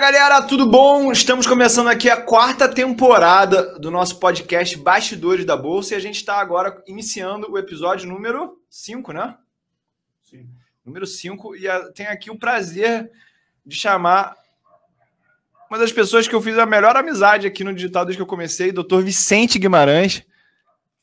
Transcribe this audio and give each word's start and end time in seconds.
Galera, 0.00 0.40
tudo 0.40 0.66
bom? 0.66 1.12
Estamos 1.12 1.46
começando 1.46 1.88
aqui 1.88 2.08
a 2.08 2.18
quarta 2.18 2.66
temporada 2.66 3.78
do 3.78 3.90
nosso 3.90 4.18
podcast 4.18 4.74
Bastidores 4.78 5.44
da 5.44 5.54
Bolsa 5.54 5.92
e 5.92 5.96
a 5.98 6.00
gente 6.00 6.14
está 6.14 6.40
agora 6.40 6.82
iniciando 6.86 7.52
o 7.52 7.58
episódio 7.58 8.08
número 8.08 8.58
5, 8.70 9.12
né? 9.12 9.36
Sim. 10.22 10.48
Número 10.86 11.06
5 11.06 11.54
e 11.54 11.68
a, 11.68 11.92
tenho 11.92 12.08
aqui 12.08 12.30
o 12.30 12.38
prazer 12.38 13.10
de 13.64 13.76
chamar 13.76 14.34
uma 15.68 15.78
das 15.78 15.92
pessoas 15.92 16.26
que 16.26 16.34
eu 16.34 16.40
fiz 16.40 16.56
a 16.56 16.64
melhor 16.64 16.96
amizade 16.96 17.46
aqui 17.46 17.62
no 17.62 17.74
digital 17.74 18.06
desde 18.06 18.16
que 18.16 18.22
eu 18.22 18.26
comecei, 18.26 18.72
Dr. 18.72 19.02
Vicente 19.02 19.58
Guimarães. 19.58 20.24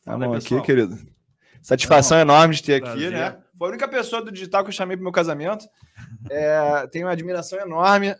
Tá 0.03 0.17
bom 0.17 0.33
aqui, 0.33 0.59
querido. 0.61 0.97
Satisfação 1.61 2.17
enorme 2.17 2.55
de 2.55 2.63
ter 2.63 2.81
prazer. 2.81 3.09
aqui, 3.09 3.15
né? 3.15 3.37
Foi 3.59 3.67
a 3.67 3.71
única 3.71 3.87
pessoa 3.87 4.23
do 4.23 4.31
digital 4.31 4.63
que 4.63 4.69
eu 4.69 4.73
chamei 4.73 4.97
para 4.97 5.03
meu 5.03 5.11
casamento. 5.11 5.67
É, 6.31 6.87
tenho 6.87 7.05
uma 7.05 7.11
admiração 7.11 7.59
enorme 7.59 8.15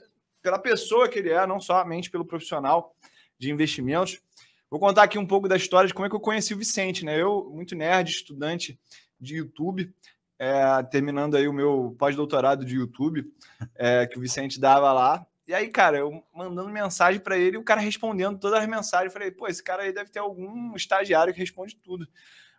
pela 0.47 0.57
pessoa 0.57 1.09
que 1.09 1.19
ele 1.19 1.29
é, 1.29 1.45
não 1.45 1.59
somente 1.59 2.09
pelo 2.09 2.23
profissional 2.23 2.95
de 3.37 3.51
investimentos. 3.51 4.21
Vou 4.69 4.79
contar 4.79 5.03
aqui 5.03 5.17
um 5.17 5.25
pouco 5.25 5.45
da 5.45 5.57
história 5.57 5.89
de 5.89 5.93
como 5.93 6.05
é 6.05 6.09
que 6.09 6.15
eu 6.15 6.21
conheci 6.21 6.53
o 6.53 6.57
Vicente, 6.57 7.03
né? 7.03 7.21
Eu, 7.21 7.51
muito 7.53 7.75
nerd, 7.75 8.09
estudante 8.09 8.79
de 9.19 9.35
YouTube, 9.35 9.93
é, 10.39 10.81
terminando 10.83 11.35
aí 11.35 11.49
o 11.49 11.53
meu 11.53 11.93
pós-doutorado 11.99 12.63
de 12.63 12.75
YouTube, 12.75 13.29
é, 13.75 14.07
que 14.07 14.17
o 14.17 14.21
Vicente 14.21 14.57
dava 14.57 14.93
lá. 14.93 15.27
E 15.45 15.53
aí, 15.53 15.67
cara, 15.67 15.97
eu 15.97 16.23
mandando 16.33 16.69
mensagem 16.69 17.19
para 17.19 17.37
ele 17.37 17.57
o 17.57 17.63
cara 17.63 17.81
respondendo 17.81 18.39
todas 18.39 18.61
as 18.61 18.67
mensagens. 18.69 19.07
Eu 19.07 19.19
falei, 19.19 19.31
pô, 19.31 19.47
esse 19.47 19.61
cara 19.61 19.83
aí 19.83 19.91
deve 19.91 20.09
ter 20.09 20.19
algum 20.19 20.73
estagiário 20.77 21.33
que 21.33 21.41
responde 21.41 21.75
tudo. 21.75 22.07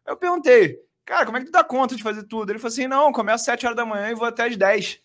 Aí 0.05 0.13
eu 0.13 0.17
perguntei, 0.19 0.79
cara, 1.07 1.25
como 1.25 1.39
é 1.39 1.41
que 1.41 1.47
tu 1.47 1.53
dá 1.53 1.65
conta 1.65 1.97
de 1.97 2.03
fazer 2.03 2.25
tudo? 2.25 2.53
Ele 2.53 2.59
falou 2.59 2.73
assim: 2.73 2.87
não, 2.87 3.13
começo 3.13 3.37
às 3.37 3.45
7 3.47 3.65
horas 3.65 3.77
da 3.77 3.87
manhã 3.87 4.11
e 4.11 4.15
vou 4.15 4.29
até 4.29 4.45
às 4.45 4.55
10. 4.55 5.01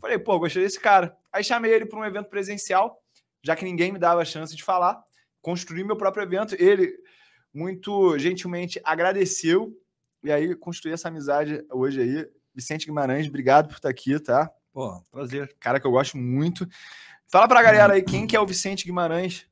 Falei, 0.00 0.18
pô, 0.20 0.38
gostei 0.38 0.62
desse 0.62 0.78
cara. 0.78 1.17
Aí 1.32 1.44
chamei 1.44 1.72
ele 1.72 1.86
para 1.86 1.98
um 1.98 2.04
evento 2.04 2.28
presencial, 2.28 3.02
já 3.42 3.54
que 3.54 3.64
ninguém 3.64 3.92
me 3.92 3.98
dava 3.98 4.22
a 4.22 4.24
chance 4.24 4.54
de 4.54 4.62
falar. 4.62 5.02
Construí 5.40 5.84
meu 5.84 5.96
próprio 5.96 6.22
evento. 6.22 6.54
Ele 6.58 6.92
muito 7.52 8.18
gentilmente 8.18 8.80
agradeceu. 8.84 9.72
E 10.22 10.32
aí 10.32 10.54
construí 10.54 10.92
essa 10.92 11.08
amizade 11.08 11.64
hoje 11.70 12.00
aí. 12.00 12.28
Vicente 12.54 12.86
Guimarães, 12.86 13.28
obrigado 13.28 13.68
por 13.68 13.76
estar 13.76 13.88
aqui, 13.88 14.18
tá? 14.18 14.50
Pô, 14.72 15.00
prazer. 15.10 15.54
Cara 15.60 15.78
que 15.78 15.86
eu 15.86 15.90
gosto 15.92 16.16
muito. 16.16 16.66
Fala 17.26 17.46
pra 17.46 17.62
galera 17.62 17.94
aí 17.94 18.02
quem 18.02 18.26
que 18.26 18.34
é 18.34 18.40
o 18.40 18.46
Vicente 18.46 18.84
Guimarães. 18.84 19.46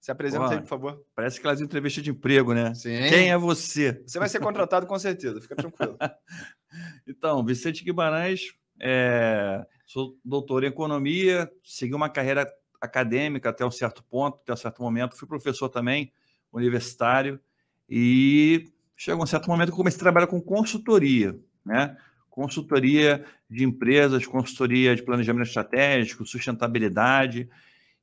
Se 0.00 0.10
apresenta 0.10 0.44
Pô, 0.44 0.52
aí, 0.52 0.60
por 0.60 0.66
favor. 0.66 1.06
Parece 1.14 1.38
aquelas 1.38 1.62
entrevistas 1.62 2.04
de 2.04 2.10
emprego, 2.10 2.52
né? 2.52 2.74
Sim. 2.74 3.08
Quem 3.08 3.30
é 3.30 3.38
você? 3.38 4.02
Você 4.06 4.18
vai 4.18 4.28
ser 4.28 4.38
contratado 4.38 4.86
com 4.86 4.98
certeza, 4.98 5.40
fica 5.40 5.56
tranquilo. 5.56 5.96
então, 7.08 7.42
Vicente 7.42 7.82
Guimarães, 7.82 8.54
é, 8.80 9.64
sou 9.86 10.16
doutor 10.24 10.64
em 10.64 10.68
economia, 10.68 11.50
segui 11.62 11.94
uma 11.94 12.08
carreira 12.08 12.46
acadêmica 12.80 13.50
até 13.50 13.64
um 13.64 13.70
certo 13.70 14.02
ponto, 14.04 14.38
até 14.42 14.52
um 14.52 14.56
certo 14.56 14.82
momento. 14.82 15.16
Fui 15.16 15.26
professor 15.26 15.68
também, 15.68 16.12
universitário, 16.52 17.40
e 17.88 18.70
chegou 18.96 19.22
um 19.22 19.26
certo 19.26 19.48
momento 19.48 19.70
que 19.70 19.76
comecei 19.76 19.98
a 19.98 20.02
trabalhar 20.02 20.26
com 20.26 20.40
consultoria, 20.40 21.38
né? 21.64 21.96
Consultoria 22.28 23.24
de 23.48 23.64
empresas, 23.64 24.26
consultoria 24.26 24.96
de 24.96 25.02
planejamento 25.02 25.46
estratégico, 25.46 26.26
sustentabilidade. 26.26 27.48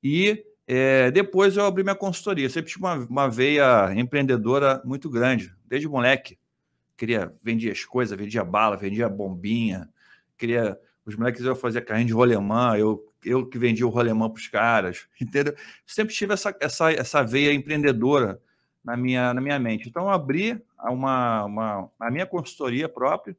E 0.01 0.45
é, 0.65 1.11
depois 1.11 1.57
eu 1.57 1.65
abri 1.65 1.83
minha 1.83 1.95
consultoria. 1.95 2.49
Sempre 2.49 2.71
tive 2.71 2.85
uma, 2.85 2.95
uma 2.95 3.27
veia 3.29 3.93
empreendedora 3.93 4.81
muito 4.85 5.09
grande, 5.09 5.53
desde 5.65 5.87
moleque. 5.87 6.39
Queria, 6.95 7.33
vendia 7.43 7.71
as 7.73 7.83
coisas, 7.83 8.17
vendia 8.17 8.45
bala, 8.45 8.77
vendia 8.77 9.09
bombinha, 9.09 9.89
queria. 10.41 10.79
Os 11.05 11.15
moleques 11.15 11.43
iam 11.43 11.55
fazer 11.55 11.81
carrinho 11.81 12.07
de 12.07 12.13
rolemã, 12.13 12.77
eu, 12.77 13.03
eu 13.25 13.47
que 13.47 13.57
vendia 13.57 13.87
o 13.87 13.89
rolemã 13.89 14.29
para 14.29 14.39
os 14.39 14.47
caras, 14.47 15.07
entendeu? 15.19 15.55
Sempre 15.85 16.13
tive 16.13 16.33
essa, 16.33 16.55
essa, 16.59 16.91
essa 16.91 17.23
veia 17.23 17.53
empreendedora 17.53 18.39
na 18.83 18.95
minha, 18.95 19.33
na 19.33 19.41
minha 19.41 19.57
mente. 19.57 19.89
Então, 19.89 20.03
eu 20.03 20.09
abri 20.09 20.61
uma, 20.79 21.45
uma, 21.45 21.89
a 21.99 22.11
minha 22.11 22.25
consultoria 22.25 22.87
própria, 22.87 23.35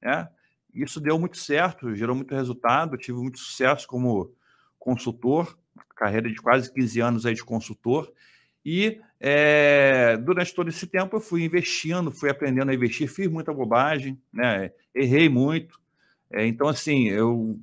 né? 0.00 0.28
Isso 0.74 1.00
deu 1.00 1.18
muito 1.18 1.36
certo, 1.36 1.94
gerou 1.94 2.16
muito 2.16 2.34
resultado, 2.34 2.96
tive 2.96 3.18
muito 3.18 3.38
sucesso 3.38 3.86
como 3.86 4.34
consultor, 4.78 5.58
carreira 5.94 6.30
de 6.30 6.40
quase 6.40 6.72
15 6.72 7.00
anos 7.00 7.26
aí 7.26 7.34
de 7.34 7.44
consultor, 7.44 8.10
e 8.64 9.00
é, 9.20 10.16
durante 10.16 10.54
todo 10.54 10.68
esse 10.68 10.86
tempo 10.86 11.16
eu 11.16 11.20
fui 11.20 11.44
investindo, 11.44 12.10
fui 12.10 12.30
aprendendo 12.30 12.70
a 12.70 12.74
investir, 12.74 13.08
fiz 13.08 13.28
muita 13.28 13.52
bobagem, 13.52 14.18
né? 14.32 14.72
errei 14.94 15.28
muito, 15.28 15.80
é, 16.32 16.46
então, 16.46 16.68
assim, 16.68 17.08
eu, 17.08 17.58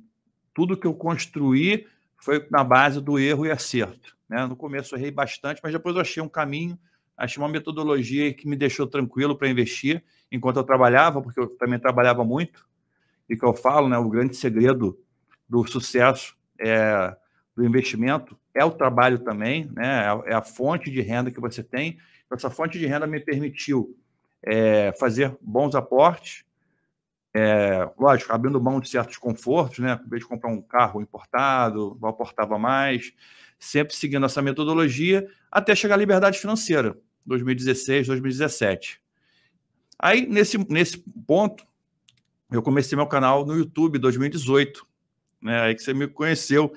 tudo 0.54 0.76
que 0.76 0.86
eu 0.86 0.94
construí 0.94 1.86
foi 2.16 2.46
na 2.50 2.62
base 2.62 3.00
do 3.00 3.18
erro 3.18 3.46
e 3.46 3.50
acerto. 3.50 4.16
Né? 4.28 4.46
No 4.46 4.54
começo 4.54 4.94
eu 4.94 4.98
errei 4.98 5.10
bastante, 5.10 5.60
mas 5.62 5.72
depois 5.72 5.94
eu 5.94 6.00
achei 6.00 6.22
um 6.22 6.28
caminho, 6.28 6.78
achei 7.16 7.42
uma 7.42 7.48
metodologia 7.48 8.32
que 8.32 8.48
me 8.48 8.56
deixou 8.56 8.86
tranquilo 8.86 9.36
para 9.36 9.48
investir 9.48 10.02
enquanto 10.30 10.58
eu 10.58 10.64
trabalhava, 10.64 11.20
porque 11.20 11.40
eu 11.40 11.48
também 11.48 11.78
trabalhava 11.78 12.24
muito. 12.24 12.68
E 13.28 13.36
que 13.36 13.44
eu 13.44 13.54
falo, 13.54 13.88
né, 13.88 13.98
o 13.98 14.08
grande 14.08 14.36
segredo 14.36 14.98
do 15.48 15.66
sucesso 15.66 16.36
é, 16.60 17.16
do 17.56 17.64
investimento 17.64 18.38
é 18.54 18.64
o 18.64 18.70
trabalho 18.70 19.18
também, 19.18 19.70
né? 19.72 20.02
é 20.26 20.34
a 20.34 20.42
fonte 20.42 20.90
de 20.90 21.00
renda 21.00 21.30
que 21.30 21.40
você 21.40 21.62
tem. 21.62 21.98
Essa 22.32 22.50
fonte 22.50 22.78
de 22.78 22.86
renda 22.86 23.06
me 23.06 23.20
permitiu 23.20 23.96
é, 24.42 24.92
fazer 24.98 25.36
bons 25.40 25.74
aportes, 25.74 26.44
é, 27.32 27.88
lógico, 27.98 28.32
abrindo 28.32 28.60
mão 28.60 28.80
de 28.80 28.88
certos 28.88 29.16
confortos, 29.16 29.78
né? 29.78 29.92
Acabei 29.92 30.18
de 30.18 30.26
comprar 30.26 30.50
um 30.50 30.60
carro 30.60 31.00
importado, 31.00 31.96
não 32.00 32.08
aportava 32.08 32.58
mais, 32.58 33.12
sempre 33.58 33.94
seguindo 33.94 34.26
essa 34.26 34.42
metodologia 34.42 35.26
até 35.50 35.74
chegar 35.74 35.94
à 35.94 35.98
liberdade 35.98 36.38
financeira, 36.38 36.96
2016, 37.26 38.08
2017. 38.08 39.00
Aí, 39.98 40.26
nesse, 40.26 40.58
nesse 40.68 40.98
ponto, 41.26 41.64
eu 42.50 42.62
comecei 42.62 42.96
meu 42.96 43.06
canal 43.06 43.44
no 43.44 43.54
YouTube 43.54 43.98
2018, 43.98 44.86
né? 45.40 45.60
Aí 45.62 45.74
que 45.74 45.82
você 45.82 45.94
me 45.94 46.08
conheceu. 46.08 46.72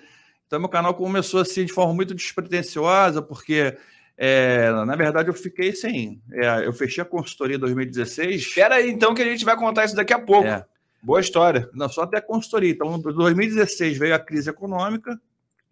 Então, 0.45 0.59
meu 0.59 0.69
canal 0.69 0.93
começou 0.93 1.39
assim 1.39 1.65
de 1.65 1.73
forma 1.73 1.93
muito 1.93 2.13
despretensiosa, 2.13 3.21
porque 3.21 3.75
é, 4.17 4.71
na 4.85 4.95
verdade, 4.95 5.29
eu 5.29 5.33
fiquei 5.33 5.73
sem. 5.73 6.21
É, 6.31 6.65
eu 6.65 6.73
fechei 6.73 7.01
a 7.01 7.05
consultoria 7.05 7.55
em 7.55 7.59
2016. 7.59 8.41
Espera 8.41 8.75
aí, 8.75 8.89
então, 8.89 9.13
que 9.13 9.21
a 9.21 9.25
gente 9.25 9.45
vai 9.45 9.55
contar 9.55 9.85
isso 9.85 9.95
daqui 9.95 10.13
a 10.13 10.19
pouco. 10.19 10.47
É. 10.47 10.65
Boa 11.01 11.19
história. 11.19 11.69
Não, 11.73 11.89
só 11.89 12.03
até 12.03 12.17
a 12.17 12.21
consultoria. 12.21 12.71
Então, 12.71 12.95
em 12.95 13.01
2016 13.01 13.97
veio 13.97 14.15
a 14.15 14.19
crise 14.19 14.49
econômica, 14.49 15.19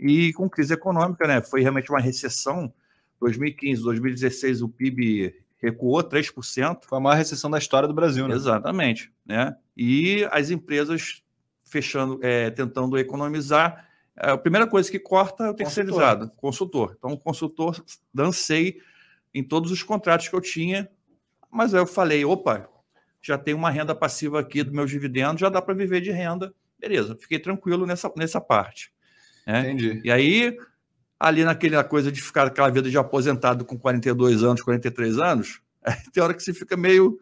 e 0.01 0.33
com 0.33 0.49
crise 0.49 0.73
econômica, 0.73 1.27
né? 1.27 1.41
Foi 1.43 1.61
realmente 1.61 1.91
uma 1.91 1.99
recessão. 1.99 2.73
2015, 3.19 3.83
2016, 3.83 4.63
o 4.63 4.67
PIB 4.67 5.35
recuou 5.61 6.03
3%. 6.03 6.79
Foi 6.87 6.97
a 6.97 7.01
maior 7.01 7.15
recessão 7.15 7.51
da 7.51 7.59
história 7.59 7.87
do 7.87 7.93
Brasil, 7.93 8.27
né? 8.27 8.33
Exatamente. 8.33 9.13
Né? 9.23 9.55
E 9.77 10.27
as 10.31 10.49
empresas 10.49 11.21
fechando, 11.63 12.19
é, 12.23 12.49
tentando 12.49 12.97
economizar 12.97 13.87
a 14.15 14.37
primeira 14.37 14.67
coisa 14.67 14.89
que 14.91 14.99
corta 14.99 15.45
é 15.45 15.49
o 15.49 15.53
terceirizado, 15.53 16.31
consultor. 16.37 16.95
Então, 16.97 17.11
o 17.13 17.17
consultor 17.17 17.83
dancei 18.13 18.79
em 19.33 19.43
todos 19.43 19.71
os 19.71 19.81
contratos 19.83 20.27
que 20.27 20.35
eu 20.35 20.41
tinha, 20.41 20.89
mas 21.49 21.73
aí 21.73 21.79
eu 21.79 21.87
falei, 21.87 22.23
opa, 22.25 22.69
já 23.21 23.37
tem 23.37 23.53
uma 23.53 23.69
renda 23.69 23.95
passiva 23.95 24.39
aqui 24.39 24.63
do 24.63 24.73
meus 24.73 24.89
dividendos, 24.89 25.39
já 25.39 25.49
dá 25.49 25.61
para 25.61 25.73
viver 25.73 26.01
de 26.01 26.11
renda. 26.11 26.53
Beleza, 26.79 27.15
fiquei 27.19 27.39
tranquilo 27.39 27.85
nessa, 27.85 28.11
nessa 28.17 28.41
parte. 28.41 28.91
Né? 29.45 29.71
Entendi. 29.71 30.01
E 30.03 30.11
aí, 30.11 30.57
ali 31.19 31.43
naquela 31.43 31.83
coisa 31.83 32.11
de 32.11 32.21
ficar 32.21 32.47
aquela 32.47 32.69
vida 32.69 32.89
de 32.89 32.97
aposentado 32.97 33.63
com 33.63 33.77
42 33.77 34.43
anos, 34.43 34.61
43 34.61 35.19
anos, 35.19 35.61
tem 36.11 36.21
hora 36.21 36.33
que 36.33 36.41
você 36.41 36.53
fica 36.53 36.75
meio 36.75 37.19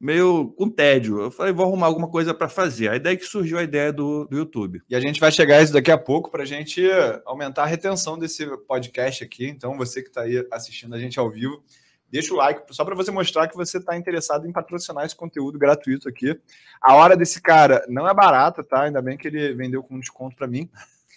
meio 0.00 0.48
com 0.56 0.68
tédio. 0.68 1.20
Eu 1.20 1.30
falei, 1.30 1.52
vou 1.52 1.64
arrumar 1.66 1.86
alguma 1.86 2.08
coisa 2.08 2.34
para 2.34 2.48
fazer. 2.48 2.88
Aí 2.90 2.98
daí 2.98 3.16
que 3.16 3.24
surgiu 3.24 3.58
a 3.58 3.62
ideia 3.62 3.92
do, 3.92 4.26
do 4.26 4.36
YouTube. 4.36 4.82
E 4.88 4.94
a 4.94 5.00
gente 5.00 5.18
vai 5.18 5.32
chegar 5.32 5.58
a 5.58 5.62
isso 5.62 5.72
daqui 5.72 5.90
a 5.90 5.98
pouco 5.98 6.30
para 6.30 6.42
a 6.42 6.46
gente 6.46 6.82
aumentar 7.24 7.62
a 7.62 7.66
retenção 7.66 8.18
desse 8.18 8.46
podcast 8.66 9.24
aqui. 9.24 9.46
Então, 9.48 9.76
você 9.76 10.02
que 10.02 10.08
está 10.08 10.22
aí 10.22 10.46
assistindo 10.50 10.94
a 10.94 10.98
gente 10.98 11.18
ao 11.18 11.30
vivo, 11.30 11.62
deixa 12.10 12.32
o 12.32 12.36
like 12.36 12.62
só 12.70 12.84
para 12.84 12.94
você 12.94 13.10
mostrar 13.10 13.48
que 13.48 13.56
você 13.56 13.78
está 13.78 13.96
interessado 13.96 14.46
em 14.46 14.52
patrocinar 14.52 15.04
esse 15.04 15.16
conteúdo 15.16 15.58
gratuito 15.58 16.08
aqui. 16.08 16.38
A 16.80 16.94
hora 16.94 17.16
desse 17.16 17.40
cara 17.40 17.84
não 17.88 18.08
é 18.08 18.14
barata, 18.14 18.62
tá? 18.62 18.82
Ainda 18.82 19.00
bem 19.00 19.16
que 19.16 19.28
ele 19.28 19.54
vendeu 19.54 19.82
com 19.82 19.98
desconto 19.98 20.36
para 20.36 20.46
mim. 20.46 20.68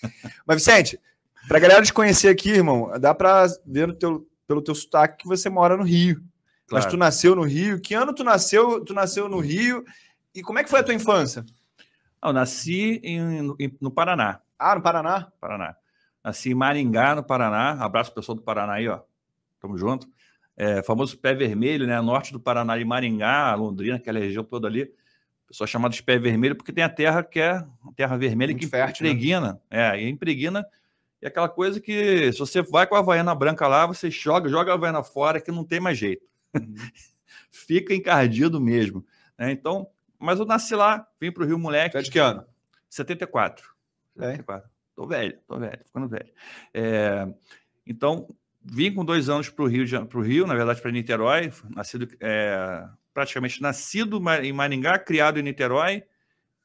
Mas, 0.48 0.58
Vicente, 0.58 1.00
para 1.48 1.58
a 1.58 1.62
galera 1.62 1.84
te 1.84 1.94
conhecer 1.94 2.30
aqui, 2.30 2.52
irmão, 2.52 2.92
dá 3.00 3.14
para 3.14 3.46
ver 3.66 3.94
teu, 3.96 4.26
pelo 4.48 4.62
teu 4.62 4.74
sotaque 4.74 5.24
que 5.24 5.28
você 5.28 5.50
mora 5.50 5.76
no 5.76 5.84
Rio. 5.84 6.22
Claro. 6.70 6.86
Mas 6.86 6.92
tu 6.92 6.98
nasceu 6.98 7.36
no 7.36 7.44
Rio. 7.44 7.82
Que 7.82 7.96
ano 7.96 8.14
tu 8.14 8.24
nasceu? 8.24 8.84
Tu 8.86 8.94
nasceu 8.94 9.28
no 9.28 9.40
Rio. 9.40 9.84
E 10.34 10.42
como 10.44 10.60
é 10.60 10.64
que 10.64 10.70
foi 10.70 10.80
a 10.80 10.84
tua 10.84 10.94
infância? 10.94 11.44
Eu 12.24 12.32
nasci 12.32 13.02
em, 13.04 13.56
em, 13.60 13.78
no 13.82 13.90
Paraná. 13.90 14.40
Ah, 14.58 14.76
no 14.76 14.82
Paraná? 14.82 15.32
Paraná. 15.42 15.76
Nasci 16.24 16.52
em 16.52 16.54
Maringá, 16.54 17.16
no 17.16 17.24
Paraná. 17.24 17.72
Abraço 17.84 18.14
pessoal 18.14 18.36
do 18.36 18.42
Paraná 18.42 18.74
aí, 18.74 18.88
ó. 18.88 19.00
Tamo 19.60 19.78
junto. 19.78 20.08
É, 20.56 20.84
famoso 20.84 21.18
pé 21.18 21.34
vermelho, 21.34 21.88
né? 21.88 22.00
Norte 22.02 22.32
do 22.34 22.40
Paraná 22.40 22.78
e 22.78 22.86
Maringá, 22.86 23.56
Londrina, 23.56 23.96
aquela 23.96 24.20
região 24.20 24.44
toda 24.44 24.68
ali. 24.68 24.92
pessoal 25.48 25.68
chamado 25.68 25.94
de 25.94 26.04
pé 26.04 26.20
vermelho, 26.20 26.56
porque 26.56 26.74
tem 26.74 26.84
a 26.84 26.90
terra 26.90 27.24
que 27.24 27.40
é 27.40 27.52
a 27.52 27.68
terra 27.96 28.18
vermelha 28.18 28.52
Muito 28.52 28.66
que 28.66 28.70
fértil, 28.70 29.06
né? 29.06 29.12
impregna. 29.12 29.62
É, 29.72 30.00
e 30.00 30.10
impregna. 30.10 30.66
E 31.22 31.28
aquela 31.28 31.50
coisa 31.50 31.80
que, 31.80 32.32
se 32.32 32.40
você 32.40 32.62
vai 32.62 32.86
com 32.86 32.96
a 32.96 33.00
Havaiana 33.00 33.34
branca 33.34 33.68
lá, 33.68 33.86
você 33.86 34.12
joga, 34.12 34.50
joga 34.50 34.72
a 34.72 34.76
Havaiana 34.76 35.04
fora, 35.04 35.42
que 35.42 35.52
não 35.52 35.66
tem 35.66 35.80
mais 35.80 35.98
jeito. 35.98 36.30
Uhum. 36.56 36.76
Fica 37.52 37.94
encardido 37.94 38.60
mesmo. 38.60 39.06
né? 39.38 39.52
Então, 39.52 39.88
mas 40.18 40.40
eu 40.40 40.46
nasci 40.46 40.76
lá, 40.76 41.08
vim 41.20 41.32
para 41.32 41.44
o 41.44 41.46
Rio 41.46 41.60
Moleque. 41.60 41.98
É 41.98 42.02
de 42.02 42.12
que 42.12 42.20
ano? 42.20 42.46
74. 42.90 43.66
É? 44.18 44.22
74. 44.22 44.70
Tô 44.96 45.08
velho, 45.08 45.40
tô 45.48 45.58
velho, 45.60 45.80
ficando 45.86 46.08
velho. 46.10 46.30
É, 46.74 47.28
então, 47.86 48.28
vim 48.62 48.94
com 48.94 49.06
dois 49.06 49.30
anos 49.30 49.50
para 49.50 49.64
o 49.64 49.68
Rio, 49.68 50.06
pro 50.08 50.22
Rio, 50.22 50.46
na 50.46 50.56
verdade, 50.56 50.82
para 50.82 50.92
Niterói, 50.92 51.54
nascido, 51.70 52.08
é, 52.20 52.86
praticamente 53.14 53.62
nascido 53.62 54.22
em 54.44 54.52
Maringá, 54.52 55.00
criado 55.00 55.40
em 55.40 55.44
Niterói, 55.44 56.04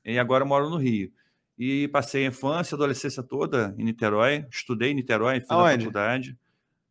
e 0.04 0.18
agora 0.18 0.44
moro 0.44 0.68
no 0.68 0.76
Rio. 0.76 1.12
E 1.56 1.86
passei 1.88 2.24
a 2.24 2.28
infância, 2.28 2.74
a 2.74 2.76
adolescência 2.76 3.22
toda 3.22 3.72
em 3.78 3.84
Niterói, 3.84 4.44
estudei 4.50 4.90
em 4.90 4.94
Niterói, 4.94 5.40
fiz 5.40 5.50
a 5.50 5.54
faculdade. 5.84 6.36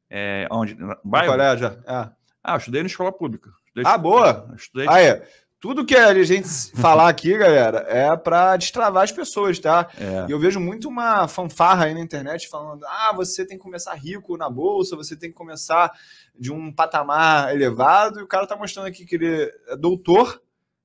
É, 0.10 0.48
onde? 0.50 0.76
No 0.76 0.88
No 0.88 0.98
bairro? 1.04 1.32
colégio? 1.34 1.68
É. 1.86 2.10
Ah, 2.44 2.54
eu 2.54 2.58
estudei 2.58 2.82
na 2.82 2.88
escola 2.88 3.12
pública. 3.12 3.50
Estudei- 3.68 3.84
Ah, 3.92 3.98
boa! 3.98 4.54
Estudei 4.56 4.88
Ah, 4.90 5.02
é. 5.02 5.28
Tudo 5.60 5.86
que 5.86 5.96
a 5.96 6.24
gente 6.26 6.46
falar 6.76 7.08
aqui, 7.08 7.38
galera, 7.38 7.86
é 7.88 8.18
pra 8.18 8.58
destravar 8.58 9.02
as 9.04 9.14
pessoas, 9.14 9.58
tá? 9.60 9.88
é, 9.98 10.26
E 10.28 10.32
eu 10.32 10.38
vejo 10.38 10.60
muito 10.60 10.90
uma 10.90 11.26
fanfarra 11.26 11.86
aí 11.86 11.94
na 11.94 12.02
internet 12.02 12.50
falando: 12.50 12.86
ah, 12.86 13.14
você 13.16 13.46
tem 13.46 13.58
que 13.58 13.64
começar 13.64 13.94
rico 13.94 14.36
na 14.36 14.50
bolsa, 14.50 14.98
você 14.98 15.16
tem 15.16 15.30
que 15.30 15.36
começar 15.36 15.90
de 16.38 16.52
um 16.52 16.70
patamar 16.70 17.54
elevado, 17.56 18.20
e 18.20 18.24
o 18.24 18.28
cara 18.28 18.46
tá 18.46 18.58
mostrando 18.58 18.88
aqui 18.88 19.06
que 19.06 19.16
ele 19.16 19.50
é 19.70 19.78
doutor 19.78 20.42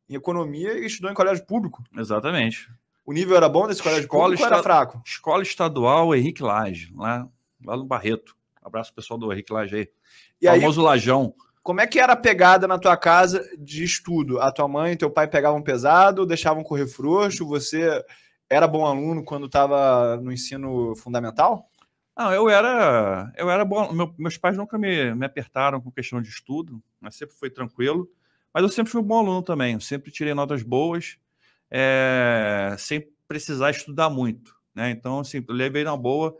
em 0.08 0.14
economia 0.14 0.74
e 0.78 0.86
estudou 0.86 1.10
em 1.10 1.14
colégio 1.14 1.44
público. 1.44 1.82
exatamente. 1.96 2.70
O 3.04 3.12
nível 3.12 3.36
era 3.36 3.48
bom 3.48 3.66
desse 3.66 3.82
colégio 3.82 4.04
Escola 4.04 4.22
público 4.24 4.44
era 4.44 4.62
fraco? 4.62 5.02
Escola 5.04 5.42
Estadual 5.42 6.14
Henrique 6.14 6.42
Lage, 6.42 6.92
lá, 6.94 7.26
lá 7.64 7.76
no 7.76 7.84
Barreto. 7.84 8.36
Abraço 8.62 8.94
pessoal 8.94 9.18
do 9.18 9.32
Henrique 9.32 9.52
Lage 9.52 9.74
aí. 9.74 9.88
E 10.40 10.46
aí, 10.46 10.60
Famoso 10.60 10.82
Lajão. 10.82 11.34
Como 11.68 11.82
é 11.82 11.86
que 11.86 12.00
era 12.00 12.14
a 12.14 12.16
pegada 12.16 12.66
na 12.66 12.78
tua 12.78 12.96
casa 12.96 13.46
de 13.58 13.84
estudo? 13.84 14.40
A 14.40 14.50
tua 14.50 14.66
mãe 14.66 14.92
e 14.92 14.96
teu 14.96 15.10
pai 15.10 15.28
pegavam 15.28 15.60
pesado, 15.62 16.24
deixavam 16.24 16.64
correr 16.64 16.86
frouxo? 16.86 17.46
Você 17.46 18.02
era 18.48 18.66
bom 18.66 18.86
aluno 18.86 19.22
quando 19.22 19.44
estava 19.44 20.16
no 20.16 20.32
ensino 20.32 20.96
fundamental? 20.96 21.70
Não, 22.16 22.32
eu 22.32 22.48
era, 22.48 23.30
eu 23.36 23.50
era 23.50 23.66
bom. 23.66 23.92
meu- 23.92 24.14
meus 24.16 24.38
pais 24.38 24.56
nunca 24.56 24.78
me, 24.78 25.14
me 25.14 25.26
apertaram 25.26 25.78
com 25.78 25.90
questão 25.90 26.22
de 26.22 26.30
estudo, 26.30 26.82
mas 26.98 27.16
sempre 27.16 27.36
foi 27.36 27.50
tranquilo. 27.50 28.08
Mas 28.54 28.62
eu 28.62 28.70
sempre 28.70 28.90
fui 28.90 29.02
um 29.02 29.04
bom 29.04 29.18
aluno 29.18 29.42
também. 29.42 29.74
Eu 29.74 29.80
sempre 29.80 30.10
tirei 30.10 30.32
notas 30.32 30.62
boas, 30.62 31.18
é, 31.70 32.74
sem 32.78 33.06
precisar 33.28 33.68
estudar 33.72 34.08
muito. 34.08 34.56
Né? 34.74 34.88
Então, 34.88 35.20
assim, 35.20 35.44
levei 35.46 35.84
na 35.84 35.94
boa. 35.98 36.34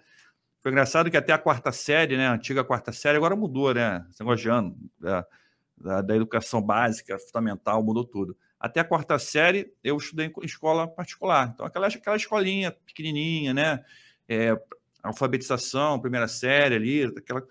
Foi 0.68 0.72
engraçado 0.72 1.10
que 1.10 1.16
até 1.16 1.32
a 1.32 1.38
quarta 1.38 1.72
série, 1.72 2.14
né? 2.18 2.26
A 2.26 2.34
antiga 2.34 2.62
quarta 2.62 2.92
série, 2.92 3.16
agora 3.16 3.34
mudou, 3.34 3.72
né? 3.72 4.04
Esse 4.10 4.20
negócio 4.20 4.42
de 4.42 4.50
ano, 4.50 4.76
da, 5.00 5.26
da, 5.74 6.02
da 6.02 6.14
educação 6.14 6.60
básica, 6.60 7.18
fundamental, 7.18 7.82
mudou 7.82 8.04
tudo. 8.04 8.36
Até 8.60 8.80
a 8.80 8.84
quarta 8.84 9.18
série, 9.18 9.72
eu 9.82 9.96
estudei 9.96 10.26
em 10.26 10.44
escola 10.44 10.86
particular. 10.86 11.52
Então, 11.54 11.64
aquela, 11.64 11.86
aquela 11.86 12.16
escolinha 12.16 12.70
pequenininha, 12.84 13.54
né? 13.54 13.82
É, 14.28 14.54
alfabetização, 15.02 15.98
primeira 16.00 16.28
série 16.28 16.74
ali, 16.74 17.04
aquela 17.16 17.42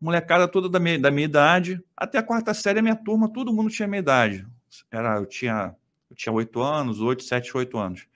molecada 0.00 0.48
toda 0.48 0.66
da 0.66 0.78
minha, 0.78 0.98
da 0.98 1.10
minha 1.10 1.26
idade. 1.26 1.78
Até 1.94 2.16
a 2.16 2.22
quarta 2.22 2.54
série, 2.54 2.78
a 2.78 2.82
minha 2.82 2.96
turma, 2.96 3.30
todo 3.30 3.52
mundo 3.52 3.68
tinha 3.68 3.86
minha 3.86 4.00
idade. 4.00 4.46
Era, 4.90 5.16
eu 5.16 5.26
tinha 5.26 5.76
eu 6.08 6.16
tinha 6.16 6.32
oito 6.32 6.62
anos, 6.62 7.02
oito, 7.02 7.22
sete, 7.22 7.54
oito 7.54 7.76
anos. 7.76 8.06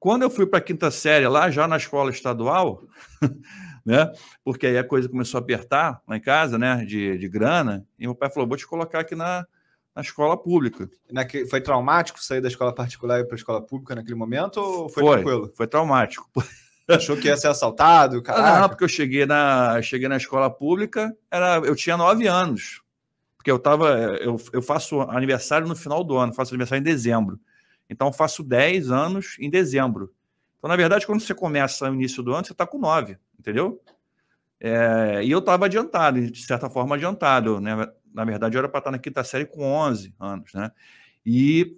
Quando 0.00 0.22
eu 0.22 0.30
fui 0.30 0.46
para 0.46 0.58
a 0.58 0.62
quinta 0.62 0.90
série, 0.90 1.28
lá 1.28 1.48
já 1.48 1.68
na 1.68 1.76
escola 1.76 2.10
estadual, 2.10 2.88
né? 3.84 4.10
Porque 4.44 4.66
aí 4.66 4.78
a 4.78 4.84
coisa 4.84 5.08
começou 5.08 5.38
a 5.38 5.42
apertar 5.42 6.00
lá 6.08 6.16
em 6.16 6.20
casa, 6.20 6.58
né? 6.58 6.84
De, 6.84 7.18
de 7.18 7.28
grana, 7.28 7.86
e 7.98 8.06
meu 8.06 8.14
pai 8.14 8.30
falou: 8.30 8.48
vou 8.48 8.56
te 8.56 8.66
colocar 8.66 9.00
aqui 9.00 9.14
na, 9.14 9.46
na 9.94 10.02
escola 10.02 10.36
pública. 10.36 10.88
Naque- 11.12 11.46
Foi 11.46 11.60
traumático 11.60 12.22
sair 12.22 12.40
da 12.40 12.48
escola 12.48 12.74
particular 12.74 13.18
e 13.18 13.22
ir 13.22 13.26
para 13.26 13.34
a 13.34 13.38
escola 13.38 13.60
pública 13.62 13.94
naquele 13.94 14.14
momento 14.16 14.58
ou 14.58 14.88
foi, 14.88 15.02
Foi. 15.02 15.14
tranquilo? 15.16 15.52
Foi 15.54 15.66
traumático. 15.66 16.28
Achou 16.88 17.16
que 17.16 17.28
ia 17.28 17.36
ser 17.36 17.48
assaltado? 17.48 18.18
Ah, 18.18 18.22
Caraca. 18.22 18.60
Não, 18.60 18.68
porque 18.68 18.84
eu 18.84 18.88
cheguei 18.88 19.24
na, 19.24 19.80
cheguei 19.80 20.06
na 20.06 20.18
escola 20.18 20.50
pública, 20.50 21.16
era, 21.30 21.56
eu 21.64 21.74
tinha 21.74 21.96
nove 21.96 22.26
anos. 22.26 22.82
Porque 23.36 23.50
eu 23.50 23.58
tava. 23.58 23.88
Eu, 24.20 24.36
eu 24.52 24.62
faço 24.62 25.00
aniversário 25.02 25.66
no 25.66 25.76
final 25.76 26.02
do 26.04 26.16
ano, 26.16 26.32
faço 26.34 26.52
aniversário 26.52 26.80
em 26.80 26.84
dezembro. 26.84 27.38
Então, 27.88 28.08
eu 28.08 28.12
faço 28.12 28.42
10 28.42 28.90
anos 28.90 29.36
em 29.38 29.50
dezembro. 29.50 30.10
Então, 30.58 30.68
na 30.68 30.76
verdade, 30.76 31.06
quando 31.06 31.20
você 31.20 31.34
começa 31.34 31.88
no 31.88 31.94
início 31.94 32.22
do 32.22 32.32
ano, 32.34 32.46
você 32.46 32.52
está 32.52 32.66
com 32.66 32.78
9, 32.78 33.18
entendeu? 33.44 33.78
É, 34.58 35.20
e 35.22 35.30
eu 35.30 35.40
estava 35.40 35.66
adiantado, 35.66 36.18
de 36.30 36.42
certa 36.42 36.70
forma 36.70 36.94
adiantado. 36.96 37.60
Né? 37.60 37.86
Na 38.14 38.24
verdade, 38.24 38.56
eu 38.56 38.60
era 38.60 38.68
para 38.68 38.78
estar 38.78 38.90
na 38.90 38.98
quinta 38.98 39.22
série 39.22 39.44
com 39.44 39.62
11 39.62 40.14
anos, 40.18 40.52
né? 40.54 40.70
E 41.26 41.76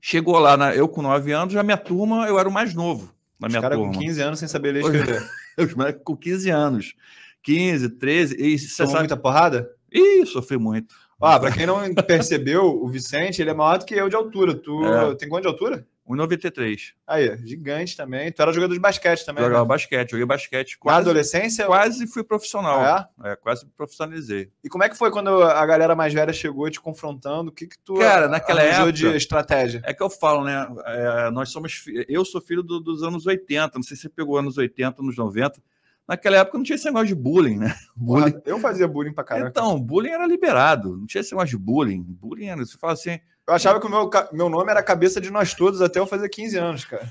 chegou 0.00 0.38
lá, 0.38 0.56
na- 0.56 0.74
eu 0.74 0.88
com 0.88 1.02
9 1.02 1.32
anos, 1.32 1.52
já 1.52 1.62
minha 1.62 1.76
turma, 1.76 2.26
eu 2.26 2.38
era 2.38 2.48
o 2.48 2.52
mais 2.52 2.74
novo 2.74 3.12
na 3.38 3.46
Os 3.48 3.52
minha 3.52 3.60
caras 3.62 3.76
turma. 3.76 3.92
com 3.92 3.98
15 4.00 4.20
anos 4.22 4.38
sem 4.38 4.48
saber 4.48 4.72
ler 4.72 4.80
e 4.82 4.84
escrever. 4.86 5.22
Os 5.58 5.74
moleques 5.74 6.02
com 6.04 6.16
15 6.16 6.48
anos. 6.50 6.94
15, 7.42 7.88
13. 7.90 8.36
E 8.38 8.58
você 8.58 8.86
sabe. 8.86 8.98
muita 9.00 9.16
porrada? 9.16 9.68
Ih, 9.92 10.24
sofri 10.24 10.56
muito. 10.56 10.94
Ó, 11.20 11.38
pra 11.38 11.52
quem 11.52 11.66
não 11.66 11.92
percebeu, 11.94 12.64
o 12.82 12.88
Vicente, 12.88 13.42
ele 13.42 13.50
é 13.50 13.54
maior 13.54 13.78
do 13.78 13.84
que 13.84 13.94
eu 13.94 14.08
de 14.08 14.16
altura. 14.16 14.54
Tu 14.54 14.84
É. 14.86 15.14
tem 15.16 15.28
quanto 15.28 15.42
de 15.42 15.48
altura? 15.48 15.86
1,93. 16.08 16.92
Aí, 17.06 17.36
gigante 17.46 17.96
também. 17.96 18.30
Tu 18.32 18.42
era 18.42 18.52
jogador 18.52 18.74
de 18.74 18.80
basquete 18.80 19.24
também, 19.24 19.44
Jogava 19.44 19.62
né? 19.62 19.68
basquete, 19.68 20.10
joguei 20.10 20.26
basquete. 20.26 20.72
Na 20.74 20.78
Quase, 20.80 21.00
adolescência? 21.00 21.66
quase 21.66 22.06
fui 22.06 22.24
profissional. 22.24 22.80
Ah, 22.80 23.08
É, 23.24 23.36
quase 23.36 23.64
me 23.64 23.70
profissionalizei. 23.76 24.50
E 24.64 24.68
como 24.68 24.84
é 24.84 24.88
que 24.88 24.96
foi 24.96 25.10
quando 25.10 25.42
a 25.42 25.64
galera 25.64 25.94
mais 25.94 26.12
velha 26.12 26.32
chegou 26.32 26.68
te 26.70 26.80
confrontando? 26.80 27.50
O 27.50 27.54
que 27.54 27.66
que 27.66 27.78
tu 27.78 27.94
Cara, 27.94 28.28
naquela 28.28 28.62
época- 28.62 28.92
de 28.92 29.06
estratégia? 29.16 29.80
É 29.84 29.94
que 29.94 30.02
eu 30.02 30.10
falo, 30.10 30.44
né? 30.44 30.66
é, 30.86 31.30
nós 31.30 31.50
somos. 31.50 31.84
Eu 32.08 32.24
sou 32.24 32.40
filho 32.40 32.62
do- 32.62 32.80
dos 32.80 33.02
anos 33.02 33.26
80. 33.26 33.78
Não 33.78 33.82
sei 33.82 33.96
se 33.96 34.02
você 34.02 34.08
pegou 34.08 34.36
anos 34.36 34.58
80, 34.58 35.00
anos 35.02 35.16
90. 35.16 35.62
Naquela 36.08 36.38
época 36.38 36.58
não 36.58 36.64
tinha 36.64 36.74
esse 36.74 36.84
negócio 36.86 37.06
de 37.06 37.14
bullying, 37.14 37.58
né? 37.58 37.72
Bullying. 37.96 38.40
Eu 38.44 38.58
fazia 38.58 38.88
bullying 38.88 39.12
pra 39.12 39.22
caramba. 39.22 39.48
Então, 39.50 39.80
bullying 39.80 40.10
era 40.10 40.26
liberado. 40.26 40.96
Não 40.98 41.06
tinha 41.06 41.20
esse 41.20 41.30
negócio 41.32 41.56
de 41.56 41.64
bullying. 41.64 42.02
Bullying 42.02 42.46
era. 42.46 42.64
Você 42.66 42.76
fala 42.76 42.92
assim. 42.94 43.20
Eu 43.46 43.54
achava 43.54 43.80
que 43.80 43.86
o 43.86 43.90
meu, 43.90 44.08
meu 44.32 44.48
nome 44.48 44.70
era 44.70 44.82
Cabeça 44.82 45.20
de 45.20 45.30
Nós 45.30 45.52
Todos 45.52 45.82
até 45.82 45.98
eu 45.98 46.06
fazer 46.06 46.28
15 46.28 46.56
anos, 46.58 46.84
cara. 46.84 47.08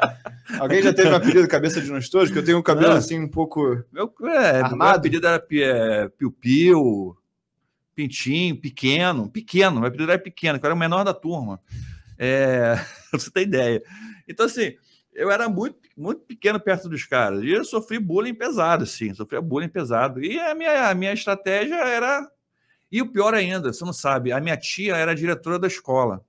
Alguém 0.58 0.82
já 0.82 0.94
teve 0.94 1.10
um 1.10 1.14
apelido 1.14 1.46
Cabeça 1.46 1.80
de 1.80 1.90
Nós 1.90 2.08
Todos? 2.08 2.30
Que 2.30 2.38
eu 2.38 2.44
tenho 2.44 2.58
um 2.58 2.62
cabelo 2.62 2.90
Não. 2.90 2.96
assim 2.96 3.20
um 3.20 3.28
pouco. 3.28 3.84
Meu, 3.92 4.12
é, 4.22 4.54
meu 4.54 4.64
Armado? 4.64 4.98
apelido 4.98 5.26
era 5.26 5.44
é, 5.52 6.08
Piu 6.08 6.32
Piu, 6.32 7.16
Pintinho, 7.94 8.56
pequeno, 8.56 9.28
pequeno. 9.30 9.80
Meu 9.80 9.88
apelido 9.88 10.10
era 10.10 10.20
pequeno, 10.20 10.58
que 10.58 10.64
eu 10.64 10.68
era 10.68 10.74
o 10.74 10.78
menor 10.78 11.04
da 11.04 11.12
turma. 11.12 11.60
É, 12.18 12.76
você 13.12 13.30
ter 13.30 13.42
ideia. 13.42 13.82
Então, 14.26 14.46
assim, 14.46 14.74
eu 15.12 15.30
era 15.30 15.48
muito, 15.48 15.78
muito 15.96 16.22
pequeno 16.22 16.58
perto 16.58 16.88
dos 16.88 17.04
caras. 17.04 17.42
E 17.42 17.50
eu 17.50 17.64
sofri 17.64 17.98
bullying 17.98 18.34
pesado, 18.34 18.84
assim, 18.84 19.14
sofria 19.14 19.40
bullying 19.40 19.68
pesado. 19.68 20.22
E 20.24 20.38
a 20.40 20.54
minha, 20.54 20.88
a 20.88 20.94
minha 20.94 21.12
estratégia 21.12 21.76
era. 21.76 22.28
E 22.90 23.02
o 23.02 23.10
pior 23.10 23.34
ainda, 23.34 23.72
você 23.72 23.84
não 23.84 23.92
sabe, 23.92 24.30
a 24.32 24.40
minha 24.40 24.56
tia 24.56 24.96
era 24.96 25.14
diretora 25.14 25.58
da 25.58 25.66
escola. 25.66 26.24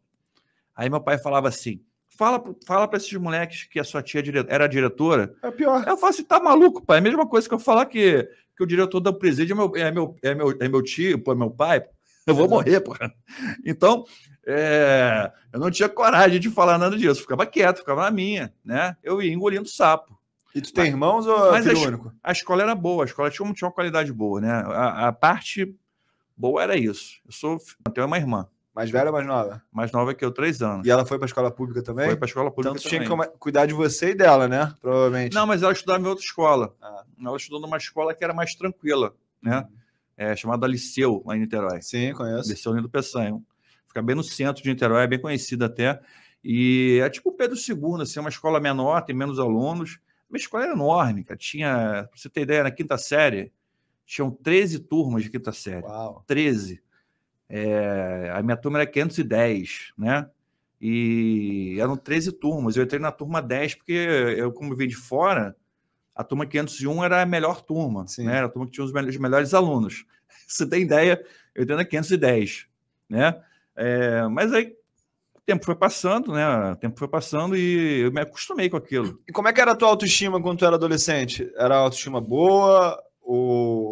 Aí 0.75 0.89
meu 0.89 0.99
pai 1.01 1.17
falava 1.17 1.47
assim: 1.47 1.81
fala, 2.09 2.41
fala 2.65 2.87
para 2.87 2.97
esses 2.97 3.13
moleques 3.13 3.63
que 3.65 3.79
a 3.79 3.83
sua 3.83 4.01
tia 4.01 4.21
dire- 4.23 4.45
era 4.47 4.67
diretora 4.67 5.35
É 5.43 5.51
pior. 5.51 5.83
eu 5.87 5.97
falo 5.97 6.09
assim, 6.11 6.23
tá 6.23 6.39
maluco, 6.39 6.83
pai? 6.85 6.97
É 6.97 6.99
a 6.99 7.03
mesma 7.03 7.27
coisa 7.27 7.47
que 7.47 7.53
eu 7.53 7.59
falar 7.59 7.85
que, 7.85 8.27
que 8.57 8.63
o 8.63 8.67
diretor 8.67 8.99
da 8.99 9.13
presídio 9.13 9.53
é 9.53 9.55
meu, 9.55 9.71
é, 9.75 9.91
meu, 9.91 10.15
é, 10.23 10.35
meu, 10.35 10.57
é 10.59 10.67
meu 10.67 10.81
tio, 10.81 11.19
pô, 11.19 11.31
é 11.31 11.35
meu 11.35 11.51
pai. 11.51 11.83
Eu 12.27 12.33
vou 12.33 12.49
morrer, 12.49 12.79
porra. 12.81 13.13
Então, 13.63 14.03
é, 14.47 15.31
eu 15.53 15.59
não 15.59 15.69
tinha 15.69 15.87
coragem 15.87 16.39
de 16.39 16.49
falar 16.49 16.77
nada 16.77 16.97
disso. 16.97 17.21
Ficava 17.21 17.45
quieto, 17.45 17.79
ficava 17.79 18.01
na 18.03 18.11
minha, 18.11 18.51
né? 18.63 18.97
Eu 19.03 19.21
ia 19.21 19.31
engolindo 19.31 19.67
sapo. 19.67 20.17
E 20.55 20.61
tu 20.61 20.73
tem 20.73 20.85
irmãos 20.87 21.27
ou 21.27 21.49
é 21.49 21.51
mas 21.51 21.65
filho 21.65 21.77
as- 21.77 21.85
único? 21.85 22.13
A 22.23 22.31
escola 22.31 22.63
era 22.63 22.73
boa, 22.73 23.03
a 23.03 23.05
escola 23.05 23.29
tinha, 23.29 23.53
tinha 23.53 23.67
uma 23.67 23.73
qualidade 23.73 24.11
boa, 24.11 24.39
né? 24.41 24.49
A, 24.51 25.07
a 25.09 25.11
parte 25.13 25.75
boa 26.35 26.63
era 26.63 26.75
isso. 26.77 27.19
Eu 27.25 27.31
sou, 27.31 27.57
eu 27.85 27.91
tenho 27.91 28.07
uma 28.07 28.17
irmã, 28.17 28.47
Mais 28.73 28.89
velha 28.89 29.07
ou 29.07 29.13
mais 29.13 29.25
nova? 29.25 29.61
mais 29.71 29.91
nova 29.91 30.13
que 30.13 30.23
eu, 30.23 30.31
três 30.31 30.61
anos. 30.61 30.85
E 30.85 30.89
ela 30.89 31.05
foi 31.05 31.17
pra 31.17 31.25
escola 31.25 31.49
pública 31.51 31.81
também? 31.81 32.07
Foi 32.07 32.15
para 32.17 32.25
a 32.25 32.29
escola 32.29 32.49
pública 32.51 32.69
Então 32.71 32.81
tu 32.83 32.87
tinha 32.89 33.01
que 33.01 33.07
também. 33.07 33.29
cuidar 33.39 33.65
de 33.65 33.73
você 33.73 34.11
e 34.11 34.15
dela, 34.15 34.47
né? 34.47 34.73
Provavelmente. 34.81 35.33
Não, 35.33 35.45
mas 35.47 35.63
ela 35.63 35.71
estudava 35.73 36.03
em 36.03 36.07
outra 36.07 36.23
escola. 36.23 36.75
Ah. 36.81 37.03
Ela 37.23 37.37
estudou 37.37 37.59
numa 37.61 37.77
escola 37.77 38.13
que 38.13 38.23
era 38.23 38.33
mais 38.33 38.53
tranquila, 38.55 39.13
né? 39.41 39.67
É, 40.17 40.35
chamada 40.35 40.65
Liceu, 40.67 41.21
lá 41.25 41.35
em 41.35 41.41
Niterói. 41.41 41.81
Sim, 41.81 42.13
conheço. 42.13 42.49
Liceu 42.49 42.73
Lindo 42.73 42.89
Peçanha. 42.89 43.37
Fica 43.87 44.01
bem 44.01 44.15
no 44.15 44.23
centro 44.23 44.61
de 44.63 44.69
Niterói, 44.69 45.03
é 45.03 45.07
bem 45.07 45.19
conhecida 45.19 45.65
até. 45.65 45.99
E 46.43 46.99
é 47.03 47.09
tipo 47.09 47.29
o 47.29 47.33
Pedro 47.33 47.57
II, 47.57 48.01
assim, 48.01 48.19
é 48.19 48.21
uma 48.21 48.29
escola 48.29 48.59
menor, 48.59 49.01
tem 49.01 49.15
menos 49.15 49.39
alunos. 49.39 49.99
Uma 50.29 50.37
escola 50.37 50.63
era 50.65 50.73
enorme, 50.73 51.23
cara. 51.23 51.37
Tinha, 51.37 52.07
pra 52.09 52.09
você 52.17 52.29
ter 52.29 52.41
ideia, 52.41 52.63
na 52.63 52.71
quinta 52.71 52.97
série, 52.97 53.51
tinham 54.05 54.29
13 54.29 54.79
turmas 54.79 55.23
de 55.23 55.29
quinta 55.29 55.51
série. 55.51 55.85
Uau. 55.85 56.23
13. 56.27 56.81
É, 57.49 58.31
a 58.33 58.41
minha 58.41 58.57
turma 58.57 58.79
era 58.79 58.87
510, 58.89 59.93
né? 59.97 60.29
E 60.79 61.77
eram 61.79 61.97
13 61.97 62.31
turmas. 62.33 62.75
Eu 62.75 62.83
entrei 62.83 62.99
na 62.99 63.11
turma 63.11 63.41
10, 63.41 63.75
porque 63.75 63.93
eu, 63.93 64.51
como 64.51 64.75
vim 64.75 64.87
de 64.87 64.95
fora, 64.95 65.55
a 66.13 66.23
turma 66.23 66.45
501 66.45 67.03
era 67.03 67.21
a 67.21 67.25
melhor 67.25 67.61
turma, 67.61 68.05
né? 68.19 68.37
Era 68.37 68.45
a 68.47 68.49
turma 68.49 68.65
que 68.65 68.73
tinha 68.73 68.85
os 68.85 68.93
melhores, 68.93 69.15
os 69.15 69.21
melhores 69.21 69.53
alunos. 69.53 70.05
Você 70.47 70.67
tem 70.67 70.83
ideia, 70.83 71.23
eu 71.53 71.63
entrei 71.63 71.77
na 71.77 71.85
510, 71.85 72.67
né? 73.09 73.41
É, 73.75 74.27
mas 74.27 74.53
aí 74.53 74.75
o 75.33 75.41
tempo 75.45 75.65
foi 75.65 75.75
passando, 75.75 76.31
né? 76.33 76.71
O 76.71 76.75
tempo 76.75 76.97
foi 76.97 77.07
passando 77.07 77.55
e 77.57 78.01
eu 78.01 78.11
me 78.11 78.21
acostumei 78.21 78.69
com 78.69 78.77
aquilo. 78.77 79.21
E 79.27 79.31
como 79.31 79.47
é 79.47 79.53
que 79.53 79.61
era 79.61 79.71
a 79.71 79.75
tua 79.75 79.89
autoestima 79.89 80.41
quando 80.41 80.59
tu 80.59 80.65
era 80.65 80.75
adolescente? 80.75 81.51
Era 81.55 81.77
autoestima 81.77 82.21
boa 82.21 83.01
ou 83.21 83.84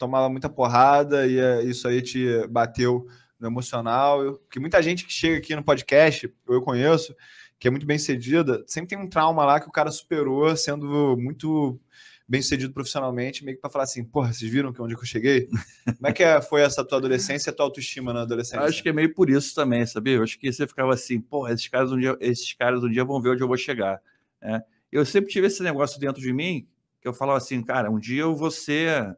tomava 0.00 0.30
muita 0.30 0.48
porrada 0.48 1.26
e 1.26 1.38
é, 1.38 1.62
isso 1.62 1.86
aí 1.86 2.00
te 2.00 2.46
bateu 2.48 3.06
no 3.38 3.46
emocional? 3.46 4.34
Porque 4.38 4.58
muita 4.58 4.82
gente 4.82 5.04
que 5.04 5.12
chega 5.12 5.36
aqui 5.36 5.54
no 5.54 5.62
podcast, 5.62 6.32
eu 6.48 6.62
conheço, 6.62 7.14
que 7.58 7.68
é 7.68 7.70
muito 7.70 7.86
bem 7.86 7.98
cedida, 7.98 8.64
sempre 8.66 8.88
tem 8.88 8.98
um 8.98 9.08
trauma 9.08 9.44
lá 9.44 9.60
que 9.60 9.68
o 9.68 9.72
cara 9.72 9.90
superou 9.90 10.56
sendo 10.56 11.16
muito 11.18 11.78
bem 12.26 12.40
sucedido 12.40 12.72
profissionalmente, 12.72 13.44
meio 13.44 13.56
que 13.56 13.60
para 13.60 13.68
falar 13.68 13.84
assim, 13.84 14.04
porra, 14.04 14.32
vocês 14.32 14.50
viram 14.50 14.72
que 14.72 14.80
onde 14.80 14.94
que 14.94 15.02
eu 15.02 15.06
cheguei? 15.06 15.48
Como 15.84 16.06
é 16.06 16.12
que 16.12 16.22
é, 16.22 16.40
foi 16.40 16.62
essa 16.62 16.84
tua 16.84 16.98
adolescência 16.98 17.50
e 17.50 17.52
a 17.52 17.54
tua 17.54 17.66
autoestima 17.66 18.12
na 18.12 18.22
adolescência? 18.22 18.64
Acho 18.64 18.82
que 18.82 18.88
é 18.88 18.92
meio 18.92 19.12
por 19.12 19.28
isso 19.28 19.54
também, 19.54 19.84
sabia? 19.84 20.14
Eu 20.14 20.22
acho 20.22 20.38
que 20.38 20.50
você 20.50 20.66
ficava 20.66 20.94
assim, 20.94 21.20
porra, 21.20 21.52
esses 21.52 21.66
caras 21.68 21.90
um 21.92 21.98
dia, 21.98 22.16
esses 22.20 22.52
caras 22.54 22.82
um 22.84 22.88
dia 22.88 23.04
vão 23.04 23.20
ver 23.20 23.30
onde 23.30 23.42
eu 23.42 23.48
vou 23.48 23.56
chegar. 23.56 24.00
Né? 24.40 24.62
Eu 24.90 25.04
sempre 25.04 25.28
tive 25.28 25.48
esse 25.48 25.60
negócio 25.62 26.00
dentro 26.00 26.22
de 26.22 26.32
mim, 26.32 26.66
que 27.02 27.08
eu 27.08 27.12
falava 27.12 27.38
assim, 27.38 27.62
cara, 27.62 27.90
um 27.90 27.98
dia 27.98 28.22
eu 28.22 28.36
vou 28.36 28.50
ser, 28.50 29.16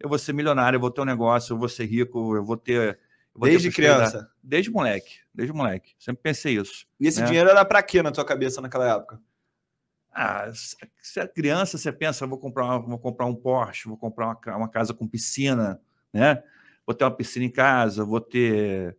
eu 0.00 0.08
vou 0.08 0.18
ser 0.18 0.32
milionário, 0.32 0.76
eu 0.76 0.80
vou 0.80 0.90
ter 0.90 1.02
um 1.02 1.04
negócio, 1.04 1.52
eu 1.52 1.58
vou 1.58 1.68
ser 1.68 1.84
rico, 1.84 2.34
eu 2.36 2.44
vou 2.44 2.56
ter... 2.56 2.98
Eu 3.32 3.40
vou 3.40 3.48
desde 3.48 3.68
ter 3.68 3.74
criança? 3.76 4.28
Desde 4.42 4.70
moleque, 4.70 5.18
desde 5.32 5.54
moleque. 5.54 5.94
Sempre 5.98 6.22
pensei 6.22 6.56
isso. 6.56 6.86
E 6.98 7.06
esse 7.06 7.20
né? 7.20 7.26
dinheiro 7.26 7.48
era 7.48 7.64
para 7.64 7.82
quê 7.82 8.02
na 8.02 8.10
tua 8.10 8.24
cabeça 8.24 8.60
naquela 8.60 8.88
época? 8.88 9.20
Ah, 10.12 10.50
se 10.52 11.20
é 11.20 11.26
criança, 11.28 11.78
você 11.78 11.92
pensa, 11.92 12.26
vou 12.26 12.38
comprar, 12.38 12.64
uma, 12.64 12.80
vou 12.80 12.98
comprar 12.98 13.26
um 13.26 13.34
Porsche, 13.34 13.88
vou 13.88 13.96
comprar 13.96 14.26
uma, 14.26 14.56
uma 14.56 14.68
casa 14.68 14.92
com 14.92 15.06
piscina, 15.06 15.80
né? 16.12 16.42
Vou 16.84 16.94
ter 16.94 17.04
uma 17.04 17.10
piscina 17.12 17.44
em 17.44 17.50
casa, 17.50 18.04
vou 18.04 18.20
ter, 18.20 18.96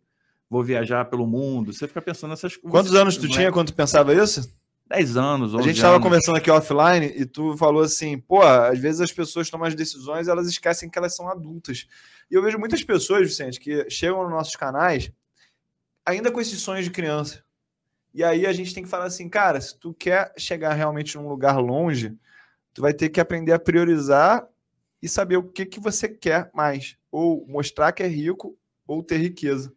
vou 0.48 0.64
viajar 0.64 1.04
pelo 1.04 1.26
mundo. 1.26 1.74
Você 1.74 1.86
fica 1.86 2.00
pensando 2.00 2.30
nessas 2.30 2.56
coisas. 2.56 2.70
Quantos 2.70 2.94
anos 2.94 3.18
tu 3.18 3.28
tinha 3.28 3.52
quando 3.52 3.68
tu 3.68 3.74
pensava 3.74 4.14
isso? 4.14 4.50
10 4.86 5.16
anos. 5.16 5.54
A 5.54 5.62
gente 5.62 5.76
estava 5.76 6.00
conversando 6.00 6.36
aqui 6.36 6.50
offline 6.50 7.06
e 7.06 7.24
tu 7.24 7.56
falou 7.56 7.82
assim, 7.82 8.18
pô, 8.18 8.42
às 8.42 8.78
vezes 8.78 9.00
as 9.00 9.12
pessoas 9.12 9.48
tomam 9.48 9.66
as 9.66 9.74
decisões 9.74 10.26
e 10.26 10.30
elas 10.30 10.48
esquecem 10.48 10.90
que 10.90 10.98
elas 10.98 11.14
são 11.16 11.28
adultas. 11.28 11.86
E 12.30 12.34
eu 12.34 12.42
vejo 12.42 12.58
muitas 12.58 12.82
pessoas, 12.82 13.28
Vicente, 13.28 13.58
que 13.58 13.88
chegam 13.88 14.22
nos 14.22 14.30
nossos 14.30 14.56
canais 14.56 15.10
ainda 16.04 16.30
com 16.30 16.40
esses 16.40 16.60
sonhos 16.60 16.84
de 16.84 16.90
criança. 16.90 17.42
E 18.14 18.22
aí 18.22 18.46
a 18.46 18.52
gente 18.52 18.74
tem 18.74 18.82
que 18.82 18.90
falar 18.90 19.06
assim, 19.06 19.28
cara, 19.28 19.60
se 19.60 19.78
tu 19.78 19.94
quer 19.94 20.32
chegar 20.36 20.74
realmente 20.74 21.16
num 21.16 21.28
lugar 21.28 21.58
longe, 21.58 22.14
tu 22.74 22.82
vai 22.82 22.92
ter 22.92 23.08
que 23.08 23.20
aprender 23.20 23.52
a 23.52 23.58
priorizar 23.58 24.46
e 25.00 25.08
saber 25.08 25.36
o 25.36 25.42
que, 25.42 25.64
que 25.64 25.80
você 25.80 26.08
quer 26.08 26.50
mais. 26.54 26.96
Ou 27.10 27.46
mostrar 27.46 27.92
que 27.92 28.02
é 28.02 28.06
rico 28.06 28.56
ou 28.86 29.02
ter 29.02 29.16
riqueza. 29.16 29.72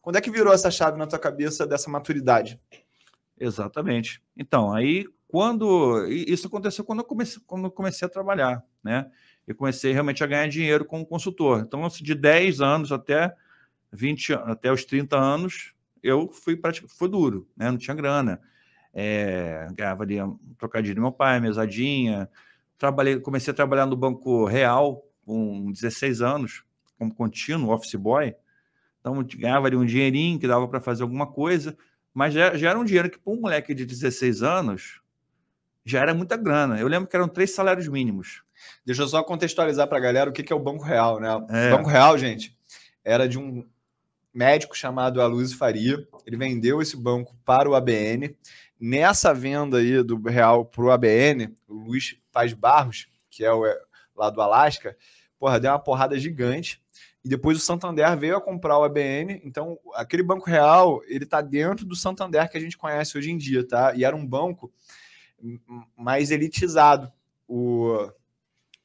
Quando 0.00 0.16
é 0.16 0.20
que 0.20 0.30
virou 0.30 0.52
essa 0.52 0.70
chave 0.70 0.96
na 0.96 1.06
tua 1.06 1.18
cabeça 1.18 1.66
dessa 1.66 1.90
maturidade? 1.90 2.60
Exatamente. 3.38 4.22
Então, 4.36 4.72
aí 4.72 5.06
quando. 5.28 6.06
Isso 6.08 6.46
aconteceu 6.46 6.84
quando 6.84 7.00
eu 7.00 7.04
comecei, 7.04 7.42
quando 7.46 7.64
eu 7.64 7.70
comecei 7.70 8.06
a 8.06 8.08
trabalhar, 8.10 8.64
né? 8.82 9.10
Eu 9.46 9.54
comecei 9.54 9.92
realmente 9.92 10.24
a 10.24 10.26
ganhar 10.26 10.48
dinheiro 10.48 10.84
como 10.84 11.06
consultor. 11.06 11.60
Então, 11.60 11.84
assim, 11.84 12.02
de 12.02 12.14
10 12.14 12.60
anos 12.60 12.90
até 12.90 13.34
20, 13.92 14.34
até 14.34 14.72
os 14.72 14.84
30 14.84 15.16
anos, 15.16 15.72
eu 16.02 16.28
fui 16.28 16.58
foi 16.88 17.08
duro, 17.08 17.48
né? 17.56 17.70
Não 17.70 17.78
tinha 17.78 17.94
grana. 17.94 18.40
É, 18.92 19.68
ganhava 19.74 20.04
ali 20.04 20.20
um 20.22 20.38
trocadilho 20.58 20.94
do 20.96 21.02
meu 21.02 21.12
pai, 21.12 21.38
mesadinha. 21.38 22.28
Trabalhei, 22.78 23.20
comecei 23.20 23.52
a 23.52 23.54
trabalhar 23.54 23.86
no 23.86 23.96
Banco 23.96 24.46
Real 24.46 25.04
com 25.24 25.70
16 25.70 26.22
anos, 26.22 26.64
como 26.98 27.14
contínuo, 27.14 27.72
office 27.72 27.94
boy. 27.94 28.34
Então, 29.00 29.22
ganhava 29.36 29.66
ali 29.66 29.76
um 29.76 29.84
dinheirinho 29.84 30.38
que 30.38 30.48
dava 30.48 30.66
para 30.66 30.80
fazer 30.80 31.02
alguma 31.02 31.26
coisa, 31.26 31.76
mas 32.16 32.32
já, 32.32 32.56
já 32.56 32.70
era 32.70 32.78
um 32.78 32.84
dinheiro 32.84 33.10
que, 33.10 33.18
para 33.18 33.30
um 33.30 33.38
moleque 33.38 33.74
de 33.74 33.84
16 33.84 34.42
anos, 34.42 35.02
já 35.84 36.00
era 36.00 36.14
muita 36.14 36.34
grana. 36.34 36.80
Eu 36.80 36.88
lembro 36.88 37.06
que 37.06 37.14
eram 37.14 37.28
três 37.28 37.54
salários 37.54 37.86
mínimos. 37.88 38.42
Deixa 38.86 39.02
eu 39.02 39.06
só 39.06 39.22
contextualizar 39.22 39.86
para 39.86 39.98
a 39.98 40.00
galera 40.00 40.30
o 40.30 40.32
que, 40.32 40.42
que 40.42 40.50
é 40.50 40.56
o 40.56 40.58
Banco 40.58 40.82
Real, 40.82 41.20
né? 41.20 41.28
É. 41.50 41.68
O 41.68 41.76
Banco 41.76 41.90
Real, 41.90 42.16
gente, 42.16 42.56
era 43.04 43.28
de 43.28 43.38
um 43.38 43.62
médico 44.32 44.74
chamado 44.74 45.20
Aloysio 45.20 45.58
Faria. 45.58 46.08
Ele 46.24 46.38
vendeu 46.38 46.80
esse 46.80 46.96
banco 46.96 47.36
para 47.44 47.68
o 47.68 47.74
ABN. 47.74 48.34
Nessa 48.80 49.34
venda 49.34 49.76
aí 49.76 50.02
do 50.02 50.18
real 50.22 50.64
para 50.64 50.84
o 50.84 50.90
ABN, 50.90 51.54
o 51.68 51.74
Luiz 51.74 52.16
Paz 52.32 52.54
Barros, 52.54 53.08
que 53.28 53.44
é 53.44 53.52
o 53.52 53.66
é, 53.66 53.78
lá 54.16 54.30
do 54.30 54.40
Alasca, 54.40 54.96
porra, 55.38 55.60
deu 55.60 55.70
uma 55.70 55.78
porrada 55.78 56.18
gigante. 56.18 56.82
E 57.26 57.28
depois 57.28 57.58
o 57.58 57.60
Santander 57.60 58.16
veio 58.16 58.36
a 58.36 58.40
comprar 58.40 58.78
o 58.78 58.84
ABN. 58.84 59.42
Então, 59.44 59.76
aquele 59.94 60.22
banco 60.22 60.48
real, 60.48 61.02
ele 61.08 61.24
está 61.24 61.40
dentro 61.40 61.84
do 61.84 61.96
Santander 61.96 62.48
que 62.48 62.56
a 62.56 62.60
gente 62.60 62.78
conhece 62.78 63.18
hoje 63.18 63.32
em 63.32 63.36
dia, 63.36 63.66
tá? 63.66 63.92
E 63.96 64.04
era 64.04 64.14
um 64.14 64.24
banco 64.24 64.72
mais 65.96 66.30
elitizado. 66.30 67.12
O 67.48 68.08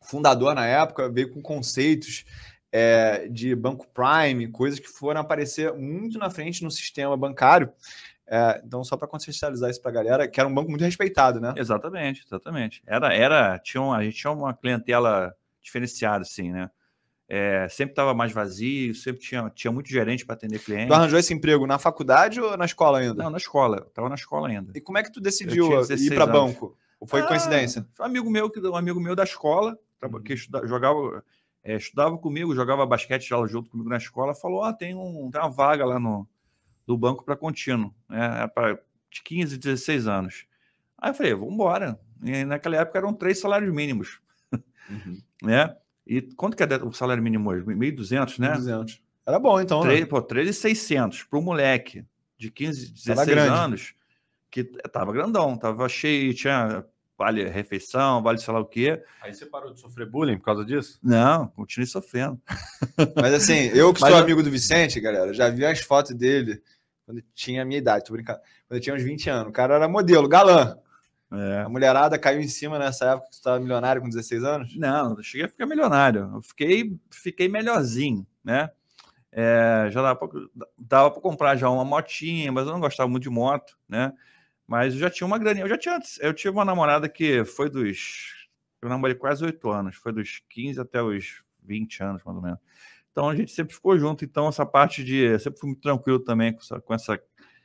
fundador, 0.02 0.56
na 0.56 0.66
época, 0.66 1.08
veio 1.08 1.32
com 1.32 1.40
conceitos 1.40 2.26
é, 2.72 3.28
de 3.28 3.54
banco 3.56 3.88
prime, 3.94 4.48
coisas 4.48 4.80
que 4.80 4.88
foram 4.88 5.22
aparecer 5.22 5.72
muito 5.74 6.18
na 6.18 6.32
frente 6.32 6.64
no 6.64 6.72
sistema 6.72 7.16
bancário. 7.16 7.72
É, 8.26 8.60
então, 8.66 8.84
só 8.84 8.98
para 8.98 9.08
contextualizar 9.08 9.70
isso 9.70 9.84
para 9.84 9.92
a 9.92 9.94
galera, 9.94 10.28
que 10.28 10.40
era 10.40 10.50
um 10.50 10.54
banco 10.54 10.72
muito 10.72 10.84
respeitado, 10.84 11.40
né? 11.40 11.54
Exatamente, 11.56 12.26
exatamente. 12.26 12.82
Era, 12.88 13.14
era, 13.14 13.60
tinha 13.60 13.84
um, 13.84 13.94
a 13.94 14.04
gente 14.04 14.18
tinha 14.18 14.32
uma 14.32 14.52
clientela 14.52 15.32
diferenciada, 15.62 16.24
assim, 16.24 16.52
né? 16.52 16.72
É, 17.34 17.66
sempre 17.70 17.94
estava 17.94 18.14
mais 18.14 18.34
vazio, 18.34 18.94
sempre 18.94 19.22
tinha, 19.22 19.50
tinha 19.52 19.72
muito 19.72 19.88
gerente 19.88 20.26
para 20.26 20.36
atender 20.36 20.60
clientes. 20.60 20.90
Tu 20.90 20.94
arranjou 20.94 21.18
esse 21.18 21.34
emprego 21.34 21.66
na 21.66 21.80
faculdade 21.80 22.42
ou 22.42 22.58
na 22.58 22.66
escola 22.66 23.00
ainda? 23.00 23.24
Não, 23.24 23.30
na 23.30 23.38
escola. 23.38 23.86
Estava 23.88 24.10
na 24.10 24.16
escola 24.16 24.50
ainda. 24.50 24.74
E 24.76 24.82
como 24.82 24.98
é 24.98 25.04
que 25.04 25.14
tu 25.14 25.22
decidiu 25.22 25.70
ir 25.92 26.14
para 26.14 26.28
banco? 26.28 26.78
Ou 27.00 27.08
foi 27.08 27.22
ah, 27.22 27.28
coincidência? 27.28 27.88
Um 27.98 28.04
amigo 28.04 28.30
meu, 28.30 28.52
um 28.66 28.76
amigo 28.76 29.00
meu 29.00 29.16
da 29.16 29.24
escola, 29.24 29.80
que 30.26 30.34
uhum. 30.34 30.68
jogava, 30.68 31.24
é, 31.64 31.78
estudava 31.78 32.18
comigo, 32.18 32.54
jogava 32.54 32.86
basquete 32.86 33.30
já 33.30 33.38
junto 33.48 33.70
comigo 33.70 33.88
na 33.88 33.96
escola, 33.96 34.36
falou: 34.36 34.66
ah, 34.66 34.74
tem, 34.74 34.94
um, 34.94 35.30
tem 35.32 35.40
uma 35.40 35.50
vaga 35.50 35.86
lá 35.86 35.98
no, 35.98 36.28
do 36.86 36.98
banco 36.98 37.24
para 37.24 37.38
contínuo, 37.38 37.96
né? 38.10 38.44
É 38.44 38.48
para 38.48 38.78
de 39.10 39.24
15, 39.24 39.58
16 39.58 40.06
anos. 40.06 40.46
Aí 40.98 41.12
eu 41.12 41.14
falei, 41.14 41.34
vamos 41.34 41.54
embora. 41.54 41.98
E 42.22 42.44
naquela 42.44 42.76
época 42.76 43.00
eram 43.00 43.14
três 43.14 43.40
salários 43.40 43.74
mínimos. 43.74 44.20
Uhum. 44.90 45.18
né? 45.44 45.78
E 46.06 46.22
quanto 46.22 46.58
que 46.58 46.64
é 46.64 46.68
o 46.84 46.92
salário 46.92 47.22
mínimo 47.22 47.50
hoje? 47.50 47.64
1.200, 47.64 48.40
né? 48.40 48.56
1.200. 48.56 49.00
Era 49.26 49.40
bom, 49.40 49.62
então, 49.62 49.82
3, 49.82 50.00
né? 50.02 50.06
Pô, 50.06 50.22
3.600 50.22 51.26
para 51.30 51.40
um 51.40 51.42
moleque 51.42 52.06
de 52.38 52.50
15, 52.50 52.92
16 52.92 53.38
anos, 53.38 53.94
que 54.50 54.64
tava 54.92 55.14
grandão, 55.14 55.56
tava 55.56 55.88
cheio, 55.88 56.34
tinha 56.34 56.84
vale 57.18 57.48
refeição, 57.48 58.24
vale 58.24 58.40
sei 58.40 58.52
lá 58.52 58.60
o 58.60 58.66
quê. 58.66 59.02
Aí 59.22 59.32
você 59.32 59.46
parou 59.46 59.72
de 59.72 59.80
sofrer 59.80 60.10
bullying 60.10 60.38
por 60.40 60.46
causa 60.46 60.66
disso? 60.66 60.98
Não, 61.04 61.48
continuei 61.50 61.86
sofrendo. 61.86 62.42
Mas 63.22 63.34
assim, 63.36 63.70
eu 63.76 63.94
que 63.94 64.02
Mas 64.02 64.10
sou 64.10 64.18
eu... 64.18 64.24
amigo 64.24 64.42
do 64.42 64.50
Vicente, 64.50 65.00
galera, 65.00 65.32
já 65.32 65.48
vi 65.50 65.64
as 65.64 65.82
fotos 65.82 66.16
dele 66.16 66.62
quando 67.06 67.24
tinha 67.36 67.62
a 67.62 67.66
minha 67.66 67.78
idade, 67.78 68.06
tô 68.06 68.14
brincando. 68.14 68.40
Quando 68.68 68.78
eu 68.78 68.82
tinha 68.82 68.96
uns 68.96 69.04
20 69.04 69.30
anos. 69.30 69.50
O 69.50 69.52
cara 69.52 69.76
era 69.76 69.88
modelo, 69.88 70.28
galã. 70.28 70.78
É. 71.32 71.62
A 71.62 71.70
mulherada 71.70 72.20
caiu 72.20 72.42
em 72.42 72.48
cima 72.48 72.78
nessa 72.78 73.06
época 73.06 73.30
que 73.30 73.36
você 73.36 73.40
estava 73.40 73.60
milionário 73.60 74.02
com 74.02 74.10
16 74.10 74.44
anos? 74.44 74.76
Não, 74.76 75.16
eu 75.16 75.24
cheguei 75.24 75.46
a 75.46 75.50
ficar 75.50 75.66
milionário. 75.66 76.30
Eu 76.36 76.42
fiquei, 76.42 77.00
fiquei 77.10 77.48
melhorzinho, 77.48 78.28
né? 78.44 78.70
É, 79.32 79.88
já 79.90 80.02
dava 80.78 81.10
para 81.10 81.22
comprar 81.22 81.56
já 81.56 81.70
uma 81.70 81.86
motinha, 81.86 82.52
mas 82.52 82.68
eu 82.68 82.74
não 82.74 82.82
gostava 82.82 83.10
muito 83.10 83.24
de 83.24 83.30
moto, 83.30 83.78
né? 83.88 84.12
Mas 84.68 84.94
eu 84.94 85.00
já 85.00 85.10
tinha 85.10 85.26
uma 85.26 85.38
graninha. 85.38 85.64
Eu 85.64 85.70
já 85.70 85.78
tinha. 85.78 85.98
Eu 86.20 86.34
tive 86.34 86.50
uma 86.50 86.66
namorada 86.66 87.08
que 87.08 87.46
foi 87.46 87.70
dos. 87.70 88.48
Eu 88.82 88.90
namorei 88.90 89.16
quase 89.16 89.44
oito 89.46 89.70
anos, 89.70 89.96
foi 89.96 90.12
dos 90.12 90.42
15 90.50 90.82
até 90.82 91.02
os 91.02 91.44
20 91.64 92.04
anos, 92.04 92.24
mais 92.26 92.36
ou 92.36 92.44
menos. 92.44 92.60
Então 93.12 93.30
a 93.30 93.36
gente 93.36 93.52
sempre 93.52 93.74
ficou 93.74 93.98
junto. 93.98 94.26
Então, 94.26 94.48
essa 94.50 94.66
parte 94.66 95.04
de. 95.04 95.16
Eu 95.16 95.40
sempre 95.40 95.60
fui 95.60 95.70
muito 95.70 95.82
tranquilo 95.82 96.20
também 96.20 96.54
com 96.54 96.60
essa, 96.60 96.82
com 96.82 96.94
essa, 96.94 97.18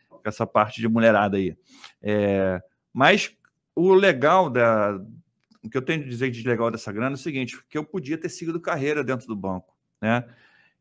com 0.08 0.20
essa 0.25 0.46
parte 0.46 0.80
de 0.80 0.88
mulherada 0.88 1.37
aí. 1.37 1.56
É, 2.00 2.61
mas 2.92 3.37
o 3.76 3.95
legal 3.95 4.50
da. 4.50 4.99
O 5.62 5.68
que 5.68 5.76
eu 5.76 5.83
tenho 5.83 6.02
de 6.02 6.09
dizer 6.09 6.30
de 6.30 6.49
legal 6.49 6.71
dessa 6.71 6.90
grana 6.90 7.12
é 7.12 7.18
o 7.18 7.18
seguinte: 7.18 7.62
que 7.68 7.76
eu 7.76 7.85
podia 7.85 8.18
ter 8.18 8.30
seguido 8.30 8.61
carreira 8.61 9.04
dentro 9.04 9.26
do 9.26 9.37
banco, 9.37 9.76
né? 10.00 10.25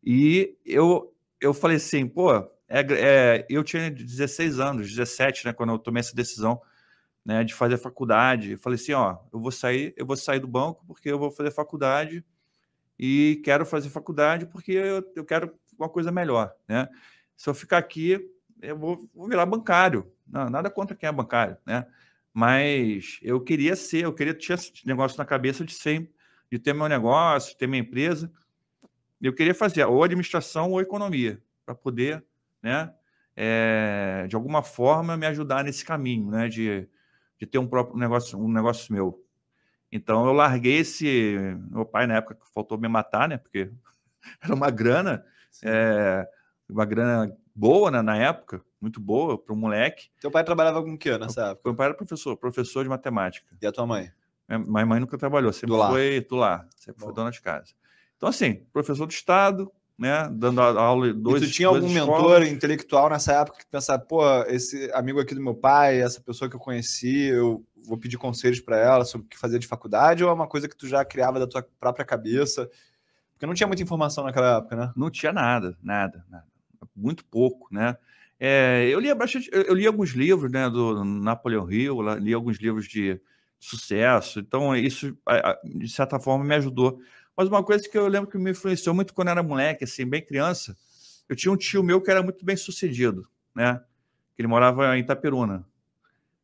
E 0.02 0.58
eu, 0.66 1.14
eu 1.42 1.54
falei 1.54 1.78
assim, 1.78 2.08
pô, 2.08 2.32
é, 2.70 2.82
é, 2.92 3.46
eu 3.50 3.64
tinha 3.64 3.90
16 3.90 4.60
anos, 4.60 4.90
17, 4.90 5.46
né, 5.46 5.54
quando 5.54 5.72
eu 5.74 5.80
tomei 5.80 6.00
essa 6.00 6.16
decisão 6.16 6.62
né, 7.26 7.44
de 7.44 7.54
fazer 7.54 7.78
faculdade. 7.78 8.52
Eu 8.52 8.60
falei 8.60 8.76
assim, 8.76 8.94
ó, 8.94 9.18
eu 9.34 9.40
vou 9.40 9.52
sair, 9.52 9.94
eu 9.98 10.06
vou 10.06 10.16
sair 10.16 10.40
do 10.40 10.48
banco 10.48 10.86
porque 10.86 11.10
eu 11.10 11.18
vou 11.18 11.32
fazer 11.32 11.50
faculdade 11.50 12.24
e 13.00 13.42
quero 13.44 13.66
fazer 13.66 13.90
faculdade 13.90 14.46
porque 14.46 14.74
eu, 14.74 15.04
eu 15.16 15.26
quero 15.26 15.54
uma 15.78 15.90
coisa 15.90 16.12
melhor, 16.12 16.54
né? 16.68 16.88
Se 17.36 17.50
eu 17.50 17.54
ficar 17.54 17.80
aqui, 17.80 18.32
eu 18.62 18.78
vou, 18.78 19.10
vou 19.14 19.28
virar 19.28 19.46
bancário. 19.46 20.10
Não, 20.28 20.50
nada 20.50 20.70
contra 20.70 20.96
quem 20.96 21.10
é 21.10 21.12
bancário, 21.12 21.58
né? 21.66 21.86
Mas 22.38 23.18
eu 23.22 23.40
queria 23.40 23.78
ser, 23.78 24.04
eu 24.04 24.14
queria 24.14 24.34
tinha 24.34 24.56
esse 24.56 24.86
negócio 24.86 25.18
na 25.18 25.24
cabeça 25.24 25.64
de 25.64 25.74
sempre, 25.74 26.14
de 26.52 26.60
ter 26.60 26.74
meu 26.74 26.90
negócio, 26.90 27.58
ter 27.58 27.66
minha 27.66 27.82
empresa. 27.82 28.30
Eu 29.22 29.32
queria 29.32 29.56
fazer 29.56 29.86
ou 29.86 30.04
administração 30.04 30.72
ou 30.72 30.82
economia, 30.82 31.42
para 31.66 31.74
poder, 31.74 32.22
né, 32.62 32.94
é, 33.38 34.26
de 34.28 34.36
alguma 34.36 34.62
forma 34.62 35.16
me 35.16 35.26
ajudar 35.28 35.64
nesse 35.64 35.86
caminho, 35.86 36.30
né, 36.30 36.50
de, 36.50 36.86
de 37.40 37.46
ter 37.46 37.58
um 37.58 37.66
próprio 37.66 37.98
negócio, 37.98 38.38
um 38.38 38.52
negócio 38.52 38.94
meu. 38.94 39.24
Então 39.90 40.26
eu 40.26 40.34
larguei 40.34 40.80
esse. 40.80 41.38
Meu 41.72 41.86
pai, 41.86 42.06
na 42.06 42.16
época, 42.16 42.38
faltou 42.54 42.78
me 42.78 42.90
matar, 42.90 43.30
né? 43.30 43.38
Porque 43.38 43.72
era 44.44 44.54
uma 44.54 44.70
grana, 44.70 45.26
é, 45.64 46.28
uma 46.68 46.84
grana 46.84 47.34
boa 47.56 47.90
né, 47.90 48.02
na 48.02 48.18
época, 48.18 48.62
muito 48.86 49.00
boa 49.00 49.38
para 49.38 49.54
um 49.54 49.58
moleque. 49.58 50.10
Teu 50.22 50.30
pai 50.30 50.44
trabalhava 50.44 50.84
com 50.84 50.94
o 50.94 50.98
que 50.98 51.18
nessa 51.18 51.48
época? 51.48 51.62
Meu 51.66 51.76
pai 51.76 51.88
era 51.88 51.96
professor, 51.96 52.38
professor 52.38 52.84
de 52.84 52.90
matemática. 52.90 53.48
E 53.60 53.66
a 53.66 53.72
tua 53.72 53.86
mãe? 53.86 54.12
Minha 54.48 54.86
mãe 54.86 55.00
nunca 55.00 55.18
trabalhou, 55.18 55.52
sempre 55.52 55.76
do 55.76 55.88
foi 55.88 56.22
do 56.22 56.36
lá, 56.36 56.68
sempre 56.76 57.00
Bom. 57.00 57.08
foi 57.08 57.16
dona 57.16 57.32
de 57.32 57.42
casa. 57.42 57.74
Então, 58.16 58.30
assim, 58.30 58.64
professor 58.72 59.08
do 59.08 59.12
Estado, 59.12 59.72
né, 59.98 60.30
dando 60.32 60.62
aula 60.62 61.12
dois 61.14 61.42
E 61.42 61.48
tu 61.48 61.52
tinha 61.52 61.68
algum 61.68 61.88
escolas. 61.88 62.22
mentor 62.22 62.44
intelectual 62.44 63.10
nessa 63.10 63.34
época 63.34 63.58
que 63.58 63.66
pensava, 63.66 64.04
pô, 64.04 64.22
esse 64.44 64.92
amigo 64.94 65.20
aqui 65.20 65.34
do 65.34 65.42
meu 65.42 65.56
pai, 65.56 66.00
essa 66.00 66.22
pessoa 66.22 66.48
que 66.48 66.56
eu 66.56 66.60
conheci, 66.60 67.24
eu 67.24 67.66
vou 67.88 67.98
pedir 67.98 68.18
conselhos 68.18 68.60
para 68.60 68.78
ela 68.78 69.04
sobre 69.04 69.26
o 69.26 69.30
que 69.30 69.38
fazer 69.38 69.58
de 69.58 69.66
faculdade, 69.66 70.24
ou 70.24 70.30
é 70.30 70.34
uma 70.34 70.48
coisa 70.48 70.70
que 70.70 70.78
tu 70.78 70.88
já 70.88 71.04
criava 71.04 71.40
da 71.40 71.48
tua 71.48 71.68
própria 71.80 72.06
cabeça? 72.06 72.70
Porque 73.34 73.48
não 73.48 73.54
tinha 73.56 73.68
muita 73.68 73.82
informação 73.82 74.24
naquela 74.24 74.58
época, 74.58 74.76
né? 74.76 74.94
Não 74.96 75.10
tinha 75.10 75.34
nada, 75.34 75.76
nada, 75.82 76.24
nada. 76.30 76.46
Muito 76.96 77.26
pouco, 77.26 77.68
né? 77.72 77.98
É, 78.40 78.88
eu 78.90 79.00
lia 79.00 79.16
bastante, 79.16 79.50
eu 79.52 79.74
li 79.74 79.88
alguns 79.88 80.10
livros, 80.12 80.52
né, 80.52 80.70
do 80.70 81.04
Napoleão 81.06 81.72
Hill, 81.72 82.02
li 82.20 82.34
alguns 82.34 82.58
livros 82.58 82.88
de 82.88 83.20
sucesso, 83.60 84.40
então 84.40 84.76
isso, 84.76 85.18
de 85.64 85.90
certa 85.90 86.20
forma, 86.20 86.44
me 86.44 86.56
ajudou. 86.56 87.00
Mas 87.36 87.48
uma 87.48 87.64
coisa 87.64 87.88
que 87.88 87.98
eu 87.98 88.08
lembro 88.08 88.30
que 88.30 88.38
me 88.38 88.52
influenciou 88.52 88.94
muito 88.94 89.14
quando 89.14 89.30
era 89.30 89.42
moleque, 89.42 89.84
assim, 89.84 90.06
bem 90.06 90.24
criança, 90.24 90.78
eu 91.28 91.36
tinha 91.36 91.52
um 91.52 91.58
tio 91.58 91.84
meu 91.84 92.02
que 92.02 92.12
era 92.12 92.22
muito 92.22 92.46
bem 92.46 92.56
sucedido, 92.56 93.28
né? 93.54 93.82
Ele 94.38 94.48
morava 94.48 94.96
em 94.98 95.02
Itaperuna. 95.02 95.66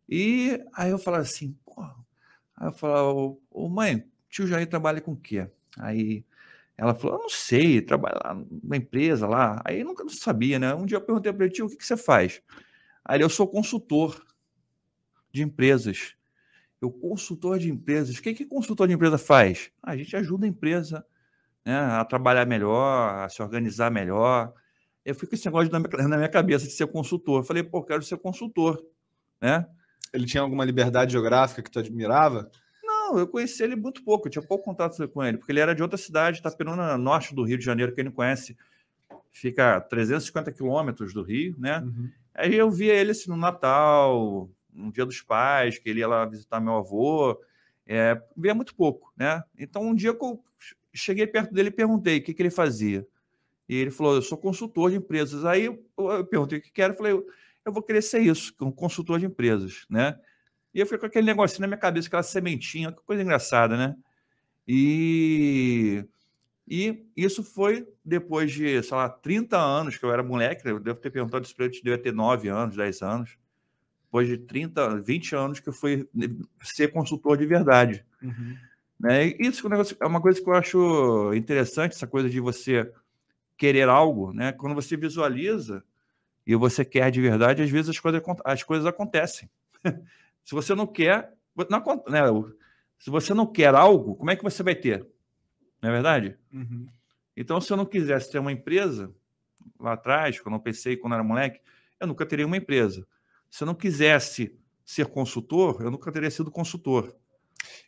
E 0.08 0.60
aí 0.74 0.92
eu 0.92 0.98
falava 0.98 1.24
assim, 1.24 1.56
pô. 1.64 1.82
Aí 2.58 2.68
eu 2.68 2.74
falava, 2.74 3.12
ô, 3.50 3.70
mãe, 3.70 4.06
tio 4.30 4.48
Jair 4.48 4.68
trabalha 4.68 5.02
com 5.02 5.12
o 5.12 5.18
quê? 5.18 5.50
Aí 5.78 6.26
ela 6.82 6.96
falou, 6.96 7.18
eu 7.18 7.22
não 7.22 7.30
sei, 7.30 7.80
trabalha 7.80 8.20
lá 8.26 8.44
na 8.64 8.76
empresa 8.76 9.28
lá. 9.28 9.62
Aí 9.64 9.82
eu 9.82 9.86
nunca 9.86 10.04
sabia, 10.10 10.58
né? 10.58 10.74
Um 10.74 10.84
dia 10.84 10.98
eu 10.98 11.02
perguntei 11.02 11.32
para 11.32 11.46
ele, 11.46 11.54
tio, 11.54 11.68
o 11.68 11.70
que, 11.70 11.76
que 11.76 11.86
você 11.86 11.96
faz? 11.96 12.42
Aí 13.06 13.22
eu 13.22 13.30
sou 13.30 13.48
consultor 13.48 14.26
de 15.32 15.44
empresas. 15.44 16.16
Eu, 16.82 16.90
consultor 16.90 17.60
de 17.60 17.70
empresas. 17.70 18.18
O 18.18 18.22
que, 18.24 18.34
que 18.34 18.46
consultor 18.46 18.88
de 18.88 18.96
empresa 18.96 19.20
faz? 19.20 19.70
a 19.84 19.96
gente 19.96 20.16
ajuda 20.16 20.48
a 20.48 20.50
empresa 20.50 21.06
né, 21.64 21.78
a 21.78 22.04
trabalhar 22.04 22.48
melhor, 22.48 23.26
a 23.26 23.30
se 23.30 23.44
organizar 23.44 23.92
melhor. 23.92 24.52
Eu 25.06 25.14
fico 25.14 25.28
com 25.28 25.36
esse 25.36 25.46
negócio 25.46 25.72
na 25.72 26.18
minha 26.18 26.30
cabeça 26.34 26.66
de 26.66 26.72
ser 26.72 26.88
consultor. 26.88 27.42
Eu 27.42 27.44
falei, 27.44 27.62
pô, 27.62 27.84
quero 27.84 28.02
ser 28.02 28.18
consultor. 28.18 28.84
Né? 29.40 29.68
Ele 30.12 30.26
tinha 30.26 30.42
alguma 30.42 30.66
liberdade 30.66 31.12
geográfica 31.12 31.62
que 31.62 31.70
tu 31.70 31.78
admirava? 31.78 32.50
Não, 33.12 33.20
eu 33.20 33.28
conheci 33.28 33.62
ele 33.62 33.76
muito 33.76 34.04
pouco, 34.04 34.28
eu 34.28 34.32
tinha 34.32 34.42
pouco 34.42 34.64
contato 34.64 35.06
com 35.10 35.22
ele, 35.22 35.38
porque 35.38 35.52
ele 35.52 35.60
era 35.60 35.76
de 35.76 35.82
outra 35.82 35.98
cidade, 35.98 36.40
Itaperuna, 36.40 36.98
norte 36.98 37.36
do 37.36 37.44
Rio 37.44 37.58
de 37.58 37.66
Janeiro, 37.66 37.94
quem 37.94 38.06
não 38.06 38.12
conhece, 38.12 38.58
fica 39.30 39.76
a 39.78 39.82
350 39.82 40.52
quilômetros 40.54 41.14
do 41.14 41.22
Rio, 41.22 41.56
né? 41.58 41.80
Uhum. 41.80 42.10
Aí 42.34 42.56
eu 42.56 42.72
via 42.72 42.94
ele 42.94 43.12
assim, 43.12 43.30
no 43.30 43.36
Natal, 43.36 44.50
no 44.74 44.92
Dia 44.94 45.06
dos 45.06 45.22
Pais, 45.22 45.78
que 45.78 45.90
ele 45.90 46.00
ia 46.00 46.08
lá 46.08 46.26
visitar 46.26 46.62
meu 46.62 46.76
avô, 46.76 47.38
é, 47.86 48.22
via 48.38 48.56
muito 48.56 48.74
pouco, 48.74 49.12
né? 49.18 49.44
Então 49.60 49.84
um 49.84 49.94
dia 49.94 50.14
que 50.14 50.24
eu 50.24 50.42
cheguei 50.94 51.28
perto 51.28 51.54
dele 51.54 51.68
e 51.68 51.74
perguntei 51.74 52.20
o 52.20 52.24
que, 52.24 52.34
que 52.34 52.42
ele 52.42 52.50
fazia. 52.50 53.06
E 53.68 53.76
ele 53.76 53.92
falou, 53.92 54.16
eu 54.16 54.22
sou 54.22 54.38
consultor 54.38 54.90
de 54.92 54.98
empresas. 54.98 55.44
Aí 55.44 55.66
eu, 55.66 55.86
eu 55.98 56.26
perguntei 56.26 56.60
o 56.60 56.62
que 56.62 56.72
quero, 56.72 56.94
falei, 56.94 57.14
eu 57.14 57.74
vou 57.74 57.84
querer 57.84 58.02
ser 58.02 58.20
isso, 58.20 58.54
um 58.62 58.72
consultor 58.72 59.20
de 59.20 59.26
empresas, 59.26 59.86
né? 59.90 60.18
E 60.74 60.80
eu 60.80 60.86
fiquei 60.86 61.00
com 61.00 61.06
aquele 61.06 61.26
negocinho 61.26 61.62
na 61.62 61.68
minha 61.68 61.78
cabeça, 61.78 62.08
aquela 62.08 62.24
sementinha, 62.24 62.92
que 62.92 63.02
coisa 63.04 63.22
engraçada, 63.22 63.76
né? 63.76 63.96
E, 64.68 66.06
e 66.68 67.06
isso 67.16 67.44
foi 67.44 67.88
depois 68.06 68.52
de, 68.52 68.82
sei 68.82 68.96
lá, 68.96 69.10
30 69.10 69.58
anos 69.58 69.98
que 69.98 70.06
eu 70.06 70.12
era 70.12 70.24
moleque, 70.24 70.68
eu 70.68 70.80
devo 70.80 71.00
ter 71.00 71.10
perguntado 71.10 71.46
isso 71.46 71.56
para 71.56 71.66
ele, 71.66 71.74
devia 71.74 71.98
ter 71.98 72.14
9 72.14 72.48
anos, 72.48 72.76
10 72.76 73.02
anos. 73.02 73.38
Depois 74.06 74.28
de 74.28 74.38
30, 74.38 75.02
20 75.02 75.36
anos 75.36 75.60
que 75.60 75.70
eu 75.70 75.74
fui 75.74 76.08
ser 76.62 76.92
consultor 76.92 77.38
de 77.38 77.46
verdade. 77.46 78.06
Uhum. 78.22 78.58
Né? 79.00 79.28
E 79.28 79.38
isso 79.40 79.68
é, 79.68 80.06
é 80.06 80.08
uma 80.08 80.22
coisa 80.22 80.42
que 80.42 80.50
eu 80.50 80.54
acho 80.54 81.34
interessante, 81.34 81.96
essa 81.96 82.08
coisa 82.08 82.30
de 82.30 82.40
você 82.40 82.92
querer 83.58 83.90
algo, 83.90 84.34
né? 84.34 84.52
Quando 84.52 84.76
você 84.76 84.98
visualiza 84.98 85.84
e 86.46 86.56
você 86.56 86.84
quer 86.84 87.12
de 87.12 87.22
verdade, 87.22 87.62
às 87.62 87.70
vezes 87.70 87.90
as 87.90 88.00
coisas, 88.00 88.22
as 88.44 88.64
coisas 88.64 88.86
acontecem. 88.86 89.50
Se 90.44 90.54
você 90.54 90.74
não 90.76 90.88
quer, 90.88 91.34
não, 91.70 92.04
né, 92.08 92.22
se 93.00 93.10
você 93.10 93.34
não 93.34 93.46
quer 93.46 93.74
algo, 93.74 94.16
como 94.16 94.32
é 94.32 94.36
que 94.36 94.44
você 94.44 94.64
vai 94.64 94.76
ter? 94.76 95.08
Não 95.82 95.90
é 95.90 95.94
verdade? 95.94 96.38
Uhum. 96.54 96.88
Então, 97.36 97.60
se 97.60 97.72
eu 97.72 97.78
não 97.78 97.86
quisesse 97.86 98.32
ter 98.32 98.40
uma 98.40 98.52
empresa, 98.52 99.14
lá 99.80 99.94
atrás, 99.94 100.40
quando 100.40 100.56
eu 100.56 100.62
pensei, 100.62 100.98
quando 100.98 101.14
eu 101.14 101.20
era 101.20 101.24
moleque, 101.24 101.60
eu 102.00 102.08
nunca 102.08 102.26
teria 102.26 102.46
uma 102.46 102.58
empresa. 102.58 103.08
Se 103.50 103.64
eu 103.64 103.66
não 103.66 103.76
quisesse 103.76 104.56
ser 104.86 105.08
consultor, 105.08 105.82
eu 105.82 105.92
nunca 105.92 106.12
teria 106.12 106.30
sido 106.30 106.52
consultor. 106.52 107.16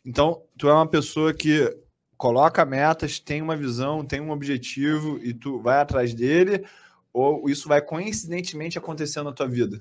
Então, 0.04 0.44
tu 0.58 0.68
é 0.68 0.72
uma 0.72 0.88
pessoa 0.88 1.32
que 1.32 1.76
coloca 2.16 2.64
metas, 2.64 3.18
tem 3.18 3.42
uma 3.42 3.56
visão, 3.56 4.04
tem 4.04 4.20
um 4.20 4.30
objetivo 4.30 5.18
e 5.18 5.34
tu 5.34 5.60
vai 5.60 5.80
atrás 5.80 6.14
dele, 6.14 6.64
ou 7.12 7.48
isso 7.48 7.68
vai 7.68 7.80
coincidentemente 7.80 8.78
acontecer 8.78 9.22
na 9.22 9.32
tua 9.32 9.46
vida? 9.46 9.80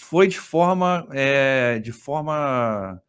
Foi 0.00 0.26
de 0.26 0.38
forma. 0.38 1.06
É, 1.12 1.78
de 1.78 1.92
forma. 1.92 3.00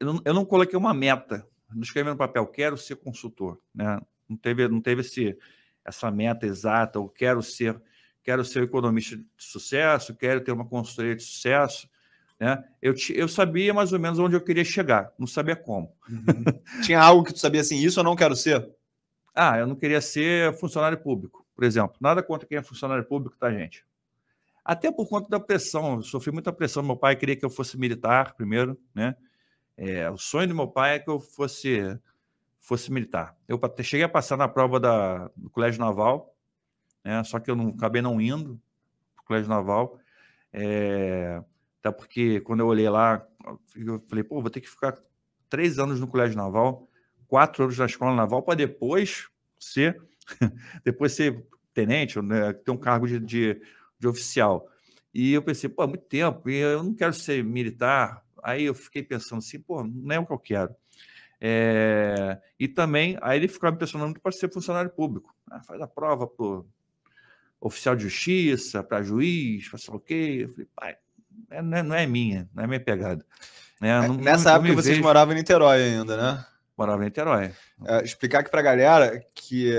Eu 0.00 0.34
não, 0.34 0.44
coloquei 0.44 0.76
uma 0.76 0.92
meta. 0.92 1.46
Não 1.72 1.82
escrevi 1.82 2.08
no 2.08 2.16
papel, 2.16 2.46
quero 2.46 2.76
ser 2.76 2.96
consultor. 2.96 3.60
Né? 3.74 4.00
Não 4.28 4.36
teve, 4.36 4.66
não 4.68 4.80
teve 4.80 5.02
esse, 5.02 5.36
essa 5.84 6.10
meta 6.10 6.46
exata, 6.46 6.98
ou 6.98 7.08
quero 7.08 7.42
ser, 7.42 7.80
quero 8.22 8.44
ser 8.44 8.62
economista 8.62 9.16
de 9.16 9.24
sucesso, 9.36 10.14
quero 10.14 10.42
ter 10.42 10.52
uma 10.52 10.66
consultoria 10.66 11.14
de 11.14 11.22
sucesso. 11.22 11.88
Né? 12.40 12.62
Eu, 12.80 12.94
eu 13.14 13.28
sabia 13.28 13.74
mais 13.74 13.92
ou 13.92 13.98
menos 13.98 14.18
onde 14.18 14.34
eu 14.34 14.40
queria 14.40 14.64
chegar, 14.64 15.12
não 15.18 15.26
sabia 15.26 15.56
como. 15.56 15.94
Uhum. 16.08 16.44
Tinha 16.82 17.00
algo 17.00 17.24
que 17.24 17.34
tu 17.34 17.38
sabia 17.38 17.60
assim, 17.60 17.78
isso 17.78 18.00
eu 18.00 18.04
não 18.04 18.16
quero 18.16 18.34
ser? 18.34 18.66
Ah, 19.34 19.58
eu 19.58 19.66
não 19.66 19.76
queria 19.76 20.00
ser 20.00 20.54
funcionário 20.54 20.98
público, 20.98 21.46
por 21.54 21.64
exemplo. 21.64 21.96
Nada 22.00 22.22
contra 22.22 22.48
quem 22.48 22.58
é 22.58 22.62
funcionário 22.62 23.04
público, 23.04 23.36
tá, 23.38 23.52
gente? 23.52 23.84
Até 24.68 24.92
por 24.92 25.08
conta 25.08 25.30
da 25.30 25.40
pressão. 25.40 25.94
Eu 25.94 26.02
sofri 26.02 26.30
muita 26.30 26.52
pressão. 26.52 26.82
Meu 26.82 26.94
pai 26.94 27.16
queria 27.16 27.34
que 27.34 27.44
eu 27.44 27.48
fosse 27.48 27.78
militar 27.78 28.34
primeiro, 28.34 28.78
né? 28.94 29.16
É, 29.74 30.10
o 30.10 30.18
sonho 30.18 30.46
do 30.46 30.54
meu 30.54 30.68
pai 30.68 30.96
é 30.96 30.98
que 30.98 31.08
eu 31.08 31.18
fosse 31.18 31.98
fosse 32.60 32.92
militar. 32.92 33.34
Eu 33.48 33.58
cheguei 33.82 34.04
a 34.04 34.08
passar 34.10 34.36
na 34.36 34.46
prova 34.46 34.78
da, 34.78 35.30
do 35.34 35.48
Colégio 35.48 35.80
Naval, 35.80 36.36
né? 37.02 37.24
Só 37.24 37.40
que 37.40 37.50
eu 37.50 37.56
não 37.56 37.68
acabei 37.68 38.02
não 38.02 38.20
indo 38.20 38.60
para 39.14 39.22
o 39.22 39.24
Colégio 39.24 39.48
Naval. 39.48 39.98
É, 40.52 41.42
até 41.80 41.90
porque 41.90 42.40
quando 42.40 42.60
eu 42.60 42.66
olhei 42.66 42.90
lá, 42.90 43.26
eu 43.74 43.98
falei, 44.06 44.22
pô, 44.22 44.42
vou 44.42 44.50
ter 44.50 44.60
que 44.60 44.68
ficar 44.68 44.98
três 45.48 45.78
anos 45.78 45.98
no 45.98 46.06
Colégio 46.06 46.36
Naval, 46.36 46.86
quatro 47.26 47.64
anos 47.64 47.78
na 47.78 47.86
escola 47.86 48.14
naval, 48.14 48.42
para 48.42 48.54
depois 48.54 49.30
ser 49.58 49.98
depois 50.84 51.12
ser 51.12 51.42
tenente, 51.72 52.20
né, 52.20 52.52
ter 52.52 52.70
um 52.70 52.76
cargo 52.76 53.06
de, 53.06 53.18
de 53.18 53.62
de 53.98 54.06
oficial. 54.06 54.68
E 55.12 55.32
eu 55.32 55.42
pensei, 55.42 55.68
pô, 55.68 55.86
muito 55.86 56.04
tempo, 56.04 56.48
e 56.48 56.56
eu 56.56 56.82
não 56.82 56.94
quero 56.94 57.12
ser 57.12 57.42
militar. 57.42 58.22
Aí 58.42 58.64
eu 58.64 58.74
fiquei 58.74 59.02
pensando 59.02 59.38
assim, 59.38 59.58
pô, 59.58 59.82
não 59.84 60.14
é 60.14 60.18
o 60.18 60.26
que 60.26 60.32
eu 60.32 60.38
quero. 60.38 60.74
É... 61.40 62.38
E 62.58 62.68
também, 62.68 63.16
aí 63.20 63.38
ele 63.38 63.48
ficava 63.48 63.72
me 63.72 63.78
pressionando 63.78 64.18
para 64.20 64.32
ser 64.32 64.52
funcionário 64.52 64.90
público. 64.90 65.34
Ah, 65.50 65.62
faz 65.62 65.80
a 65.80 65.86
prova 65.86 66.26
para 66.26 66.62
oficial 67.60 67.96
de 67.96 68.04
justiça, 68.04 68.82
para 68.82 69.02
juiz, 69.02 69.68
para 69.68 69.78
sei 69.78 69.94
o 69.94 70.00
quê. 70.00 70.38
Eu 70.42 70.48
falei, 70.50 70.68
pai, 70.74 70.96
é, 71.50 71.62
não 71.62 71.78
é, 71.78 71.82
não 71.82 71.96
é 71.96 72.06
minha, 72.06 72.48
não 72.54 72.64
é 72.64 72.66
minha 72.66 72.80
pegada. 72.80 73.24
É, 73.80 74.06
não, 74.06 74.16
Nessa 74.16 74.50
não, 74.50 74.56
época 74.56 74.74
vocês 74.74 74.96
vejo... 74.96 75.02
moravam 75.02 75.34
em 75.34 75.38
Niterói 75.38 75.82
ainda, 75.82 76.16
né? 76.16 76.44
Morava 76.76 77.02
em 77.02 77.06
Niterói. 77.06 77.52
É, 77.86 78.04
explicar 78.04 78.40
aqui 78.40 78.50
para 78.50 78.60
a 78.60 78.64
galera 78.64 79.20
que 79.34 79.72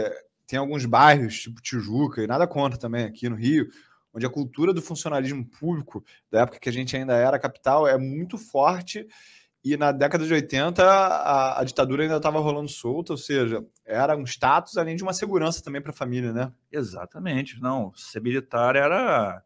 tem 0.47 0.57
alguns 0.57 0.85
bairros, 0.85 1.39
tipo 1.39 1.61
Tijuca, 1.61 2.23
e 2.23 2.27
nada 2.27 2.47
contra 2.47 2.79
também 2.79 3.05
aqui 3.05 3.29
no 3.29 3.35
Rio, 3.35 3.69
onde 4.13 4.25
a 4.25 4.29
cultura 4.29 4.73
do 4.73 4.81
funcionalismo 4.81 5.45
público, 5.45 6.03
da 6.31 6.41
época 6.41 6.59
que 6.59 6.69
a 6.69 6.73
gente 6.73 6.95
ainda 6.95 7.13
era 7.13 7.39
capital, 7.39 7.87
é 7.87 7.97
muito 7.97 8.37
forte 8.37 9.07
E 9.63 9.75
na 9.75 9.91
década 9.91 10.25
de 10.25 10.33
80, 10.33 10.83
a, 10.83 11.59
a 11.59 11.63
ditadura 11.63 12.03
ainda 12.03 12.15
estava 12.15 12.39
rolando 12.39 12.69
solta, 12.69 13.13
ou 13.13 13.17
seja, 13.17 13.65
era 13.85 14.15
um 14.15 14.23
status 14.23 14.77
além 14.77 14.95
de 14.95 15.03
uma 15.03 15.13
segurança 15.13 15.61
também 15.61 15.81
para 15.81 15.91
a 15.91 15.95
família, 15.95 16.31
né? 16.31 16.51
Exatamente. 16.71 17.59
Não, 17.61 17.93
ser 17.93 18.21
militar 18.21 18.77
era, 18.77 19.43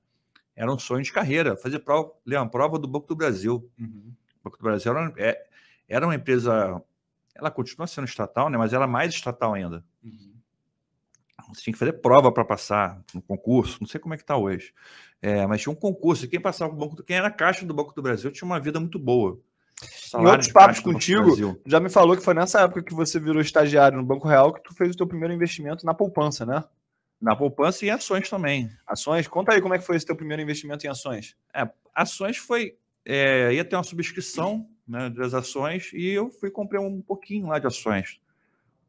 era 0.55 0.71
um 0.71 0.77
sonho 0.77 1.03
de 1.03 1.11
carreira. 1.11 1.57
Fazer 1.57 1.79
prova, 1.79 2.11
ler 2.25 2.37
uma 2.37 2.49
prova 2.49 2.77
do 2.77 2.87
Banco 2.87 3.07
do 3.07 3.15
Brasil. 3.15 3.67
Uhum. 3.79 4.13
O 4.39 4.43
Banco 4.43 4.57
do 4.57 4.63
Brasil 4.63 4.95
era, 4.95 5.13
é, 5.17 5.45
era 5.87 6.05
uma 6.05 6.15
empresa, 6.15 6.79
ela 7.33 7.49
continua 7.49 7.87
sendo 7.87 8.05
estatal, 8.05 8.51
né? 8.51 8.57
mas 8.57 8.71
era 8.71 8.85
mais 8.85 9.11
estatal 9.13 9.55
ainda. 9.55 9.83
Uhum. 10.03 10.32
Você 11.53 11.61
tinha 11.61 11.73
que 11.73 11.79
fazer 11.79 11.93
prova 11.93 12.31
para 12.31 12.43
passar 12.43 13.01
no 13.13 13.21
concurso, 13.21 13.77
não 13.79 13.87
sei 13.87 13.99
como 13.99 14.13
é 14.13 14.17
que 14.17 14.23
está 14.23 14.35
hoje. 14.35 14.73
É, 15.21 15.45
mas 15.47 15.61
tinha 15.61 15.71
um 15.71 15.75
concurso, 15.75 16.25
e 16.25 16.27
quem 16.27 16.39
passava 16.39 16.73
o 16.73 16.75
banco, 16.75 17.01
quem 17.03 17.15
era 17.15 17.31
caixa 17.31 17.65
do 17.65 17.73
Banco 17.73 17.93
do 17.93 18.01
Brasil 18.01 18.31
tinha 18.31 18.45
uma 18.45 18.59
vida 18.59 18.79
muito 18.79 18.99
boa. 18.99 19.39
Salário 19.81 20.27
em 20.27 20.31
outros 20.31 20.51
papos 20.51 20.79
contigo, 20.79 21.59
já 21.65 21.79
me 21.79 21.89
falou 21.89 22.15
que 22.15 22.23
foi 22.23 22.33
nessa 22.33 22.61
época 22.61 22.83
que 22.83 22.93
você 22.93 23.19
virou 23.19 23.41
estagiário 23.41 23.97
no 23.97 24.03
Banco 24.03 24.27
Real 24.27 24.53
que 24.53 24.61
tu 24.61 24.73
fez 24.73 24.93
o 24.93 24.97
teu 24.97 25.07
primeiro 25.07 25.33
investimento 25.33 25.85
na 25.85 25.93
poupança, 25.93 26.45
né? 26.45 26.63
Na 27.21 27.35
poupança 27.35 27.85
e 27.85 27.87
em 27.87 27.91
ações 27.91 28.29
também. 28.29 28.69
Ações? 28.85 29.27
Conta 29.27 29.53
aí 29.53 29.61
como 29.61 29.73
é 29.73 29.79
que 29.79 29.85
foi 29.85 29.95
esse 29.95 30.05
teu 30.05 30.15
primeiro 30.15 30.41
investimento 30.41 30.85
em 30.85 30.89
ações. 30.89 31.35
É, 31.53 31.69
ações 31.95 32.37
foi... 32.37 32.77
É, 33.05 33.53
ia 33.53 33.65
ter 33.65 33.75
uma 33.75 33.83
subscrição 33.83 34.65
né, 34.87 35.09
das 35.09 35.33
ações 35.33 35.91
e 35.93 36.09
eu 36.09 36.29
fui 36.29 36.49
comprei 36.49 36.79
um 36.79 37.01
pouquinho 37.01 37.47
lá 37.47 37.59
de 37.59 37.67
ações 37.67 38.19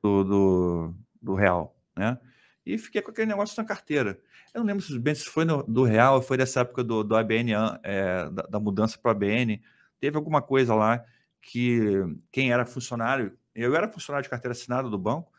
do, 0.02 0.24
do, 0.24 0.94
do 1.20 1.34
Real, 1.34 1.74
né? 1.96 2.18
E 2.66 2.78
fiquei 2.78 3.02
com 3.02 3.10
aquele 3.10 3.26
negócio 3.26 3.60
na 3.60 3.66
carteira. 3.66 4.18
Eu 4.54 4.60
não 4.60 4.66
lembro 4.66 4.84
bem 5.00 5.14
se 5.14 5.26
foi 5.26 5.44
no, 5.44 5.62
do 5.62 5.84
Real 5.84 6.16
ou 6.16 6.22
foi 6.22 6.36
dessa 6.36 6.60
época 6.60 6.82
do, 6.82 7.04
do 7.04 7.14
ABN, 7.14 7.52
é, 7.82 8.30
da, 8.30 8.42
da 8.42 8.60
mudança 8.60 8.98
para 8.98 9.10
o 9.10 9.12
ABN, 9.12 9.62
teve 10.00 10.16
alguma 10.16 10.40
coisa 10.40 10.74
lá 10.74 11.04
que 11.42 12.02
quem 12.32 12.52
era 12.52 12.64
funcionário, 12.64 13.36
eu 13.54 13.76
era 13.76 13.88
funcionário 13.88 14.24
de 14.24 14.30
carteira 14.30 14.52
assinada 14.52 14.88
do 14.88 14.98
banco, 14.98 15.30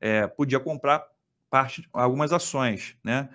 é, 0.00 0.26
podia 0.26 0.60
comprar 0.60 1.02
parte, 1.48 1.88
algumas 1.92 2.32
ações, 2.32 2.96
né? 3.02 3.30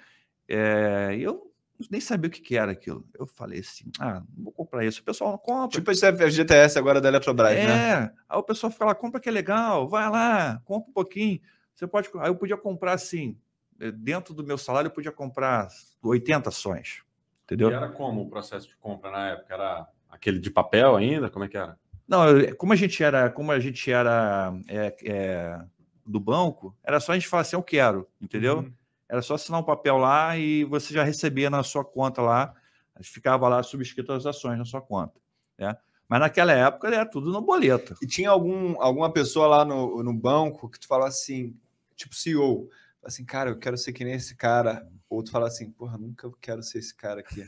É, 0.47 1.15
eu 1.19 1.51
nem 1.89 2.01
sabia 2.01 2.27
o 2.27 2.31
que, 2.31 2.41
que, 2.41 2.57
era 2.57 2.71
aquilo. 2.71 3.07
Eu 3.17 3.25
falei 3.25 3.61
assim, 3.61 3.85
ah, 3.99 4.21
não 4.35 4.45
vou 4.45 4.51
comprar 4.51 4.85
isso. 4.85 5.01
O 5.01 5.03
pessoal 5.03 5.31
não 5.31 5.37
compra. 5.37 5.79
Tipo 5.79 5.91
esse 5.91 6.05
FGTS 6.11 6.77
agora 6.77 6.99
da 6.99 7.07
Eletrobras, 7.07 7.53
é, 7.53 7.65
né? 7.65 7.91
É, 7.91 8.11
aí 8.27 8.37
o 8.37 8.43
pessoal 8.43 8.71
fala, 8.71 8.93
compra 8.93 9.19
que 9.19 9.29
é 9.29 9.31
legal, 9.31 9.87
vai 9.87 10.09
lá, 10.09 10.61
compra 10.65 10.89
um 10.89 10.93
pouquinho. 10.93 11.39
Você 11.79 11.87
pode, 11.87 12.09
aí 12.19 12.29
eu 12.29 12.35
podia 12.35 12.57
comprar 12.57 12.91
assim, 12.91 13.37
eh, 13.79 13.89
dentro 13.89 14.33
do 14.33 14.43
meu 14.43 14.57
salário 14.57 14.89
eu 14.89 14.93
podia 14.93 15.13
comprar 15.13 15.69
80 16.03 16.49
ações, 16.49 17.03
entendeu? 17.45 17.71
E 17.71 17.73
era 17.73 17.87
como 17.87 18.21
o 18.21 18.29
processo 18.29 18.67
de 18.67 18.75
compra 18.75 19.09
na 19.09 19.29
época? 19.29 19.53
Era 19.53 19.87
Aquele 20.09 20.39
de 20.39 20.51
papel 20.51 20.97
ainda? 20.97 21.29
Como 21.29 21.45
é 21.45 21.47
que 21.47 21.55
era? 21.55 21.79
Não, 22.05 22.25
como 22.57 22.73
a 22.73 22.75
gente 22.75 23.01
era, 23.01 23.29
como 23.29 23.49
a 23.53 23.59
gente 23.61 23.89
era 23.89 24.53
é, 24.67 24.93
é, 25.05 25.61
do 26.05 26.19
banco, 26.19 26.75
era 26.83 26.99
só 26.99 27.13
a 27.13 27.15
gente 27.15 27.29
falar 27.29 27.41
assim, 27.41 27.55
eu 27.55 27.63
quero, 27.63 28.05
entendeu? 28.19 28.57
Uhum. 28.57 28.73
Era 29.07 29.21
só 29.21 29.35
assinar 29.35 29.61
um 29.61 29.63
papel 29.63 29.95
lá 29.95 30.35
e 30.37 30.65
você 30.65 30.93
já 30.93 31.03
recebia 31.03 31.49
na 31.49 31.63
sua 31.63 31.85
conta 31.85 32.21
lá, 32.21 32.53
ficava 33.01 33.47
lá 33.47 33.63
subscrito 33.63 34.11
as 34.11 34.25
ações 34.25 34.57
na 34.57 34.65
sua 34.65 34.81
conta, 34.81 35.17
né? 35.57 35.77
Mas 36.09 36.19
naquela 36.19 36.51
época 36.51 36.87
era 36.87 37.05
tudo 37.05 37.31
no 37.31 37.39
boleto. 37.39 37.95
E 38.01 38.07
tinha 38.07 38.31
algum, 38.31 38.81
alguma 38.81 39.13
pessoa 39.13 39.47
lá 39.47 39.63
no, 39.63 40.01
no 40.03 40.11
banco 40.11 40.67
que 40.67 40.79
tu 40.79 40.87
falava 40.87 41.07
assim, 41.07 41.55
tipo 41.99 42.15
CEO, 42.15 42.69
assim, 43.03 43.25
cara, 43.25 43.49
eu 43.49 43.57
quero 43.57 43.77
ser 43.77 43.91
que 43.93 44.03
nem 44.03 44.13
esse 44.13 44.35
cara. 44.35 44.87
Ou 45.09 45.23
tu 45.23 45.31
fala 45.31 45.47
assim, 45.47 45.71
porra, 45.71 45.97
nunca 45.97 46.31
quero 46.39 46.61
ser 46.63 46.79
esse 46.79 46.95
cara 46.95 47.19
aqui. 47.19 47.47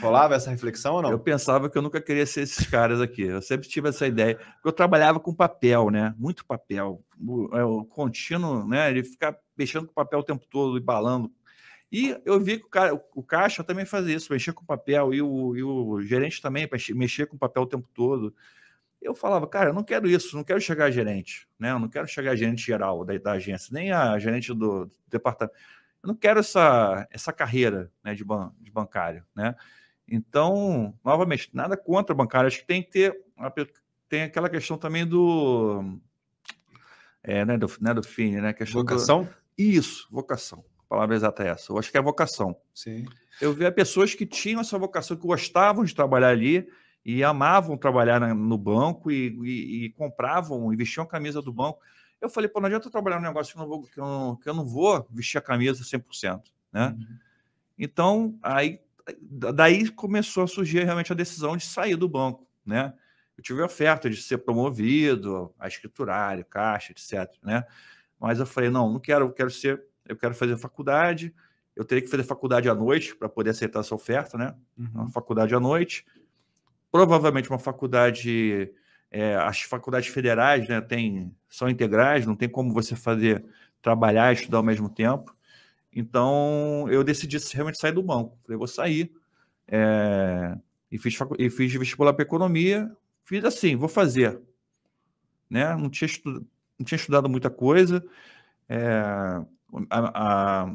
Rolava 0.00 0.34
essa 0.34 0.50
reflexão 0.50 0.94
ou 0.94 1.02
não? 1.02 1.10
Eu 1.10 1.18
pensava 1.18 1.68
que 1.68 1.76
eu 1.76 1.82
nunca 1.82 2.00
queria 2.00 2.24
ser 2.24 2.42
esses 2.42 2.66
caras 2.66 3.00
aqui. 3.00 3.22
Eu 3.22 3.42
sempre 3.42 3.68
tive 3.68 3.88
essa 3.88 4.06
ideia. 4.06 4.38
Eu 4.64 4.72
trabalhava 4.72 5.18
com 5.18 5.34
papel, 5.34 5.90
né? 5.90 6.14
Muito 6.16 6.46
papel. 6.46 7.02
O, 7.20 7.56
é, 7.56 7.64
o 7.64 7.84
contínuo, 7.84 8.66
né? 8.66 8.90
Ele 8.90 9.02
ficar 9.02 9.36
mexendo 9.56 9.86
com 9.86 9.92
papel 9.92 10.20
o 10.20 10.24
tempo 10.24 10.46
todo, 10.48 10.78
embalando. 10.78 11.30
E 11.90 12.16
eu 12.24 12.40
vi 12.40 12.58
que 12.58 12.64
o, 12.64 12.70
cara, 12.70 12.94
o 13.14 13.22
caixa 13.22 13.62
também 13.62 13.84
fazia 13.84 14.16
isso, 14.16 14.32
mexia 14.32 14.52
com 14.52 14.64
papel, 14.64 15.12
e 15.12 15.20
o, 15.20 15.54
e 15.54 15.62
o 15.62 16.00
gerente 16.00 16.40
também 16.40 16.66
mexia 16.94 17.26
com 17.26 17.36
papel 17.36 17.64
o 17.64 17.68
tempo 17.68 17.86
todo. 17.92 18.34
Eu 19.02 19.14
falava, 19.14 19.46
cara, 19.46 19.70
eu 19.70 19.74
não 19.74 19.82
quero 19.82 20.08
isso, 20.08 20.36
não 20.36 20.44
quero 20.44 20.60
chegar 20.60 20.86
a 20.86 20.90
gerente, 20.90 21.48
né? 21.58 21.72
Eu 21.72 21.78
não 21.78 21.88
quero 21.88 22.06
chegar 22.06 22.32
a 22.32 22.36
gerente 22.36 22.62
geral 22.64 23.04
da, 23.04 23.16
da 23.18 23.32
agência, 23.32 23.68
nem 23.72 23.92
a 23.92 24.18
gerente 24.18 24.48
do, 24.48 24.86
do 24.86 24.90
departamento 25.08 25.54
eu 26.02 26.08
não 26.08 26.14
quero 26.16 26.40
essa, 26.40 27.06
essa 27.10 27.32
carreira 27.32 27.90
né, 28.02 28.14
de, 28.14 28.24
ban, 28.24 28.52
de 28.60 28.70
bancário, 28.70 29.24
né? 29.34 29.54
Então, 30.06 30.98
novamente, 31.04 31.48
nada 31.54 31.76
contra 31.76 32.14
bancário, 32.14 32.48
acho 32.48 32.58
que 32.58 32.66
tem 32.66 32.82
que 32.82 32.90
ter 32.90 33.24
tem 34.08 34.22
aquela 34.24 34.50
questão 34.50 34.76
também 34.76 35.06
do 35.06 35.98
é, 37.22 37.44
né, 37.44 37.56
do, 37.56 37.70
né, 37.80 37.94
do 37.94 38.02
fim, 38.02 38.32
né? 38.32 38.52
Questão 38.52 38.80
vocação? 38.82 39.24
Do, 39.24 39.30
isso, 39.56 40.08
vocação. 40.10 40.64
A 40.80 40.88
palavra 40.88 41.14
exata 41.14 41.44
é 41.44 41.48
essa. 41.48 41.72
Eu 41.72 41.78
acho 41.78 41.90
que 41.90 41.96
é 41.96 42.02
vocação. 42.02 42.54
Sim. 42.74 43.06
Eu 43.40 43.54
via 43.54 43.72
pessoas 43.72 44.14
que 44.14 44.26
tinham 44.26 44.60
essa 44.60 44.76
vocação, 44.76 45.16
que 45.16 45.26
gostavam 45.26 45.84
de 45.84 45.94
trabalhar 45.94 46.28
ali 46.28 46.68
e 47.04 47.24
amavam 47.24 47.76
trabalhar 47.76 48.34
no 48.34 48.56
banco 48.56 49.10
e, 49.10 49.28
e, 49.42 49.84
e 49.84 49.90
compravam, 49.90 50.72
investiam 50.72 51.04
a 51.04 51.08
camisa 51.08 51.42
do 51.42 51.52
banco. 51.52 51.80
Eu 52.20 52.28
falei, 52.28 52.48
pô, 52.48 52.60
não 52.60 52.66
adianta 52.66 52.86
eu 52.86 52.92
trabalhar 52.92 53.18
num 53.18 53.26
negócio 53.26 53.52
que 53.52 53.58
eu 53.58 53.62
não 53.62 53.68
vou, 53.68 53.82
que 53.82 53.98
eu 53.98 54.04
não, 54.04 54.36
que 54.36 54.48
eu 54.48 54.54
não 54.54 54.64
vou 54.64 55.06
vestir 55.10 55.38
a 55.38 55.42
camisa 55.42 55.82
100%, 55.82 56.42
né? 56.72 56.96
Uhum. 56.96 57.18
Então, 57.76 58.38
aí, 58.40 58.80
daí 59.20 59.88
começou 59.90 60.44
a 60.44 60.46
surgir 60.46 60.84
realmente 60.84 61.10
a 61.10 61.16
decisão 61.16 61.56
de 61.56 61.64
sair 61.64 61.96
do 61.96 62.08
banco, 62.08 62.46
né? 62.64 62.94
Eu 63.36 63.42
tive 63.42 63.62
a 63.62 63.66
oferta 63.66 64.08
de 64.08 64.16
ser 64.16 64.38
promovido 64.38 65.52
a 65.58 65.66
escriturário, 65.66 66.44
caixa, 66.44 66.92
etc, 66.92 67.34
né? 67.42 67.64
Mas 68.20 68.38
eu 68.38 68.46
falei, 68.46 68.70
não, 68.70 68.92
não 68.92 69.00
quero, 69.00 69.24
eu 69.24 69.32
quero 69.32 69.50
ser, 69.50 69.82
eu 70.06 70.16
quero 70.16 70.34
fazer 70.34 70.56
faculdade, 70.56 71.34
eu 71.74 71.84
teria 71.84 72.02
que 72.02 72.10
fazer 72.10 72.22
faculdade 72.22 72.68
à 72.68 72.74
noite 72.74 73.16
para 73.16 73.28
poder 73.28 73.50
aceitar 73.50 73.80
essa 73.80 73.94
oferta, 73.94 74.38
né? 74.38 74.54
Uhum. 74.78 75.08
Faculdade 75.08 75.54
à 75.54 75.58
noite, 75.58 76.06
provavelmente 76.92 77.50
uma 77.50 77.58
faculdade 77.58 78.70
é, 79.12 79.36
as 79.36 79.60
faculdades 79.60 80.08
federais 80.08 80.66
né, 80.66 80.80
tem, 80.80 81.34
são 81.48 81.68
integrais, 81.68 82.26
não 82.26 82.34
tem 82.34 82.48
como 82.48 82.72
você 82.72 82.96
fazer 82.96 83.44
trabalhar 83.82 84.32
e 84.32 84.34
estudar 84.34 84.58
ao 84.58 84.62
mesmo 84.62 84.88
tempo. 84.88 85.36
Então, 85.94 86.86
eu 86.88 87.04
decidi 87.04 87.36
realmente 87.52 87.78
sair 87.78 87.92
do 87.92 88.02
banco. 88.02 88.38
Falei, 88.42 88.56
vou 88.56 88.66
sair. 88.66 89.12
É, 89.68 90.56
e, 90.90 90.96
fiz, 90.96 91.18
e 91.38 91.50
fiz 91.50 91.74
vestibular 91.74 92.14
para 92.14 92.22
economia. 92.22 92.90
Fiz 93.24 93.44
assim, 93.44 93.76
vou 93.76 93.88
fazer. 93.88 94.40
Né? 95.50 95.74
Não, 95.76 95.90
tinha 95.90 96.08
não 96.78 96.84
tinha 96.84 96.96
estudado 96.96 97.28
muita 97.28 97.50
coisa. 97.50 98.02
É, 98.66 99.02
a, 99.90 100.64
a, 100.64 100.74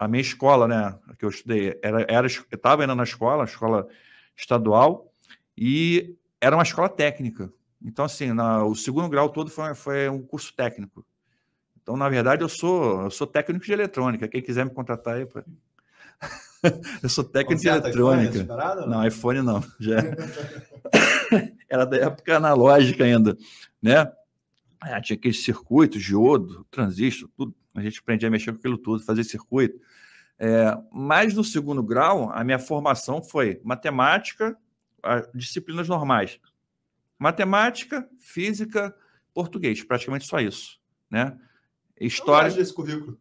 a, 0.00 0.08
minha 0.08 0.20
escola, 0.20 0.66
né, 0.66 0.98
que 1.16 1.24
eu 1.24 1.28
estudei, 1.28 1.78
era, 1.80 2.04
era, 2.08 2.26
estava 2.26 2.82
ainda 2.82 2.96
na 2.96 3.04
escola, 3.04 3.44
escola 3.44 3.86
estadual, 4.36 5.07
e 5.60 6.16
era 6.40 6.56
uma 6.56 6.62
escola 6.62 6.88
técnica. 6.88 7.52
Então, 7.82 8.04
assim, 8.04 8.32
na, 8.32 8.64
o 8.64 8.74
segundo 8.74 9.08
grau 9.08 9.28
todo 9.28 9.50
foi, 9.50 9.74
foi 9.74 10.08
um 10.08 10.22
curso 10.22 10.54
técnico. 10.54 11.04
Então, 11.82 11.96
na 11.96 12.08
verdade, 12.08 12.42
eu 12.42 12.48
sou, 12.48 13.02
eu 13.02 13.10
sou 13.10 13.26
técnico 13.26 13.64
de 13.64 13.72
eletrônica. 13.72 14.28
Quem 14.28 14.42
quiser 14.42 14.64
me 14.64 14.70
contratar 14.70 15.16
aí. 15.16 15.26
Eu 17.00 17.08
sou 17.08 17.22
técnico 17.22 17.62
de 17.62 17.68
eletrônica. 17.68 18.38
IPhone, 18.38 18.86
não, 18.88 19.06
iPhone 19.06 19.42
não. 19.42 19.64
Já... 19.78 19.98
Era 21.70 21.84
da 21.86 21.96
época 21.96 22.36
analógica 22.36 23.04
ainda. 23.04 23.38
Né? 23.80 24.10
É, 24.84 25.00
tinha 25.00 25.16
aqueles 25.16 25.44
circuitos, 25.44 26.02
diodo, 26.02 26.66
transistor, 26.68 27.28
tudo. 27.36 27.54
A 27.76 27.80
gente 27.80 28.00
aprendia 28.00 28.26
a 28.26 28.30
mexer 28.30 28.50
com 28.50 28.58
aquilo 28.58 28.76
tudo, 28.76 29.04
fazer 29.04 29.22
circuito. 29.22 29.78
É, 30.36 30.76
mas 30.92 31.32
no 31.32 31.44
segundo 31.44 31.80
grau, 31.80 32.30
a 32.32 32.42
minha 32.42 32.58
formação 32.58 33.22
foi 33.22 33.60
matemática, 33.62 34.56
disciplinas 35.34 35.88
normais 35.88 36.40
matemática, 37.18 38.08
física, 38.20 38.94
português, 39.34 39.82
praticamente 39.82 40.26
só 40.26 40.38
isso, 40.38 40.78
né? 41.10 41.36
História. 42.00 42.48
Eu 42.48 42.54
desse 42.54 42.72
currículo. 42.72 43.18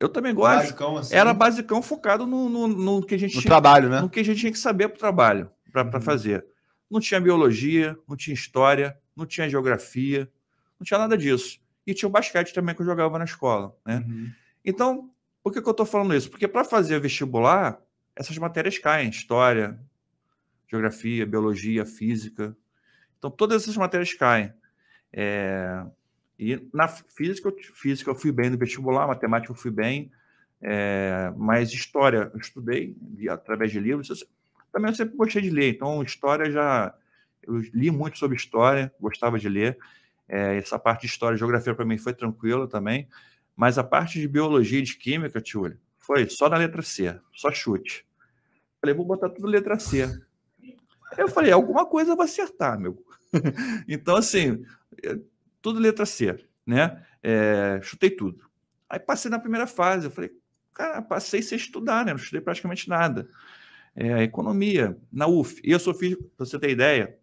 Eu 0.00 0.08
também 0.08 0.34
gosto. 0.34 0.56
Basicão, 0.56 0.96
assim. 0.96 1.14
Era 1.14 1.32
basicão 1.32 1.80
focado 1.80 2.26
no, 2.26 2.48
no, 2.48 2.68
no 2.68 3.06
que 3.06 3.14
a 3.14 3.18
gente 3.18 3.36
no 3.36 3.40
tinha, 3.40 3.50
trabalho, 3.50 3.88
né? 3.88 4.00
No 4.00 4.10
que 4.10 4.20
a 4.20 4.24
gente 4.24 4.40
tinha 4.40 4.52
que 4.52 4.58
saber 4.58 4.88
para 4.88 4.96
o 4.96 4.98
trabalho, 4.98 5.50
para 5.72 5.84
uhum. 5.84 6.00
fazer. 6.02 6.44
Não 6.90 7.00
tinha 7.00 7.20
biologia, 7.20 7.96
não 8.06 8.16
tinha 8.16 8.34
história, 8.34 8.98
não 9.14 9.24
tinha 9.24 9.48
geografia, 9.48 10.30
não 10.78 10.84
tinha 10.84 10.98
nada 10.98 11.16
disso. 11.16 11.60
E 11.86 11.94
tinha 11.94 12.08
o 12.08 12.12
basquete 12.12 12.52
também 12.52 12.74
que 12.74 12.82
eu 12.82 12.86
jogava 12.86 13.18
na 13.18 13.24
escola, 13.24 13.74
né? 13.86 14.04
Uhum. 14.06 14.30
Então, 14.64 15.10
por 15.42 15.52
que, 15.52 15.62
que 15.62 15.68
eu 15.68 15.70
estou 15.70 15.86
falando 15.86 16.14
isso? 16.14 16.28
Porque 16.28 16.48
para 16.48 16.64
fazer 16.64 17.00
vestibular, 17.00 17.80
essas 18.14 18.36
matérias 18.36 18.76
caem: 18.78 19.08
história, 19.08 19.78
geografia, 20.68 21.26
biologia, 21.26 21.84
física, 21.86 22.56
então, 23.18 23.30
todas 23.30 23.62
essas 23.62 23.76
matérias 23.76 24.12
caem. 24.14 24.52
É, 25.12 25.84
e 26.38 26.68
na 26.72 26.86
física 26.86 27.52
física 27.72 28.10
eu 28.10 28.14
fui 28.14 28.30
bem 28.30 28.50
no 28.50 28.58
vestibular, 28.58 29.06
matemática 29.06 29.52
eu 29.52 29.56
fui 29.56 29.70
bem, 29.70 30.12
é, 30.60 31.32
mas 31.36 31.72
história 31.72 32.30
eu 32.32 32.38
estudei 32.38 32.96
através 33.30 33.72
de 33.72 33.80
livros. 33.80 34.24
Também 34.72 34.90
eu 34.90 34.94
sempre 34.94 35.16
gostei 35.16 35.42
de 35.42 35.50
ler, 35.50 35.74
então 35.74 36.02
história 36.02 36.50
já 36.50 36.94
Eu 37.42 37.58
li 37.58 37.90
muito 37.90 38.18
sobre 38.18 38.36
história, 38.36 38.92
gostava 39.00 39.38
de 39.38 39.48
ler. 39.48 39.78
É, 40.28 40.56
essa 40.56 40.78
parte 40.78 41.02
de 41.02 41.06
história 41.06 41.36
e 41.36 41.38
geografia 41.38 41.74
para 41.74 41.84
mim 41.84 41.98
foi 41.98 42.12
tranquila 42.12 42.68
também. 42.68 43.08
Mas 43.54 43.78
a 43.78 43.84
parte 43.84 44.20
de 44.20 44.28
biologia 44.28 44.80
e 44.80 44.82
de 44.82 44.96
química, 44.96 45.40
Tchulha, 45.40 45.78
foi 45.98 46.28
só 46.28 46.48
na 46.48 46.58
letra 46.58 46.82
C, 46.82 47.18
só 47.32 47.50
chute. 47.50 48.06
Falei, 48.80 48.94
vou 48.94 49.06
botar 49.06 49.30
tudo 49.30 49.46
letra 49.46 49.78
C. 49.78 50.06
Eu 51.16 51.28
falei, 51.28 51.52
alguma 51.52 51.86
coisa 51.86 52.12
eu 52.12 52.16
vou 52.16 52.24
acertar, 52.24 52.78
meu. 52.78 53.02
então, 53.88 54.16
assim, 54.16 54.64
é, 55.02 55.18
tudo 55.60 55.80
letra 55.80 56.06
C, 56.06 56.36
né? 56.64 57.04
É, 57.22 57.80
chutei 57.82 58.10
tudo. 58.10 58.48
Aí 58.88 59.00
passei 59.00 59.30
na 59.30 59.38
primeira 59.38 59.66
fase, 59.66 60.06
eu 60.06 60.10
falei, 60.10 60.30
cara, 60.72 61.02
passei 61.02 61.42
sem 61.42 61.56
estudar, 61.56 62.04
né? 62.04 62.12
Não 62.12 62.20
estudei 62.20 62.40
praticamente 62.40 62.88
nada. 62.88 63.28
É, 63.94 64.22
economia, 64.22 64.96
na 65.10 65.26
UF. 65.26 65.60
E 65.64 65.70
eu 65.70 65.78
sou 65.78 65.94
filho, 65.94 66.30
para 66.36 66.44
você 66.46 66.58
ter 66.58 66.70
ideia, 66.70 67.18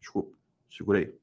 desculpa, 0.00 0.36
segurei. 0.70 1.14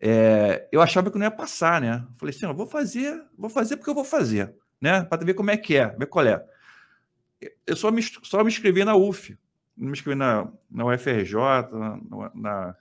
É, 0.00 0.68
eu 0.72 0.82
achava 0.82 1.10
que 1.10 1.18
não 1.18 1.26
ia 1.26 1.30
passar, 1.30 1.80
né? 1.80 2.06
Falei 2.16 2.34
assim, 2.34 2.52
vou 2.52 2.66
fazer, 2.66 3.22
vou 3.36 3.48
fazer 3.48 3.76
porque 3.76 3.90
eu 3.90 3.94
vou 3.94 4.04
fazer, 4.04 4.54
né? 4.80 5.04
Para 5.04 5.24
ver 5.24 5.34
como 5.34 5.50
é 5.50 5.56
que 5.56 5.76
é, 5.76 5.88
ver 5.88 6.06
qual 6.06 6.26
é. 6.26 6.44
Eu 7.66 7.76
só 7.76 7.90
me, 7.90 8.02
só 8.02 8.42
me 8.42 8.50
inscrevi 8.50 8.84
na 8.84 8.96
UF, 8.96 9.36
não 9.76 9.86
me 9.86 9.92
inscrevi 9.92 10.16
na, 10.16 10.48
na 10.70 10.86
UFRJ, 10.86 11.34
na, 11.34 12.30
na, 12.34 12.76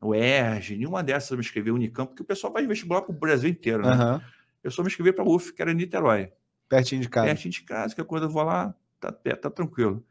no 0.00 0.14
ERJ, 0.14 0.76
nenhuma 0.76 1.02
dessas 1.02 1.30
eu 1.30 1.36
me 1.36 1.42
inscrevi, 1.42 1.70
Unicamp, 1.70 2.08
porque 2.08 2.22
o 2.22 2.26
pessoal 2.26 2.52
vai 2.52 2.66
vestibular 2.66 3.02
para 3.02 3.14
o 3.14 3.18
Brasil 3.18 3.48
inteiro, 3.48 3.82
né? 3.82 3.94
Uhum. 3.94 4.20
Eu 4.62 4.70
só 4.70 4.82
me 4.82 4.88
inscrevi 4.88 5.12
para 5.12 5.24
a 5.24 5.28
UF, 5.28 5.52
que 5.52 5.62
era 5.62 5.70
em 5.70 5.74
Niterói. 5.74 6.32
Pertinho 6.68 7.02
de 7.02 7.08
casa. 7.08 7.26
Pertinho 7.26 7.52
de 7.52 7.62
casa, 7.62 7.94
que 7.94 8.00
é 8.00 8.04
quando 8.04 8.24
eu 8.24 8.30
vou 8.30 8.42
lá, 8.42 8.74
tá, 8.98 9.12
tá 9.12 9.50
tranquilo. 9.50 10.04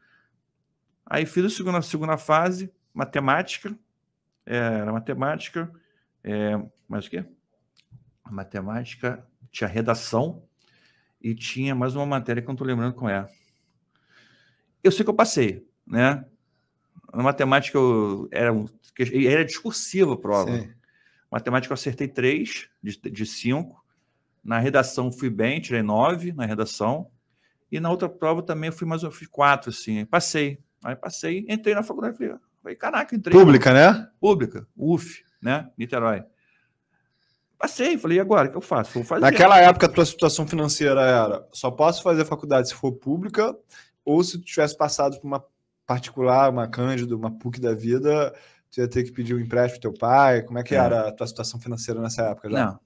Aí 1.04 1.26
fiz 1.26 1.44
a 1.44 1.50
segunda, 1.50 1.82
segunda 1.82 2.16
fase, 2.16 2.72
matemática, 2.92 3.76
é, 4.46 4.56
era 4.56 4.92
matemática, 4.92 5.70
é, 6.22 6.58
mais 6.88 7.06
o 7.06 7.10
quê? 7.10 7.24
Matemática, 8.30 9.26
tinha 9.50 9.68
redação 9.68 10.42
e 11.20 11.34
tinha 11.34 11.74
mais 11.74 11.94
uma 11.94 12.06
matéria 12.06 12.40
que 12.40 12.46
eu 12.46 12.50
não 12.50 12.54
estou 12.54 12.66
lembrando 12.66 12.94
qual 12.94 13.10
é. 13.10 13.28
Eu 14.82 14.92
sei 14.92 15.04
que 15.04 15.10
eu 15.10 15.14
passei, 15.14 15.66
né? 15.86 16.24
Na 17.12 17.22
matemática 17.22 17.78
eu, 17.78 18.28
era, 18.30 18.52
era 19.26 19.44
discursiva 19.44 20.14
a 20.14 20.16
prova. 20.16 20.58
Sim. 20.58 20.70
Matemática 21.30 21.72
eu 21.72 21.74
acertei 21.74 22.08
três 22.08 22.68
de, 22.82 22.96
de 23.10 23.26
cinco. 23.26 23.84
Na 24.42 24.58
redação 24.58 25.10
fui 25.10 25.30
bem, 25.30 25.60
tirei 25.60 25.82
nove 25.82 26.32
na 26.32 26.44
redação. 26.44 27.10
E 27.70 27.80
na 27.80 27.90
outra 27.90 28.08
prova 28.08 28.42
também 28.42 28.68
eu 28.68 28.72
fui 28.72 28.86
mais 28.86 29.02
eu 29.02 29.10
fui 29.10 29.26
quatro, 29.26 29.70
assim. 29.70 30.04
Passei. 30.04 30.58
Aí 30.82 30.94
passei, 30.94 31.46
entrei 31.48 31.74
na 31.74 31.82
faculdade 31.82 32.16
falei, 32.16 32.34
falei 32.62 32.76
caraca, 32.76 33.16
entrei. 33.16 33.36
Pública, 33.36 33.72
né? 33.72 34.08
Pública, 34.20 34.66
UF, 34.76 35.24
né? 35.40 35.70
Niterói. 35.78 36.24
Passei, 37.58 37.96
falei, 37.96 38.18
e 38.18 38.20
agora? 38.20 38.48
O 38.48 38.50
que 38.50 38.56
eu 38.58 38.60
faço? 38.60 38.92
Vou 38.92 39.04
fazer. 39.04 39.22
Naquela 39.22 39.58
época, 39.58 39.86
a 39.86 39.88
tua 39.88 40.04
situação 40.04 40.46
financeira 40.46 41.00
era 41.00 41.48
só 41.52 41.70
posso 41.70 42.02
fazer 42.02 42.24
faculdade 42.26 42.68
se 42.68 42.74
for 42.74 42.92
pública, 42.92 43.56
ou 44.04 44.22
se 44.22 44.38
tu 44.38 44.44
tivesse 44.44 44.76
passado 44.76 45.18
por 45.18 45.26
uma 45.26 45.42
particular, 45.86 46.50
uma 46.50 46.66
Cândido, 46.66 47.16
uma 47.16 47.30
PUC 47.30 47.60
da 47.60 47.74
vida, 47.74 48.34
tu 48.70 48.80
ia 48.80 48.88
ter 48.88 49.04
que 49.04 49.12
pedir 49.12 49.34
um 49.34 49.38
empréstimo 49.38 49.80
pro 49.80 49.90
teu 49.90 49.98
pai. 49.98 50.42
Como 50.42 50.58
é 50.58 50.62
que 50.62 50.74
é. 50.74 50.78
era 50.78 51.08
a 51.08 51.12
tua 51.12 51.26
situação 51.26 51.60
financeira 51.60 52.00
nessa 52.00 52.22
época 52.22 52.50
já? 52.50 52.66
Não, 52.66 52.80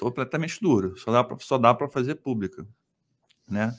completamente 0.00 0.60
duro. 0.60 0.96
Só 0.98 1.12
dá 1.12 1.22
para 1.22 1.36
só 1.40 1.58
dá 1.58 1.74
para 1.74 1.88
fazer 1.88 2.16
pública, 2.16 2.66
né? 3.46 3.74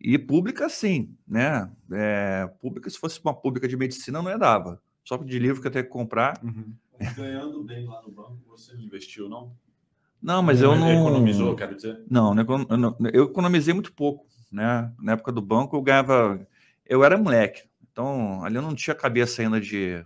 E 0.00 0.18
pública, 0.18 0.68
sim, 0.68 1.14
né? 1.28 1.70
É, 1.92 2.46
pública, 2.60 2.88
se 2.88 2.98
fosse 2.98 3.20
uma 3.22 3.34
pública 3.34 3.68
de 3.68 3.76
medicina, 3.76 4.22
não 4.22 4.30
ia 4.30 4.38
dava. 4.38 4.80
Só 5.04 5.16
de 5.16 5.38
livro 5.38 5.60
que 5.60 5.66
eu 5.66 5.72
tenho 5.72 5.84
que 5.84 5.90
comprar. 5.90 6.40
Uhum. 6.42 6.74
Ganhando 7.16 7.62
bem 7.64 7.86
lá 7.86 8.00
no 8.02 8.10
banco, 8.10 8.38
você 8.46 8.72
não 8.74 8.80
investiu, 8.80 9.28
não? 9.28 9.52
Não, 10.22 10.42
mas 10.42 10.60
eu 10.60 10.76
não. 10.76 10.90
Economizou, 10.90 11.56
quero 11.56 11.74
dizer? 11.74 12.02
Não, 12.08 12.34
eu 13.12 13.24
economizei 13.24 13.72
muito 13.72 13.92
pouco, 13.92 14.26
né? 14.52 14.92
Na 15.00 15.12
época 15.12 15.32
do 15.32 15.40
banco, 15.40 15.76
eu 15.76 15.82
ganhava. 15.82 16.46
Eu 16.84 17.02
era 17.04 17.16
moleque, 17.16 17.69
então 18.00 18.42
ali 18.42 18.56
eu 18.56 18.62
não 18.62 18.74
tinha 18.74 18.94
cabeça 18.94 19.42
ainda 19.42 19.60
de. 19.60 20.02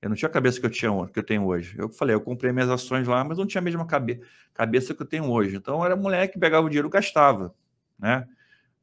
Eu 0.00 0.08
não 0.08 0.16
tinha 0.16 0.28
a 0.28 0.32
cabeça 0.32 0.58
que 0.58 0.66
eu, 0.66 0.70
tinha, 0.70 0.90
que 1.08 1.18
eu 1.18 1.22
tenho 1.22 1.46
hoje. 1.46 1.76
Eu 1.78 1.88
falei, 1.88 2.14
eu 2.14 2.20
comprei 2.20 2.52
minhas 2.52 2.68
ações 2.68 3.06
lá, 3.06 3.24
mas 3.24 3.38
não 3.38 3.46
tinha 3.46 3.60
a 3.60 3.64
mesma 3.64 3.86
cabe, 3.86 4.20
cabeça 4.52 4.94
que 4.94 5.00
eu 5.00 5.06
tenho 5.06 5.30
hoje. 5.30 5.56
Então 5.56 5.84
era 5.84 5.96
moleque, 5.96 6.38
pegava 6.38 6.66
o 6.66 6.68
dinheiro 6.68 6.88
e 6.88 6.90
gastava, 6.90 7.54
né? 7.98 8.26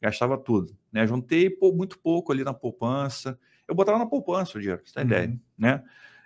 gastava 0.02 0.36
tudo. 0.36 0.76
Né? 0.92 1.06
Juntei 1.06 1.48
pô, 1.48 1.72
muito 1.72 2.00
pouco 2.00 2.32
ali 2.32 2.44
na 2.44 2.54
poupança. 2.56 3.40
Eu 3.68 3.76
botava 3.76 4.00
na 4.00 4.06
poupança 4.08 4.58
o 4.58 4.62
dinheiro, 4.62 4.82
você 4.84 4.94
tem 4.96 5.04
uhum. 5.04 5.10
ideia. 5.10 5.40
Né? 5.58 5.84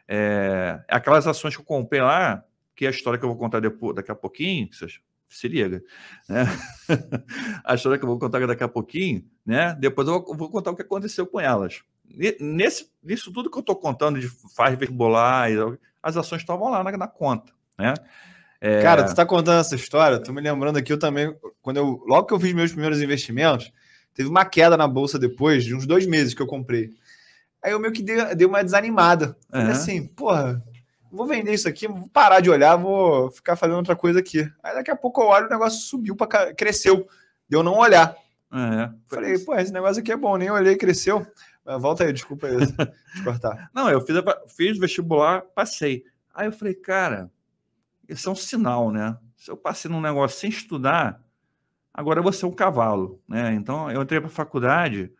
É, 0.08 0.82
aquelas 0.88 1.28
ações 1.28 1.56
que 1.56 1.62
eu 1.62 1.66
comprei 1.66 2.02
lá, 2.02 2.44
que 2.74 2.86
é 2.86 2.88
a 2.88 2.92
história 2.92 3.20
que 3.20 3.26
eu 3.26 3.30
vou 3.30 3.38
contar 3.38 3.60
depois, 3.60 3.96
daqui 3.96 4.12
a 4.12 4.16
pouquinho, 4.16 4.70
vocês 4.72 5.02
se 5.30 5.48
liga, 5.48 5.84
né? 6.30 6.46
a 7.64 7.76
história 7.76 7.98
que 7.98 8.06
eu 8.06 8.10
vou 8.10 8.20
contar 8.20 8.46
daqui 8.46 8.64
a 8.64 8.68
pouquinho, 8.68 9.24
né? 9.46 9.76
Depois 9.80 10.08
eu 10.08 10.24
vou 10.24 10.50
contar 10.50 10.72
o 10.72 10.76
que 10.76 10.82
aconteceu 10.82 11.26
com 11.26 11.40
elas. 11.40 11.82
Nesse, 12.40 12.90
nisso 13.04 13.32
tudo 13.34 13.50
que 13.50 13.58
eu 13.58 13.62
estou 13.62 13.76
contando 13.76 14.20
de 14.20 14.30
faz 14.56 14.78
vestibular, 14.78 15.50
as 16.02 16.16
ações 16.16 16.42
estavam 16.42 16.70
lá 16.70 16.84
na, 16.84 16.96
na 16.96 17.08
conta, 17.08 17.52
né? 17.78 17.94
É... 18.62 18.82
Cara, 18.82 19.04
tu 19.04 19.14
tá 19.14 19.26
contando 19.26 19.60
essa 19.60 19.76
história, 19.76 20.20
tô 20.20 20.32
me 20.32 20.42
lembrando 20.42 20.78
aqui, 20.78 20.92
eu 20.92 20.98
também, 20.98 21.36
quando 21.62 21.78
eu, 21.78 22.04
logo 22.08 22.28
que 22.28 22.34
eu 22.34 22.40
fiz 22.40 22.54
meus 22.54 22.72
primeiros 22.72 23.02
investimentos, 23.02 23.72
teve 24.14 24.30
uma 24.30 24.46
queda 24.46 24.78
na 24.78 24.88
bolsa 24.88 25.20
depois 25.20 25.64
de 25.64 25.76
uns 25.76 25.86
dois 25.86 26.06
meses 26.08 26.34
que 26.34 26.42
eu 26.42 26.48
comprei. 26.48 26.90
Aí 27.62 27.72
eu 27.72 27.80
meio 27.80 27.94
que 27.94 28.02
dei, 28.02 28.36
dei 28.36 28.48
uma 28.48 28.64
desanimada. 28.64 29.36
Falei 29.50 29.68
uhum. 29.68 29.72
assim, 29.72 30.08
porra, 30.08 30.64
vou 31.15 31.25
vender 31.25 31.54
isso 31.54 31.67
aqui, 31.67 31.88
vou 31.88 32.10
parar 32.10 32.39
de 32.39 32.49
olhar, 32.49 32.75
vou 32.75 33.32
ficar 33.32 33.56
fazendo 33.56 33.78
outra 33.78 33.95
coisa 33.95 34.19
aqui. 34.19 34.39
Aí 34.62 34.75
daqui 34.75 34.91
a 34.91 34.95
pouco 34.95 35.21
eu 35.21 35.28
olho, 35.28 35.47
o 35.47 35.49
negócio 35.49 35.80
subiu, 35.80 36.15
para 36.15 36.54
cresceu, 36.54 37.08
deu 37.47 37.63
não 37.63 37.78
olhar. 37.78 38.15
Uhum. 38.51 38.99
Falei, 39.08 39.38
pô, 39.39 39.56
esse 39.56 39.71
negócio 39.71 40.01
aqui 40.01 40.12
é 40.12 40.17
bom, 40.17 40.38
nem 40.38 40.49
olhei, 40.49 40.75
cresceu. 40.75 41.25
Volta 41.80 42.04
aí, 42.04 42.13
desculpa 42.13 42.47
aí, 42.47 42.58
de 43.15 43.23
cortar. 43.23 43.69
Não, 43.73 43.89
eu 43.89 43.99
fiz, 44.01 44.15
fiz 44.56 44.78
vestibular, 44.78 45.41
passei. 45.41 46.04
Aí 46.34 46.47
eu 46.47 46.51
falei, 46.51 46.75
cara, 46.75 47.32
isso 48.08 48.30
é 48.30 48.32
um 48.32 48.36
sinal, 48.36 48.91
né? 48.91 49.17
Se 49.36 49.49
eu 49.49 49.58
passei 49.58 49.89
num 49.89 50.01
negócio 50.01 50.39
sem 50.39 50.49
estudar, 50.49 51.21
agora 51.93 52.19
eu 52.19 52.23
vou 52.23 52.32
ser 52.32 52.45
um 52.45 52.51
cavalo, 52.51 53.21
né? 53.28 53.54
Então 53.54 53.89
eu 53.89 54.01
entrei 54.01 54.19
para 54.19 54.30
a 54.30 54.34
faculdade 54.34 55.12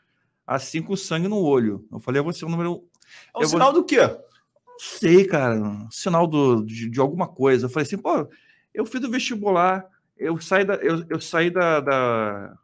assim 0.46 0.82
com 0.82 0.96
sangue 0.96 1.28
no 1.28 1.40
olho. 1.40 1.88
Eu 1.92 2.00
falei, 2.00 2.20
eu 2.20 2.24
vou 2.24 2.34
ser 2.34 2.46
o 2.46 2.50
número. 2.50 2.88
É 3.34 3.40
um 3.40 3.42
eu 3.42 3.48
sinal 3.48 3.72
vou... 3.72 3.82
do 3.82 3.88
quê? 3.88 4.00
Não 4.76 4.80
sei, 4.80 5.26
cara. 5.26 5.88
Sinal 5.90 6.28
do, 6.28 6.64
de, 6.66 6.90
de, 6.90 7.00
alguma 7.00 7.28
coisa. 7.28 7.66
Eu 7.66 7.70
falei 7.70 7.86
assim, 7.86 7.98
pô, 7.98 8.30
eu 8.74 8.86
fiz 8.86 9.04
o 9.04 9.10
vestibular, 9.10 9.86
eu 10.18 10.40
saí 10.40 10.66
da. 10.66 10.76
Eu, 10.76 11.06
eu 11.10 11.22
saí 11.22 11.50
da, 11.50 11.80
da 11.80 12.58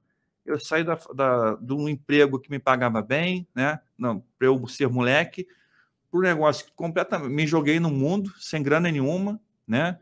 eu 0.45 0.60
saí 0.60 0.84
da, 0.84 0.95
da, 1.15 1.56
de 1.56 1.74
um 1.74 1.88
emprego 1.88 2.39
que 2.39 2.50
me 2.50 2.60
pagava 2.60 3.02
bem, 3.02 3.47
né? 3.56 3.80
Não, 3.97 4.24
para 4.38 4.47
eu 4.47 4.67
ser 4.67 4.88
moleque, 4.89 5.47
para 6.10 6.19
um 6.19 6.24
negócio 6.24 6.65
que 6.65 6.71
completamente 6.74 7.32
me 7.32 7.47
joguei 7.47 7.80
no 7.80 7.89
mundo 7.89 8.34
sem 8.39 8.62
grana 8.62 8.91
nenhuma, 8.91 9.39
né? 9.67 10.00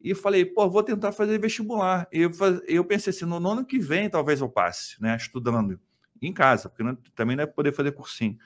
e 0.00 0.14
falei, 0.14 0.44
pô, 0.44 0.70
vou 0.70 0.84
tentar 0.84 1.10
fazer 1.10 1.38
vestibular. 1.38 2.06
Eu, 2.12 2.30
eu 2.66 2.84
pensei 2.84 3.10
assim, 3.10 3.24
no, 3.24 3.36
ano 3.36 3.64
que 3.64 3.78
vem 3.78 4.08
talvez 4.08 4.40
eu 4.40 4.48
passe, 4.48 5.00
né, 5.02 5.16
estudando 5.16 5.80
em 6.22 6.32
casa, 6.32 6.68
porque 6.68 6.84
não, 6.84 6.94
também 7.14 7.34
não 7.34 7.42
é 7.42 7.46
poder 7.46 7.72
fazer 7.72 7.90
cursinho. 7.90 8.38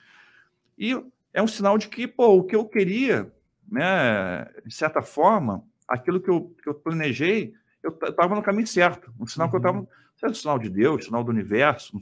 E 0.75 0.95
é 1.33 1.41
um 1.41 1.47
sinal 1.47 1.77
de 1.77 1.87
que, 1.87 2.07
pô, 2.07 2.37
o 2.37 2.43
que 2.43 2.55
eu 2.55 2.65
queria, 2.65 3.31
né, 3.69 4.45
de 4.65 4.73
certa 4.73 5.01
forma, 5.01 5.63
aquilo 5.87 6.19
que 6.19 6.29
eu, 6.29 6.55
que 6.61 6.69
eu 6.69 6.73
planejei, 6.73 7.53
eu 7.83 7.91
estava 7.91 8.35
no 8.35 8.43
caminho 8.43 8.67
certo. 8.67 9.13
Um 9.19 9.25
sinal 9.25 9.47
uhum. 9.47 9.51
que 9.51 9.55
eu 9.55 9.59
estava, 9.59 9.77
uhum. 9.79 9.87
é 10.23 10.27
um 10.27 10.33
sinal 10.33 10.59
de 10.59 10.69
Deus, 10.69 11.05
sinal 11.05 11.23
do 11.23 11.31
universo. 11.31 11.97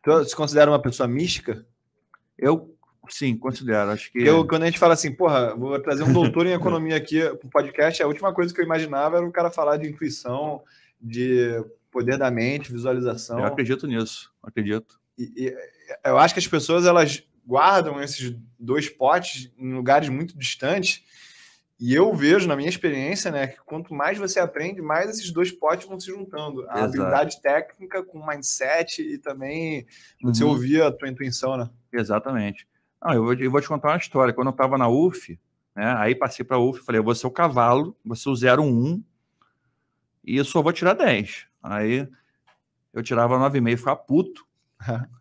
Então, 0.00 0.24
se 0.24 0.36
considera 0.36 0.70
uma 0.70 0.82
pessoa 0.82 1.08
mística? 1.08 1.64
Eu 2.36 2.74
Sim, 3.08 3.36
considero. 3.36 3.90
Acho 3.90 4.10
que. 4.10 4.18
Eu, 4.18 4.46
quando 4.46 4.62
a 4.62 4.66
gente 4.66 4.78
fala 4.78 4.94
assim, 4.94 5.12
porra, 5.12 5.54
vou 5.54 5.78
trazer 5.80 6.02
um 6.02 6.12
doutor 6.12 6.46
em 6.46 6.52
economia 6.52 6.96
aqui 6.96 7.20
para 7.20 7.46
o 7.46 7.50
podcast, 7.50 8.02
a 8.02 8.06
última 8.06 8.32
coisa 8.32 8.52
que 8.52 8.60
eu 8.60 8.64
imaginava 8.64 9.16
era 9.18 9.26
o 9.26 9.32
cara 9.32 9.50
falar 9.50 9.76
de 9.76 9.88
intuição, 9.88 10.62
de 11.00 11.62
poder 11.90 12.16
da 12.16 12.30
mente, 12.30 12.72
visualização. 12.72 13.38
Eu 13.38 13.44
acredito 13.44 13.86
nisso, 13.86 14.32
acredito. 14.42 14.98
E, 15.18 15.32
e, 15.36 15.56
eu 16.04 16.18
acho 16.18 16.34
que 16.34 16.40
as 16.40 16.46
pessoas 16.46 16.86
elas 16.86 17.22
guardam 17.46 18.00
esses 18.00 18.36
dois 18.58 18.88
potes 18.88 19.52
em 19.58 19.72
lugares 19.72 20.08
muito 20.08 20.36
distantes. 20.36 21.02
E 21.78 21.92
eu 21.92 22.14
vejo, 22.14 22.46
na 22.46 22.56
minha 22.56 22.68
experiência, 22.68 23.30
né, 23.30 23.48
que 23.48 23.58
quanto 23.64 23.92
mais 23.92 24.16
você 24.16 24.38
aprende, 24.38 24.80
mais 24.80 25.10
esses 25.10 25.30
dois 25.30 25.50
potes 25.50 25.88
vão 25.88 25.98
se 25.98 26.06
juntando. 26.06 26.62
A 26.68 26.78
Exato. 26.78 26.84
habilidade 26.84 27.42
técnica 27.42 28.02
com 28.02 28.24
mindset 28.24 29.02
e 29.02 29.18
também 29.18 29.86
você 30.22 30.44
uhum. 30.44 30.50
ouvir 30.50 30.82
a 30.82 30.92
tua 30.92 31.08
intuição, 31.08 31.56
né? 31.56 31.68
Exatamente. 31.92 32.66
Não, 33.02 33.12
eu, 33.12 33.24
vou, 33.24 33.34
eu 33.34 33.50
vou 33.50 33.60
te 33.60 33.68
contar 33.68 33.88
uma 33.88 33.98
história. 33.98 34.32
Quando 34.32 34.46
eu 34.48 34.52
estava 34.52 34.78
na 34.78 34.88
UF, 34.88 35.38
né, 35.74 35.94
aí 35.98 36.14
passei 36.14 36.44
para 36.44 36.56
a 36.56 36.60
UF 36.60 36.80
falei, 36.84 37.00
eu 37.00 37.04
vou 37.04 37.14
ser 37.14 37.26
o 37.26 37.30
cavalo, 37.30 37.96
vou 38.04 38.16
ser 38.16 38.30
o 38.30 38.62
01 38.62 39.02
e 40.24 40.36
eu 40.36 40.44
só 40.44 40.62
vou 40.62 40.72
tirar 40.72 40.94
10. 40.94 41.46
Aí 41.62 42.08
eu 42.92 43.02
tirava 43.02 43.36
9,5 43.36 43.72
e 43.72 43.76
ficava 43.76 43.96
puto. 43.96 44.46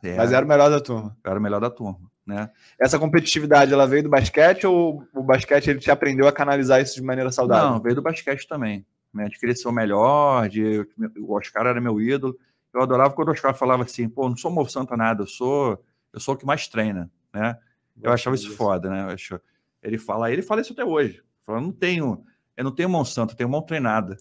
É, 0.04 0.16
Mas 0.16 0.32
era 0.32 0.46
o 0.46 0.48
melhor 0.48 0.70
da 0.70 0.80
turma. 0.80 1.18
Era 1.24 1.40
o 1.40 1.42
melhor 1.42 1.60
da 1.60 1.70
turma. 1.70 2.13
Né? 2.26 2.50
Essa 2.80 2.98
competitividade, 2.98 3.74
ela 3.74 3.88
veio 3.88 4.04
do 4.04 4.10
basquete 4.10 4.66
ou 4.66 5.06
o 5.14 5.22
basquete 5.22 5.70
ele 5.70 5.80
te 5.80 5.92
aprendeu 5.92 6.28
a 6.28 6.32
canalizar 6.32 6.82
isso 6.82 6.96
de 6.96 7.02
maneira 7.02 7.32
saudável? 7.32 7.72
Não, 7.72 7.82
veio 7.82 7.96
do 7.96 8.02
basquete 8.02 8.48
também. 8.48 8.86
Né? 9.14 9.28
De 9.30 9.38
querer 9.38 9.56
ser 9.56 9.68
o 9.68 9.72
melhor, 9.72 10.50
de... 10.50 10.88
o 11.20 11.34
Oscar 11.34 11.68
era 11.68 11.82
meu 11.82 12.00
ídolo. 12.02 12.38
Eu 12.74 12.82
adorava 12.82 13.14
quando 13.14 13.28
o 13.28 13.32
Oscar 13.32 13.54
falava 13.54 13.84
assim, 13.84 14.10
pô, 14.10 14.28
não 14.28 14.38
sou 14.38 14.50
Monsanto 14.50 14.96
nada, 14.98 15.24
eu 15.24 15.28
sou, 15.28 15.84
eu 16.12 16.20
sou 16.20 16.34
o 16.34 16.38
que 16.38 16.46
mais 16.46 16.68
treina, 16.68 17.12
né? 17.34 17.58
Eu 18.02 18.12
achava 18.12 18.36
isso 18.36 18.56
foda, 18.56 18.90
né? 18.90 19.04
Eu 19.04 19.10
acho... 19.10 19.40
Ele 19.84 19.98
fala, 19.98 20.32
ele 20.32 20.42
fala 20.42 20.62
isso 20.62 20.74
até 20.74 20.84
hoje. 20.84 21.22
Fala, 21.46 21.62
não 21.62 21.72
tenho, 21.72 22.24
eu 22.56 22.64
não 22.64 22.72
tenho 22.72 22.90
Monsanto, 22.90 23.34
eu 23.34 23.38
tenho 23.38 23.50
mão 23.50 23.62
treinada. 23.62 24.18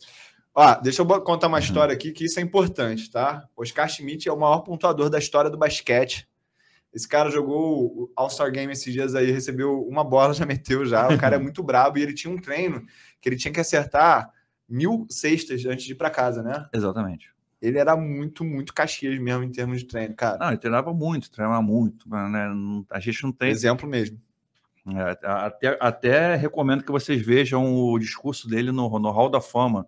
Ó, 0.54 0.74
deixa 0.74 1.00
eu 1.00 1.06
contar 1.22 1.46
uma 1.46 1.56
uhum. 1.56 1.64
história 1.64 1.94
aqui 1.94 2.12
que 2.12 2.26
isso 2.26 2.38
é 2.38 2.42
importante, 2.42 3.10
tá? 3.10 3.48
Oscar 3.56 3.88
Schmidt 3.88 4.28
é 4.28 4.32
o 4.32 4.38
maior 4.38 4.60
pontuador 4.60 5.08
da 5.08 5.18
história 5.18 5.50
do 5.50 5.56
basquete. 5.56 6.28
Esse 6.92 7.08
cara 7.08 7.30
jogou 7.30 7.86
o 7.86 8.12
All-Star 8.14 8.50
Game 8.52 8.72
esses 8.72 8.92
dias 8.92 9.14
aí, 9.14 9.30
recebeu 9.30 9.82
uma 9.86 10.04
bola, 10.04 10.34
já 10.34 10.44
meteu 10.44 10.84
já. 10.84 11.08
O 11.08 11.18
cara 11.18 11.36
é 11.36 11.38
muito 11.38 11.62
brabo 11.62 11.98
e 11.98 12.02
ele 12.02 12.14
tinha 12.14 12.32
um 12.32 12.38
treino 12.38 12.84
que 13.20 13.28
ele 13.28 13.36
tinha 13.36 13.52
que 13.52 13.60
acertar 13.60 14.30
mil 14.68 15.06
cestas 15.08 15.64
antes 15.64 15.84
de 15.84 15.92
ir 15.92 15.96
para 15.96 16.10
casa, 16.10 16.42
né? 16.42 16.68
Exatamente. 16.72 17.32
Ele 17.60 17.78
era 17.78 17.96
muito, 17.96 18.44
muito 18.44 18.74
Caxias 18.74 19.18
mesmo 19.20 19.44
em 19.44 19.52
termos 19.52 19.78
de 19.78 19.86
treino, 19.86 20.14
cara. 20.14 20.36
Não, 20.38 20.48
ele 20.48 20.58
treinava 20.58 20.92
muito, 20.92 21.30
treinava 21.30 21.62
muito, 21.62 22.08
né? 22.08 22.50
A 22.90 22.98
gente 22.98 23.22
não 23.22 23.30
tem. 23.30 23.50
Exemplo 23.50 23.88
mesmo. 23.88 24.20
É, 24.84 25.26
até, 25.26 25.78
até 25.80 26.34
recomendo 26.34 26.82
que 26.82 26.90
vocês 26.90 27.24
vejam 27.24 27.72
o 27.72 27.96
discurso 28.00 28.48
dele 28.48 28.72
no, 28.72 28.98
no 28.98 29.10
Hall 29.10 29.30
da 29.30 29.40
Fama 29.40 29.86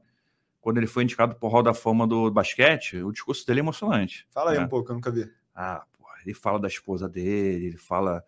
quando 0.60 0.78
ele 0.78 0.86
foi 0.86 1.02
indicado 1.02 1.34
para 1.34 1.46
o 1.46 1.50
Hall 1.50 1.62
da 1.62 1.74
Fama 1.74 2.06
do 2.06 2.30
basquete, 2.30 2.96
o 3.02 3.12
discurso 3.12 3.46
dele 3.46 3.60
é 3.60 3.62
emocionante. 3.62 4.26
Fala 4.30 4.52
aí 4.52 4.58
né? 4.58 4.64
um 4.64 4.68
pouco, 4.68 4.90
eu 4.90 4.94
nunca 4.94 5.10
vi. 5.10 5.30
Ah, 5.54 5.84
ele 6.24 6.34
fala 6.34 6.58
da 6.58 6.68
esposa 6.68 7.08
dele, 7.08 7.66
ele 7.66 7.76
fala, 7.76 8.24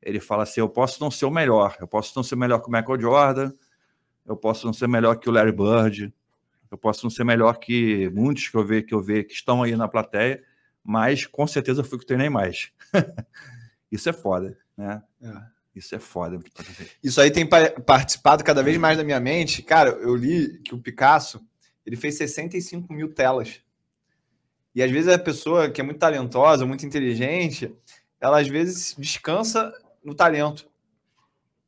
ele 0.00 0.20
fala 0.20 0.42
assim: 0.44 0.60
eu 0.60 0.68
posso 0.68 1.00
não 1.02 1.10
ser 1.10 1.26
o 1.26 1.30
melhor, 1.30 1.76
eu 1.80 1.88
posso 1.88 2.12
não 2.16 2.22
ser 2.22 2.36
melhor 2.36 2.60
que 2.60 2.68
o 2.68 2.72
Michael 2.72 3.00
Jordan, 3.00 3.52
eu 4.26 4.36
posso 4.36 4.66
não 4.66 4.72
ser 4.72 4.86
melhor 4.86 5.16
que 5.16 5.28
o 5.28 5.32
Larry 5.32 5.52
Bird, 5.52 6.12
eu 6.70 6.78
posso 6.78 7.04
não 7.04 7.10
ser 7.10 7.24
melhor 7.24 7.58
que 7.58 8.08
muitos 8.10 8.48
que 8.48 8.56
eu 8.56 8.64
vejo 8.64 8.86
que 8.86 8.94
eu 8.94 9.02
vejo 9.02 9.26
que 9.26 9.34
estão 9.34 9.62
aí 9.62 9.74
na 9.74 9.88
plateia, 9.88 10.42
mas 10.84 11.26
com 11.26 11.46
certeza 11.46 11.80
eu 11.80 11.84
fui 11.84 11.98
que 11.98 12.06
treinei 12.06 12.28
mais. 12.28 12.70
Isso 13.90 14.08
é 14.08 14.12
foda, 14.12 14.56
né? 14.76 15.02
É. 15.20 15.60
Isso 15.74 15.94
é 15.94 15.98
foda. 15.98 16.38
Isso 17.02 17.20
aí 17.20 17.30
tem 17.30 17.46
participado 17.46 18.42
cada 18.42 18.62
vez 18.62 18.76
mais 18.76 18.98
da 18.98 19.04
minha 19.04 19.20
mente. 19.20 19.62
Cara, 19.62 19.90
eu 19.90 20.14
li 20.16 20.58
que 20.58 20.74
o 20.74 20.78
Picasso 20.78 21.40
ele 21.86 21.96
fez 21.96 22.16
65 22.16 22.92
mil 22.92 23.12
telas. 23.12 23.60
E 24.74 24.82
às 24.82 24.90
vezes 24.90 25.12
a 25.12 25.18
pessoa 25.18 25.70
que 25.70 25.80
é 25.80 25.84
muito 25.84 25.98
talentosa, 25.98 26.66
muito 26.66 26.86
inteligente, 26.86 27.74
ela 28.20 28.40
às 28.40 28.48
vezes 28.48 28.94
descansa 28.98 29.72
no 30.04 30.14
talento. 30.14 30.68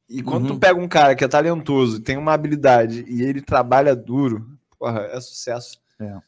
E 0.09 0.23
quando 0.23 0.43
uhum. 0.43 0.55
tu 0.55 0.61
pega 0.61 0.79
um 0.79 0.89
cara 0.89 1.15
que 1.15 1.25
é 1.25 1.29
talentoso, 1.29 2.01
tem 2.01 2.17
uma 2.17 2.35
habilidade 2.35 3.05
e 3.09 3.23
ele 3.23 3.41
trabalha 3.41 3.97
duro, 3.97 4.47
porra, 4.79 5.01
é 5.11 5.21
sucesso. 5.21 5.81
É. 5.99 6.19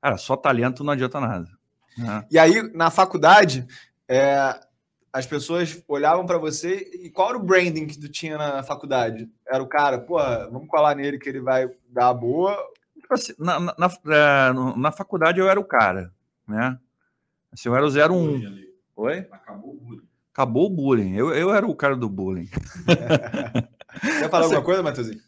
Cara, 0.00 0.16
só 0.16 0.36
talento 0.36 0.84
não 0.84 0.92
adianta 0.92 1.18
nada. 1.18 1.48
Né? 1.98 2.24
E 2.30 2.38
aí, 2.38 2.62
na 2.74 2.90
faculdade, 2.90 3.66
é, 4.08 4.54
as 5.12 5.26
pessoas 5.26 5.82
olhavam 5.88 6.26
para 6.26 6.38
você 6.38 6.90
e 7.02 7.10
qual 7.10 7.30
era 7.30 7.38
o 7.38 7.42
branding 7.42 7.86
que 7.86 7.98
tu 7.98 8.08
tinha 8.08 8.38
na 8.38 8.62
faculdade? 8.62 9.28
Era 9.48 9.62
o 9.62 9.66
cara, 9.66 9.98
porra, 9.98 10.48
vamos 10.50 10.68
colar 10.68 10.94
nele 10.94 11.18
que 11.18 11.28
ele 11.28 11.40
vai 11.40 11.68
dar 11.88 12.10
a 12.10 12.14
boa, 12.14 12.56
assim, 13.14 13.32
na, 13.38 13.60
na, 13.60 13.74
na, 13.78 13.90
é, 14.14 14.52
na, 14.78 14.92
faculdade 14.92 15.40
eu 15.40 15.48
era 15.48 15.58
o 15.58 15.64
cara, 15.64 16.12
né? 16.46 16.78
Assim, 17.52 17.68
eu 17.68 17.76
era 17.76 17.84
o 17.84 17.88
01. 17.88 18.12
Um. 18.12 18.66
Oi? 18.96 19.26
Acabou 19.30 19.74
o 19.74 19.76
bullying. 19.76 20.08
Acabou 20.32 20.66
o 20.66 20.70
bullying. 20.70 21.14
Eu, 21.14 21.34
eu 21.34 21.54
era 21.54 21.66
o 21.66 21.74
cara 21.74 21.96
do 21.96 22.08
bullying. 22.08 22.48
Quer 22.86 24.30
falar 24.30 24.46
assim, 24.46 24.54
alguma 24.54 24.62
coisa, 24.62 24.82
Matheusinho? 24.82 25.20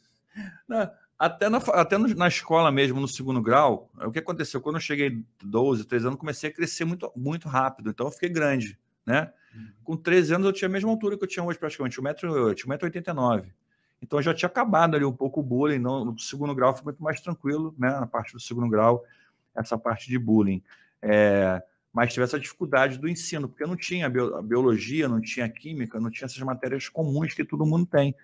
Até, 1.18 1.48
na, 1.48 1.58
até 1.58 1.98
na 1.98 2.28
escola 2.28 2.70
mesmo, 2.70 3.00
no 3.00 3.08
segundo 3.08 3.42
grau, 3.42 3.90
o 4.00 4.12
que 4.12 4.20
aconteceu? 4.20 4.60
Quando 4.60 4.76
eu 4.76 4.80
cheguei 4.80 5.24
12, 5.42 5.84
13 5.84 6.06
anos, 6.06 6.18
comecei 6.18 6.50
a 6.50 6.52
crescer 6.52 6.84
muito, 6.84 7.10
muito 7.16 7.48
rápido. 7.48 7.90
Então 7.90 8.06
eu 8.06 8.12
fiquei 8.12 8.28
grande, 8.28 8.78
né? 9.04 9.32
Uhum. 9.54 9.72
Com 9.82 9.96
13 9.96 10.34
anos 10.34 10.46
eu 10.46 10.52
tinha 10.52 10.68
a 10.68 10.72
mesma 10.72 10.90
altura 10.90 11.18
que 11.18 11.24
eu 11.24 11.28
tinha 11.28 11.44
hoje, 11.44 11.58
praticamente. 11.58 12.00
1,89m. 12.00 13.46
Então 14.00 14.22
já 14.22 14.32
tinha 14.32 14.48
acabado 14.48 14.94
ali 14.94 15.04
um 15.04 15.12
pouco 15.12 15.40
o 15.40 15.42
bullying. 15.42 15.78
No, 15.78 16.16
segundo 16.18 16.54
grau 16.54 16.74
foi 16.74 16.84
muito 16.84 17.02
mais 17.02 17.20
tranquilo, 17.20 17.74
né? 17.78 17.90
Na 17.90 18.06
parte 18.06 18.32
do 18.32 18.40
segundo 18.40 18.68
grau, 18.68 19.04
essa 19.54 19.76
parte 19.76 20.08
de 20.08 20.18
bullying. 20.18 20.62
É, 21.02 21.62
mas 21.92 22.12
tive 22.12 22.24
essa 22.24 22.38
dificuldade 22.38 22.98
do 22.98 23.08
ensino, 23.08 23.48
porque 23.48 23.66
não 23.66 23.76
tinha 23.76 24.08
biologia, 24.08 25.08
não 25.08 25.20
tinha 25.20 25.48
química, 25.48 25.98
não 25.98 26.10
tinha 26.10 26.26
essas 26.26 26.42
matérias 26.42 26.88
comuns 26.88 27.34
que 27.34 27.44
todo 27.44 27.66
mundo 27.66 27.86
tem. 27.86 28.14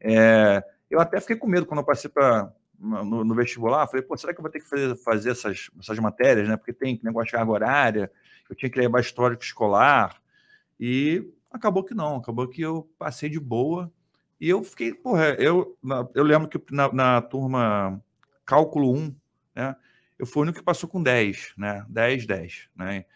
É, 0.00 0.62
eu 0.90 1.00
até 1.00 1.20
fiquei 1.20 1.36
com 1.36 1.46
medo 1.46 1.66
quando 1.66 1.80
eu 1.80 1.86
passei 1.86 2.10
para 2.10 2.52
no, 2.78 3.24
no, 3.24 3.34
vestibular, 3.34 3.86
falei, 3.86 4.02
pô, 4.02 4.16
será 4.16 4.34
que 4.34 4.40
eu 4.40 4.42
vou 4.42 4.50
ter 4.50 4.60
que 4.60 4.68
fazer, 4.68 4.96
fazer 4.96 5.30
essas, 5.30 5.70
essas 5.80 5.98
matérias, 5.98 6.48
né? 6.48 6.56
Porque 6.56 6.72
tem 6.72 7.00
negócio 7.02 7.26
de 7.26 7.32
carga 7.32 7.50
horária, 7.50 8.12
eu 8.50 8.54
tinha 8.54 8.70
que 8.70 8.78
levar 8.78 9.00
histórico 9.00 9.42
escolar, 9.42 10.20
e 10.78 11.32
acabou 11.50 11.84
que 11.84 11.94
não, 11.94 12.16
acabou 12.16 12.46
que 12.48 12.60
eu 12.60 12.90
passei 12.98 13.30
de 13.30 13.40
boa, 13.40 13.90
e 14.44 14.50
eu 14.50 14.62
fiquei, 14.62 14.92
porra, 14.92 15.28
eu, 15.38 15.74
eu 16.14 16.22
lembro 16.22 16.46
que 16.46 16.60
na, 16.70 16.92
na 16.92 17.22
turma 17.22 17.98
cálculo 18.44 18.94
1, 18.94 19.16
né, 19.56 19.74
eu 20.18 20.26
fui 20.26 20.40
o 20.40 20.42
único 20.42 20.58
que 20.58 20.64
passou 20.64 20.86
com 20.86 21.02
10, 21.02 21.54
né, 21.56 21.82
10, 21.88 22.26
10, 22.26 22.68
né, 22.76 23.06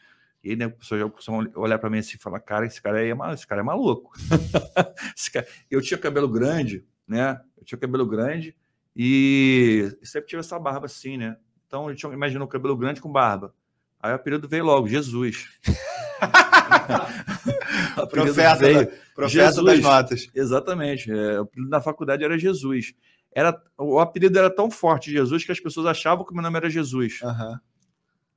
e 0.42 0.52
aí, 0.52 0.56
né, 0.56 0.64
a 0.64 0.70
pessoa 0.70 1.12
olhar 1.54 1.78
para 1.78 1.90
mim 1.90 1.98
assim 1.98 2.16
e 2.16 2.18
falar, 2.18 2.40
cara, 2.40 2.64
esse 2.64 2.80
cara 2.80 3.00
aí 3.00 3.10
é, 3.10 3.34
esse 3.34 3.46
cara 3.46 3.60
é 3.60 3.64
maluco. 3.64 4.10
cara... 5.30 5.46
Eu 5.70 5.82
tinha 5.82 5.98
cabelo 5.98 6.28
grande, 6.30 6.82
né, 7.06 7.38
eu 7.58 7.64
tinha 7.66 7.78
cabelo 7.78 8.06
grande 8.06 8.56
e 8.96 9.94
sempre 10.02 10.30
tive 10.30 10.40
essa 10.40 10.58
barba 10.58 10.86
assim, 10.86 11.18
né, 11.18 11.36
então 11.66 11.90
eu 11.90 11.94
tinha, 11.94 12.10
imaginou 12.10 12.48
cabelo 12.48 12.74
grande 12.74 13.02
com 13.02 13.12
barba. 13.12 13.54
Aí 14.00 14.12
o 14.12 14.14
apelido 14.14 14.48
veio 14.48 14.64
logo, 14.64 14.88
Jesus. 14.88 15.46
profeta, 18.10 18.56
veio, 18.56 18.86
profeta 19.14 19.46
Jesus, 19.46 19.64
das 19.64 19.80
notas. 19.80 20.30
Exatamente. 20.34 21.10
É, 21.10 21.40
o 21.40 21.42
apelido 21.42 21.70
na 21.70 21.80
faculdade 21.80 22.24
era 22.24 22.38
Jesus. 22.38 22.94
Era, 23.32 23.60
o 23.76 23.98
apelido 23.98 24.38
era 24.38 24.50
tão 24.50 24.70
forte, 24.70 25.10
Jesus, 25.10 25.44
que 25.44 25.52
as 25.52 25.60
pessoas 25.60 25.86
achavam 25.86 26.24
que 26.24 26.32
o 26.32 26.34
meu 26.34 26.42
nome 26.42 26.56
era 26.56 26.70
Jesus. 26.70 27.20
Uhum. 27.22 27.58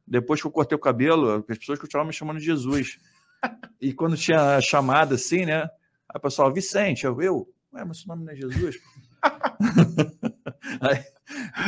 Depois 0.05 0.41
que 0.41 0.47
eu 0.47 0.51
cortei 0.51 0.75
o 0.75 0.79
cabelo, 0.79 1.45
as 1.49 1.57
pessoas 1.57 1.79
continuavam 1.79 2.07
me 2.07 2.13
chamando 2.13 2.39
de 2.39 2.45
Jesus. 2.45 2.99
e 3.79 3.93
quando 3.93 4.17
tinha 4.17 4.59
chamada 4.61 5.15
assim, 5.15 5.45
né? 5.45 5.67
A 6.09 6.19
pessoa, 6.19 6.53
Vicente, 6.53 7.05
eu, 7.05 7.21
eu, 7.21 7.47
ué, 7.73 7.85
mas 7.85 7.99
seu 7.99 8.07
nome 8.09 8.25
não 8.25 8.33
é 8.33 8.35
Jesus? 8.35 8.77
Aí, 10.81 11.03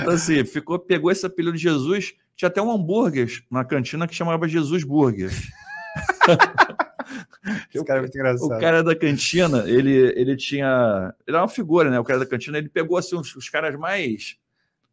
então, 0.02 0.14
assim, 0.14 0.44
ficou, 0.44 0.78
pegou 0.78 1.10
esse 1.12 1.26
apelido 1.26 1.56
de 1.56 1.64
Jesus. 1.64 2.14
Tinha 2.36 2.50
até 2.50 2.62
um 2.62 2.72
hambúrguer 2.72 3.30
na 3.50 3.64
cantina 3.64 4.08
que 4.08 4.16
chamava 4.16 4.48
Jesus 4.48 4.84
Burger. 4.84 5.32
Esse 7.74 7.84
cara 7.84 8.00
é 8.00 8.02
muito 8.02 8.16
engraçado. 8.16 8.56
O 8.56 8.60
cara 8.60 8.84
da 8.84 8.96
cantina, 8.96 9.64
ele, 9.68 10.14
ele 10.16 10.36
tinha. 10.36 11.14
Ele 11.28 11.36
era 11.36 11.44
uma 11.44 11.50
figura, 11.50 11.90
né? 11.90 12.00
O 12.00 12.04
cara 12.04 12.20
da 12.20 12.26
cantina, 12.26 12.58
ele 12.58 12.70
pegou 12.70 12.98
assim, 12.98 13.16
os, 13.16 13.36
os 13.36 13.50
caras 13.50 13.76
mais, 13.76 14.38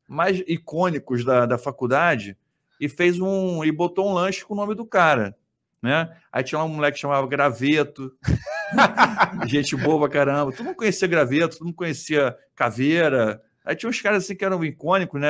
mais 0.08 0.42
icônicos 0.46 1.24
da, 1.24 1.46
da 1.46 1.58
faculdade 1.58 2.36
e 2.80 2.88
fez 2.88 3.20
um. 3.20 3.64
e 3.64 3.70
botou 3.70 4.08
um 4.08 4.14
lanche 4.14 4.44
com 4.44 4.54
o 4.54 4.56
nome 4.56 4.74
do 4.74 4.84
cara. 4.84 5.36
Né? 5.82 6.14
Aí 6.30 6.42
tinha 6.42 6.62
um 6.62 6.68
moleque 6.68 6.96
que 6.96 7.00
chamava 7.00 7.26
Graveto. 7.26 8.12
Gente 9.46 9.76
boa 9.76 10.00
pra 10.00 10.18
caramba. 10.18 10.52
Todo 10.52 10.66
mundo 10.66 10.76
conhecia 10.76 11.08
Graveto, 11.08 11.56
todo 11.56 11.66
mundo 11.66 11.76
conhecia 11.76 12.36
Caveira. 12.54 13.40
Aí 13.64 13.74
tinha 13.74 13.88
uns 13.88 14.00
caras 14.00 14.24
assim 14.24 14.34
que 14.34 14.44
eram 14.44 14.62
icônicos, 14.64 15.20
né? 15.20 15.28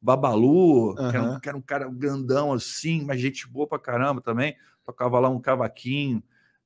Babalu, 0.00 0.90
uhum. 0.90 1.10
que, 1.10 1.16
era 1.16 1.22
um, 1.22 1.40
que, 1.40 1.48
era 1.48 1.58
um, 1.58 1.60
cara 1.60 1.88
grandão 1.88 2.52
assim, 2.52 3.04
mas 3.04 3.20
gente 3.20 3.48
boa 3.48 3.68
pra 3.68 3.78
caramba 3.78 4.20
também. 4.20 4.56
Tocava 4.84 5.20
lá 5.20 5.28
um 5.28 5.40
cavaquinho. 5.40 6.22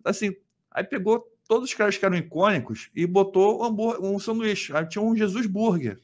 Assim, 0.06 0.34
aí 0.70 0.84
pegou 0.84 1.26
todos 1.48 1.68
os 1.68 1.74
caras 1.74 1.96
que 1.96 2.04
eram 2.04 2.16
icônicos 2.16 2.90
e 2.94 3.06
botou 3.06 3.64
um, 3.64 4.14
um 4.14 4.18
sanduíche. 4.18 4.74
Aí 4.74 4.86
tinha 4.86 5.02
um 5.02 5.16
Jesus 5.16 5.46
Burger. 5.46 5.98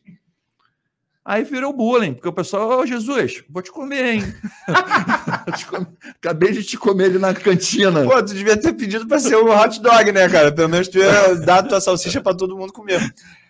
Aí 1.25 1.45
virou 1.45 1.73
bullying, 1.73 2.15
porque 2.15 2.29
o 2.29 2.33
pessoal, 2.33 2.69
ô 2.69 2.81
oh, 2.81 2.87
Jesus, 2.87 3.45
vou 3.49 3.63
te 3.63 3.71
comer, 3.71 4.15
hein? 4.15 4.23
Acabei 6.17 6.51
de 6.51 6.65
te 6.65 6.77
comer 6.77 7.05
ali 7.05 7.19
na 7.19 7.33
cantina. 7.33 8.03
Pô, 8.03 8.21
tu 8.25 8.35
devia 8.35 8.57
ter 8.57 8.73
pedido 8.73 9.07
para 9.07 9.21
ser 9.21 9.37
um 9.37 9.49
hot 9.49 9.81
dog, 9.81 10.11
né, 10.11 10.29
cara? 10.29 10.51
Pelo 10.51 10.69
menos 10.69 10.89
tu 10.89 10.99
ia 10.99 11.37
dar 11.37 11.63
tua 11.63 11.81
salsicha 11.81 12.21
para 12.21 12.37
todo 12.37 12.57
mundo 12.57 12.73
comer. 12.73 13.01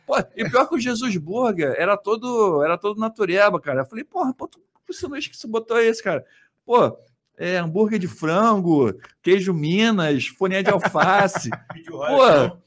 Pô, 0.07 0.18
e 0.36 0.48
pior 0.50 0.68
que 0.68 0.74
o 0.74 0.80
Jesus 0.80 1.16
Burger 1.16 1.74
era 1.78 1.96
todo, 1.96 2.62
era 2.62 2.76
todo 2.76 3.00
natureba, 3.00 3.59
cara. 3.59 3.80
Eu 3.80 3.86
falei, 3.86 4.05
porra, 4.05 4.34
pô, 4.34 4.46
tu, 4.46 4.61
que 4.86 4.92
sanduíche 4.92 5.30
que 5.30 5.36
você 5.38 5.46
botou 5.46 5.80
esse, 5.80 6.03
cara? 6.03 6.22
Pô, 6.66 6.94
é, 7.39 7.57
hambúrguer 7.57 7.99
de 7.99 8.09
frango, 8.09 8.95
queijo 9.22 9.53
Minas, 9.53 10.26
folhinha 10.26 10.62
de 10.62 10.70
alface. 10.70 11.51
Pô, 11.89 12.59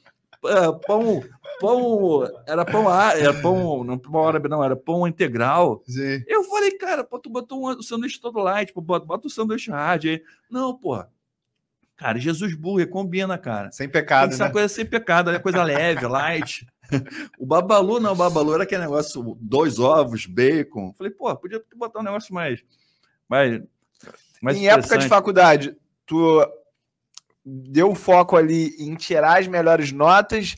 pão, 0.86 1.24
pão, 1.60 2.24
era 2.46 2.66
pão, 2.66 2.94
era 2.94 3.34
pão, 3.34 3.84
não 3.84 3.98
pão 3.98 4.28
árabe, 4.28 4.48
não, 4.48 4.64
era 4.64 4.76
pão 4.76 5.08
integral. 5.08 5.82
Sim. 5.88 6.24
Eu 6.28 6.44
falei, 6.44 6.72
cara, 6.78 7.04
pô, 7.04 7.18
tu 7.20 7.30
botou 7.30 7.70
um 7.70 7.82
sanduíche 7.82 8.20
todo 8.20 8.40
light, 8.40 8.68
tipo, 8.68 8.82
bota, 8.82 9.06
bota 9.06 9.28
o 9.28 9.30
sanduíche 9.30 9.72
hard 9.72 10.06
aí. 10.06 10.22
Não, 10.50 10.78
porra. 10.78 11.10
Cara, 11.98 12.20
Jesus 12.20 12.54
Burger 12.54 12.90
combina, 12.90 13.38
cara. 13.38 13.72
Sem 13.72 13.88
Tem 13.88 14.02
pecado, 14.02 14.30
que 14.30 14.36
ser 14.36 14.44
né? 14.44 14.50
coisa 14.52 14.68
sem 14.68 14.86
pecado, 14.86 15.32
é 15.32 15.40
coisa 15.40 15.64
leve, 15.64 16.06
light. 16.06 16.68
o 17.40 17.46
Babalu 17.46 18.00
não, 18.00 18.12
o 18.12 18.16
Babalu 18.16 18.54
era 18.54 18.64
aquele 18.64 18.82
negócio, 18.82 19.38
dois 19.40 19.80
ovos, 19.80 20.26
bacon. 20.26 20.94
Falei, 20.98 21.12
pô, 21.12 21.34
podia 21.38 21.64
botar 21.76 22.02
um 22.02 22.04
negócio 22.04 22.34
mais. 22.34 22.64
mais, 23.30 23.62
em 24.58 24.68
época 24.68 24.98
de 24.98 25.10
faculdade, 25.10 25.78
tu 26.06 26.46
deu 27.46 27.94
foco 27.94 28.36
ali 28.36 28.76
em 28.80 28.96
tirar 28.96 29.40
as 29.40 29.48
melhores 29.48 29.92
notas 29.92 30.56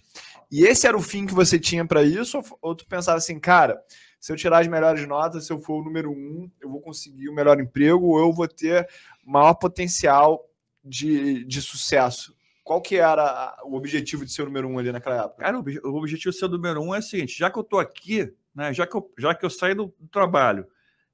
e 0.51 0.63
esse 0.65 0.87
era 0.87 0.95
o 0.95 1.01
fim 1.01 1.25
que 1.25 1.33
você 1.33 1.59
tinha 1.59 1.85
para 1.85 2.03
isso? 2.03 2.41
Ou, 2.61 2.75
tu 2.75 2.87
pensava 2.87 3.17
assim, 3.17 3.39
cara, 3.39 3.81
se 4.19 4.31
eu 4.31 4.35
tirar 4.37 4.59
as 4.59 4.67
melhores 4.67 5.05
notas, 5.07 5.45
se 5.45 5.51
eu 5.51 5.59
for 5.59 5.81
o 5.81 5.83
número 5.83 6.09
um, 6.11 6.49
eu 6.61 6.69
vou 6.69 6.79
conseguir 6.81 7.27
o 7.29 7.33
melhor 7.33 7.59
emprego 7.59 8.05
ou 8.05 8.19
eu 8.19 8.31
vou 8.31 8.47
ter 8.47 8.87
maior 9.25 9.53
potencial 9.55 10.45
de, 10.83 11.43
de 11.43 11.61
sucesso? 11.61 12.35
Qual 12.63 12.81
que 12.81 12.95
era 12.97 13.57
o 13.63 13.75
objetivo 13.75 14.25
de 14.25 14.31
ser 14.31 14.41
o 14.41 14.45
número 14.45 14.67
um 14.67 14.79
ali 14.79 14.91
naquela 14.91 15.23
época? 15.23 15.43
Cara, 15.43 15.57
o 15.57 15.59
obje- 15.59 15.81
o 15.83 15.95
objetivo 15.95 16.33
ser 16.33 16.45
o 16.45 16.49
número 16.49 16.81
um 16.81 16.93
é 16.93 16.99
o 16.99 17.01
seguinte: 17.01 17.37
já 17.37 17.49
que 17.49 17.57
eu 17.57 17.63
tô 17.63 17.79
aqui, 17.79 18.33
né, 18.53 18.73
já, 18.73 18.85
que 18.85 18.95
eu, 18.95 19.09
já 19.17 19.33
que 19.33 19.45
eu 19.45 19.49
saí 19.49 19.73
do, 19.73 19.93
do 19.99 20.07
trabalho, 20.09 20.67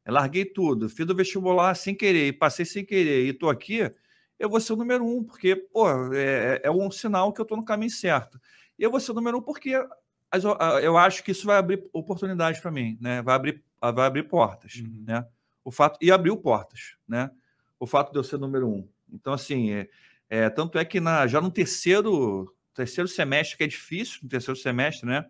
eu 0.06 0.14
larguei 0.14 0.46
tudo, 0.46 0.90
fiz 0.90 1.08
o 1.08 1.16
vestibular 1.16 1.76
sem 1.76 1.96
querer, 1.96 2.28
e 2.28 2.34
passei 2.34 2.66
sem 2.66 2.86
querer, 2.86 3.26
e 3.26 3.34
tô 3.34 3.50
aqui, 3.50 3.92
eu 4.38 4.50
vou 4.50 4.60
ser 4.60 4.74
o 4.74 4.76
número 4.76 5.06
um, 5.06 5.24
porque, 5.24 5.56
pô, 5.56 5.88
é, 6.14 6.62
é 6.64 6.72
um 6.72 6.92
sinal 6.92 7.32
que 7.32 7.40
eu 7.40 7.46
tô 7.46 7.56
no 7.56 7.64
caminho 7.64 7.92
certo. 7.92 8.40
E 8.78 8.84
eu 8.84 8.92
vou 8.92 9.00
ser 9.00 9.12
o 9.12 9.16
número 9.16 9.38
um 9.38 9.42
porque 9.42 9.74
eu 10.82 10.98
acho 10.98 11.24
que 11.24 11.32
isso 11.32 11.46
vai 11.46 11.58
abrir 11.58 11.88
oportunidades 11.94 12.60
para 12.60 12.72
mim, 12.72 12.98
né? 13.00 13.22
Vai 13.22 13.36
abrir, 13.36 13.64
vai 13.80 14.08
abrir 14.08 14.24
portas, 14.24 14.76
Uhum. 14.76 15.04
né? 15.06 15.26
O 15.64 15.72
fato 15.72 15.98
e 16.02 16.12
abriu 16.12 16.36
portas, 16.36 16.98
né? 17.08 17.30
O 17.80 17.86
fato 17.86 18.12
de 18.12 18.18
eu 18.18 18.24
ser 18.24 18.38
número 18.38 18.68
um. 18.68 18.88
Então, 19.12 19.32
assim, 19.32 19.72
é, 19.72 19.90
é, 20.28 20.50
tanto 20.50 20.78
é 20.78 20.84
que 20.84 21.00
na, 21.00 21.28
já 21.28 21.40
no 21.40 21.52
terceiro 21.52 22.54
terceiro 22.74 23.08
semestre, 23.08 23.56
que 23.56 23.64
é 23.64 23.68
difícil, 23.68 24.20
no 24.24 24.30
terceiro 24.30 24.60
semestre, 24.60 25.08
né? 25.08 25.26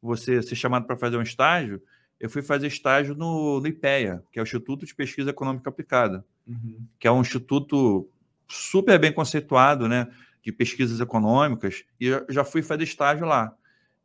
Você 0.00 0.40
ser 0.42 0.54
chamado 0.54 0.86
para 0.86 0.96
fazer 0.96 1.16
um 1.16 1.22
estágio, 1.22 1.82
eu 2.20 2.28
fui 2.30 2.42
fazer 2.42 2.66
estágio 2.66 3.14
no, 3.14 3.60
no 3.60 3.66
IPEA, 3.66 4.22
que 4.30 4.38
é 4.38 4.42
o 4.42 4.44
Instituto 4.44 4.84
de 4.86 4.94
Pesquisa 4.94 5.30
Econômica 5.30 5.68
Aplicada, 5.70 6.24
Uhum. 6.46 6.84
que 6.98 7.06
é 7.08 7.12
um 7.12 7.20
instituto 7.20 8.08
super 8.48 8.98
bem 8.98 9.12
conceituado, 9.12 9.88
né? 9.88 10.08
De 10.42 10.50
pesquisas 10.52 11.00
econômicas, 11.00 11.84
e 12.00 12.06
eu 12.06 12.26
já 12.28 12.44
fui 12.44 12.60
fazer 12.62 12.82
estágio 12.84 13.24
lá. 13.26 13.54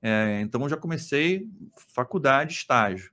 É, 0.02 0.40
então, 0.42 0.62
eu 0.62 0.70
já 0.70 0.78
comecei 0.78 1.48
faculdade, 1.94 2.54
estágio. 2.54 3.10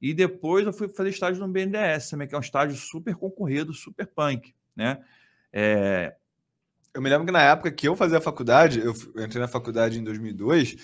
E 0.00 0.14
depois 0.14 0.64
eu 0.66 0.72
fui 0.72 0.88
fazer 0.88 1.10
estágio 1.10 1.44
no 1.44 1.52
BNDES 1.52 2.10
que 2.28 2.34
é 2.34 2.38
um 2.38 2.40
estágio 2.40 2.76
super 2.76 3.14
concorrido, 3.16 3.74
super 3.74 4.06
punk, 4.06 4.54
né? 4.76 5.02
É, 5.52 6.14
Eu 6.94 7.02
me 7.02 7.08
lembro 7.10 7.26
que 7.26 7.32
na 7.32 7.42
época 7.42 7.70
que 7.72 7.86
eu 7.88 7.96
fazia 7.96 8.20
faculdade, 8.20 8.80
eu 8.80 8.92
f- 8.94 9.10
eu 9.14 9.24
entrei 9.24 9.40
na 9.40 9.48
faculdade 9.48 9.98
em 9.98 10.04
2002, 10.04 10.76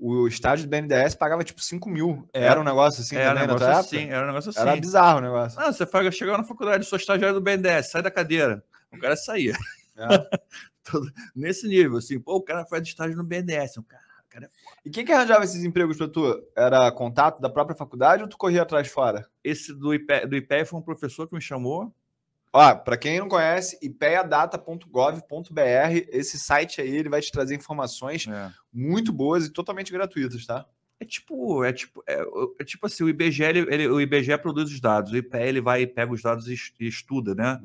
o 0.00 0.26
estágio 0.26 0.66
do 0.66 0.70
BNDES 0.70 1.14
pagava 1.14 1.44
tipo 1.44 1.60
5 1.62 1.88
mil. 1.90 2.26
É. 2.32 2.44
Era 2.44 2.58
um 2.60 2.64
negócio 2.64 3.02
assim 3.02 3.16
era 3.16 3.30
um 3.30 3.34
também 3.34 3.46
negócio 3.48 3.68
assim, 3.68 4.08
era 4.08 4.24
um 4.24 4.26
negócio 4.26 4.50
assim. 4.50 4.60
Era 4.60 4.76
bizarro 4.76 5.18
o 5.18 5.22
negócio. 5.22 5.60
Ah, 5.60 5.72
você 5.72 5.86
fala, 5.86 6.10
chegou 6.10 6.36
na 6.36 6.44
faculdade, 6.44 6.86
sou 6.86 6.98
estagiário 6.98 7.34
do 7.34 7.40
BNDES, 7.40 7.90
sai 7.90 8.02
da 8.02 8.10
cadeira. 8.10 8.64
O 8.92 8.98
cara 8.98 9.14
saía. 9.16 9.54
É. 9.96 10.06
Todo- 10.90 11.12
nesse 11.36 11.68
nível, 11.68 11.98
assim, 11.98 12.18
pô, 12.18 12.36
o 12.36 12.42
cara 12.42 12.64
faz 12.64 12.82
estágio 12.82 13.16
no 13.16 13.22
BNDES. 13.22 13.76
O 13.76 13.82
cara, 13.82 14.02
cara 14.30 14.46
é 14.46 14.48
E 14.84 14.90
quem 14.90 15.04
que 15.04 15.12
arranjava 15.12 15.44
esses 15.44 15.62
empregos 15.62 15.98
pra 15.98 16.08
tu? 16.08 16.42
Era 16.56 16.90
contato 16.90 17.40
da 17.40 17.50
própria 17.50 17.76
faculdade 17.76 18.22
ou 18.22 18.28
tu 18.28 18.38
corria 18.38 18.62
atrás 18.62 18.88
fora? 18.88 19.28
Esse 19.44 19.74
do 19.74 19.92
IPE, 19.94 20.26
do 20.26 20.36
IPE 20.36 20.64
foi 20.64 20.78
um 20.80 20.82
professor 20.82 21.28
que 21.28 21.34
me 21.34 21.40
chamou. 21.42 21.94
Ó, 22.52 22.74
para 22.74 22.96
quem 22.96 23.18
não 23.20 23.28
conhece, 23.28 23.78
ipeadata.gov.br, 23.80 25.60
esse 26.10 26.38
site 26.38 26.80
aí 26.80 26.96
ele 26.96 27.08
vai 27.08 27.20
te 27.20 27.30
trazer 27.30 27.54
informações 27.54 28.26
É, 28.26 28.50
muito 28.72 29.12
boas 29.12 29.46
e 29.46 29.52
totalmente 29.52 29.92
gratuitas, 29.92 30.44
tá? 30.46 30.66
É 30.98 31.04
tipo, 31.04 31.64
é 31.64 31.72
tipo, 31.72 32.02
é, 32.06 32.20
é 32.60 32.64
tipo 32.64 32.86
assim, 32.86 33.04
o 33.04 33.08
IBGE, 33.08 33.42
ele, 33.44 33.60
ele- 33.72 33.88
o 33.88 34.00
IBGE 34.00 34.36
produz 34.38 34.70
os 34.70 34.80
dados, 34.80 35.12
o 35.12 35.16
IPE 35.16 35.48
ele 35.48 35.60
vai 35.60 35.82
e 35.82 35.86
pega 35.86 36.12
os 36.12 36.22
dados 36.22 36.46
e 36.48 36.54
es- 36.54 36.72
estuda, 36.80 37.34
né? 37.34 37.60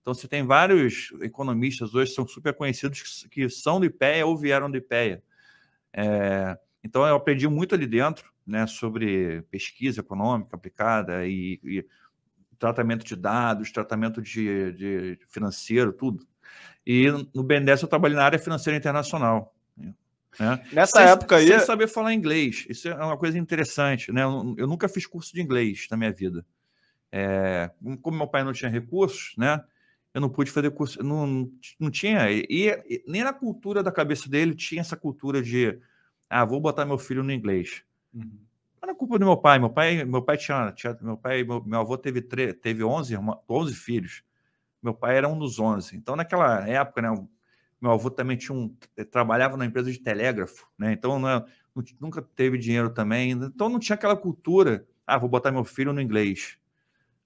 Então 0.00 0.14
você 0.14 0.26
tem 0.28 0.44
vários 0.46 1.10
economistas 1.20 1.94
hoje 1.94 2.12
são 2.12 2.26
super 2.26 2.54
conhecidos 2.54 3.24
que, 3.30 3.42
que 3.46 3.50
são 3.50 3.78
do 3.80 3.86
IPEA 3.86 4.26
ou 4.26 4.36
vieram 4.36 4.70
do 4.70 4.76
IPEA. 4.76 5.22
É, 5.92 6.58
então 6.84 7.06
eu 7.06 7.16
aprendi 7.16 7.48
muito 7.48 7.74
ali 7.74 7.86
dentro, 7.86 8.30
né, 8.46 8.66
sobre 8.66 9.42
pesquisa 9.50 10.00
econômica 10.00 10.56
aplicada 10.56 11.26
e, 11.26 11.60
e 11.64 11.86
tratamento 12.62 13.04
de 13.04 13.16
dados, 13.16 13.72
tratamento 13.72 14.22
de, 14.22 14.72
de 14.72 15.18
financeiro, 15.28 15.92
tudo. 15.92 16.24
E 16.86 17.08
no 17.34 17.42
BNDES 17.42 17.82
eu 17.82 17.88
trabalhei 17.88 18.16
na 18.16 18.24
área 18.24 18.38
financeira 18.38 18.76
internacional. 18.78 19.52
Né? 20.38 20.62
Nessa 20.72 20.98
Sem- 20.98 21.08
época 21.08 21.36
aí, 21.36 21.48
Sem 21.48 21.58
saber 21.58 21.88
falar 21.88 22.14
inglês. 22.14 22.64
Isso 22.68 22.86
é 22.88 22.94
uma 22.94 23.16
coisa 23.18 23.36
interessante, 23.36 24.12
né? 24.12 24.22
Eu, 24.22 24.54
eu 24.56 24.66
nunca 24.68 24.88
fiz 24.88 25.06
curso 25.08 25.34
de 25.34 25.42
inglês 25.42 25.88
na 25.90 25.96
minha 25.96 26.12
vida. 26.12 26.46
É, 27.10 27.68
como 28.00 28.16
meu 28.16 28.28
pai 28.28 28.44
não 28.44 28.52
tinha 28.52 28.70
recursos, 28.70 29.34
né? 29.36 29.60
Eu 30.14 30.20
não 30.20 30.28
pude 30.30 30.50
fazer 30.50 30.70
curso, 30.70 31.02
não, 31.02 31.50
não 31.80 31.90
tinha. 31.90 32.30
E, 32.30 32.46
e 32.48 33.04
nem 33.08 33.24
na 33.24 33.32
cultura 33.32 33.82
da 33.82 33.90
cabeça 33.90 34.28
dele 34.28 34.54
tinha 34.54 34.80
essa 34.82 34.96
cultura 34.96 35.42
de, 35.42 35.80
ah, 36.30 36.44
vou 36.44 36.60
botar 36.60 36.84
meu 36.84 36.98
filho 36.98 37.24
no 37.24 37.32
inglês. 37.32 37.82
Não 38.82 38.88
era 38.90 38.94
culpa 38.98 39.18
do 39.18 39.24
meu 39.24 39.36
pai. 39.36 39.58
Meu 39.60 39.70
pai, 39.70 40.04
meu 40.04 40.22
pai 40.22 40.36
tinha, 40.36 40.72
tinha 40.72 40.96
meu 41.00 41.16
pai, 41.16 41.44
meu, 41.44 41.64
meu 41.64 41.80
avô 41.80 41.96
teve 41.96 42.20
tre, 42.20 42.52
teve 42.52 42.82
11, 42.82 43.14
irmã- 43.14 43.38
11 43.48 43.74
filhos. 43.74 44.22
Meu 44.82 44.92
pai 44.94 45.16
era 45.16 45.28
um 45.28 45.38
dos 45.38 45.60
11. 45.60 45.96
Então 45.96 46.16
naquela 46.16 46.68
época, 46.68 47.00
né, 47.02 47.08
meu 47.80 47.92
avô 47.92 48.10
também 48.10 48.36
tinha 48.36 48.56
um 48.56 48.74
eh, 48.96 49.04
trabalhava 49.04 49.56
na 49.56 49.64
empresa 49.66 49.90
de 49.92 49.98
telégrafo, 50.00 50.66
né? 50.78 50.92
Então 50.92 51.18
não 51.18 51.28
é- 51.28 51.44
nu- 51.74 51.84
nunca 52.00 52.20
teve 52.22 52.58
dinheiro 52.58 52.90
também. 52.90 53.30
Então 53.32 53.68
não 53.68 53.78
tinha 53.78 53.94
aquela 53.94 54.16
cultura, 54.16 54.84
ah, 55.06 55.18
vou 55.18 55.28
botar 55.28 55.52
meu 55.52 55.64
filho 55.64 55.92
no 55.92 56.00
inglês. 56.00 56.58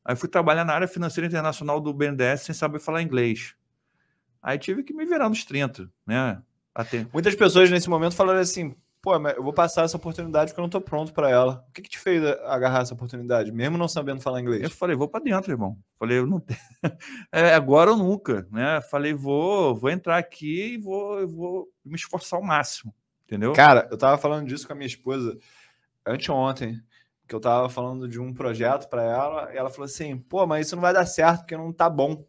Aí 0.05 0.17
fui 0.17 0.29
trabalhar 0.29 0.65
na 0.65 0.75
área 0.75 0.89
financeira 0.89 1.27
internacional 1.27 1.81
do 1.81 1.93
BNDES 1.95 2.43
sem 2.43 2.55
saber 2.55 2.79
falar 2.81 3.03
inglês. 3.03 3.55
Aí 4.43 4.59
tive 4.59 4.83
que 4.85 4.95
me 4.95 5.05
virar 5.07 5.29
nos 5.29 5.45
30, 5.45 5.91
né? 6.07 6.43
Até, 6.75 7.07
muitas 7.13 7.35
pessoas 7.35 7.71
nesse 7.71 7.89
momento 7.91 8.15
falaram 8.17 8.41
assim: 8.41 8.77
pô, 9.07 9.17
mas 9.21 9.37
eu 9.37 9.43
vou 9.45 9.53
passar 9.53 9.85
essa 9.85 9.97
oportunidade 9.97 10.51
porque 10.51 10.59
eu 10.59 10.65
não 10.65 10.69
tô 10.69 10.81
pronto 10.81 11.13
para 11.13 11.31
ela. 11.31 11.65
O 11.69 11.73
que, 11.73 11.81
que 11.81 11.91
te 11.91 11.97
fez 11.97 12.25
agarrar 12.45 12.81
essa 12.81 12.93
oportunidade, 12.93 13.53
mesmo 13.53 13.79
não 13.79 13.87
sabendo 13.87 14.21
falar 14.21 14.39
Eu 14.39 14.43
inglês? 14.43 14.73
falei, 14.73 14.97
vou 14.97 15.07
para 15.07 15.23
dentro, 15.23 15.53
irmão. 15.53 15.79
Falei, 15.97 16.19
eu 16.19 16.27
não 16.27 16.41
tenho. 16.41 16.59
É 17.31 17.55
agora 17.55 17.93
ou 17.93 17.97
nunca, 17.97 18.49
né? 18.51 18.81
Falei, 18.81 19.15
vou, 19.15 19.77
vou 19.77 19.91
entrar 19.91 20.19
aqui 20.19 20.75
e 20.75 20.77
vou, 20.77 21.21
eu 21.21 21.29
vou 21.29 21.73
me 21.85 21.95
esforçar 21.95 22.41
ao 22.41 22.45
máximo, 22.45 22.93
entendeu? 23.25 23.53
Cara, 23.53 23.87
eu 23.93 23.97
tava 23.97 24.19
falando 24.19 24.49
disso 24.49 24.67
com 24.67 24.73
a 24.73 24.77
minha 24.77 24.89
esposa 24.89 25.39
anteontem, 26.05 26.83
que 27.29 27.35
eu 27.35 27.41
tava 27.41 27.69
falando 27.69 28.09
de 28.09 28.19
um 28.19 28.35
projeto 28.35 28.89
para 28.89 29.05
ela, 29.05 29.55
e 29.55 29.57
ela 29.57 29.71
falou 29.71 29.85
assim: 29.85 30.19
pô, 30.19 30.45
mas 30.49 30.67
isso 30.67 30.75
não 30.75 30.83
vai 30.83 30.93
dar 30.93 31.07
certo 31.07 31.43
porque 31.43 31.57
não 31.57 31.73
tá 31.73 31.89
bom. 31.89 32.25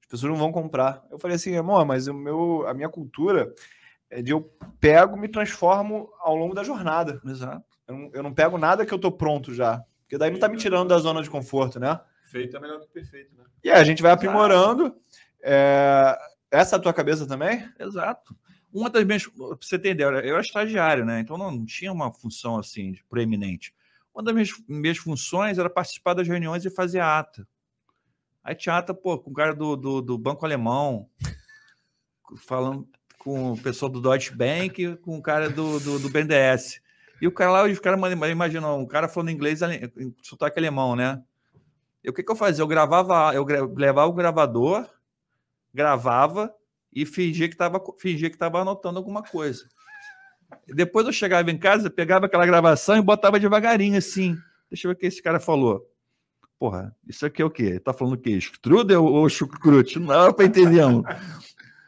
As 0.00 0.06
pessoas 0.06 0.32
não 0.32 0.38
vão 0.38 0.50
comprar. 0.50 1.04
Eu 1.10 1.18
falei 1.18 1.36
assim, 1.36 1.54
amor, 1.56 1.84
mas 1.84 2.06
o 2.06 2.14
meu, 2.14 2.66
a 2.66 2.72
minha 2.72 2.88
cultura 2.88 3.54
é 4.10 4.20
de 4.20 4.32
eu 4.32 4.42
pego, 4.80 5.16
me 5.16 5.28
transformo 5.28 6.10
ao 6.18 6.34
longo 6.34 6.54
da 6.54 6.64
jornada. 6.64 7.20
Exato. 7.24 7.64
Eu 7.86 7.94
não, 7.94 8.10
eu 8.12 8.22
não 8.22 8.34
pego 8.34 8.58
nada 8.58 8.84
que 8.84 8.92
eu 8.92 8.98
tô 8.98 9.12
pronto 9.12 9.54
já. 9.54 9.84
Porque 10.02 10.18
daí 10.18 10.30
não 10.30 10.40
tá 10.40 10.48
me 10.48 10.56
tirando 10.56 10.88
da 10.88 10.98
zona 10.98 11.22
de 11.22 11.30
conforto, 11.30 11.78
né? 11.78 12.00
Feito 12.24 12.56
é 12.56 12.60
melhor 12.60 12.80
do 12.80 12.86
que 12.86 12.92
perfeito, 12.92 13.34
né? 13.36 13.44
E 13.62 13.70
aí 13.70 13.80
a 13.80 13.84
gente 13.84 14.02
vai 14.02 14.10
aprimorando. 14.10 14.96
É, 15.42 16.18
Essa 16.50 16.76
é 16.76 16.78
a 16.78 16.82
tua 16.82 16.92
cabeça 16.92 17.26
também? 17.26 17.68
Exato. 17.78 18.36
Uma 18.72 18.90
das 18.90 19.04
minhas. 19.04 19.26
Pra 19.26 19.56
você 19.60 19.76
entender, 19.76 20.04
eu 20.04 20.16
era 20.16 20.40
estagiário, 20.40 21.04
né? 21.04 21.20
Então 21.20 21.38
não, 21.38 21.64
tinha 21.64 21.92
uma 21.92 22.12
função 22.12 22.58
assim 22.58 22.92
de 22.92 23.04
proeminente. 23.04 23.72
Uma 24.12 24.24
das 24.24 24.34
minhas, 24.34 24.50
minhas 24.68 24.98
funções 24.98 25.58
era 25.58 25.70
participar 25.70 26.14
das 26.14 26.26
reuniões 26.26 26.64
e 26.64 26.70
fazer 26.70 27.00
ata. 27.00 27.46
Aí 28.42 28.54
tinha 28.54 28.76
ata, 28.76 28.92
pô, 28.92 29.18
com 29.18 29.30
o 29.30 29.34
cara 29.34 29.54
do, 29.54 29.76
do, 29.76 30.00
do 30.00 30.18
Banco 30.18 30.44
Alemão, 30.44 31.08
falando 32.46 32.88
com 33.20 33.52
o 33.52 33.58
pessoal 33.58 33.90
do 33.90 34.00
Deutsche 34.00 34.34
Bank, 34.34 34.96
com 34.96 35.18
o 35.18 35.22
cara 35.22 35.50
do, 35.50 35.78
do, 35.78 35.98
do 35.98 36.08
BNDES. 36.08 36.80
E 37.20 37.26
o 37.26 37.32
cara 37.32 37.50
lá, 37.50 37.64
os 37.64 37.78
caras 37.78 38.00
imaginam, 38.30 38.80
um 38.80 38.86
cara 38.86 39.08
falando 39.08 39.30
inglês, 39.30 39.60
sotaque 40.22 40.58
alemão, 40.58 40.96
né? 40.96 41.22
E 42.02 42.08
o 42.08 42.14
que, 42.14 42.22
que 42.22 42.32
eu 42.32 42.36
fazia? 42.36 42.62
Eu 42.62 42.66
gravava, 42.66 43.34
eu 43.34 43.44
levava 43.76 44.08
o 44.08 44.14
gravador, 44.14 44.88
gravava 45.72 46.50
e 46.90 47.04
fingia 47.04 47.46
que 47.46 47.54
estava 47.54 47.78
fingia 47.98 48.30
que 48.30 48.38
tava 48.38 48.62
anotando 48.62 48.98
alguma 48.98 49.22
coisa. 49.22 49.68
Depois 50.66 51.04
eu 51.06 51.12
chegava 51.12 51.50
em 51.50 51.58
casa, 51.58 51.90
pegava 51.90 52.24
aquela 52.24 52.46
gravação 52.46 52.96
e 52.96 53.02
botava 53.02 53.38
devagarinho 53.38 53.98
assim. 53.98 54.34
Deixa 54.70 54.86
eu 54.86 54.90
ver 54.90 54.96
o 54.96 54.98
que 54.98 55.06
esse 55.06 55.22
cara 55.22 55.38
falou. 55.38 55.86
Porra, 56.58 56.96
isso 57.06 57.26
aqui 57.26 57.42
é 57.42 57.44
o 57.44 57.50
quê? 57.50 57.64
Ele 57.64 57.80
tá 57.80 57.92
falando 57.92 58.14
o 58.14 58.18
quê? 58.18 58.30
Strudel 58.30 59.04
ou 59.04 59.28
chucrute? 59.28 59.98
Não 59.98 60.32
para 60.32 60.46
entender. 60.46 60.84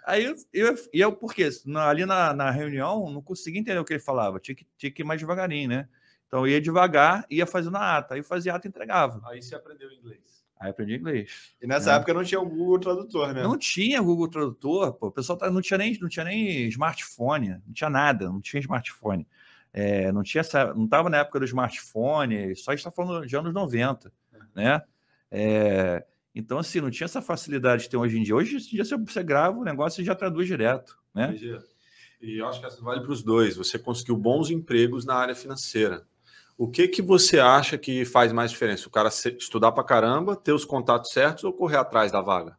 Aí 0.06 0.24
eu, 0.24 0.34
eu, 0.52 0.74
e 0.92 1.00
eu, 1.00 1.12
por 1.12 1.32
quê? 1.34 1.48
Na- 1.64 1.88
Ali 1.88 2.04
na, 2.04 2.32
na 2.34 2.50
reunião, 2.50 3.10
não 3.10 3.22
conseguia 3.22 3.60
entender 3.60 3.78
o 3.78 3.84
que 3.84 3.92
ele 3.92 4.00
falava. 4.00 4.40
Tinha 4.40 4.54
que, 4.54 4.66
tinha 4.76 4.90
que 4.90 5.02
ir 5.02 5.04
mais 5.04 5.20
devagarinho, 5.20 5.68
né? 5.68 5.88
Então 6.26 6.40
eu 6.40 6.48
ia 6.48 6.60
devagar, 6.60 7.24
ia 7.30 7.46
fazendo 7.46 7.76
a 7.76 7.98
ata. 7.98 8.14
Aí 8.14 8.20
eu 8.20 8.24
fazia 8.24 8.52
a 8.52 8.56
ata 8.56 8.66
e 8.66 8.70
entregava. 8.70 9.20
Aí 9.28 9.42
você 9.42 9.54
aprendeu 9.54 9.90
inglês. 9.92 10.42
Aí 10.58 10.70
aprendi 10.70 10.94
inglês. 10.94 11.54
E 11.60 11.66
nessa 11.66 11.92
É. 11.92 11.96
época 11.96 12.14
não 12.14 12.22
tinha 12.24 12.40
o 12.40 12.48
Google 12.48 12.78
Tradutor, 12.78 13.32
né? 13.34 13.42
Não 13.42 13.58
tinha 13.58 14.00
Google 14.00 14.28
Tradutor, 14.28 14.92
pô. 14.94 15.08
O 15.08 15.12
pessoal 15.12 15.36
tá- 15.36 15.50
não, 15.50 15.60
tinha 15.60 15.76
nem, 15.78 15.98
não 16.00 16.08
tinha 16.08 16.24
nem 16.24 16.66
smartphone, 16.68 17.60
não 17.66 17.72
tinha 17.74 17.90
nada, 17.90 18.26
não 18.26 18.40
tinha 18.40 18.60
smartphone. 18.60 19.26
É, 19.72 20.12
não 20.12 20.22
tinha 20.22 20.40
essa, 20.40 20.72
não 20.74 20.84
estava 20.84 21.08
na 21.10 21.18
época 21.18 21.38
do 21.40 21.44
smartphone, 21.46 22.54
só 22.56 22.72
está 22.72 22.90
falando 22.90 23.26
de 23.26 23.34
anos 23.36 23.52
90, 23.52 24.12
né? 24.54 24.82
É, 25.30 26.04
então, 26.34 26.58
assim, 26.58 26.80
não 26.80 26.90
tinha 26.90 27.04
essa 27.04 27.20
facilidade 27.20 27.84
que 27.84 27.90
tem 27.90 28.00
hoje 28.00 28.18
em 28.18 28.22
dia. 28.22 28.34
Hoje 28.34 28.56
em 28.56 28.58
dia 28.58 28.84
você, 28.84 28.96
você 28.96 29.22
grava 29.22 29.58
o 29.58 29.64
negócio 29.64 30.00
e 30.00 30.04
já 30.04 30.14
traduz 30.14 30.46
direto, 30.46 30.98
né? 31.14 31.28
Entendi. 31.28 31.58
E 32.20 32.38
eu 32.38 32.46
acho 32.48 32.60
que 32.60 32.82
vale 32.82 33.00
para 33.02 33.12
os 33.12 33.22
dois. 33.22 33.56
Você 33.56 33.78
conseguiu 33.78 34.16
bons 34.16 34.48
empregos 34.50 35.04
na 35.04 35.14
área 35.14 35.34
financeira. 35.34 36.06
O 36.56 36.68
que 36.68 36.86
que 36.86 37.02
você 37.02 37.40
acha 37.40 37.76
que 37.76 38.04
faz 38.04 38.32
mais 38.32 38.50
diferença? 38.50 38.86
O 38.86 38.90
cara 38.90 39.08
estudar 39.08 39.72
para 39.72 39.84
caramba, 39.84 40.36
ter 40.36 40.52
os 40.52 40.64
contatos 40.64 41.10
certos 41.10 41.44
ou 41.44 41.52
correr 41.52 41.76
atrás 41.76 42.12
da 42.12 42.20
vaga? 42.20 42.56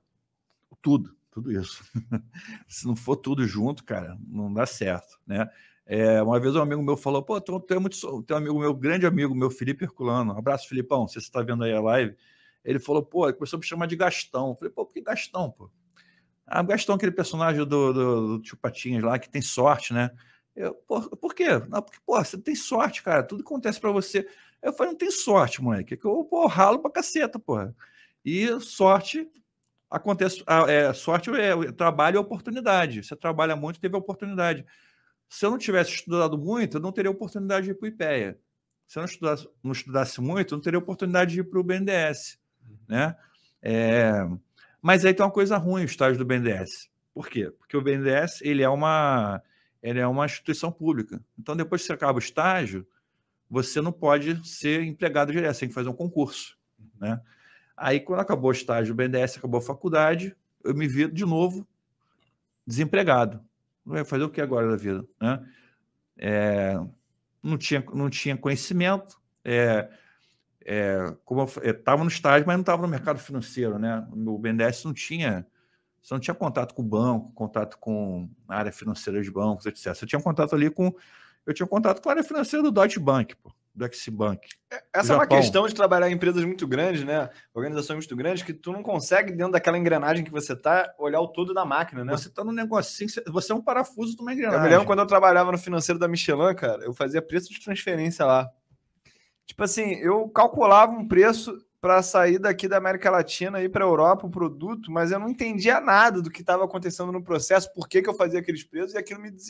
Tudo, 0.81 1.15
tudo 1.31 1.51
isso. 1.51 1.83
Se 2.67 2.85
não 2.85 2.95
for 2.95 3.15
tudo 3.15 3.47
junto, 3.47 3.83
cara, 3.83 4.17
não 4.27 4.53
dá 4.53 4.65
certo, 4.65 5.17
né? 5.25 5.49
É, 5.85 6.21
uma 6.21 6.39
vez 6.39 6.55
um 6.55 6.61
amigo 6.61 6.81
meu 6.81 6.95
falou, 6.97 7.21
pô, 7.23 7.39
tem, 7.41 7.59
tem, 7.61 7.79
muito, 7.79 7.95
so- 7.95 8.23
tem 8.23 8.35
um 8.35 8.39
amigo 8.39 8.59
meu, 8.59 8.73
grande 8.73 9.05
amigo 9.05 9.35
meu, 9.35 9.49
Felipe 9.49 9.83
Herculano, 9.83 10.33
um 10.33 10.37
abraço, 10.37 10.67
Filipão, 10.67 11.07
se 11.07 11.15
você 11.15 11.19
está 11.19 11.41
vendo 11.41 11.63
aí 11.63 11.73
a 11.73 11.81
live, 11.81 12.15
ele 12.63 12.79
falou, 12.79 13.03
pô, 13.03 13.25
ele 13.25 13.33
começou 13.33 13.57
a 13.57 13.59
me 13.59 13.65
chamar 13.65 13.87
de 13.87 13.95
Gastão. 13.95 14.49
Eu 14.49 14.55
falei, 14.55 14.73
pô, 14.73 14.85
por 14.85 14.93
que 14.93 15.01
Gastão, 15.01 15.51
pô? 15.51 15.69
Ah, 16.45 16.61
Gastão, 16.63 16.95
aquele 16.95 17.11
personagem 17.11 17.65
do, 17.65 17.93
do, 17.93 18.37
do 18.37 18.41
Tio 18.41 18.57
Patinhas 18.57 19.03
lá, 19.03 19.17
que 19.17 19.29
tem 19.29 19.41
sorte, 19.41 19.93
né? 19.93 20.11
Eu, 20.55 20.73
por, 20.73 21.09
por 21.17 21.33
quê? 21.33 21.49
Não, 21.69 21.81
porque, 21.81 21.99
pô, 22.05 22.23
você 22.23 22.37
tem 22.37 22.55
sorte, 22.55 23.01
cara, 23.01 23.23
tudo 23.23 23.41
acontece 23.41 23.79
para 23.79 23.91
você. 23.91 24.27
Eu 24.61 24.71
falei, 24.73 24.91
não 24.91 24.97
tem 24.97 25.11
sorte, 25.11 25.61
moleque, 25.61 25.95
é 25.95 25.97
que 25.97 26.05
eu 26.05 26.23
pô, 26.25 26.45
ralo 26.47 26.79
pra 26.79 26.91
caceta, 26.91 27.39
porra. 27.39 27.75
E 28.23 28.47
sorte 28.61 29.29
acontece, 29.89 30.43
é, 30.67 30.93
sorte 30.93 31.29
é 31.31 31.71
trabalho 31.71 32.15
e 32.15 32.19
oportunidade. 32.19 33.03
Você 33.03 33.15
trabalha 33.15 33.55
muito, 33.55 33.79
teve 33.79 33.95
oportunidade. 33.95 34.65
Se 35.27 35.45
eu 35.45 35.51
não 35.51 35.57
tivesse 35.57 35.91
estudado 35.91 36.37
muito, 36.37 36.77
eu 36.77 36.81
não 36.81 36.91
teria 36.91 37.11
oportunidade 37.11 37.65
de 37.65 37.71
ir 37.71 37.75
para 37.75 37.85
o 37.85 37.89
IPEA. 37.89 38.39
Se 38.87 38.99
eu 38.99 39.01
não 39.01 39.05
estudasse, 39.05 39.49
não 39.63 39.71
estudasse 39.71 40.21
muito, 40.21 40.53
eu 40.53 40.57
não 40.57 40.63
teria 40.63 40.79
oportunidade 40.79 41.33
de 41.33 41.39
ir 41.39 41.43
para 41.43 41.59
o 41.59 41.63
BNDES. 41.63 42.39
Né? 42.87 43.15
É, 43.61 44.27
mas 44.81 45.05
aí 45.05 45.13
tem 45.13 45.25
uma 45.25 45.31
coisa 45.31 45.57
ruim 45.57 45.83
o 45.83 45.85
estágio 45.85 46.17
do 46.17 46.25
BNDES. 46.25 46.89
Por 47.13 47.29
quê? 47.29 47.51
Porque 47.57 47.77
o 47.77 47.81
BNDES 47.81 48.41
ele 48.41 48.63
é 48.63 48.69
uma, 48.69 49.41
ele 49.81 49.99
é 49.99 50.07
uma 50.07 50.25
instituição 50.25 50.71
pública. 50.71 51.21
Então, 51.39 51.55
depois 51.55 51.81
que 51.81 51.87
você 51.87 51.93
acaba 51.93 52.17
o 52.17 52.19
estágio, 52.19 52.85
você 53.49 53.81
não 53.81 53.91
pode 53.91 54.47
ser 54.47 54.81
empregado 54.81 55.31
direto, 55.31 55.59
tem 55.59 55.69
que 55.69 55.75
fazer 55.75 55.89
um 55.89 55.95
concurso. 55.95 56.57
Né? 56.99 57.21
Aí, 57.77 57.99
quando 57.99 58.19
acabou 58.19 58.49
o 58.49 58.53
estágio 58.53 58.93
do 58.93 58.97
BNDES, 58.97 59.37
acabou 59.37 59.59
a 59.59 59.63
faculdade, 59.63 60.35
eu 60.63 60.73
me 60.73 60.87
vi 60.87 61.09
de 61.09 61.25
novo 61.25 61.67
desempregado. 62.65 63.43
Vai 63.85 64.03
fazer 64.03 64.23
o 64.23 64.29
que 64.29 64.41
agora 64.41 64.69
da 64.69 64.75
vida? 64.75 65.05
Né? 65.21 65.45
É, 66.17 66.79
não, 67.41 67.57
tinha, 67.57 67.83
não 67.93 68.09
tinha 68.09 68.37
conhecimento, 68.37 69.21
é, 69.43 69.89
é, 70.65 71.15
como 71.25 71.41
eu 71.41 71.71
estava 71.71 72.03
no 72.03 72.09
estágio, 72.09 72.45
mas 72.47 72.55
não 72.55 72.61
estava 72.61 72.81
no 72.81 72.87
mercado 72.87 73.19
financeiro, 73.19 73.77
né? 73.77 74.05
O 74.11 74.37
BNDES 74.37 74.83
não 74.83 74.93
tinha, 74.93 75.45
você 76.01 76.13
não 76.13 76.21
tinha 76.21 76.33
contato 76.33 76.73
com 76.73 76.81
o 76.81 76.85
banco, 76.85 77.31
contato 77.33 77.77
com 77.77 78.29
a 78.47 78.57
área 78.57 78.71
financeira 78.71 79.21
de 79.21 79.31
bancos, 79.31 79.65
etc. 79.65 79.95
Você 79.95 80.05
tinha 80.05 80.21
contato 80.21 80.55
ali 80.55 80.69
com, 80.69 80.93
eu 81.45 81.53
tinha 81.53 81.67
contato 81.67 82.01
com 82.01 82.09
a 82.09 82.13
área 82.13 82.23
financeira 82.23 82.63
do 82.63 82.71
Deutsche 82.71 82.99
Bank, 82.99 83.35
pô, 83.35 83.51
do 83.75 83.89
Bank. 84.11 84.47
Essa 84.93 85.13
é 85.13 85.15
uma 85.15 85.27
questão 85.27 85.67
de 85.67 85.73
trabalhar 85.73 86.09
em 86.09 86.13
empresas 86.13 86.43
muito 86.45 86.67
grandes, 86.67 87.03
né? 87.03 87.29
Organizações 87.53 87.97
muito 87.97 88.15
grandes, 88.15 88.43
que 88.43 88.53
tu 88.53 88.71
não 88.71 88.83
consegue, 88.83 89.31
dentro 89.31 89.51
daquela 89.51 89.77
engrenagem 89.77 90.23
que 90.23 90.31
você 90.31 90.55
tá, 90.55 90.93
olhar 90.97 91.19
o 91.19 91.27
todo 91.27 91.53
da 91.53 91.65
máquina, 91.65 92.05
né? 92.05 92.11
Você 92.11 92.27
está 92.27 92.43
num 92.43 92.51
negocinho, 92.51 93.09
você 93.27 93.51
é 93.51 93.55
um 93.55 93.61
parafuso 93.61 94.15
de 94.15 94.21
uma 94.21 94.31
engrenagem. 94.31 94.59
Eu 94.59 94.63
me 94.63 94.69
lembro 94.69 94.85
quando 94.85 94.99
eu 94.99 95.07
trabalhava 95.07 95.51
no 95.51 95.57
financeiro 95.57 95.99
da 95.99 96.07
Michelin, 96.07 96.55
cara, 96.55 96.83
eu 96.83 96.93
fazia 96.93 97.21
preço 97.21 97.51
de 97.51 97.59
transferência 97.61 98.25
lá. 98.25 98.49
Tipo 99.45 99.63
assim, 99.63 99.95
eu 99.95 100.27
calculava 100.29 100.91
um 100.91 101.07
preço 101.07 101.63
para 101.81 102.01
sair 102.01 102.39
daqui 102.39 102.67
da 102.67 102.77
América 102.77 103.11
Latina 103.11 103.61
e 103.61 103.67
para 103.67 103.83
a 103.83 103.87
Europa 103.87 104.25
o 104.25 104.31
produto, 104.31 104.89
mas 104.89 105.11
eu 105.11 105.19
não 105.19 105.29
entendia 105.29 105.81
nada 105.81 106.21
do 106.21 106.31
que 106.31 106.39
estava 106.39 106.63
acontecendo 106.63 107.11
no 107.11 107.21
processo, 107.21 107.73
por 107.73 107.89
que, 107.89 108.01
que 108.01 108.09
eu 108.09 108.13
fazia 108.13 108.39
aqueles 108.39 108.63
preços 108.63 108.93
e 108.93 108.97
aquilo 108.97 109.19
me, 109.19 109.29
des 109.29 109.49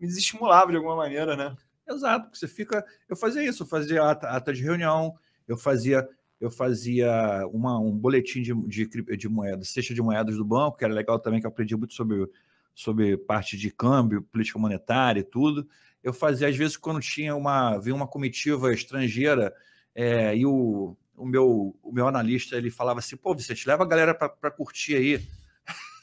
me 0.00 0.06
desestimulava 0.06 0.70
de 0.70 0.76
alguma 0.76 0.96
maneira, 0.96 1.36
né? 1.36 1.54
Exato, 1.88 2.36
você 2.36 2.48
fica. 2.48 2.84
Eu 3.08 3.14
fazia 3.14 3.44
isso, 3.44 3.62
eu 3.62 3.66
fazia 3.66 4.02
ata, 4.02 4.28
ata 4.28 4.52
de 4.52 4.62
reunião, 4.62 5.14
eu 5.46 5.56
fazia 5.56 6.08
eu 6.40 6.50
fazia 6.50 7.46
uma, 7.52 7.78
um 7.78 7.92
boletim 7.92 8.42
de, 8.42 8.54
de, 8.66 9.16
de 9.16 9.28
moedas, 9.28 9.70
cesta 9.70 9.94
de 9.94 10.02
moedas 10.02 10.36
do 10.36 10.44
banco, 10.44 10.76
que 10.76 10.84
era 10.84 10.92
legal 10.92 11.18
também, 11.18 11.40
que 11.40 11.46
eu 11.46 11.50
aprendi 11.50 11.74
muito 11.76 11.94
sobre, 11.94 12.28
sobre 12.74 13.16
parte 13.16 13.56
de 13.56 13.70
câmbio, 13.70 14.22
política 14.22 14.58
monetária 14.58 15.20
e 15.20 15.24
tudo. 15.24 15.66
Eu 16.06 16.12
fazia, 16.12 16.46
às 16.46 16.56
vezes, 16.56 16.76
quando 16.76 17.00
tinha 17.00 17.34
uma, 17.34 17.78
vinha 17.78 17.92
uma 17.92 18.06
comitiva 18.06 18.72
estrangeira 18.72 19.52
é, 19.92 20.36
e 20.36 20.46
o, 20.46 20.96
o, 21.16 21.26
meu, 21.26 21.76
o 21.82 21.90
meu 21.90 22.06
analista 22.06 22.54
ele 22.54 22.70
falava 22.70 23.00
assim: 23.00 23.16
pô, 23.16 23.34
Vicente, 23.34 23.66
leva 23.66 23.82
a 23.82 23.86
galera 23.88 24.14
para 24.14 24.50
curtir 24.52 24.94
aí. 24.94 25.28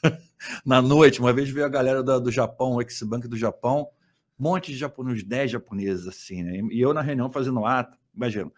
Na 0.62 0.82
noite, 0.82 1.20
uma 1.20 1.32
vez 1.32 1.48
veio 1.48 1.64
a 1.64 1.70
galera 1.70 2.02
do, 2.02 2.20
do 2.20 2.30
Japão, 2.30 2.74
o 2.74 2.82
Ex-Bank 2.82 3.26
do 3.26 3.36
Japão, 3.38 3.88
um 4.38 4.42
monte 4.42 4.72
de 4.72 4.76
japoneses, 4.76 5.22
uns 5.22 5.26
10 5.26 5.50
japoneses, 5.52 6.06
assim, 6.06 6.42
né? 6.42 6.60
E 6.70 6.78
eu 6.78 6.92
na 6.92 7.00
reunião 7.00 7.30
fazendo 7.30 7.64
ato, 7.64 7.96
imagina. 8.14 8.52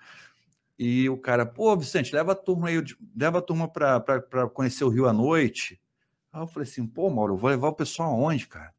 E 0.76 1.08
o 1.08 1.16
cara, 1.16 1.46
pô, 1.46 1.76
Vicente, 1.76 2.12
leva 2.12 2.32
a 2.32 2.34
turma 2.34 2.70
aí, 2.70 2.82
leva 3.16 3.38
a 3.38 3.42
turma 3.42 3.68
para 3.68 4.48
conhecer 4.52 4.82
o 4.82 4.88
Rio 4.88 5.06
à 5.06 5.12
noite. 5.12 5.80
Aí 6.32 6.42
eu 6.42 6.48
falei 6.48 6.68
assim, 6.68 6.84
pô, 6.84 7.08
Mauro, 7.08 7.36
vou 7.36 7.50
levar 7.50 7.68
o 7.68 7.72
pessoal 7.72 8.10
aonde, 8.10 8.48
cara? 8.48 8.74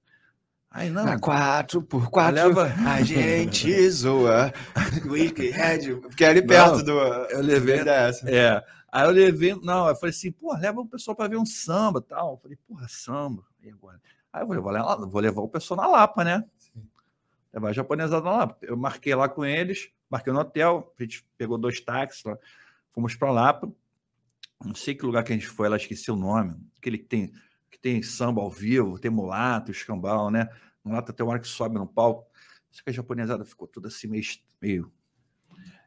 Aí 0.78 0.92
não. 0.92 1.04
Na 1.04 1.20
4 1.20 1.82
por 1.82 2.08
4 2.12 2.36
leva... 2.36 2.72
a 2.88 3.02
gente 3.02 3.90
zoa. 3.90 4.54
Wicked, 5.10 6.02
porque 6.02 6.24
é 6.24 6.28
ali 6.28 6.46
perto 6.46 6.78
não, 6.78 6.84
do. 6.84 6.92
Eu 6.92 7.42
levei. 7.42 7.80
É. 7.80 8.64
Aí 8.92 9.08
eu 9.08 9.10
levei. 9.10 9.56
Não, 9.56 9.88
eu 9.88 9.96
falei 9.96 10.12
assim, 10.12 10.32
pô, 10.32 10.56
leva 10.56 10.80
o 10.80 10.86
pessoal 10.86 11.16
para 11.18 11.30
ver 11.30 11.38
um 11.38 11.48
samba 11.48 12.00
tal. 12.00 12.34
Eu 12.34 12.38
falei, 12.38 12.58
porra, 12.68 12.86
samba. 12.88 13.44
E 13.64 13.72
agora? 13.72 14.00
Aí 14.32 14.44
eu 14.44 14.48
vou 14.48 14.72
levar, 14.72 14.96
vou 14.98 15.20
levar 15.20 15.42
o 15.42 15.50
pessoal 15.50 15.82
na 15.82 15.88
Lapa, 15.88 16.24
né? 16.24 16.46
Sim. 16.60 16.88
Levar 17.52 17.70
a 17.70 17.74
japonesada 17.74 18.24
na 18.24 18.38
Lapa. 18.38 18.58
Eu 18.62 18.78
marquei 18.78 19.16
lá 19.16 19.28
com 19.28 19.44
eles, 19.44 19.90
marquei 20.08 20.32
no 20.32 20.40
hotel, 20.40 20.94
a 21.00 21.02
gente 21.02 21.26
pegou 21.40 21.58
dois 21.58 21.82
táxis 21.82 22.24
lá, 22.24 22.38
fomos 22.92 23.16
para 23.16 23.32
Lapa. 23.32 23.68
Não 24.64 24.76
sei 24.76 24.94
que 24.94 25.04
lugar 25.04 25.24
que 25.24 25.34
a 25.34 25.36
gente 25.36 25.48
foi, 25.48 25.66
ela 25.66 25.78
esqueci 25.78 26.12
o 26.12 26.16
nome. 26.16 26.56
Aquele 26.78 27.00
que 27.00 27.06
tem, 27.06 27.32
que 27.72 27.80
tem 27.80 28.04
samba 28.04 28.42
ao 28.42 28.52
vivo, 28.52 29.00
tem 29.00 29.10
mulato, 29.10 29.72
escambau, 29.72 30.30
né? 30.30 30.48
Mulato 30.88 31.14
tem 31.14 31.26
uma 31.26 31.34
hora 31.34 31.42
que 31.42 31.48
sobe 31.48 31.76
no 31.76 31.88
palco. 31.88 32.26
Só 32.72 32.84
que 32.84 32.90
a 32.90 32.94
japonesada 32.94 33.46
ficou 33.46 33.68
toda 33.68 33.88
assim, 33.88 34.08
meio. 34.08 34.24
meio 34.62 34.92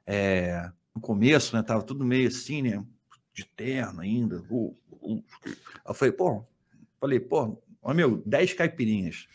é, 0.07 0.71
no 0.95 1.01
começo, 1.01 1.57
né? 1.57 1.63
Tava 1.63 1.83
tudo 1.83 2.05
meio 2.05 2.29
assim, 2.29 2.63
né? 2.63 2.85
De 3.33 3.45
terno 3.45 4.01
ainda. 4.01 4.43
Uh, 4.51 4.77
uh. 4.91 5.25
Eu 5.87 5.95
falei, 5.95 6.13
pô, 6.13 6.45
falei, 7.01 7.21
pô, 7.21 7.61
meu, 7.95 8.23
10 8.27 8.55
caipirinhas. 8.55 9.27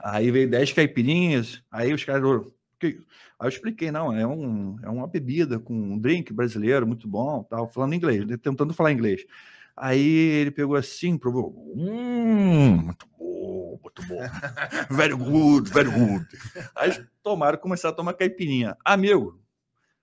Aí 0.00 0.30
veio 0.30 0.50
10 0.50 0.72
caipirinhas, 0.72 1.62
aí 1.70 1.92
os 1.92 2.04
caras. 2.04 2.24
Aí 2.80 2.96
eu 3.40 3.48
expliquei, 3.48 3.90
não, 3.90 4.12
é, 4.12 4.26
um, 4.26 4.76
é 4.82 4.88
uma 4.88 5.06
bebida 5.06 5.58
com 5.58 5.74
um 5.74 5.98
drink 5.98 6.32
brasileiro 6.32 6.86
muito 6.86 7.08
bom, 7.08 7.42
tal, 7.44 7.68
falando 7.72 7.94
inglês, 7.94 8.24
tentando 8.40 8.72
falar 8.72 8.92
inglês. 8.92 9.24
Aí 9.76 10.00
ele 10.00 10.50
pegou 10.50 10.76
assim, 10.76 11.16
provou. 11.16 11.72
Hum, 11.76 12.76
muito 12.76 13.06
muito 13.88 14.02
bom. 14.06 14.20
very 14.94 15.14
good, 15.14 15.70
very 15.70 15.90
good. 15.90 16.26
Aí 16.74 17.04
tomaram, 17.22 17.58
começaram 17.58 17.92
a 17.92 17.96
tomar 17.96 18.14
caipirinha. 18.14 18.76
Amigo, 18.84 19.40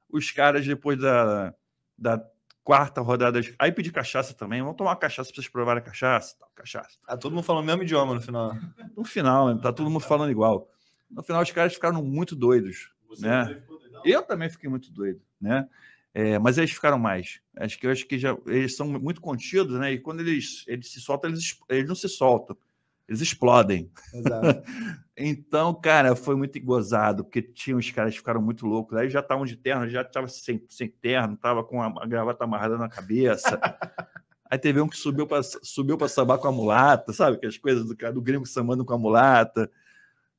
os 0.10 0.32
caras, 0.32 0.66
depois 0.66 1.00
da, 1.00 1.54
da 1.98 2.24
quarta 2.64 3.02
rodada, 3.02 3.40
aí 3.60 3.72
pedi 3.72 3.92
cachaça 3.92 4.34
também. 4.34 4.62
Vamos 4.62 4.78
tomar 4.78 4.92
uma 4.92 4.96
cachaça 4.96 5.30
para 5.30 5.36
vocês 5.36 5.52
provarem 5.52 5.82
a 5.82 5.86
cachaça. 5.86 6.36
Tal, 6.40 6.50
cachaça. 6.56 6.98
Ah, 7.08 7.18
todo 7.18 7.34
mundo 7.34 7.44
falando 7.44 7.64
o 7.64 7.68
mesmo 7.68 7.84
idioma 7.84 8.14
no 8.14 8.22
final. 8.22 8.54
No 8.96 9.06
final, 9.06 9.58
tá 9.60 9.72
todo 9.72 9.90
mundo 9.90 10.04
falando 10.04 10.32
igual. 10.32 10.70
No 11.10 11.24
final, 11.24 11.42
os 11.42 11.52
caras 11.52 11.74
ficaram 11.74 12.04
muito 12.04 12.36
doidos. 12.36 12.92
Você 13.08 13.28
né? 13.28 13.64
Eu 14.04 14.22
também 14.24 14.50
fiquei 14.50 14.70
muito 14.70 14.92
doido, 14.92 15.22
né? 15.40 15.68
É, 16.14 16.40
mas 16.40 16.58
eles 16.58 16.72
ficaram 16.72 16.98
mais. 16.98 17.42
Acho 17.58 17.78
que 17.78 17.86
eu 17.86 17.92
acho 17.92 18.08
que 18.08 18.18
já 18.18 18.38
eles 18.48 18.76
são 18.76 18.88
muito 18.88 19.20
contidos, 19.20 19.78
né? 19.80 19.92
E 19.92 20.00
quando 20.00 20.22
eles, 20.22 20.64
eles 20.66 20.92
se 20.92 21.02
soltam, 21.02 21.30
eles, 21.30 21.60
eles 21.68 21.88
não 21.88 21.96
se 21.96 22.08
soltam, 22.08 22.58
eles 23.08 23.22
explodem. 23.22 23.92
Exato. 24.14 24.64
então, 25.16 25.74
cara, 25.74 26.16
foi 26.16 26.36
muito 26.36 26.60
gozado, 26.60 27.24
porque 27.24 27.42
tinha 27.42 27.78
os 27.78 27.90
caras 27.92 28.14
que 28.14 28.20
ficaram 28.20 28.42
muito 28.42 28.66
loucos. 28.66 28.98
Aí 28.98 29.10
já 29.10 29.20
estavam 29.20 29.46
de 29.46 29.56
terno, 29.56 29.88
já 29.88 30.02
estava 30.02 30.28
sem, 30.28 30.64
sem 30.68 30.90
terno, 30.90 31.38
tava 31.38 31.64
com 31.64 31.82
a, 31.82 31.94
a 32.02 32.06
gravata 32.06 32.44
amarrada 32.44 32.78
na 32.78 32.90
cabeça. 32.90 33.60
Aí 34.50 34.60
teve 34.60 34.80
um 34.80 34.88
que 34.88 34.98
subiu 34.98 35.26
para 35.26 35.42
subiu 35.44 35.98
sambar 36.08 36.38
com 36.38 36.48
a 36.48 36.52
mulata, 36.52 37.12
sabe? 37.12 37.38
Que 37.38 37.48
as 37.48 37.58
coisas 37.58 37.86
do, 37.86 37.96
do 38.14 38.22
gringo 38.22 38.46
sambando 38.46 38.86
com 38.86 38.94
a 38.94 38.98
mulata. 38.98 39.70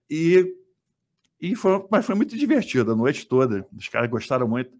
E, 0.08 0.54
e 1.40 1.56
foi, 1.56 1.84
mas 1.90 2.06
foi 2.06 2.14
muito 2.14 2.36
divertido 2.36 2.92
a 2.92 2.96
noite 2.96 3.26
toda. 3.26 3.66
Os 3.76 3.88
caras 3.88 4.08
gostaram 4.08 4.46
muito. 4.46 4.70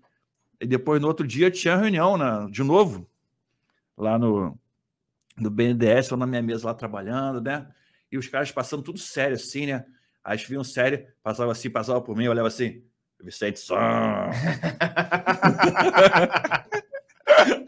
E 0.61 0.67
depois, 0.67 1.01
no 1.01 1.09
outro 1.09 1.27
dia, 1.27 1.51
tinha 1.51 1.77
reunião 1.77 2.17
na, 2.17 2.49
de 2.49 2.63
novo, 2.63 3.07
lá 3.97 4.17
no, 4.17 4.57
no 5.39 5.51
BNDES, 5.51 6.11
eu 6.11 6.17
na 6.17 6.27
minha 6.27 6.43
mesa 6.43 6.67
lá 6.67 6.75
trabalhando, 6.75 7.41
né? 7.41 7.67
E 8.11 8.17
os 8.17 8.29
caras 8.29 8.51
passando 8.51 8.83
tudo 8.83 8.99
sério 8.99 9.37
assim, 9.37 9.67
né? 9.67 9.85
Aí 10.25 10.39
vinham 10.39 10.65
sério, 10.65 11.07
passava 11.23 11.53
assim, 11.53 11.71
passava 11.71 12.01
por 12.01 12.17
mim, 12.17 12.25
eu 12.25 12.33
olhava 12.33 12.49
assim, 12.49 12.83
Vicente 13.23 13.61
São. 13.61 13.77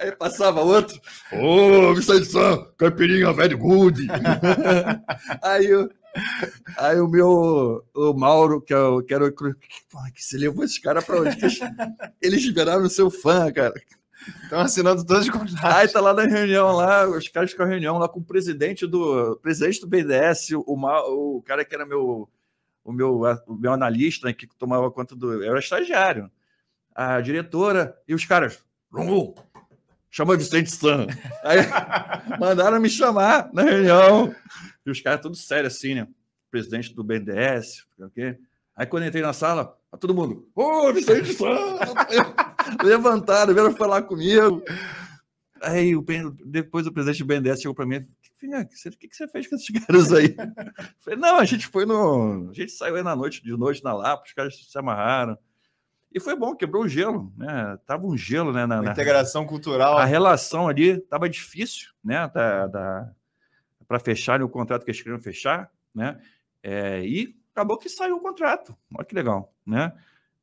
Aí 0.01 0.13
passava 0.13 0.61
outro, 0.61 1.01
ô, 1.33 1.91
oh, 1.91 1.95
Vicente 1.95 2.27
São, 2.27 2.73
caipirinha 2.79 3.33
velho 3.33 3.59
good. 3.59 4.07
aí, 5.43 5.67
eu, 5.67 5.91
aí 6.77 7.01
o 7.01 7.09
meu, 7.09 7.85
o 7.95 8.15
Mauro, 8.15 8.61
que, 8.61 8.73
é 8.73 8.79
o, 8.79 9.03
que 9.03 9.13
era 9.13 9.25
o. 9.25 9.33
Porra, 9.33 10.11
que 10.15 10.25
se 10.25 10.37
levou 10.37 10.65
esse 10.65 10.81
cara 10.81 11.03
pra 11.03 11.21
onde? 11.21 11.37
Eles 12.23 12.45
viraram 12.47 12.89
seu 12.89 13.11
fã, 13.11 13.53
cara. 13.53 13.75
Estão 14.43 14.61
assinando 14.61 15.05
todos 15.05 15.25
os 15.25 15.31
contratos. 15.31 15.65
Aí 15.65 15.89
tá 15.89 16.01
lá 16.01 16.13
na 16.13 16.25
reunião 16.25 16.73
lá, 16.73 17.09
os 17.09 17.29
caras 17.29 17.55
com 17.55 17.63
a 17.63 17.67
reunião 17.67 17.99
lá 17.99 18.09
com 18.09 18.21
o 18.21 18.25
presidente 18.25 18.87
do 18.87 19.37
presidente 19.43 19.81
do 19.81 19.87
BDS, 19.87 20.51
o, 20.53 20.65
o 20.67 21.43
cara 21.43 21.65
que 21.65 21.75
era 21.75 21.87
meu 21.87 22.29
o 22.89 22.93
meu, 22.93 23.21
o 23.47 23.55
meu 23.55 23.73
analista 23.75 24.27
né, 24.27 24.33
que 24.33 24.47
tomava 24.47 24.91
conta 24.91 25.15
do. 25.15 25.45
Eu 25.45 25.51
era 25.51 25.59
estagiário. 25.59 26.31
A 26.95 27.21
diretora 27.21 27.95
e 28.09 28.15
os 28.15 28.25
caras. 28.25 28.65
Rungu, 28.91 29.35
chama 30.11 30.39
Vicente 30.39 30.71
San. 30.71 31.07
Aí 31.45 31.59
mandaram 32.41 32.81
me 32.81 32.89
chamar 32.89 33.51
na 33.53 33.63
reunião. 33.63 34.35
E 34.87 34.91
os 34.91 35.03
caras 35.03 35.21
tudo 35.21 35.37
sério 35.37 35.67
assim, 35.67 35.95
né? 35.95 36.09
Presidente 36.51 36.95
do 36.95 37.05
BNDES, 37.05 37.87
okay? 38.01 38.39
Aí 38.75 38.87
quando 38.87 39.05
entrei 39.05 39.23
na 39.23 39.35
sala, 39.35 39.77
todo 40.01 40.15
mundo, 40.15 40.49
ô, 40.55 40.89
oh, 40.89 40.93
Vicente 40.95 41.35
San! 41.35 41.79
Levantaram, 42.83 43.55
vieram 43.55 43.75
falar 43.75 44.03
comigo. 44.03 44.63
Aí 45.63 45.97
o, 45.97 46.05
depois 46.45 46.87
o 46.87 46.93
presidente 46.93 47.19
do 47.19 47.27
BNDES 47.27 47.61
chegou 47.61 47.75
para 47.75 47.87
mim 47.87 48.07
Filha, 48.39 48.61
o 48.61 48.91
que, 48.97 49.09
que 49.09 49.17
você 49.17 49.27
fez 49.27 49.49
com 49.49 49.57
esses 49.57 49.69
caras 49.85 50.13
aí? 50.13 50.37
Falei, 51.01 51.19
não, 51.19 51.39
a 51.39 51.45
gente 51.45 51.67
foi 51.67 51.85
no. 51.85 52.49
A 52.51 52.53
gente 52.53 52.71
saiu 52.71 52.95
aí 52.95 53.03
na 53.03 53.17
noite, 53.17 53.43
de 53.43 53.51
noite 53.57 53.83
na 53.83 53.93
Lapa, 53.93 54.23
os 54.25 54.33
caras 54.33 54.57
se 54.57 54.79
amarraram. 54.79 55.37
E 56.13 56.21
foi 56.21 56.37
bom, 56.37 56.55
quebrou 56.55 56.85
o 56.85 56.89
gelo, 56.89 57.33
né? 57.37 57.77
Tava 57.85 58.07
um 58.07 58.17
gelo, 58.17 58.53
né? 58.53 58.65
Na, 58.65 58.81
na 58.81 58.93
integração 58.93 59.45
cultural. 59.45 59.99
A 59.99 60.05
relação 60.05 60.69
ali 60.69 60.99
tava 60.99 61.29
difícil, 61.29 61.89
né? 62.03 62.31
Da, 62.33 62.69
da, 62.69 63.11
para 63.89 63.99
fechar 63.99 64.41
o 64.41 64.49
contrato 64.49 64.85
que 64.85 64.91
eles 64.93 65.03
queriam 65.03 65.21
fechar, 65.21 65.69
né? 65.93 66.19
É, 66.63 67.05
e 67.05 67.37
acabou 67.53 67.77
que 67.77 67.89
saiu 67.89 68.17
o 68.17 68.21
contrato. 68.21 68.75
Olha 68.95 69.05
que 69.05 69.17
legal, 69.17 69.53
né? 69.67 69.93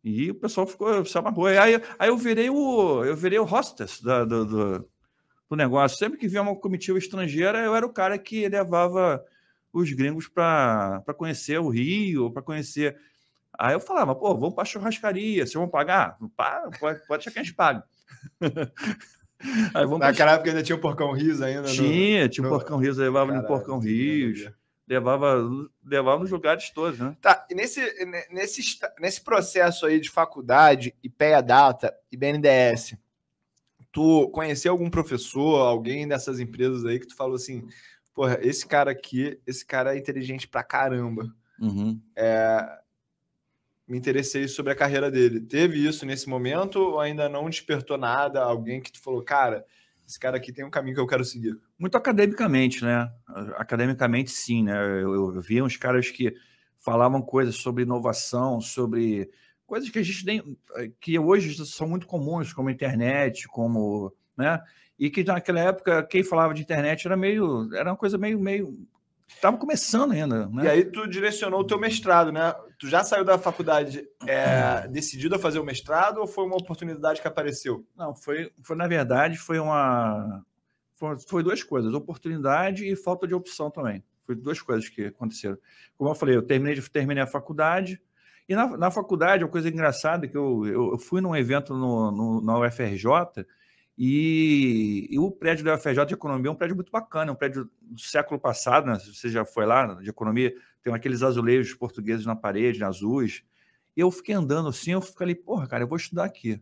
E 0.06 0.32
o 0.32 0.36
pessoal 0.36 0.68
ficou, 0.68 1.04
se 1.04 1.18
amarrou. 1.18 1.48
Aí, 1.48 1.82
aí 2.00 2.10
eu 2.10 2.16
virei 2.16 2.50
o, 2.50 3.04
eu 3.04 3.16
virei 3.16 3.40
o 3.40 3.44
hostess 3.44 4.02
da, 4.02 4.24
do, 4.24 4.46
do 4.46 4.90
do 5.50 5.56
negócio. 5.56 5.98
Sempre 5.98 6.18
que 6.18 6.28
via 6.28 6.42
uma 6.42 6.56
comitiva 6.56 6.98
estrangeira, 6.98 7.60
eu 7.60 7.76
era 7.76 7.86
o 7.86 7.94
cara 7.94 8.18
que 8.18 8.48
levava 8.48 9.24
os 9.72 9.92
gringos 9.92 10.28
para 10.28 11.04
conhecer 11.18 11.60
o 11.60 11.70
Rio, 11.70 12.32
para 12.32 12.42
conhecer. 12.42 12.98
Aí 13.58 13.74
eu 13.74 13.80
falava, 13.80 14.16
pô, 14.16 14.36
vamos 14.36 14.56
para 14.56 14.66
churrascaria, 14.66 15.46
vocês 15.46 15.54
vão 15.54 15.68
pagar? 15.68 16.18
pode, 16.80 17.06
pode 17.08 17.24
deixar 17.24 17.32
que 17.32 17.40
a 17.40 17.44
gente 17.44 17.56
pague. 17.56 17.82
Aí, 19.74 19.86
Naquela 19.86 20.14
pra... 20.14 20.32
época 20.32 20.50
ainda 20.50 20.64
tinha 20.64 20.76
o 20.78 20.82
Porcão 20.82 21.12
Rios 21.12 21.42
ainda. 21.42 21.68
Tinha, 21.68 22.24
no... 22.24 22.30
tinha 22.30 22.48
o 22.48 22.50
Porcão 22.50 22.78
Rios, 22.78 22.98
levava 22.98 23.28
Caralho, 23.28 23.42
no 23.42 23.48
Porcão 23.48 23.80
Rios, 23.80 24.50
levava, 24.88 25.38
levava 25.84 26.20
nos 26.20 26.32
lugares 26.32 26.70
todos, 26.70 27.00
né? 27.00 27.16
Tá, 27.22 27.46
e 27.50 27.56
nesse, 27.56 27.82
nesse, 28.30 28.62
nesse 29.00 29.22
processo 29.22 29.86
aí 29.86 30.00
de 30.00 30.10
faculdade, 30.10 30.96
IPEA 31.04 31.42
Data 31.42 31.96
e 32.12 32.18
BNDES, 32.18 32.96
tu 33.92 34.30
conheceu 34.30 34.72
algum 34.72 34.90
professor, 34.90 35.62
alguém 35.62 36.08
dessas 36.08 36.40
empresas 36.40 36.86
aí 36.86 37.00
que 37.00 37.08
tu 37.08 37.16
falou 37.16 37.36
assim, 37.36 37.68
porra, 38.14 38.38
esse 38.42 38.66
cara 38.68 38.92
aqui, 38.92 39.40
esse 39.48 39.66
cara 39.66 39.96
é 39.96 39.98
inteligente 39.98 40.48
pra 40.48 40.64
caramba. 40.64 41.34
Uhum. 41.60 42.00
É, 42.16 42.80
me 43.88 43.98
interessei 43.98 44.48
sobre 44.48 44.74
a 44.74 44.76
carreira 44.76 45.10
dele. 45.10 45.40
Teve 45.40 45.86
isso 45.86 46.06
nesse 46.06 46.28
momento 46.28 46.80
ou 46.80 47.00
ainda 47.00 47.30
não 47.30 47.50
despertou 47.50 47.98
nada? 47.98 48.42
Alguém 48.42 48.82
que 48.82 48.92
tu 48.92 49.02
falou, 49.02 49.24
cara, 49.24 49.66
esse 50.08 50.20
cara 50.20 50.38
aqui 50.38 50.54
tem 50.54 50.64
um 50.64 50.70
caminho 50.70 50.96
que 50.96 51.02
eu 51.02 51.08
quero 51.08 51.26
seguir? 51.26 51.58
Muito 51.78 51.98
academicamente, 51.98 52.84
né? 52.84 53.12
Academicamente, 53.58 54.32
sim, 54.32 54.64
né? 54.64 54.78
Eu, 55.02 55.36
eu 55.36 55.42
via 55.42 55.64
uns 55.64 55.78
caras 55.78 56.10
que 56.10 56.34
falavam 56.80 57.22
coisas 57.22 57.56
sobre 57.56 57.84
inovação, 57.84 58.62
sobre 58.62 59.30
coisas 59.66 59.90
que 59.90 60.00
a 60.00 60.04
gente 60.04 60.26
nem, 60.26 60.58
que 61.02 61.18
hoje 61.18 61.66
são 61.66 61.88
muito 61.88 62.06
comuns, 62.06 62.54
como 62.54 62.70
internet, 62.70 63.48
como, 63.48 64.14
né? 64.38 64.62
E 64.98 65.10
que 65.10 65.24
naquela 65.24 65.60
época 65.60 66.04
quem 66.04 66.24
falava 66.24 66.54
de 66.54 66.62
internet 66.62 67.06
era 67.06 67.18
meio, 67.18 67.74
era 67.74 67.90
uma 67.90 67.98
coisa 67.98 68.18
meio, 68.18 68.40
meio, 68.40 68.72
estava 69.28 69.58
começando 69.58 70.12
ainda. 70.12 70.48
Né? 70.48 70.66
E 70.66 70.68
aí 70.68 70.86
tu 70.86 71.08
direcionou 71.08 71.62
o 71.62 71.68
teu 71.68 71.80
mestrado, 71.80 72.32
né? 72.32 72.54
Tu 72.78 72.88
já 72.88 73.04
saiu 73.04 73.24
da 73.24 73.38
faculdade 73.38 74.08
é, 74.28 74.88
decidido 74.88 75.36
a 75.36 75.40
fazer 75.40 75.60
o 75.60 75.64
mestrado 75.64 76.20
ou 76.20 76.28
foi 76.28 76.46
uma 76.46 76.58
oportunidade 76.58 77.22
que 77.22 77.28
apareceu? 77.28 77.86
Não, 77.96 78.14
foi, 78.14 78.52
foi 78.64 78.76
na 78.76 78.88
verdade 78.88 79.38
foi 79.38 79.60
uma, 79.60 80.44
foi, 80.96 81.18
foi 81.20 81.44
duas 81.44 81.64
coisas, 81.64 81.94
oportunidade 81.94 82.86
e 82.86 82.96
falta 82.96 83.28
de 83.28 83.34
opção 83.34 83.72
também. 83.72 84.04
Foi 84.24 84.36
duas 84.36 84.62
coisas 84.62 84.90
que 84.90 85.06
aconteceram. 85.06 85.58
Como 85.98 86.10
eu 86.10 86.16
falei, 86.16 86.36
eu 86.36 86.42
terminei, 86.42 86.82
terminei 86.82 87.24
a 87.24 87.28
faculdade 87.28 88.02
e 88.48 88.56
na, 88.56 88.78
na 88.78 88.92
faculdade, 88.92 89.44
uma 89.44 89.50
coisa 89.50 89.70
engraçada, 89.70 90.28
que 90.28 90.38
eu, 90.38 90.66
eu, 90.68 90.92
eu 90.92 90.98
fui 91.00 91.20
num 91.20 91.36
evento 91.36 91.74
no, 91.74 92.12
no, 92.12 92.42
na 92.42 92.60
UFRJ 92.60 93.46
e, 93.98 95.08
e, 95.10 95.18
o 95.18 95.32
prédio 95.32 95.64
da 95.64 95.76
UFRJ 95.76 96.06
de 96.06 96.14
Economia 96.14 96.50
é 96.50 96.52
um 96.52 96.56
prédio 96.56 96.76
muito 96.76 96.92
bacana, 96.92 97.32
é 97.32 97.34
um 97.34 97.36
prédio 97.36 97.70
do 97.82 98.02
século 98.02 98.40
passado, 98.40 98.88
né? 98.88 99.00
você 99.00 99.30
já 99.30 99.46
foi 99.46 99.66
lá, 99.66 99.94
de 99.96 100.10
Economia, 100.10 100.54
tem 100.84 100.94
aqueles 100.94 101.24
azulejos 101.24 101.74
portugueses 101.74 102.26
na 102.26 102.36
parede, 102.36 102.84
azuis. 102.84 103.44
E 103.96 104.02
eu 104.02 104.12
fiquei 104.12 104.36
andando 104.36 104.68
assim, 104.68 104.92
eu 104.92 105.02
falei, 105.02 105.34
porra, 105.34 105.68
cara, 105.68 105.84
eu 105.84 105.88
vou 105.88 105.98
estudar 105.98 106.26
aqui. 106.26 106.62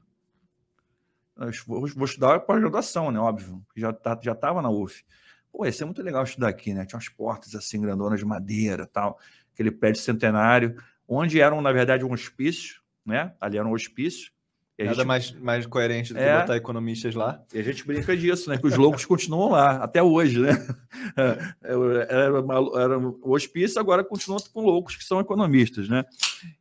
Eu 1.36 1.50
vou, 1.66 1.88
vou 1.88 2.06
estudar 2.06 2.40
pós-graduação, 2.42 3.10
né? 3.10 3.20
Óbvio, 3.20 3.66
já 3.76 3.92
tá, 3.92 4.20
já 4.22 4.34
estava 4.34 4.62
na 4.62 4.70
UF. 4.70 5.04
Pô, 5.52 5.66
ia 5.66 5.72
ser 5.72 5.86
muito 5.86 6.02
legal 6.02 6.24
estudar 6.24 6.50
aqui, 6.50 6.74
né? 6.74 6.86
Tinha 6.86 6.98
umas 6.98 7.10
portas 7.10 7.56
assim, 7.56 7.82
grandonas 7.82 8.20
de 8.20 8.26
madeira 8.26 8.86
tal, 8.86 9.20
aquele 9.52 9.72
prédio 9.72 10.02
centenário 10.02 10.76
onde 11.08 11.40
eram, 11.40 11.62
na 11.62 11.72
verdade, 11.72 12.04
um 12.04 12.12
hospício, 12.12 12.82
né? 13.06 13.34
Ali 13.40 13.58
era 13.58 13.68
um 13.68 13.72
hospício. 13.72 14.32
Nada 14.80 14.96
gente... 14.96 15.06
mais, 15.06 15.32
mais 15.34 15.66
coerente 15.68 16.14
do 16.14 16.18
que 16.18 16.26
é... 16.26 16.40
botar 16.40 16.56
economistas 16.56 17.14
lá. 17.14 17.44
E 17.54 17.60
a 17.60 17.64
gente 17.64 17.86
brinca 17.86 18.18
disso, 18.18 18.50
né? 18.50 18.58
Que 18.58 18.66
os 18.66 18.76
loucos 18.76 19.06
continuam 19.06 19.52
lá, 19.52 19.84
até 19.84 20.02
hoje, 20.02 20.40
né? 20.40 20.52
Era, 22.10 22.42
uma, 22.42 22.82
era 22.82 22.98
um 22.98 23.20
hospício, 23.24 23.80
agora 23.80 24.04
continua 24.04 24.40
com 24.52 24.62
loucos 24.62 24.96
que 24.96 25.04
são 25.04 25.20
economistas, 25.20 25.88
né? 25.88 26.04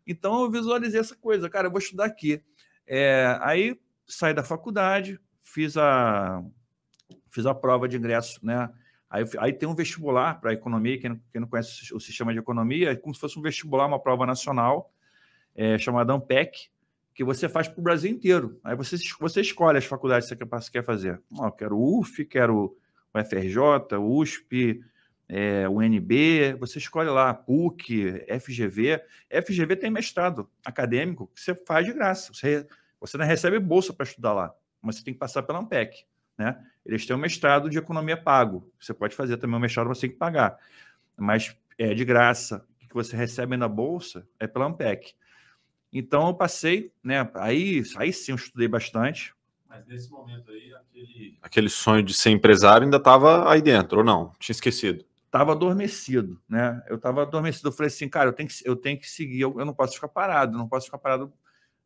Então 0.06 0.42
eu 0.42 0.50
visualizei 0.50 1.00
essa 1.00 1.16
coisa, 1.16 1.48
cara, 1.48 1.68
eu 1.68 1.70
vou 1.70 1.78
estudar 1.78 2.04
aqui. 2.04 2.42
É, 2.86 3.38
aí 3.40 3.78
saí 4.06 4.34
da 4.34 4.42
faculdade, 4.42 5.18
fiz 5.42 5.76
a, 5.76 6.42
fiz 7.30 7.46
a 7.46 7.54
prova 7.54 7.88
de 7.88 7.96
ingresso, 7.96 8.38
né? 8.44 8.68
Aí, 9.08 9.24
aí 9.38 9.52
tem 9.52 9.68
um 9.68 9.74
vestibular 9.74 10.40
para 10.40 10.52
economia, 10.52 10.98
quem 10.98 11.10
não, 11.10 11.20
quem 11.30 11.40
não, 11.40 11.48
conhece 11.48 11.94
o 11.94 12.00
sistema 12.00 12.32
de 12.32 12.38
economia, 12.38 12.92
é 12.92 12.96
como 12.96 13.14
se 13.14 13.20
fosse 13.20 13.38
um 13.38 13.42
vestibular, 13.42 13.86
uma 13.86 14.00
prova 14.00 14.24
nacional, 14.26 14.92
é, 15.54 15.78
chamada 15.78 16.12
AMPEC, 16.12 16.70
que 17.14 17.24
você 17.24 17.48
faz 17.48 17.68
para 17.68 17.80
o 17.80 17.82
Brasil 17.82 18.10
inteiro. 18.10 18.58
Aí 18.64 18.74
você, 18.74 18.96
você 19.20 19.40
escolhe 19.40 19.78
as 19.78 19.84
faculdades 19.84 20.28
que 20.28 20.44
você 20.44 20.70
quer 20.70 20.84
fazer. 20.84 21.20
Oh, 21.30 21.46
eu 21.46 21.52
quero 21.52 21.76
o 21.76 22.00
UF, 22.00 22.24
quero 22.24 22.76
o 23.14 23.18
FRJ, 23.24 23.98
USP, 23.98 24.82
é, 25.28 25.66
o 25.66 25.78
UNB, 25.78 26.54
você 26.58 26.78
escolhe 26.78 27.08
lá, 27.08 27.32
PUC, 27.32 28.22
FGV. 28.38 29.02
FGV 29.30 29.76
tem 29.76 29.90
mestrado 29.90 30.50
acadêmico 30.64 31.30
que 31.34 31.40
você 31.40 31.54
faz 31.54 31.86
de 31.86 31.92
graça. 31.92 32.34
Você, 32.34 32.66
você 33.00 33.16
não 33.16 33.24
recebe 33.24 33.58
bolsa 33.58 33.92
para 33.92 34.04
estudar 34.04 34.32
lá, 34.34 34.54
mas 34.80 34.96
você 34.96 35.04
tem 35.04 35.14
que 35.14 35.20
passar 35.20 35.42
pela 35.42 35.58
AMPEC. 35.58 36.04
Né? 36.36 36.62
Eles 36.84 37.06
têm 37.06 37.16
um 37.16 37.18
mestrado 37.18 37.70
de 37.70 37.78
economia 37.78 38.16
pago. 38.16 38.70
Você 38.78 38.92
pode 38.92 39.14
fazer 39.14 39.36
também 39.36 39.56
um 39.56 39.60
mestrado, 39.60 39.88
você 39.88 40.02
tem 40.02 40.10
que 40.10 40.16
pagar. 40.16 40.58
Mas 41.16 41.56
é 41.78 41.94
de 41.94 42.04
graça. 42.04 42.66
O 42.82 42.88
que 42.88 42.94
você 42.94 43.16
recebe 43.16 43.56
na 43.56 43.68
bolsa 43.68 44.28
é 44.38 44.46
pela 44.46 44.66
Ampec. 44.66 45.14
Então 45.92 46.26
eu 46.28 46.34
passei, 46.34 46.92
né? 47.02 47.28
Aí, 47.34 47.82
aí 47.96 48.12
sim 48.12 48.32
eu 48.32 48.36
estudei 48.36 48.66
bastante. 48.66 49.34
Mas 49.68 49.86
nesse 49.86 50.10
momento 50.10 50.50
aí, 50.50 50.72
aquele, 50.74 51.38
aquele 51.42 51.68
sonho 51.68 52.02
de 52.02 52.14
ser 52.14 52.30
empresário 52.30 52.84
ainda 52.84 52.96
estava 52.96 53.50
aí 53.50 53.60
dentro, 53.60 53.98
ou 53.98 54.04
não? 54.04 54.32
Tinha 54.38 54.54
esquecido? 54.54 55.04
Estava 55.26 55.52
adormecido, 55.52 56.40
né? 56.48 56.82
Eu 56.88 56.96
estava 56.96 57.22
adormecido. 57.22 57.68
Eu 57.68 57.72
falei 57.72 57.88
assim, 57.88 58.08
cara, 58.08 58.28
eu 58.28 58.32
tenho 58.32 58.48
que, 58.48 58.54
eu 58.64 58.76
tenho 58.76 58.98
que 58.98 59.08
seguir, 59.08 59.40
eu, 59.40 59.58
eu 59.58 59.64
não 59.64 59.74
posso 59.74 59.94
ficar 59.94 60.08
parado, 60.08 60.58
não 60.58 60.68
posso 60.68 60.86
ficar 60.86 60.98
parado 60.98 61.32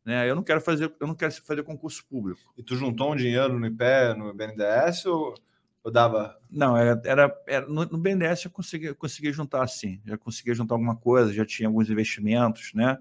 né? 0.07 0.29
Eu 0.29 0.35
não 0.35 0.41
quero 0.41 0.61
fazer, 0.61 0.89
eu 1.01 1.05
não 1.05 1.13
quero 1.13 1.33
fazer 1.33 1.63
concurso 1.63 2.05
público. 2.07 2.39
E 2.57 2.63
tu 2.63 2.77
juntou 2.77 3.11
um 3.11 3.15
dinheiro 3.15 3.59
no 3.59 3.67
IPE, 3.67 4.17
no 4.17 4.33
BNDES 4.33 5.05
ou, 5.05 5.35
ou 5.83 5.91
dava? 5.91 6.39
Não, 6.49 6.77
era, 6.77 7.01
era, 7.03 7.41
era 7.45 7.67
no, 7.67 7.83
no, 7.83 7.97
BNDES 7.97 8.45
eu 8.45 8.51
consegui, 8.51 8.85
eu 8.85 8.95
consegui 8.95 9.33
juntar 9.33 9.63
assim, 9.63 9.99
já 10.05 10.17
consegui 10.17 10.55
juntar 10.55 10.75
alguma 10.75 10.95
coisa, 10.95 11.33
já 11.33 11.45
tinha 11.45 11.67
alguns 11.67 11.89
investimentos, 11.89 12.71
né? 12.73 12.97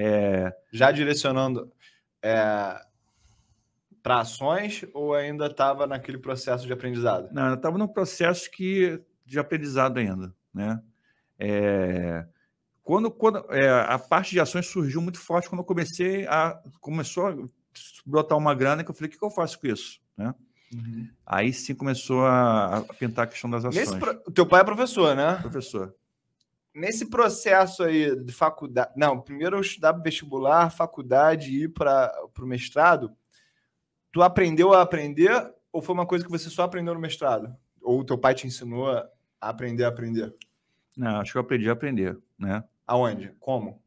É... 0.00 0.56
Já 0.72 0.90
direcionando, 0.90 1.70
é... 2.22 2.80
para 4.02 4.20
ações 4.20 4.84
ou 4.94 5.14
ainda 5.14 5.46
estava 5.46 5.86
naquele 5.86 6.18
processo 6.18 6.66
de 6.66 6.72
aprendizado? 6.72 7.28
Não, 7.32 7.48
eu 7.48 7.54
estava 7.54 7.76
num 7.76 7.88
processo 7.88 8.50
que, 8.50 9.02
de 9.26 9.38
aprendizado 9.38 9.98
ainda, 9.98 10.34
né? 10.54 10.80
É, 11.42 12.26
quando 12.82 13.10
quando 13.10 13.38
é, 13.50 13.70
a 13.70 13.98
parte 13.98 14.32
de 14.32 14.40
ações 14.40 14.66
surgiu 14.66 15.00
muito 15.00 15.18
forte 15.18 15.48
quando 15.48 15.60
eu 15.60 15.64
comecei 15.64 16.26
a 16.26 16.60
começou 16.80 17.28
a 17.28 17.36
brotar 18.04 18.36
uma 18.36 18.54
grana 18.54 18.84
que 18.84 18.90
eu 18.90 18.94
falei 18.94 19.08
o 19.08 19.10
que, 19.12 19.18
que 19.18 19.24
eu 19.24 19.30
faço 19.30 19.58
com 19.58 19.66
isso, 19.66 20.00
né? 20.18 20.34
Uhum. 20.74 21.08
Aí 21.26 21.52
sim 21.52 21.74
começou 21.74 22.26
a, 22.26 22.76
a, 22.76 22.82
pintar 22.82 23.24
a 23.24 23.28
questão 23.28 23.50
das 23.50 23.64
ações. 23.64 23.94
Pro... 23.94 24.14
Teu 24.32 24.46
pai 24.46 24.60
é 24.60 24.64
professor, 24.64 25.16
né? 25.16 25.36
Professor. 25.36 25.94
Nesse 26.74 27.10
processo 27.10 27.82
aí 27.82 28.14
de 28.14 28.32
faculdade. 28.32 28.92
Não, 28.96 29.20
primeiro 29.20 29.56
eu 29.56 29.60
estudava 29.60 30.00
vestibular, 30.02 30.70
faculdade 30.70 31.50
e 31.50 31.64
ir 31.64 31.68
para 31.68 32.12
o 32.38 32.46
mestrado. 32.46 33.14
Tu 34.12 34.22
aprendeu 34.22 34.72
a 34.72 34.82
aprender 34.82 35.52
ou 35.72 35.80
foi 35.80 35.94
uma 35.94 36.06
coisa 36.06 36.24
que 36.24 36.30
você 36.30 36.50
só 36.50 36.64
aprendeu 36.64 36.94
no 36.94 37.00
mestrado? 37.00 37.54
Ou 37.80 38.00
o 38.00 38.04
teu 38.04 38.18
pai 38.18 38.34
te 38.34 38.46
ensinou 38.46 38.88
a 38.90 39.08
aprender 39.40 39.84
a 39.84 39.88
aprender? 39.88 40.34
Não, 40.96 41.20
acho 41.20 41.32
que 41.32 41.38
eu 41.38 41.42
aprendi 41.42 41.68
a 41.68 41.72
aprender, 41.72 42.18
né? 42.38 42.64
Aonde? 42.86 43.34
Como? 43.38 43.80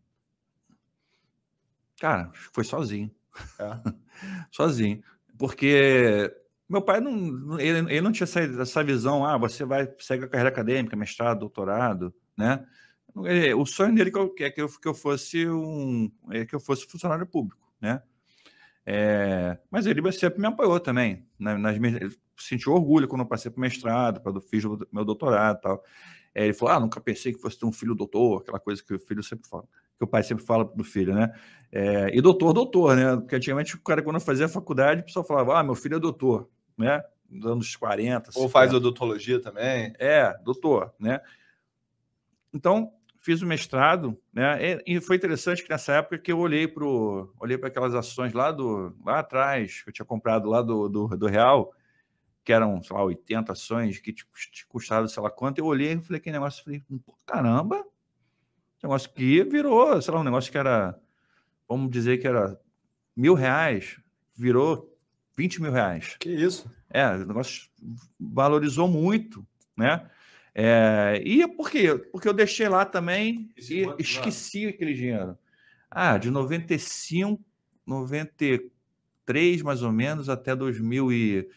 Cara, 1.99 2.31
foi 2.51 2.63
sozinho. 2.63 3.11
É. 3.59 3.91
sozinho. 4.51 5.03
Porque 5.37 6.33
meu 6.67 6.81
pai 6.81 6.99
não, 6.99 7.59
ele, 7.59 7.79
ele 7.79 8.01
não 8.01 8.11
tinha 8.11 8.25
essa, 8.25 8.39
essa 8.41 8.83
visão, 8.83 9.25
ah, 9.25 9.37
você 9.37 9.65
vai 9.65 9.93
seguir 9.99 10.25
a 10.25 10.29
carreira 10.29 10.49
acadêmica, 10.49 10.95
mestrado, 10.95 11.39
doutorado, 11.39 12.13
né? 12.37 12.65
O 13.55 13.65
sonho 13.65 13.93
dele 13.93 14.09
é 14.39 14.49
que 14.49 14.61
eu, 14.61 14.67
que 14.67 14.87
eu 14.87 14.93
fosse 14.93 15.47
um, 15.47 16.11
é 16.31 16.45
que 16.45 16.55
eu 16.55 16.59
fosse 16.59 16.87
funcionário 16.87 17.27
público, 17.27 17.61
né? 17.79 18.01
É, 18.85 19.57
mas 19.69 19.85
ele 19.85 20.11
sempre 20.11 20.41
me 20.41 20.47
apoiou 20.47 20.79
também, 20.79 21.25
né? 21.39 21.55
nas, 21.55 21.77
sentiu 22.37 22.73
orgulho 22.73 23.07
quando 23.07 23.21
eu 23.21 23.27
passei 23.27 23.49
para 23.49 23.59
o 23.59 23.61
mestrado, 23.61 24.19
quando 24.19 24.41
fiz 24.41 24.65
o 24.65 24.79
meu 24.91 25.05
doutorado 25.05 25.61
tal. 25.61 25.83
É, 26.35 26.43
ele 26.43 26.53
falou, 26.53 26.73
ah, 26.73 26.79
nunca 26.79 26.99
pensei 26.99 27.31
que 27.31 27.39
fosse 27.39 27.59
ter 27.59 27.65
um 27.65 27.71
filho 27.71 27.93
doutor, 27.93 28.41
aquela 28.41 28.59
coisa 28.59 28.83
que 28.83 28.93
o 28.93 28.99
filho 28.99 29.21
sempre 29.21 29.47
fala, 29.47 29.63
que 29.97 30.03
o 30.03 30.07
pai 30.07 30.23
sempre 30.23 30.43
fala 30.43 30.65
do 30.65 30.83
filho, 30.83 31.13
né? 31.13 31.31
É, 31.71 32.09
e 32.11 32.19
doutor, 32.19 32.51
doutor, 32.51 32.95
né? 32.95 33.15
Porque 33.15 33.35
antigamente 33.35 33.75
o 33.75 33.81
cara, 33.81 34.01
quando 34.01 34.19
fazia 34.19 34.49
faculdade, 34.49 35.01
o 35.01 35.05
pessoal 35.05 35.23
falava, 35.23 35.59
ah, 35.59 35.63
meu 35.63 35.75
filho 35.75 35.95
é 35.95 35.99
doutor 35.99 36.49
né? 36.77 37.03
Dos 37.29 37.51
anos 37.51 37.75
40. 37.75 38.29
Ou 38.29 38.47
50. 38.47 38.49
faz 38.49 38.73
odontologia 38.73 39.41
também. 39.41 39.93
É, 39.97 40.35
doutor, 40.43 40.93
né? 40.99 41.21
Então, 42.53 42.91
fiz 43.19 43.41
o 43.41 43.45
mestrado, 43.45 44.17
né? 44.31 44.79
E 44.85 44.99
foi 45.01 45.15
interessante 45.15 45.63
que 45.63 45.69
nessa 45.69 45.93
época 45.93 46.19
que 46.19 46.31
eu 46.31 46.39
olhei 46.39 46.67
para 46.67 46.85
olhei 46.85 47.57
para 47.57 47.69
aquelas 47.69 47.95
ações 47.95 48.33
lá 48.33 48.51
do 48.51 48.95
lá 49.03 49.19
atrás, 49.19 49.81
que 49.81 49.89
eu 49.89 49.93
tinha 49.93 50.05
comprado 50.05 50.49
lá 50.49 50.61
do, 50.61 50.89
do, 50.89 51.07
do 51.07 51.27
Real, 51.27 51.73
que 52.43 52.51
eram, 52.51 52.83
sei 52.83 52.95
lá, 52.95 53.03
80 53.03 53.53
ações 53.53 53.99
que 53.99 54.11
tipo, 54.11 54.31
custaram 54.67 55.07
sei 55.07 55.23
lá 55.23 55.31
quanto, 55.31 55.59
eu 55.59 55.65
olhei 55.65 55.93
e 55.93 56.01
falei, 56.01 56.19
que 56.19 56.31
negócio, 56.31 56.63
falei, 56.63 56.83
caramba, 57.25 57.83
negócio 58.83 59.09
que 59.11 59.43
virou, 59.45 60.01
sei 60.01 60.13
lá, 60.13 60.19
um 60.19 60.25
negócio 60.25 60.51
que 60.51 60.57
era, 60.57 60.99
vamos 61.67 61.89
dizer 61.89 62.17
que 62.17 62.27
era 62.27 62.59
mil 63.15 63.33
reais, 63.33 63.99
virou 64.35 64.93
20 65.37 65.61
mil 65.61 65.71
reais. 65.71 66.17
Que 66.19 66.29
isso? 66.29 66.69
É, 66.89 67.07
o 67.07 67.25
negócio 67.25 67.69
valorizou 68.19 68.87
muito, 68.87 69.45
né? 69.75 70.09
É, 70.55 71.21
e 71.25 71.47
por 71.47 71.69
quê? 71.69 71.95
Porque 72.11 72.27
eu 72.27 72.33
deixei 72.33 72.69
lá 72.69 72.85
também 72.85 73.49
e 73.57 73.87
esqueci 73.97 74.67
aquele 74.67 74.93
dinheiro. 74.93 75.37
Ah, 75.89 76.17
de 76.17 76.29
95, 76.29 77.41
93 77.85 79.61
mais 79.61 79.81
ou 79.81 79.91
menos 79.91 80.29
até 80.29 80.55
2000 80.55 81.11
e 81.11 81.49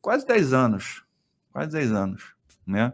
quase 0.00 0.26
10 0.26 0.52
anos. 0.52 1.04
Quase 1.52 1.72
10 1.72 1.92
anos, 1.92 2.34
né? 2.66 2.92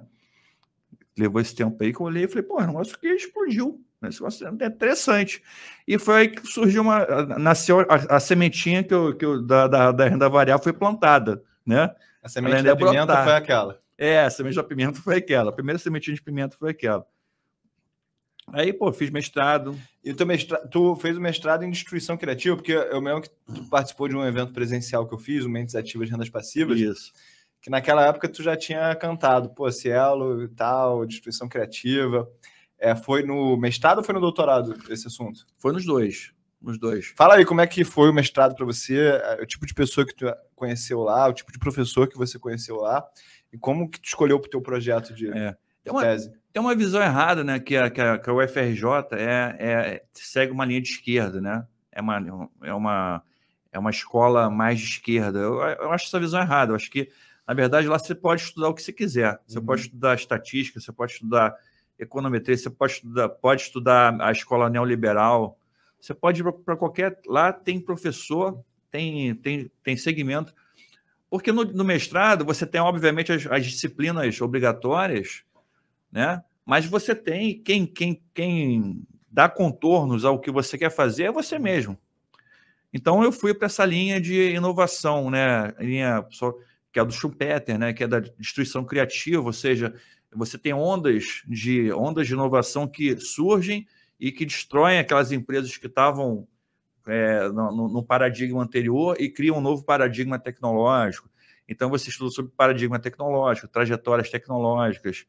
Levou 1.16 1.40
esse 1.40 1.54
tempo 1.54 1.82
aí 1.82 1.92
que 1.92 2.00
eu 2.00 2.06
olhei 2.06 2.24
e 2.24 2.28
falei, 2.28 2.42
pô, 2.42 2.58
o 2.60 2.66
negócio 2.66 2.98
que 2.98 3.08
explodiu. 3.08 3.84
Esse 4.02 4.20
negócio 4.20 4.46
é 4.46 4.66
interessante. 4.66 5.42
E 5.86 5.98
foi 5.98 6.14
aí 6.16 6.28
que 6.28 6.46
surgiu 6.46 6.82
uma. 6.82 7.04
Nasceu 7.38 7.80
a, 7.80 8.16
a 8.16 8.20
sementinha 8.20 8.84
que, 8.84 8.94
eu, 8.94 9.16
que 9.16 9.24
eu, 9.24 9.42
da, 9.42 9.66
da, 9.66 9.92
da, 9.92 10.08
renda 10.08 10.28
variável 10.28 10.62
foi 10.62 10.72
plantada. 10.72 11.42
Né? 11.66 11.92
A 12.22 12.28
semente 12.28 12.62
da 12.62 12.76
pimenta 12.76 13.06
brotar. 13.06 13.24
foi 13.24 13.32
aquela. 13.34 13.80
É, 13.98 14.20
a 14.20 14.30
semente 14.30 14.54
da 14.54 14.62
pimenta 14.62 15.00
foi 15.00 15.16
aquela. 15.16 15.50
A 15.50 15.52
primeira 15.52 15.78
sementinha 15.78 16.14
de 16.14 16.22
pimenta 16.22 16.56
foi 16.56 16.70
aquela. 16.70 17.04
Aí, 18.52 18.72
pô, 18.72 18.92
fiz 18.92 19.10
mestrado. 19.10 19.78
E 20.02 20.14
tu, 20.14 20.24
mestra... 20.24 20.56
tu 20.68 20.96
fez 20.96 21.16
o 21.16 21.20
mestrado 21.20 21.64
em 21.64 21.70
destruição 21.70 22.16
criativa, 22.16 22.56
porque 22.56 22.72
eu 22.72 23.00
mesmo 23.00 23.22
que 23.22 23.28
tu 23.28 23.68
participou 23.68 24.08
de 24.08 24.16
um 24.16 24.24
evento 24.24 24.52
presencial 24.52 25.06
que 25.06 25.12
eu 25.12 25.18
fiz, 25.18 25.44
o 25.44 25.50
Mentes 25.50 25.74
Ativas 25.74 26.06
de 26.06 26.12
Rendas 26.12 26.30
Passivas. 26.30 26.78
Isso. 26.78 27.12
Que 27.60 27.70
naquela 27.70 28.06
época 28.06 28.28
tu 28.28 28.42
já 28.42 28.56
tinha 28.56 28.94
cantado, 28.94 29.50
pô, 29.50 29.70
Cielo 29.70 30.44
e 30.44 30.48
tal, 30.48 31.04
destruição 31.04 31.48
criativa. 31.48 32.28
É, 32.78 32.94
foi 32.94 33.24
no 33.24 33.56
mestrado 33.56 33.98
ou 33.98 34.04
foi 34.04 34.14
no 34.14 34.20
doutorado 34.20 34.76
esse 34.88 35.08
assunto? 35.08 35.44
Foi 35.58 35.72
nos 35.72 35.84
dois. 35.84 36.32
Nos 36.60 36.78
dois. 36.78 37.12
Fala 37.16 37.34
aí 37.34 37.44
como 37.44 37.60
é 37.60 37.66
que 37.66 37.84
foi 37.84 38.08
o 38.08 38.14
mestrado 38.14 38.54
para 38.54 38.64
você, 38.64 39.12
o 39.40 39.46
tipo 39.46 39.66
de 39.66 39.74
pessoa 39.74 40.06
que 40.06 40.14
tu 40.14 40.26
conheceu 40.56 41.00
lá, 41.00 41.28
o 41.28 41.32
tipo 41.32 41.52
de 41.52 41.58
professor 41.58 42.08
que 42.08 42.16
você 42.16 42.38
conheceu 42.38 42.76
lá, 42.76 43.04
e 43.52 43.58
como 43.58 43.88
que 43.88 44.00
tu 44.00 44.06
escolheu 44.06 44.38
para 44.38 44.46
o 44.46 44.50
teu 44.50 44.60
projeto 44.60 45.14
de, 45.14 45.28
é. 45.28 45.56
tem 45.82 45.92
uma, 45.92 46.02
tese. 46.02 46.32
Tem 46.52 46.62
uma 46.62 46.74
visão 46.74 47.02
errada, 47.02 47.42
né? 47.42 47.58
Que 47.58 47.76
a, 47.76 47.90
que 47.90 48.00
a, 48.00 48.18
que 48.18 48.30
a 48.30 48.34
UFRJ 48.34 48.84
é, 49.12 49.56
é, 49.58 50.04
segue 50.12 50.52
uma 50.52 50.64
linha 50.64 50.80
de 50.80 50.88
esquerda, 50.88 51.40
né? 51.40 51.66
É 51.90 52.00
uma, 52.00 52.50
é 52.62 52.74
uma, 52.74 53.22
é 53.72 53.78
uma 53.78 53.90
escola 53.90 54.50
mais 54.50 54.78
de 54.78 54.86
esquerda. 54.86 55.38
Eu, 55.38 55.60
eu 55.60 55.92
acho 55.92 56.06
essa 56.06 56.20
visão 56.20 56.40
errada. 56.40 56.72
Eu 56.72 56.76
acho 56.76 56.90
que, 56.90 57.10
na 57.46 57.54
verdade, 57.54 57.88
lá 57.88 57.98
você 57.98 58.14
pode 58.14 58.42
estudar 58.42 58.68
o 58.68 58.74
que 58.74 58.82
você 58.82 58.92
quiser. 58.92 59.38
Você 59.46 59.58
uhum. 59.58 59.64
pode 59.64 59.82
estudar 59.82 60.14
estatística, 60.14 60.80
você 60.80 60.92
pode 60.92 61.12
estudar 61.12 61.56
econometria, 61.98 62.56
você 62.56 62.70
pode 62.70 62.92
estudar, 62.92 63.28
pode 63.28 63.62
estudar 63.62 64.20
a 64.20 64.30
escola 64.30 64.70
neoliberal, 64.70 65.58
você 66.00 66.14
pode 66.14 66.40
ir 66.40 66.52
para 66.64 66.76
qualquer. 66.76 67.20
Lá 67.26 67.52
tem 67.52 67.80
professor, 67.80 68.62
tem, 68.90 69.34
tem, 69.34 69.70
tem 69.82 69.96
segmento. 69.96 70.54
Porque 71.30 71.52
no, 71.52 71.64
no 71.64 71.84
mestrado 71.84 72.44
você 72.44 72.66
tem, 72.66 72.80
obviamente, 72.80 73.32
as, 73.32 73.46
as, 73.46 73.66
disciplinas 73.66 74.40
obrigatórias, 74.40 75.42
né? 76.10 76.42
mas 76.64 76.86
você 76.86 77.14
tem 77.14 77.62
quem, 77.62 77.86
quem, 77.86 78.22
quem 78.34 79.02
dá 79.30 79.48
contornos 79.48 80.24
ao 80.24 80.40
que 80.40 80.50
você 80.50 80.78
quer 80.78 80.90
fazer 80.90 81.24
é 81.24 81.32
você 81.32 81.58
mesmo. 81.58 81.98
Então 82.92 83.22
eu 83.22 83.30
fui 83.30 83.52
para 83.52 83.66
essa 83.66 83.84
linha 83.84 84.20
de 84.20 84.54
inovação, 84.54 85.30
né? 85.30 85.72
linha 85.78 86.26
que 86.90 86.98
é 86.98 87.04
do 87.04 87.12
Schumpeter, 87.12 87.78
né? 87.78 87.92
que 87.92 88.04
é 88.04 88.08
da 88.08 88.20
destruição 88.20 88.84
criativa, 88.84 89.42
ou 89.42 89.52
seja, 89.52 89.94
você 90.32 90.56
tem 90.56 90.72
ondas 90.72 91.42
de 91.46 91.92
ondas 91.92 92.26
de 92.26 92.32
inovação 92.32 92.86
que 92.86 93.16
surgem 93.18 93.86
e 94.18 94.32
que 94.32 94.46
destroem 94.46 94.98
aquelas 94.98 95.30
empresas 95.30 95.76
que 95.76 95.86
estavam 95.86 96.46
é, 97.08 97.48
no, 97.48 98.02
paradigma 98.02 98.62
anterior 98.62 99.16
e 99.18 99.28
criam 99.30 99.56
um 99.56 99.60
novo 99.60 99.84
paradigma 99.84 100.38
tecnológico. 100.38 101.28
Então, 101.68 101.90
você 101.90 102.10
estuda 102.10 102.30
sobre 102.30 102.52
paradigma 102.56 102.98
tecnológico, 102.98 103.68
trajetórias 103.68 104.30
tecnológicas, 104.30 105.26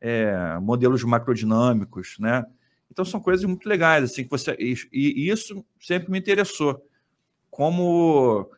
é, 0.00 0.58
modelos 0.60 1.02
macrodinâmicos, 1.04 2.16
né? 2.18 2.44
Então, 2.90 3.04
são 3.04 3.20
coisas 3.20 3.44
muito 3.44 3.68
legais, 3.68 4.04
assim, 4.04 4.24
que 4.24 4.30
você... 4.30 4.56
E, 4.58 4.74
e 4.92 5.30
isso 5.30 5.64
sempre 5.80 6.10
me 6.10 6.18
interessou. 6.18 6.82
Como... 7.50 8.50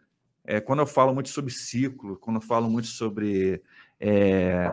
É, 0.45 0.61
quando 0.61 0.81
eu 0.81 0.87
falo 0.87 1.13
muito 1.13 1.29
sobre 1.29 1.53
ciclo, 1.53 2.17
quando 2.17 2.37
eu 2.37 2.43
falo 2.43 2.71
muito 2.71 2.89
sobre... 2.89 3.63
É, 4.01 4.73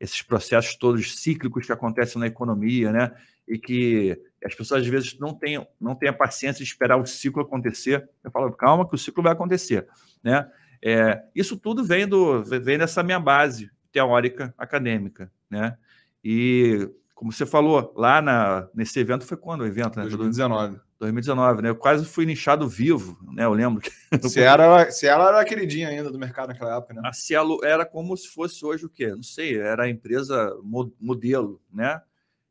esses 0.00 0.22
processos 0.22 0.76
todos 0.76 1.20
cíclicos 1.20 1.66
que 1.66 1.72
acontecem 1.72 2.20
na 2.20 2.26
economia, 2.26 2.92
né? 2.92 3.10
E 3.46 3.58
que 3.58 4.20
as 4.44 4.54
pessoas 4.54 4.82
às 4.82 4.88
vezes 4.88 5.18
não 5.18 5.34
têm, 5.34 5.66
não 5.80 5.94
têm 5.94 6.08
a 6.08 6.12
paciência 6.12 6.64
de 6.64 6.70
esperar 6.70 6.96
o 6.96 7.06
ciclo 7.06 7.42
acontecer. 7.42 8.08
Eu 8.22 8.30
falo, 8.30 8.52
calma, 8.52 8.88
que 8.88 8.94
o 8.94 8.98
ciclo 8.98 9.22
vai 9.22 9.32
acontecer, 9.32 9.86
né? 10.22 10.48
É, 10.82 11.22
isso 11.34 11.56
tudo 11.56 11.84
vem, 11.84 12.06
do, 12.06 12.42
vem 12.44 12.78
dessa 12.78 13.02
minha 13.02 13.18
base 13.18 13.70
teórica 13.90 14.54
acadêmica, 14.56 15.30
né? 15.50 15.76
E 16.22 16.88
como 17.14 17.32
você 17.32 17.44
falou, 17.44 17.92
lá 17.96 18.22
na, 18.22 18.68
nesse 18.72 19.00
evento 19.00 19.26
foi 19.26 19.36
quando 19.36 19.62
o 19.62 19.66
evento? 19.66 19.96
Né? 19.96 20.02
2019. 20.02 20.80
2019, 21.00 21.62
né? 21.62 21.68
Eu 21.70 21.76
quase 21.76 22.04
fui 22.04 22.24
nichado 22.24 22.68
vivo, 22.68 23.18
né? 23.32 23.44
Eu 23.44 23.52
lembro 23.52 23.80
que. 23.80 23.90
Se 24.28 24.40
era, 24.40 24.90
se 24.90 25.06
ela 25.06 25.28
era 25.28 25.44
queridinha 25.44 25.88
ainda 25.88 26.10
do 26.10 26.18
mercado 26.18 26.48
naquela 26.48 26.76
época, 26.76 26.94
né? 26.94 27.02
A 27.04 27.12
Cielo 27.12 27.60
era 27.64 27.84
como 27.84 28.16
se 28.16 28.28
fosse 28.28 28.64
hoje 28.64 28.86
o 28.86 28.88
quê? 28.88 29.08
Não 29.08 29.22
sei, 29.22 29.58
era 29.58 29.84
a 29.84 29.88
empresa 29.88 30.56
modelo, 31.00 31.60
né? 31.72 32.00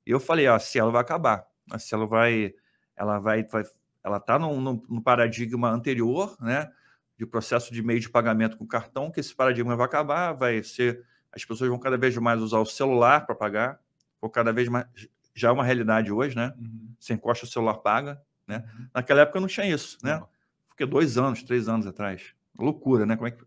E 0.06 0.12
eu 0.12 0.20
falei, 0.20 0.48
ó, 0.48 0.56
a 0.56 0.60
Cielo 0.60 0.92
vai 0.92 1.02
acabar. 1.02 1.46
A 1.72 1.80
Cielo 1.80 2.07
vai. 2.07 2.53
Ela 2.95 3.20
vai. 3.20 3.43
vai 3.43 3.63
ela 4.03 4.18
está 4.18 4.39
no, 4.39 4.59
no, 4.61 4.84
no, 4.88 5.01
paradigma 5.01 5.70
anterior, 5.70 6.36
né? 6.39 6.72
De 7.18 7.26
processo 7.26 7.74
de 7.74 7.82
meio 7.82 7.99
de 7.99 8.09
pagamento 8.09 8.57
com 8.57 8.65
cartão, 8.65 9.11
que 9.11 9.20
esse 9.20 9.36
paradigma 9.36 9.76
vai 9.76 9.86
acabar, 9.86 10.34
vai 10.34 10.63
ser. 10.63 11.03
As 11.32 11.43
pessoas 11.43 11.70
vão 11.70 11.80
cada 11.80 11.97
vez 11.97 12.15
mais 12.18 12.41
usar 12.41 12.59
o 12.59 12.65
celular 12.65 13.26
para 13.26 13.36
pagar 13.36 13.80
ou 14.22 14.30
cada 14.30 14.53
vez 14.53 14.70
mais. 14.70 14.86
Já 15.34 15.49
é 15.49 15.51
uma 15.51 15.63
realidade 15.63 16.11
hoje, 16.11 16.36
né? 16.36 16.53
Uhum. 16.57 16.93
Você 16.99 17.13
encosta 17.13 17.45
o 17.45 17.49
celular, 17.49 17.76
paga. 17.76 18.22
Né? 18.47 18.63
Uhum. 18.80 18.88
Naquela 18.93 19.22
época 19.22 19.39
não 19.39 19.47
tinha 19.47 19.68
isso, 19.68 19.97
né? 20.01 20.24
Porque 20.68 20.86
dois 20.86 21.18
anos, 21.18 21.43
três 21.43 21.68
anos 21.68 21.86
atrás. 21.86 22.34
loucura, 22.57 23.05
né? 23.05 23.15
Como 23.15 23.28
é 23.28 23.32
que 23.32 23.43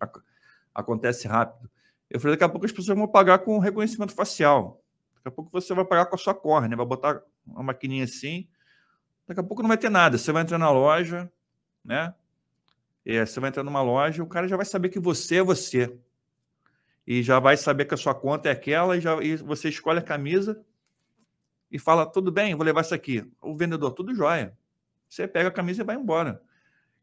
acontece 0.75 1.27
rápido. 1.27 1.71
Eu 2.09 2.19
falei, 2.19 2.37
daqui 2.37 2.45
a 2.45 2.49
pouco 2.49 2.67
as 2.67 2.73
pessoas 2.73 2.99
vão 2.99 3.07
pagar 3.07 3.39
com 3.39 3.59
reconhecimento 3.59 4.13
facial. 4.13 4.83
Daqui 5.15 5.29
a 5.29 5.31
pouco 5.31 5.51
você 5.53 5.73
vai 5.75 5.85
pagar 5.85 6.07
com 6.07 6.17
a 6.17 6.19
sua 6.19 6.35
córnea, 6.35 6.77
vai 6.77 6.87
botar 6.87 7.23
uma 7.47 7.63
maquininha 7.63 8.05
assim. 8.05 8.49
Daqui 9.27 9.41
a 9.41 9.45
pouco 9.45 9.63
não 9.63 9.69
vai 9.69 9.79
ter 9.79 9.91
nada. 9.91 10.19
Você 10.19 10.33
vai 10.33 10.43
entrar 10.43 10.59
na 10.59 10.71
loja, 10.71 11.31
né? 11.85 12.15
É, 13.05 13.25
você 13.25 13.41
vai 13.41 13.49
entrar 13.49 13.63
numa 13.63 13.83
loja, 13.83 14.23
o 14.23 14.27
cara 14.27 14.47
já 14.47 14.57
vai 14.57 14.67
saber 14.67 14.89
que 14.89 15.01
você 15.01 15.37
é 15.37 15.43
você. 15.43 15.97
E 17.07 17.23
já 17.23 17.39
vai 17.41 17.57
saber 17.57 17.87
que 17.87 17.95
a 17.95 17.97
sua 17.97 18.15
conta 18.15 18.49
é 18.49 18.53
aquela, 18.53 18.97
e, 18.97 19.01
já, 19.01 19.21
e 19.23 19.37
você 19.37 19.69
escolhe 19.69 19.99
a 19.99 20.03
camisa 20.03 20.65
e 21.71 21.79
fala: 21.79 22.07
tudo 22.07 22.31
bem, 22.31 22.55
vou 22.55 22.65
levar 22.65 22.83
isso 22.83 22.95
aqui. 22.95 23.25
O 23.41 23.57
vendedor, 23.57 23.93
tudo 23.93 24.15
jóia. 24.15 24.57
Você 25.09 25.27
pega 25.27 25.49
a 25.49 25.53
camisa 25.53 25.83
e 25.83 25.85
vai 25.85 25.97
embora. 25.97 26.43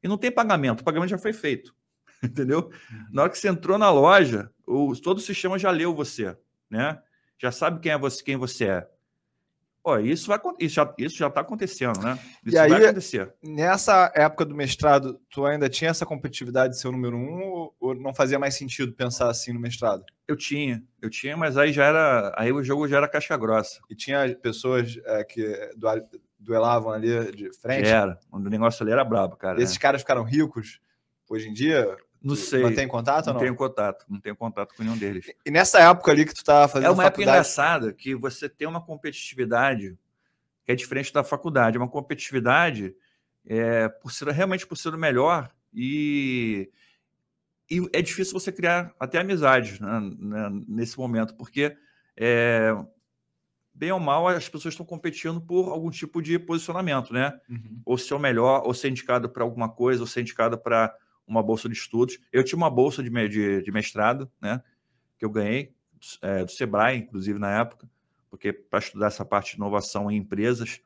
E 0.01 0.07
não 0.07 0.17
tem 0.17 0.31
pagamento, 0.31 0.81
o 0.81 0.83
pagamento 0.83 1.09
já 1.09 1.17
foi 1.17 1.33
feito. 1.33 1.75
Entendeu? 2.23 2.71
Na 3.11 3.23
hora 3.23 3.31
que 3.31 3.37
você 3.37 3.49
entrou 3.49 3.77
na 3.77 3.89
loja, 3.91 4.51
o, 4.65 4.95
todo 4.95 5.17
o 5.17 5.21
sistema 5.21 5.57
já 5.59 5.71
leu 5.71 5.93
você, 5.93 6.37
né? 6.69 7.01
Já 7.37 7.51
sabe 7.51 7.79
quem 7.79 7.91
é 7.91 7.97
você, 7.97 8.23
quem 8.23 8.37
você 8.37 8.65
é. 8.65 8.89
Pô, 9.87 9.97
isso, 9.99 10.27
vai, 10.27 10.37
isso 10.59 10.75
já 10.75 10.93
isso 10.97 11.17
já 11.17 11.27
está 11.27 11.39
acontecendo, 11.39 12.01
né? 12.01 12.19
Isso 12.45 12.57
e 12.57 12.59
aí, 12.59 12.69
vai 12.69 12.83
acontecer. 12.83 13.33
Nessa 13.41 14.11
época 14.13 14.43
do 14.43 14.53
mestrado, 14.53 15.17
tu 15.29 15.45
ainda 15.45 15.69
tinha 15.69 15.91
essa 15.91 16.05
competitividade 16.05 16.73
de 16.73 16.81
ser 16.81 16.89
o 16.89 16.91
número 16.91 17.15
um 17.15 17.41
ou, 17.41 17.75
ou 17.79 17.95
não 17.95 18.13
fazia 18.13 18.37
mais 18.37 18.53
sentido 18.55 18.91
pensar 18.91 19.29
assim 19.29 19.53
no 19.53 19.61
mestrado? 19.61 20.03
Eu 20.27 20.35
tinha, 20.35 20.83
eu 21.01 21.09
tinha, 21.09 21.37
mas 21.37 21.55
aí 21.55 21.71
já 21.71 21.85
era. 21.85 22.35
Aí 22.37 22.51
o 22.51 22.61
jogo 22.61 22.85
já 22.85 22.97
era 22.97 23.07
caixa 23.07 23.37
grossa. 23.37 23.79
E 23.89 23.95
tinha 23.95 24.35
pessoas 24.35 24.99
é, 25.05 25.23
que 25.23 25.57
duelavam 26.37 26.91
ali 26.91 27.31
de 27.31 27.49
frente? 27.57 27.87
Era. 27.87 28.19
O 28.29 28.39
negócio 28.39 28.83
ali 28.83 28.91
era 28.91 29.05
brabo, 29.05 29.37
cara. 29.37 29.63
Esses 29.63 29.77
né? 29.77 29.81
caras 29.81 30.01
ficaram 30.01 30.23
ricos 30.23 30.81
hoje 31.29 31.47
em 31.47 31.53
dia? 31.53 31.95
Não 32.27 32.35
sei. 32.35 32.63
Mantém 32.63 32.87
contato 32.87 33.27
não 33.27 33.33
ou 33.33 33.33
não? 33.35 33.41
Tenho 33.41 33.55
contato, 33.55 34.05
não 34.09 34.19
tenho 34.19 34.35
contato 34.35 34.75
com 34.75 34.83
nenhum 34.83 34.97
deles. 34.97 35.31
E 35.45 35.51
nessa 35.51 35.79
época 35.79 36.11
ali 36.11 36.25
que 36.25 36.33
tu 36.33 36.37
estava 36.37 36.67
fazendo 36.67 36.87
É 36.87 36.91
uma 36.91 37.03
faculdade... 37.03 37.21
época 37.21 37.31
engraçada 37.31 37.93
que 37.93 38.15
você 38.15 38.49
tem 38.49 38.67
uma 38.67 38.81
competitividade 38.81 39.97
que 40.63 40.71
é 40.71 40.75
diferente 40.75 41.13
da 41.13 41.23
faculdade. 41.23 41.77
É 41.77 41.79
uma 41.79 41.87
competitividade 41.87 42.93
é, 43.45 43.87
por 43.87 44.11
ser, 44.11 44.27
realmente 44.29 44.67
por 44.67 44.77
ser 44.77 44.93
o 44.93 44.97
melhor 44.97 45.49
e, 45.73 46.69
e 47.71 47.87
é 47.93 48.01
difícil 48.01 48.37
você 48.37 48.51
criar 48.51 48.93
até 48.99 49.19
amizades 49.19 49.79
né, 49.79 49.99
né, 50.19 50.49
nesse 50.67 50.97
momento, 50.97 51.35
porque 51.35 51.77
é, 52.17 52.75
bem 53.73 53.91
ou 53.91 53.99
mal 53.99 54.27
as 54.27 54.49
pessoas 54.49 54.73
estão 54.73 54.85
competindo 54.85 55.39
por 55.39 55.69
algum 55.69 55.89
tipo 55.89 56.21
de 56.21 56.39
posicionamento, 56.39 57.13
né? 57.13 57.39
Uhum. 57.47 57.81
Ou 57.85 57.97
ser 57.97 58.15
o 58.15 58.19
melhor, 58.19 58.63
ou 58.65 58.73
ser 58.73 58.89
indicado 58.89 59.29
para 59.29 59.43
alguma 59.43 59.69
coisa, 59.69 60.01
ou 60.01 60.07
ser 60.07 60.21
indicado 60.21 60.57
para 60.57 60.93
uma 61.27 61.43
bolsa 61.43 61.67
de 61.67 61.75
estudos. 61.75 62.17
Eu 62.31 62.43
tinha 62.43 62.57
uma 62.57 62.69
bolsa 62.69 63.03
de, 63.03 63.09
de, 63.27 63.61
de 63.61 63.71
mestrado, 63.71 64.31
né? 64.41 64.61
Que 65.19 65.25
eu 65.25 65.29
ganhei 65.29 65.75
é, 66.21 66.45
do 66.45 66.51
Sebrae, 66.51 66.97
inclusive 66.97 67.37
na 67.37 67.59
época, 67.59 67.89
porque 68.29 68.53
para 68.53 68.79
estudar 68.79 69.07
essa 69.07 69.25
parte 69.25 69.51
de 69.51 69.57
inovação 69.57 70.09
em 70.09 70.17
empresas. 70.17 70.81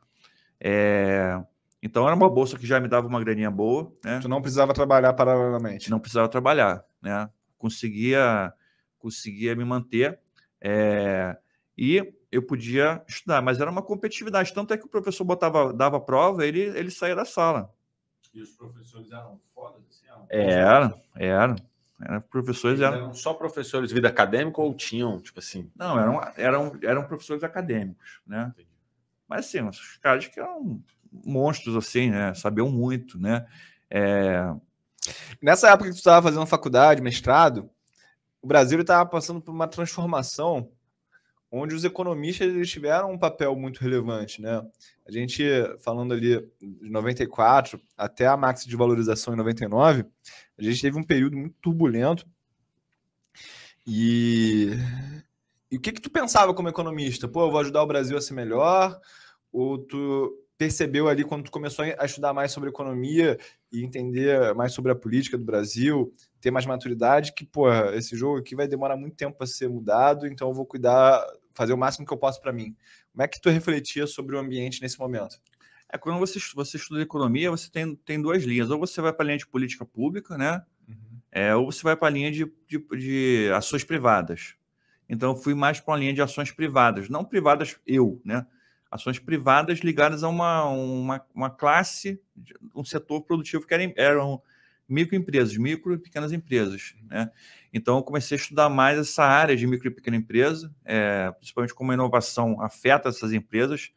É... 0.60 1.42
Então 1.84 2.06
era 2.06 2.16
uma 2.16 2.30
bolsa 2.30 2.58
que 2.58 2.66
já 2.66 2.80
me 2.80 2.88
dava 2.88 3.08
uma 3.08 3.20
graninha 3.20 3.52
boa. 3.52 3.92
Né? 4.04 4.20
Tu 4.20 4.30
não 4.30 4.42
precisava 4.42 4.74
trabalhar 4.74 5.14
paralelamente? 5.14 5.89
Não 5.89 6.00
precisava 6.00 6.30
trabalhar, 6.30 6.84
né? 7.02 7.30
Conseguia, 7.58 8.54
conseguia 8.98 9.56
me 9.56 9.66
manter 9.66 10.20
é... 10.60 11.38
e 11.78 12.14
eu 12.32 12.42
podia 12.42 13.04
estudar, 13.08 13.42
mas 13.42 13.60
era 13.60 13.70
uma 13.70 13.82
competitividade. 13.82 14.54
Tanto 14.54 14.74
é 14.74 14.78
que 14.78 14.86
o 14.86 14.89
professor 14.89 15.26
botava, 15.26 15.74
dava 15.74 16.00
prova, 16.00 16.46
ele, 16.46 16.62
ele 16.62 16.89
saía 16.89 17.16
da 17.16 17.26
sala. 17.26 17.70
E 18.34 18.42
os 18.42 18.52
professores 18.52 19.12
eram 19.12 19.42
Era, 20.30 20.94
era. 21.16 21.56
Era 22.04 22.20
professores 22.20 22.80
eram... 22.82 22.98
eram 22.98 23.14
só 23.14 23.34
professores 23.34 23.89
de 23.89 23.96
vida 23.96 24.08
acadêmica 24.08 24.60
ou 24.60 24.74
tinham, 24.74 25.20
tipo 25.20 25.39
assim? 25.39 25.70
Não, 25.76 26.00
eram, 26.00 26.32
eram, 26.36 26.80
eram 26.82 27.04
professores 27.04 27.44
acadêmicos, 27.44 28.20
né? 28.26 28.52
Entendi. 28.54 28.70
Mas 29.28 29.46
assim, 29.46 29.62
os 29.62 29.98
caras 29.98 30.28
que 30.28 30.39
eram 30.39 30.82
monstros, 31.12 31.76
assim, 31.76 32.10
né? 32.10 32.34
Sabiam 32.34 32.70
muito, 32.70 33.20
né? 33.20 33.46
É... 33.89 34.52
Nessa 35.42 35.70
época 35.70 35.89
que 35.89 35.96
tu 35.96 35.98
estava 35.98 36.28
fazendo 36.28 36.46
faculdade, 36.46 37.02
mestrado, 37.02 37.70
o 38.42 38.48
Brasil 38.48 38.82
estava 38.82 39.08
passando 39.08 39.39
por 39.39 39.52
uma 39.52 39.68
transformação 39.68 40.72
onde 41.52 41.76
os 41.76 41.84
economistas 41.84 42.47
eles 42.47 42.70
tiveram 42.70 43.12
um 43.12 43.18
papel 43.18 43.54
muito 43.56 43.82
relevante, 43.82 44.41
né? 44.41 44.66
A 45.06 45.12
gente, 45.12 45.43
falando 45.80 46.14
ali 46.14 46.39
de 46.62 46.89
94 46.89 47.80
até 47.97 48.26
a 48.26 48.38
máxima 48.38 48.70
de 48.70 48.78
valorização 48.78 49.34
em 49.34 49.38
99, 49.38 50.06
a 50.58 50.64
gente 50.64 50.82
teve 50.82 50.97
um 50.97 51.04
período 51.04 51.36
muito 51.36 51.56
turbulento. 51.62 52.26
E, 53.86 54.70
e 55.70 55.76
o 55.76 55.82
que 55.82 55.91
que 55.91 56.02
tu 56.02 56.10
pensava 56.10 56.54
como 56.54 56.70
economista? 56.70 57.28
Pô, 57.28 57.45
eu 57.45 57.52
vou 57.52 57.60
ajudar 57.60 57.84
o 57.84 57.88
Brasil 57.88 58.18
a 58.18 58.22
ser 58.22 58.34
melhor? 58.34 58.97
Ou 59.52 59.78
tu 59.78 60.38
percebeu 60.58 61.10
ali 61.10 61.24
quando 61.24 61.45
tu 61.45 61.52
começou 61.52 61.84
a 61.97 62.06
estudar 62.06 62.34
mais 62.34 62.52
sobre 62.52 62.70
economia 62.70 63.38
e 63.72 63.84
entender 63.84 64.54
mais 64.54 64.74
sobre 64.74 64.91
a 64.91 64.95
política 64.95 65.36
do 65.36 65.43
Brasil, 65.43 66.14
ter 66.39 66.52
mais 66.52 66.68
maturidade, 66.68 67.34
que, 67.34 67.43
pô, 67.43 67.68
esse 67.93 68.16
jogo 68.16 68.38
aqui 68.38 68.56
vai 68.56 68.68
demorar 68.68 68.95
muito 68.95 69.16
tempo 69.16 69.36
para 69.36 69.47
ser 69.47 69.68
mudado, 69.68 70.28
então 70.28 70.49
eu 70.49 70.54
vou 70.54 70.66
cuidar 70.66 71.26
fazer 71.54 71.74
o 71.74 71.78
máximo 71.78 72.06
que 72.06 72.14
eu 72.14 72.18
posso 72.18 72.41
para 72.41 72.54
mim. 72.54 72.76
Como 73.12 73.24
é 73.24 73.28
que 73.28 73.39
tu 73.39 73.49
refletia 73.49 74.08
sobre 74.08 74.36
o 74.36 74.39
ambiente 74.39 74.82
nesse 74.82 74.99
momento? 74.99 75.38
É 75.89 75.97
quando 75.97 76.20
você, 76.20 76.39
você 76.56 76.78
estuda 76.78 77.02
economia, 77.02 77.52
você 77.52 77.70
tem, 77.70 77.95
tem 77.95 78.22
duas 78.22 78.43
linhas. 78.43 78.70
Ou 78.70 78.80
você 78.80 79.02
vai 79.02 79.12
para 79.12 79.26
a 79.26 79.28
linha 79.28 79.38
de 79.38 79.47
política 79.47 79.86
pública, 79.86 80.38
né? 80.38 80.64
Uhum. 80.88 81.20
É, 81.32 81.56
ou 81.56 81.72
você 81.72 81.84
vai 81.84 81.95
para 81.95 82.08
a 82.08 82.12
linha 82.12 82.32
de, 82.32 82.45
de, 82.68 82.78
de, 82.97 83.52
ações 83.54 83.84
privadas. 83.84 84.56
Então, 85.10 85.32
eu 85.32 85.36
fui 85.36 85.54
mais 85.54 85.82
para 85.82 85.93
a 85.95 85.97
linha 85.97 86.14
de 86.14 86.22
ações 86.22 86.52
privadas, 86.52 87.10
não 87.10 87.26
privadas 87.26 87.76
eu, 87.86 88.22
né? 88.24 88.45
Ações 88.89 89.20
privadas 89.20 89.80
ligadas 89.80 90.24
a 90.24 90.30
uma, 90.30 90.66
uma, 90.66 91.26
uma 91.34 91.49
classe, 91.49 92.22
um 92.76 92.84
setor 92.84 93.22
produtivo 93.22 93.66
que 93.66 93.74
eram, 93.74 93.93
eram 93.97 94.41
microempresas, 94.88 95.56
micro 95.58 95.93
e 95.93 95.97
pequenas 95.97 96.32
empresas, 96.32 96.95
né? 97.04 97.30
Então, 97.74 97.97
eu 97.97 98.03
comecei 98.03 98.38
a 98.38 98.41
estudar 98.41 98.69
mais 98.69 98.97
essa 98.97 99.24
área 99.24 99.55
de 99.55 99.65
micro 99.65 99.88
e 99.88 99.91
pequena 99.91 100.17
empresa, 100.17 100.74
é, 100.84 101.32
principalmente 101.32 101.74
como 101.74 101.91
a 101.91 101.93
inovação 101.93 102.61
afeta 102.61 103.09
essas 103.09 103.32
empresas 103.32 103.91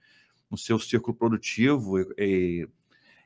no 0.50 0.56
seu 0.56 0.78
círculo 0.78 1.16
produtivo 1.16 1.98
e, 1.98 2.06
e, 2.16 2.68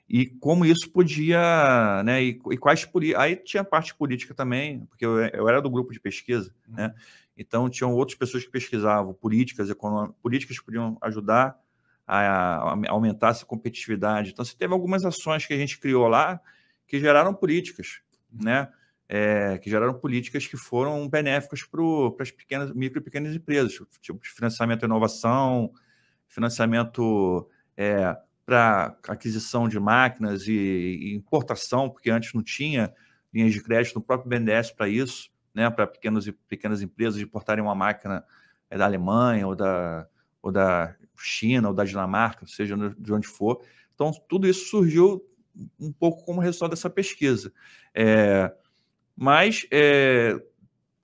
e 0.09 0.27
como 0.27 0.65
isso 0.65 0.91
podia, 0.91 2.03
né, 2.03 2.23
e, 2.23 2.41
e 2.51 2.57
quais 2.57 2.89
aí 3.17 3.37
tinha 3.37 3.63
parte 3.63 3.95
política 3.95 4.33
também, 4.33 4.87
porque 4.87 5.05
eu, 5.05 5.19
eu 5.19 5.49
era 5.49 5.61
do 5.61 5.69
grupo 5.69 5.93
de 5.93 6.01
pesquisa, 6.01 6.55
uhum. 6.67 6.77
né, 6.77 6.95
então 7.37 7.69
tinham 7.69 7.93
outras 7.93 8.17
pessoas 8.17 8.45
que 8.45 8.51
pesquisavam 8.51 9.13
políticas 9.13 9.69
econômicas, 9.69 10.17
políticas 10.23 10.59
que 10.59 10.65
podiam 10.65 10.97
ajudar 11.03 11.61
a, 12.07 12.73
a, 12.73 12.91
aumentar 12.91 13.29
essa 13.29 13.45
competitividade. 13.45 14.31
Então, 14.31 14.43
você 14.43 14.57
teve 14.57 14.73
algumas 14.73 15.05
ações 15.05 15.45
que 15.45 15.53
a 15.53 15.59
gente 15.59 15.79
criou 15.79 16.09
lá 16.09 16.41
que 16.87 16.99
geraram 16.99 17.35
políticas, 17.35 18.01
uhum. 18.33 18.45
né, 18.45 18.69
é, 19.09 19.57
que 19.59 19.71
geraram 19.71 19.95
políticas 19.95 20.47
que 20.47 20.57
foram 20.57 21.09
benéficas 21.09 21.65
para 21.65 21.83
as 22.23 22.31
pequenas, 22.31 22.73
micro 22.75 23.01
e 23.01 23.03
pequenas 23.03 23.35
empresas, 23.35 23.73
tipo 24.03 24.21
financiamento 24.23 24.83
à 24.83 24.87
inovação, 24.87 25.73
financiamento 26.27 27.49
é, 27.77 28.15
para 28.45 28.97
aquisição 29.09 29.69
de 29.69 29.81
máquinas 29.81 30.47
e, 30.47 30.53
e, 30.53 31.15
importação, 31.15 31.89
porque 31.89 32.11
antes 32.11 32.35
não 32.35 32.43
tinha 32.43 32.93
linhas 33.33 33.53
de 33.53 33.63
crédito 33.63 33.95
no 33.95 34.03
próprio 34.03 34.29
BNDES 34.29 34.73
para 34.73 34.89
isso, 34.89 35.31
né, 35.55 35.71
para 35.71 35.87
pequenas 35.87 36.27
e 36.27 36.33
pequenas 36.33 36.83
empresas 36.83 37.21
importarem 37.21 37.65
uma 37.65 37.75
máquina 37.75 38.23
é, 38.71 38.77
da 38.77 38.85
Alemanha 38.85 39.47
ou 39.47 39.57
da, 39.57 40.07
ou 40.43 40.53
da 40.53 40.95
China 41.17 41.69
ou 41.69 41.75
da 41.75 41.85
Dinamarca, 41.85 42.47
seja 42.47 42.77
de 42.77 43.13
onde 43.13 43.27
for. 43.27 43.63
Então, 43.95 44.13
tudo 44.29 44.47
isso 44.47 44.69
surgiu 44.69 45.25
um 45.81 45.93
pouco 45.93 46.25
como 46.25 46.41
resultado 46.41 46.71
dessa 46.71 46.89
pesquisa. 46.89 47.53
É, 47.95 48.53
mas 49.21 49.67
é, 49.73 50.41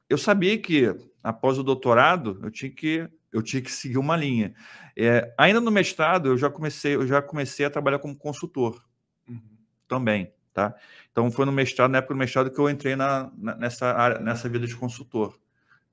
eu 0.09 0.17
sabia 0.17 0.57
que 0.57 0.95
após 1.21 1.59
o 1.59 1.65
doutorado 1.65 2.39
eu 2.45 2.51
tinha 2.51 2.71
que 2.71 3.09
eu 3.33 3.43
tinha 3.43 3.61
que 3.61 3.73
seguir 3.73 3.99
uma 3.99 4.17
linha. 4.17 4.55
É, 4.97 5.35
ainda 5.37 5.61
no 5.61 5.73
mestrado 5.73 6.29
eu 6.29 6.39
já 6.39 6.49
comecei 6.49 6.95
eu 6.95 7.05
já 7.09 7.21
comecei 7.21 7.67
a 7.67 7.71
trabalhar 7.71 7.99
como 7.99 8.17
consultor 8.17 8.81
uhum. 9.29 9.41
também, 9.89 10.33
tá? 10.53 10.73
Então 11.11 11.29
foi 11.29 11.45
no 11.45 11.51
mestrado 11.51 11.91
na 11.91 11.99
época 11.99 12.15
do 12.15 12.19
mestrado 12.19 12.53
que 12.53 12.59
eu 12.61 12.71
entrei 12.71 12.95
na, 12.95 13.33
na 13.37 13.57
nessa 13.57 13.87
área, 13.93 14.21
nessa 14.21 14.49
vida 14.49 14.65
de 14.65 14.77
consultor. 14.77 15.37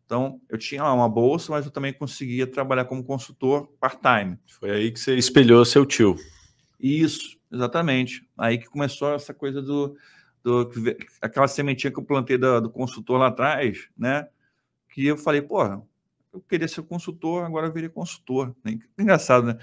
Então 0.05 0.39
eu 0.47 0.59
tinha 0.59 0.83
lá 0.83 0.93
uma 0.93 1.09
bolsa, 1.09 1.51
mas 1.51 1.65
eu 1.65 1.71
também 1.71 1.91
conseguia 1.91 2.45
trabalhar 2.45 2.85
como 2.85 3.03
consultor 3.03 3.67
part-time. 3.79 4.37
Foi 4.59 4.69
aí 4.69 4.91
que 4.91 4.99
você 4.99 5.15
espelhou 5.15 5.65
seu 5.65 5.87
tio. 5.87 6.15
Isso, 6.79 7.39
exatamente. 7.51 8.29
Aí 8.37 8.59
que 8.59 8.69
começou 8.69 9.15
essa 9.15 9.33
coisa 9.33 9.59
do 9.59 9.97
do, 10.43 10.69
aquela 11.21 11.47
sementinha 11.47 11.91
que 11.91 11.99
eu 11.99 12.03
plantei 12.03 12.37
do, 12.37 12.69
consultor 12.69 13.19
lá 13.19 13.27
atrás, 13.27 13.87
né? 13.97 14.27
Que 14.89 15.05
eu 15.05 15.17
falei, 15.17 15.41
porra, 15.41 15.81
eu 16.33 16.41
queria 16.41 16.67
ser 16.67 16.81
consultor, 16.83 17.45
agora 17.45 17.67
eu 17.67 17.73
virei 17.73 17.89
consultor. 17.89 18.55
Engraçado, 18.97 19.47
né? 19.47 19.57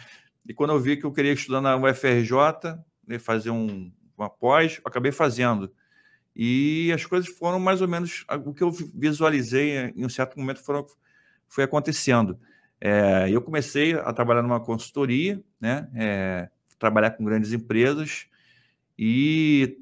E 0.46 0.54
quando 0.54 0.72
eu 0.72 0.80
vi 0.80 0.96
que 0.96 1.04
eu 1.04 1.12
queria 1.12 1.32
estudar 1.32 1.60
na 1.60 1.76
UFRJ, 1.76 2.32
né, 3.06 3.18
fazer 3.18 3.50
um, 3.50 3.92
uma 4.16 4.30
pós, 4.30 4.80
acabei 4.84 5.12
fazendo. 5.12 5.72
E 6.34 6.92
as 6.92 7.04
coisas 7.04 7.28
foram 7.28 7.58
mais 7.58 7.82
ou 7.82 7.88
menos 7.88 8.24
o 8.46 8.54
que 8.54 8.62
eu 8.62 8.70
visualizei 8.70 9.92
em 9.94 10.06
um 10.06 10.08
certo 10.08 10.38
momento 10.38 10.62
foram, 10.62 10.86
foi 11.48 11.64
acontecendo. 11.64 12.38
É, 12.80 13.28
eu 13.28 13.42
comecei 13.42 13.94
a 13.94 14.12
trabalhar 14.12 14.42
numa 14.42 14.60
consultoria, 14.60 15.42
né? 15.60 15.90
É, 15.94 16.48
trabalhar 16.78 17.10
com 17.10 17.24
grandes 17.24 17.52
empresas 17.52 18.26
e 18.96 19.78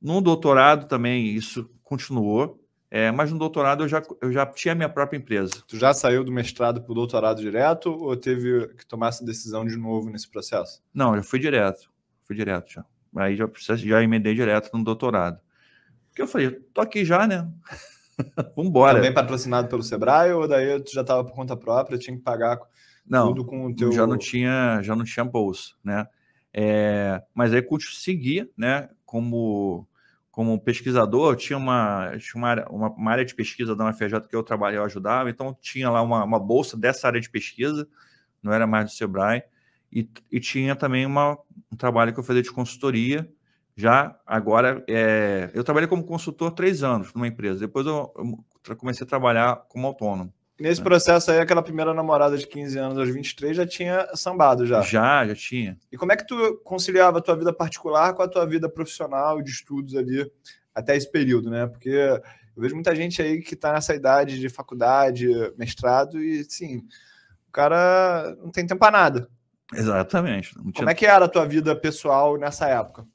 no 0.00 0.20
doutorado 0.20 0.86
também 0.86 1.26
isso 1.26 1.70
continuou. 1.82 2.62
É, 2.88 3.10
mas 3.10 3.32
no 3.32 3.38
doutorado 3.38 3.82
eu 3.82 3.88
já, 3.88 4.00
eu 4.22 4.32
já 4.32 4.46
tinha 4.46 4.74
minha 4.74 4.88
própria 4.88 5.18
empresa. 5.18 5.62
Tu 5.66 5.76
já 5.76 5.92
saiu 5.92 6.22
do 6.22 6.30
mestrado 6.30 6.80
para 6.80 6.92
o 6.92 6.94
doutorado 6.94 7.42
direto 7.42 7.90
ou 7.90 8.16
teve 8.16 8.68
que 8.68 8.86
tomar 8.86 9.08
essa 9.08 9.24
decisão 9.24 9.66
de 9.66 9.76
novo 9.76 10.08
nesse 10.08 10.30
processo? 10.30 10.80
Não, 10.94 11.14
já 11.16 11.22
fui 11.22 11.40
direto. 11.40 11.90
Fui 12.24 12.36
direto 12.36 12.72
já. 12.72 12.84
Aí 13.16 13.36
já, 13.36 13.48
já 13.76 14.02
emendei 14.02 14.34
direto 14.34 14.70
no 14.72 14.84
doutorado. 14.84 15.40
Porque 16.08 16.22
eu 16.22 16.28
falei, 16.28 16.50
tô 16.72 16.80
aqui 16.80 17.04
já, 17.04 17.26
né? 17.26 17.50
Vambora. 18.56 18.94
Também 18.94 19.12
patrocinado 19.12 19.68
pelo 19.68 19.82
Sebrae 19.82 20.32
ou 20.32 20.46
daí 20.46 20.80
tu 20.80 20.92
já 20.92 21.02
estava 21.02 21.24
por 21.24 21.34
conta 21.34 21.56
própria, 21.56 21.98
tinha 21.98 22.16
que 22.16 22.22
pagar 22.22 22.58
não, 23.06 23.28
tudo 23.28 23.44
com 23.44 23.66
o 23.66 23.74
teu... 23.74 23.92
Já 23.92 24.06
não 24.06 24.16
tinha, 24.16 24.80
já 24.82 24.94
não 24.96 25.04
tinha 25.04 25.24
bolsa, 25.24 25.74
né? 25.84 26.06
É, 26.58 27.22
mas 27.34 27.52
aí 27.52 27.60
consegui, 27.60 28.50
né, 28.56 28.88
como 29.04 29.86
como 30.30 30.60
pesquisador, 30.60 31.34
tinha 31.34 31.56
uma, 31.56 32.12
tinha 32.18 32.38
uma, 32.38 32.68
uma, 32.68 32.90
uma, 32.90 33.10
área 33.10 33.24
de 33.24 33.34
pesquisa 33.34 33.74
da 33.74 33.88
UFRJ 33.88 34.20
que 34.28 34.36
eu 34.36 34.42
trabalhei, 34.42 34.78
eu 34.78 34.84
ajudava, 34.84 35.30
então 35.30 35.56
tinha 35.62 35.88
lá 35.88 36.02
uma, 36.02 36.24
uma 36.24 36.38
bolsa 36.38 36.76
dessa 36.76 37.06
área 37.06 37.18
de 37.18 37.30
pesquisa, 37.30 37.88
não 38.42 38.52
era 38.52 38.66
mais 38.66 38.84
do 38.84 38.90
Sebrae, 38.90 39.42
e, 39.90 40.06
e 40.30 40.38
tinha 40.38 40.76
também 40.76 41.06
uma, 41.06 41.38
um 41.72 41.76
trabalho 41.76 42.12
que 42.12 42.20
eu 42.20 42.24
fazia 42.24 42.42
de 42.42 42.52
consultoria, 42.52 43.26
já 43.74 44.14
agora, 44.26 44.84
é, 44.86 45.50
eu 45.54 45.64
trabalhei 45.64 45.88
como 45.88 46.04
consultor 46.04 46.50
três 46.50 46.82
anos 46.82 47.14
numa 47.14 47.26
empresa, 47.26 47.60
depois 47.60 47.86
eu, 47.86 48.12
eu 48.68 48.76
comecei 48.76 49.06
a 49.06 49.08
trabalhar 49.08 49.56
como 49.70 49.86
autônomo. 49.86 50.30
Nesse 50.58 50.82
processo 50.82 51.30
aí, 51.30 51.38
aquela 51.38 51.62
primeira 51.62 51.92
namorada 51.92 52.36
de 52.38 52.46
15 52.46 52.78
anos 52.78 52.98
aos 52.98 53.10
23 53.10 53.54
já 53.54 53.66
tinha 53.66 54.08
sambado 54.14 54.64
já? 54.64 54.80
Já, 54.80 55.26
já 55.26 55.34
tinha. 55.34 55.78
E 55.92 55.98
como 55.98 56.12
é 56.12 56.16
que 56.16 56.26
tu 56.26 56.60
conciliava 56.64 57.18
a 57.18 57.20
tua 57.20 57.36
vida 57.36 57.52
particular 57.52 58.14
com 58.14 58.22
a 58.22 58.28
tua 58.28 58.46
vida 58.46 58.66
profissional 58.66 59.42
de 59.42 59.50
estudos 59.50 59.94
ali 59.94 60.30
até 60.74 60.96
esse 60.96 61.10
período, 61.10 61.50
né? 61.50 61.66
Porque 61.66 61.90
eu 61.90 62.22
vejo 62.62 62.74
muita 62.74 62.96
gente 62.96 63.20
aí 63.20 63.42
que 63.42 63.52
está 63.52 63.72
nessa 63.74 63.94
idade 63.94 64.40
de 64.40 64.48
faculdade, 64.48 65.28
mestrado 65.58 66.22
e, 66.22 66.42
sim, 66.44 66.78
o 67.48 67.52
cara 67.52 68.34
não 68.42 68.50
tem 68.50 68.66
tempo 68.66 68.80
para 68.80 68.98
nada. 68.98 69.30
Exatamente. 69.74 70.54
Tinha... 70.54 70.72
Como 70.72 70.90
é 70.90 70.94
que 70.94 71.04
era 71.04 71.26
a 71.26 71.28
tua 71.28 71.44
vida 71.44 71.76
pessoal 71.76 72.38
nessa 72.38 72.66
época? 72.66 73.06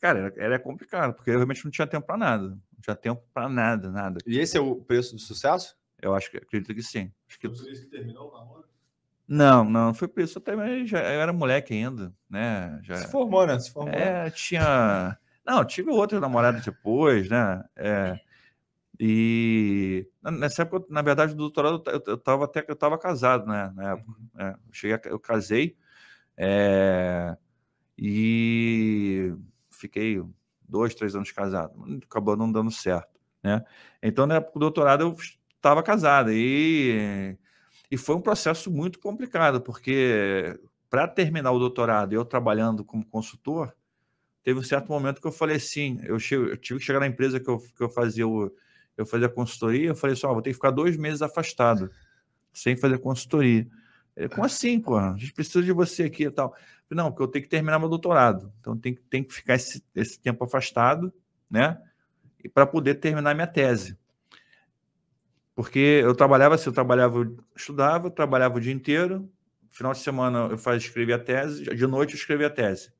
Cara, 0.00 0.18
era, 0.18 0.34
era 0.36 0.58
complicado, 0.58 1.14
porque 1.14 1.30
eu 1.30 1.36
realmente 1.36 1.64
não 1.64 1.70
tinha 1.70 1.86
tempo 1.86 2.06
para 2.06 2.16
nada. 2.16 2.48
Não 2.48 2.80
tinha 2.82 2.96
tempo 2.96 3.22
para 3.32 3.48
nada, 3.48 3.88
nada. 3.90 4.18
E 4.26 4.38
esse 4.38 4.56
é 4.56 4.60
o 4.60 4.76
preço 4.76 5.14
do 5.14 5.20
sucesso? 5.20 5.78
Eu 6.00 6.14
acho 6.14 6.30
que 6.30 6.36
acredito 6.38 6.74
que 6.74 6.82
sim. 6.82 7.12
Acho 7.28 7.38
que... 7.38 7.48
Foi 7.48 7.70
isso 7.70 7.82
que 7.82 7.90
terminou 7.90 8.30
o 8.30 8.32
namoro? 8.32 8.70
Não, 9.32 9.64
não, 9.64 9.94
foi 9.94 10.08
por 10.08 10.24
isso. 10.24 10.38
Até 10.38 10.84
já 10.84 10.98
eu 10.98 11.20
era 11.20 11.32
moleque 11.32 11.72
ainda, 11.72 12.12
né? 12.28 12.80
Já... 12.82 12.96
Se 12.96 13.12
formou, 13.12 13.46
né? 13.46 13.60
Se 13.60 13.72
formou. 13.72 13.94
É, 13.94 14.28
tinha. 14.30 15.16
Não, 15.46 15.64
tive 15.64 15.88
outra 15.88 16.18
namorada 16.18 16.60
depois, 16.60 17.28
né? 17.28 17.62
É... 17.76 18.18
E 18.98 20.08
nessa 20.20 20.62
época, 20.62 20.84
na 20.90 21.00
verdade, 21.00 21.32
do 21.32 21.38
doutorado, 21.38 21.80
eu 22.08 22.16
estava 22.16 22.44
até 22.44 22.60
que 22.60 22.72
eu 22.72 22.74
estava 22.74 22.98
casado, 22.98 23.46
né? 23.46 23.72
Na 23.76 23.92
época, 23.92 24.20
né? 24.34 24.56
Eu 24.66 24.72
cheguei, 24.74 24.98
eu 25.12 25.20
casei 25.20 25.76
é... 26.36 27.36
e 27.96 29.32
fiquei 29.70 30.20
dois, 30.68 30.92
três 30.92 31.14
anos 31.14 31.30
casado. 31.30 31.72
Acabou 32.04 32.36
não 32.36 32.50
dando 32.50 32.72
certo, 32.72 33.20
né? 33.44 33.64
Então, 34.02 34.26
na 34.26 34.34
época 34.34 34.54
do 34.54 34.60
doutorado, 34.60 35.02
eu 35.02 35.16
estava 35.60 35.82
casada 35.82 36.30
e, 36.32 37.36
e 37.90 37.96
foi 37.96 38.16
um 38.16 38.20
processo 38.20 38.70
muito 38.70 38.98
complicado, 38.98 39.60
porque 39.60 40.58
para 40.88 41.06
terminar 41.06 41.52
o 41.52 41.58
doutorado, 41.58 42.12
eu 42.14 42.24
trabalhando 42.24 42.84
como 42.84 43.04
consultor, 43.06 43.74
teve 44.42 44.58
um 44.58 44.62
certo 44.62 44.88
momento 44.88 45.20
que 45.20 45.26
eu 45.26 45.32
falei 45.32 45.56
assim, 45.56 46.00
eu, 46.02 46.16
eu 46.16 46.56
tive 46.56 46.80
que 46.80 46.86
chegar 46.86 47.00
na 47.00 47.06
empresa 47.06 47.38
que 47.38 47.48
eu, 47.48 47.58
que 47.58 47.82
eu 47.82 47.90
fazia 47.90 48.26
o, 48.26 48.50
eu 48.96 49.06
fazia 49.06 49.28
consultoria, 49.28 49.88
eu 49.88 49.94
falei 49.94 50.14
assim, 50.14 50.26
oh, 50.26 50.32
vou 50.32 50.42
ter 50.42 50.50
que 50.50 50.54
ficar 50.54 50.70
dois 50.70 50.96
meses 50.96 51.22
afastado, 51.22 51.90
sem 52.52 52.76
fazer 52.76 52.98
consultoria. 52.98 53.66
Como 54.34 54.44
assim, 54.44 54.80
pô? 54.80 54.96
A 54.96 55.16
gente 55.16 55.32
precisa 55.32 55.62
de 55.62 55.72
você 55.72 56.04
aqui 56.04 56.24
e 56.24 56.30
tal. 56.30 56.54
Não, 56.90 57.10
porque 57.10 57.22
eu 57.22 57.28
tenho 57.28 57.44
que 57.44 57.48
terminar 57.48 57.78
meu 57.78 57.88
doutorado. 57.88 58.52
Então 58.60 58.76
tem, 58.76 58.94
tem 59.08 59.22
que 59.22 59.32
ficar 59.32 59.54
esse, 59.54 59.82
esse 59.94 60.18
tempo 60.18 60.44
afastado, 60.44 61.12
né? 61.48 61.80
E 62.42 62.48
para 62.48 62.66
poder 62.66 62.96
terminar 62.96 63.34
minha 63.34 63.46
tese. 63.46 63.96
Porque 65.60 66.00
eu 66.02 66.14
trabalhava 66.14 66.54
assim, 66.54 66.70
eu 66.70 66.72
trabalhava, 66.72 67.30
estudava, 67.54 68.10
trabalhava 68.10 68.56
o 68.56 68.60
dia 68.62 68.72
inteiro, 68.72 69.30
final 69.70 69.92
de 69.92 69.98
semana 69.98 70.48
eu 70.50 70.56
fazia, 70.56 70.88
escrevia 70.88 71.16
a 71.16 71.18
tese, 71.18 71.64
de 71.64 71.86
noite 71.86 72.14
eu 72.14 72.18
escrevia 72.18 72.46
a 72.46 72.50
tese. 72.50 72.90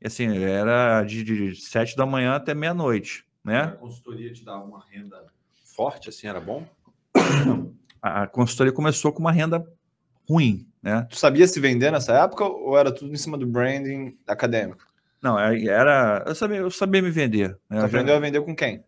E 0.00 0.06
assim, 0.06 0.38
era 0.38 1.02
de, 1.02 1.24
de 1.24 1.56
sete 1.56 1.96
da 1.96 2.06
manhã 2.06 2.36
até 2.36 2.54
meia-noite, 2.54 3.26
né? 3.42 3.62
A 3.62 3.68
consultoria 3.72 4.32
te 4.32 4.44
dava 4.44 4.62
uma 4.62 4.84
renda 4.88 5.20
forte, 5.74 6.10
assim, 6.10 6.28
era 6.28 6.40
bom? 6.40 6.64
A, 8.00 8.22
a 8.22 8.26
consultoria 8.28 8.72
começou 8.72 9.12
com 9.12 9.18
uma 9.18 9.32
renda 9.32 9.66
ruim, 10.28 10.68
né? 10.80 11.08
Tu 11.10 11.16
sabia 11.16 11.48
se 11.48 11.58
vender 11.58 11.90
nessa 11.90 12.12
época 12.12 12.44
ou 12.44 12.78
era 12.78 12.94
tudo 12.94 13.12
em 13.12 13.16
cima 13.16 13.36
do 13.36 13.48
branding 13.48 14.16
acadêmico? 14.28 14.86
Não, 15.20 15.36
é, 15.36 15.60
era. 15.64 16.22
Eu 16.24 16.36
sabia, 16.36 16.58
eu 16.58 16.70
sabia 16.70 17.02
me 17.02 17.10
vender. 17.10 17.58
Né? 17.68 17.80
Tu 17.80 17.86
aprendeu 17.86 18.14
já... 18.14 18.16
a 18.16 18.20
vender 18.20 18.40
com 18.42 18.54
quem? 18.54 18.84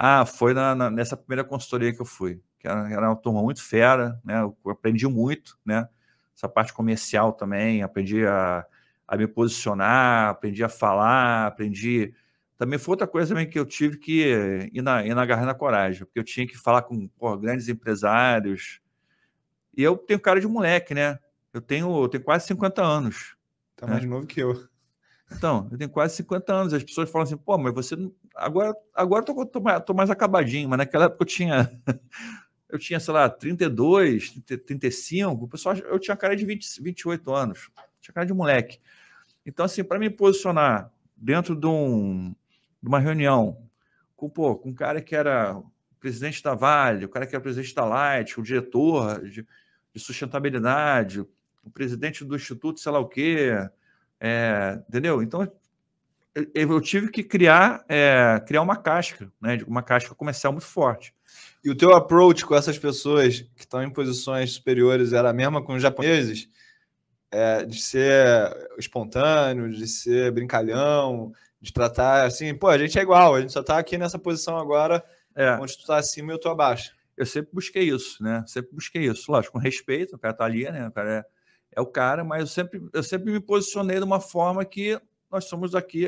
Ah, 0.00 0.24
foi 0.24 0.54
na, 0.54 0.76
na, 0.76 0.88
nessa 0.88 1.16
primeira 1.16 1.42
consultoria 1.42 1.92
que 1.92 2.00
eu 2.00 2.06
fui, 2.06 2.40
que 2.60 2.68
era, 2.68 2.88
era, 2.88 3.08
uma 3.08 3.16
turma 3.16 3.42
muito 3.42 3.60
fera, 3.60 4.20
né? 4.24 4.40
Eu 4.42 4.56
aprendi 4.70 5.08
muito, 5.08 5.58
né? 5.66 5.88
Essa 6.36 6.48
parte 6.48 6.72
comercial 6.72 7.32
também, 7.32 7.82
aprendi 7.82 8.24
a, 8.24 8.64
a 9.08 9.16
me 9.16 9.26
posicionar, 9.26 10.28
aprendi 10.28 10.62
a 10.62 10.68
falar, 10.68 11.48
aprendi. 11.48 12.14
Também 12.56 12.78
foi 12.78 12.92
outra 12.92 13.08
coisa 13.08 13.30
também 13.30 13.50
que 13.50 13.58
eu 13.58 13.66
tive 13.66 13.98
que 13.98 14.70
ir 14.72 14.82
na, 14.82 15.04
ir 15.04 15.16
na 15.16 15.26
garra 15.26 15.44
na 15.44 15.54
coragem, 15.54 16.04
porque 16.04 16.20
eu 16.20 16.24
tinha 16.24 16.46
que 16.46 16.56
falar 16.56 16.82
com 16.82 17.10
grandes 17.40 17.68
empresários. 17.68 18.80
E 19.76 19.82
eu 19.82 19.96
tenho 19.96 20.20
cara 20.20 20.40
de 20.40 20.46
moleque, 20.46 20.94
né? 20.94 21.18
Eu 21.52 21.60
tenho, 21.60 22.04
eu 22.04 22.08
tenho 22.08 22.22
quase 22.22 22.46
50 22.46 22.84
anos. 22.84 23.36
Tá 23.74 23.84
mais 23.84 24.04
né? 24.04 24.08
novo 24.08 24.28
que 24.28 24.38
eu. 24.40 24.68
Então, 25.30 25.68
eu 25.70 25.78
tenho 25.78 25.90
quase 25.90 26.16
50 26.16 26.52
anos. 26.52 26.74
As 26.74 26.82
pessoas 26.82 27.10
falam 27.10 27.24
assim, 27.24 27.36
pô, 27.36 27.58
mas 27.58 27.74
você 27.74 27.96
agora, 28.34 28.74
agora 28.94 29.24
tô, 29.24 29.46
tô, 29.46 29.60
tô, 29.80 29.94
mais 29.94 30.10
acabadinho, 30.10 30.68
mas 30.68 30.78
naquela 30.78 31.06
época 31.06 31.22
eu 31.22 31.26
tinha, 31.26 31.70
eu 32.68 32.78
tinha, 32.78 32.98
sei 32.98 33.12
lá, 33.12 33.28
32, 33.28 34.30
35, 34.66 35.44
o 35.44 35.48
pessoal, 35.48 35.76
eu 35.76 35.98
tinha 35.98 36.16
cara 36.16 36.34
de 36.34 36.44
20, 36.44 36.82
28 36.82 37.34
anos, 37.34 37.70
tinha 38.00 38.14
cara 38.14 38.26
de 38.26 38.32
moleque. 38.32 38.80
Então, 39.44 39.64
assim, 39.64 39.84
para 39.84 39.98
me 39.98 40.10
posicionar 40.10 40.92
dentro 41.16 41.54
de, 41.54 41.66
um, 41.66 42.34
de 42.82 42.88
uma 42.88 42.98
reunião 42.98 43.68
com, 44.16 44.28
pô, 44.28 44.56
com 44.56 44.70
um 44.70 44.74
cara 44.74 45.00
que 45.00 45.14
era 45.14 45.60
presidente 46.00 46.42
da 46.42 46.54
Vale, 46.54 47.04
o 47.04 47.08
cara 47.08 47.26
que 47.26 47.34
era 47.34 47.42
presidente 47.42 47.74
da 47.74 47.84
Light, 47.84 48.38
o 48.38 48.42
diretor 48.42 49.22
de, 49.22 49.46
de 49.92 50.00
sustentabilidade, 50.00 51.20
o 51.20 51.70
presidente 51.72 52.24
do 52.24 52.36
Instituto, 52.36 52.80
sei 52.80 52.92
lá 52.92 52.98
o 52.98 53.08
quê, 53.08 53.52
é, 54.20 54.80
entendeu? 54.88 55.22
Então, 55.22 55.50
eu 56.54 56.80
tive 56.80 57.10
que 57.10 57.22
criar, 57.22 57.84
é, 57.88 58.40
criar 58.46 58.62
uma 58.62 58.76
casca, 58.76 59.30
né? 59.40 59.58
Uma 59.66 59.82
casca 59.82 60.14
comercial 60.14 60.52
muito 60.52 60.66
forte. 60.66 61.14
E 61.64 61.70
o 61.70 61.76
teu 61.76 61.94
approach 61.94 62.46
com 62.46 62.54
essas 62.54 62.78
pessoas 62.78 63.40
que 63.56 63.62
estão 63.62 63.82
em 63.82 63.90
posições 63.90 64.52
superiores 64.52 65.12
era 65.12 65.30
a 65.30 65.32
mesma 65.32 65.62
com 65.62 65.74
os 65.74 65.82
japoneses? 65.82 66.48
É, 67.30 67.64
de 67.64 67.80
ser 67.80 68.08
espontâneo, 68.78 69.70
de 69.70 69.86
ser 69.86 70.32
brincalhão, 70.32 71.32
de 71.60 71.72
tratar 71.72 72.24
assim, 72.24 72.54
pô, 72.54 72.68
a 72.68 72.78
gente 72.78 72.98
é 72.98 73.02
igual, 73.02 73.34
a 73.34 73.40
gente 73.40 73.52
só 73.52 73.60
está 73.60 73.76
aqui 73.78 73.98
nessa 73.98 74.18
posição 74.18 74.56
agora, 74.56 75.04
é. 75.34 75.52
onde 75.56 75.74
tu 75.74 75.80
está 75.80 75.96
acima 75.96 76.32
e 76.32 76.34
eu 76.34 76.40
tô 76.40 76.48
abaixo. 76.48 76.96
Eu 77.16 77.26
sempre 77.26 77.50
busquei 77.52 77.90
isso, 77.90 78.22
né? 78.22 78.44
Sempre 78.46 78.70
busquei 78.72 79.04
isso. 79.04 79.30
Lógico, 79.30 79.54
com 79.54 79.58
respeito, 79.58 80.14
o 80.14 80.18
cara 80.18 80.32
tá 80.32 80.44
ali, 80.44 80.70
né? 80.70 80.88
O 80.88 80.92
cara 80.92 81.10
é, 81.10 81.24
é 81.72 81.80
o 81.80 81.86
cara, 81.86 82.24
mas 82.24 82.40
eu 82.40 82.46
sempre, 82.46 82.82
eu 82.92 83.02
sempre 83.02 83.32
me 83.32 83.40
posicionei 83.40 83.98
de 83.98 84.04
uma 84.04 84.20
forma 84.20 84.64
que 84.64 85.00
nós 85.30 85.44
somos 85.44 85.74
aqui, 85.74 86.04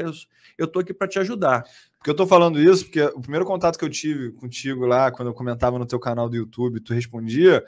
eu 0.56 0.64
estou 0.64 0.80
aqui 0.80 0.94
para 0.94 1.08
te 1.08 1.18
ajudar. 1.18 1.64
Porque 1.98 2.08
eu 2.08 2.12
estou 2.12 2.26
falando 2.26 2.58
isso, 2.58 2.84
porque 2.84 3.02
o 3.02 3.20
primeiro 3.20 3.44
contato 3.44 3.78
que 3.78 3.84
eu 3.84 3.90
tive 3.90 4.32
contigo 4.32 4.86
lá, 4.86 5.10
quando 5.10 5.28
eu 5.28 5.34
comentava 5.34 5.78
no 5.78 5.86
teu 5.86 6.00
canal 6.00 6.28
do 6.28 6.36
YouTube, 6.36 6.80
tu 6.80 6.94
respondia, 6.94 7.62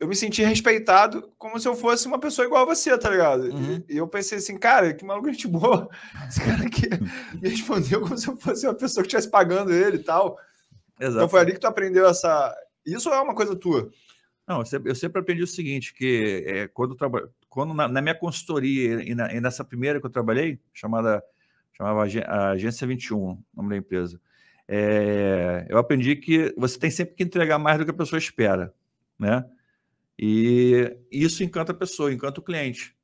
eu 0.00 0.06
me 0.06 0.14
senti 0.14 0.42
respeitado 0.42 1.30
como 1.36 1.58
se 1.58 1.68
eu 1.68 1.74
fosse 1.74 2.06
uma 2.06 2.18
pessoa 2.18 2.46
igual 2.46 2.62
a 2.62 2.74
você, 2.74 2.96
tá 2.96 3.10
ligado? 3.10 3.42
Uhum. 3.48 3.84
E, 3.88 3.94
e, 3.94 3.96
eu 3.96 4.06
pensei 4.06 4.38
assim, 4.38 4.56
cara, 4.56 4.94
que 4.94 5.04
maluco 5.04 5.30
gente 5.30 5.48
boa. 5.48 5.88
Esse 6.28 6.40
cara 6.40 6.64
aqui 6.64 6.88
me 7.40 7.48
respondeu 7.48 8.00
como 8.00 8.16
se 8.16 8.28
eu 8.28 8.36
fosse 8.36 8.66
uma 8.66 8.74
pessoa 8.74 9.02
que 9.02 9.08
estivesse 9.08 9.30
pagando 9.30 9.72
ele 9.72 9.96
e 9.96 10.02
tal. 10.02 10.38
Exato. 11.00 11.16
Então 11.16 11.28
foi 11.28 11.40
ali 11.40 11.52
que 11.52 11.60
tu 11.60 11.66
aprendeu 11.66 12.06
essa. 12.06 12.56
Isso 12.86 13.08
é 13.08 13.20
uma 13.20 13.34
coisa 13.34 13.56
tua? 13.56 13.90
Não, 14.48 14.62
eu 14.82 14.94
sempre, 14.94 15.20
aprendi 15.20 15.42
o 15.42 15.46
seguinte, 15.46 15.92
que 15.92 16.42
é, 16.46 16.68
quando, 16.68 16.94
traba... 16.94 17.30
quando 17.50 17.74
na, 17.74 17.86
na, 17.86 18.00
minha 18.00 18.14
consultoria 18.14 19.02
e, 19.02 19.14
na, 19.14 19.30
e, 19.30 19.40
nessa 19.42 19.62
primeira 19.62 20.00
que 20.00 20.06
eu 20.06 20.10
trabalhei, 20.10 20.58
chamada, 20.72 21.22
chamava 21.76 22.04
Agência 22.04 22.86
21, 22.86 23.38
nome 23.54 23.68
da 23.68 23.76
empresa. 23.76 24.18
É, 24.66 25.66
eu 25.68 25.76
aprendi 25.76 26.16
que 26.16 26.54
você 26.56 26.78
tem 26.78 26.90
sempre 26.90 27.14
que 27.14 27.22
entregar 27.22 27.58
mais 27.58 27.78
do 27.78 27.84
que 27.84 27.90
a 27.90 27.94
pessoa 27.94 28.18
espera, 28.18 28.72
né? 29.18 29.44
E 30.18 30.96
isso 31.12 31.44
encanta 31.44 31.72
a 31.72 31.74
pessoa, 31.74 32.10
encanta 32.10 32.40
o 32.40 32.42
cliente. 32.42 32.96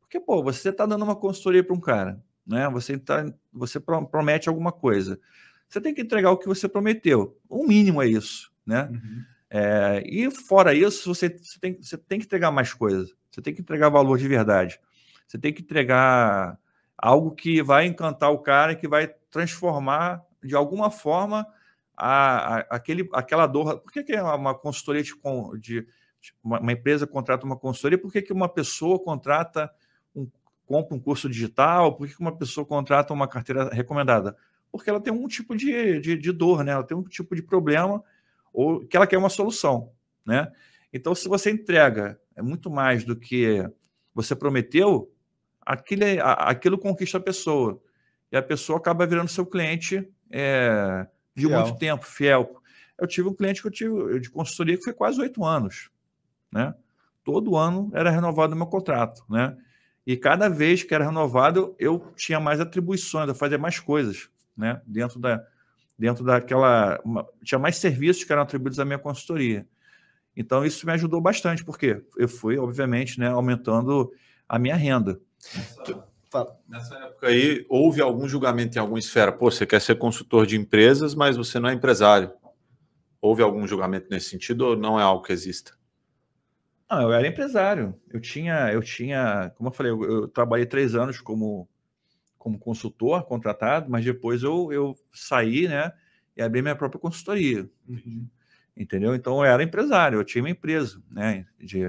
Porque, 0.00 0.18
pô, 0.18 0.42
você 0.42 0.70
está 0.70 0.84
dando 0.84 1.04
uma 1.04 1.14
consultoria 1.14 1.62
para 1.62 1.76
um 1.76 1.80
cara, 1.80 2.20
né? 2.44 2.68
Você, 2.70 2.98
tá, 2.98 3.24
você 3.52 3.78
promete 3.78 4.48
alguma 4.48 4.72
coisa. 4.72 5.20
Você 5.68 5.80
tem 5.80 5.94
que 5.94 6.02
entregar 6.02 6.32
o 6.32 6.38
que 6.38 6.48
você 6.48 6.68
prometeu. 6.68 7.38
O 7.48 7.64
mínimo 7.64 8.02
é 8.02 8.08
isso, 8.08 8.52
né? 8.66 8.88
Uhum. 8.90 9.24
É, 9.50 10.02
e 10.06 10.30
fora 10.30 10.74
isso, 10.74 11.14
você, 11.14 11.28
você, 11.28 11.58
tem, 11.58 11.80
você 11.80 11.96
tem 11.96 12.18
que 12.18 12.26
entregar 12.26 12.50
mais 12.50 12.74
coisas. 12.74 13.14
Você 13.30 13.40
tem 13.40 13.54
que 13.54 13.60
entregar 13.60 13.88
valor 13.88 14.18
de 14.18 14.28
verdade. 14.28 14.78
Você 15.26 15.38
tem 15.38 15.52
que 15.52 15.62
entregar 15.62 16.58
algo 16.96 17.30
que 17.32 17.62
vai 17.62 17.86
encantar 17.86 18.30
o 18.30 18.38
cara, 18.38 18.74
que 18.74 18.88
vai 18.88 19.08
transformar 19.30 20.22
de 20.42 20.54
alguma 20.54 20.90
forma 20.90 21.46
a, 21.96 22.56
a, 22.56 22.58
aquele, 22.70 23.08
aquela 23.12 23.46
dor. 23.46 23.80
Por 23.80 23.92
que, 23.92 24.02
que 24.02 24.12
é 24.12 24.22
uma 24.22 24.54
consultoria 24.54 25.02
de, 25.02 25.12
de 25.60 25.86
uma, 26.42 26.60
uma, 26.60 26.72
empresa 26.72 27.06
contrata 27.06 27.46
uma 27.46 27.56
consultoria? 27.56 27.98
Por 27.98 28.12
que, 28.12 28.22
que 28.22 28.32
uma 28.32 28.48
pessoa 28.48 28.98
contrata 28.98 29.70
um, 30.14 30.28
compra 30.66 30.94
um 30.94 31.00
curso 31.00 31.28
digital? 31.28 31.94
Por 31.96 32.06
que, 32.06 32.14
que 32.14 32.20
uma 32.20 32.36
pessoa 32.36 32.66
contrata 32.66 33.12
uma 33.12 33.28
carteira 33.28 33.68
recomendada? 33.70 34.36
Porque 34.70 34.90
ela 34.90 35.00
tem 35.00 35.12
um 35.12 35.26
tipo 35.26 35.56
de, 35.56 36.00
de, 36.00 36.16
de 36.16 36.32
dor, 36.32 36.62
né? 36.62 36.72
Ela 36.72 36.84
tem 36.84 36.96
um 36.96 37.02
tipo 37.02 37.34
de 37.34 37.42
problema 37.42 38.02
ou 38.58 38.84
que 38.84 38.96
ela 38.96 39.06
quer 39.06 39.16
uma 39.16 39.28
solução, 39.28 39.92
né? 40.26 40.50
Então, 40.92 41.14
se 41.14 41.28
você 41.28 41.48
entrega 41.48 42.20
é 42.34 42.42
muito 42.42 42.68
mais 42.68 43.04
do 43.04 43.14
que 43.14 43.64
você 44.12 44.34
prometeu, 44.34 45.12
aquilo, 45.64 46.02
é, 46.02 46.18
aquilo 46.20 46.76
conquista 46.76 47.18
a 47.18 47.20
pessoa. 47.20 47.80
E 48.32 48.36
a 48.36 48.42
pessoa 48.42 48.78
acaba 48.80 49.06
virando 49.06 49.28
seu 49.28 49.46
cliente 49.46 50.08
é, 50.28 51.06
de 51.36 51.46
fiel. 51.46 51.60
muito 51.60 51.78
tempo, 51.78 52.04
fiel. 52.04 52.60
Eu 52.98 53.06
tive 53.06 53.28
um 53.28 53.34
cliente 53.34 53.62
que 53.62 53.68
eu 53.68 53.70
tive 53.70 54.18
de 54.18 54.28
consultoria 54.28 54.76
que 54.76 54.82
foi 54.82 54.92
quase 54.92 55.20
oito 55.20 55.44
anos. 55.44 55.88
Né? 56.50 56.74
Todo 57.22 57.56
ano 57.56 57.92
era 57.94 58.10
renovado 58.10 58.54
o 58.54 58.56
meu 58.56 58.66
contrato. 58.66 59.24
Né? 59.30 59.56
E 60.04 60.16
cada 60.16 60.48
vez 60.48 60.82
que 60.82 60.92
era 60.92 61.04
renovado, 61.04 61.76
eu 61.78 62.12
tinha 62.16 62.40
mais 62.40 62.58
atribuições, 62.58 63.28
eu 63.28 63.36
fazia 63.36 63.56
mais 63.56 63.78
coisas 63.78 64.28
né? 64.56 64.82
dentro, 64.84 65.20
da, 65.20 65.46
dentro 65.98 66.24
daquela. 66.24 67.00
Uma, 67.04 67.26
tinha 67.42 67.58
mais 67.58 67.76
serviços 67.76 68.24
que 68.24 68.32
eram 68.32 68.42
atribuídos 68.42 68.78
à 68.78 68.84
minha 68.84 68.98
consultoria. 68.98 69.66
Então, 70.36 70.64
isso 70.64 70.86
me 70.86 70.92
ajudou 70.92 71.20
bastante, 71.20 71.64
porque 71.64 72.00
eu 72.16 72.28
fui, 72.28 72.56
obviamente, 72.56 73.18
né, 73.18 73.28
aumentando 73.28 74.12
a 74.48 74.58
minha 74.58 74.76
renda. 74.76 75.20
Nessa, 75.84 76.56
nessa 76.68 76.94
época 76.94 77.26
aí, 77.26 77.66
houve 77.68 78.00
algum 78.00 78.28
julgamento 78.28 78.78
em 78.78 78.80
alguma 78.80 79.00
esfera? 79.00 79.32
Pô, 79.32 79.50
você 79.50 79.66
quer 79.66 79.80
ser 79.80 79.96
consultor 79.96 80.46
de 80.46 80.56
empresas, 80.56 81.14
mas 81.14 81.36
você 81.36 81.58
não 81.58 81.68
é 81.68 81.72
empresário. 81.72 82.30
Houve 83.20 83.42
algum 83.42 83.66
julgamento 83.66 84.06
nesse 84.10 84.30
sentido 84.30 84.60
ou 84.62 84.76
não 84.76 84.98
é 84.98 85.02
algo 85.02 85.24
que 85.24 85.32
exista? 85.32 85.72
Não, 86.88 87.02
eu 87.02 87.12
era 87.12 87.26
empresário. 87.26 87.94
Eu 88.08 88.20
tinha, 88.20 88.72
eu 88.72 88.80
tinha, 88.80 89.52
como 89.56 89.70
eu 89.70 89.72
falei, 89.72 89.90
eu, 89.90 90.02
eu 90.04 90.28
trabalhei 90.28 90.66
três 90.66 90.94
anos 90.94 91.20
como, 91.20 91.68
como 92.38 92.58
consultor 92.58 93.24
contratado, 93.24 93.90
mas 93.90 94.04
depois 94.04 94.42
eu, 94.42 94.72
eu 94.72 94.96
saí, 95.12 95.68
né, 95.68 95.92
e 96.36 96.42
abri 96.42 96.62
minha 96.62 96.76
própria 96.76 97.00
consultoria. 97.00 97.68
Uhum 97.88 98.28
entendeu? 98.78 99.14
Então 99.14 99.38
eu 99.38 99.44
era 99.44 99.62
empresário, 99.62 100.18
eu 100.20 100.24
tinha 100.24 100.42
uma 100.42 100.50
empresa, 100.50 101.02
né, 101.10 101.44
de, 101.58 101.82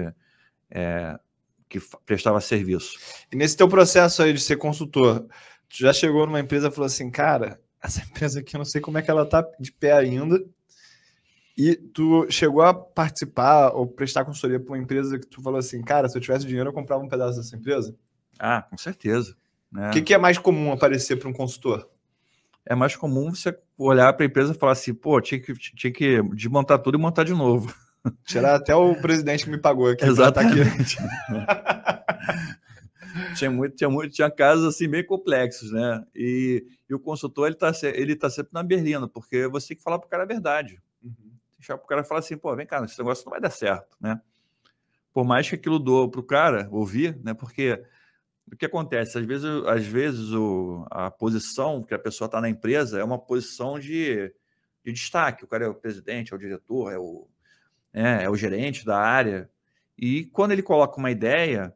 é, 0.70 1.18
que 1.68 1.78
prestava 2.04 2.40
serviço. 2.40 2.98
E 3.32 3.36
nesse 3.36 3.56
teu 3.56 3.68
processo 3.68 4.22
aí 4.22 4.32
de 4.32 4.40
ser 4.40 4.56
consultor, 4.56 5.26
tu 5.68 5.78
já 5.78 5.92
chegou 5.92 6.26
numa 6.26 6.40
empresa 6.40 6.68
e 6.68 6.70
falou 6.70 6.86
assim, 6.86 7.10
cara, 7.10 7.60
essa 7.82 8.02
empresa 8.04 8.40
aqui 8.40 8.56
eu 8.56 8.58
não 8.58 8.64
sei 8.64 8.80
como 8.80 8.98
é 8.98 9.02
que 9.02 9.10
ela 9.10 9.24
tá 9.24 9.46
de 9.58 9.72
pé 9.72 9.92
ainda, 9.92 10.44
e 11.56 11.76
tu 11.76 12.26
chegou 12.30 12.62
a 12.62 12.72
participar 12.72 13.70
ou 13.70 13.86
prestar 13.86 14.24
consultoria 14.24 14.58
para 14.58 14.72
uma 14.72 14.78
empresa 14.78 15.18
que 15.18 15.26
tu 15.26 15.42
falou 15.42 15.58
assim, 15.58 15.82
cara, 15.82 16.08
se 16.08 16.16
eu 16.16 16.22
tivesse 16.22 16.46
dinheiro 16.46 16.70
eu 16.70 16.74
comprava 16.74 17.02
um 17.02 17.08
pedaço 17.08 17.38
dessa 17.38 17.54
empresa? 17.54 17.94
Ah, 18.38 18.62
com 18.62 18.78
certeza. 18.78 19.36
Né? 19.72 19.88
O 19.88 19.92
que, 19.92 20.02
que 20.02 20.14
é 20.14 20.18
mais 20.18 20.38
comum 20.38 20.72
aparecer 20.72 21.16
para 21.16 21.28
um 21.28 21.32
consultor? 21.32 21.88
é 22.66 22.74
mais 22.74 22.94
comum 22.96 23.34
você 23.34 23.56
olhar 23.76 24.12
para 24.12 24.24
a 24.24 24.28
empresa 24.28 24.52
e 24.52 24.56
falar 24.56 24.72
assim, 24.72 24.94
pô, 24.94 25.20
tinha 25.20 25.40
que, 25.40 25.52
tinha 25.54 25.92
que 25.92 26.22
desmontar 26.34 26.78
tudo 26.78 26.96
e 26.96 27.00
montar 27.00 27.24
de 27.24 27.32
novo. 27.32 27.74
Tirar 28.24 28.54
até 28.54 28.74
o 28.74 28.94
presidente 28.94 29.44
que 29.44 29.50
me 29.50 29.58
pagou 29.58 29.88
aqui. 29.88 30.04
Exatamente. 30.04 30.96
tinha 33.36 33.50
muito, 33.50 33.76
tinha 33.76 33.90
muito, 33.90 34.14
tinha 34.14 34.30
casos 34.30 34.64
assim 34.64 34.88
bem 34.88 35.04
complexos, 35.04 35.72
né? 35.72 36.04
E, 36.14 36.64
e 36.88 36.94
o 36.94 37.00
consultor 37.00 37.46
ele 37.46 37.56
está 37.56 37.72
ele 37.88 38.16
tá 38.16 38.30
sempre 38.30 38.52
na 38.54 38.62
berlina, 38.62 39.08
porque 39.08 39.46
você 39.48 39.68
tem 39.68 39.76
que 39.76 39.82
falar 39.82 39.98
para 39.98 40.06
o 40.06 40.10
cara 40.10 40.22
a 40.22 40.26
verdade. 40.26 40.80
Uhum. 41.02 41.32
Deixar 41.58 41.76
para 41.76 41.84
o 41.84 41.88
cara 41.88 42.04
falar 42.04 42.20
assim, 42.20 42.36
pô, 42.36 42.54
vem 42.54 42.66
cá, 42.66 42.82
esse 42.84 42.98
negócio 42.98 43.24
não 43.24 43.32
vai 43.32 43.40
dar 43.40 43.50
certo, 43.50 43.96
né? 44.00 44.20
Por 45.12 45.24
mais 45.24 45.48
que 45.48 45.56
aquilo 45.56 45.78
doa 45.78 46.08
para 46.08 46.20
o 46.20 46.24
cara 46.24 46.68
ouvir, 46.70 47.18
né? 47.22 47.34
Porque 47.34 47.82
o 48.52 48.56
que 48.56 48.66
acontece? 48.66 49.18
Às 49.18 49.24
vezes, 49.24 49.46
às 49.66 49.86
vezes 49.86 50.32
o, 50.32 50.86
a 50.90 51.10
posição 51.10 51.82
que 51.82 51.94
a 51.94 51.98
pessoa 51.98 52.26
está 52.26 52.40
na 52.40 52.48
empresa 52.48 52.98
é 52.98 53.04
uma 53.04 53.18
posição 53.18 53.78
de, 53.78 54.32
de 54.84 54.92
destaque. 54.92 55.44
O 55.44 55.46
cara 55.46 55.64
é 55.64 55.68
o 55.68 55.74
presidente, 55.74 56.32
é 56.32 56.36
o 56.36 56.38
diretor, 56.38 56.92
é 56.92 56.98
o, 56.98 57.28
é, 57.92 58.24
é 58.24 58.30
o 58.30 58.36
gerente 58.36 58.84
da 58.84 58.98
área. 58.98 59.48
E 59.96 60.24
quando 60.26 60.52
ele 60.52 60.62
coloca 60.62 60.98
uma 60.98 61.10
ideia, 61.10 61.74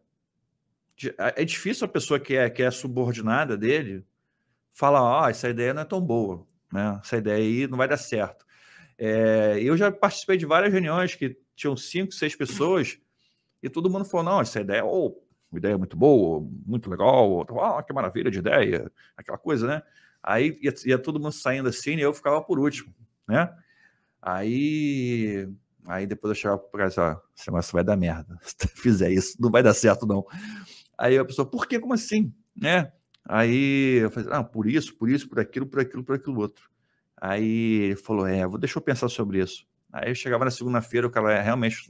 é 1.17 1.45
difícil 1.45 1.85
a 1.85 1.89
pessoa 1.89 2.19
que 2.19 2.35
é, 2.37 2.49
que 2.51 2.63
é 2.63 2.71
subordinada 2.71 3.57
dele 3.57 4.05
falar: 4.73 5.23
oh, 5.23 5.29
essa 5.29 5.49
ideia 5.49 5.75
não 5.75 5.83
é 5.83 5.87
tão 5.87 6.01
boa, 6.01 6.47
né? 6.73 7.01
essa 7.03 7.17
ideia 7.17 7.37
aí 7.37 7.67
não 7.67 7.79
vai 7.79 7.89
dar 7.89 7.97
certo. 7.97 8.45
É, 8.97 9.59
eu 9.61 9.77
já 9.77 9.91
participei 9.91 10.37
de 10.37 10.47
várias 10.47 10.73
reuniões 10.73 11.15
que 11.15 11.37
tinham 11.55 11.77
cinco, 11.77 12.13
seis 12.13 12.35
pessoas 12.35 12.99
e 13.63 13.69
todo 13.69 13.91
mundo 13.91 14.05
falou: 14.05 14.25
não, 14.27 14.41
essa 14.41 14.61
ideia, 14.61 14.85
ou 14.85 15.24
uma 15.55 15.59
ideia 15.59 15.79
muito 15.79 15.97
boa, 15.97 16.47
muito 16.67 16.91
legal, 16.91 17.43
ah, 17.61 17.83
que 17.83 17.93
maravilha 17.93 18.31
de 18.31 18.41
ideia, 18.41 18.91
aquela 19.17 19.39
coisa, 19.39 19.67
né? 19.67 19.83
Aí 20.23 20.59
ia, 20.61 20.75
ia 20.85 20.99
todo 20.99 21.21
mundo 21.21 21.33
saindo 21.33 21.69
assim 21.69 21.97
e 21.97 22.01
eu 22.01 22.13
ficava 22.13 22.43
por 22.43 22.59
último, 22.59 22.93
né? 23.29 23.55
Aí, 24.21 25.49
aí 25.87 26.07
depois 26.07 26.31
eu 26.31 26.35
chegava 26.35 26.59
para 26.59 26.85
casa, 26.85 27.23
esse 27.37 27.47
negócio 27.49 27.73
vai 27.73 27.85
dar 27.85 27.97
merda. 27.97 28.39
Se 28.43 28.67
fizer 28.69 29.11
isso, 29.11 29.37
não 29.41 29.51
vai 29.51 29.63
dar 29.63 29.75
certo, 29.75 30.07
não. 30.07 30.25
Aí 30.99 31.19
a 31.19 31.25
pessoa, 31.25 31.49
por 31.49 31.67
que? 31.67 31.79
Como 31.79 31.95
assim? 31.95 32.33
Né? 32.57 32.91
Aí 33.27 33.99
eu 34.03 34.11
falei, 34.11 34.29
ah, 34.33 34.43
por 34.43 34.67
isso, 34.67 34.97
por 34.97 35.09
isso, 35.09 35.29
por 35.29 35.39
aquilo, 35.39 35.67
por 35.67 35.81
aquilo, 35.81 36.05
por 36.05 36.17
aquilo 36.17 36.39
outro. 36.41 36.71
Aí 37.17 37.83
ele 37.83 37.97
falou, 37.97 38.27
é, 38.27 38.47
vou, 38.47 38.59
deixa 38.59 38.79
eu 38.79 38.83
pensar 38.83 39.09
sobre 39.09 39.41
isso. 39.41 39.67
Aí 39.93 40.11
eu 40.11 40.15
chegava 40.15 40.45
na 40.45 40.51
segunda-feira, 40.51 41.07
o 41.07 41.11
cara 41.11 41.33
é, 41.35 41.41
realmente 41.41 41.89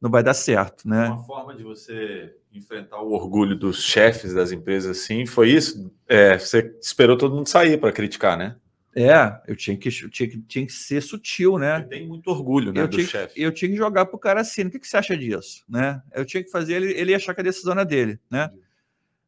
não 0.00 0.10
vai 0.10 0.22
dar 0.22 0.34
certo, 0.34 0.88
né? 0.88 1.08
Uma 1.08 1.24
forma 1.24 1.54
de 1.54 1.62
você 1.62 2.34
enfrentar 2.52 3.00
o 3.00 3.12
orgulho 3.12 3.56
dos 3.56 3.82
chefes 3.82 4.34
das 4.34 4.52
empresas 4.52 4.98
assim 4.98 5.26
foi 5.26 5.50
isso? 5.50 5.90
É, 6.06 6.38
você 6.38 6.76
esperou 6.80 7.16
todo 7.16 7.34
mundo 7.34 7.48
sair 7.48 7.78
para 7.78 7.92
criticar, 7.92 8.36
né? 8.36 8.56
É, 8.96 9.40
eu 9.48 9.56
tinha 9.56 9.76
que, 9.76 9.90
tinha 9.90 10.28
que, 10.28 10.40
tinha 10.42 10.64
que 10.64 10.72
ser 10.72 11.00
sutil, 11.02 11.58
né? 11.58 11.80
Tem 11.82 12.06
muito 12.06 12.28
orgulho, 12.30 12.72
né, 12.72 12.82
eu 12.82 12.88
do 12.88 13.00
chefe. 13.00 13.42
Eu 13.42 13.52
tinha 13.52 13.68
que 13.68 13.76
jogar 13.76 14.06
pro 14.06 14.18
cara 14.18 14.40
assim, 14.40 14.62
o 14.62 14.70
que, 14.70 14.78
que 14.78 14.86
você 14.86 14.96
acha 14.96 15.16
disso, 15.16 15.64
né? 15.68 16.00
Eu 16.12 16.24
tinha 16.24 16.44
que 16.44 16.50
fazer 16.50 16.74
ele, 16.74 16.92
ele 16.92 17.14
achar 17.14 17.34
que 17.34 17.40
a 17.40 17.44
decisão 17.44 17.76
é 17.78 17.84
dele, 17.84 18.20
né? 18.30 18.48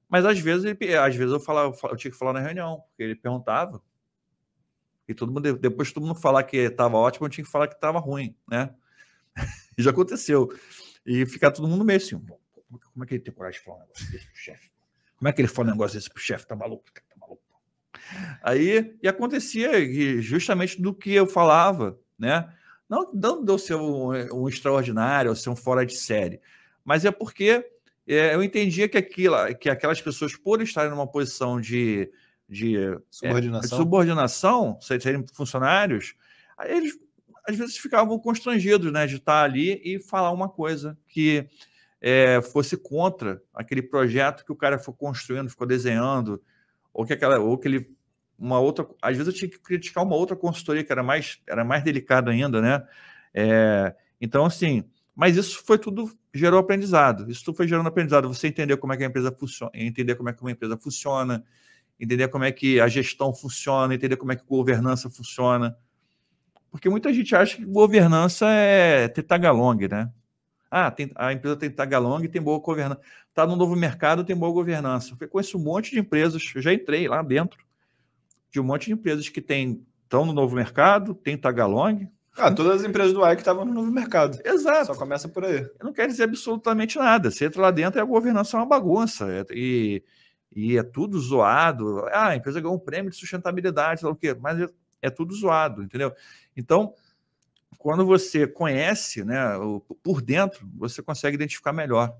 Mas 0.08 0.24
às 0.24 0.38
vezes, 0.38 0.64
ele, 0.64 0.96
às 0.96 1.16
vezes 1.16 1.32
eu, 1.32 1.40
falava, 1.40 1.76
eu 1.90 1.96
tinha 1.96 2.12
que 2.12 2.16
falar 2.16 2.32
na 2.32 2.40
reunião, 2.40 2.84
porque 2.88 3.02
ele 3.02 3.16
perguntava, 3.16 3.82
e 5.08 5.14
todo 5.14 5.32
mundo, 5.32 5.56
depois 5.56 5.92
todo 5.92 6.06
mundo 6.06 6.20
falar 6.20 6.44
que 6.44 6.56
estava 6.58 6.96
ótimo, 6.96 7.26
eu 7.26 7.30
tinha 7.30 7.44
que 7.44 7.50
falar 7.50 7.66
que 7.66 7.74
estava 7.74 7.98
ruim, 7.98 8.36
né? 8.48 8.70
já 9.82 9.90
aconteceu. 9.90 10.48
E 11.04 11.24
ficar 11.26 11.50
todo 11.50 11.68
mundo 11.68 11.84
meio 11.84 11.98
assim, 11.98 12.20
como 12.92 13.04
é 13.04 13.06
que 13.06 13.14
ele 13.14 13.22
tem 13.22 13.32
coragem 13.32 13.60
de 13.60 13.64
falar 13.64 13.78
um 13.78 13.80
negócio 13.80 14.10
desse 14.10 14.26
pro 14.26 14.36
chefe? 14.36 14.70
Como 15.16 15.28
é 15.28 15.32
que 15.32 15.40
ele 15.40 15.48
fala 15.48 15.68
um 15.68 15.72
negócio 15.72 15.96
desse 15.96 16.10
pro 16.10 16.22
chefe? 16.22 16.46
Tá 16.46 16.56
maluco? 16.56 16.84
Tá 16.92 17.00
maluco? 17.18 17.42
Aí, 18.42 18.96
e 19.02 19.08
acontecia 19.08 19.70
justamente 20.20 20.80
do 20.80 20.94
que 20.94 21.12
eu 21.12 21.26
falava, 21.26 21.98
né? 22.18 22.52
Não, 22.88 23.10
não 23.12 23.44
de 23.44 23.50
eu 23.50 23.58
ser 23.58 23.74
um, 23.74 24.10
um 24.32 24.48
extraordinário, 24.48 25.30
ou 25.30 25.36
ser 25.36 25.50
um 25.50 25.56
fora 25.56 25.84
de 25.84 25.96
série, 25.96 26.40
mas 26.84 27.04
é 27.04 27.10
porque 27.10 27.64
é, 28.06 28.34
eu 28.34 28.42
entendia 28.42 28.88
que, 28.88 28.96
aquilo, 28.96 29.36
que 29.56 29.68
aquelas 29.68 30.00
pessoas, 30.00 30.36
por 30.36 30.62
estarem 30.62 30.90
numa 30.90 31.06
posição 31.06 31.60
de, 31.60 32.10
de 32.48 32.76
subordinação, 33.10 33.58
é, 33.58 33.62
de 33.62 33.68
subordinação 33.68 34.78
serem 34.80 35.26
funcionários, 35.32 36.14
eles 36.64 36.96
às 37.48 37.56
vezes 37.56 37.76
ficavam 37.76 38.18
constrangidos 38.18 38.92
né, 38.92 39.06
de 39.06 39.16
estar 39.16 39.42
ali 39.42 39.80
e 39.84 39.98
falar 39.98 40.30
uma 40.30 40.48
coisa 40.48 40.98
que 41.08 41.48
é, 42.00 42.40
fosse 42.42 42.76
contra 42.76 43.42
aquele 43.54 43.82
projeto 43.82 44.44
que 44.44 44.52
o 44.52 44.56
cara 44.56 44.78
foi 44.78 44.94
construindo, 44.94 45.50
ficou 45.50 45.66
desenhando, 45.66 46.42
ou 46.92 47.04
que 47.04 47.12
aquela, 47.12 47.38
ou 47.38 47.56
que 47.58 47.68
ele 47.68 47.96
uma 48.38 48.60
outra, 48.60 48.86
às 49.00 49.16
vezes 49.16 49.32
eu 49.32 49.38
tinha 49.38 49.50
que 49.50 49.58
criticar 49.58 50.04
uma 50.04 50.14
outra 50.14 50.36
consultoria 50.36 50.84
que 50.84 50.92
era 50.92 51.02
mais 51.02 51.40
era 51.46 51.64
mais 51.64 51.82
delicada 51.82 52.30
ainda, 52.30 52.60
né? 52.60 52.86
É, 53.32 53.94
então 54.20 54.44
assim, 54.44 54.84
mas 55.14 55.36
isso 55.36 55.62
foi 55.64 55.78
tudo 55.78 56.10
gerou 56.34 56.60
aprendizado. 56.60 57.30
Isso 57.30 57.44
tudo 57.44 57.56
foi 57.56 57.66
gerando 57.66 57.86
aprendizado. 57.86 58.28
Você 58.28 58.46
entender 58.48 58.76
como 58.76 58.92
é 58.92 58.96
que 58.96 59.04
a 59.04 59.06
empresa 59.06 59.32
funciona, 59.32 59.70
entender 59.74 60.14
como 60.14 60.28
é 60.28 60.32
que 60.34 60.42
uma 60.42 60.50
empresa 60.50 60.76
funciona, 60.76 61.42
entender 61.98 62.28
como 62.28 62.44
é 62.44 62.52
que 62.52 62.78
a 62.78 62.88
gestão 62.88 63.34
funciona, 63.34 63.94
entender 63.94 64.16
como 64.16 64.32
é 64.32 64.36
que 64.36 64.42
a 64.42 64.46
governança 64.46 65.08
funciona. 65.08 65.74
Porque 66.76 66.90
muita 66.90 67.10
gente 67.10 67.34
acha 67.34 67.56
que 67.56 67.64
governança 67.64 68.46
é 68.50 69.08
ter 69.08 69.22
tagalong, 69.22 69.88
né? 69.90 70.10
Ah, 70.70 70.90
tem, 70.90 71.10
a 71.14 71.32
empresa 71.32 71.56
tem 71.56 71.70
tagalong, 71.70 72.28
tem 72.28 72.42
boa 72.42 72.58
governança. 72.58 73.00
Está 73.30 73.46
no 73.46 73.56
novo 73.56 73.74
mercado, 73.74 74.22
tem 74.22 74.36
boa 74.36 74.52
governança. 74.52 75.16
Eu 75.18 75.28
conheço 75.28 75.56
um 75.56 75.62
monte 75.62 75.92
de 75.92 75.98
empresas, 75.98 76.42
eu 76.54 76.60
já 76.60 76.74
entrei 76.74 77.08
lá 77.08 77.22
dentro 77.22 77.64
de 78.50 78.60
um 78.60 78.62
monte 78.62 78.86
de 78.86 78.92
empresas 78.92 79.30
que 79.30 79.40
tem, 79.40 79.86
estão 80.02 80.26
no 80.26 80.34
novo 80.34 80.54
mercado, 80.54 81.14
tem 81.14 81.34
tagalong. 81.34 82.06
Ah, 82.36 82.52
todas 82.52 82.82
as 82.82 82.86
empresas 82.86 83.14
do 83.14 83.22
que 83.22 83.36
estavam 83.36 83.64
no 83.64 83.72
novo 83.72 83.90
mercado. 83.90 84.38
Exato. 84.44 84.88
Só 84.88 84.94
começa 84.94 85.30
por 85.30 85.46
aí. 85.46 85.66
Não 85.82 85.94
quer 85.94 86.06
dizer 86.06 86.24
absolutamente 86.24 86.98
nada. 86.98 87.30
Você 87.30 87.46
entra 87.46 87.62
lá 87.62 87.70
dentro 87.70 87.98
e 87.98 88.02
a 88.02 88.04
governança 88.04 88.54
é 88.54 88.60
uma 88.60 88.66
bagunça. 88.66 89.26
É, 89.32 89.46
e, 89.50 90.04
e 90.54 90.76
é 90.76 90.82
tudo 90.82 91.18
zoado. 91.18 92.04
Ah, 92.12 92.28
a 92.28 92.36
empresa 92.36 92.60
ganhou 92.60 92.76
um 92.76 92.78
prêmio 92.78 93.10
de 93.10 93.16
sustentabilidade, 93.16 94.00
sei 94.00 94.06
lá 94.06 94.12
o 94.12 94.16
quê. 94.16 94.36
Mas 94.38 94.60
é, 94.60 94.66
é 95.00 95.10
tudo 95.10 95.34
zoado, 95.34 95.82
entendeu? 95.82 96.12
Então, 96.56 96.94
quando 97.78 98.06
você 98.06 98.46
conhece 98.46 99.24
né, 99.24 99.36
por 100.02 100.22
dentro, 100.22 100.68
você 100.74 101.02
consegue 101.02 101.34
identificar 101.34 101.72
melhor 101.72 102.16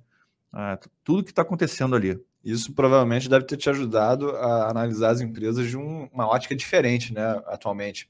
ah, 0.53 0.79
tudo 1.03 1.25
que 1.25 1.31
está 1.31 1.43
acontecendo 1.43 1.97
ali. 1.97 2.21
Isso 2.45 2.73
provavelmente 2.73 3.29
deve 3.29 3.45
ter 3.45 3.57
te 3.57 3.69
ajudado 3.69 4.31
a 4.37 4.71
analisar 4.71 5.11
as 5.11 5.21
empresas 5.21 5.69
de 5.69 5.77
um, 5.77 6.09
uma 6.13 6.29
ótica 6.29 6.55
diferente, 6.55 7.13
né, 7.13 7.43
atualmente. 7.47 8.09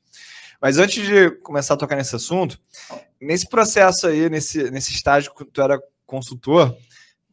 Mas 0.61 0.79
antes 0.79 1.07
de 1.07 1.31
começar 1.31 1.75
a 1.75 1.77
tocar 1.77 1.97
nesse 1.97 2.15
assunto, 2.15 2.61
nesse 3.21 3.49
processo 3.49 4.07
aí, 4.07 4.29
nesse, 4.29 4.71
nesse 4.71 4.93
estágio 4.93 5.35
que 5.35 5.45
tu 5.45 5.63
era 5.63 5.81
consultor, 6.07 6.77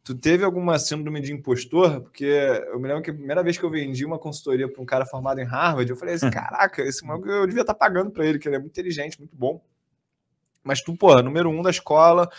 tu 0.04 0.14
teve 0.14 0.44
alguma 0.44 0.78
síndrome 0.78 1.22
de 1.22 1.32
impostor? 1.32 2.02
Porque 2.02 2.26
eu 2.26 2.80
me 2.80 2.88
lembro 2.88 3.04
que 3.04 3.12
a 3.12 3.14
primeira 3.14 3.42
vez 3.42 3.58
que 3.58 3.64
eu 3.64 3.70
vendi 3.70 4.06
uma 4.06 4.20
consultoria 4.20 4.68
para 4.68 4.82
um 4.82 4.86
cara 4.86 5.06
formado 5.06 5.40
em 5.40 5.46
Harvard, 5.46 5.90
eu 5.90 5.96
falei 5.96 6.16
assim, 6.16 6.30
caraca, 6.32 6.82
esse 6.82 7.06
maluco 7.06 7.30
eu 7.30 7.48
devia 7.48 7.62
estar 7.62 7.74
tá 7.74 7.80
pagando 7.80 8.12
para 8.12 8.26
ele, 8.26 8.38
que 8.38 8.48
ele 8.48 8.58
é 8.58 8.60
muito 8.60 8.72
inteligente, 8.72 9.20
muito 9.20 9.36
bom. 9.36 9.64
Mas 10.64 10.82
tu, 10.82 10.96
pô, 10.96 11.22
número 11.22 11.50
um 11.50 11.62
da 11.62 11.70
escola, 11.70 12.30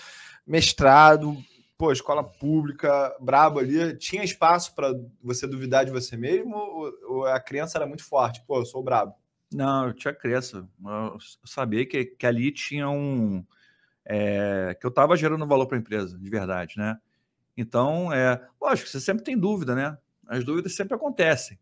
mestrado, 0.47 1.37
pô, 1.77 1.93
escola 1.93 2.23
pública, 2.23 3.15
brabo 3.21 3.59
ali, 3.59 3.97
tinha 3.97 4.25
espaço 4.25 4.75
para 4.75 4.95
você 5.23 5.47
duvidar 5.47 5.85
de 5.85 5.91
você 5.91 6.17
mesmo 6.17 6.57
ou, 6.57 6.93
ou, 7.09 7.27
a 7.27 7.41
criança 7.41 7.79
era 7.79 7.87
muito 7.87 8.05
forte? 8.05 8.43
Pô, 8.47 8.59
eu 8.59 8.67
sou 8.67 8.83
brabo. 8.83 9.15
Não, 9.53 9.89
eu 9.89 9.95
tinha 9.95 10.13
crença. 10.13 10.69
Eu 10.85 11.19
sabia 11.45 11.87
que, 11.87 12.05
que 12.05 12.27
ali 12.27 12.51
tinha 12.51 12.89
um. 12.89 13.45
É, 14.05 14.77
que 14.79 14.85
eu 14.85 14.91
estava 14.91 15.17
gerando 15.17 15.47
valor 15.47 15.67
para 15.67 15.79
a 15.79 15.81
empresa, 15.81 16.19
de 16.19 16.29
verdade, 16.29 16.75
né? 16.77 16.99
Então, 17.57 18.13
é, 18.13 18.41
lógico, 18.61 18.89
você 18.89 19.01
sempre 19.01 19.23
tem 19.25 19.39
dúvida, 19.39 19.75
né? 19.75 19.97
As 20.27 20.45
dúvidas 20.45 20.75
sempre 20.75 20.95
acontecem. 20.95 21.59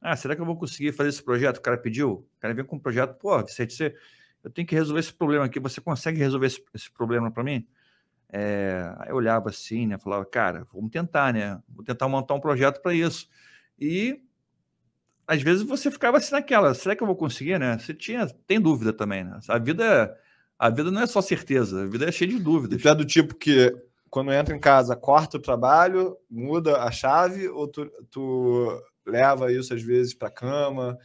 Ah, 0.00 0.16
será 0.16 0.34
que 0.34 0.40
eu 0.40 0.46
vou 0.46 0.56
conseguir 0.56 0.92
fazer 0.92 1.10
esse 1.10 1.22
projeto? 1.22 1.58
O 1.58 1.60
cara 1.60 1.78
pediu, 1.78 2.10
o 2.10 2.40
cara 2.40 2.52
vem 2.54 2.64
com 2.64 2.76
um 2.76 2.78
projeto, 2.78 3.14
pô, 3.18 3.40
Vicente, 3.44 3.72
você, 3.72 3.94
eu 4.42 4.50
tenho 4.50 4.66
que 4.66 4.74
resolver 4.74 5.00
esse 5.00 5.12
problema 5.12 5.44
aqui, 5.44 5.60
você 5.60 5.80
consegue 5.80 6.18
resolver 6.18 6.46
esse, 6.46 6.62
esse 6.74 6.90
problema 6.90 7.30
para 7.30 7.44
mim? 7.44 7.66
É, 8.28 8.92
aí 8.98 9.10
eu 9.10 9.16
olhava 9.16 9.50
assim, 9.50 9.86
né? 9.86 9.98
Falava, 9.98 10.24
cara, 10.24 10.66
vamos 10.72 10.90
tentar, 10.90 11.32
né? 11.32 11.60
Vou 11.68 11.84
tentar 11.84 12.08
montar 12.08 12.34
um 12.34 12.40
projeto 12.40 12.80
para 12.80 12.94
isso. 12.94 13.28
E 13.78 14.20
às 15.26 15.40
vezes 15.42 15.62
você 15.62 15.90
ficava 15.90 16.16
assim 16.16 16.32
naquela, 16.32 16.74
será 16.74 16.96
que 16.96 17.02
eu 17.02 17.06
vou 17.06 17.16
conseguir, 17.16 17.58
né? 17.58 17.78
Você 17.78 17.94
tinha, 17.94 18.26
tem 18.46 18.60
dúvida 18.60 18.92
também, 18.92 19.22
né? 19.22 19.38
A 19.46 19.58
vida, 19.58 20.18
a 20.58 20.70
vida 20.70 20.90
não 20.90 21.02
é 21.02 21.06
só 21.06 21.20
certeza, 21.20 21.82
a 21.82 21.86
vida 21.86 22.08
é 22.08 22.12
cheia 22.12 22.30
de 22.30 22.38
dúvidas. 22.38 22.80
Tu 22.80 22.88
é 22.88 22.94
do 22.94 23.04
tipo 23.04 23.34
que 23.34 23.72
quando 24.12 24.30
entra 24.30 24.54
em 24.54 24.60
casa, 24.60 24.94
corta 24.94 25.38
o 25.38 25.40
trabalho, 25.40 26.18
muda 26.30 26.82
a 26.82 26.90
chave, 26.90 27.48
ou 27.48 27.66
tu, 27.66 27.90
tu 28.10 28.82
leva 29.06 29.50
isso 29.50 29.72
às 29.72 29.80
vezes 29.82 30.12
para 30.12 30.30
cama, 30.30 30.98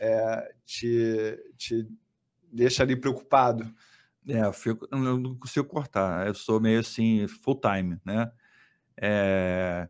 é, 0.00 0.54
te, 0.64 1.38
te 1.58 1.86
deixa 2.50 2.82
ali 2.82 2.96
preocupado? 2.96 3.70
É, 4.26 4.46
eu, 4.46 4.52
fico, 4.54 4.88
eu 4.90 4.98
não 4.98 5.34
consigo 5.34 5.68
cortar. 5.68 6.26
Eu 6.26 6.32
sou 6.32 6.58
meio 6.58 6.80
assim, 6.80 7.28
full 7.28 7.60
time, 7.60 8.00
né? 8.02 8.32
É, 8.96 9.86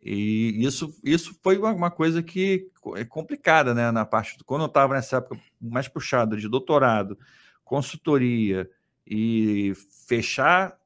e 0.00 0.64
isso, 0.64 0.98
isso 1.04 1.38
foi 1.42 1.58
uma 1.58 1.90
coisa 1.90 2.22
que 2.22 2.70
é 2.96 3.04
complicada, 3.04 3.74
né? 3.74 3.90
Na 3.90 4.06
parte. 4.06 4.42
Quando 4.46 4.62
eu 4.62 4.68
estava 4.68 4.94
nessa 4.94 5.18
época 5.18 5.38
mais 5.60 5.88
puxada 5.88 6.38
de 6.38 6.48
doutorado, 6.48 7.18
consultoria 7.62 8.66
e 9.06 9.74
fechar 10.06 10.78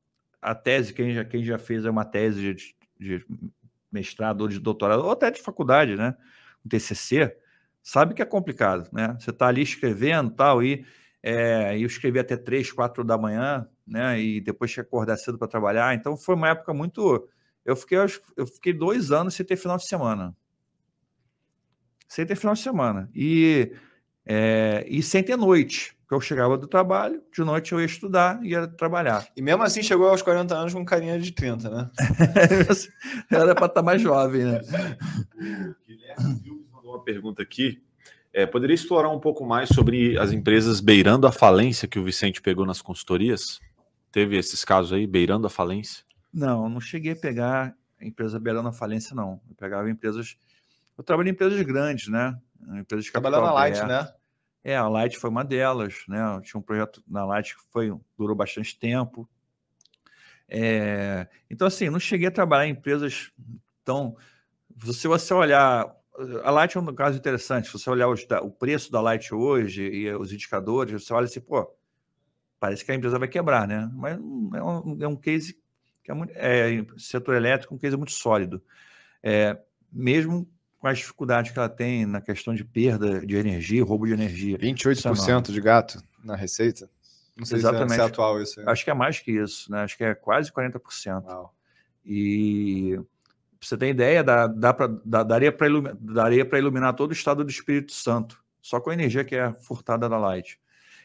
a 0.42 0.54
tese, 0.54 0.92
quem 0.92 1.14
já, 1.14 1.24
quem 1.24 1.44
já 1.44 1.56
fez 1.56 1.86
uma 1.86 2.04
tese 2.04 2.52
de, 2.52 2.74
de 2.98 3.26
mestrado 3.90 4.40
ou 4.42 4.48
de 4.48 4.58
doutorado, 4.58 5.04
ou 5.04 5.12
até 5.12 5.30
de 5.30 5.40
faculdade, 5.40 5.96
né? 5.96 6.16
Um 6.66 6.68
TCC, 6.68 7.36
sabe 7.82 8.14
que 8.14 8.22
é 8.22 8.24
complicado, 8.24 8.90
né? 8.92 9.16
Você 9.18 9.30
está 9.30 9.46
ali 9.46 9.62
escrevendo 9.62 10.30
tal, 10.32 10.62
e 10.62 10.84
é, 11.22 11.78
eu 11.78 11.86
escrevi 11.86 12.18
até 12.18 12.36
três, 12.36 12.72
quatro 12.72 13.04
da 13.04 13.16
manhã, 13.16 13.68
né? 13.86 14.20
E 14.20 14.40
depois 14.40 14.72
tinha 14.72 14.82
que 14.82 14.88
acordar 14.88 15.16
cedo 15.16 15.38
para 15.38 15.46
trabalhar. 15.46 15.94
Então 15.94 16.16
foi 16.16 16.34
uma 16.34 16.48
época 16.48 16.74
muito. 16.74 17.28
Eu 17.64 17.76
fiquei, 17.76 17.98
eu 18.36 18.46
fiquei 18.46 18.72
dois 18.72 19.12
anos 19.12 19.34
sem 19.34 19.46
ter 19.46 19.56
final 19.56 19.76
de 19.76 19.86
semana. 19.86 20.36
Sem 22.08 22.26
ter 22.26 22.34
final 22.34 22.54
de 22.54 22.60
semana. 22.60 23.08
E, 23.14 23.72
é, 24.26 24.84
e 24.88 25.02
sem 25.02 25.22
ter 25.22 25.36
noite. 25.36 25.96
Eu 26.14 26.20
chegava 26.20 26.58
do 26.58 26.66
trabalho, 26.66 27.22
de 27.32 27.42
noite 27.42 27.72
eu 27.72 27.80
ia 27.80 27.86
estudar 27.86 28.38
e 28.42 28.50
ia 28.50 28.66
trabalhar. 28.66 29.26
E 29.36 29.42
mesmo 29.42 29.62
assim 29.62 29.82
chegou 29.82 30.08
aos 30.08 30.22
40 30.22 30.54
anos 30.54 30.74
com 30.74 30.84
carinha 30.84 31.18
de 31.18 31.32
30, 31.32 31.70
né? 31.70 31.90
Era 33.30 33.54
para 33.54 33.66
estar 33.66 33.68
tá 33.68 33.82
mais 33.82 34.00
jovem, 34.00 34.44
né? 34.44 34.60
O 34.60 35.86
Guilherme 35.86 36.66
mandou 36.72 36.92
uma 36.92 37.02
pergunta 37.02 37.42
aqui 37.42 37.82
é, 38.32 38.46
poderia 38.46 38.74
explorar 38.74 39.10
um 39.10 39.20
pouco 39.20 39.44
mais 39.44 39.68
sobre 39.68 40.18
as 40.18 40.32
empresas 40.32 40.80
beirando 40.80 41.26
a 41.26 41.32
falência 41.32 41.86
que 41.86 41.98
o 41.98 42.04
Vicente 42.04 42.40
pegou 42.40 42.64
nas 42.64 42.80
consultorias? 42.80 43.60
Teve 44.10 44.38
esses 44.38 44.64
casos 44.64 44.92
aí, 44.92 45.06
beirando 45.06 45.46
a 45.46 45.50
falência? 45.50 46.04
Não, 46.32 46.68
não 46.68 46.80
cheguei 46.80 47.12
a 47.12 47.16
pegar 47.16 47.74
empresa 48.00 48.40
beirando 48.40 48.68
a 48.68 48.72
falência, 48.72 49.14
não. 49.14 49.40
Eu 49.48 49.54
pegava 49.54 49.88
empresas. 49.90 50.36
Eu 50.96 51.04
trabalhei 51.04 51.30
em 51.30 51.34
empresas 51.34 51.60
grandes, 51.62 52.08
né? 52.08 52.36
Empresas 52.74 53.04
de 53.04 53.12
Trabalhando 53.12 53.44
na 53.44 53.52
Light, 53.52 53.82
né? 53.84 54.08
É, 54.64 54.76
a 54.76 54.88
Light 54.88 55.18
foi 55.18 55.30
uma 55.30 55.44
delas, 55.44 56.04
né? 56.08 56.18
Tinha 56.42 56.58
um 56.58 56.62
projeto 56.62 57.02
na 57.06 57.24
Light 57.24 57.54
que 57.56 57.62
foi, 57.70 57.92
durou 58.16 58.36
bastante 58.36 58.78
tempo. 58.78 59.28
É, 60.48 61.26
então, 61.50 61.66
assim, 61.66 61.90
não 61.90 61.98
cheguei 61.98 62.28
a 62.28 62.32
trabalhar 62.32 62.66
em 62.66 62.72
empresas 62.72 63.32
tão. 63.84 64.16
Se 64.92 65.08
você 65.08 65.34
olhar 65.34 65.92
a 66.44 66.50
Light 66.50 66.76
é 66.76 66.80
um 66.80 66.94
caso 66.94 67.18
interessante. 67.18 67.66
Se 67.66 67.72
você 67.72 67.88
olhar 67.88 68.08
os, 68.08 68.26
o 68.42 68.50
preço 68.50 68.90
da 68.90 69.00
Light 69.00 69.34
hoje 69.34 69.82
e 69.82 70.14
os 70.14 70.32
indicadores, 70.32 71.04
você 71.04 71.12
olha 71.12 71.24
assim, 71.24 71.40
pô, 71.40 71.74
parece 72.60 72.84
que 72.84 72.92
a 72.92 72.94
empresa 72.94 73.18
vai 73.18 73.28
quebrar, 73.28 73.66
né? 73.66 73.90
Mas 73.94 74.14
é 74.14 74.62
um, 74.62 74.98
é 75.00 75.08
um 75.08 75.16
case 75.16 75.58
que 76.04 76.10
é, 76.10 76.14
muito, 76.14 76.32
é 76.34 76.84
setor 76.98 77.34
elétrico, 77.34 77.74
um 77.74 77.78
case 77.78 77.96
muito 77.96 78.12
sólido. 78.12 78.62
É, 79.22 79.58
mesmo 79.90 80.48
com 80.82 80.88
as 80.88 80.98
dificuldades 80.98 81.52
que 81.52 81.58
ela 81.60 81.68
tem 81.68 82.04
na 82.04 82.20
questão 82.20 82.52
de 82.52 82.64
perda 82.64 83.24
de 83.24 83.36
energia, 83.36 83.84
roubo 83.84 84.04
de 84.04 84.14
energia. 84.14 84.58
28% 84.58 85.48
é 85.48 85.52
de 85.52 85.60
gato 85.60 86.02
na 86.24 86.34
receita? 86.34 86.90
Não 87.36 87.46
sei 87.46 87.58
Exatamente. 87.58 87.94
se 87.94 88.00
é, 88.00 88.02
atual 88.02 88.42
isso. 88.42 88.58
Aí. 88.58 88.66
Acho 88.66 88.82
que 88.82 88.90
é 88.90 88.94
mais 88.94 89.20
que 89.20 89.30
isso, 89.30 89.70
né? 89.70 89.82
Acho 89.82 89.96
que 89.96 90.02
é 90.02 90.12
quase 90.12 90.50
40%. 90.50 91.24
Uau. 91.24 91.54
E 92.04 92.98
Pra 93.60 93.68
você 93.68 93.76
ter 93.76 93.90
ideia, 93.90 94.24
dá, 94.24 94.48
dá 94.48 94.74
pra, 94.74 94.88
dá, 95.04 95.22
daria 95.22 95.52
para 95.52 95.68
iluminar, 95.68 95.96
daria 96.00 96.48
iluminar 96.58 96.94
todo 96.94 97.10
o 97.10 97.12
estado 97.12 97.44
do 97.44 97.50
Espírito 97.50 97.92
Santo, 97.92 98.42
só 98.60 98.80
com 98.80 98.90
a 98.90 98.92
energia 98.92 99.22
que 99.22 99.36
é 99.36 99.54
furtada 99.60 100.08
da 100.08 100.18
Light. 100.18 100.58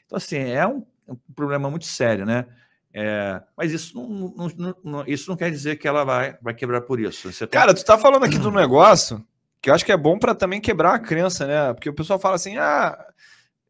Então, 0.07 0.17
assim, 0.17 0.37
é 0.37 0.65
um, 0.65 0.83
é 1.07 1.11
um 1.11 1.17
problema 1.35 1.69
muito 1.69 1.85
sério, 1.85 2.25
né? 2.25 2.47
É, 2.91 3.43
mas 3.55 3.71
isso 3.71 3.95
não, 3.95 4.33
não, 4.57 4.75
não, 4.83 5.03
isso 5.05 5.29
não 5.29 5.37
quer 5.37 5.51
dizer 5.51 5.75
que 5.75 5.87
ela 5.87 6.03
vai, 6.03 6.35
vai 6.41 6.55
quebrar 6.55 6.81
por 6.81 6.99
isso. 6.99 7.31
Você 7.31 7.45
Cara, 7.45 7.75
tu 7.75 7.85
tá 7.85 7.95
falando 7.95 8.23
aqui 8.23 8.39
do 8.39 8.49
negócio 8.49 9.23
que 9.61 9.69
eu 9.69 9.73
acho 9.73 9.85
que 9.85 9.91
é 9.91 9.97
bom 9.97 10.17
para 10.19 10.35
também 10.35 10.61
quebrar 10.61 10.95
a 10.95 10.99
crença, 10.99 11.45
né? 11.45 11.73
Porque 11.73 11.89
o 11.89 11.93
pessoal 11.93 12.19
fala 12.19 12.35
assim: 12.35 12.57
ah, 12.57 12.97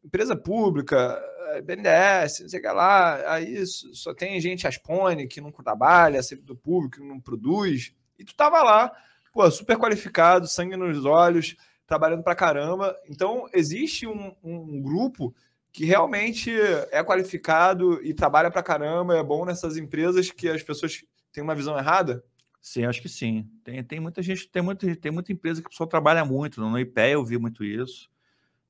empresa 0.04 0.36
pública, 0.36 1.20
BNDES, 1.64 2.40
não 2.40 2.48
sei 2.48 2.58
o 2.58 2.62
que 2.62 2.68
lá, 2.68 3.32
aí 3.32 3.66
só 3.66 4.14
tem 4.14 4.40
gente 4.40 4.66
aspone 4.66 5.26
que 5.26 5.40
não 5.40 5.50
trabalha, 5.50 6.22
servidor 6.22 6.56
público 6.56 6.98
que 6.98 7.06
não 7.06 7.20
produz. 7.20 7.94
E 8.18 8.24
tu 8.24 8.34
tava 8.34 8.62
lá, 8.62 8.92
pô, 9.32 9.50
super 9.50 9.76
qualificado, 9.76 10.46
sangue 10.46 10.76
nos 10.76 11.04
olhos, 11.04 11.56
trabalhando 11.86 12.22
pra 12.22 12.34
caramba. 12.34 12.96
Então, 13.08 13.46
existe 13.52 14.06
um, 14.06 14.34
um 14.42 14.82
grupo 14.82 15.34
que 15.72 15.84
realmente 15.84 16.50
é 16.90 17.02
qualificado 17.04 18.02
e 18.04 18.12
trabalha 18.12 18.50
pra 18.50 18.62
caramba, 18.62 19.16
é 19.16 19.22
bom 19.22 19.44
nessas 19.44 19.76
empresas 19.76 20.30
que 20.30 20.48
as 20.48 20.62
pessoas 20.62 21.04
têm 21.32 21.42
uma 21.42 21.54
visão 21.54 21.78
errada? 21.78 22.24
Sim, 22.60 22.84
acho 22.84 23.00
que 23.00 23.08
sim. 23.08 23.48
Tem, 23.64 23.82
tem 23.82 24.00
muita 24.00 24.22
gente, 24.22 24.48
tem 24.48 24.62
muita, 24.62 24.94
tem 24.96 25.12
muita 25.12 25.32
empresa 25.32 25.60
que 25.60 25.66
a 25.66 25.70
pessoa 25.70 25.88
trabalha 25.88 26.24
muito. 26.24 26.60
No 26.60 26.78
IPE 26.78 27.12
eu 27.12 27.24
vi 27.24 27.38
muito 27.38 27.64
isso. 27.64 28.10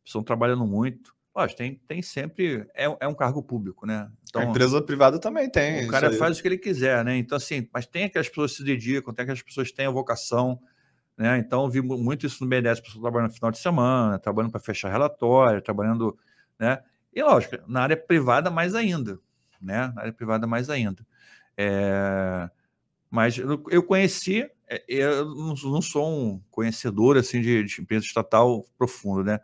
Estão 0.04 0.22
trabalhando 0.22 0.66
muito. 0.66 1.14
Lógico, 1.34 1.58
tem, 1.58 1.80
tem 1.86 2.02
sempre. 2.02 2.66
É, 2.74 2.84
é 3.00 3.06
um 3.06 3.14
cargo 3.14 3.42
público, 3.42 3.86
né? 3.86 4.10
Então, 4.28 4.42
a 4.42 4.44
empresa 4.44 4.82
privada 4.82 5.20
também 5.20 5.48
tem. 5.48 5.86
O 5.86 5.88
cara 5.88 6.12
faz 6.12 6.38
o 6.38 6.42
que 6.42 6.48
ele 6.48 6.58
quiser, 6.58 7.04
né? 7.04 7.16
Então, 7.16 7.36
assim, 7.36 7.68
mas 7.72 7.86
tem 7.86 8.04
aquelas 8.04 8.28
pessoas 8.28 8.50
que 8.50 8.56
se 8.58 8.64
dedicam, 8.64 9.14
tem 9.14 9.22
aquelas 9.22 9.42
pessoas 9.42 9.68
que 9.68 9.76
têm 9.76 9.86
a 9.86 9.90
vocação. 9.90 10.60
Né? 11.16 11.38
Então, 11.38 11.68
vi 11.68 11.80
muito 11.80 12.26
isso 12.26 12.42
no 12.42 12.48
BNDES, 12.50 12.80
pessoal 12.80 13.02
trabalhando 13.02 13.30
no 13.30 13.34
final 13.34 13.50
de 13.50 13.58
semana, 13.58 14.18
trabalhando 14.18 14.52
para 14.52 14.60
fechar 14.60 14.90
relatório, 14.90 15.60
trabalhando. 15.60 16.16
Né? 16.58 16.80
E, 17.12 17.22
lógico, 17.22 17.56
na 17.66 17.82
área 17.82 17.96
privada 17.96 18.50
mais 18.50 18.74
ainda. 18.74 19.18
Né? 19.60 19.92
Na 19.94 20.02
área 20.02 20.12
privada 20.12 20.46
mais 20.46 20.70
ainda. 20.70 21.04
É... 21.56 22.48
Mas 23.10 23.38
eu 23.38 23.82
conheci, 23.82 24.48
é, 24.68 24.84
eu 24.88 25.34
não 25.34 25.80
sou 25.80 26.08
um 26.08 26.40
conhecedor 26.50 27.16
assim 27.16 27.40
de, 27.40 27.64
de 27.64 27.80
empresa 27.80 28.04
estatal 28.04 28.66
profundo, 28.76 29.24
né? 29.24 29.40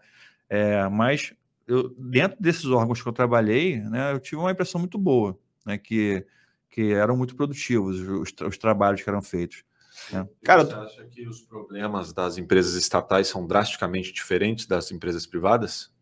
É, 0.48 0.86
mas 0.88 1.34
eu, 1.66 1.94
dentro 1.98 2.36
desses 2.40 2.66
órgãos 2.66 3.02
que 3.02 3.08
eu 3.08 3.12
trabalhei, 3.12 3.80
né, 3.80 4.12
eu 4.12 4.20
tive 4.20 4.36
uma 4.36 4.50
impressão 4.50 4.78
muito 4.78 4.98
boa, 4.98 5.38
né, 5.64 5.78
que, 5.78 6.24
que 6.70 6.92
eram 6.92 7.16
muito 7.16 7.34
produtivos 7.34 8.00
os, 8.00 8.32
os 8.46 8.58
trabalhos 8.58 9.02
que 9.02 9.08
eram 9.08 9.22
feitos. 9.22 9.64
Né? 10.12 10.28
Cara, 10.44 10.64
você 10.64 10.74
acha 10.74 11.04
que 11.06 11.26
os 11.26 11.40
problemas 11.40 12.12
das 12.12 12.36
empresas 12.36 12.74
estatais 12.74 13.28
são 13.28 13.46
drasticamente 13.46 14.12
diferentes 14.12 14.66
das 14.66 14.90
empresas 14.90 15.26
privadas? 15.26 15.92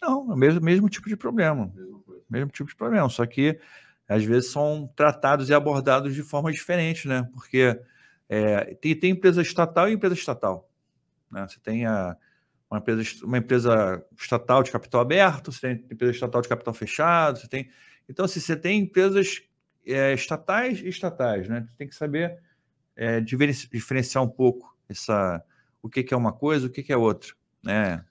Não, 0.00 0.30
é 0.30 0.34
o 0.34 0.36
mesmo, 0.36 0.60
mesmo 0.60 0.88
tipo 0.88 1.08
de 1.08 1.16
problema. 1.16 1.72
Mesmo 2.28 2.50
tipo 2.50 2.68
de 2.68 2.76
problema, 2.76 3.08
só 3.08 3.26
que 3.26 3.58
às 4.08 4.24
vezes 4.24 4.50
são 4.50 4.90
tratados 4.94 5.48
e 5.48 5.54
abordados 5.54 6.14
de 6.14 6.22
forma 6.22 6.50
diferente, 6.52 7.08
né? 7.08 7.28
Porque 7.32 7.78
é, 8.28 8.74
tem, 8.74 8.94
tem 8.94 9.10
empresa 9.10 9.42
estatal 9.42 9.88
e 9.88 9.92
empresa 9.92 10.14
estatal. 10.14 10.68
Né? 11.30 11.46
Você 11.48 11.60
tem 11.60 11.86
a, 11.86 12.16
uma, 12.70 12.78
empresa, 12.78 13.24
uma 13.24 13.38
empresa 13.38 14.04
estatal 14.18 14.62
de 14.62 14.70
capital 14.70 15.00
aberto, 15.00 15.52
você 15.52 15.60
tem 15.60 15.86
empresa 15.90 16.12
estatal 16.12 16.40
de 16.40 16.48
capital 16.48 16.74
fechado, 16.74 17.38
você 17.38 17.48
tem. 17.48 17.70
Então, 18.08 18.24
assim, 18.24 18.40
você 18.40 18.56
tem 18.56 18.80
empresas 18.80 19.42
é, 19.86 20.12
estatais 20.12 20.80
e 20.80 20.88
estatais, 20.88 21.48
né? 21.48 21.66
Você 21.68 21.76
tem 21.76 21.88
que 21.88 21.94
saber 21.94 22.38
é, 22.96 23.20
diferenciar 23.20 24.22
um 24.22 24.28
pouco 24.28 24.76
essa, 24.88 25.42
o 25.82 25.88
que, 25.88 26.02
que 26.02 26.14
é 26.14 26.16
uma 26.16 26.32
coisa, 26.32 26.66
o 26.66 26.70
que, 26.70 26.82
que 26.82 26.92
é 26.92 26.96
outra, 26.96 27.32
né? 27.62 28.04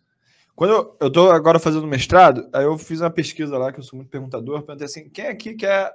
Quando 0.56 0.96
eu 1.00 1.08
estou 1.08 1.32
agora 1.32 1.60
fazendo 1.60 1.88
mestrado, 1.88 2.48
aí 2.54 2.64
eu 2.64 2.78
fiz 2.78 3.02
uma 3.02 3.10
pesquisa 3.10 3.58
lá, 3.58 3.72
que 3.72 3.80
eu 3.80 3.84
sou 3.84 3.98
muito 3.98 4.10
perguntador, 4.10 4.62
perguntei 4.62 4.86
assim, 4.86 5.10
quem 5.10 5.28
aqui 5.28 5.56
quer 5.56 5.92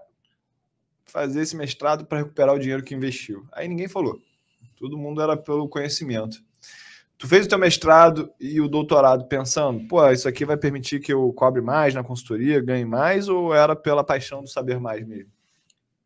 fazer 1.05 1.41
esse 1.41 1.57
mestrado 1.57 2.05
para 2.05 2.19
recuperar 2.19 2.55
o 2.55 2.59
dinheiro 2.59 2.83
que 2.83 2.95
investiu? 2.95 3.47
Aí 3.53 3.69
ninguém 3.69 3.89
falou. 3.89 4.21
Todo 4.77 4.99
mundo 4.99 5.23
era 5.23 5.37
pelo 5.37 5.69
conhecimento. 5.69 6.39
Tu 7.19 7.27
fez 7.27 7.47
o 7.47 7.49
teu 7.49 7.59
mestrado 7.59 8.31
e 8.39 8.61
o 8.61 8.69
doutorado 8.69 9.27
pensando, 9.27 9.87
pô, 9.89 10.07
isso 10.11 10.29
aqui 10.29 10.45
vai 10.45 10.57
permitir 10.57 11.01
que 11.01 11.13
eu 11.13 11.33
cobre 11.33 11.63
mais 11.63 11.95
na 11.95 12.05
consultoria, 12.05 12.61
ganhe 12.61 12.85
mais, 12.85 13.27
ou 13.29 13.55
era 13.55 13.75
pela 13.75 14.05
paixão 14.05 14.43
do 14.43 14.49
saber 14.49 14.79
mais 14.79 15.07
mesmo? 15.07 15.33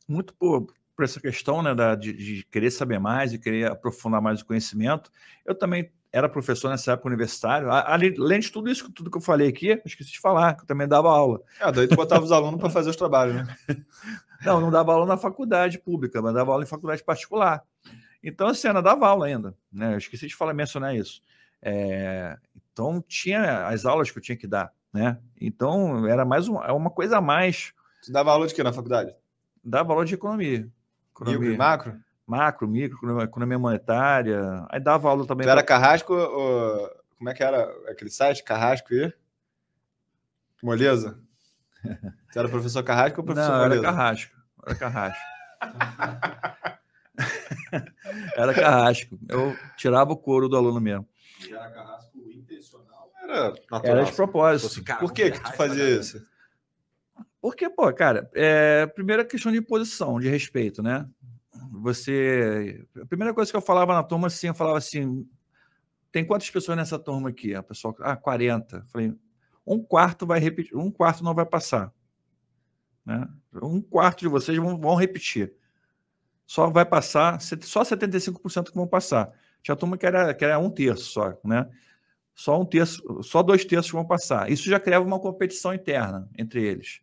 Muito 0.07 0.33
por, 0.35 0.73
por 0.95 1.05
essa 1.05 1.21
questão 1.21 1.63
né, 1.63 1.75
da, 1.75 1.97
de, 1.97 2.13
de 2.13 2.45
querer 2.45 2.71
saber 2.71 3.01
mais 3.01 3.33
e 3.33 3.41
querer 3.41 3.73
aprofundar 3.73 4.23
mais 4.23 4.41
o 4.41 4.47
conhecimento. 4.47 5.11
Eu 5.45 5.55
também 5.55 5.91
era 6.13 6.29
professor 6.29 6.69
nessa 6.69 6.93
época 6.93 7.09
universitário. 7.09 7.71
Além 7.71 8.41
de 8.41 8.51
tudo 8.51 8.69
isso, 8.69 8.91
tudo 8.93 9.11
que 9.11 9.17
eu 9.17 9.23
falei 9.23 9.49
aqui, 9.49 9.69
eu 9.69 9.83
esqueci 9.85 10.11
de 10.11 10.21
falar, 10.21 10.55
que 10.55 10.63
eu 10.63 10.67
também 10.67 10.89
dava 10.89 11.09
aula. 11.09 11.41
Ah, 11.61 11.71
daí 11.71 11.87
tu 11.87 11.95
botava 11.95 12.25
os 12.25 12.33
alunos 12.33 12.59
para 12.61 12.71
fazer 12.71 12.91
os 12.91 12.97
trabalhos, 12.97 13.37
né? 13.37 13.57
Não, 14.45 14.61
não 14.61 14.71
dava 14.71 14.93
aula 14.93 15.07
na 15.07 15.17
faculdade 15.17 15.79
pública, 15.79 16.21
mas 16.21 16.35
dava 16.35 16.51
aula 16.51 16.65
em 16.65 16.67
faculdade 16.67 17.05
particular. 17.05 17.63
Então, 18.23 18.49
assim, 18.49 18.69
ainda 18.69 18.83
dava 18.83 19.07
aula 19.07 19.27
ainda, 19.27 19.55
né? 19.73 19.95
Eu 19.95 19.99
esqueci 19.99 20.27
de 20.27 20.35
falar, 20.35 20.53
mencionar 20.53 20.97
isso. 20.97 21.23
É... 21.63 22.37
Então, 22.73 23.03
tinha 23.07 23.67
as 23.69 23.85
aulas 23.87 24.11
que 24.11 24.19
eu 24.19 24.23
tinha 24.23 24.37
que 24.37 24.47
dar, 24.47 24.73
né? 24.93 25.19
Então, 25.41 26.07
era 26.07 26.25
mais 26.25 26.49
uma, 26.49 26.65
é 26.65 26.73
uma 26.73 26.91
coisa 26.91 27.19
a 27.19 27.21
mais. 27.21 27.73
Você 28.03 28.11
dava 28.11 28.33
aula 28.33 28.47
de 28.47 28.55
quê 28.55 28.63
na 28.63 28.73
faculdade? 28.73 29.15
Dava 29.63 29.93
aula 29.93 30.05
de 30.05 30.15
economia. 30.15 30.69
economia. 31.13 31.53
E 31.53 31.57
macro? 31.57 32.01
Macro, 32.31 32.69
micro, 32.69 33.23
economia 33.23 33.59
monetária. 33.59 34.65
Aí 34.71 34.81
dava 34.81 35.09
aula 35.09 35.27
também. 35.27 35.47
Tu 35.47 35.51
era 35.51 35.63
Carrasco, 35.63 36.15
ou... 36.15 36.91
como 37.19 37.29
é 37.29 37.35
que 37.35 37.43
era 37.43 37.65
aquele 37.89 38.11
site? 38.11 38.45
Carrasco 38.45 38.95
e 38.95 39.13
Moleza? 40.63 41.19
Você 42.31 42.39
era 42.39 42.49
professor 42.49 42.83
Carrasco 42.85 43.21
ou 43.21 43.25
professor 43.25 43.51
Não, 43.51 43.59
Moleza? 43.59 43.83
era 43.83 43.93
Carrasco. 43.93 44.37
Era 44.65 44.75
Carrasco. 44.77 45.21
era 48.37 48.55
Carrasco. 48.55 49.19
Eu 49.29 49.57
tirava 49.77 50.13
o 50.13 50.17
couro 50.17 50.49
do 50.49 50.57
aluno 50.57 50.81
mesmo. 50.81 51.09
E 51.47 51.53
era 51.53 51.69
Carrasco 51.71 52.17
intencional? 52.31 53.11
Era 53.23 53.53
natural. 53.71 53.85
Era 53.85 54.05
de 54.05 54.13
propósito. 54.13 54.67
Assim, 54.67 54.85
Por 55.01 55.13
que 55.13 55.33
que 55.33 55.41
tu 55.41 55.53
fazia 55.55 55.89
isso? 55.89 56.25
Porque, 57.41 57.71
pô, 57.71 57.91
cara, 57.93 58.31
é, 58.35 58.87
primeira 58.87 59.25
questão 59.25 59.51
de 59.51 59.63
posição, 59.63 60.21
de 60.21 60.29
respeito, 60.29 60.83
né? 60.83 61.09
Você. 61.81 62.87
A 63.01 63.07
primeira 63.07 63.35
coisa 63.35 63.51
que 63.51 63.57
eu 63.57 63.63
falava 63.63 63.95
na 63.95 64.03
turma, 64.03 64.27
assim, 64.27 64.49
eu 64.49 64.55
falava 64.55 64.79
assim: 64.79 65.29
tem 66.13 66.25
quantas 66.25 66.51
pessoas 66.51 66.77
nessa 66.77 66.99
turma 66.99 67.29
aqui? 67.29 67.55
A 67.55 67.63
pessoa, 67.63 67.95
ah, 68.01 68.17
40. 68.17 68.85
Falei, 68.89 69.15
um 69.67 69.83
quarto 69.83 70.27
vai 70.27 70.41
repetir, 70.41 70.77
um 70.77 70.91
quarto 70.91 71.25
não 71.25 71.35
vai 71.35 71.47
passar. 71.47 71.93
Né? 73.05 73.27
Um 73.63 73.81
quarto 73.81 74.21
de 74.21 74.29
vocês 74.29 74.57
vão, 74.59 74.79
vão 74.79 74.95
repetir. 74.95 75.53
Só 76.47 76.69
vai 76.69 76.85
passar, 76.85 77.41
só 77.41 77.83
75% 77.83 78.71
que 78.71 78.75
vão 78.75 78.87
passar. 78.87 79.33
Tinha 79.63 79.77
turma 79.77 79.97
que 79.97 80.07
era, 80.07 80.35
que 80.35 80.45
era 80.45 80.59
um 80.59 80.71
terço 80.71 81.05
só, 81.05 81.39
né? 81.45 81.69
Só 82.35 82.61
um 82.61 82.65
terço, 82.65 83.23
só 83.23 83.43
dois 83.43 83.65
terços 83.65 83.93
vão 83.93 84.05
passar. 84.05 84.51
Isso 84.51 84.69
já 84.69 84.81
criava 84.81 85.05
uma 85.05 85.21
competição 85.21 85.73
interna 85.75 86.29
entre 86.37 86.65
eles 86.65 87.03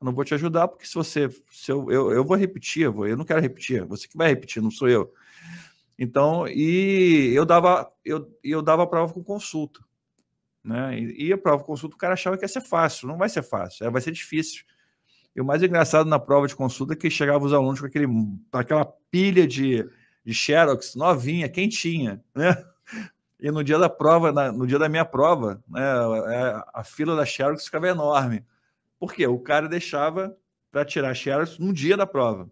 eu 0.00 0.04
não 0.04 0.12
vou 0.12 0.24
te 0.24 0.34
ajudar, 0.34 0.68
porque 0.68 0.86
se 0.86 0.94
você. 0.94 1.28
Se 1.50 1.72
eu, 1.72 1.90
eu, 1.90 2.12
eu 2.12 2.24
vou 2.24 2.36
repetir, 2.36 2.84
eu, 2.84 2.92
vou, 2.92 3.06
eu 3.06 3.16
não 3.16 3.24
quero 3.24 3.40
repetir, 3.40 3.84
você 3.84 4.06
que 4.06 4.16
vai 4.16 4.28
repetir, 4.28 4.62
não 4.62 4.70
sou 4.70 4.88
eu. 4.88 5.12
Então, 5.98 6.46
e 6.46 7.32
eu 7.34 7.46
dava, 7.46 7.90
eu, 8.04 8.30
eu 8.44 8.60
dava 8.60 8.82
a 8.82 8.86
prova 8.86 9.12
com 9.12 9.24
consulta. 9.24 9.80
Né? 10.62 10.98
E, 10.98 11.28
e 11.28 11.32
a 11.32 11.38
prova 11.38 11.60
com 11.60 11.72
consulta, 11.72 11.96
o 11.96 11.98
cara 11.98 12.14
achava 12.14 12.36
que 12.36 12.44
ia 12.44 12.48
ser 12.48 12.60
fácil. 12.60 13.08
Não 13.08 13.16
vai 13.16 13.28
ser 13.28 13.42
fácil, 13.42 13.86
é, 13.86 13.90
vai 13.90 14.02
ser 14.02 14.12
difícil. 14.12 14.64
E 15.34 15.40
o 15.40 15.44
mais 15.44 15.62
engraçado 15.62 16.08
na 16.08 16.18
prova 16.18 16.46
de 16.46 16.56
consulta 16.56 16.94
é 16.94 16.96
que 16.96 17.10
chegavam 17.10 17.46
os 17.46 17.52
alunos 17.52 17.80
com 17.80 17.86
aquele, 17.86 18.06
aquela 18.52 18.84
pilha 19.10 19.46
de, 19.46 19.88
de 20.24 20.34
Xerox 20.34 20.94
novinha, 20.94 21.48
quentinha, 21.48 22.22
né? 22.34 22.56
E 23.38 23.50
no 23.50 23.62
dia 23.62 23.78
da 23.78 23.90
prova, 23.90 24.32
na, 24.32 24.50
no 24.50 24.66
dia 24.66 24.78
da 24.78 24.88
minha 24.88 25.04
prova, 25.04 25.62
né, 25.68 25.82
a, 25.82 26.80
a 26.80 26.82
fila 26.82 27.14
da 27.14 27.26
Xerox 27.26 27.66
ficava 27.66 27.86
enorme. 27.86 28.42
Por 28.98 29.12
quê? 29.12 29.26
O 29.26 29.38
cara 29.38 29.68
deixava 29.68 30.36
para 30.70 30.84
tirar 30.84 31.14
Xerox 31.14 31.58
no 31.58 31.72
dia 31.72 31.96
da 31.96 32.06
prova. 32.06 32.50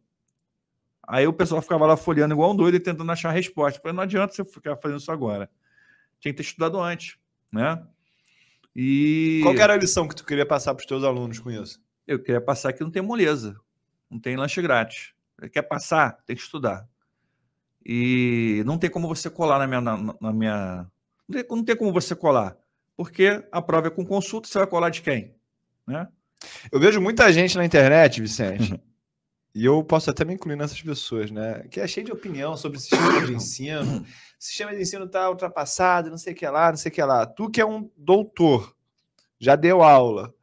Aí 1.06 1.26
o 1.26 1.32
pessoal 1.32 1.60
ficava 1.60 1.86
lá 1.86 1.96
folheando 1.96 2.34
igual 2.34 2.52
um 2.52 2.56
doido 2.56 2.76
e 2.76 2.80
tentando 2.80 3.10
achar 3.12 3.28
a 3.28 3.32
resposta. 3.32 3.80
Falei, 3.80 3.94
não 3.94 4.02
adianta 4.02 4.32
você 4.34 4.44
ficar 4.44 4.76
fazendo 4.76 4.98
isso 4.98 5.12
agora. 5.12 5.50
Tinha 6.18 6.32
que 6.32 6.38
ter 6.38 6.42
estudado 6.42 6.80
antes, 6.80 7.18
né? 7.52 7.82
E... 8.74 9.40
Qual 9.42 9.54
era 9.54 9.74
a 9.74 9.76
lição 9.76 10.08
que 10.08 10.16
tu 10.16 10.24
queria 10.24 10.46
passar 10.46 10.74
para 10.74 10.80
os 10.82 10.86
teus 10.86 11.04
alunos 11.04 11.38
com 11.38 11.50
isso? 11.50 11.82
Eu 12.06 12.18
queria 12.18 12.40
passar 12.40 12.72
que 12.72 12.82
não 12.82 12.90
tem 12.90 13.02
moleza, 13.02 13.56
não 14.10 14.18
tem 14.18 14.36
lanche 14.36 14.60
grátis. 14.62 15.12
Quer 15.52 15.62
passar? 15.62 16.22
Tem 16.24 16.34
que 16.34 16.42
estudar. 16.42 16.88
E 17.84 18.62
não 18.64 18.78
tem 18.78 18.88
como 18.88 19.06
você 19.06 19.28
colar 19.28 19.58
na 19.58 19.66
minha... 19.66 19.80
Na, 19.80 20.14
na 20.20 20.32
minha... 20.32 20.90
Não, 21.28 21.40
tem, 21.40 21.56
não 21.56 21.64
tem 21.64 21.76
como 21.76 21.92
você 21.92 22.16
colar, 22.16 22.56
porque 22.96 23.46
a 23.52 23.60
prova 23.60 23.88
é 23.88 23.90
com 23.90 24.04
consulta, 24.04 24.48
você 24.48 24.58
vai 24.58 24.66
colar 24.66 24.90
de 24.90 25.02
quem? 25.02 25.34
Né? 25.86 26.08
Eu 26.70 26.80
vejo 26.80 27.00
muita 27.00 27.32
gente 27.32 27.56
na 27.56 27.64
internet, 27.64 28.20
Vicente, 28.20 28.80
e 29.54 29.64
eu 29.64 29.82
posso 29.84 30.10
até 30.10 30.24
me 30.24 30.34
incluir 30.34 30.56
nessas 30.56 30.82
pessoas, 30.82 31.30
né? 31.30 31.64
Que 31.70 31.80
é 31.80 31.86
cheio 31.86 32.06
de 32.06 32.12
opinião 32.12 32.56
sobre 32.56 32.78
o 32.78 32.80
sistema 32.80 33.24
de 33.24 33.32
ensino. 33.32 34.00
O 34.00 34.06
sistema 34.38 34.74
de 34.74 34.82
ensino 34.82 35.04
está 35.04 35.30
ultrapassado, 35.30 36.10
não 36.10 36.18
sei 36.18 36.32
o 36.32 36.36
que 36.36 36.46
lá, 36.46 36.70
não 36.70 36.76
sei 36.76 36.90
o 36.90 36.94
que 36.94 37.02
lá. 37.02 37.24
Tu 37.24 37.50
que 37.50 37.60
é 37.60 37.66
um 37.66 37.88
doutor, 37.96 38.74
já 39.38 39.54
deu 39.56 39.82
aula. 39.82 40.34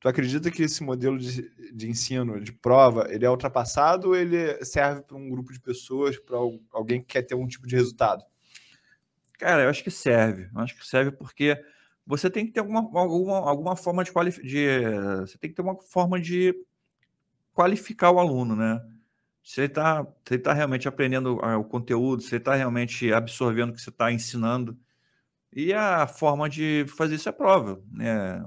Tu 0.00 0.08
acredita 0.08 0.50
que 0.50 0.62
esse 0.62 0.82
modelo 0.82 1.18
de, 1.18 1.50
de 1.74 1.88
ensino, 1.88 2.40
de 2.40 2.52
prova, 2.52 3.08
ele 3.10 3.24
é 3.24 3.30
ultrapassado 3.30 4.08
ou 4.08 4.16
ele 4.16 4.64
serve 4.64 5.02
para 5.02 5.16
um 5.16 5.28
grupo 5.28 5.52
de 5.52 5.60
pessoas, 5.60 6.16
para 6.18 6.36
alguém 6.70 7.00
que 7.00 7.06
quer 7.06 7.22
ter 7.22 7.34
um 7.34 7.48
tipo 7.48 7.66
de 7.66 7.74
resultado? 7.74 8.22
Cara, 9.38 9.62
eu 9.62 9.70
acho 9.70 9.82
que 9.82 9.90
serve. 9.90 10.48
Eu 10.54 10.60
acho 10.60 10.76
que 10.76 10.86
serve 10.86 11.10
porque 11.10 11.60
você 12.08 12.30
tem 12.30 12.46
que 12.46 12.52
ter 12.52 12.60
alguma, 12.60 12.80
alguma, 12.98 13.36
alguma 13.36 13.76
forma 13.76 14.02
de, 14.02 14.10
qualificar. 14.10 15.20
Você 15.20 15.36
tem 15.36 15.50
que 15.50 15.54
ter 15.54 15.60
uma 15.60 15.76
forma 15.76 16.18
de 16.18 16.54
qualificar 17.52 18.10
o 18.10 18.18
aluno, 18.18 18.56
né? 18.56 18.82
Se 19.44 19.60
ele 19.60 19.66
está 19.66 20.06
tá 20.42 20.52
realmente 20.54 20.88
aprendendo 20.88 21.38
ah, 21.42 21.58
o 21.58 21.64
conteúdo, 21.64 22.22
se 22.22 22.30
ele 22.34 22.40
está 22.40 22.54
realmente 22.54 23.12
absorvendo 23.12 23.70
o 23.70 23.72
que 23.74 23.82
você 23.82 23.90
está 23.90 24.10
ensinando. 24.10 24.74
E 25.52 25.74
a 25.74 26.06
forma 26.06 26.48
de 26.48 26.86
fazer 26.96 27.16
isso 27.16 27.28
é 27.28 27.32
prova. 27.32 27.78
Né? 27.92 28.42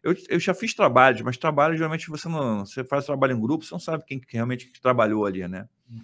Eu, 0.00 0.14
eu 0.28 0.38
já 0.38 0.54
fiz 0.54 0.72
trabalhos, 0.72 1.22
mas 1.22 1.36
trabalho 1.36 1.76
geralmente 1.76 2.08
você 2.08 2.28
não. 2.28 2.64
Você 2.64 2.84
faz 2.84 3.04
trabalho 3.04 3.36
em 3.36 3.40
grupo, 3.40 3.64
você 3.64 3.74
não 3.74 3.80
sabe 3.80 4.04
quem 4.04 4.20
realmente 4.28 4.70
trabalhou 4.80 5.26
ali, 5.26 5.46
né? 5.48 5.68
Uhum. 5.90 6.00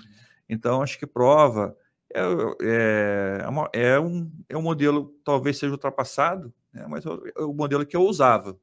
Então, 0.48 0.82
acho 0.82 0.98
que 0.98 1.06
prova 1.06 1.76
é, 2.14 2.20
é, 2.62 3.40
é, 3.42 3.48
uma, 3.48 3.70
é, 3.72 4.00
um, 4.00 4.30
é 4.48 4.56
um 4.56 4.62
modelo, 4.62 5.14
talvez 5.24 5.58
seja 5.58 5.72
ultrapassado, 5.72 6.52
né, 6.72 6.86
mas 6.88 7.04
é 7.04 7.42
o 7.42 7.52
modelo 7.52 7.84
que 7.84 7.96
eu 7.96 8.02
usava. 8.02 8.58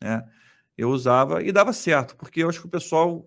Né? 0.00 0.26
Eu 0.76 0.90
usava 0.90 1.42
e 1.42 1.52
dava 1.52 1.72
certo, 1.72 2.16
porque 2.16 2.42
eu 2.42 2.48
acho 2.48 2.60
que 2.60 2.66
o 2.66 2.70
pessoal, 2.70 3.26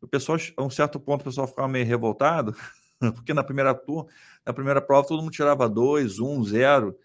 o 0.00 0.08
pessoal, 0.08 0.38
a 0.56 0.62
um 0.62 0.70
certo 0.70 0.98
ponto, 1.00 1.22
o 1.22 1.24
pessoal 1.24 1.46
ficava 1.46 1.68
meio 1.68 1.86
revoltado, 1.86 2.54
porque 3.14 3.32
na 3.32 3.44
primeira 3.44 3.74
turma, 3.74 4.06
na 4.44 4.52
primeira 4.52 4.80
prova 4.80 5.06
todo 5.06 5.22
mundo 5.22 5.32
tirava 5.32 5.68
dois, 5.68 6.18
um, 6.18 6.42
zero, 6.44 6.98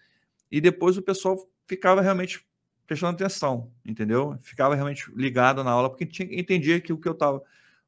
e 0.50 0.60
depois 0.60 0.96
o 0.96 1.02
pessoal 1.02 1.36
ficava 1.66 2.00
realmente 2.00 2.44
prestando 2.86 3.14
atenção, 3.14 3.70
entendeu? 3.84 4.36
Ficava 4.42 4.74
realmente 4.74 5.10
ligado 5.14 5.62
na 5.62 5.70
aula 5.70 5.88
porque 5.88 6.04
tinha, 6.04 6.28
entendia 6.32 6.80
que 6.80 6.92
o 6.92 6.98
que 6.98 7.08
eu 7.08 7.12
estava 7.12 7.40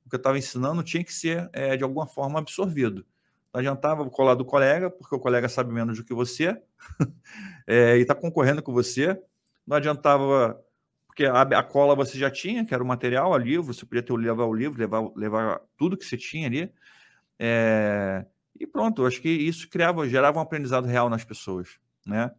o 0.05 0.09
que 0.09 0.17
eu 0.17 0.19
estava 0.19 0.39
ensinando 0.39 0.83
tinha 0.83 1.03
que 1.05 1.13
ser 1.13 1.49
é, 1.53 1.77
de 1.77 1.85
alguma 1.85 2.07
forma 2.07 2.39
absorvido. 2.39 3.05
Não 3.53 3.61
adiantava 3.61 4.09
colar 4.09 4.35
do 4.35 4.45
colega, 4.45 4.91
porque 4.91 5.15
o 5.15 5.19
colega 5.19 5.49
sabe 5.49 5.73
menos 5.73 5.99
do 5.99 6.05
que 6.05 6.15
você 6.15 6.61
é, 7.67 7.99
e 7.99 8.01
está 8.01 8.15
concorrendo 8.15 8.63
com 8.63 8.73
você. 8.73 9.21
Não 9.67 9.77
adiantava, 9.77 10.59
porque 11.07 11.27
a, 11.27 11.43
a, 11.43 11.63
cola 11.63 11.95
você 11.95 12.19
já 12.19 12.31
tinha, 12.31 12.65
que 12.65 12.73
era 12.73 12.83
o 12.83 12.87
material, 12.87 13.35
a 13.35 13.39
livro, 13.39 13.73
você 13.73 13.85
podia 13.85 14.03
ter, 14.03 14.13
levar 14.15 14.45
o 14.45 14.55
livro, 14.55 14.79
levar, 14.79 15.03
levar 15.15 15.61
tudo 15.77 15.97
que 15.97 16.05
você 16.05 16.17
tinha 16.17 16.47
ali. 16.47 16.73
É, 17.39 18.25
e 18.59 18.67
pronto, 18.67 19.05
acho 19.05 19.21
que 19.21 19.29
isso 19.29 19.69
criava, 19.69 20.09
gerava 20.09 20.39
um 20.39 20.43
aprendizado 20.43 20.87
real 20.87 21.11
nas 21.11 21.25
pessoas, 21.25 21.79
né? 22.07 22.31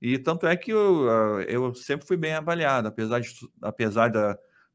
E 0.00 0.18
tanto 0.18 0.46
é 0.46 0.56
que 0.56 0.72
eu, 0.72 1.08
eu 1.42 1.74
sempre 1.74 2.06
fui 2.06 2.16
bem 2.16 2.34
avaliado, 2.34 2.88
apesar 2.88 3.20
de, 3.20 3.30
apesar 3.60 4.08
de 4.08 4.18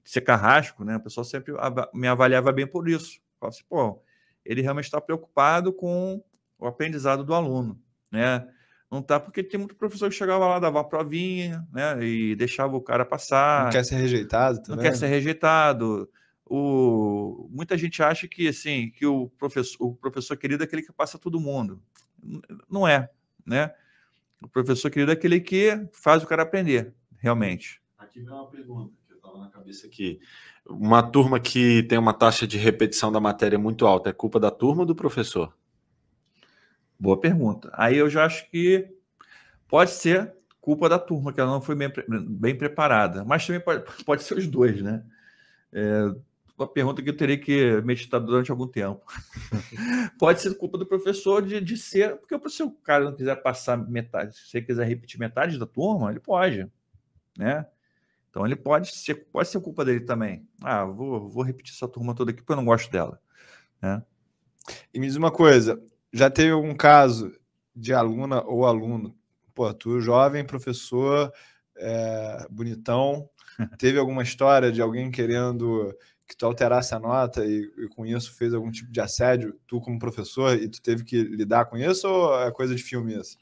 ser 0.04 0.22
carrasco, 0.22 0.86
né? 0.86 0.96
O 0.96 1.02
pessoal 1.02 1.26
sempre 1.26 1.54
me 1.94 2.08
avaliava 2.08 2.52
bem 2.52 2.66
por 2.66 2.88
isso. 2.88 3.20
Falava 3.40 3.56
assim, 3.56 3.66
pô, 3.68 4.02
ele 4.48 4.62
realmente 4.62 4.86
está 4.86 5.00
preocupado 5.02 5.74
com 5.74 6.24
o 6.58 6.66
aprendizado 6.66 7.24
do 7.24 7.34
aluno, 7.34 7.80
né? 8.12 8.48
Não 8.90 9.02
tá 9.02 9.20
porque 9.20 9.44
tem 9.44 9.60
muito 9.60 9.76
professor 9.76 10.10
que 10.10 10.16
chegava 10.16 10.48
lá, 10.48 10.60
dava 10.60 10.80
a 10.80 10.84
provinha, 10.84 11.68
né? 11.74 12.02
E 12.04 12.36
deixava 12.36 12.76
o 12.78 12.82
cara 12.82 13.06
passar. 13.06 13.66
Não 13.66 13.72
quer 13.72 13.84
ser 13.84 13.96
rejeitado 13.96 14.62
também. 14.62 14.78
Não 14.78 14.84
quer 14.84 14.96
ser 14.96 15.08
rejeitado. 15.08 16.10
O... 16.46 17.50
Muita 17.52 17.78
gente 17.78 18.02
acha 18.02 18.28
que 18.28 18.48
assim, 18.48 18.90
que 18.92 19.06
o 19.06 19.30
professor, 19.38 19.78
o 19.86 19.94
professor 19.94 20.38
querido 20.38 20.64
é 20.64 20.66
aquele 20.66 20.82
que 20.82 20.94
passa 20.94 21.20
todo 21.20 21.40
mundo. 21.40 21.82
Não 22.70 22.88
é, 22.88 23.10
né? 23.46 23.74
O 24.42 24.48
professor 24.48 24.90
querido 24.90 25.12
é 25.12 25.16
aquele 25.16 25.42
que 25.42 25.86
faz 25.92 26.24
o 26.24 26.28
cara 26.28 26.44
aprender, 26.44 26.94
realmente. 27.18 27.82
Aqui 27.98 28.22
vem 28.22 28.32
uma 28.32 28.48
pergunta 28.50 28.94
na 29.38 29.50
cabeça 29.50 29.88
aqui. 29.88 30.20
Uma 30.66 31.04
turma 31.04 31.40
que 31.40 31.84
tem 31.84 31.98
uma 31.98 32.14
taxa 32.14 32.48
de 32.48 32.58
repetição 32.58 33.12
da 33.12 33.20
matéria 33.20 33.58
muito 33.58 33.86
alta, 33.86 34.10
é 34.10 34.14
culpa 34.14 34.40
da 34.40 34.52
turma 34.52 34.82
ou 34.82 34.86
do 34.86 34.96
professor? 34.96 35.54
Boa 37.00 37.20
pergunta. 37.20 37.70
Aí 37.74 37.98
eu 37.98 38.10
já 38.10 38.26
acho 38.26 38.50
que 38.50 38.88
pode 39.68 39.92
ser 39.92 40.34
culpa 40.60 40.90
da 40.90 41.00
turma, 41.00 41.32
que 41.32 41.40
ela 41.40 41.52
não 41.52 41.62
foi 41.62 41.76
bem, 41.76 41.92
bem 42.08 42.58
preparada, 42.58 43.24
mas 43.24 43.46
também 43.46 43.62
pode, 43.62 43.86
pode 44.04 44.24
ser 44.24 44.38
os 44.38 44.48
dois, 44.48 44.82
né? 44.82 45.04
É 45.72 46.12
uma 46.58 46.68
pergunta 46.68 47.04
que 47.04 47.10
eu 47.10 47.16
teria 47.16 47.38
que 47.38 47.80
meditar 47.82 48.20
durante 48.20 48.50
algum 48.50 48.68
tempo. 48.68 49.06
pode 50.18 50.42
ser 50.42 50.58
culpa 50.58 50.78
do 50.78 50.86
professor 50.86 51.46
de, 51.46 51.62
de 51.62 51.78
ser, 51.78 52.18
porque 52.18 52.50
se 52.50 52.64
o 52.64 52.72
cara 52.72 53.06
não 53.06 53.16
quiser 53.16 53.36
passar 53.36 53.78
metade, 53.78 54.36
se 54.36 54.50
você 54.50 54.62
quiser 54.62 54.88
repetir 54.88 55.20
metade 55.20 55.60
da 55.60 55.68
turma, 55.68 56.10
ele 56.10 56.20
pode, 56.20 56.68
né? 57.38 57.66
Então 58.38 58.46
ele 58.46 58.56
pode 58.56 58.96
ser, 58.96 59.16
pode 59.32 59.50
ser 59.50 59.60
culpa 59.60 59.84
dele 59.84 60.02
também. 60.02 60.48
Ah, 60.62 60.86
vou, 60.86 61.28
vou 61.28 61.42
repetir 61.42 61.74
essa 61.74 61.88
turma 61.88 62.14
toda 62.14 62.30
aqui 62.30 62.40
porque 62.40 62.52
eu 62.52 62.58
não 62.58 62.66
gosto 62.66 62.92
dela, 62.92 63.20
né? 63.82 64.04
E 64.94 65.00
me 65.00 65.08
diz 65.08 65.16
uma 65.16 65.32
coisa, 65.32 65.82
já 66.14 66.30
teve 66.30 66.52
algum 66.52 66.76
caso 66.76 67.34
de 67.76 67.96
aluna 67.96 68.44
ou 68.44 68.68
aluno? 68.68 69.18
Pô, 69.56 69.74
tu 69.74 70.00
jovem, 70.00 70.46
professor, 70.46 71.34
é, 71.78 72.46
bonitão, 72.52 73.28
teve 73.80 73.98
alguma 73.98 74.22
história 74.22 74.72
de 74.72 74.84
alguém 74.84 75.10
querendo 75.10 75.92
que 76.28 76.38
tu 76.38 76.46
alterasse 76.46 76.94
a 76.94 77.00
nota 77.00 77.44
e, 77.44 77.64
e, 77.76 77.88
com 77.88 78.06
isso 78.06 78.36
fez 78.36 78.54
algum 78.54 78.70
tipo 78.70 78.92
de 78.92 79.02
assédio, 79.02 79.60
tu 79.66 79.82
como 79.82 79.98
professor, 79.98 80.56
e 80.56 80.70
tu 80.70 80.80
teve 80.80 81.04
que 81.04 81.24
lidar 81.24 81.66
com 81.66 81.76
isso 81.76 82.08
ou 82.08 82.40
é 82.40 82.52
coisa 82.52 82.76
de 82.76 82.84
filme 82.84 83.20
isso? 83.20 83.36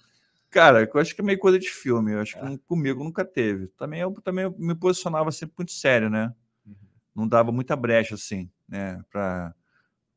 Cara, 0.49 0.89
eu 0.91 0.99
acho 1.01 1.13
que 1.13 1.21
é 1.21 1.23
meio 1.23 1.39
coisa 1.39 1.59
de 1.59 1.69
filme, 1.69 2.13
eu 2.13 2.21
acho 2.21 2.37
é. 2.37 2.41
que 2.41 2.57
comigo 2.59 3.03
nunca 3.03 3.25
teve. 3.25 3.67
Também 3.77 4.01
eu 4.01 4.11
também 4.23 4.53
me 4.57 4.75
posicionava 4.75 5.31
sempre 5.31 5.55
muito 5.57 5.71
sério, 5.71 6.09
né? 6.09 6.33
Uhum. 6.65 6.75
Não 7.13 7.27
dava 7.27 7.51
muita 7.51 7.75
brecha 7.75 8.15
assim, 8.15 8.49
né, 8.67 9.03
para 9.11 9.53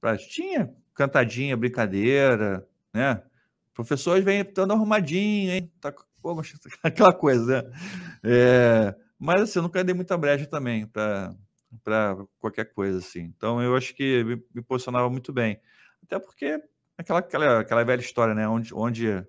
pra... 0.01 0.17
tinha 0.17 0.73
cantadinha, 0.95 1.57
brincadeira, 1.57 2.67
né? 2.93 3.23
Professores 3.73 4.25
vêm 4.25 4.41
estando 4.41 4.73
arrumadinho, 4.73 5.53
hein? 5.53 5.73
Tá, 5.81 5.93
pô, 6.21 6.41
aquela 6.83 7.13
coisa, 7.13 7.63
né? 7.63 7.73
É, 8.25 8.95
mas 9.19 9.43
assim, 9.43 9.61
eu 9.61 9.63
nunca 9.63 9.85
dei 9.85 9.95
muita 9.95 10.19
brecha 10.19 10.47
também 10.47 10.87
para 10.87 11.37
qualquer 12.39 12.73
coisa, 12.73 12.99
assim. 12.99 13.33
Então 13.37 13.63
eu 13.63 13.77
acho 13.77 13.95
que 13.95 14.25
me, 14.25 14.43
me, 14.55 14.63
posicionava 14.63 15.09
muito 15.09 15.33
bem. 15.33 15.61
Até 16.03 16.19
porque 16.19 16.61
aquela, 16.97 17.21
aquela, 17.21 17.61
aquela 17.61 17.85
velha 17.85 18.01
história, 18.01 18.35
né? 18.35 18.49
Onde, 18.49 18.75
onde 18.75 19.25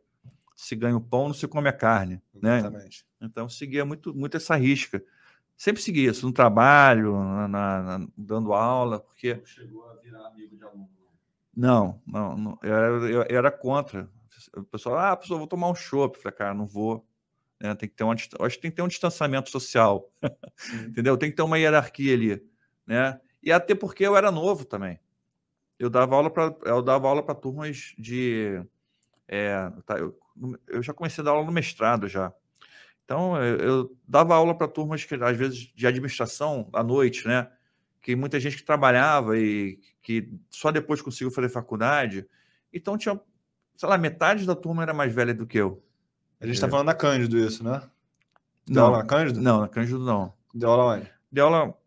se 0.59 0.75
ganha 0.75 0.97
o 0.97 1.01
pão, 1.01 1.27
não 1.27 1.33
se 1.33 1.47
come 1.47 1.69
a 1.69 1.73
carne, 1.73 2.21
né? 2.33 2.59
Exatamente. 2.59 3.05
né? 3.17 3.27
Então 3.27 3.47
seguia 3.47 3.85
muito, 3.85 4.13
muito 4.13 4.35
essa 4.35 4.57
risca. 4.57 5.01
Sempre 5.55 5.81
seguia 5.81 6.11
isso 6.11 6.25
no 6.25 6.33
trabalho, 6.33 7.17
na, 7.17 7.47
na, 7.47 8.07
dando 8.17 8.51
aula, 8.51 8.99
porque. 8.99 9.35
Não 9.35 9.45
chegou 9.45 9.89
a 9.89 9.95
virar 9.95 10.27
amigo 10.27 10.57
de 10.57 10.63
aluno. 10.63 10.89
Não, 11.55 12.01
não, 12.05 12.37
não 12.37 12.59
eu, 12.61 12.75
era, 12.75 12.87
eu, 12.87 13.23
eu, 13.23 13.37
era 13.37 13.49
contra. 13.49 14.09
O 14.53 14.63
pessoal, 14.63 14.97
ah, 14.97 15.15
pessoal, 15.15 15.39
vou 15.39 15.47
tomar 15.47 15.69
um 15.69 15.75
chopp. 15.75 16.19
Falei, 16.19 16.37
cara, 16.37 16.53
não 16.53 16.67
vou. 16.67 17.07
É, 17.61 17.73
tem 17.73 17.87
que 17.87 17.95
ter 17.95 18.03
um, 18.03 18.11
acho 18.11 18.29
que 18.29 18.59
tem 18.59 18.71
que 18.71 18.75
ter 18.75 18.83
um 18.83 18.87
distanciamento 18.87 19.49
social, 19.49 20.11
entendeu? 20.87 21.17
Tem 21.17 21.29
que 21.29 21.37
ter 21.37 21.41
uma 21.41 21.57
hierarquia 21.57 22.13
ali, 22.13 22.45
né? 22.85 23.19
E 23.41 23.49
até 23.49 23.73
porque 23.73 24.05
eu 24.05 24.17
era 24.17 24.29
novo 24.29 24.65
também. 24.65 24.99
Eu 25.77 25.89
dava 25.89 26.15
aula 26.15 26.29
para 26.29 26.53
eu 26.65 26.81
dava 26.81 27.07
aula 27.07 27.23
para 27.23 27.35
turmas 27.35 27.93
de 27.97 28.61
é, 29.25 29.71
tá, 29.85 29.97
eu, 29.99 30.17
eu, 30.67 30.81
já 30.81 30.93
comecei 30.93 31.21
a 31.21 31.25
dar 31.25 31.31
aula 31.31 31.45
no 31.45 31.51
mestrado 31.51 32.07
já. 32.07 32.33
Então 33.05 33.41
eu, 33.41 33.57
eu 33.57 33.97
dava 34.07 34.35
aula 34.35 34.55
para 34.55 34.67
turmas 34.67 35.03
que 35.03 35.15
às 35.15 35.37
vezes 35.37 35.71
de 35.75 35.87
administração 35.87 36.69
à 36.73 36.83
noite, 36.83 37.27
né? 37.27 37.49
que 38.01 38.15
muita 38.15 38.39
gente 38.39 38.57
que 38.57 38.63
trabalhava 38.63 39.37
e 39.37 39.79
que 40.01 40.33
só 40.49 40.71
depois 40.71 41.01
conseguiu 41.01 41.31
fazer 41.31 41.49
faculdade. 41.49 42.25
Então 42.73 42.97
tinha, 42.97 43.19
sei 43.75 43.89
lá, 43.89 43.97
metade 43.97 44.45
da 44.45 44.55
turma 44.55 44.83
era 44.83 44.93
mais 44.93 45.13
velha 45.13 45.33
do 45.33 45.45
que 45.45 45.57
eu. 45.57 45.83
A 46.39 46.45
gente 46.45 46.55
está 46.55 46.67
é. 46.67 46.69
falando 46.69 46.87
da 46.87 46.95
Cândido 46.95 47.37
isso, 47.37 47.63
né? 47.63 47.81
Deu 48.65 48.75
não, 48.75 48.85
aula 48.85 48.97
na 48.99 49.05
Cândido? 49.05 49.41
Não, 49.41 49.61
na 49.61 49.67
Cândido 49.67 49.99
não. 49.99 50.33
Deu 50.53 50.69
aula 50.71 50.95
onde? 50.95 51.11
Deu 51.31 51.45
aula, 51.45 51.77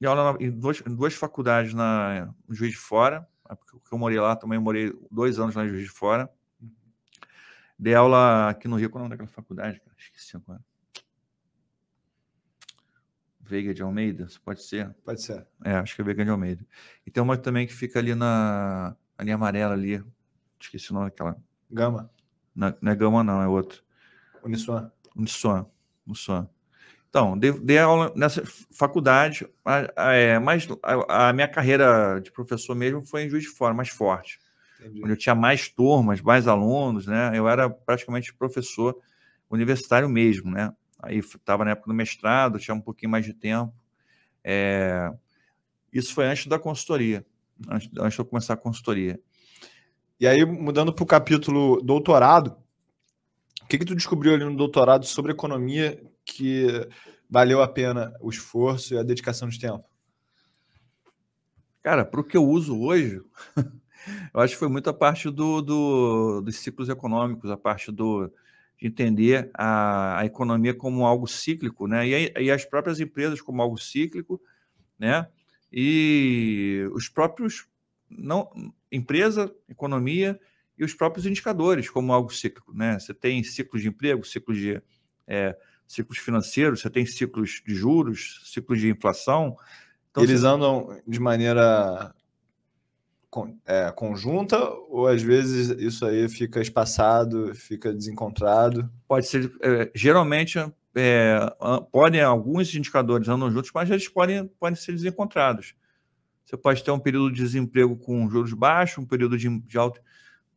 deu 0.00 0.10
aula 0.10 0.36
em, 0.40 0.50
duas, 0.50 0.82
em 0.86 0.94
duas 0.94 1.14
faculdades 1.14 1.74
na 1.74 2.32
no 2.48 2.54
Juiz 2.54 2.72
de 2.72 2.78
Fora, 2.78 3.26
porque 3.48 3.92
eu 3.92 3.98
morei 3.98 4.20
lá 4.20 4.36
também, 4.36 4.58
morei 4.58 4.92
dois 5.10 5.38
anos 5.38 5.54
lá 5.54 5.64
em 5.64 5.68
Juiz 5.68 5.84
de 5.84 5.90
Fora. 5.90 6.30
Dei 7.80 7.94
aula 7.94 8.50
aqui 8.50 8.68
no 8.68 8.76
Rio, 8.76 8.90
qual 8.90 9.00
é 9.00 9.06
o 9.06 9.08
nome 9.08 9.16
daquela 9.16 9.34
faculdade? 9.34 9.80
Cara? 9.80 9.96
Esqueci 9.96 10.36
agora. 10.36 10.62
Veiga 13.40 13.72
de 13.72 13.82
Almeida, 13.82 14.28
pode 14.44 14.62
ser? 14.62 14.94
Pode 15.02 15.22
ser. 15.22 15.46
É, 15.64 15.72
acho 15.76 15.96
que 15.96 16.02
é 16.02 16.04
Veiga 16.04 16.22
de 16.22 16.30
Almeida. 16.30 16.62
E 17.06 17.10
tem 17.10 17.22
uma 17.22 17.38
também 17.38 17.66
que 17.66 17.72
fica 17.72 17.98
ali 17.98 18.14
na, 18.14 18.94
na 19.16 19.24
linha 19.24 19.36
amarela 19.36 19.72
ali. 19.72 20.04
Esqueci 20.60 20.90
o 20.90 20.94
nome 20.94 21.06
daquela. 21.06 21.42
Gama. 21.70 22.10
Não, 22.54 22.76
não 22.82 22.92
é 22.92 22.94
Gama, 22.94 23.24
não, 23.24 23.40
é 23.40 23.48
outro. 23.48 23.82
Uniswan. 24.44 24.92
Uniswan. 25.16 25.66
Uniswan. 26.06 26.50
Então, 27.08 27.38
dei, 27.38 27.50
dei, 27.60 27.78
aula 27.78 28.12
nessa 28.14 28.42
faculdade, 28.70 29.48
é, 29.96 30.38
mas 30.38 30.68
a, 30.82 31.30
a, 31.30 31.32
minha 31.32 31.48
carreira 31.48 32.20
de 32.20 32.30
professor 32.30 32.76
mesmo 32.76 33.02
foi 33.02 33.22
em 33.22 33.30
Juiz 33.30 33.44
de 33.44 33.48
Fora, 33.48 33.72
mais 33.72 33.88
forte. 33.88 34.38
Entendi. 34.80 35.02
Onde 35.02 35.12
eu 35.12 35.16
tinha 35.16 35.34
mais 35.34 35.68
turmas, 35.68 36.20
mais 36.20 36.48
alunos, 36.48 37.06
né? 37.06 37.32
Eu 37.34 37.48
era 37.48 37.68
praticamente 37.68 38.32
professor 38.32 38.96
universitário 39.50 40.08
mesmo, 40.08 40.50
né? 40.50 40.72
Aí 40.98 41.18
estava 41.18 41.64
na 41.64 41.72
época 41.72 41.88
do 41.88 41.94
mestrado, 41.94 42.58
tinha 42.58 42.74
um 42.74 42.80
pouquinho 42.80 43.10
mais 43.10 43.24
de 43.24 43.34
tempo. 43.34 43.72
É... 44.42 45.10
Isso 45.92 46.14
foi 46.14 46.26
antes 46.26 46.46
da 46.46 46.58
consultoria, 46.58 47.26
antes, 47.68 47.90
antes 47.98 48.14
de 48.14 48.20
eu 48.20 48.24
começar 48.24 48.54
a 48.54 48.56
consultoria. 48.56 49.20
E 50.18 50.26
aí, 50.26 50.44
mudando 50.44 50.92
para 50.92 51.02
o 51.02 51.06
capítulo 51.06 51.80
doutorado, 51.82 52.56
o 53.62 53.66
que, 53.66 53.78
que 53.78 53.84
tu 53.84 53.94
descobriu 53.94 54.34
ali 54.34 54.44
no 54.44 54.56
doutorado 54.56 55.06
sobre 55.06 55.32
economia 55.32 56.02
que 56.24 56.66
valeu 57.28 57.62
a 57.62 57.68
pena 57.68 58.12
o 58.20 58.28
esforço 58.28 58.94
e 58.94 58.98
a 58.98 59.02
dedicação 59.02 59.48
de 59.48 59.58
tempo? 59.58 59.84
Cara, 61.82 62.04
para 62.04 62.20
o 62.20 62.24
que 62.24 62.36
eu 62.36 62.44
uso 62.44 62.78
hoje, 62.78 63.22
eu 64.32 64.40
acho 64.40 64.54
que 64.54 64.58
foi 64.58 64.68
muito 64.68 64.88
a 64.88 64.94
parte 64.94 65.30
do, 65.30 65.60
do, 65.60 66.40
dos 66.40 66.56
ciclos 66.56 66.88
econômicos, 66.88 67.50
a 67.50 67.56
parte 67.56 67.92
do, 67.92 68.32
de 68.78 68.86
entender 68.86 69.50
a, 69.54 70.20
a 70.20 70.24
economia 70.24 70.74
como 70.74 71.06
algo 71.06 71.26
cíclico, 71.26 71.86
né? 71.86 72.08
E, 72.08 72.32
e, 72.38 72.50
as 72.50 72.64
próprias 72.64 73.00
empresas 73.00 73.40
como 73.40 73.60
algo 73.60 73.76
cíclico, 73.76 74.40
né? 74.98 75.28
E 75.72 76.88
os 76.92 77.08
próprios 77.08 77.68
não 78.08 78.50
empresa, 78.90 79.54
economia 79.68 80.40
e 80.76 80.84
os 80.84 80.94
próprios 80.94 81.26
indicadores 81.26 81.88
como 81.88 82.12
algo 82.12 82.32
cíclico, 82.32 82.72
né? 82.74 82.98
Você 82.98 83.12
tem 83.12 83.44
ciclos 83.44 83.82
de 83.82 83.88
emprego, 83.88 84.24
ciclos 84.24 84.56
de 84.58 84.82
é, 85.26 85.56
ciclos 85.86 86.18
financeiros, 86.18 86.80
você 86.80 86.88
tem 86.88 87.04
ciclos 87.04 87.62
de 87.66 87.74
juros, 87.74 88.40
ciclos 88.44 88.80
de 88.80 88.88
inflação. 88.88 89.56
Então, 90.10 90.22
Eles 90.22 90.40
você... 90.40 90.46
andam 90.46 91.00
de 91.06 91.20
maneira 91.20 92.14
é, 93.64 93.92
conjunta 93.92 94.58
ou 94.88 95.06
às 95.06 95.22
vezes 95.22 95.68
isso 95.78 96.04
aí 96.04 96.28
fica 96.28 96.60
espaçado, 96.60 97.54
fica 97.54 97.92
desencontrado? 97.92 98.90
Pode 99.06 99.26
ser, 99.26 99.52
é, 99.62 99.90
geralmente, 99.94 100.58
é, 100.94 101.38
podem, 101.92 102.20
alguns 102.20 102.74
indicadores 102.74 103.28
andam 103.28 103.50
juntos, 103.50 103.70
mas 103.72 103.88
eles 103.88 104.08
podem, 104.08 104.48
podem 104.58 104.74
ser 104.74 104.92
desencontrados. 104.92 105.74
Você 106.44 106.56
pode 106.56 106.82
ter 106.82 106.90
um 106.90 106.98
período 106.98 107.32
de 107.32 107.40
desemprego 107.40 107.96
com 107.96 108.28
juros 108.28 108.52
baixos, 108.52 108.98
um 108.98 109.06
período 109.06 109.38
de, 109.38 109.60
de, 109.60 109.78
alto, 109.78 110.00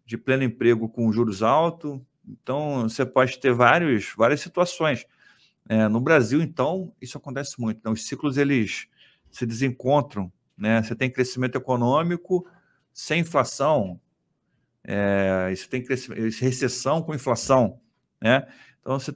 de 0.03 0.17
pleno 0.17 0.43
emprego 0.43 0.89
com 0.89 1.11
juros 1.13 1.43
altos. 1.43 2.01
Então, 2.27 2.89
você 2.89 3.05
pode 3.05 3.37
ter 3.39 3.53
vários, 3.53 4.11
várias 4.17 4.41
situações. 4.41 5.05
É, 5.69 5.87
no 5.87 6.01
Brasil, 6.01 6.41
então, 6.41 6.91
isso 6.99 7.15
acontece 7.17 7.61
muito. 7.61 7.77
Então, 7.77 7.91
os 7.91 8.07
ciclos 8.07 8.37
eles 8.37 8.87
se 9.29 9.45
desencontram. 9.45 10.31
Né? 10.57 10.81
Você 10.81 10.95
tem 10.95 11.11
crescimento 11.11 11.57
econômico 11.57 12.43
sem 12.93 13.21
inflação, 13.21 13.99
é, 14.83 15.53
você 15.55 15.67
tem 15.67 15.83
recessão 16.39 17.01
com 17.01 17.13
inflação. 17.13 17.79
Né? 18.21 18.45
Então, 18.79 18.99
você, 18.99 19.13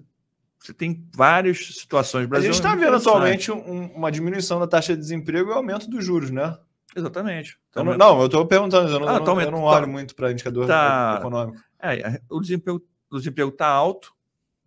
você 0.57 0.73
tem 0.73 1.07
várias 1.15 1.75
situações. 1.75 2.31
a 2.31 2.39
gente 2.39 2.53
está 2.53 2.73
é 2.73 2.75
vendo 2.75 2.95
atualmente 2.95 3.51
um, 3.51 3.85
uma 3.93 4.11
diminuição 4.11 4.59
da 4.59 4.67
taxa 4.67 4.93
de 4.93 5.01
desemprego 5.01 5.51
e 5.51 5.53
aumento 5.53 5.89
dos 5.89 6.03
juros, 6.03 6.31
né? 6.31 6.57
Exatamente. 6.95 7.59
Então, 7.69 7.83
não, 7.83 7.97
não, 7.97 8.19
eu 8.21 8.25
estou 8.25 8.45
perguntando, 8.45 8.89
eu 8.89 8.99
não, 8.99 9.07
ah, 9.07 9.19
tá 9.19 9.31
eu 9.31 9.51
não 9.51 9.63
olho 9.63 9.85
tá, 9.85 9.91
muito 9.91 10.15
para 10.15 10.31
indicador 10.31 10.65
tá, 10.65 11.17
econômico. 11.19 11.61
É, 11.79 12.19
o 12.29 12.39
desemprego 12.39 12.81
o 13.09 13.17
desemprego 13.17 13.49
está 13.49 13.67
alto, 13.67 14.13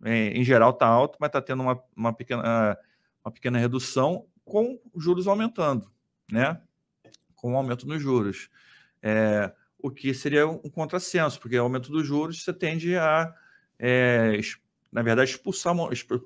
é, 0.03 0.29
em 0.29 0.43
geral 0.43 0.71
está 0.71 0.87
alto, 0.87 1.17
mas 1.19 1.29
está 1.29 1.41
tendo 1.41 1.61
uma, 1.61 1.81
uma, 1.95 2.13
pequena, 2.13 2.77
uma 3.23 3.31
pequena 3.31 3.59
redução 3.59 4.25
com 4.43 4.79
juros 4.95 5.27
aumentando, 5.27 5.91
né? 6.31 6.59
Com 7.35 7.53
o 7.53 7.57
aumento 7.57 7.87
nos 7.87 8.01
juros. 8.01 8.49
É, 9.01 9.51
o 9.79 9.89
que 9.89 10.13
seria 10.13 10.47
um 10.47 10.69
contrassenso, 10.69 11.39
porque 11.39 11.57
o 11.57 11.63
aumento 11.63 11.91
dos 11.91 12.05
juros 12.05 12.43
você 12.43 12.53
tende 12.53 12.95
a, 12.95 13.33
é, 13.79 14.39
na 14.91 15.01
verdade, 15.01 15.31
expulsar, 15.31 15.75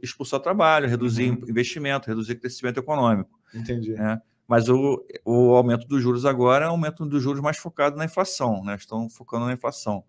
expulsar 0.02 0.39
trabalho, 0.39 0.89
reduzir 0.89 1.31
uhum. 1.31 1.45
investimento, 1.47 2.07
reduzir 2.07 2.35
crescimento 2.35 2.80
econômico. 2.80 3.39
Entendi. 3.53 3.93
Né? 3.93 4.22
Mas 4.47 4.69
o, 4.69 5.06
o 5.23 5.56
aumento 5.56 5.88
dos 5.88 6.02
juros 6.02 6.26
agora 6.26 6.65
é 6.65 6.68
um 6.68 6.72
aumento 6.72 7.06
dos 7.06 7.22
juros 7.22 7.41
mais 7.41 7.57
focado 7.57 7.97
na 7.97 8.06
inflação, 8.06 8.64
né? 8.64 8.76
Estão 8.76 9.10
focando 9.10 9.45
na 9.45 9.53
inflação. 9.53 10.03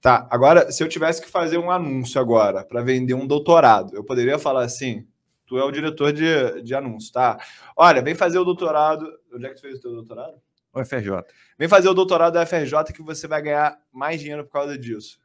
Tá, 0.00 0.26
agora, 0.30 0.70
se 0.70 0.82
eu 0.82 0.88
tivesse 0.88 1.20
que 1.20 1.28
fazer 1.28 1.58
um 1.58 1.70
anúncio 1.70 2.20
agora 2.20 2.64
para 2.64 2.82
vender 2.82 3.14
um 3.14 3.26
doutorado, 3.26 3.94
eu 3.94 4.04
poderia 4.04 4.38
falar 4.38 4.64
assim: 4.64 5.06
tu 5.46 5.58
é 5.58 5.64
o 5.64 5.70
diretor 5.70 6.12
de, 6.12 6.62
de 6.62 6.74
anúncio, 6.74 7.12
tá? 7.12 7.38
Olha, 7.76 8.00
vem 8.00 8.14
fazer 8.14 8.38
o 8.38 8.44
doutorado. 8.44 9.06
Onde 9.34 9.46
é 9.46 9.48
que 9.48 9.56
tu 9.56 9.60
fez 9.60 9.78
o 9.78 9.82
teu 9.82 9.92
doutorado? 9.92 10.40
O 10.72 10.84
FRJ. 10.84 11.24
Vem 11.58 11.68
fazer 11.68 11.88
o 11.88 11.94
doutorado 11.94 12.34
da 12.34 12.46
FRJ 12.46 12.92
que 12.94 13.02
você 13.02 13.28
vai 13.28 13.42
ganhar 13.42 13.78
mais 13.92 14.20
dinheiro 14.20 14.44
por 14.44 14.52
causa 14.52 14.78
disso. 14.78 15.20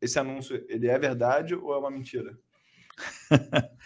Esse 0.00 0.18
anúncio, 0.18 0.64
ele 0.68 0.88
é 0.88 0.98
verdade 0.98 1.54
ou 1.54 1.74
é 1.74 1.78
uma 1.78 1.90
mentira? 1.90 2.38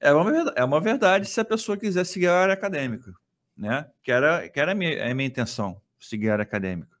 é, 0.00 0.12
uma, 0.12 0.52
é 0.54 0.64
uma 0.64 0.80
verdade 0.80 1.28
se 1.28 1.40
a 1.40 1.44
pessoa 1.44 1.78
quiser 1.78 2.04
seguir 2.04 2.28
a 2.28 2.38
área 2.38 2.54
acadêmica, 2.54 3.12
né? 3.56 3.90
Que 4.02 4.12
era, 4.12 4.48
que 4.48 4.60
era 4.60 4.72
a, 4.72 4.74
minha, 4.74 5.10
a 5.10 5.14
minha 5.14 5.28
intenção, 5.28 5.80
seguir 5.98 6.28
a 6.28 6.34
área 6.34 6.42
acadêmica. 6.42 6.96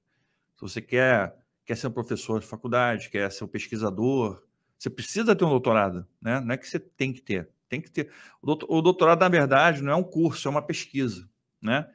Se 0.56 0.62
você 0.62 0.80
quer 0.80 1.34
quer 1.68 1.76
ser 1.76 1.88
um 1.88 1.92
professor 1.92 2.40
de 2.40 2.46
faculdade, 2.46 3.10
quer 3.10 3.30
ser 3.30 3.44
um 3.44 3.48
pesquisador, 3.48 4.42
você 4.78 4.88
precisa 4.88 5.36
ter 5.36 5.44
um 5.44 5.50
doutorado, 5.50 6.06
né? 6.18 6.40
Não 6.40 6.54
é 6.54 6.56
que 6.56 6.66
você 6.66 6.78
tem 6.78 7.12
que 7.12 7.20
ter, 7.20 7.50
tem 7.68 7.78
que 7.78 7.90
ter. 7.90 8.10
O 8.40 8.80
doutorado, 8.80 9.20
na 9.20 9.28
verdade, 9.28 9.82
não 9.82 9.92
é 9.92 9.96
um 9.96 10.02
curso, 10.02 10.48
é 10.48 10.50
uma 10.50 10.62
pesquisa, 10.62 11.28
né? 11.60 11.86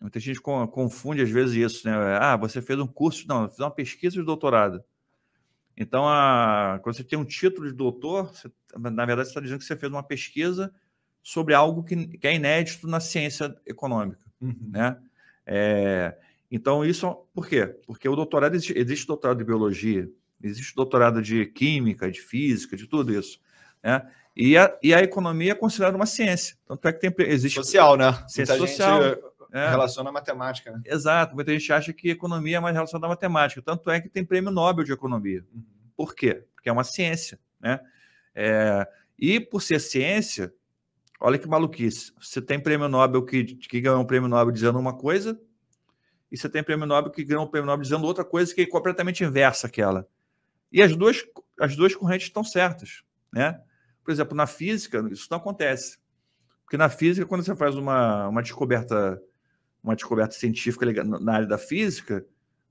Muita 0.00 0.18
gente 0.18 0.40
confunde 0.40 1.20
às 1.20 1.30
vezes 1.30 1.56
isso, 1.56 1.86
né? 1.86 1.94
Ah, 2.18 2.36
você 2.36 2.62
fez 2.62 2.78
um 2.78 2.86
curso, 2.86 3.26
não, 3.28 3.42
eu 3.42 3.48
fiz 3.50 3.58
uma 3.58 3.70
pesquisa 3.70 4.16
de 4.16 4.22
doutorado. 4.22 4.82
Então, 5.76 6.08
a, 6.08 6.80
quando 6.82 6.96
você 6.96 7.04
tem 7.04 7.18
um 7.18 7.24
título 7.24 7.68
de 7.68 7.74
doutor, 7.74 8.28
você, 8.28 8.50
na 8.76 9.04
verdade, 9.04 9.28
você 9.28 9.30
está 9.30 9.40
dizendo 9.40 9.58
que 9.58 9.64
você 9.64 9.76
fez 9.76 9.92
uma 9.92 10.02
pesquisa 10.02 10.72
sobre 11.22 11.54
algo 11.54 11.82
que, 11.82 12.18
que 12.18 12.26
é 12.26 12.34
inédito 12.34 12.86
na 12.86 12.98
ciência 12.98 13.54
econômica, 13.66 14.24
uhum. 14.40 14.70
né? 14.72 14.96
É, 15.46 16.16
então, 16.50 16.84
isso 16.84 17.26
por 17.34 17.46
quê? 17.46 17.66
Porque 17.86 18.08
o 18.08 18.16
doutorado 18.16 18.54
existe, 18.54 18.76
existe 18.76 19.06
doutorado 19.06 19.38
de 19.38 19.44
biologia, 19.44 20.08
existe 20.42 20.74
doutorado 20.74 21.20
de 21.20 21.46
química, 21.46 22.10
de 22.10 22.20
física, 22.20 22.76
de 22.76 22.86
tudo 22.86 23.12
isso. 23.12 23.40
Né? 23.82 24.06
E, 24.36 24.56
a, 24.56 24.78
e 24.82 24.94
a 24.94 25.02
economia 25.02 25.52
é 25.52 25.54
considerada 25.54 25.96
uma 25.96 26.06
ciência. 26.06 26.56
Tanto 26.66 26.88
é 26.88 26.92
que 26.92 27.00
tem, 27.00 27.26
existe. 27.26 27.56
Social, 27.56 27.96
né? 27.96 28.12
Ciência 28.28 28.56
muita 28.56 28.70
social. 28.70 29.29
É. 29.52 29.68
Relaciona 29.68 30.10
a 30.10 30.12
matemática. 30.12 30.72
Né? 30.72 30.82
Exato. 30.86 31.34
Muita 31.34 31.52
gente 31.52 31.72
acha 31.72 31.92
que 31.92 32.10
economia 32.10 32.58
é 32.58 32.60
mais 32.60 32.74
relacionada 32.74 33.06
à 33.06 33.10
matemática. 33.10 33.62
Tanto 33.62 33.90
é 33.90 34.00
que 34.00 34.08
tem 34.08 34.24
prêmio 34.24 34.50
Nobel 34.50 34.84
de 34.84 34.92
economia. 34.92 35.44
Uhum. 35.52 35.64
Por 35.96 36.14
quê? 36.14 36.44
Porque 36.54 36.68
é 36.68 36.72
uma 36.72 36.84
ciência. 36.84 37.38
Né? 37.60 37.80
É, 38.34 38.86
e 39.18 39.40
por 39.40 39.60
ser 39.60 39.80
ciência, 39.80 40.52
olha 41.20 41.38
que 41.38 41.48
maluquice. 41.48 42.12
Você 42.20 42.40
tem 42.40 42.60
prêmio 42.60 42.88
Nobel 42.88 43.24
que, 43.24 43.44
que 43.44 43.80
ganhou 43.80 44.00
um 44.00 44.06
prêmio 44.06 44.28
Nobel 44.28 44.52
dizendo 44.52 44.78
uma 44.78 44.96
coisa, 44.96 45.38
e 46.30 46.36
você 46.36 46.48
tem 46.48 46.62
prêmio 46.62 46.86
Nobel 46.86 47.10
que 47.10 47.24
ganhou 47.24 47.44
um 47.44 47.48
prêmio 47.48 47.66
Nobel 47.66 47.82
dizendo 47.82 48.06
outra 48.06 48.24
coisa 48.24 48.54
que 48.54 48.62
é 48.62 48.66
completamente 48.66 49.24
inversa 49.24 49.66
àquela. 49.66 50.08
E 50.72 50.80
as 50.80 50.96
duas, 50.96 51.24
as 51.58 51.74
duas 51.74 51.94
correntes 51.94 52.28
estão 52.28 52.44
certas. 52.44 53.02
Né? 53.32 53.60
Por 54.04 54.12
exemplo, 54.12 54.36
na 54.36 54.46
física, 54.46 55.04
isso 55.10 55.26
não 55.30 55.38
acontece. 55.38 55.98
Porque 56.64 56.76
na 56.76 56.88
física, 56.88 57.26
quando 57.26 57.44
você 57.44 57.54
faz 57.56 57.76
uma, 57.76 58.28
uma 58.28 58.42
descoberta 58.42 59.20
uma 59.82 59.94
descoberta 59.94 60.34
científica 60.34 61.04
na 61.04 61.32
área 61.32 61.46
da 61.46 61.58
física, 61.58 62.24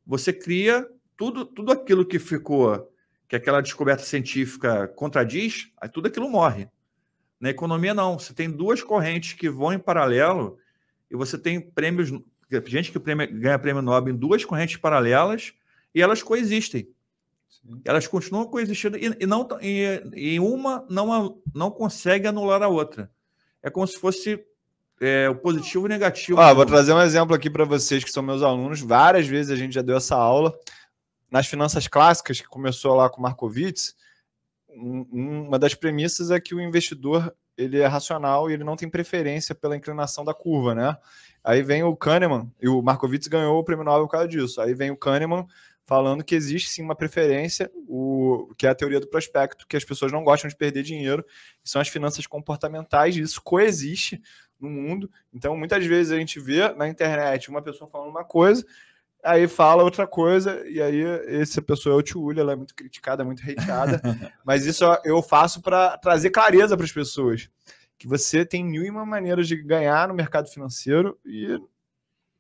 você 0.06 0.32
cria 0.32 0.88
tudo, 1.18 1.46
tudo 1.46 1.72
aquilo 1.72 2.06
que 2.06 2.20
ficou, 2.20 2.92
que 3.28 3.36
aquela 3.36 3.62
descoberta 3.62 4.04
científica 4.04 4.88
contradiz, 4.88 5.72
aí 5.80 5.90
tudo 5.90 6.08
aquilo 6.08 6.30
morre. 6.30 6.68
Na 7.40 7.50
economia, 7.50 7.94
não. 7.94 8.20
Você 8.20 8.34
tem 8.34 8.50
duas 8.50 8.84
correntes 8.84 9.34
que 9.34 9.50
vão 9.50 9.72
em 9.74 9.80
paralelo 9.80 10.58
e 11.10 11.16
você 11.16 11.38
tem 11.38 11.60
prêmios 11.60 12.12
gente 12.66 12.92
que 12.92 13.00
ganha 13.00 13.60
prêmio 13.60 13.82
Nobel 13.82 14.14
em 14.14 14.18
duas 14.18 14.44
correntes 14.44 14.78
paralelas 14.78 15.54
e 15.94 16.02
elas 16.02 16.24
coexistem. 16.24 16.90
Sim. 17.48 17.82
Elas 17.86 18.08
continuam 18.08 18.46
coexistindo 18.46 18.98
e, 18.98 19.16
e 19.20 19.26
não 19.26 19.48
e, 19.62 20.02
e, 20.16 20.40
uma 20.40 20.86
não, 20.90 21.42
não 21.54 21.72
consegue 21.72 22.28
anular 22.28 22.62
a 22.64 22.68
outra. 22.68 23.12
É 23.62 23.70
como 23.70 23.86
se 23.86 23.98
fosse 23.98 24.44
é, 25.00 25.30
o 25.30 25.36
positivo 25.36 25.86
e 25.86 25.88
o 25.88 25.90
negativo. 25.90 26.40
Ah, 26.40 26.54
vou 26.54 26.66
trazer 26.66 26.94
um 26.94 27.02
exemplo 27.02 27.34
aqui 27.36 27.50
para 27.50 27.66
vocês 27.66 28.04
que 28.04 28.12
são 28.12 28.22
meus 28.22 28.42
alunos. 28.42 28.82
Várias 28.82 29.28
vezes 29.28 29.52
a 29.52 29.56
gente 29.56 29.74
já 29.74 29.82
deu 29.82 29.98
essa 29.98 30.16
aula. 30.16 30.58
Nas 31.32 31.48
finanças 31.48 31.88
clássicas, 31.88 32.42
que 32.42 32.48
começou 32.48 32.96
lá 32.96 33.10
com 33.10 33.22
Markowitz, 33.22 33.96
uma 34.68 35.60
das 35.60 35.74
premissas 35.74 36.32
é 36.32 36.40
que 36.40 36.56
o 36.56 36.62
investidor 36.62 37.34
ele 37.58 37.80
é 37.80 37.86
racional 37.86 38.50
e 38.50 38.54
ele 38.54 38.64
não 38.64 38.76
tem 38.76 38.90
preferência 38.90 39.54
pela 39.54 39.76
inclinação 39.76 40.24
da 40.24 40.34
curva, 40.34 40.74
né? 40.74 40.98
Aí 41.44 41.62
vem 41.62 41.84
o 41.84 41.96
Kahneman, 41.96 42.50
e 42.62 42.70
o 42.70 42.82
Markowitz 42.82 43.28
ganhou 43.28 43.60
o 43.60 43.64
prêmio 43.64 43.84
Nobel 43.84 44.06
por 44.06 44.12
causa 44.12 44.28
disso. 44.28 44.62
Aí 44.62 44.74
vem 44.74 44.92
o 44.92 44.98
Kahneman 44.98 45.46
falando 45.86 46.24
que 46.24 46.36
existe 46.36 46.70
sim 46.70 46.84
uma 46.84 46.96
preferência, 46.96 47.70
o, 47.88 48.54
que 48.58 48.68
é 48.68 48.70
a 48.70 48.76
teoria 48.76 49.00
do 49.00 49.08
prospecto, 49.08 49.66
que 49.68 49.76
as 49.76 49.84
pessoas 49.84 50.12
não 50.12 50.24
gostam 50.24 50.48
de 50.48 50.56
perder 50.56 50.84
dinheiro, 50.84 51.26
são 51.64 51.82
as 51.82 51.88
finanças 51.88 52.28
comportamentais, 52.28 53.18
e 53.18 53.22
isso 53.22 53.42
coexiste 53.42 54.22
no 54.60 54.70
mundo. 54.70 55.10
Então, 55.34 55.56
muitas 55.56 55.86
vezes 55.86 56.12
a 56.12 56.18
gente 56.18 56.40
vê 56.40 56.70
na 56.74 56.88
internet 56.88 57.50
uma 57.50 57.62
pessoa 57.62 57.90
falando 57.90 58.10
uma 58.10 58.24
coisa, 58.24 58.66
aí 59.24 59.48
fala 59.48 59.84
outra 59.84 60.08
coisa, 60.08 60.66
e 60.68 60.82
aí 60.82 61.02
essa 61.28 61.62
pessoa 61.62 61.96
é 61.96 61.98
o 61.98 62.02
Tiúlia, 62.02 62.42
ela 62.42 62.54
é 62.54 62.56
muito 62.56 62.76
criticada, 62.76 63.24
muito 63.24 63.44
hateada, 63.44 64.02
mas 64.44 64.66
isso 64.66 64.84
eu 65.04 65.22
faço 65.22 65.62
para 65.62 65.98
trazer 65.98 66.30
clareza 66.30 66.76
para 66.76 66.86
as 66.86 66.92
pessoas 66.92 67.50
que 67.98 68.08
você 68.08 68.46
tem 68.46 68.64
mil 68.64 68.84
e 68.84 68.90
uma 68.90 69.06
maneiras 69.06 69.48
de 69.48 69.58
ganhar 69.58 70.08
no 70.08 70.14
mercado 70.14 70.50
financeiro 70.50 71.20
e 71.26 71.60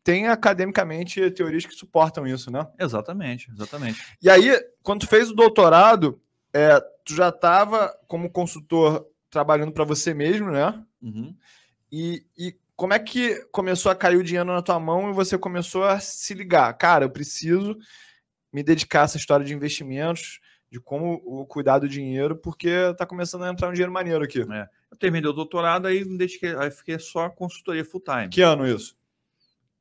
tem 0.04 0.28
academicamente 0.28 1.30
teorias 1.32 1.66
que 1.66 1.74
suportam 1.76 2.26
isso, 2.26 2.50
né? 2.50 2.66
Exatamente, 2.80 3.52
exatamente. 3.52 4.02
E 4.22 4.30
aí, 4.30 4.58
quando 4.82 5.02
tu 5.02 5.08
fez 5.08 5.30
o 5.30 5.36
doutorado, 5.36 6.20
é, 6.54 6.80
tu 7.04 7.14
já 7.14 7.28
estava 7.30 7.94
como 8.08 8.30
consultor 8.30 9.06
trabalhando 9.30 9.74
para 9.74 9.84
você 9.84 10.14
mesmo, 10.14 10.50
né? 10.50 10.82
Uhum. 11.02 11.36
E, 11.92 12.26
e 12.38 12.56
como 12.76 12.94
é 12.94 13.00
que 13.00 13.44
começou 13.52 13.92
a 13.92 13.96
cair 13.96 14.18
o 14.18 14.24
dinheiro 14.24 14.48
na 14.48 14.62
tua 14.62 14.80
mão 14.80 15.10
e 15.10 15.14
você 15.14 15.38
começou 15.38 15.84
a 15.84 16.00
se 16.00 16.34
ligar? 16.34 16.72
Cara, 16.78 17.06
eu 17.06 17.10
preciso 17.10 17.78
me 18.54 18.64
dedicar 18.64 19.02
a 19.02 19.04
essa 19.04 19.18
história 19.18 19.46
de 19.46 19.54
investimentos, 19.54 20.40
de 20.72 20.80
como 20.80 21.46
cuidar 21.48 21.80
do 21.80 21.90
dinheiro, 21.90 22.36
porque 22.36 22.72
tá 22.98 23.06
começando 23.06 23.44
a 23.44 23.50
entrar 23.50 23.70
um 23.70 23.74
dinheiro 23.74 23.92
maneiro 23.92 24.24
aqui. 24.24 24.42
É. 24.42 24.70
Eu 24.92 24.98
terminei 24.98 25.30
o 25.30 25.34
doutorado, 25.34 25.88
aí 25.88 26.04
dediquei, 26.06 26.56
aí 26.56 26.72
fiquei 26.72 26.98
só 27.00 27.30
consultoria 27.30 27.84
full 27.84 28.02
time. 28.02 28.30
Que 28.30 28.42
ano 28.42 28.68
isso? 28.68 28.96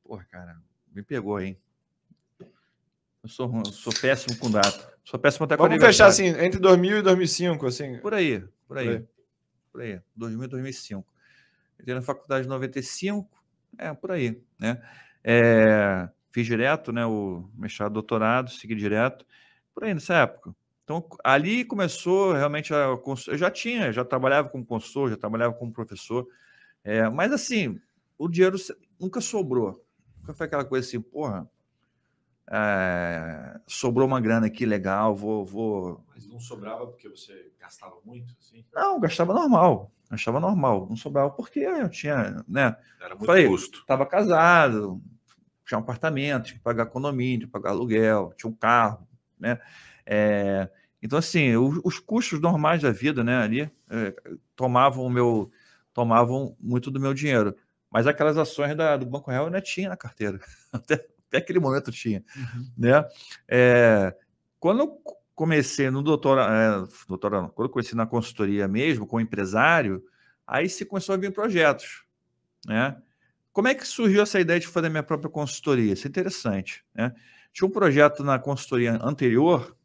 Porra, 0.03 0.25
cara, 0.29 0.57
me 0.93 1.01
pegou, 1.01 1.39
hein? 1.39 1.57
Eu 3.23 3.29
sou, 3.29 3.61
eu 3.65 3.71
sou 3.71 3.93
péssimo 3.93 4.37
com 4.37 4.49
data. 4.49 4.93
Sou 5.03 5.19
péssimo 5.19 5.45
até 5.45 5.57
com 5.57 5.63
Vamos 5.63 5.83
fechar 5.83 6.07
assim, 6.07 6.27
entre 6.27 6.59
2000 6.59 6.97
e 6.97 7.01
2005, 7.01 7.65
assim. 7.65 7.97
Por 7.99 8.13
aí, 8.13 8.43
por 8.67 8.77
aí. 8.77 8.85
Por 8.85 8.91
aí, 8.91 9.05
por 9.71 9.81
aí 9.81 10.01
2000 10.15 10.43
e 10.43 10.47
2005. 10.47 11.18
Entrei 11.79 11.95
na 11.95 12.01
faculdade 12.01 12.45
em 12.45 12.49
95, 12.49 13.29
é, 13.77 13.93
por 13.93 14.11
aí, 14.11 14.41
né? 14.59 14.81
É, 15.23 16.09
fiz 16.31 16.45
direto, 16.45 16.91
né? 16.91 17.05
O 17.05 17.49
mestrado, 17.55 17.93
doutorado, 17.93 18.51
segui 18.51 18.75
direto, 18.75 19.25
por 19.73 19.83
aí 19.83 19.93
nessa 19.93 20.15
época. 20.15 20.55
Então, 20.83 21.07
ali 21.23 21.63
começou 21.63 22.33
realmente 22.33 22.73
a. 22.73 22.97
Eu 23.27 23.37
já 23.37 23.51
tinha, 23.51 23.91
já 23.91 24.03
trabalhava 24.03 24.49
como 24.49 24.65
consultor, 24.65 25.11
já 25.11 25.17
trabalhava 25.17 25.53
como 25.53 25.71
professor, 25.71 26.27
é, 26.83 27.07
mas 27.09 27.31
assim, 27.31 27.79
o 28.17 28.27
dinheiro 28.27 28.57
nunca 28.99 29.21
sobrou. 29.21 29.85
Nunca 30.19 30.33
foi 30.33 30.47
aquela 30.47 30.65
coisa 30.65 30.87
assim, 30.87 30.99
porra, 30.99 31.49
é, 32.51 33.59
sobrou 33.67 34.07
uma 34.07 34.19
grana 34.19 34.47
aqui 34.47 34.65
legal, 34.65 35.15
vou, 35.15 35.45
vou. 35.45 36.03
Mas 36.09 36.25
não 36.25 36.39
sobrava 36.39 36.87
porque 36.87 37.07
você 37.07 37.51
gastava 37.59 37.95
muito? 38.03 38.35
Assim? 38.39 38.65
Não, 38.73 38.99
gastava 38.99 39.33
normal. 39.33 39.91
Gastava 40.09 40.39
normal. 40.39 40.87
Não 40.89 40.95
sobrava 40.95 41.29
porque 41.29 41.59
eu 41.59 41.89
tinha, 41.89 42.43
né? 42.47 42.75
Era 42.99 43.15
muito 43.15 43.25
Falei, 43.25 43.47
custo. 43.47 43.79
Estava 43.79 44.05
casado, 44.05 45.01
tinha 45.65 45.77
um 45.77 45.81
apartamento, 45.81 46.45
tinha 46.45 46.57
que 46.57 46.63
pagar 46.63 46.87
condomínio, 46.87 47.47
pagar 47.47 47.69
aluguel, 47.69 48.33
tinha 48.35 48.49
um 48.49 48.55
carro, 48.55 49.07
né? 49.39 49.59
É, 50.05 50.67
então, 51.01 51.19
assim, 51.19 51.55
os, 51.55 51.79
os, 51.83 51.99
custos 51.99 52.41
normais 52.41 52.81
da 52.81 52.91
vida, 52.91 53.23
né, 53.23 53.37
ali, 53.37 53.71
é, 53.89 54.13
tomavam 54.55 55.05
o 55.05 55.09
meu, 55.09 55.51
tomavam 55.93 56.57
muito 56.59 56.89
do 56.89 56.99
meu 56.99 57.13
dinheiro. 57.13 57.55
Mas 57.91 58.07
aquelas 58.07 58.37
ações 58.37 58.75
da, 58.75 58.97
do 58.97 59.05
Banco 59.05 59.29
Real 59.29 59.43
eu 59.43 59.47
ainda 59.47 59.61
tinha 59.61 59.89
na 59.89 59.97
carteira. 59.97 60.39
Até, 60.73 61.05
até 61.27 61.37
aquele 61.37 61.59
momento 61.59 61.91
tinha, 61.91 62.23
uhum. 62.35 62.71
né? 62.75 63.07
É, 63.47 64.15
quando 64.59 64.79
eu 64.79 64.87
comecei 65.39 65.89
no 65.89 66.03
doutorado, 66.03 66.51
é, 66.51 67.49
quando 67.55 67.67
eu 67.67 67.69
comecei 67.69 67.95
na 67.95 68.05
consultoria 68.05 68.67
mesmo, 68.67 69.07
com 69.07 69.21
empresário, 69.21 70.03
aí 70.45 70.67
se 70.67 70.83
começou 70.83 71.15
a 71.15 71.17
vir 71.17 71.31
projetos, 71.31 72.03
né? 72.65 73.01
Como 73.53 73.69
é 73.69 73.73
que 73.73 73.87
surgiu 73.87 74.21
essa 74.21 74.37
ideia 74.37 74.59
de 74.59 74.67
fazer 74.67 74.89
minha 74.89 75.01
própria 75.01 75.29
consultoria? 75.29 75.93
Isso 75.93 76.05
é 76.05 76.09
interessante, 76.09 76.83
né? 76.93 77.15
Tinha 77.53 77.65
um 77.65 77.71
projeto 77.71 78.21
na 78.21 78.37
consultoria 78.37 78.99
anterior 79.01 79.77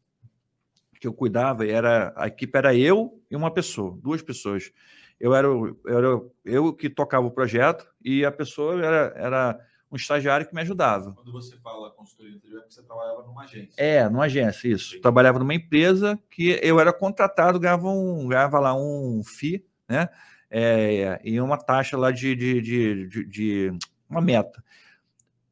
que 1.01 1.07
eu 1.07 1.15
cuidava, 1.15 1.65
e 1.65 1.71
era 1.71 2.13
a 2.17 2.27
equipe 2.27 2.59
era 2.59 2.75
eu 2.75 3.23
e 3.31 3.37
uma 3.37 3.55
pessoa, 3.55 3.97
duas 4.03 4.21
pessoas. 4.21 4.73
Eu 5.21 5.37
era, 5.37 5.47
eu 5.47 5.79
era 5.87 6.21
eu 6.45 6.73
que 6.73 6.91
tocava 6.91 7.29
o 7.29 7.31
projeto 7.31 7.87
e 8.05 8.25
a 8.25 8.33
pessoa 8.33 8.85
era, 8.85 9.13
era 9.15 9.61
um 9.95 9.97
estagiário 9.97 10.47
que 10.47 10.55
me 10.55 10.61
ajudava. 10.61 11.13
Quando 11.13 11.31
você 11.31 11.57
fala 11.59 11.91
consultoria 11.93 12.35
anterior, 12.35 12.63
é 12.67 12.71
você 12.71 12.83
trabalhava 12.83 13.23
numa 13.23 13.45
agência. 13.45 13.75
É, 13.77 14.09
numa 14.09 14.25
agência, 14.25 14.69
isso. 14.69 15.01
Trabalhava 15.01 15.39
numa 15.39 15.55
empresa 15.55 16.19
que 16.29 16.59
eu 16.63 16.81
era 16.81 16.93
contratado, 16.93 17.61
ganhava, 17.61 17.89
um, 17.89 18.27
ganhava 18.27 18.59
lá 18.59 18.75
um 18.75 19.23
FII, 19.25 19.65
né? 19.89 20.09
É, 20.51 21.21
e 21.25 21.41
uma 21.41 21.57
taxa 21.57 21.97
lá 21.97 22.11
de, 22.11 22.35
de, 22.35 22.61
de, 22.61 23.09
de, 23.09 23.25
de 23.25 23.79
uma 24.09 24.21
meta. 24.21 24.63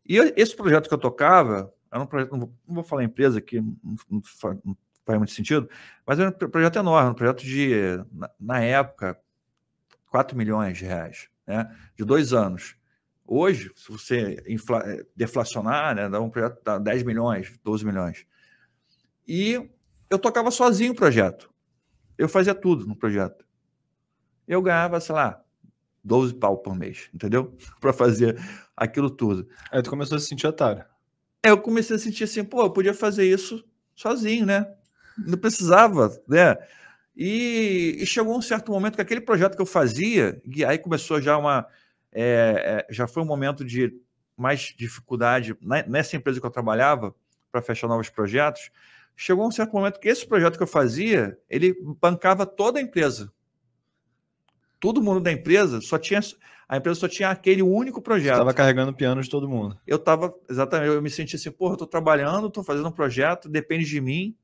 E 0.05 0.17
esse 0.37 0.55
projeto 0.57 0.89
que 0.89 0.95
eu 0.95 0.99
tocava, 0.99 1.73
era 1.91 2.03
um 2.03 2.07
projeto, 2.07 2.33
não 2.33 2.41
vou, 2.41 2.55
não 2.67 2.75
vou 2.75 2.85
falar 2.85 3.05
empresa 3.05 3.39
aqui, 3.39 3.61
não, 3.61 3.77
não, 4.11 4.23
não 4.65 4.77
faz 5.05 5.19
muito 5.19 5.33
sentido, 5.33 5.69
mas 6.05 6.19
era 6.19 6.31
um 6.31 6.51
projeto 6.51 6.79
enorme, 6.79 7.11
um 7.11 7.15
projeto 7.15 7.43
de, 7.45 7.71
na, 8.13 8.31
na 8.39 8.61
época, 8.61 9.19
4 10.11 10.37
milhões 10.37 10.79
de 10.79 10.85
reais, 10.85 11.29
né? 11.47 11.75
de 11.97 12.05
dois 12.05 12.33
anos. 12.33 12.77
Hoje, 13.27 13.71
se 13.77 13.91
você 13.91 14.43
infla, 14.47 14.83
eh, 14.85 15.05
deflacionar, 15.15 15.95
né, 15.95 16.09
dá 16.09 16.21
um 16.21 16.29
projeto 16.29 16.61
dá 16.65 16.79
10 16.79 17.03
milhões, 17.03 17.59
12 17.63 17.85
milhões. 17.85 18.27
E 19.27 19.71
eu 20.11 20.19
tocava 20.19 20.51
sozinho 20.51 20.93
o 20.93 20.97
projeto. 20.97 21.51
Eu 22.19 22.29
fazia 22.29 22.55
tudo 22.55 22.87
no 22.87 22.97
projeto. 22.97 23.45
Eu 24.47 24.61
ganhava, 24.61 25.01
sei 25.01 25.15
lá, 25.15 25.43
12 26.05 26.35
pau 26.35 26.59
por 26.59 26.75
mês, 26.75 27.09
entendeu? 27.15 27.57
Para 27.81 27.93
fazer 27.93 28.39
aquilo 28.77 29.11
tudo. 29.11 29.49
Aí 29.71 29.83
tu 29.83 29.91
começou 29.91 30.17
a 30.17 30.21
se 30.21 30.27
sentir 30.27 30.47
otário. 30.47 30.85
Eu 31.43 31.59
comecei 31.59 31.97
a 31.97 31.99
sentir 31.99 32.25
assim, 32.25 32.45
pô, 32.45 32.63
eu 32.63 32.71
podia 32.71 32.95
fazer 32.95 33.25
isso 33.25 33.65
sozinho, 33.95 34.47
né? 34.47 34.67
não 35.19 35.39
precisava, 35.39 36.11
né? 36.29 36.57
E, 37.17 37.99
e, 38.01 38.07
chegou 38.07 38.37
um 38.37 38.43
certo 38.43 38.73
momento 38.73 38.95
que 38.95 39.03
aquele 39.03 39.21
projeto 39.21 39.55
que 39.55 39.63
eu 39.63 39.67
fazia, 39.67 40.41
e 40.47 40.65
aí 40.65 40.79
começou 40.79 41.21
já 41.21 41.37
uma. 41.37 41.67
É, 42.13 42.85
é, 42.89 42.93
já 42.93 43.07
foi 43.07 43.23
um 43.23 43.27
momento 43.27 43.65
de 43.65 43.93
mais 44.37 44.75
dificuldade 44.77 45.57
nessa 45.87 46.17
empresa 46.17 46.41
que 46.41 46.47
eu 46.47 46.51
trabalhava 46.51 47.15
para 47.51 47.63
fechar 47.63 47.89
novos 47.89 48.09
projetos. 48.09 48.71
Chegou 49.17 49.47
um 49.47 49.51
certo 49.51 49.73
momento 49.73 50.01
que 50.01 50.09
esse 50.09 50.27
projeto 50.27 50.57
que 50.57 50.63
eu 50.63 50.67
fazia, 50.67 51.39
ele 51.49 51.75
bancava 52.01 52.47
toda 52.47 52.79
a 52.79 52.83
empresa. 52.83 53.33
Todo 54.81 55.03
mundo 55.03 55.21
da 55.21 55.31
empresa 55.31 55.81
só 55.81 55.99
tinha. 55.99 56.21
A 56.69 56.79
empresa 56.79 56.99
só 56.99 57.09
tinha 57.09 57.29
aquele 57.29 57.63
único 57.63 58.01
projeto. 58.01 58.33
Estava 58.33 58.55
carregando 58.55 58.91
o 58.91 58.95
piano 58.95 59.21
de 59.23 59.29
todo 59.29 59.49
mundo. 59.49 59.79
Eu 59.87 59.97
estava, 59.97 60.35
exatamente, 60.49 60.89
eu 60.89 61.03
me 61.03 61.11
sentia 61.11 61.37
assim, 61.37 61.51
porra, 61.51 61.75
estou 61.75 61.87
trabalhando, 61.87 62.49
estou 62.49 62.65
fazendo 62.65 62.89
um 62.89 62.93
projeto, 62.93 63.49
depende 63.49 63.85
de 63.85 64.01
mim, 64.01 64.35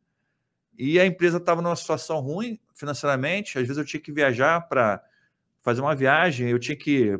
e 0.76 1.00
a 1.00 1.06
empresa 1.06 1.38
estava 1.38 1.62
numa 1.62 1.74
situação 1.74 2.20
ruim 2.20 2.60
financeiramente. 2.74 3.58
Às 3.58 3.66
vezes 3.66 3.78
eu 3.78 3.84
tinha 3.84 4.00
que 4.00 4.12
viajar 4.12 4.60
para 4.68 5.02
fazer 5.62 5.80
uma 5.80 5.96
viagem, 5.96 6.50
eu 6.50 6.58
tinha 6.58 6.76
que 6.76 7.18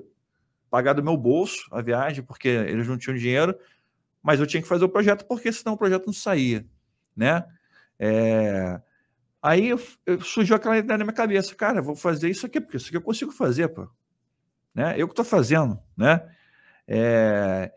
pagar 0.71 0.93
do 0.93 1.03
meu 1.03 1.17
bolso 1.17 1.69
a 1.71 1.81
viagem, 1.81 2.23
porque 2.23 2.49
eles 2.49 2.87
não 2.87 2.99
tinham 2.99 3.17
dinheiro, 3.17 3.59
mas 4.23 4.41
eu 4.41 4.47
tinha 4.47 4.63
que 4.63 4.69
fazer 4.69 4.85
o 4.85 4.89
projeto, 4.89 5.27
porque 5.27 5.53
senão 5.53 5.75
o 5.75 5.79
projeto 5.79 6.07
não 6.07 6.13
saía, 6.13 6.67
né? 7.17 7.45
É... 7.99 8.81
Aí 9.41 9.71
surgiu 10.23 10.57
aquela 10.57 10.79
ideia 10.79 10.99
na 10.99 11.05
minha 11.05 11.15
cabeça, 11.15 11.55
cara, 11.55 11.81
vou 11.81 11.95
fazer 11.95 12.29
isso 12.29 12.45
aqui, 12.45 12.61
porque 12.61 12.77
isso 12.77 12.89
aqui 12.89 12.97
eu 12.97 13.03
consigo 13.03 13.31
fazer, 13.31 13.69
pô. 13.69 13.89
Né? 14.75 14.95
Eu 14.97 15.07
que 15.09 15.13
estou 15.13 15.25
fazendo, 15.25 15.79
né? 15.97 16.29
É... 16.87 17.73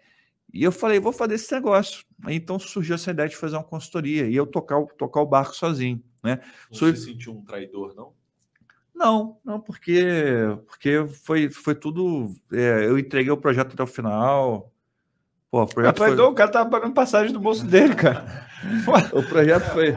E 0.54 0.64
eu 0.64 0.72
falei, 0.72 1.00
vou 1.00 1.14
fazer 1.14 1.36
esse 1.36 1.54
negócio. 1.54 2.04
Aí, 2.26 2.36
então 2.36 2.60
surgiu 2.60 2.96
essa 2.96 3.12
ideia 3.12 3.30
de 3.30 3.38
fazer 3.38 3.56
uma 3.56 3.64
consultoria 3.64 4.26
e 4.28 4.36
eu 4.36 4.46
tocar, 4.46 4.84
tocar 4.98 5.22
o 5.22 5.26
barco 5.26 5.56
sozinho. 5.56 6.04
Né? 6.24 6.40
Você 6.70 6.80
Sou... 6.80 6.96
sentiu 6.96 7.34
um 7.34 7.44
traidor, 7.44 7.96
não? 7.96 8.14
Não, 9.02 9.38
não, 9.44 9.60
porque, 9.60 10.06
porque 10.68 11.06
foi, 11.24 11.50
foi 11.50 11.74
tudo. 11.74 12.34
É, 12.52 12.86
eu 12.86 13.00
entreguei 13.00 13.32
o 13.32 13.38
projeto 13.38 13.74
até 13.74 13.82
o 13.82 13.88
final. 13.88 14.72
Pô, 15.50 15.64
o 15.64 15.68
projeto 15.68 15.98
foi... 15.98 16.20
o 16.20 16.34
cara 16.34 16.52
tava 16.52 16.70
pagando 16.70 16.94
passagem 16.94 17.34
do 17.34 17.40
bolso 17.40 17.66
dele, 17.66 17.96
cara. 17.96 18.48
o 19.12 19.24
projeto 19.24 19.72
foi. 19.72 19.96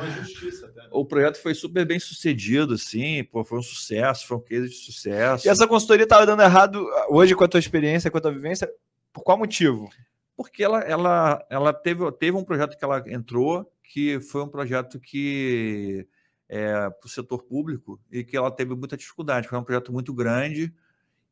O 0.91 1.05
projeto 1.05 1.37
foi 1.43 1.55
super 1.55 1.85
bem 1.85 1.99
sucedido, 1.99 2.75
assim, 2.75 3.25
pô, 3.25 3.45
foi 3.45 3.59
um 3.59 3.63
sucesso, 3.63 4.27
foi 4.27 4.37
um 4.37 4.41
case 4.41 4.69
de 4.69 4.77
sucesso. 4.77 5.47
E 5.47 5.51
essa 5.51 5.67
consultoria 5.67 6.05
estava 6.05 6.25
dando 6.25 6.43
errado 6.43 6.87
hoje 7.09 7.35
com 7.35 7.45
a 7.45 7.49
tua 7.49 7.61
experiência, 7.61 8.11
com 8.11 8.19
a 8.19 8.21
tua 8.21 8.33
vivência, 8.33 8.71
por 9.13 9.23
qual 9.23 9.37
motivo? 9.37 9.91
porque 10.37 10.63
ela, 10.63 10.81
ela, 10.81 11.47
ela 11.49 11.73
teve, 11.73 12.11
teve 12.13 12.37
um 12.37 12.45
projeto 12.45 12.77
que 12.77 12.85
ela 12.85 13.03
entrou, 13.07 13.71
que 13.83 14.21
foi 14.21 14.43
um 14.43 14.49
projeto 14.49 14.99
que 14.99 16.07
é, 16.49 16.91
para 16.91 17.07
o 17.07 17.09
setor 17.09 17.43
público 17.43 18.01
e 18.11 18.23
que 18.25 18.37
ela 18.37 18.51
teve 18.51 18.75
muita 18.75 18.97
dificuldade, 18.97 19.49
foi 19.49 19.59
um 19.59 19.65
projeto 19.65 19.93
muito 19.93 20.13
grande 20.13 20.75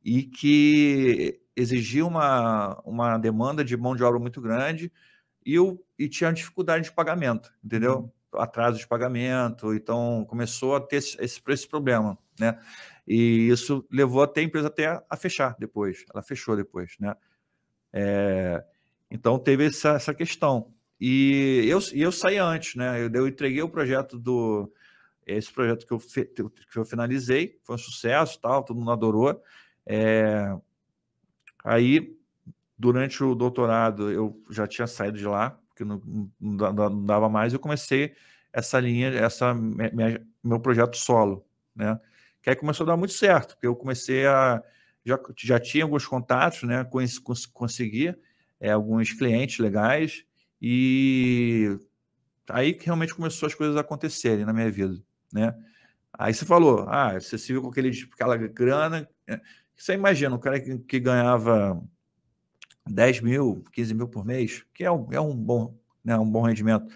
e 0.05 0.23
que 0.23 1.41
exigia 1.55 2.05
uma, 2.05 2.81
uma 2.85 3.19
demanda 3.19 3.65
de 3.65 3.77
mão 3.77 3.95
de 3.95 4.03
obra 4.03 4.19
muito 4.19 4.41
grande 4.41 4.93
e, 5.45 5.55
eu, 5.55 5.85
e 5.99 6.09
tinha 6.09 6.33
dificuldade 6.33 6.85
de 6.85 6.93
pagamento, 6.93 7.53
entendeu? 7.63 8.13
Atraso 8.35 8.79
de 8.79 8.87
pagamento, 8.87 9.75
então 9.75 10.25
começou 10.29 10.77
a 10.77 10.81
ter 10.81 10.97
esse, 10.97 11.21
esse, 11.21 11.41
esse 11.47 11.69
problema, 11.69 12.17
né? 12.41 12.59
E 13.07 13.49
isso 13.49 13.87
levou 13.91 14.23
até 14.23 14.41
a 14.41 14.45
empresa 14.45 14.69
até 14.69 15.05
a 15.09 15.17
fechar 15.17 15.57
depois, 15.59 16.05
ela 16.13 16.23
fechou 16.23 16.57
depois, 16.57 16.97
né? 16.99 17.15
É, 17.93 18.65
então 19.11 19.39
teve 19.39 19.67
essa, 19.67 19.91
essa 19.91 20.15
questão. 20.15 20.73
E 20.99 21.67
eu, 21.67 21.81
eu 21.93 22.11
saí 22.11 22.39
antes, 22.39 22.77
né? 22.77 23.05
Eu, 23.05 23.11
eu 23.13 23.29
entreguei 23.29 23.61
o 23.61 23.69
projeto 23.69 24.19
do. 24.19 24.73
Esse 25.27 25.53
projeto 25.53 25.87
que 25.87 25.93
eu, 25.93 25.99
que 25.99 26.79
eu 26.79 26.85
finalizei, 26.85 27.59
foi 27.63 27.77
um 27.77 27.79
sucesso, 27.79 28.41
tal, 28.41 28.65
todo 28.65 28.79
mundo 28.79 28.91
adorou. 28.91 29.43
É, 29.87 30.57
aí, 31.65 32.17
durante 32.77 33.23
o 33.23 33.35
doutorado, 33.35 34.11
eu 34.11 34.43
já 34.51 34.67
tinha 34.67 34.87
saído 34.87 35.19
de 35.19 35.27
lá, 35.27 35.51
porque 35.69 35.85
não, 35.85 36.03
não, 36.41 37.05
dava 37.05 37.29
mais, 37.29 37.53
eu 37.53 37.59
comecei 37.59 38.15
essa 38.53 38.79
linha, 38.79 39.09
essa 39.09 39.55
minha, 39.55 40.25
meu 40.43 40.61
projeto 40.61 40.97
solo, 40.97 41.47
né? 41.75 41.99
Que 42.43 42.51
aí 42.51 42.57
começou 42.57 42.85
a 42.85 42.89
dar 42.89 42.97
muito 42.97 43.15
certo, 43.15 43.55
porque 43.55 43.67
eu 43.67 43.77
comecei 43.77 44.27
a 44.27 44.63
já, 45.05 45.19
já 45.39 45.61
tinha 45.61 45.85
alguns 45.85 46.07
contatos, 46.07 46.63
né? 46.63 46.85
Cons, 46.85 47.19
cons, 47.19 47.47
conseguia 47.47 48.19
é, 48.61 48.71
alguns 48.71 49.13
clientes 49.13 49.59
legais 49.59 50.25
e 50.61 51.77
aí 52.49 52.73
que 52.75 52.87
realmente 52.87 53.15
começou 53.15 53.47
as 53.47 53.55
coisas 53.55 53.77
a 53.77 53.81
acontecerem 53.81 54.45
na 54.45 54.53
minha 54.53 54.71
vida, 54.71 55.03
né? 55.33 55.55
Aí 56.13 56.35
você 56.35 56.45
falou, 56.45 56.87
ah, 56.89 57.15
você 57.15 57.39
se 57.39 57.53
viu 57.53 57.63
com 57.63 57.69
aquele, 57.69 57.91
aquela 58.13 58.37
grana. 58.37 59.09
Né? 59.27 59.41
Você 59.77 59.95
imagina, 59.95 60.35
um 60.35 60.39
cara 60.39 60.61
que, 60.61 60.79
que, 60.79 61.01
ganhava 61.01 61.83
10 62.87 63.21
mil, 63.23 63.65
15 63.73 63.95
mil 63.95 64.09
por 64.09 64.25
mês, 64.25 64.65
que 64.75 64.85
é 64.85 64.91
um, 64.91 65.09
é 65.11 65.21
um, 65.21 65.35
bom, 65.35 65.75
né, 66.05 66.17
um 66.19 66.31
bom 66.31 66.43
rendimento. 66.43 66.87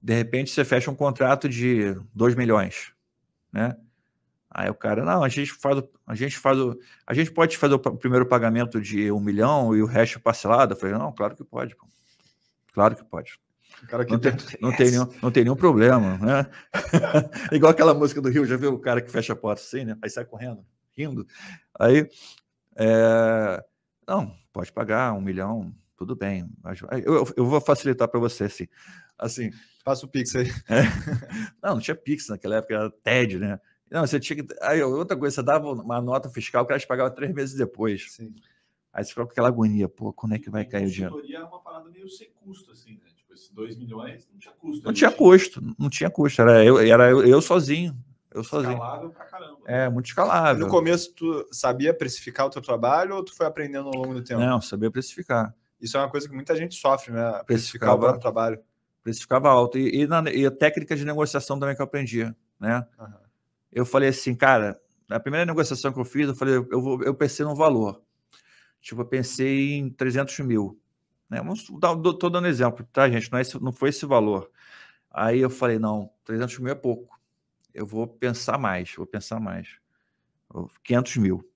De 0.00 0.14
repente 0.14 0.50
você 0.50 0.64
fecha 0.64 0.90
um 0.90 0.94
contrato 0.94 1.48
de 1.48 1.94
2 2.14 2.34
milhões, 2.34 2.92
né? 3.52 3.76
Aí 4.50 4.70
o 4.70 4.74
cara, 4.74 5.04
não, 5.04 5.22
a 5.22 5.28
gente 5.28 5.52
faz, 5.52 5.82
a 6.06 6.14
gente 6.14 6.38
faz 6.38 6.58
a 7.06 7.12
gente 7.12 7.30
pode 7.30 7.58
fazer 7.58 7.74
o 7.74 7.78
primeiro 7.78 8.24
pagamento 8.24 8.80
de 8.80 9.10
um 9.12 9.20
milhão 9.20 9.76
e 9.76 9.82
o 9.82 9.86
resto 9.86 10.18
parcelado. 10.20 10.72
Eu 10.72 10.78
falei, 10.78 10.96
não, 10.96 11.12
claro 11.12 11.36
que 11.36 11.44
pode. 11.44 11.76
Pô. 11.76 11.86
Claro 12.72 12.96
que 12.96 13.04
pode. 13.04 13.38
Cara 13.88 14.04
que 14.04 14.12
Não 14.12 14.18
tem, 14.18 14.32
não, 14.60 14.72
tem 14.76 14.90
nenhum, 14.90 15.08
não 15.22 15.30
tem 15.30 15.44
nenhum 15.44 15.56
problema, 15.56 16.18
né? 16.18 16.46
Igual 17.52 17.72
aquela 17.72 17.94
música 17.94 18.20
do 18.20 18.28
Rio, 18.28 18.46
já 18.46 18.56
viu 18.56 18.74
o 18.74 18.78
cara 18.78 19.00
que 19.00 19.10
fecha 19.10 19.32
a 19.32 19.36
porta 19.36 19.62
assim, 19.62 19.84
né? 19.84 19.96
Aí 20.02 20.10
sai 20.10 20.24
correndo, 20.24 20.64
rindo. 20.96 21.26
Aí, 21.78 22.08
é, 22.76 23.64
não, 24.06 24.34
pode 24.52 24.72
pagar 24.72 25.12
um 25.12 25.20
milhão, 25.20 25.74
tudo 25.96 26.14
bem. 26.14 26.48
Eu, 27.04 27.26
eu 27.36 27.46
vou 27.46 27.60
facilitar 27.60 28.08
para 28.08 28.20
você, 28.20 28.44
assim. 28.44 28.66
assim 29.18 29.50
Passa 29.84 30.04
o 30.04 30.08
Pix 30.08 30.34
aí. 30.34 30.48
é. 30.68 30.82
Não, 31.62 31.74
não 31.74 31.80
tinha 31.80 31.94
Pix 31.94 32.28
naquela 32.28 32.56
época, 32.56 32.74
era 32.74 32.90
TED, 32.90 33.38
né? 33.38 33.60
Não, 33.90 34.04
você 34.04 34.18
tinha 34.18 34.42
que. 34.42 34.54
Aí, 34.60 34.82
outra 34.82 35.16
coisa, 35.16 35.36
você 35.36 35.42
dava 35.42 35.70
uma 35.70 36.00
nota 36.00 36.28
fiscal, 36.28 36.64
o 36.64 36.66
cara 36.66 36.80
te 36.80 36.86
pagava 36.86 37.10
três 37.10 37.32
meses 37.32 37.54
depois. 37.54 38.12
Sim. 38.12 38.34
Aí 38.92 39.04
você 39.04 39.10
ficava 39.10 39.28
com 39.28 39.32
aquela 39.32 39.48
agonia, 39.48 39.88
pô, 39.88 40.12
quando 40.12 40.34
é 40.34 40.38
que 40.38 40.50
vai 40.50 40.64
cair 40.64 40.86
o 40.86 40.90
dinheiro? 40.90 41.12
Consultoria 41.12 41.38
era 41.38 41.46
uma 41.46 41.60
parada 41.60 41.88
meio 41.90 42.08
sem 42.08 42.30
custo, 42.32 42.72
assim, 42.72 42.94
né? 42.94 43.06
Esses 43.36 43.50
2 43.50 43.76
milhões 43.76 44.26
não 44.32 44.38
tinha 44.38 44.54
custo. 44.54 44.86
Não 44.86 44.92
tinha 44.94 45.12
custo, 45.12 45.74
não 45.78 45.90
tinha 45.90 46.10
custo, 46.10 46.40
era 46.40 46.64
eu, 46.64 46.78
era 46.78 47.10
eu, 47.10 47.22
eu 47.26 47.42
sozinho. 47.42 47.94
Eu 48.32 48.42
sozinho. 48.42 48.72
Escalável 48.72 49.10
pra 49.10 49.24
caramba. 49.26 49.58
É, 49.66 49.88
muito 49.90 50.06
E 50.06 50.08
escalável. 50.08 50.64
no 50.64 50.70
começo, 50.70 51.12
tu 51.14 51.46
sabia 51.52 51.92
precificar 51.92 52.46
o 52.46 52.50
teu 52.50 52.62
trabalho 52.62 53.14
ou 53.14 53.22
tu 53.22 53.34
foi 53.36 53.44
aprendendo 53.44 53.88
ao 53.88 53.94
longo 53.94 54.14
do 54.14 54.24
tempo? 54.24 54.40
Não, 54.40 54.58
sabia 54.60 54.90
precificar. 54.90 55.54
Isso 55.78 55.98
é 55.98 56.00
uma 56.00 56.08
coisa 56.10 56.26
que 56.26 56.34
muita 56.34 56.56
gente 56.56 56.74
sofre, 56.76 57.12
né? 57.12 57.42
Precificar 57.46 57.94
o 57.94 57.98
próprio 57.98 58.20
trabalho. 58.20 58.58
Precificava 59.02 59.50
alto. 59.50 59.76
E, 59.78 60.02
e, 60.02 60.06
na, 60.06 60.30
e 60.30 60.46
a 60.46 60.50
técnica 60.50 60.96
de 60.96 61.04
negociação 61.04 61.58
também 61.58 61.76
que 61.76 61.82
eu 61.82 61.86
aprendi, 61.86 62.24
né? 62.58 62.86
Aham. 62.98 63.20
Eu 63.70 63.84
falei 63.84 64.08
assim, 64.08 64.34
cara, 64.34 64.80
na 65.06 65.20
primeira 65.20 65.44
negociação 65.44 65.92
que 65.92 66.00
eu 66.00 66.04
fiz, 66.06 66.26
eu 66.28 66.34
falei, 66.34 66.54
eu, 66.56 66.80
vou, 66.80 67.02
eu 67.02 67.14
pensei 67.14 67.44
num 67.44 67.54
valor. 67.54 68.00
Tipo, 68.80 69.02
eu 69.02 69.06
pensei 69.06 69.74
em 69.74 69.90
300 69.90 70.38
mil. 70.40 70.80
Né? 71.28 71.38
Vamos 71.38 71.66
dar, 71.80 71.96
tô 71.96 72.30
dando 72.30 72.46
exemplo, 72.46 72.86
tá, 72.92 73.08
gente? 73.10 73.30
Não, 73.30 73.38
é 73.38 73.42
esse, 73.42 73.60
não 73.62 73.72
foi 73.72 73.88
esse 73.90 74.06
valor. 74.06 74.50
Aí 75.10 75.40
eu 75.40 75.50
falei, 75.50 75.78
não, 75.78 76.10
300 76.24 76.58
mil 76.58 76.72
é 76.72 76.74
pouco. 76.74 77.18
Eu 77.74 77.86
vou 77.86 78.06
pensar 78.06 78.58
mais, 78.58 78.94
vou 78.94 79.06
pensar 79.06 79.40
mais. 79.40 79.68
500 80.84 81.16
mil. 81.16 81.48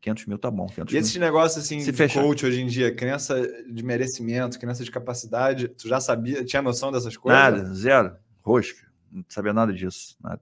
500 0.00 0.26
mil 0.26 0.38
tá 0.38 0.50
bom. 0.50 0.66
500 0.66 0.92
E 0.92 0.94
mil. 0.96 1.00
esses 1.02 1.16
negócios 1.16 1.64
assim 1.64 1.80
Se 1.80 1.90
de 1.90 1.96
fechar. 1.96 2.22
coach 2.22 2.44
hoje 2.44 2.60
em 2.60 2.66
dia, 2.66 2.94
crença 2.94 3.40
de 3.70 3.82
merecimento, 3.82 4.58
crença 4.58 4.84
de 4.84 4.90
capacidade, 4.90 5.68
tu 5.68 5.88
já 5.88 5.98
sabia, 6.00 6.44
tinha 6.44 6.60
noção 6.60 6.92
dessas 6.92 7.16
coisas? 7.16 7.40
Nada, 7.40 7.74
zero. 7.74 8.16
Rosca. 8.42 8.86
Não 9.10 9.24
sabia 9.28 9.52
nada 9.52 9.72
disso. 9.72 10.16
Nada. 10.20 10.40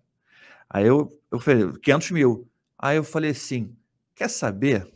Aí 0.69 0.87
eu, 0.87 1.09
eu 1.31 1.39
falei, 1.39 1.71
500 1.81 2.11
mil. 2.11 2.49
Aí 2.79 2.97
eu 2.97 3.05
falei 3.05 3.31
assim: 3.31 3.77
quer 4.15 4.29
saber? 4.29 4.91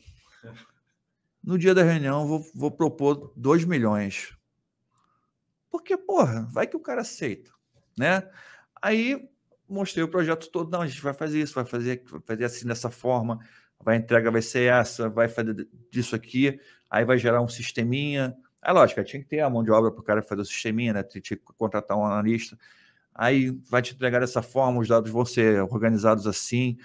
No 1.46 1.56
dia 1.56 1.72
da 1.72 1.84
reunião, 1.84 2.22
eu 2.22 2.26
vou, 2.26 2.46
vou 2.52 2.70
propor 2.72 3.32
2 3.36 3.64
milhões. 3.64 4.36
Porque, 5.70 5.96
porra, 5.96 6.42
vai 6.50 6.66
que 6.66 6.76
o 6.76 6.80
cara 6.80 7.02
aceita, 7.02 7.52
né? 7.96 8.28
Aí 8.82 9.30
mostrei 9.68 10.02
o 10.02 10.08
projeto 10.08 10.50
todo. 10.50 10.72
Não, 10.72 10.82
a 10.82 10.88
gente 10.88 11.00
vai 11.00 11.14
fazer 11.14 11.40
isso, 11.40 11.54
vai 11.54 11.64
fazer, 11.64 12.02
vai 12.10 12.20
fazer 12.20 12.44
assim 12.44 12.66
dessa 12.66 12.90
forma. 12.90 13.38
A 13.84 13.94
entrega 13.94 14.28
vai 14.28 14.42
ser 14.42 14.72
essa, 14.72 15.08
vai 15.08 15.28
fazer 15.28 15.68
disso 15.88 16.16
aqui. 16.16 16.58
Aí 16.90 17.04
vai 17.04 17.16
gerar 17.16 17.40
um 17.40 17.48
sisteminha. 17.48 18.36
É 18.60 18.72
lógico, 18.72 19.04
tinha 19.04 19.22
que 19.22 19.28
ter 19.28 19.38
a 19.38 19.48
mão 19.48 19.62
de 19.62 19.70
obra 19.70 19.92
para 19.92 20.00
o 20.00 20.04
cara 20.04 20.22
fazer 20.22 20.42
o 20.42 20.44
sisteminha, 20.44 20.94
né? 20.94 21.04
Tinha 21.04 21.22
que 21.22 21.38
contratar 21.56 21.96
um 21.96 22.04
analista. 22.04 22.58
Aí 23.14 23.50
vai 23.70 23.82
te 23.82 23.94
entregar 23.94 24.18
dessa 24.18 24.42
forma, 24.42 24.80
os 24.80 24.88
dados 24.88 25.12
vão 25.12 25.24
ser 25.24 25.62
organizados 25.62 26.26
assim. 26.26 26.76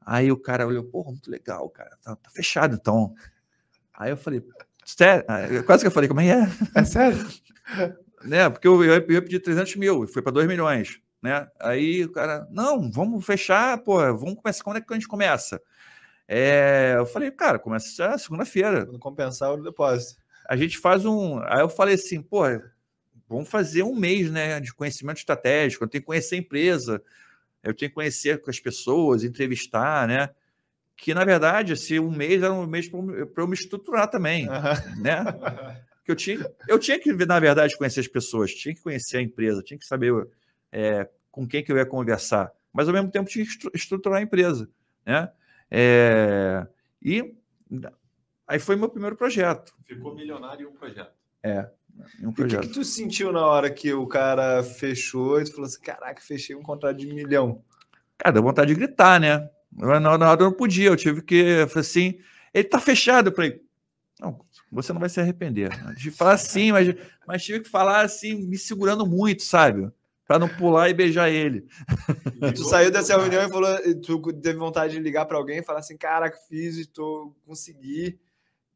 Aí 0.00 0.32
o 0.32 0.38
cara 0.38 0.66
olhou, 0.66 0.84
pô, 0.84 1.04
muito 1.04 1.30
legal, 1.30 1.68
cara, 1.68 1.98
tá, 2.02 2.16
tá 2.16 2.30
fechado 2.30 2.74
então. 2.74 3.14
Aí 3.96 4.10
eu 4.10 4.16
falei, 4.16 4.42
sério? 4.84 5.24
Aí, 5.28 5.62
Quase 5.62 5.82
que 5.82 5.86
eu 5.86 5.92
falei, 5.92 6.08
como 6.08 6.20
é 6.20 6.28
é? 6.28 6.48
É 6.74 6.84
sério? 6.84 7.26
né? 8.22 8.48
Porque 8.50 8.68
eu, 8.68 8.82
eu 8.84 8.94
ia 8.94 9.22
pedir 9.22 9.40
300 9.40 9.76
mil, 9.76 10.04
e 10.04 10.06
foi 10.06 10.22
para 10.22 10.32
2 10.32 10.46
milhões, 10.46 11.00
né? 11.22 11.48
Aí 11.60 12.04
o 12.04 12.12
cara, 12.12 12.46
não, 12.50 12.90
vamos 12.90 13.24
fechar, 13.24 13.78
pô, 13.78 13.96
vamos 14.16 14.36
começar, 14.36 14.62
quando 14.62 14.76
é 14.76 14.80
que 14.80 14.92
a 14.92 14.96
gente 14.96 15.08
começa? 15.08 15.60
É, 16.28 16.94
eu 16.96 17.06
falei, 17.06 17.30
cara, 17.30 17.58
começa 17.58 18.18
segunda-feira. 18.18 18.84
Quando 18.84 18.98
compensar 18.98 19.52
o 19.52 19.62
depósito. 19.62 20.20
A 20.48 20.56
gente 20.56 20.78
faz 20.78 21.04
um. 21.04 21.40
Aí 21.44 21.60
eu 21.60 21.68
falei 21.68 21.94
assim, 21.94 22.20
pô, 22.20 22.42
vamos 23.28 23.48
fazer 23.48 23.82
um 23.82 23.94
mês, 23.94 24.30
né, 24.30 24.60
de 24.60 24.74
conhecimento 24.74 25.18
estratégico. 25.18 25.84
Eu 25.84 25.88
tenho 25.88 26.02
que 26.02 26.06
conhecer 26.06 26.34
a 26.34 26.38
empresa, 26.38 27.02
eu 27.62 27.74
tenho 27.74 27.90
que 27.90 27.94
conhecer 27.94 28.40
com 28.40 28.50
as 28.50 28.60
pessoas, 28.60 29.24
entrevistar, 29.24 30.06
né? 30.08 30.30
Que 30.96 31.12
na 31.12 31.24
verdade, 31.24 31.74
esse 31.74 31.98
um 32.00 32.10
mês 32.10 32.42
era 32.42 32.52
um 32.52 32.66
mês 32.66 32.88
para 32.88 33.42
eu 33.44 33.46
me 33.48 33.54
estruturar 33.54 34.08
também, 34.10 34.48
Aham. 34.48 34.74
né? 34.98 35.24
que 36.04 36.10
eu 36.12 36.16
tinha, 36.16 36.38
eu 36.68 36.78
tinha 36.78 36.98
que, 36.98 37.12
na 37.26 37.38
verdade, 37.40 37.76
conhecer 37.76 38.00
as 38.00 38.06
pessoas, 38.08 38.54
tinha 38.54 38.74
que 38.74 38.80
conhecer 38.80 39.18
a 39.18 39.22
empresa, 39.22 39.62
tinha 39.62 39.76
que 39.78 39.84
saber 39.84 40.12
é, 40.72 41.08
com 41.32 41.46
quem 41.46 41.62
que 41.64 41.70
eu 41.72 41.76
ia 41.76 41.84
conversar, 41.84 42.50
mas 42.72 42.86
ao 42.88 42.94
mesmo 42.94 43.10
tempo 43.10 43.28
tinha 43.28 43.44
que 43.44 43.50
estru- 43.50 43.70
estruturar 43.74 44.20
a 44.20 44.22
empresa, 44.22 44.70
né? 45.04 45.30
É, 45.70 46.64
e 47.02 47.34
aí 48.46 48.58
foi 48.58 48.76
meu 48.76 48.88
primeiro 48.88 49.16
projeto, 49.16 49.74
Ficou 49.84 50.14
milionário 50.14 50.66
em 50.68 50.70
um 50.70 50.74
projeto. 50.74 51.12
é, 51.42 51.68
um 52.20 52.22
E 52.22 52.26
o 52.26 52.32
que, 52.32 52.34
projeto. 52.42 52.60
que 52.62 52.68
tu 52.68 52.84
sentiu 52.84 53.32
na 53.32 53.44
hora 53.44 53.68
que 53.70 53.92
o 53.92 54.06
cara 54.06 54.62
fechou 54.62 55.40
e 55.40 55.44
tu 55.44 55.52
falou 55.52 55.66
assim: 55.66 55.80
caraca, 55.80 56.20
fechei 56.22 56.54
um 56.54 56.62
contrato 56.62 56.96
de 56.98 57.06
milhão? 57.06 57.62
Cara, 58.16 58.32
deu 58.32 58.42
vontade 58.42 58.72
de 58.72 58.78
gritar, 58.80 59.20
né? 59.20 59.50
Eu 59.78 60.00
não 60.38 60.52
podia, 60.52 60.88
eu 60.88 60.96
tive 60.96 61.22
que, 61.22 61.34
eu 61.34 61.68
falei 61.68 61.80
assim, 61.80 62.18
ele 62.52 62.64
tá 62.64 62.80
fechado, 62.80 63.30
eu 63.30 63.34
falei, 63.34 63.60
não, 64.20 64.40
você 64.70 64.92
não 64.92 65.00
vai 65.00 65.08
se 65.08 65.20
arrepender. 65.20 65.70
De 65.94 66.10
falar 66.10 66.34
assim, 66.34 66.72
mas, 66.72 66.94
mas 67.26 67.44
tive 67.44 67.60
que 67.60 67.68
falar 67.68 68.04
assim, 68.04 68.34
me 68.46 68.56
segurando 68.56 69.06
muito, 69.06 69.42
sabe? 69.42 69.90
Para 70.26 70.38
não 70.40 70.48
pular 70.48 70.88
e 70.88 70.94
beijar 70.94 71.30
ele. 71.30 71.66
E 72.42 72.52
tu 72.52 72.64
saiu 72.64 72.90
dessa 72.90 73.16
reunião 73.16 73.46
e 73.46 73.48
falou, 73.48 73.70
tu 74.02 74.20
teve 74.32 74.58
vontade 74.58 74.94
de 74.94 74.98
ligar 74.98 75.24
para 75.26 75.36
alguém 75.36 75.58
e 75.58 75.62
falar 75.62 75.78
assim: 75.78 75.96
caraca, 75.96 76.36
fiz 76.48 76.78
e 76.78 76.84
tô 76.84 77.32
consegui. 77.46 78.18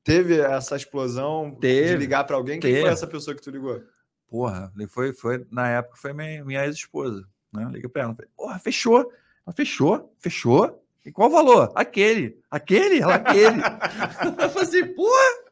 Teve 0.04 0.38
essa 0.38 0.76
explosão 0.76 1.50
de 1.50 1.58
Teve, 1.58 1.96
ligar 1.96 2.24
para 2.24 2.36
alguém? 2.36 2.60
Quem 2.60 2.70
teve. 2.70 2.82
foi 2.82 2.90
essa 2.90 3.06
pessoa 3.06 3.34
que 3.34 3.42
tu 3.42 3.50
ligou? 3.50 3.82
Porra, 4.28 4.72
foi, 4.88 5.12
foi, 5.12 5.44
na 5.50 5.68
época 5.68 5.96
foi 5.96 6.12
minha, 6.12 6.44
minha 6.44 6.64
ex-esposa. 6.64 7.26
Né? 7.52 7.68
Liguei 7.72 7.88
pra 7.88 8.02
ela, 8.02 8.14
falei, 8.14 8.30
porra, 8.36 8.58
fechou. 8.58 9.12
Ela 9.44 9.54
fechou, 9.54 10.14
fechou. 10.20 10.80
E 11.04 11.10
qual 11.10 11.28
o 11.28 11.32
valor? 11.32 11.72
Aquele, 11.74 12.38
aquele, 12.50 13.00
ela, 13.00 13.14
aquele. 13.14 13.60
eu 14.42 14.50
falei 14.50 14.68
assim, 14.68 14.86
porra. 14.94 15.50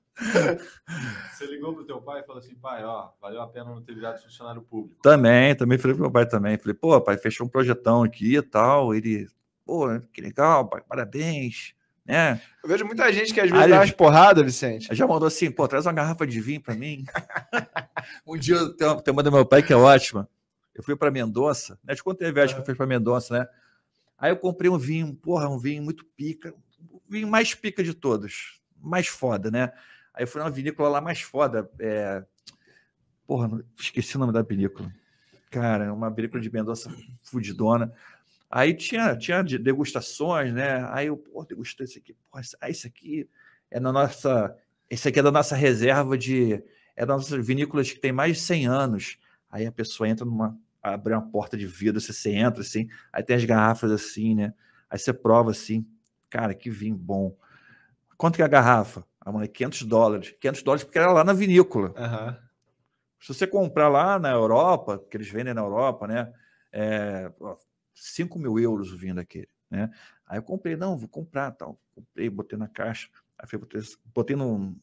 Você 1.33 1.47
ligou 1.47 1.75
pro 1.75 1.85
teu 1.85 2.03
pai 2.03 2.21
e 2.21 2.25
falou 2.25 2.41
assim, 2.41 2.55
pai, 2.57 2.85
ó, 2.85 3.11
valeu 3.21 3.41
a 3.41 3.47
pena 3.47 3.67
não 3.67 3.81
ter 3.81 3.95
virado 3.95 4.21
funcionário 4.21 4.61
público. 4.63 5.01
Também, 5.03 5.55
também 5.55 5.79
falei 5.79 5.95
pro 5.95 6.03
meu 6.03 6.11
pai 6.11 6.27
também. 6.27 6.59
Falei, 6.59 6.75
pô, 6.75 7.01
pai, 7.01 7.17
fechou 7.17 7.47
um 7.47 7.51
projetão 7.51 8.03
aqui 8.03 8.37
e 8.37 8.43
tal. 8.43 8.95
Ele, 8.95 9.29
pô, 9.65 9.87
que 10.13 10.21
legal, 10.21 10.69
pai, 10.69 10.83
parabéns. 10.87 11.75
Né? 12.05 12.41
Eu 12.63 12.69
vejo 12.69 12.87
muita 12.87 13.13
gente 13.13 13.35
que 13.35 13.41
às 13.41 13.51
vezes 13.51 13.65
Aí- 13.65 13.71
dá 13.71 13.81
umas 13.81 13.91
porradas, 13.91 14.45
Vicente. 14.45 14.95
Já 14.95 15.07
mandou 15.07 15.29
assim, 15.29 15.51
pô, 15.51 15.69
traz 15.69 15.87
uma 15.87 15.93
garrafa 15.93 16.27
de 16.27 16.41
vinho 16.41 16.61
para 16.61 16.75
mim. 16.75 17.05
um 18.27 18.37
dia 18.37 18.57
tem 18.77 18.87
uma, 18.87 19.03
tem 19.03 19.13
uma 19.13 19.23
do 19.23 19.31
meu 19.31 19.45
pai 19.45 19.63
que 19.63 19.73
é 19.73 19.77
ótima. 19.77 20.29
Eu 20.75 20.83
fui 20.83 20.97
para 20.97 21.11
Mendonça, 21.11 21.79
né? 21.85 21.95
Te 21.95 22.03
contei 22.03 22.29
a 22.29 22.33
viagem 22.33 22.55
que 22.55 22.63
eu 22.63 22.65
fiz 22.65 22.77
para 22.77 22.87
Mendonça, 22.87 23.39
né? 23.39 23.47
Aí 24.19 24.31
eu 24.31 24.37
comprei 24.37 24.71
um 24.71 24.79
vinho, 24.79 25.15
porra, 25.15 25.49
um 25.49 25.59
vinho 25.59 25.83
muito 25.83 26.05
pica, 26.05 26.55
o 26.91 27.01
vinho 27.09 27.29
mais 27.29 27.55
pica 27.55 27.83
de 27.83 27.95
todos, 27.95 28.61
mais 28.81 29.07
foda, 29.07 29.51
né? 29.51 29.73
Aí 30.13 30.25
eu 30.25 30.27
fui 30.27 30.41
numa 30.41 30.51
vinícola 30.51 30.89
lá 30.89 31.01
mais 31.01 31.21
foda, 31.21 31.71
é... 31.79 32.25
porra, 33.27 33.65
esqueci 33.79 34.17
o 34.17 34.19
nome 34.19 34.33
da 34.33 34.43
vinícola. 34.43 34.93
Cara, 35.51 35.95
uma 35.95 36.11
vinícola 36.11 36.43
de 36.43 36.51
Mendonça 36.53 36.91
fudidona. 37.23 37.93
Aí 38.51 38.75
tinha, 38.75 39.17
tinha 39.17 39.43
de- 39.43 39.59
degustações, 39.59 40.53
né? 40.53 40.87
Aí 40.91 41.07
eu, 41.07 41.17
pô, 41.17 41.45
degustei 41.45 41.85
esse 41.85 41.99
aqui, 41.99 42.15
porra, 42.15 42.43
ah, 42.61 42.71
esse 42.71 42.87
aqui 42.87 43.29
é 43.71 43.79
na 43.79 43.93
nossa. 43.93 44.57
Esse 44.91 45.09
aqui 45.09 45.19
é 45.19 45.23
da 45.23 45.31
nossa 45.31 45.55
reserva 45.55 46.17
de. 46.17 46.63
É 46.97 47.07
das 47.07 47.17
nossas 47.17 47.47
vinícolas 47.47 47.93
que 47.93 48.01
tem 48.01 48.11
mais 48.11 48.37
de 48.39 48.43
100 48.43 48.67
anos. 48.67 49.19
Aí 49.51 49.67
a 49.67 49.73
pessoa 49.73 50.09
entra 50.09 50.25
numa. 50.25 50.59
Abre 50.83 51.15
uma 51.15 51.23
porta 51.23 51.57
de 51.57 51.67
vidro, 51.67 52.01
você, 52.01 52.13
você 52.13 52.31
entra 52.31 52.61
assim, 52.61 52.89
aí 53.13 53.23
tem 53.23 53.37
as 53.37 53.45
garrafas 53.45 53.91
assim, 53.91 54.35
né? 54.35 54.55
Aí 54.89 54.99
você 54.99 55.13
prova 55.13 55.51
assim, 55.51 55.87
cara, 56.31 56.55
que 56.55 56.71
vinho 56.71 56.97
bom. 56.97 57.37
Quanto 58.17 58.37
que 58.37 58.43
é 58.43 58.45
a 58.45 58.49
garrafa? 58.49 59.05
A 59.21 59.31
mulher, 59.31 59.49
500 59.49 59.83
dólares. 59.83 60.35
500 60.41 60.63
dólares 60.63 60.85
porque 60.85 60.99
era 60.99 61.13
lá 61.13 61.23
na 61.23 61.33
vinícola. 61.33 61.93
Aham. 61.97 62.39
Se 63.21 63.35
você 63.35 63.47
comprar 63.47 63.89
lá 63.89 64.19
na 64.19 64.31
Europa, 64.31 65.05
que 65.11 65.17
eles 65.17 65.29
vendem 65.29 65.53
na 65.53 65.61
Europa, 65.61 66.07
né? 66.07 66.33
É, 66.73 67.31
ó, 67.41 67.57
5 67.93 68.39
mil 68.39 68.59
euros 68.59 68.93
o 68.93 68.97
vinho 68.97 69.15
daquele, 69.15 69.49
né? 69.71 69.91
Aí 70.27 70.39
eu 70.39 70.43
comprei, 70.43 70.77
não, 70.77 70.97
vou 70.97 71.09
comprar, 71.09 71.51
tal. 71.53 71.81
Comprei, 71.95 72.31
botei 72.31 72.59
na 72.59 72.69
caixa. 72.69 73.09
Aí 73.39 73.49
fui, 73.49 73.59
botei, 73.59 73.81
botei 74.15 74.37
no... 74.37 74.77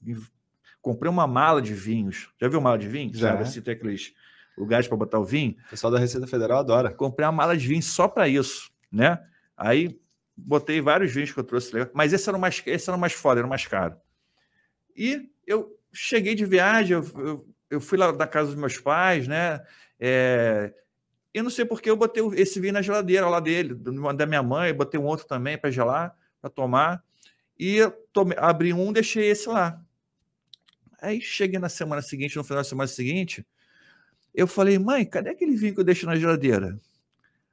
Comprei 0.81 1.09
uma 1.09 1.25
mala 1.25 1.61
de 1.61 1.73
vinhos. 1.73 2.29
Já 2.39 2.47
viu 2.47 2.61
mala 2.61 2.77
de 2.77 2.87
vinho? 2.87 3.13
Já. 3.13 3.29
Sabe, 3.29 3.43
assim, 3.43 3.61
tem 3.61 3.73
aqueles 3.73 4.13
lugares 4.57 4.87
para 4.87 4.97
botar 4.97 5.19
o 5.19 5.25
vinho. 5.25 5.55
O 5.67 5.69
pessoal 5.69 5.91
da 5.91 5.99
Receita 5.99 6.27
Federal 6.27 6.59
adora. 6.59 6.93
Comprei 6.93 7.25
uma 7.25 7.31
mala 7.31 7.57
de 7.57 7.67
vinho 7.67 7.83
só 7.83 8.07
para 8.07 8.27
isso, 8.27 8.71
né? 8.91 9.19
Aí 9.57 9.99
botei 10.35 10.81
vários 10.81 11.13
vinhos 11.13 11.31
que 11.31 11.39
eu 11.39 11.43
trouxe, 11.43 11.71
mas 11.93 12.11
esse 12.11 12.27
era 12.27 12.37
o 12.37 12.41
mais, 12.41 12.61
esse 12.65 12.89
era 12.89 12.97
o 12.97 12.99
mais 12.99 13.13
foda, 13.13 13.39
era 13.39 13.47
o 13.47 13.49
mais 13.49 13.65
caro. 13.65 13.95
E 14.95 15.29
eu 15.45 15.77
cheguei 15.93 16.35
de 16.35 16.45
viagem, 16.45 16.93
eu, 16.93 17.03
eu 17.19 17.55
eu 17.69 17.81
fui 17.81 17.97
lá 17.97 18.11
na 18.11 18.27
casa 18.27 18.47
dos 18.47 18.55
meus 18.55 18.77
pais, 18.77 19.27
né? 19.27 19.61
É, 19.99 20.73
eu 21.33 21.43
não 21.43 21.49
sei 21.49 21.65
porque 21.65 21.89
eu 21.89 21.97
botei 21.97 22.23
esse 22.35 22.59
vinho 22.59 22.73
na 22.73 22.81
geladeira 22.81 23.27
lá 23.27 23.39
dele, 23.39 23.75
da 23.75 24.25
minha 24.25 24.43
mãe, 24.43 24.73
botei 24.73 24.99
um 24.99 25.05
outro 25.05 25.27
também 25.27 25.57
para 25.57 25.71
gelar, 25.71 26.15
para 26.41 26.49
tomar. 26.49 27.03
E 27.57 27.75
eu 27.75 27.91
tomei, 28.13 28.37
abri 28.39 28.73
um, 28.73 28.91
deixei 28.91 29.27
esse 29.27 29.47
lá. 29.49 29.81
Aí 31.01 31.21
cheguei 31.21 31.59
na 31.59 31.69
semana 31.69 32.01
seguinte, 32.01 32.35
no 32.37 32.43
final 32.43 32.59
da 32.59 32.63
semana 32.63 32.87
seguinte, 32.87 33.45
eu 34.35 34.47
falei, 34.47 34.77
mãe, 34.77 35.05
cadê 35.05 35.29
aquele 35.29 35.55
vinho 35.55 35.73
que 35.73 35.79
eu 35.79 35.85
deixo 35.85 36.05
na 36.05 36.15
geladeira? 36.15 36.79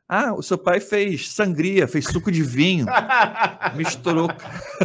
Ah, 0.08 0.34
o 0.34 0.42
seu 0.42 0.58
pai 0.58 0.78
fez 0.78 1.30
sangria, 1.30 1.88
fez 1.88 2.04
suco 2.04 2.30
de 2.30 2.42
vinho, 2.42 2.84
misturou, 3.74 4.28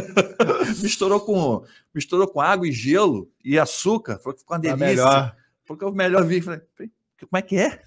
misturou 0.80 1.20
com 1.20 1.64
misturou 1.94 2.26
com 2.28 2.40
água 2.40 2.66
e 2.66 2.72
gelo 2.72 3.30
e 3.44 3.58
açúcar, 3.58 4.18
falou 4.18 4.34
que 4.34 4.40
ficou 4.40 4.56
uma 4.56 4.62
tá 4.62 4.74
delícia. 4.74 4.86
melhor. 4.86 5.36
Falou 5.66 5.78
que 5.78 5.84
é 5.84 5.88
o 5.88 5.92
melhor 5.92 6.24
vinho. 6.24 6.42
Falei, 6.42 6.60
como 6.78 7.36
é 7.36 7.42
que 7.42 7.56
é? 7.56 7.82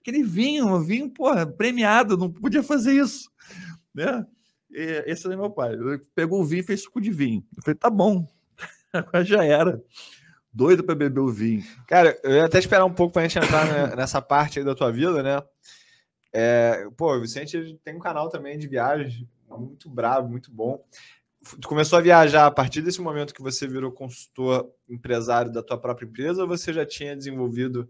Aquele 0.00 0.22
vinho, 0.22 0.68
um 0.68 0.80
vinho, 0.80 1.10
porra, 1.10 1.44
premiado, 1.44 2.16
não 2.16 2.30
podia 2.30 2.62
fazer 2.62 2.92
isso, 2.92 3.28
né? 3.92 4.24
E 4.70 5.02
esse 5.06 5.26
é 5.26 5.36
meu 5.36 5.50
pai. 5.50 5.72
Ele 5.72 5.98
pegou 6.14 6.40
o 6.40 6.44
vinho 6.44 6.60
e 6.60 6.64
fez 6.64 6.82
suco 6.82 7.00
de 7.00 7.10
vinho. 7.10 7.44
Eu 7.56 7.62
falei, 7.64 7.74
tá 7.74 7.90
bom, 7.90 8.24
agora 8.92 9.24
já 9.24 9.44
era. 9.44 9.82
Doido 10.52 10.82
para 10.82 10.94
beber 10.94 11.20
o 11.20 11.28
vinho. 11.28 11.62
Cara, 11.86 12.18
eu 12.22 12.32
ia 12.32 12.44
até 12.44 12.58
esperar 12.58 12.84
um 12.84 12.92
pouco 12.92 13.12
para 13.12 13.22
a 13.22 13.28
gente 13.28 13.38
entrar 13.38 13.64
nessa 13.96 14.20
parte 14.20 14.58
aí 14.58 14.64
da 14.64 14.74
tua 14.74 14.90
vida, 14.90 15.22
né? 15.22 15.42
É, 16.32 16.88
pô, 16.96 17.16
o 17.16 17.20
Vicente 17.20 17.78
tem 17.84 17.96
um 17.96 18.00
canal 18.00 18.28
também 18.28 18.58
de 18.58 18.68
viagens 18.68 19.24
muito 19.48 19.88
bravo, 19.88 20.28
muito 20.28 20.50
bom. 20.50 20.82
Tu 21.60 21.68
começou 21.68 21.98
a 21.98 22.02
viajar 22.02 22.46
a 22.46 22.50
partir 22.50 22.82
desse 22.82 23.00
momento 23.00 23.32
que 23.32 23.42
você 23.42 23.66
virou 23.66 23.92
consultor 23.92 24.70
empresário 24.88 25.52
da 25.52 25.62
tua 25.62 25.78
própria 25.78 26.06
empresa 26.06 26.42
ou 26.42 26.48
você 26.48 26.72
já 26.72 26.84
tinha 26.84 27.16
desenvolvido 27.16 27.88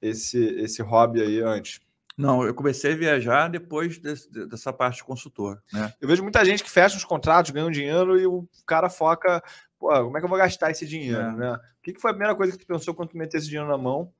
esse, 0.00 0.38
esse 0.38 0.82
hobby 0.82 1.20
aí 1.20 1.40
antes? 1.40 1.80
Não, 2.16 2.42
eu 2.44 2.54
comecei 2.54 2.92
a 2.92 2.96
viajar 2.96 3.48
depois 3.48 3.98
desse, 3.98 4.30
dessa 4.46 4.72
parte 4.72 4.96
de 4.96 5.04
consultor. 5.04 5.62
Né? 5.70 5.92
Eu 6.00 6.08
vejo 6.08 6.22
muita 6.22 6.42
gente 6.44 6.64
que 6.64 6.70
fecha 6.70 6.96
os 6.96 7.04
contratos, 7.04 7.50
ganha 7.50 7.66
um 7.66 7.70
dinheiro 7.70 8.18
e 8.18 8.26
o 8.26 8.48
cara 8.64 8.88
foca, 8.88 9.42
pô, 9.78 9.88
como 10.04 10.16
é 10.16 10.20
que 10.20 10.24
eu 10.24 10.28
vou 10.28 10.38
gastar 10.38 10.70
esse 10.70 10.86
dinheiro? 10.86 11.20
É. 11.20 11.32
Né? 11.32 11.52
O 11.54 11.82
que, 11.82 12.00
foi 12.00 12.10
a 12.10 12.14
primeira 12.14 12.34
coisa 12.34 12.52
que 12.52 12.58
tu 12.58 12.66
pensou 12.66 12.94
quando 12.94 13.10
tu 13.10 13.16
meteu 13.16 13.38
esse 13.38 13.48
dinheiro 13.48 13.68
na 13.68 13.78
mão? 13.78 14.12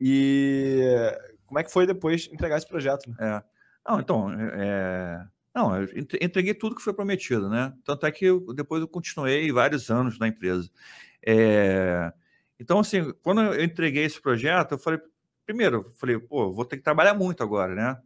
E 0.00 0.82
como 1.46 1.58
é 1.58 1.64
que 1.64 1.72
foi 1.72 1.86
depois 1.86 2.28
entregar 2.32 2.56
esse 2.56 2.68
projeto? 2.68 3.08
Né? 3.10 3.16
É. 3.18 3.42
Não, 3.88 4.00
então, 4.00 4.30
é... 4.32 5.26
não, 5.54 5.76
eu 5.76 5.88
entreguei 6.20 6.54
tudo 6.54 6.76
que 6.76 6.82
foi 6.82 6.92
prometido, 6.92 7.48
né? 7.48 7.72
Tanto 7.84 8.06
é 8.06 8.12
que 8.12 8.26
eu, 8.26 8.54
depois 8.54 8.80
eu 8.80 8.88
continuei 8.88 9.50
vários 9.50 9.90
anos 9.90 10.18
na 10.18 10.28
empresa. 10.28 10.70
É... 11.24 12.12
Então, 12.58 12.78
assim, 12.78 13.12
quando 13.22 13.40
eu 13.40 13.64
entreguei 13.64 14.04
esse 14.04 14.20
projeto, 14.20 14.72
eu 14.72 14.78
falei, 14.78 15.00
primeiro, 15.46 15.90
falei, 15.96 16.18
pô, 16.18 16.52
vou 16.52 16.64
ter 16.64 16.76
que 16.76 16.82
trabalhar 16.82 17.14
muito 17.14 17.42
agora, 17.42 17.74
né? 17.74 17.98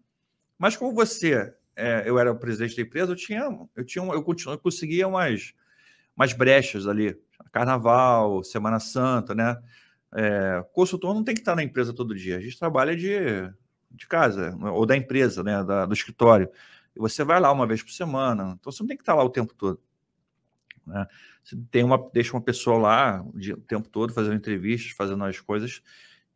Mas 0.58 0.76
como 0.76 0.94
você, 0.94 1.52
é, 1.76 2.04
eu 2.06 2.18
era 2.18 2.30
o 2.30 2.38
presidente 2.38 2.76
da 2.76 2.82
empresa, 2.82 3.12
eu 3.12 3.16
tinha, 3.16 3.42
eu 3.74 3.84
tinha, 3.84 4.04
eu, 4.04 4.22
continuo, 4.22 4.54
eu 4.54 4.58
conseguia 4.58 5.08
umas, 5.08 5.52
umas 6.16 6.32
brechas 6.32 6.86
ali, 6.86 7.18
Carnaval, 7.52 8.42
Semana 8.44 8.80
Santa, 8.80 9.34
né? 9.34 9.56
É, 10.12 10.64
consultor 10.72 11.12
não 11.14 11.24
tem 11.24 11.34
que 11.34 11.40
estar 11.40 11.56
na 11.56 11.62
empresa 11.62 11.92
todo 11.92 12.14
dia, 12.14 12.36
a 12.36 12.40
gente 12.40 12.58
trabalha 12.58 12.96
de, 12.96 13.16
de 13.90 14.06
casa 14.06 14.56
ou 14.72 14.86
da 14.86 14.96
empresa, 14.96 15.42
né? 15.42 15.62
Da, 15.64 15.86
do 15.86 15.94
escritório. 15.94 16.48
E 16.94 16.98
você 17.00 17.24
vai 17.24 17.40
lá 17.40 17.50
uma 17.50 17.66
vez 17.66 17.82
por 17.82 17.90
semana, 17.90 18.56
então 18.58 18.70
você 18.70 18.82
não 18.82 18.88
tem 18.88 18.96
que 18.96 19.02
estar 19.02 19.14
lá 19.14 19.24
o 19.24 19.30
tempo 19.30 19.54
todo. 19.54 19.80
Né? 20.86 21.06
Você 21.42 21.56
tem 21.70 21.82
uma, 21.82 21.98
deixa 22.12 22.32
uma 22.32 22.42
pessoa 22.42 22.78
lá 22.78 23.22
o 23.22 23.60
tempo 23.62 23.88
todo 23.88 24.12
fazendo 24.12 24.36
entrevistas, 24.36 24.92
fazendo 24.92 25.24
as 25.24 25.40
coisas 25.40 25.82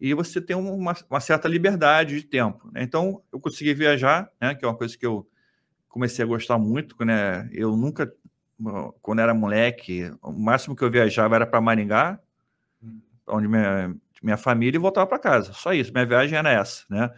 e 0.00 0.14
você 0.14 0.40
tem 0.40 0.56
uma, 0.56 0.94
uma 1.10 1.20
certa 1.20 1.48
liberdade 1.48 2.20
de 2.20 2.26
tempo. 2.26 2.70
Né? 2.72 2.82
Então, 2.82 3.22
eu 3.32 3.40
consegui 3.40 3.74
viajar, 3.74 4.30
né? 4.40 4.54
que 4.54 4.64
é 4.64 4.68
uma 4.68 4.76
coisa 4.76 4.96
que 4.96 5.04
eu 5.04 5.28
comecei 5.88 6.24
a 6.24 6.28
gostar 6.28 6.58
muito. 6.58 6.96
Né? 7.04 7.48
Eu 7.52 7.76
nunca, 7.76 8.12
quando 9.00 9.20
era 9.20 9.32
moleque, 9.34 10.12
o 10.22 10.32
máximo 10.32 10.74
que 10.74 10.82
eu 10.82 10.90
viajava 10.90 11.36
era 11.36 11.46
para 11.46 11.60
Maringá, 11.60 12.20
onde 13.26 13.46
minha, 13.46 13.94
minha 14.22 14.36
família, 14.36 14.76
e 14.76 14.80
voltava 14.80 15.06
para 15.06 15.18
casa. 15.18 15.52
Só 15.52 15.72
isso, 15.72 15.92
minha 15.92 16.06
viagem 16.06 16.38
era 16.38 16.50
essa. 16.50 16.84
Né? 16.88 17.10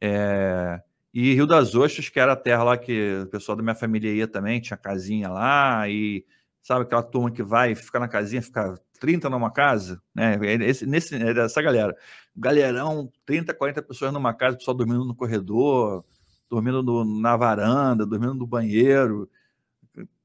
É, 0.00 0.80
e 1.14 1.34
Rio 1.34 1.46
das 1.46 1.74
Ostras, 1.74 2.08
que 2.08 2.20
era 2.20 2.32
a 2.32 2.36
terra 2.36 2.64
lá 2.64 2.76
que 2.76 3.22
o 3.22 3.26
pessoal 3.26 3.56
da 3.56 3.62
minha 3.62 3.74
família 3.74 4.12
ia 4.12 4.28
também, 4.28 4.60
tinha 4.60 4.76
casinha 4.76 5.28
lá, 5.28 5.88
e 5.88 6.24
sabe 6.62 6.82
aquela 6.82 7.02
turma 7.02 7.30
que 7.30 7.42
vai, 7.42 7.74
fica 7.74 7.98
na 7.98 8.08
casinha, 8.08 8.42
fica 8.42 8.74
30 9.00 9.28
numa 9.28 9.50
casa, 9.50 10.00
né? 10.14 10.38
Esse, 10.62 10.86
nesse, 10.86 11.16
essa 11.16 11.60
galera. 11.60 11.96
Galerão, 12.36 13.10
30, 13.26 13.52
40 13.52 13.82
pessoas 13.82 14.12
numa 14.12 14.32
casa, 14.32 14.56
pessoal 14.56 14.76
dormindo 14.76 15.04
no 15.04 15.14
corredor, 15.14 16.04
dormindo 16.48 16.82
no, 16.82 17.04
na 17.20 17.36
varanda, 17.36 18.06
dormindo 18.06 18.34
no 18.34 18.46
banheiro. 18.46 19.28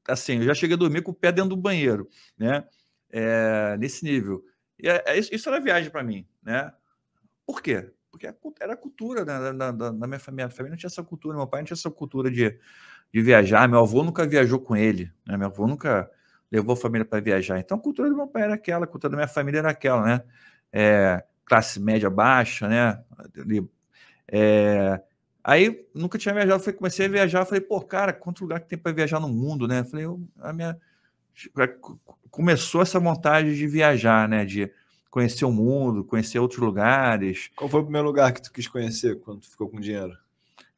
Assim, 0.08 0.38
eu 0.38 0.44
já 0.44 0.54
cheguei 0.54 0.74
a 0.74 0.78
dormir 0.78 1.02
com 1.02 1.10
o 1.10 1.14
pé 1.14 1.30
dentro 1.30 1.50
do 1.50 1.56
banheiro, 1.56 2.08
né? 2.36 2.64
É, 3.10 3.76
nesse 3.78 4.04
nível. 4.04 4.42
E 4.78 4.88
é, 4.88 5.02
é, 5.06 5.18
isso 5.18 5.48
era 5.48 5.60
viagem 5.60 5.90
para 5.90 6.02
mim, 6.02 6.26
né? 6.42 6.72
Por 7.46 7.62
quê? 7.62 7.90
Porque 8.10 8.26
era 8.60 8.72
a 8.72 8.76
cultura 8.76 9.24
né, 9.24 9.52
da, 9.52 9.70
da, 9.70 9.90
da 9.90 10.06
minha 10.06 10.18
família. 10.18 10.46
Minha 10.46 10.56
família 10.56 10.70
não 10.72 10.78
tinha 10.78 10.88
essa 10.88 11.04
cultura, 11.04 11.36
meu 11.36 11.46
pai 11.46 11.60
não 11.60 11.66
tinha 11.66 11.76
essa 11.76 11.90
cultura 11.90 12.30
de, 12.30 12.58
de 13.12 13.22
viajar. 13.22 13.68
Meu 13.68 13.80
avô 13.80 14.02
nunca 14.02 14.26
viajou 14.26 14.60
com 14.60 14.76
ele, 14.76 15.12
né? 15.26 15.36
Meu 15.36 15.48
avô 15.48 15.66
nunca 15.66 16.10
levou 16.50 16.72
a 16.74 16.76
família 16.76 17.04
para 17.04 17.20
viajar. 17.20 17.58
Então, 17.58 17.78
a 17.78 17.80
cultura 17.80 18.08
do 18.08 18.16
meu 18.16 18.26
pai 18.26 18.42
era 18.42 18.54
aquela, 18.54 18.84
a 18.84 18.88
cultura 18.88 19.10
da 19.10 19.16
minha 19.16 19.28
família 19.28 19.58
era 19.58 19.70
aquela, 19.70 20.04
né? 20.04 20.22
É, 20.72 21.24
classe 21.44 21.80
média 21.80 22.10
baixa, 22.10 22.68
né? 22.68 23.02
É, 24.30 25.00
aí 25.48 25.86
nunca 25.94 26.18
tinha 26.18 26.34
viajado, 26.34 26.62
fui, 26.62 26.74
comecei 26.74 27.06
a 27.06 27.08
viajar, 27.08 27.46
falei, 27.46 27.62
pô, 27.62 27.80
cara, 27.80 28.12
quanto 28.12 28.42
lugar 28.42 28.60
que 28.60 28.68
tem 28.68 28.78
para 28.78 28.92
viajar 28.92 29.18
no 29.18 29.30
mundo, 29.30 29.66
né? 29.66 29.82
Falei, 29.82 30.04
eu, 30.04 30.20
a 30.40 30.52
minha 30.52 30.78
começou 32.30 32.82
essa 32.82 33.00
vontade 33.00 33.56
de 33.56 33.66
viajar, 33.66 34.28
né? 34.28 34.44
De 34.44 34.70
conhecer 35.10 35.46
o 35.46 35.50
mundo, 35.50 36.04
conhecer 36.04 36.38
outros 36.38 36.60
lugares. 36.60 37.50
Qual 37.56 37.70
foi 37.70 37.80
o 37.80 37.84
primeiro 37.84 38.06
lugar 38.06 38.30
que 38.32 38.42
tu 38.42 38.52
quis 38.52 38.68
conhecer 38.68 39.18
quando 39.20 39.40
tu 39.40 39.50
ficou 39.50 39.70
com 39.70 39.80
dinheiro? 39.80 40.12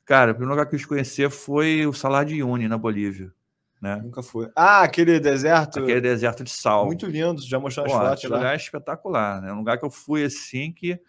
Cara, 0.05 0.31
o 0.31 0.35
primeiro 0.35 0.53
lugar 0.53 0.67
que 0.67 0.75
eu 0.77 0.79
quis 0.79 0.87
conhecer 0.87 1.31
foi 1.31 1.85
o 1.85 1.93
Salar 1.93 2.25
de 2.25 2.35
Uyuni, 2.35 2.69
na 2.69 2.79
Bolívia. 2.79 3.33
Né? 3.81 3.97
Nunca 3.97 4.23
foi. 4.23 4.51
Ah, 4.55 4.83
aquele 4.83 5.19
deserto. 5.19 5.81
Aquele 5.81 6.01
deserto 6.01 6.45
de 6.45 6.51
sal. 6.51 6.87
Muito 6.87 7.07
lindo, 7.07 7.41
já 7.43 7.59
mostrou 7.59 7.87
as 7.87 7.93
fotos. 7.93 8.13
Aquele 8.13 8.35
lugar 8.35 8.53
é 8.53 8.57
espetacular, 8.57 9.41
né? 9.41 9.53
Um 9.53 9.59
lugar 9.59 9.79
que 9.79 9.85
eu 9.85 9.91
fui 9.91 10.23
assim 10.23 10.71
que. 10.71 11.01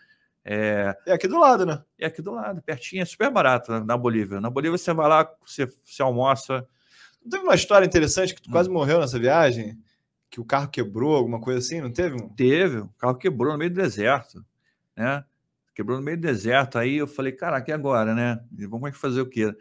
É... 0.44 0.96
é 1.06 1.14
aqui 1.14 1.28
do 1.28 1.40
lado, 1.40 1.66
né? 1.66 1.84
É 2.00 2.08
aqui 2.08 2.22
do 2.22 2.32
lado, 2.32 2.62
pertinho, 2.62 3.02
é 3.02 3.06
super 3.06 3.32
barato 3.32 3.84
na 3.84 3.98
Bolívia. 3.98 4.42
Na 4.42 4.50
Bolívia 4.50 4.78
você 4.78 4.94
vai 4.94 5.08
lá, 5.08 5.30
você, 5.46 5.66
você 5.66 6.02
almoça. 6.02 6.68
Não 7.24 7.30
teve 7.30 7.44
uma 7.44 7.56
história 7.56 7.86
interessante 7.86 8.34
que 8.34 8.42
tu 8.42 8.50
hum. 8.50 8.54
quase 8.54 8.70
morreu 8.70 9.00
nessa 9.00 9.20
viagem? 9.20 9.78
Que 10.30 10.40
o 10.40 10.46
carro 10.46 10.70
quebrou, 10.70 11.16
alguma 11.16 11.40
coisa 11.40 11.60
assim, 11.60 11.82
não 11.82 11.92
teve? 11.92 12.18
Teve, 12.36 12.78
o 12.78 12.90
carro 12.98 13.16
quebrou 13.16 13.52
no 13.52 13.60
meio 13.60 13.70
do 13.70 13.82
deserto, 13.82 14.44
né? 14.96 15.24
Quebrou 15.76 15.98
no 15.98 16.04
meio 16.04 16.18
do 16.18 16.22
deserto. 16.22 16.78
Aí 16.78 16.98
eu 16.98 17.08
falei, 17.08 17.32
caraca, 17.32 17.70
e 17.70 17.74
agora, 17.74 18.16
né? 18.16 18.40
Vamos 18.70 18.98
fazer 18.98 19.22
o 19.22 19.26
quê? 19.26 19.54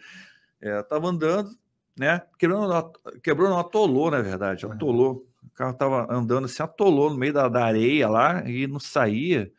É, 0.61 0.79
eu 0.79 0.85
tava 0.85 1.09
andando, 1.09 1.51
né? 1.99 2.23
Quebrou, 2.39 2.93
quebrou, 3.23 3.49
não 3.49 3.59
atolou, 3.59 4.11
na 4.11 4.21
verdade, 4.21 4.65
atolou. 4.67 5.27
O 5.43 5.51
carro 5.51 5.73
estava 5.73 6.07
andando, 6.13 6.47
se 6.49 6.63
assim, 6.63 6.71
atolou 6.71 7.11
no 7.11 7.17
meio 7.17 7.33
da, 7.33 7.49
da, 7.49 7.65
areia 7.65 8.09
lá 8.09 8.49
e 8.49 8.67
não 8.67 8.79
saía. 8.79 9.51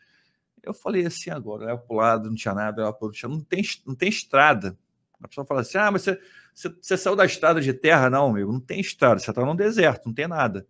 Eu 0.64 0.74
falei 0.74 1.06
assim 1.06 1.30
agora, 1.30 1.64
olhava 1.64 1.82
para 1.82 1.94
o 1.94 1.98
lado, 1.98 2.30
não 2.30 2.36
tinha 2.36 2.54
nada, 2.54 2.82
olhava 2.82 2.98
para 2.98 3.08
o 3.08 3.30
não 3.30 3.40
tem, 3.42 3.62
não 3.86 3.96
tem 3.96 4.10
estrada. 4.10 4.78
A 5.22 5.28
pessoa 5.28 5.46
fala 5.46 5.62
assim: 5.62 5.78
ah, 5.78 5.92
mas 5.92 6.04
você, 6.04 6.20
você, 6.54 6.70
você 6.82 6.98
saiu 6.98 7.16
da 7.16 7.26
estrada 7.26 7.62
de 7.62 7.74
terra? 7.74 8.10
Não, 8.10 8.28
amigo, 8.28 8.52
não 8.52 8.60
tem 8.60 8.80
estrada, 8.80 9.20
você 9.20 9.30
está 9.30 9.46
no 9.46 9.56
deserto, 9.56 10.06
não 10.06 10.14
tem 10.14 10.28
nada. 10.28 10.66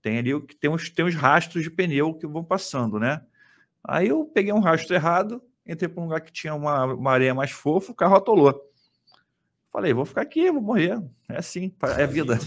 Tem 0.00 0.18
ali 0.18 0.40
tem 0.60 0.70
uns, 0.70 0.90
tem 0.90 1.04
uns 1.04 1.14
rastros 1.14 1.62
de 1.62 1.70
pneu 1.70 2.14
que 2.14 2.26
vão 2.26 2.44
passando, 2.44 2.98
né? 2.98 3.22
Aí 3.82 4.08
eu 4.08 4.24
peguei 4.24 4.52
um 4.52 4.60
rastro 4.60 4.94
errado, 4.94 5.42
entrei 5.66 5.88
para 5.88 6.00
um 6.00 6.04
lugar 6.04 6.20
que 6.20 6.32
tinha 6.32 6.54
uma, 6.54 6.84
uma 6.84 7.12
areia 7.12 7.34
mais 7.34 7.50
fofa, 7.50 7.92
o 7.92 7.94
carro 7.94 8.16
atolou. 8.16 8.68
Falei, 9.70 9.92
vou 9.92 10.04
ficar 10.04 10.22
aqui, 10.22 10.50
vou 10.50 10.62
morrer. 10.62 10.98
É 11.28 11.36
assim, 11.38 11.74
é 11.96 12.06
vida. 12.06 12.38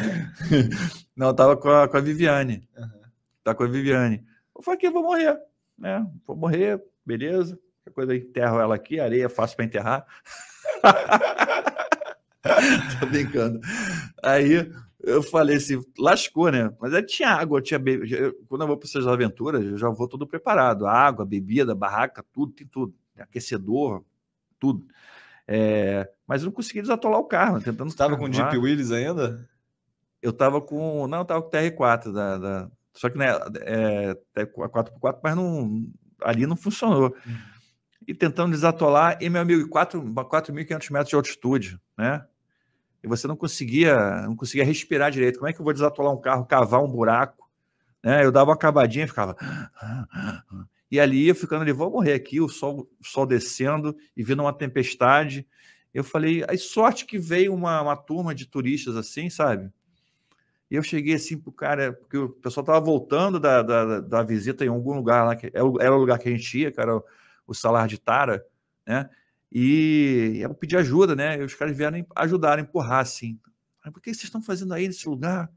Não, 1.16 1.28
eu 1.28 1.34
tava 1.34 1.56
com 1.56 1.68
a, 1.68 1.88
com 1.88 1.96
a 1.96 2.00
Viviane. 2.00 2.68
Uhum. 2.76 3.00
Tá 3.42 3.54
com 3.54 3.64
a 3.64 3.66
Viviane. 3.66 4.24
Eu 4.56 4.62
falei 4.62 4.78
aqui, 4.78 4.90
vou 4.90 5.02
morrer. 5.02 5.38
Né? 5.80 6.06
Vou 6.26 6.36
morrer, 6.36 6.80
beleza. 7.04 7.58
Qualquer 7.82 7.94
coisa, 7.94 8.14
enterro 8.14 8.60
ela 8.60 8.74
aqui, 8.74 9.00
areia 9.00 9.24
é 9.24 9.28
fácil 9.28 9.56
para 9.56 9.64
enterrar. 9.64 10.06
Tô 13.00 13.06
brincando. 13.06 13.58
Aí 14.22 14.70
eu 15.02 15.22
falei 15.22 15.56
assim, 15.56 15.82
lascou, 15.98 16.52
né? 16.52 16.70
Mas 16.78 16.92
aí 16.92 17.02
tinha 17.02 17.30
água, 17.30 17.62
tinha 17.62 17.78
bebida. 17.78 18.34
Quando 18.48 18.62
eu 18.62 18.68
vou 18.68 18.76
para 18.76 18.86
essas 18.86 19.06
aventuras, 19.06 19.64
eu 19.64 19.78
já 19.78 19.88
vou 19.88 20.06
todo 20.06 20.26
preparado. 20.26 20.86
Água, 20.86 21.24
bebida, 21.24 21.74
barraca, 21.74 22.24
tudo, 22.32 22.52
tem 22.52 22.66
tudo. 22.66 22.94
Aquecedor, 23.18 24.04
tudo. 24.58 24.86
É, 25.46 26.08
mas 26.26 26.42
eu 26.42 26.46
não 26.46 26.52
consegui 26.52 26.82
desatolar 26.82 27.18
o 27.18 27.24
carro. 27.24 27.60
Tentando 27.60 27.88
estava 27.88 28.16
com 28.16 28.24
o 28.24 28.32
Jeep 28.32 28.56
Willys 28.56 28.92
ainda? 28.92 29.48
Eu 30.22 30.30
estava 30.30 30.60
com. 30.60 31.06
Não, 31.06 31.18
eu 31.18 31.22
estava 31.22 31.42
com 31.42 31.48
o 31.48 31.50
TR4 31.50 32.12
da, 32.12 32.38
da, 32.38 32.70
Só 32.92 33.08
que 33.08 33.18
né, 33.18 33.26
é, 33.60 34.16
é 34.36 34.44
4x4, 34.44 35.20
mas 35.22 35.36
não, 35.36 35.86
ali 36.22 36.46
não 36.46 36.56
funcionou. 36.56 37.14
Uhum. 37.26 37.36
E 38.06 38.14
tentando 38.14 38.52
desatolar, 38.52 39.18
e 39.20 39.28
meu 39.28 39.42
amigo, 39.42 39.68
4.500 39.68 40.90
metros 40.90 41.08
de 41.10 41.14
altitude, 41.14 41.80
né? 41.96 42.24
E 43.02 43.08
você 43.08 43.26
não 43.26 43.36
conseguia, 43.36 44.22
não 44.22 44.36
conseguia 44.36 44.64
respirar 44.64 45.10
direito. 45.10 45.38
Como 45.38 45.48
é 45.48 45.52
que 45.52 45.60
eu 45.60 45.64
vou 45.64 45.72
desatolar 45.72 46.12
um 46.12 46.20
carro, 46.20 46.44
cavar 46.44 46.82
um 46.82 46.88
buraco? 46.88 47.48
Né? 48.02 48.24
Eu 48.24 48.32
dava 48.32 48.50
uma 48.50 48.56
cavadinha 48.56 49.04
e 49.04 49.08
ficava. 49.08 49.36
E 50.90 50.98
ali 50.98 51.28
eu 51.28 51.34
ficando 51.34 51.62
ali, 51.62 51.72
vou 51.72 51.90
morrer 51.90 52.14
aqui, 52.14 52.40
o 52.40 52.48
sol, 52.48 52.90
o 53.00 53.06
sol 53.06 53.24
descendo 53.24 53.96
e 54.16 54.22
vindo 54.22 54.42
uma 54.42 54.52
tempestade. 54.52 55.46
Eu 55.94 56.02
falei, 56.02 56.44
sorte 56.58 57.06
que 57.06 57.18
veio 57.18 57.54
uma, 57.54 57.80
uma 57.80 57.96
turma 57.96 58.34
de 58.34 58.46
turistas 58.46 58.96
assim, 58.96 59.30
sabe? 59.30 59.70
E 60.70 60.76
eu 60.76 60.82
cheguei 60.82 61.14
assim 61.14 61.36
pro 61.36 61.50
cara, 61.50 61.92
porque 61.92 62.16
o 62.16 62.28
pessoal 62.28 62.64
tava 62.64 62.80
voltando 62.80 63.40
da, 63.40 63.60
da, 63.60 64.00
da 64.00 64.22
visita 64.22 64.64
em 64.64 64.68
algum 64.68 64.94
lugar 64.94 65.24
lá, 65.24 65.34
que 65.34 65.50
era 65.52 65.64
o 65.94 65.98
lugar 65.98 66.18
que 66.18 66.28
a 66.28 66.32
gente 66.32 66.58
ia, 66.58 66.70
que 66.70 66.80
era 66.80 66.96
o, 67.46 67.54
Salar 67.54 67.88
de 67.88 67.98
Tara, 67.98 68.44
né? 68.86 69.10
E 69.50 70.38
eu 70.40 70.54
pedi 70.54 70.76
ajuda, 70.76 71.16
né? 71.16 71.40
E 71.40 71.42
os 71.42 71.54
caras 71.54 71.76
vieram 71.76 72.06
ajudar, 72.14 72.60
empurrar 72.60 73.00
assim. 73.00 73.36
Por 73.92 74.00
que 74.00 74.14
vocês 74.14 74.24
estão 74.24 74.40
fazendo 74.40 74.72
aí 74.72 74.86
nesse 74.86 75.08
lugar? 75.08 75.50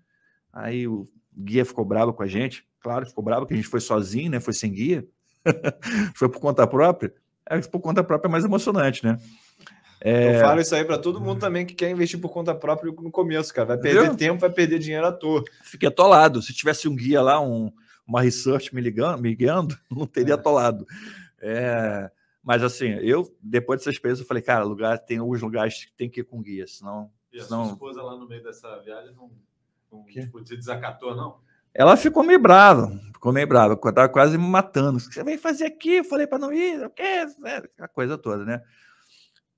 Aí 0.51 0.87
o 0.87 1.05
guia 1.35 1.63
ficou 1.63 1.85
bravo 1.85 2.11
com 2.11 2.23
a 2.23 2.27
gente, 2.27 2.67
claro, 2.79 3.05
ficou 3.05 3.23
bravo 3.23 3.45
que 3.45 3.53
a 3.53 3.55
gente 3.55 3.67
foi 3.67 3.81
sozinho, 3.81 4.31
né? 4.31 4.39
Foi 4.39 4.53
sem 4.53 4.71
guia, 4.71 5.07
foi 6.15 6.27
por 6.27 6.39
conta 6.39 6.65
própria. 6.65 7.13
É, 7.45 7.59
por 7.59 7.81
conta 7.81 8.03
própria 8.03 8.29
é 8.29 8.31
mais 8.31 8.45
emocionante, 8.45 9.05
né? 9.05 9.19
É... 10.05 10.35
Eu 10.35 10.41
falo 10.41 10.59
isso 10.59 10.75
aí 10.75 10.83
para 10.83 10.97
todo 10.97 11.21
mundo 11.21 11.39
também 11.39 11.65
que 11.65 11.73
quer 11.73 11.89
investir 11.89 12.19
por 12.19 12.27
conta 12.27 12.53
própria 12.53 12.91
no 12.91 13.09
começo, 13.09 13.53
cara. 13.53 13.69
Vai 13.69 13.77
perder 13.77 13.99
Entendeu? 13.99 14.17
tempo, 14.17 14.41
vai 14.41 14.49
perder 14.49 14.77
dinheiro 14.77 15.07
à 15.07 15.13
toa. 15.13 15.41
Fiquei 15.63 15.87
atolado. 15.87 16.41
Se 16.41 16.53
tivesse 16.53 16.89
um 16.89 16.95
guia 16.95 17.21
lá, 17.21 17.39
um, 17.39 17.71
uma 18.05 18.21
research 18.21 18.75
me 18.75 18.81
ligando, 18.81 19.21
me 19.21 19.33
guiando, 19.33 19.77
não 19.89 20.05
teria 20.05 20.33
é. 20.33 20.35
atolado. 20.35 20.85
É... 21.39 22.11
Mas 22.43 22.61
assim, 22.61 22.89
eu, 23.01 23.33
depois 23.41 23.79
dessa 23.79 23.91
experiência, 23.91 24.23
eu 24.23 24.27
falei, 24.27 24.43
cara, 24.43 24.65
lugar, 24.65 24.99
tem 24.99 25.19
alguns 25.19 25.41
lugares 25.41 25.85
que 25.85 25.93
tem 25.93 26.09
que 26.09 26.19
ir 26.19 26.25
com 26.25 26.41
guia, 26.41 26.67
senão. 26.67 27.09
E 27.31 27.39
a 27.39 27.43
senão... 27.45 27.63
sua 27.63 27.73
esposa 27.73 28.03
lá 28.03 28.17
no 28.17 28.27
meio 28.27 28.43
dessa 28.43 28.77
viagem 28.79 29.15
não, 29.15 29.31
não 29.89 30.03
tipo, 30.03 30.41
desacatou, 30.41 31.15
não? 31.15 31.37
Ela 31.73 31.95
ficou 31.95 32.23
meio 32.23 32.39
brava, 32.39 32.91
ficou 33.13 33.31
meio 33.31 33.47
brava, 33.47 33.77
tava 33.77 34.09
quase 34.09 34.37
me 34.37 34.45
matando. 34.45 34.97
O 34.97 35.07
que 35.07 35.13
você 35.13 35.23
vai 35.23 35.37
fazer 35.37 35.65
aqui? 35.65 35.95
Eu 35.95 36.03
falei 36.03 36.27
para 36.27 36.37
não 36.37 36.51
ir, 36.51 36.85
o 36.85 36.89
quê? 36.89 37.25
A 37.79 37.87
coisa 37.87 38.17
toda, 38.17 38.43
né? 38.43 38.61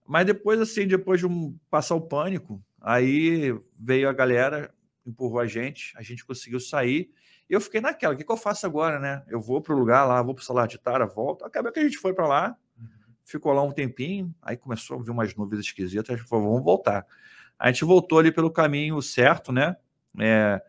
Mas 0.08 0.26
depois, 0.26 0.60
assim, 0.60 0.88
depois 0.88 1.20
de 1.20 1.26
um, 1.26 1.58
passar 1.70 1.96
o 1.96 2.02
pânico, 2.02 2.64
aí 2.80 3.58
veio 3.80 4.08
a 4.08 4.14
galera, 4.14 4.74
empurrou 5.06 5.40
a 5.40 5.48
gente, 5.48 5.94
a 5.98 6.02
gente 6.02 6.26
conseguiu 6.26 6.60
sair. 6.60 7.10
E 7.50 7.54
eu 7.54 7.62
fiquei 7.62 7.82
naquela, 7.82 8.14
o 8.14 8.18
que, 8.18 8.24
que 8.24 8.32
eu 8.32 8.38
faço 8.38 8.66
agora, 8.66 9.00
né? 9.00 9.24
Eu 9.28 9.40
vou 9.40 9.62
para 9.62 9.74
o 9.74 9.78
lugar 9.78 10.06
lá, 10.06 10.22
vou 10.22 10.34
para 10.34 10.42
o 10.42 10.46
Salar 10.46 10.68
de 10.68 10.78
Tara, 10.78 11.06
volto. 11.06 11.46
Acabou 11.46 11.72
que 11.72 11.80
a 11.80 11.84
gente 11.84 11.98
foi 11.98 12.14
para 12.14 12.28
lá, 12.28 12.58
uhum. 12.78 12.88
ficou 13.24 13.54
lá 13.54 13.62
um 13.64 13.72
tempinho, 13.72 14.34
aí 14.42 14.58
começou 14.58 15.00
a 15.00 15.04
vir 15.04 15.12
umas 15.12 15.36
nuvens 15.36 15.60
esquisitas, 15.60 16.10
a 16.10 16.18
gente 16.18 16.28
falou, 16.28 16.50
vamos 16.50 16.64
voltar. 16.64 17.06
A 17.58 17.72
gente 17.72 17.86
voltou 17.86 18.20
ali 18.20 18.32
pelo 18.32 18.52
caminho 18.52 19.02
certo, 19.02 19.52
né? 19.52 19.76
É, 20.20 20.62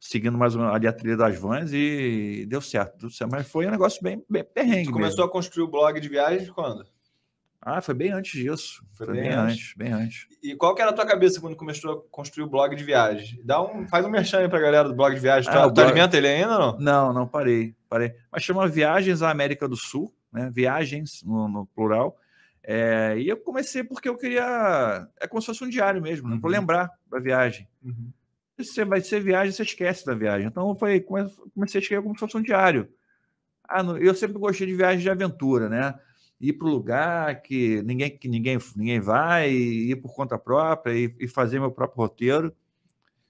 seguindo 0.00 0.36
mais 0.36 0.54
uma, 0.54 0.74
ali 0.74 0.86
a 0.86 0.92
trilha 0.92 1.16
das 1.16 1.38
vans 1.38 1.70
e 1.72 2.44
deu 2.48 2.60
certo, 2.60 2.98
deu 2.98 3.10
certo. 3.10 3.30
Mas 3.30 3.48
foi 3.48 3.66
um 3.66 3.70
negócio 3.70 4.02
bem, 4.02 4.24
bem 4.28 4.44
perrengue. 4.44 4.86
Você 4.86 4.92
começou 4.92 5.18
mesmo. 5.18 5.30
a 5.30 5.32
construir 5.32 5.64
o 5.64 5.68
blog 5.68 6.00
de 6.00 6.08
viagens 6.08 6.50
quando? 6.50 6.84
Ah, 7.64 7.80
foi 7.80 7.94
bem 7.94 8.10
antes 8.10 8.32
disso. 8.32 8.84
Foi, 8.92 9.06
foi 9.06 9.14
bem, 9.14 9.28
bem 9.28 9.32
antes. 9.32 9.54
antes. 9.54 9.74
bem 9.76 9.92
antes. 9.92 10.26
E 10.42 10.56
qual 10.56 10.74
que 10.74 10.82
era 10.82 10.90
a 10.90 10.94
tua 10.94 11.06
cabeça 11.06 11.40
quando 11.40 11.54
começou 11.54 11.92
a 11.92 12.10
construir 12.10 12.44
o 12.44 12.50
blog 12.50 12.74
de 12.74 12.82
viagem? 12.82 13.40
Dá 13.44 13.62
um, 13.62 13.86
faz 13.86 14.04
um 14.04 14.10
merchan 14.10 14.40
aí 14.40 14.48
pra 14.48 14.58
galera 14.58 14.88
do 14.88 14.94
blog 14.96 15.14
de 15.14 15.20
viagem. 15.20 15.48
Ah, 15.48 15.68
tu, 15.68 15.74
tu 15.74 15.80
alimenta 15.80 16.16
ele 16.16 16.26
ainda 16.26 16.54
ou 16.54 16.58
não? 16.58 16.78
Não, 16.80 17.12
não, 17.12 17.28
parei, 17.28 17.72
parei. 17.88 18.14
Mas 18.32 18.42
chama 18.42 18.66
Viagens 18.66 19.22
à 19.22 19.30
América 19.30 19.68
do 19.68 19.76
Sul, 19.76 20.12
né? 20.32 20.50
Viagens 20.52 21.22
no, 21.22 21.46
no 21.46 21.66
plural. 21.66 22.18
É, 22.64 23.16
e 23.16 23.28
eu 23.28 23.36
comecei 23.36 23.84
porque 23.84 24.08
eu 24.08 24.16
queria. 24.16 25.06
É 25.20 25.28
como 25.28 25.40
se 25.40 25.46
fosse 25.46 25.62
um 25.62 25.68
diário 25.68 26.02
mesmo, 26.02 26.28
né? 26.28 26.34
uhum. 26.34 26.40
para 26.40 26.50
lembrar 26.50 26.90
da 27.08 27.20
viagem. 27.20 27.68
Uhum. 27.80 28.10
Se 28.58 28.64
você 28.64 28.84
vai 28.84 29.00
ser 29.00 29.20
viagem, 29.20 29.52
você 29.52 29.62
esquece 29.62 30.04
da 30.04 30.14
viagem. 30.14 30.48
Então 30.48 30.68
eu 30.68 30.74
falei, 30.74 31.00
comecei 31.00 31.78
a 31.78 31.82
escrever 31.82 32.02
como 32.02 32.14
se 32.14 32.20
fosse 32.20 32.36
um 32.36 32.42
diário. 32.42 32.88
Ah, 33.68 33.82
eu 34.00 34.14
sempre 34.14 34.36
gostei 34.38 34.66
de 34.66 34.74
viagem 34.74 35.00
de 35.00 35.10
aventura, 35.10 35.68
né? 35.68 35.94
Ir 36.42 36.54
para 36.54 36.66
o 36.66 36.70
lugar 36.70 37.40
que 37.40 37.80
ninguém, 37.82 38.10
que 38.18 38.26
ninguém, 38.26 38.58
ninguém 38.74 39.00
vai, 39.00 39.48
ir 39.52 39.96
por 39.96 40.12
conta 40.12 40.36
própria 40.36 40.92
e, 40.92 41.14
e, 41.20 41.28
fazer 41.28 41.60
meu 41.60 41.70
próprio 41.70 41.98
roteiro. 41.98 42.54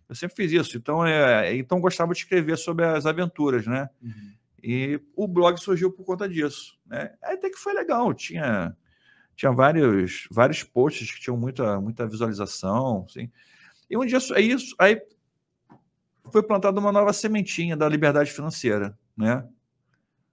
Eu 0.08 0.14
sempre 0.14 0.34
fiz 0.34 0.50
isso. 0.50 0.78
Então, 0.78 1.06
é, 1.06 1.54
então 1.54 1.78
gostava 1.78 2.14
de 2.14 2.20
escrever 2.20 2.56
sobre 2.56 2.86
as 2.86 3.04
aventuras, 3.04 3.66
né? 3.66 3.90
Uhum. 4.02 4.32
E 4.62 5.00
o 5.14 5.28
blog 5.28 5.58
surgiu 5.58 5.92
por 5.92 6.04
conta 6.04 6.26
disso, 6.26 6.78
né? 6.86 7.12
Até 7.22 7.50
que 7.50 7.58
foi 7.58 7.74
legal. 7.74 8.14
Tinha 8.14 8.74
tinha 9.36 9.52
vários 9.52 10.26
vários 10.30 10.62
posts 10.62 11.10
que 11.10 11.20
tinham 11.20 11.36
muita 11.36 11.80
muita 11.80 12.06
visualização, 12.06 13.04
assim. 13.08 13.30
E 13.90 13.96
um 13.96 14.06
dia 14.06 14.18
é 14.34 14.40
isso, 14.40 14.74
aí 14.78 14.98
foi 16.30 16.42
plantada 16.42 16.80
uma 16.80 16.92
nova 16.92 17.12
sementinha 17.12 17.76
da 17.76 17.86
liberdade 17.88 18.30
financeira, 18.30 18.96
né? 19.14 19.46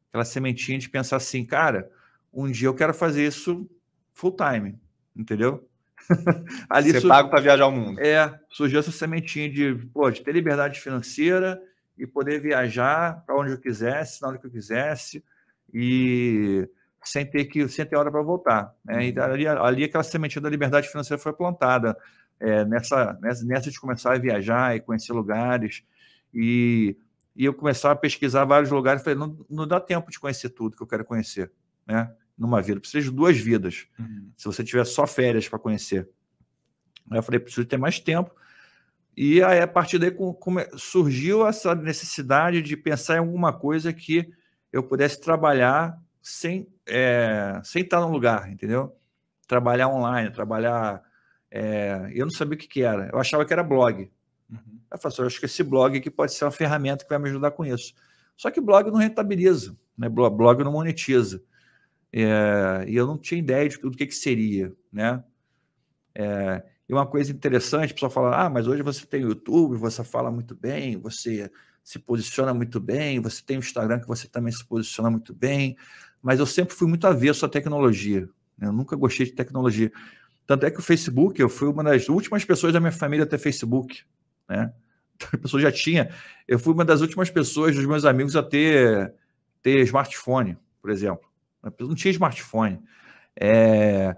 Aquela 0.10 0.24
sementinha 0.24 0.78
de 0.78 0.90
pensar 0.90 1.18
assim, 1.18 1.46
cara, 1.46 1.90
um 2.34 2.50
dia 2.50 2.68
eu 2.68 2.74
quero 2.74 2.94
fazer 2.94 3.26
isso 3.26 3.70
full 4.14 4.36
time, 4.36 4.80
entendeu? 5.16 5.68
Ali 6.70 6.92
Você 6.92 7.08
paga 7.08 7.30
para 7.30 7.42
viajar 7.42 7.68
o 7.68 7.72
mundo. 7.72 8.00
É, 8.00 8.40
surgiu 8.50 8.80
essa 8.80 8.92
sementinha 8.92 9.50
de, 9.50 9.76
pô, 9.94 10.10
de 10.10 10.22
ter 10.22 10.32
liberdade 10.32 10.80
financeira 10.80 11.62
e 11.98 12.08
poder 12.08 12.40
viajar 12.40 13.24
para 13.26 13.36
onde 13.36 13.52
eu 13.52 13.60
quisesse, 13.60 14.22
na 14.22 14.30
hora 14.30 14.38
que 14.38 14.46
eu 14.46 14.52
quisesse 14.52 15.24
e 15.74 16.68
sem 17.04 17.26
ter 17.26 17.46
que 17.46 17.68
sem 17.68 17.86
ter 17.86 17.96
hora 17.96 18.12
para 18.12 18.22
voltar. 18.22 18.74
Né? 18.84 19.08
E 19.08 19.12
uhum. 19.12 19.24
ali, 19.24 19.48
ali 19.48 19.84
aquela 19.84 20.04
sementinha 20.04 20.42
da 20.42 20.50
liberdade 20.50 20.88
financeira 20.88 21.22
foi 21.22 21.34
plantada 21.34 21.98
é, 22.40 22.66
nessa, 22.66 23.18
nessa 23.22 23.46
nessa 23.46 23.72
de 23.72 23.80
começar 23.80 24.14
a 24.14 24.18
viajar 24.18 24.76
e 24.76 24.80
conhecer 24.80 25.14
lugares 25.14 25.84
e, 26.34 26.98
e 27.36 27.46
eu 27.46 27.54
começar 27.54 27.92
a 27.92 27.96
pesquisar 27.96 28.46
vários 28.46 28.72
lugares. 28.72 29.04
Falei, 29.04 29.20
não, 29.20 29.38
não 29.50 29.68
dá 29.68 29.80
tempo 29.80 30.10
de 30.10 30.20
conhecer 30.20 30.50
tudo 30.50 30.76
que 30.76 30.84
eu 30.84 30.88
quero 30.88 31.06
conhecer 31.06 31.52
né? 31.90 32.12
Numa 32.40 32.62
vida. 32.62 32.80
Precisa 32.80 33.04
de 33.04 33.16
duas 33.16 33.38
vidas. 33.38 33.86
Uhum. 34.00 34.32
Se 34.38 34.46
você 34.46 34.64
tiver 34.64 34.86
só 34.86 35.06
férias 35.06 35.48
para 35.48 35.60
conhecer. 35.60 36.10
Aí 37.12 37.18
eu 37.18 37.24
falei, 37.24 37.40
preciso 37.40 37.68
ter 37.68 37.78
mais 37.78 38.00
tempo. 38.00 38.34
E 39.22 39.44
aí, 39.44 39.60
a 39.60 39.68
partir 39.68 40.00
daí, 40.00 40.16
surgiu 40.78 41.46
essa 41.46 41.76
necessidade 41.76 42.62
de 42.62 42.78
pensar 42.78 43.16
em 43.16 43.20
alguma 43.20 43.52
coisa 43.52 43.92
que 43.92 44.32
eu 44.72 44.82
pudesse 44.82 45.20
trabalhar 45.20 46.00
sem, 46.22 46.68
é, 46.88 47.60
sem 47.64 47.82
estar 47.82 48.00
no 48.00 48.10
lugar, 48.10 48.50
entendeu? 48.50 48.96
Trabalhar 49.46 49.90
online, 49.90 50.32
trabalhar. 50.32 51.04
É, 51.52 52.10
eu 52.14 52.26
não 52.26 52.32
sabia 52.32 52.56
o 52.56 52.58
que, 52.58 52.68
que 52.68 52.82
era. 52.82 53.10
Eu 53.12 53.20
achava 53.20 53.44
que 53.44 53.52
era 53.52 53.64
blog. 53.64 54.10
Uhum. 54.50 54.80
Eu 54.90 54.98
falei, 54.98 55.18
eu 55.20 55.26
acho 55.26 55.40
que 55.40 55.46
esse 55.48 55.64
blog 55.64 55.98
aqui 55.98 56.10
pode 56.10 56.34
ser 56.34 56.46
uma 56.46 56.52
ferramenta 56.52 57.04
que 57.04 57.10
vai 57.10 57.20
me 57.20 57.30
ajudar 57.30 57.52
com 57.52 57.66
isso. 57.66 57.94
Só 58.38 58.50
que 58.50 58.62
blog 58.62 58.90
não 58.90 59.00
rentabiliza, 59.00 59.76
né? 59.98 60.08
blog 60.08 60.64
não 60.64 60.72
monetiza. 60.72 61.44
É, 62.12 62.86
e 62.88 62.96
eu 62.96 63.06
não 63.06 63.18
tinha 63.18 63.40
ideia 63.40 63.70
de 63.70 63.80
tudo 63.80 63.96
que, 63.96 64.06
que 64.06 64.16
seria, 64.16 64.74
né? 64.92 65.24
É, 66.16 66.64
e 66.88 66.94
uma 66.94 67.06
coisa 67.06 67.32
interessante, 67.32 67.92
o 67.92 67.94
pessoal 67.94 68.12
fala, 68.12 68.46
ah, 68.46 68.50
mas 68.50 68.68
hoje 68.68 68.82
você 68.82 69.06
tem 69.06 69.22
YouTube, 69.22 69.78
você 69.78 70.04
fala 70.04 70.32
muito 70.32 70.56
bem, 70.56 70.98
você 70.98 71.52
se 71.84 72.00
posiciona 72.00 72.54
muito 72.54 72.80
bem, 72.80 73.20
você 73.20 73.44
tem 73.44 73.58
o 73.58 73.60
Instagram 73.60 74.00
que 74.00 74.08
você 74.08 74.28
também 74.28 74.52
se 74.52 74.66
posiciona 74.66 75.10
muito 75.10 75.34
bem, 75.34 75.78
mas 76.22 76.40
eu 76.40 76.46
sempre 76.46 76.74
fui 76.74 76.88
muito 76.88 77.06
avesso 77.06 77.46
à 77.46 77.50
tecnologia, 77.50 78.28
né? 78.58 78.68
eu 78.68 78.74
nunca 78.74 78.96
gostei 78.96 79.28
de 79.28 79.34
tecnologia. 79.34 79.92
Tanto 80.48 80.66
é 80.66 80.72
que 80.72 80.80
o 80.80 80.82
Facebook, 80.82 81.40
eu 81.40 81.48
fui 81.48 81.68
uma 81.70 81.84
das 81.84 82.10
últimas 82.10 82.44
pessoas 82.44 82.74
da 82.74 82.80
minha 82.80 82.92
família 82.92 83.24
a 83.24 83.28
ter 83.28 83.38
Facebook, 83.38 84.04
né? 84.50 84.74
A 85.34 85.38
pessoa 85.38 85.62
já 85.62 85.72
tinha, 85.72 86.10
eu 86.48 86.58
fui 86.58 86.74
uma 86.74 86.86
das 86.86 87.02
últimas 87.02 87.30
pessoas 87.30 87.76
dos 87.76 87.86
meus 87.86 88.06
amigos 88.06 88.38
a 88.38 88.42
ter, 88.42 89.14
ter 89.62 89.82
smartphone, 89.82 90.58
por 90.82 90.90
exemplo. 90.90 91.29
Não 91.64 91.96
tinha 91.96 92.12
smartphone. 92.12 92.82
É... 93.36 94.16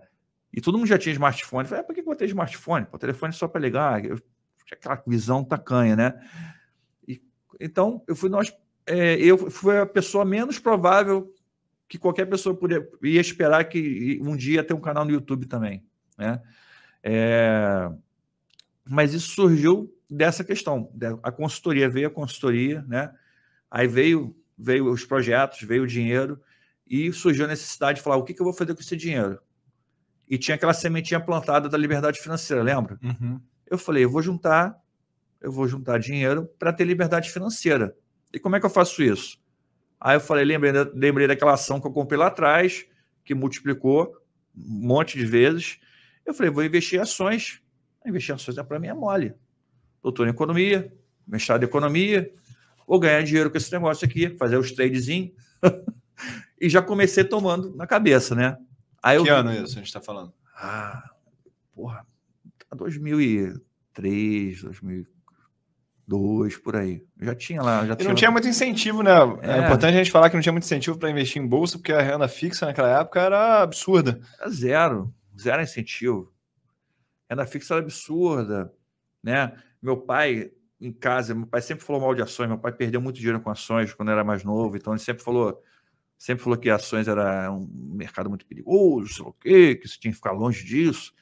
E 0.53 0.59
todo 0.59 0.77
mundo 0.77 0.87
já 0.87 0.97
tinha 0.97 1.13
smartphone. 1.13 1.67
Falei, 1.67 1.81
ah, 1.81 1.85
por 1.85 1.93
que 1.93 2.01
eu 2.01 2.05
vou 2.05 2.15
ter 2.15 2.25
smartphone? 2.25 2.85
O 2.91 2.97
telefone 2.97 3.33
é 3.33 3.37
só 3.37 3.47
para 3.47 3.61
ligar. 3.61 4.03
Eu 4.03 4.17
tinha 4.65 4.77
aquela 4.77 5.01
visão 5.07 5.43
tacanha, 5.43 5.95
né? 5.95 6.13
E, 7.07 7.21
então, 7.59 8.03
eu 8.07 8.15
fui, 8.15 8.29
nós, 8.29 8.53
é, 8.85 9.15
eu 9.15 9.49
fui 9.49 9.77
a 9.77 9.85
pessoa 9.85 10.25
menos 10.25 10.59
provável 10.59 11.33
que 11.87 11.97
qualquer 11.97 12.25
pessoa 12.25 12.55
podia, 12.55 12.87
ia 13.03 13.19
esperar 13.19 13.65
que 13.65 14.19
um 14.21 14.35
dia 14.35 14.63
ter 14.63 14.73
um 14.73 14.79
canal 14.79 15.03
no 15.03 15.11
YouTube 15.11 15.45
também, 15.45 15.83
né? 16.17 16.41
É... 17.03 17.89
Mas 18.85 19.13
isso 19.13 19.31
surgiu 19.31 19.93
dessa 20.09 20.43
questão. 20.43 20.89
A 21.21 21.31
consultoria 21.31 21.89
veio 21.89 22.07
a 22.07 22.11
consultoria, 22.11 22.81
né? 22.87 23.13
Aí 23.69 23.87
veio 23.87 24.35
veio 24.57 24.89
os 24.91 25.03
projetos, 25.03 25.61
veio 25.61 25.83
o 25.83 25.87
dinheiro 25.87 26.39
e 26.91 27.13
surgiu 27.13 27.45
a 27.45 27.47
necessidade 27.47 27.99
de 27.99 28.03
falar 28.03 28.17
o 28.17 28.23
que, 28.25 28.33
que 28.33 28.41
eu 28.41 28.43
vou 28.43 28.53
fazer 28.53 28.75
com 28.75 28.81
esse 28.81 28.97
dinheiro. 28.97 29.39
E 30.29 30.37
tinha 30.37 30.55
aquela 30.55 30.73
sementinha 30.73 31.21
plantada 31.21 31.69
da 31.69 31.77
liberdade 31.77 32.19
financeira, 32.19 32.61
lembra? 32.61 32.99
Uhum. 33.01 33.39
Eu 33.65 33.77
falei, 33.77 34.03
eu 34.03 34.09
vou 34.09 34.21
juntar, 34.21 34.75
eu 35.39 35.49
vou 35.53 35.65
juntar 35.69 35.99
dinheiro 35.99 36.49
para 36.59 36.73
ter 36.73 36.83
liberdade 36.83 37.31
financeira. 37.31 37.95
E 38.33 38.37
como 38.37 38.57
é 38.57 38.59
que 38.59 38.65
eu 38.65 38.69
faço 38.69 39.01
isso? 39.01 39.39
Aí 40.01 40.17
eu 40.17 40.19
falei, 40.19 40.43
lembrei, 40.43 40.73
lembrei 40.93 41.27
daquela 41.27 41.53
ação 41.53 41.79
que 41.79 41.87
eu 41.87 41.93
comprei 41.93 42.19
lá 42.19 42.27
atrás, 42.27 42.85
que 43.23 43.33
multiplicou 43.33 44.13
um 44.53 44.87
monte 44.87 45.17
de 45.17 45.25
vezes. 45.25 45.79
Eu 46.25 46.33
falei, 46.33 46.51
vou 46.51 46.63
investir 46.65 46.99
em 46.99 47.01
ações. 47.01 47.61
Investir 48.05 48.33
em 48.33 48.35
ações 48.35 48.57
é 48.57 48.63
para 48.63 48.79
mim 48.79 48.87
é 48.87 48.93
mole. 48.93 49.33
Doutor 50.03 50.27
em 50.27 50.31
economia, 50.31 50.93
mestrado 51.25 51.63
em 51.63 51.67
economia, 51.67 52.29
vou 52.85 52.99
ganhar 52.99 53.23
dinheiro 53.23 53.49
com 53.49 53.55
esse 53.55 53.71
negócio 53.71 54.05
aqui, 54.05 54.35
fazer 54.37 54.57
os 54.57 54.73
tradezinhos. 54.73 55.31
e 56.61 56.69
já 56.69 56.79
comecei 56.79 57.23
tomando 57.23 57.75
na 57.75 57.87
cabeça, 57.87 58.35
né? 58.35 58.55
Aí 59.01 59.19
que 59.21 59.27
eu... 59.27 59.35
ano 59.35 59.49
é 59.49 59.55
isso 59.55 59.73
a 59.73 59.79
gente 59.79 59.87
está 59.87 59.99
falando? 59.99 60.31
Ah, 60.55 61.09
porra, 61.73 62.05
2003, 62.75 64.61
2002, 64.61 66.57
por 66.57 66.75
aí. 66.75 67.03
Eu 67.19 67.25
já 67.25 67.33
tinha 67.33 67.63
lá. 67.63 67.83
Já 67.87 67.93
e 67.93 67.97
tinha... 67.97 68.09
não 68.09 68.15
tinha 68.15 68.29
muito 68.29 68.47
incentivo, 68.47 69.01
né? 69.01 69.11
É. 69.41 69.53
é. 69.53 69.65
importante 69.65 69.95
a 69.95 69.97
gente 69.97 70.11
falar 70.11 70.29
que 70.29 70.35
não 70.35 70.41
tinha 70.43 70.53
muito 70.53 70.65
incentivo 70.65 70.99
para 70.99 71.09
investir 71.09 71.41
em 71.41 71.47
bolsa, 71.47 71.79
porque 71.79 71.91
a 71.91 71.99
renda 71.99 72.27
fixa 72.27 72.67
naquela 72.67 72.99
época 72.99 73.19
era 73.19 73.63
absurda. 73.63 74.21
Era 74.39 74.47
zero, 74.51 75.11
zero 75.37 75.63
incentivo. 75.63 76.31
Renda 77.27 77.47
fixa 77.47 77.73
era 77.73 77.81
absurda, 77.81 78.71
né? 79.23 79.51
Meu 79.81 79.97
pai, 79.97 80.51
em 80.79 80.91
casa, 80.91 81.33
meu 81.33 81.47
pai 81.47 81.63
sempre 81.63 81.83
falou 81.83 81.99
mal 81.99 82.13
de 82.13 82.21
ações, 82.21 82.47
meu 82.47 82.59
pai 82.59 82.71
perdeu 82.71 83.01
muito 83.01 83.15
dinheiro 83.15 83.41
com 83.41 83.49
ações 83.49 83.95
quando 83.95 84.11
era 84.11 84.23
mais 84.23 84.43
novo, 84.43 84.77
então 84.77 84.93
ele 84.93 85.01
sempre 85.01 85.23
falou 85.23 85.59
sempre 86.21 86.43
falou 86.43 86.55
que 86.59 86.69
ações 86.69 87.07
era 87.07 87.51
um 87.51 87.67
mercado 87.95 88.29
muito 88.29 88.45
perigoso, 88.45 89.11
sei 89.11 89.23
lá 89.23 89.29
o 89.31 89.33
quê, 89.33 89.75
que 89.75 89.87
você 89.87 89.97
tinha 89.99 90.11
que 90.11 90.17
ficar 90.17 90.33
longe 90.33 90.63
disso. 90.63 91.15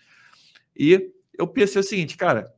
E 0.76 1.14
eu 1.38 1.48
pensei 1.48 1.80
o 1.80 1.84
seguinte, 1.84 2.18
cara, 2.18 2.54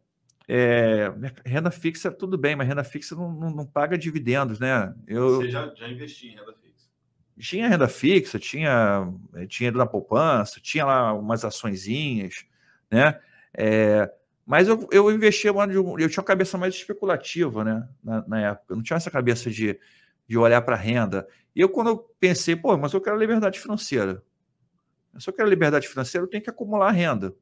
é, 0.48 1.14
renda 1.46 1.70
fixa, 1.70 2.12
tudo 2.12 2.40
bem, 2.40 2.56
mas 2.56 2.68
renda 2.68 2.84
fixa 2.84 3.16
não, 3.16 3.32
não, 3.32 3.52
não 3.52 3.66
paga 3.66 3.96
dividendos, 3.96 4.60
né? 4.60 4.92
Eu, 5.06 5.36
Você 5.36 5.52
já, 5.52 5.72
já 5.76 5.88
investiu 5.88 6.32
em 6.32 6.36
renda 6.36 6.54
fixa? 6.60 6.88
Tinha 7.38 7.70
renda 7.70 7.88
fixa, 7.88 8.40
tinha 8.40 9.14
eh, 9.36 9.46
dinheiro 9.46 9.78
na 9.78 9.86
poupança, 9.86 10.60
tinha 10.60 10.84
lá 10.84 11.14
umas 11.14 11.46
açõezinhas, 11.46 12.44
né? 12.90 13.20
É, 13.56 14.12
mas 14.48 14.68
eu, 14.68 14.90
eu 14.92 15.12
investi, 15.12 15.46
eu 15.46 15.54
tinha 16.10 16.10
uma 16.18 16.24
cabeça 16.24 16.58
mais 16.58 16.74
especulativa, 16.74 17.64
né? 17.64 17.88
Na, 18.04 18.28
na 18.28 18.42
época, 18.50 18.74
eu 18.74 18.78
não 18.78 18.84
tinha 18.84 18.98
essa 18.98 19.12
cabeça 19.12 19.52
de, 19.52 19.80
de 20.32 20.38
olhar 20.38 20.62
para 20.62 20.76
a 20.76 20.80
renda. 20.80 21.28
E 21.54 21.60
eu, 21.60 21.68
quando 21.68 21.90
eu 21.90 21.98
pensei, 22.18 22.56
pô, 22.56 22.78
mas 22.78 22.94
eu 22.94 23.02
quero 23.02 23.18
liberdade 23.18 23.60
financeira. 23.60 24.24
Eu 25.28 25.34
quero 25.34 25.50
liberdade 25.50 25.90
financeira, 25.90 26.24
eu 26.24 26.30
tenho 26.30 26.42
que 26.42 26.50
acumular 26.50 26.90
renda. 26.92 27.36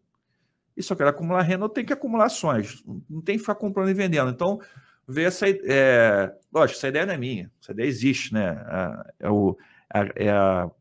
E 0.75 0.81
eu 0.89 0.95
quero 0.97 1.11
acumular 1.11 1.43
renda, 1.43 1.65
eu 1.65 1.69
tenho 1.69 1.85
que 1.85 1.93
acumular 1.93 2.25
ações. 2.25 2.83
Não 3.07 3.21
tem 3.21 3.35
que 3.35 3.41
ficar 3.41 3.53
comprando 3.53 3.91
e 3.91 3.93
vendendo. 3.93 4.31
Então, 4.31 4.59
ver 5.07 5.25
essa. 5.27 5.45
É, 5.47 6.33
lógico, 6.51 6.79
essa 6.79 6.87
ideia 6.87 7.05
não 7.05 7.13
é 7.13 7.17
minha. 7.17 7.51
Essa 7.61 7.73
ideia 7.73 7.87
existe, 7.87 8.33
né? 8.33 8.57
É, 9.19 9.29
o, 9.29 9.55
é 10.15 10.31
a, 10.31 10.71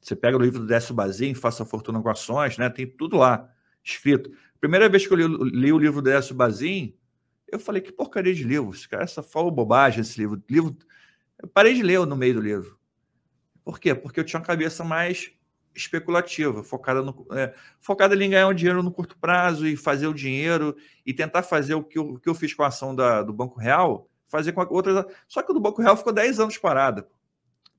você 0.00 0.16
pega 0.16 0.38
o 0.38 0.40
livro 0.40 0.60
do 0.60 0.66
Décio 0.66 0.94
Bazin, 0.94 1.34
Faça 1.34 1.66
Fortuna 1.66 2.00
com 2.00 2.08
Ações, 2.08 2.56
né? 2.56 2.70
Tem 2.70 2.86
tudo 2.86 3.18
lá 3.18 3.46
escrito. 3.82 4.30
Primeira 4.58 4.88
vez 4.88 5.06
que 5.06 5.12
eu 5.12 5.18
li, 5.18 5.50
li 5.50 5.70
o 5.70 5.78
livro 5.78 6.00
do 6.00 6.10
Décio 6.10 6.34
Bazin, 6.34 6.96
eu 7.46 7.58
falei, 7.58 7.82
que 7.82 7.92
porcaria 7.92 8.32
de 8.32 8.42
livro. 8.42 8.70
Esse 8.70 8.88
cara 8.88 9.06
só 9.06 9.22
fala 9.22 9.50
bobagem 9.50 10.00
esse 10.00 10.18
livro. 10.18 10.42
livro 10.48 10.74
eu 11.44 11.48
parei 11.48 11.74
de 11.74 11.82
ler 11.82 12.06
no 12.06 12.16
meio 12.16 12.34
do 12.34 12.40
livro. 12.40 12.78
Por 13.62 13.78
quê? 13.78 13.94
Porque 13.94 14.18
eu 14.18 14.24
tinha 14.24 14.40
uma 14.40 14.46
cabeça 14.46 14.82
mais 14.82 15.30
especulativa, 15.74 16.64
focada, 16.64 17.02
no, 17.02 17.26
é, 17.32 17.52
focada 17.80 18.14
em 18.14 18.30
ganhar 18.30 18.48
um 18.48 18.54
dinheiro 18.54 18.82
no 18.82 18.90
curto 18.90 19.18
prazo 19.18 19.66
e 19.66 19.76
fazer 19.76 20.06
o 20.06 20.14
dinheiro 20.14 20.74
e 21.04 21.12
tentar 21.12 21.42
fazer 21.42 21.74
o 21.74 21.84
que 21.84 21.98
eu, 21.98 22.12
o 22.12 22.18
que 22.18 22.28
eu 22.28 22.34
fiz 22.34 22.54
com 22.54 22.62
a 22.62 22.68
ação 22.68 22.94
da, 22.94 23.22
do 23.22 23.32
Banco 23.32 23.60
Real, 23.60 24.08
fazer 24.26 24.52
com 24.52 24.64
outras. 24.70 25.04
Só 25.28 25.42
que 25.42 25.50
o 25.50 25.54
do 25.54 25.60
Banco 25.60 25.82
Real 25.82 25.96
ficou 25.98 26.14
10 26.14 26.40
anos 26.40 26.56
parada. 26.56 27.06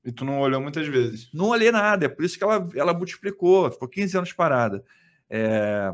E 0.04 0.12
tu 0.12 0.24
não 0.24 0.38
olhou 0.38 0.60
muitas 0.60 0.86
vezes? 0.86 1.28
Não 1.34 1.48
olhei 1.48 1.72
nada, 1.72 2.06
é 2.06 2.08
por 2.08 2.24
isso 2.24 2.38
que 2.38 2.44
ela, 2.44 2.68
ela 2.76 2.94
multiplicou, 2.94 3.68
ficou 3.68 3.88
15 3.88 4.16
anos 4.16 4.32
parada. 4.32 4.84
É, 5.28 5.92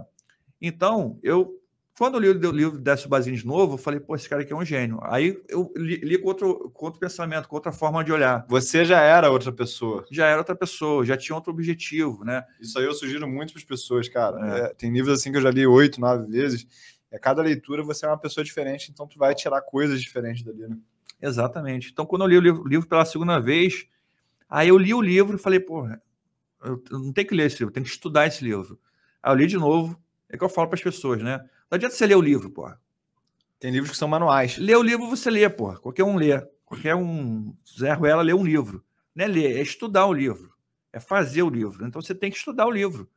então, 0.61 1.19
eu 1.23 1.59
quando 2.03 2.21
eu 2.21 2.33
li 2.33 2.47
o 2.49 2.51
livro 2.51 2.79
Décio 2.81 3.09
Bazin 3.09 3.33
de 3.33 3.47
novo, 3.47 3.75
eu 3.75 3.79
falei, 3.79 4.01
pô, 4.01 4.17
esse 4.17 4.29
cara 4.29 4.43
aqui 4.43 4.53
é 4.53 4.57
um 4.57 4.65
gênio. 4.65 4.99
Aí 5.03 5.41
eu 5.49 5.73
li, 5.77 5.99
li 5.99 6.19
com, 6.19 6.27
outro, 6.27 6.69
com 6.75 6.87
outro 6.87 6.99
pensamento, 6.99 7.47
com 7.47 7.55
outra 7.55 7.71
forma 7.71 8.03
de 8.03 8.11
olhar. 8.11 8.45
Você 8.49 8.85
já 8.85 9.01
era 9.01 9.31
outra 9.31 9.53
pessoa. 9.53 10.05
Já 10.11 10.27
era 10.27 10.39
outra 10.39 10.57
pessoa, 10.57 11.07
já 11.07 11.17
tinha 11.17 11.37
outro 11.37 11.53
objetivo, 11.53 12.25
né? 12.25 12.45
Isso 12.61 12.77
aí 12.77 12.87
eu 12.87 12.93
sugiro 12.93 13.29
muito 13.29 13.53
para 13.53 13.61
as 13.61 13.65
pessoas, 13.65 14.09
cara. 14.09 14.37
É. 14.45 14.61
É, 14.63 14.75
tem 14.75 14.93
livros 14.93 15.17
assim 15.17 15.31
que 15.31 15.39
eu 15.39 15.43
já 15.43 15.51
li 15.53 15.65
oito, 15.65 16.01
nove 16.01 16.27
vezes. 16.27 16.67
E 17.13 17.15
a 17.15 17.21
cada 17.21 17.41
leitura 17.41 17.85
você 17.85 18.05
é 18.05 18.09
uma 18.09 18.19
pessoa 18.19 18.43
diferente, 18.43 18.91
então 18.91 19.07
tu 19.07 19.17
vai 19.17 19.33
tirar 19.33 19.63
coisas 19.63 20.03
diferentes 20.03 20.43
dali, 20.43 20.67
né? 20.67 20.77
Exatamente. 21.21 21.91
Então, 21.93 22.05
quando 22.05 22.23
eu 22.23 22.27
li 22.27 22.37
o 22.37 22.41
livro, 22.41 22.67
livro 22.67 22.89
pela 22.89 23.05
segunda 23.05 23.39
vez, 23.39 23.87
aí 24.49 24.71
eu 24.71 24.77
li 24.77 24.93
o 24.93 25.01
livro 25.01 25.37
e 25.37 25.39
falei, 25.39 25.61
pô, 25.61 25.87
eu 26.65 26.83
não 26.91 27.13
tenho 27.13 27.29
que 27.29 27.35
ler 27.37 27.47
esse 27.47 27.61
livro, 27.61 27.73
tenho 27.73 27.87
que 27.87 27.93
estudar 27.93 28.27
esse 28.27 28.43
livro. 28.43 28.77
Aí 29.23 29.31
eu 29.31 29.37
li 29.37 29.47
de 29.47 29.57
novo, 29.57 29.97
é 30.29 30.37
que 30.37 30.43
eu 30.43 30.49
falo 30.49 30.67
para 30.67 30.77
as 30.77 30.83
pessoas, 30.83 31.23
né? 31.23 31.39
Não 31.73 31.77
adianta 31.77 31.95
você 31.95 32.07
ler 32.07 32.17
o 32.17 32.21
livro, 32.21 32.51
porra. 32.51 32.79
Tem 33.59 33.71
livros 33.71 33.93
que 33.93 33.97
são 33.97 34.07
manuais. 34.07 34.59
Ler 34.59 34.77
o 34.77 34.83
livro 34.83 35.09
você 35.09 35.31
lê, 35.31 35.49
porra. 35.49 35.79
Qualquer 35.79 36.05
um 36.05 36.17
lê. 36.17 36.39
Qualquer 36.67 36.95
um 36.95 37.57
Zé 37.67 37.95
Ruela 37.95 38.21
lê 38.21 38.35
um 38.35 38.45
livro. 38.45 38.85
Não 39.15 39.25
é 39.25 39.29
ler, 39.29 39.57
é 39.57 39.63
estudar 39.63 40.05
o 40.05 40.13
livro. 40.13 40.53
É 40.93 41.01
fazer 41.01 41.43
o 41.43 41.49
livro. 41.49 41.87
Então 41.87 42.03
você 42.03 42.15
tem 42.15 42.31
que 42.31 42.37
estudar 42.37 42.67
o 42.67 42.71
livro. 42.71 43.11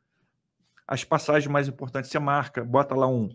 As 0.88 1.03
passagens 1.03 1.52
mais 1.52 1.68
importantes 1.68 2.10
você 2.10 2.18
marca, 2.18 2.64
bota 2.64 2.95
lá 2.95 3.10
um 3.10 3.27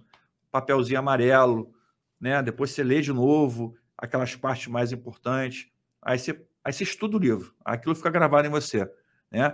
papelzinho 0.51 0.99
amarelo, 0.99 1.71
né? 2.19 2.43
Depois 2.43 2.71
você 2.71 2.83
lê 2.83 3.03
de 3.03 3.13
novo 3.13 3.77
aquelas 3.99 4.35
partes 4.35 4.69
mais 4.69 4.91
importantes. 4.91 5.69
Aí 6.01 6.19
você, 6.19 6.43
aí 6.65 6.73
você 6.73 6.85
estuda 6.85 7.19
o 7.19 7.21
livro. 7.21 7.55
Aquilo 7.63 7.95
fica 7.95 8.09
gravado 8.09 8.49
em 8.49 8.51
você, 8.51 8.91
né? 9.31 9.53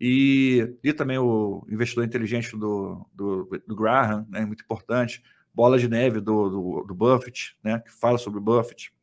E 0.00 0.76
li 0.82 0.92
também 0.94 1.18
o 1.18 1.66
Investidor 1.68 2.04
Inteligente 2.04 2.56
do, 2.56 3.06
do, 3.12 3.62
do 3.66 3.76
Graham, 3.76 4.26
né, 4.30 4.46
muito 4.46 4.64
importante. 4.64 5.22
Bola 5.52 5.78
de 5.78 5.88
Neve 5.88 6.20
do, 6.20 6.48
do, 6.48 6.84
do 6.84 6.94
Buffett, 6.94 7.56
né, 7.62 7.80
que 7.80 7.92
fala 7.92 8.16
sobre 8.16 8.38
o 8.38 8.42
Buffett. 8.42 8.94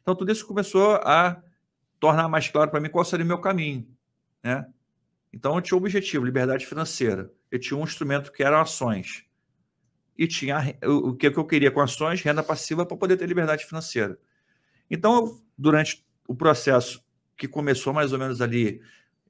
Então, 0.00 0.14
tudo 0.14 0.32
isso 0.32 0.46
começou 0.46 0.94
a 0.96 1.42
tornar 1.98 2.28
mais 2.28 2.48
claro 2.48 2.70
para 2.70 2.80
mim 2.80 2.88
qual 2.88 3.04
seria 3.04 3.24
o 3.24 3.28
meu 3.28 3.38
caminho. 3.38 3.86
Né? 4.42 4.66
Então, 5.32 5.54
eu 5.54 5.60
tinha 5.60 5.76
um 5.76 5.80
objetivo, 5.80 6.24
liberdade 6.24 6.64
financeira. 6.64 7.30
Eu 7.50 7.58
tinha 7.58 7.78
um 7.78 7.84
instrumento 7.84 8.32
que 8.32 8.42
eram 8.42 8.58
ações. 8.58 9.26
E 10.16 10.26
tinha 10.26 10.78
o 10.82 11.14
que 11.14 11.26
eu 11.26 11.44
queria 11.44 11.70
com 11.70 11.80
ações, 11.80 12.22
renda 12.22 12.42
passiva, 12.42 12.86
para 12.86 12.96
poder 12.96 13.18
ter 13.18 13.26
liberdade 13.26 13.66
financeira. 13.66 14.18
Então, 14.90 15.40
durante 15.58 16.06
o 16.26 16.34
processo 16.34 17.04
que 17.36 17.46
começou 17.46 17.92
mais 17.92 18.12
ou 18.12 18.18
menos 18.18 18.40
ali 18.40 18.80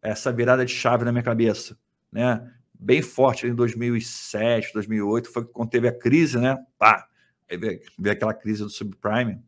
essa 0.02 0.32
virada 0.32 0.64
de 0.64 0.72
chave 0.72 1.04
na 1.04 1.12
minha 1.12 1.22
cabeça, 1.22 1.76
né? 2.10 2.50
Bem 2.72 3.02
forte 3.02 3.46
em 3.46 3.54
2007, 3.54 4.72
2008, 4.72 5.30
foi 5.30 5.44
quando 5.44 5.70
teve 5.70 5.88
a 5.88 5.92
crise, 5.92 6.38
né? 6.38 6.56
Pá! 6.78 7.06
Aí 7.50 7.56
veio, 7.56 7.80
veio 7.98 8.14
aquela 8.14 8.32
crise 8.32 8.62
do 8.62 8.70
subprime, 8.70 9.42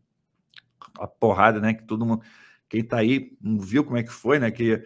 a 0.98 1.06
porrada, 1.06 1.60
né? 1.60 1.72
Que 1.74 1.84
todo 1.84 2.04
mundo, 2.04 2.22
quem 2.68 2.84
tá 2.84 2.98
aí, 2.98 3.32
não 3.40 3.58
viu 3.58 3.84
como 3.84 3.96
é 3.96 4.02
que 4.02 4.12
foi, 4.12 4.38
né? 4.38 4.50
Que 4.50 4.84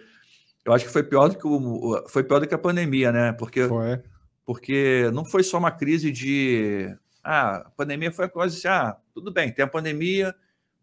eu 0.65 0.73
acho 0.73 0.85
que 0.85 0.93
foi 0.93 1.03
pior 1.03 1.29
do 1.29 1.39
que 1.39 1.47
o, 1.47 2.05
foi 2.09 2.23
pior 2.23 2.41
do 2.41 2.47
que 2.47 2.55
a 2.55 2.59
pandemia, 2.59 3.11
né? 3.11 3.33
Porque 3.33 3.67
foi. 3.67 4.03
porque 4.45 5.11
não 5.13 5.25
foi 5.25 5.43
só 5.43 5.59
uma 5.59 5.71
crise 5.71 6.13
de 6.13 6.97
ah, 7.29 7.57
a 7.57 7.71
pandemia 7.71 8.13
foi 8.13 8.27
a 8.27 8.29
coisa 8.29 8.57
assim, 8.57 8.69
ah, 8.69 8.97
tudo 9.13 9.33
bem, 9.33 9.51
tem 9.51 9.65
a 9.65 9.69
pandemia, 9.69 10.33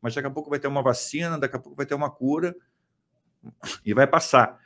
mas 0.01 0.13
daqui 0.13 0.27
a 0.27 0.31
pouco 0.31 0.49
vai 0.49 0.59
ter 0.59 0.67
uma 0.67 0.83
vacina, 0.83 1.39
daqui 1.39 1.55
a 1.55 1.59
pouco 1.59 1.77
vai 1.77 1.85
ter 1.85 1.95
uma 1.95 2.09
cura 2.09 2.53
e 3.85 3.93
vai 3.93 4.05
passar. 4.05 4.59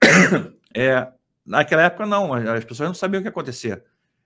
É, 0.74 1.06
naquela 1.44 1.82
época, 1.82 2.06
não, 2.06 2.32
as 2.32 2.64
pessoas 2.64 2.88
não 2.88 2.94
sabiam 2.94 3.18
o 3.18 3.22
que 3.22 3.28
ia 3.28 3.30
acontecer. 3.30 3.84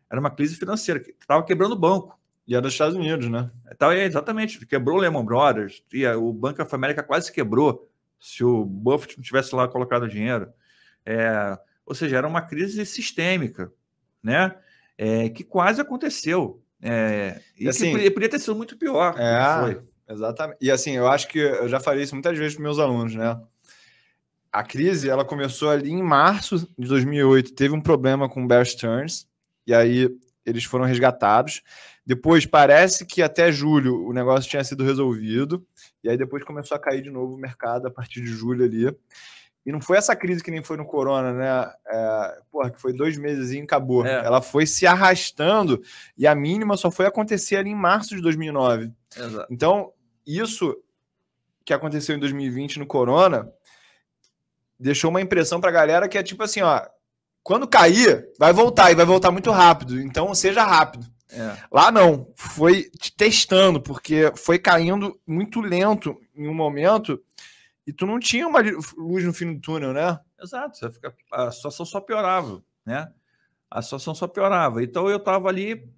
Era 0.09 0.21
uma 0.21 0.31
crise 0.31 0.55
financeira, 0.55 1.01
que 1.01 1.11
estava 1.11 1.43
quebrando 1.43 1.73
o 1.73 1.79
banco. 1.79 2.17
E 2.47 2.55
era 2.55 2.63
dos 2.63 2.73
Estados 2.73 2.95
Unidos, 2.95 3.29
né? 3.29 3.51
Então, 3.73 3.91
é, 3.91 4.05
exatamente. 4.05 4.65
Quebrou 4.65 4.97
o 4.97 5.01
Lehman 5.01 5.25
Brothers, 5.25 5.83
e 5.93 6.07
o 6.07 6.33
Banco 6.33 6.63
of 6.63 6.73
America 6.73 7.03
quase 7.03 7.33
quebrou 7.33 7.91
se 8.21 8.45
o 8.45 8.65
Buffett 8.65 9.17
não 9.17 9.25
tivesse 9.25 9.55
lá 9.55 9.67
colocado 9.67 10.09
dinheiro. 10.09 10.53
É, 11.05 11.59
ou 11.85 11.95
seja, 11.95 12.17
era 12.17 12.27
uma 12.27 12.43
crise 12.43 12.87
sistêmica, 12.87 13.73
né? 14.23 14.55
É, 14.97 15.29
que 15.29 15.43
quase 15.43 15.81
aconteceu. 15.81 16.63
É, 16.81 17.41
e, 17.59 17.65
e 17.65 17.69
assim, 17.69 17.93
podia, 17.93 18.11
podia, 18.13 18.29
ter 18.29 18.39
sido 18.39 18.55
muito 18.55 18.77
pior. 18.77 19.15
É, 19.19 20.13
exatamente. 20.13 20.59
E 20.61 20.71
assim, 20.71 20.93
eu 20.93 21.09
acho 21.09 21.29
que 21.29 21.39
eu 21.39 21.69
já 21.69 21.81
falei 21.81 22.05
isso 22.05 22.15
muitas 22.15 22.37
vezes 22.39 22.55
para 22.55 22.63
meus 22.63 22.79
alunos, 22.79 23.15
né? 23.15 23.41
A 24.57 24.63
crise 24.63 25.11
ela 25.11 25.23
começou 25.23 25.69
ali 25.69 25.91
em 25.91 26.03
março 26.03 26.67
de 26.79 26.89
2008. 26.89 27.55
Teve 27.55 27.75
um 27.75 27.81
problema 27.81 28.27
com 28.27 28.43
o 28.43 28.49
Bear 28.49 28.65
Stearns 28.65 29.29
e 29.67 29.75
aí 29.75 30.09
eles 30.47 30.65
foram 30.65 30.87
resgatados. 30.87 31.61
Depois 32.07 32.47
parece 32.47 33.05
que 33.05 33.21
até 33.21 33.53
julho 33.53 34.07
o 34.07 34.15
negócio 34.15 34.49
tinha 34.49 34.65
sido 34.65 34.83
resolvido 34.83 35.63
e 36.03 36.09
aí 36.09 36.17
depois 36.17 36.43
começou 36.43 36.75
a 36.75 36.81
cair 36.81 37.03
de 37.03 37.11
novo 37.11 37.35
o 37.35 37.39
mercado 37.39 37.87
a 37.87 37.91
partir 37.91 38.23
de 38.23 38.29
julho 38.29 38.65
ali. 38.65 38.87
E 39.67 39.71
não 39.71 39.81
foi 39.81 39.99
essa 39.99 40.17
crise 40.17 40.43
que 40.43 40.51
nem 40.51 40.65
foi 40.65 40.79
no 40.79 40.87
Corona, 40.87 41.35
né? 41.35 41.71
É, 41.87 42.39
porra, 42.51 42.71
que 42.71 42.81
foi 42.81 42.95
dois 42.95 43.19
meses 43.19 43.51
e 43.51 43.61
acabou. 43.61 44.07
É. 44.07 44.25
Ela 44.25 44.41
foi 44.41 44.65
se 44.65 44.87
arrastando 44.87 45.83
e 46.17 46.27
a 46.27 46.35
mínima 46.35 46.79
só 46.79 46.91
foi 46.91 47.05
acontecer 47.05 47.57
ali 47.57 47.69
em 47.69 47.77
março 47.77 48.17
de 48.17 48.23
2009. 48.23 48.91
Exato. 49.15 49.53
Então, 49.53 49.93
isso 50.27 50.75
que 51.63 51.75
aconteceu 51.75 52.17
em 52.17 52.21
2020 52.21 52.79
no 52.79 52.87
Corona 52.87 53.53
deixou 54.79 55.11
uma 55.11 55.21
impressão 55.21 55.61
para 55.61 55.71
a 55.71 55.73
galera 55.73 56.09
que 56.09 56.19
é 56.19 56.23
tipo 56.23 56.43
assim, 56.43 56.61
ó, 56.61 56.83
quando 57.43 57.69
cair, 57.69 58.29
vai 58.39 58.53
voltar 58.53 58.91
e 58.91 58.95
vai 58.95 59.07
voltar 59.07 59.31
muito 59.31 59.51
rápido. 59.51 60.01
Então 60.01 60.35
seja 60.35 60.65
rápido. 60.65 61.07
É. 61.31 61.57
Lá 61.71 61.91
não, 61.91 62.33
foi 62.37 62.85
te 62.91 63.15
testando, 63.15 63.81
porque 63.81 64.33
foi 64.37 64.59
caindo 64.59 65.19
muito 65.27 65.61
lento 65.61 66.19
em 66.35 66.49
um 66.49 66.55
momento 66.55 67.23
e 67.87 67.93
tu 67.93 68.07
não 68.07 68.19
tinha 68.19 68.47
uma 68.47 68.61
luz 68.97 69.25
no 69.25 69.33
fim 69.33 69.55
do 69.55 69.61
túnel, 69.61 69.93
né? 69.93 70.19
Exato, 70.41 70.77
você 70.77 70.91
fica, 70.91 71.15
a 71.33 71.51
situação 71.51 71.87
só 71.87 72.01
piorava, 72.01 72.63
né? 72.85 73.13
A 73.71 73.83
situação 73.83 74.15
só 74.15 74.27
piorava. 74.27 74.83
Então 74.83 75.09
eu 75.09 75.17
estava 75.19 75.49
ali 75.49 75.89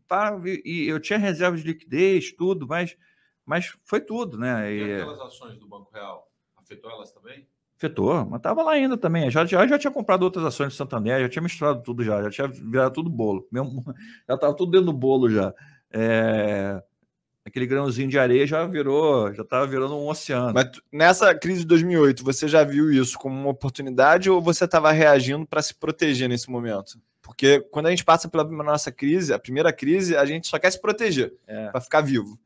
e 0.65 0.87
eu 0.87 1.01
tinha 1.01 1.19
reserva 1.19 1.57
de 1.57 1.63
liquidez, 1.63 2.33
tudo, 2.33 2.67
mas, 2.67 2.97
mas 3.45 3.75
foi 3.85 4.01
tudo, 4.01 4.39
né? 4.39 4.73
E, 4.73 4.79
e 4.79 4.95
aquelas 4.95 5.21
ações 5.21 5.59
do 5.59 5.67
Banco 5.67 5.91
Real, 5.93 6.31
afetou 6.57 6.91
elas 6.91 7.11
também? 7.11 7.49
Afetou, 7.79 8.27
mas 8.27 8.41
estava 8.41 8.61
lá 8.65 8.73
ainda 8.73 8.99
também. 8.99 9.31
Já, 9.31 9.47
já, 9.47 9.65
já 9.65 9.79
tinha 9.79 9.93
comprado 9.93 10.25
outras 10.25 10.45
ações 10.45 10.73
de 10.73 10.77
Santander, 10.77 11.21
já 11.21 11.29
tinha 11.29 11.43
misturado 11.43 11.81
tudo 11.81 12.03
já, 12.03 12.25
já 12.25 12.31
tinha 12.31 12.49
virado 12.49 12.93
tudo 12.93 13.09
bolo. 13.09 13.47
Mesmo, 13.53 13.85
já 14.29 14.35
estava 14.35 14.53
tudo 14.53 14.73
dentro 14.73 14.87
do 14.87 14.93
bolo 14.93 15.31
já. 15.31 15.55
É, 15.93 16.83
aquele 17.47 17.67
grãozinho 17.67 18.09
de 18.09 18.19
areia 18.19 18.45
já 18.49 18.67
virou, 18.67 19.33
já 19.33 19.43
estava 19.43 19.65
virando 19.65 19.97
um 19.97 20.09
oceano. 20.09 20.53
Mas 20.53 20.73
nessa 20.93 21.33
crise 21.35 21.61
de 21.61 21.67
2008, 21.67 22.25
você 22.25 22.49
já 22.49 22.65
viu 22.65 22.91
isso 22.91 23.17
como 23.17 23.39
uma 23.39 23.51
oportunidade 23.51 24.29
ou 24.29 24.43
você 24.43 24.65
estava 24.65 24.91
reagindo 24.91 25.47
para 25.47 25.63
se 25.63 25.73
proteger 25.73 26.29
nesse 26.29 26.51
momento? 26.51 27.01
Porque 27.23 27.61
quando 27.71 27.87
a 27.87 27.91
gente 27.91 28.05
passa 28.05 28.29
pela 28.29 28.45
nossa 28.45 28.91
crise, 28.91 29.33
a 29.33 29.39
primeira 29.39 29.73
crise, 29.73 30.17
a 30.17 30.25
gente 30.25 30.49
só 30.49 30.59
quer 30.59 30.73
se 30.73 30.81
proteger 30.81 31.33
é. 31.47 31.69
para 31.71 31.81
ficar 31.81 32.01
vivo. 32.01 32.39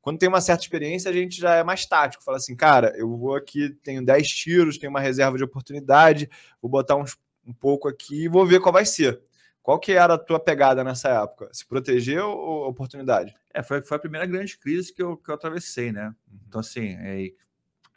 Quando 0.00 0.18
tem 0.18 0.28
uma 0.28 0.40
certa 0.40 0.62
experiência, 0.62 1.10
a 1.10 1.14
gente 1.14 1.38
já 1.38 1.56
é 1.56 1.62
mais 1.62 1.84
tático. 1.84 2.24
Fala 2.24 2.38
assim, 2.38 2.56
cara, 2.56 2.94
eu 2.96 3.16
vou 3.16 3.34
aqui, 3.34 3.70
tenho 3.82 4.04
10 4.04 4.28
tiros, 4.28 4.78
tenho 4.78 4.90
uma 4.90 5.00
reserva 5.00 5.36
de 5.36 5.44
oportunidade, 5.44 6.28
vou 6.60 6.70
botar 6.70 6.96
uns, 6.96 7.18
um 7.46 7.52
pouco 7.52 7.88
aqui 7.88 8.24
e 8.24 8.28
vou 8.28 8.46
ver 8.46 8.60
qual 8.60 8.72
vai 8.72 8.86
ser. 8.86 9.20
Qual 9.62 9.78
que 9.78 9.92
era 9.92 10.14
a 10.14 10.18
tua 10.18 10.40
pegada 10.40 10.82
nessa 10.82 11.10
época? 11.10 11.50
Se 11.52 11.66
proteger 11.66 12.22
ou 12.22 12.66
oportunidade? 12.66 13.34
É, 13.52 13.62
foi, 13.62 13.82
foi 13.82 13.96
a 13.96 14.00
primeira 14.00 14.26
grande 14.26 14.58
crise 14.58 14.92
que 14.92 15.02
eu, 15.02 15.16
que 15.16 15.30
eu 15.30 15.34
atravessei, 15.34 15.92
né? 15.92 16.14
Uhum. 16.30 16.38
Então, 16.48 16.60
assim, 16.60 16.96
é, 16.98 17.30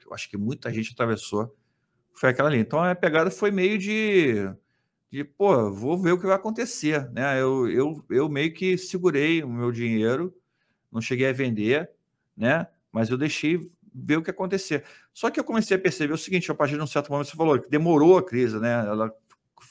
eu 0.05 0.13
acho 0.13 0.30
que 0.30 0.38
muita 0.38 0.71
gente 0.71 0.91
atravessou. 0.91 1.55
Foi 2.11 2.30
aquela 2.30 2.49
ali. 2.49 2.59
Então, 2.59 2.84
a 2.84 2.93
pegada 2.93 3.31
foi 3.31 3.49
meio 3.49 3.77
de, 3.77 4.49
de 5.09 5.23
pô, 5.23 5.71
vou 5.71 5.97
ver 5.97 6.11
o 6.11 6.19
que 6.19 6.27
vai 6.27 6.35
acontecer, 6.35 7.09
né? 7.11 7.41
Eu, 7.41 7.69
eu, 7.69 8.05
eu 8.09 8.30
meio 8.30 8.53
que 8.53 8.77
segurei 8.77 9.41
o 9.41 9.49
meu 9.49 9.71
dinheiro, 9.71 10.35
não 10.94 11.02
cheguei 11.02 11.28
a 11.28 11.34
vender, 11.34 11.90
né? 12.38 12.68
Mas 12.91 13.10
eu 13.10 13.18
deixei 13.18 13.60
ver 13.94 14.18
o 14.18 14.24
que 14.24 14.32
acontecer. 14.32 14.84
Só 15.14 15.30
que 15.30 15.40
eu 15.40 15.44
comecei 15.44 15.78
a 15.78 15.80
perceber 15.80 16.14
o 16.14 16.18
seguinte, 16.18 16.49
a 16.52 16.56
partir 16.56 16.76
de 16.76 16.82
um 16.82 16.88
certo 16.88 17.11
momento 17.11 17.28
você 17.28 17.38
falou 17.38 17.60
que 17.60 17.70
demorou 17.70 18.18
a 18.18 18.24
crise, 18.24 18.60
né? 18.60 18.74
Ela 18.86 19.14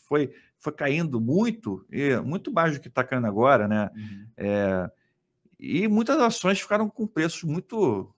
foi, 0.06 0.32
foi 0.58 0.72
caindo 0.72 1.20
muito, 1.20 1.86
e 1.90 2.16
muito 2.16 2.52
mais 2.52 2.74
do 2.74 2.80
que 2.80 2.88
está 2.88 3.02
caindo 3.02 3.26
agora, 3.26 3.66
né? 3.66 3.90
Uhum. 3.94 4.26
É, 4.36 4.90
e 5.58 5.88
muitas 5.88 6.18
ações 6.18 6.60
ficaram 6.60 6.88
com 6.88 7.06
preços 7.06 7.44
muito, 7.44 8.12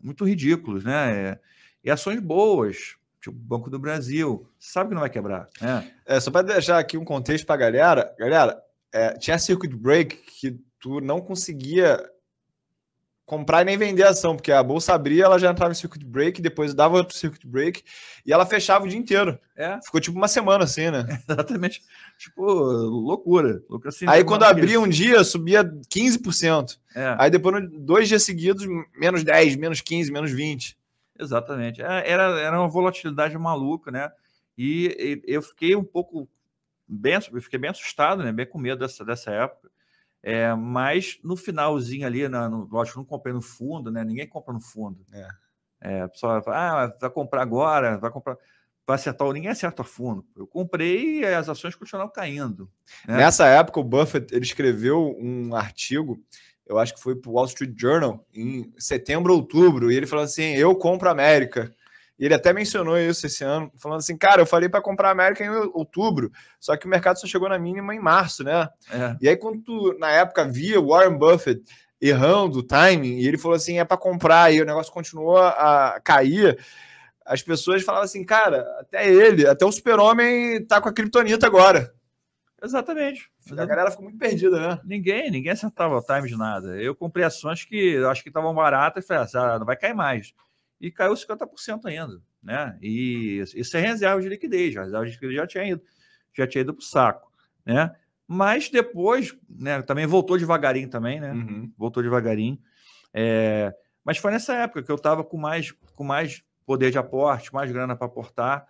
muito 0.00 0.24
ridículos, 0.24 0.84
né? 0.84 1.16
É, 1.16 1.40
e 1.82 1.90
ações 1.90 2.20
boas, 2.20 2.96
tipo 3.20 3.36
Banco 3.36 3.70
do 3.70 3.78
Brasil, 3.78 4.48
sabe 4.58 4.88
que 4.88 4.94
não 4.94 5.00
vai 5.00 5.10
quebrar. 5.10 5.48
Né? 5.60 5.92
É, 6.04 6.20
só 6.20 6.30
para 6.30 6.42
deixar 6.42 6.78
aqui 6.78 6.96
um 6.96 7.04
contexto 7.04 7.46
para 7.46 7.54
a 7.54 7.58
galera, 7.58 8.14
galera, 8.18 8.60
é, 8.92 9.12
tinha 9.18 9.38
circuit 9.38 9.74
break 9.76 10.16
que 10.16 10.60
tu 10.80 11.00
não 11.00 11.20
conseguia 11.20 11.98
comprar 13.26 13.62
e 13.62 13.64
nem 13.64 13.76
vender 13.76 14.04
a 14.04 14.10
ação, 14.10 14.36
porque 14.36 14.52
a 14.52 14.62
bolsa 14.62 14.94
abria, 14.94 15.24
ela 15.24 15.38
já 15.38 15.50
entrava 15.50 15.72
em 15.72 15.74
circuit 15.74 16.04
break, 16.06 16.40
depois 16.40 16.72
dava 16.72 16.96
outro 16.96 17.16
circuit 17.16 17.44
break 17.44 17.82
e 18.24 18.32
ela 18.32 18.46
fechava 18.46 18.84
o 18.84 18.88
dia 18.88 18.98
inteiro. 18.98 19.36
É. 19.56 19.80
Ficou 19.82 20.00
tipo 20.00 20.16
uma 20.16 20.28
semana 20.28 20.62
assim, 20.62 20.90
né? 20.90 21.04
Exatamente. 21.28 21.82
Tipo, 22.16 22.44
loucura. 22.44 23.60
loucura 23.68 23.88
assim, 23.88 24.06
Aí 24.08 24.22
quando 24.22 24.44
abria 24.44 24.80
um 24.80 24.88
dia, 24.88 25.24
subia 25.24 25.64
15%. 25.64 26.78
É. 26.94 27.16
Aí 27.18 27.28
depois, 27.28 27.68
dois 27.72 28.08
dias 28.08 28.22
seguidos, 28.22 28.64
menos 28.96 29.24
10, 29.24 29.56
menos 29.56 29.80
15, 29.80 30.12
menos 30.12 30.30
20. 30.30 30.78
Exatamente. 31.18 31.82
É, 31.82 32.08
era, 32.08 32.38
era 32.38 32.58
uma 32.58 32.68
volatilidade 32.68 33.36
maluca, 33.36 33.90
né? 33.90 34.10
E, 34.56 35.22
e 35.26 35.34
eu 35.34 35.42
fiquei 35.42 35.74
um 35.74 35.84
pouco 35.84 36.28
bem, 36.86 37.14
eu 37.14 37.42
fiquei 37.42 37.58
bem 37.58 37.70
assustado, 37.70 38.22
né? 38.22 38.30
Bem 38.30 38.46
com 38.46 38.58
medo 38.58 38.78
dessa, 38.78 39.04
dessa 39.04 39.32
época. 39.32 39.68
É, 40.28 40.52
mas 40.56 41.20
no 41.22 41.36
finalzinho 41.36 42.04
ali, 42.04 42.28
na, 42.28 42.48
no, 42.48 42.68
lógico, 42.68 42.98
não 42.98 43.04
comprei 43.04 43.32
no 43.32 43.40
fundo, 43.40 43.92
né? 43.92 44.02
Ninguém 44.02 44.26
compra 44.26 44.52
no 44.52 44.58
fundo. 44.60 44.98
É. 45.12 45.28
É, 45.80 46.00
a 46.00 46.08
pessoa 46.08 46.42
fala, 46.42 46.56
ah, 46.56 46.96
vai 47.00 47.10
comprar 47.10 47.42
agora, 47.42 47.96
vai 47.96 48.10
comprar. 48.10 48.36
Vai 48.84 48.96
acertar, 48.96 49.30
ninguém 49.32 49.50
acerta 49.50 49.82
a 49.82 49.84
fundo. 49.84 50.26
Eu 50.36 50.44
comprei 50.44 51.20
e 51.20 51.24
as 51.24 51.48
ações 51.48 51.76
continuaram 51.76 52.10
caindo. 52.10 52.68
Né? 53.06 53.18
Nessa 53.18 53.46
época, 53.46 53.78
o 53.78 53.84
Buffett 53.84 54.34
ele 54.34 54.44
escreveu 54.44 55.16
um 55.16 55.54
artigo, 55.54 56.20
eu 56.66 56.76
acho 56.76 56.94
que 56.94 57.00
foi 57.00 57.14
para 57.14 57.30
o 57.30 57.34
Wall 57.34 57.46
Street 57.46 57.74
Journal, 57.76 58.26
em 58.34 58.72
setembro, 58.78 59.32
outubro, 59.32 59.92
e 59.92 59.96
ele 59.96 60.06
falou 60.06 60.24
assim: 60.24 60.56
Eu 60.56 60.74
compro 60.74 61.08
América. 61.08 61.72
E 62.18 62.24
ele 62.24 62.34
até 62.34 62.52
mencionou 62.52 62.98
isso 62.98 63.26
esse 63.26 63.44
ano, 63.44 63.70
falando 63.76 63.98
assim, 63.98 64.16
cara, 64.16 64.40
eu 64.40 64.46
falei 64.46 64.68
para 64.68 64.80
comprar 64.80 65.08
a 65.08 65.12
América 65.12 65.44
em 65.44 65.50
outubro, 65.74 66.30
só 66.58 66.76
que 66.76 66.86
o 66.86 66.88
mercado 66.88 67.20
só 67.20 67.26
chegou 67.26 67.48
na 67.48 67.58
mínima 67.58 67.94
em 67.94 68.00
março, 68.00 68.42
né? 68.42 68.68
É. 68.90 69.16
E 69.20 69.28
aí, 69.28 69.36
quando 69.36 69.62
tu, 69.62 69.96
na 69.98 70.10
época, 70.10 70.44
via 70.46 70.80
Warren 70.80 71.18
Buffett 71.18 71.62
errando 72.00 72.60
o 72.60 72.62
timing, 72.62 73.18
e 73.18 73.26
ele 73.26 73.36
falou 73.36 73.54
assim, 73.54 73.78
é 73.78 73.84
para 73.84 73.98
comprar, 73.98 74.52
e 74.52 74.62
o 74.62 74.64
negócio 74.64 74.92
continuou 74.92 75.38
a 75.38 76.00
cair, 76.02 76.58
as 77.24 77.42
pessoas 77.42 77.82
falavam 77.82 78.04
assim, 78.04 78.24
cara, 78.24 78.64
até 78.80 79.10
ele, 79.10 79.46
até 79.46 79.66
o 79.66 79.72
super-homem 79.72 80.64
tá 80.64 80.80
com 80.80 80.88
a 80.88 80.92
criptonita 80.92 81.46
agora. 81.46 81.92
Exatamente. 82.62 83.28
A 83.52 83.66
galera 83.66 83.90
ficou 83.90 84.04
muito 84.04 84.18
perdida, 84.18 84.58
né? 84.58 84.80
Ninguém, 84.84 85.30
ninguém 85.30 85.52
acertava 85.52 85.98
o 85.98 86.02
time 86.02 86.26
de 86.26 86.36
nada. 86.36 86.80
Eu 86.80 86.94
comprei 86.94 87.24
ações 87.24 87.64
que 87.64 87.76
eu 87.76 88.08
acho 88.08 88.22
que 88.22 88.30
estavam 88.30 88.54
baratas 88.54 89.04
e 89.04 89.06
falei, 89.06 89.26
ah, 89.34 89.58
não 89.58 89.66
vai 89.66 89.76
cair 89.76 89.94
mais 89.94 90.32
e 90.80 90.90
caiu 90.90 91.14
50% 91.14 91.86
ainda, 91.86 92.20
né? 92.42 92.78
E 92.80 93.42
isso 93.54 93.76
é 93.76 93.80
reserva 93.80 94.20
de 94.20 94.28
liquidez, 94.28 94.76
a 94.76 94.82
reserva 94.82 95.06
de 95.06 95.12
liquidez 95.12 95.36
já 95.36 95.46
tinha 95.46 95.64
ido, 95.64 95.82
já 96.34 96.46
tinha 96.46 96.62
ido 96.62 96.74
para 96.74 96.82
o 96.82 96.84
saco, 96.84 97.32
né? 97.64 97.94
Mas 98.28 98.68
depois, 98.68 99.36
né, 99.48 99.80
também 99.82 100.04
voltou 100.06 100.36
devagarinho 100.36 100.90
também, 100.90 101.20
né? 101.20 101.32
Uhum. 101.32 101.72
Voltou 101.78 102.02
devagarinho. 102.02 102.58
É, 103.14 103.72
mas 104.04 104.18
foi 104.18 104.30
nessa 104.32 104.54
época 104.54 104.82
que 104.82 104.90
eu 104.90 104.96
estava 104.96 105.24
com 105.24 105.36
mais, 105.36 105.72
com 105.94 106.04
mais 106.04 106.42
poder 106.66 106.90
de 106.90 106.98
aporte, 106.98 107.54
mais 107.54 107.70
grana 107.70 107.96
para 107.96 108.06
aportar. 108.06 108.66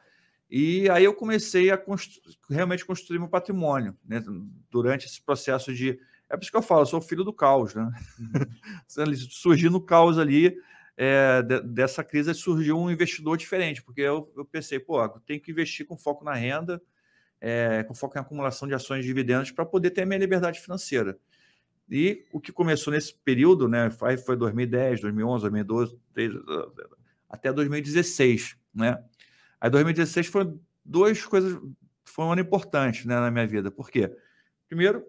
E 0.49 0.89
aí 0.91 1.05
eu 1.05 1.15
comecei 1.15 1.71
a 1.71 1.79
constru 1.79 2.23
realmente 2.49 2.85
construir 2.85 3.19
meu 3.19 3.29
patrimônio 3.29 3.97
né? 4.05 4.23
durante 4.71 5.07
esse 5.07 5.21
processo 5.21 5.75
de. 5.75 5.99
É 6.29 6.37
por 6.37 6.43
isso 6.43 6.51
que 6.51 6.57
eu 6.57 6.63
falo, 6.63 6.83
eu 6.83 6.87
sou 6.87 7.01
filho 7.01 7.25
do 7.25 7.33
caos, 7.33 7.75
né? 7.75 7.91
Uhum. 8.19 9.15
Surgindo 9.31 9.73
no 9.73 9.81
caos 9.81 10.19
ali, 10.19 10.57
é, 10.97 11.43
de, 11.43 11.61
dessa 11.61 12.03
crise 12.03 12.33
surgiu 12.35 12.79
um 12.79 12.91
investidor 12.91 13.37
diferente, 13.37 13.83
porque 13.83 14.01
eu, 14.01 14.33
eu 14.37 14.45
pensei, 14.45 14.81
pô, 14.81 15.07
tem 15.21 15.39
que 15.39 15.51
investir 15.51 15.87
com 15.87 15.97
foco 15.97 16.25
na 16.25 16.35
renda, 16.35 16.81
é, 17.41 17.83
com 17.85 17.95
foco 17.95 18.17
em 18.17 18.21
acumulação 18.21 18.67
de 18.67 18.75
ações 18.75 19.05
e 19.05 19.09
dividendos 19.09 19.51
para 19.51 19.67
poder 19.67 19.91
ter 19.91 20.03
a 20.03 20.07
minha 20.07 20.19
liberdade 20.19 20.61
financeira. 20.61 21.19
E 21.89 22.27
o 22.33 22.41
que 22.41 22.51
começou 22.51 22.93
nesse 22.93 23.15
período, 23.15 23.69
né, 23.69 23.91
foi 23.91 24.37
2010, 24.37 25.03
2011, 25.03 25.43
2012, 25.43 25.99
até 27.29 27.53
2016, 27.53 28.57
né? 28.75 28.99
Aí 29.61 29.71
2016 29.71 30.27
foi 30.27 30.53
duas 30.85 31.25
coisas, 31.25 31.61
foi 32.05 32.25
um 32.25 32.33
ano 32.33 32.41
importante, 32.41 33.07
né, 33.07 33.21
na 33.21 33.31
minha 33.31 33.47
vida. 33.47 33.71
Por 33.71 33.91
quê? 33.91 34.11
Primeiro, 34.67 35.05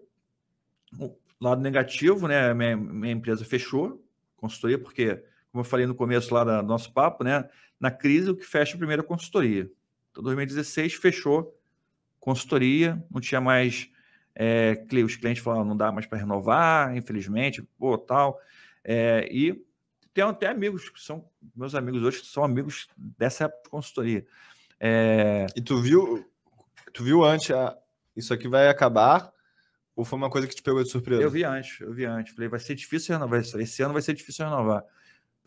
o 1.00 1.16
lado 1.42 1.62
negativo, 1.62 2.28
né, 2.28 2.54
minha, 2.54 2.78
minha 2.78 3.14
empresa 3.14 3.44
fechou, 3.44 4.04
consultoria, 4.36 4.78
porque 4.78 5.24
como 5.58 5.62
eu 5.62 5.70
falei 5.70 5.88
no 5.88 5.96
começo 5.96 6.32
lá 6.34 6.44
do 6.44 6.68
nosso 6.68 6.94
papo, 6.94 7.24
né? 7.24 7.50
Na 7.80 7.90
crise, 7.90 8.30
o 8.30 8.36
que 8.36 8.46
fecha 8.46 8.76
a 8.76 8.78
primeira 8.78 9.02
consultoria. 9.02 9.70
Então, 10.12 10.24
2016 10.24 10.94
fechou 10.94 11.60
consultoria, 12.20 13.04
não 13.10 13.20
tinha 13.20 13.42
mais. 13.42 13.90
É, 14.36 14.86
os 15.04 15.16
clientes 15.16 15.42
falaram, 15.42 15.66
não 15.66 15.76
dá 15.76 15.92
mais 15.92 16.06
para 16.06 16.20
renovar, 16.20 16.96
infelizmente, 16.96 17.64
pô, 17.80 17.98
tal. 17.98 18.40
É, 18.84 19.28
e 19.32 19.60
tem 20.14 20.24
até 20.24 20.48
amigos 20.48 20.90
que 20.90 21.02
são 21.02 21.28
meus 21.56 21.74
amigos 21.74 22.04
hoje, 22.04 22.22
que 22.22 22.28
são 22.28 22.44
amigos 22.44 22.88
dessa 22.96 23.46
época 23.46 23.64
de 23.64 23.70
consultoria. 23.70 24.26
É... 24.80 25.48
E 25.56 25.62
tu 25.62 25.82
viu, 25.82 26.24
tu 26.94 27.04
viu 27.04 27.24
antes, 27.24 27.50
a, 27.50 27.76
isso 28.16 28.32
aqui 28.32 28.48
vai 28.48 28.68
acabar, 28.68 29.32
ou 29.96 30.06
foi 30.06 30.20
uma 30.20 30.30
coisa 30.30 30.48
que 30.48 30.56
te 30.56 30.62
pegou 30.62 30.84
de 30.84 30.90
surpresa? 30.90 31.24
Eu 31.24 31.32
vi 31.32 31.44
antes, 31.44 31.80
eu 31.80 31.92
vi 31.92 32.06
antes. 32.06 32.36
Falei, 32.36 32.48
vai 32.48 32.60
ser 32.60 32.76
difícil 32.76 33.16
renovar. 33.16 33.40
Esse 33.40 33.82
ano 33.82 33.94
vai 33.94 34.04
ser 34.04 34.14
difícil 34.14 34.46
renovar. 34.46 34.84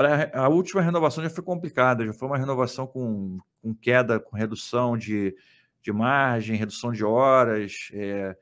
Pra, 0.01 0.31
a 0.33 0.49
última 0.49 0.81
renovação 0.81 1.23
já 1.23 1.29
foi 1.29 1.45
complicada, 1.45 2.07
já 2.07 2.15
foi 2.15 2.27
uma 2.27 2.39
renovação 2.39 2.87
com, 2.87 3.39
com 3.61 3.75
queda, 3.75 4.19
com 4.19 4.35
redução 4.35 4.97
de, 4.97 5.37
de 5.83 5.93
margem, 5.93 6.57
redução 6.57 6.91
de 6.91 7.05
horas. 7.05 7.91
É, 7.93 8.35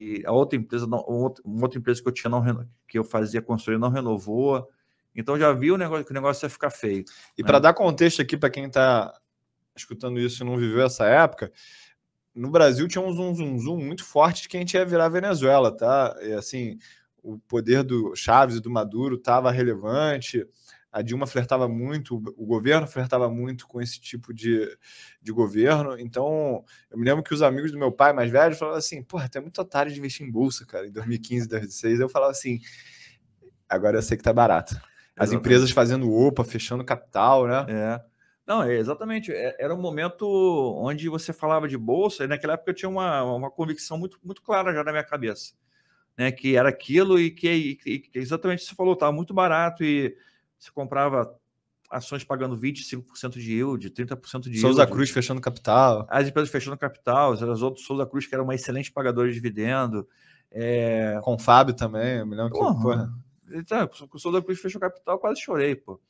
e 0.00 0.24
a 0.26 0.32
outra 0.32 0.58
empresa, 0.58 0.84
não, 0.84 0.98
outra, 1.06 1.44
uma 1.46 1.62
outra 1.62 1.78
empresa 1.78 2.02
que 2.02 2.08
eu 2.08 2.12
tinha 2.12 2.28
não, 2.28 2.68
que 2.88 2.98
eu 2.98 3.04
fazia 3.04 3.40
construir 3.40 3.78
não 3.78 3.88
renovou. 3.88 4.68
Então 5.14 5.38
já 5.38 5.52
vi 5.52 5.70
o 5.70 5.76
negócio, 5.76 6.04
que 6.04 6.10
o 6.10 6.14
negócio 6.14 6.44
ia 6.44 6.50
ficar 6.50 6.70
feio. 6.70 7.04
E 7.38 7.42
né? 7.42 7.46
para 7.46 7.60
dar 7.60 7.72
contexto 7.72 8.20
aqui 8.20 8.36
para 8.36 8.50
quem 8.50 8.64
está 8.64 9.16
escutando 9.76 10.18
isso 10.18 10.42
e 10.42 10.44
não 10.44 10.56
viveu 10.56 10.84
essa 10.84 11.06
época, 11.06 11.52
no 12.34 12.50
Brasil 12.50 12.88
tinha 12.88 13.00
um 13.00 13.12
zoom, 13.12 13.32
zoom, 13.32 13.56
zoom 13.60 13.78
muito 13.78 14.04
forte 14.04 14.42
de 14.42 14.48
que 14.48 14.56
a 14.56 14.60
gente 14.60 14.74
ia 14.74 14.84
virar 14.84 15.08
Venezuela, 15.08 15.70
tá? 15.70 16.16
E, 16.20 16.32
assim, 16.32 16.80
o 17.22 17.38
poder 17.38 17.84
do 17.84 18.12
Chaves 18.16 18.56
e 18.56 18.60
do 18.60 18.68
Maduro 18.68 19.14
estava 19.14 19.52
relevante, 19.52 20.44
a 20.96 21.02
Dilma 21.02 21.26
flertava 21.26 21.68
muito, 21.68 22.16
o 22.38 22.46
governo 22.46 22.86
flertava 22.86 23.28
muito 23.28 23.68
com 23.68 23.82
esse 23.82 24.00
tipo 24.00 24.32
de, 24.32 24.66
de 25.20 25.30
governo. 25.30 25.98
Então, 25.98 26.64
eu 26.90 26.96
me 26.96 27.04
lembro 27.04 27.22
que 27.22 27.34
os 27.34 27.42
amigos 27.42 27.70
do 27.70 27.78
meu 27.78 27.92
pai 27.92 28.14
mais 28.14 28.30
velho 28.30 28.56
falavam 28.56 28.78
assim: 28.78 29.02
porra, 29.02 29.28
tem 29.28 29.42
muito 29.42 29.60
otário 29.60 29.92
de 29.92 29.98
investir 29.98 30.26
em 30.26 30.30
bolsa, 30.30 30.64
cara, 30.64 30.86
em 30.86 30.90
2015, 30.90 31.48
2016. 31.48 32.00
Eu 32.00 32.08
falava 32.08 32.32
assim: 32.32 32.60
agora 33.68 33.98
eu 33.98 34.02
sei 34.02 34.16
que 34.16 34.22
tá 34.22 34.32
barato. 34.32 34.74
As 34.74 35.28
Exatamente. 35.28 35.34
empresas 35.34 35.70
fazendo 35.70 36.10
OPA, 36.10 36.42
fechando 36.44 36.82
capital, 36.82 37.46
né? 37.46 37.66
É. 37.68 38.00
Não, 38.46 38.62
é 38.62 38.76
exatamente. 38.76 39.30
É- 39.30 39.54
Era 39.58 39.74
um 39.74 39.80
momento 39.80 40.26
onde 40.78 41.10
você 41.10 41.30
falava 41.30 41.68
de 41.68 41.76
bolsa, 41.76 42.24
e 42.24 42.26
naquela 42.26 42.54
época 42.54 42.70
eu 42.70 42.74
tinha 42.74 42.88
uma, 42.88 43.22
uma 43.22 43.50
convicção 43.50 43.98
muito, 43.98 44.18
muito 44.24 44.40
clara 44.40 44.72
já 44.72 44.82
na 44.82 44.92
minha 44.92 45.04
cabeça. 45.04 45.52
Né, 46.16 46.32
que 46.32 46.56
era 46.56 46.70
aquilo 46.70 47.20
e 47.20 47.30
que, 47.30 47.78
e 47.84 47.98
que 47.98 48.10
exatamente 48.14 48.64
você 48.64 48.74
falou, 48.74 48.94
estava 48.94 49.12
muito 49.12 49.34
barato 49.34 49.84
e 49.84 50.16
você 50.58 50.70
comprava 50.70 51.34
ações 51.90 52.24
pagando 52.24 52.56
25% 52.56 53.32
de 53.38 53.52
yield, 53.52 53.90
30% 53.90 54.48
de 54.48 54.58
Souza 54.58 54.82
yield. 54.82 54.92
Cruz 54.92 55.10
fechando 55.10 55.40
capital. 55.40 56.06
As 56.10 56.26
empresas 56.28 56.50
fechando 56.50 56.76
capital, 56.76 57.32
as 57.32 57.62
outras 57.62 57.86
Souza 57.86 58.06
Cruz, 58.06 58.26
que 58.26 58.34
era 58.34 58.42
uma 58.42 58.54
excelente 58.54 58.90
pagadora 58.90 59.28
de 59.28 59.34
dividendo. 59.34 60.08
É, 60.50 61.18
Com 61.22 61.34
o 61.34 61.38
Fábio 61.38 61.74
também, 61.74 62.18
eu 62.18 62.26
me 62.26 62.34
lembro 62.36 62.52
que, 62.52 62.58
Porra. 62.58 63.12
com 64.10 64.16
o 64.16 64.20
Souza 64.20 64.42
Cruz 64.42 64.60
fechou 64.60 64.80
capital, 64.80 65.18
quase 65.18 65.40
chorei, 65.40 65.74
pô. 65.74 66.00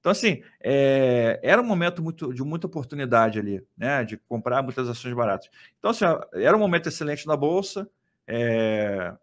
Então, 0.00 0.10
assim, 0.10 0.42
é, 0.60 1.38
era 1.42 1.62
um 1.62 1.64
momento 1.64 2.02
muito, 2.02 2.34
de 2.34 2.42
muita 2.42 2.66
oportunidade 2.66 3.38
ali, 3.38 3.64
né? 3.76 4.02
De 4.02 4.16
comprar 4.16 4.60
muitas 4.60 4.88
ações 4.88 5.14
baratas. 5.14 5.48
Então, 5.78 5.92
assim, 5.92 6.04
era 6.34 6.56
um 6.56 6.60
momento 6.60 6.88
excelente 6.88 7.26
na 7.26 7.36
Bolsa. 7.36 7.88
é, 8.26 9.14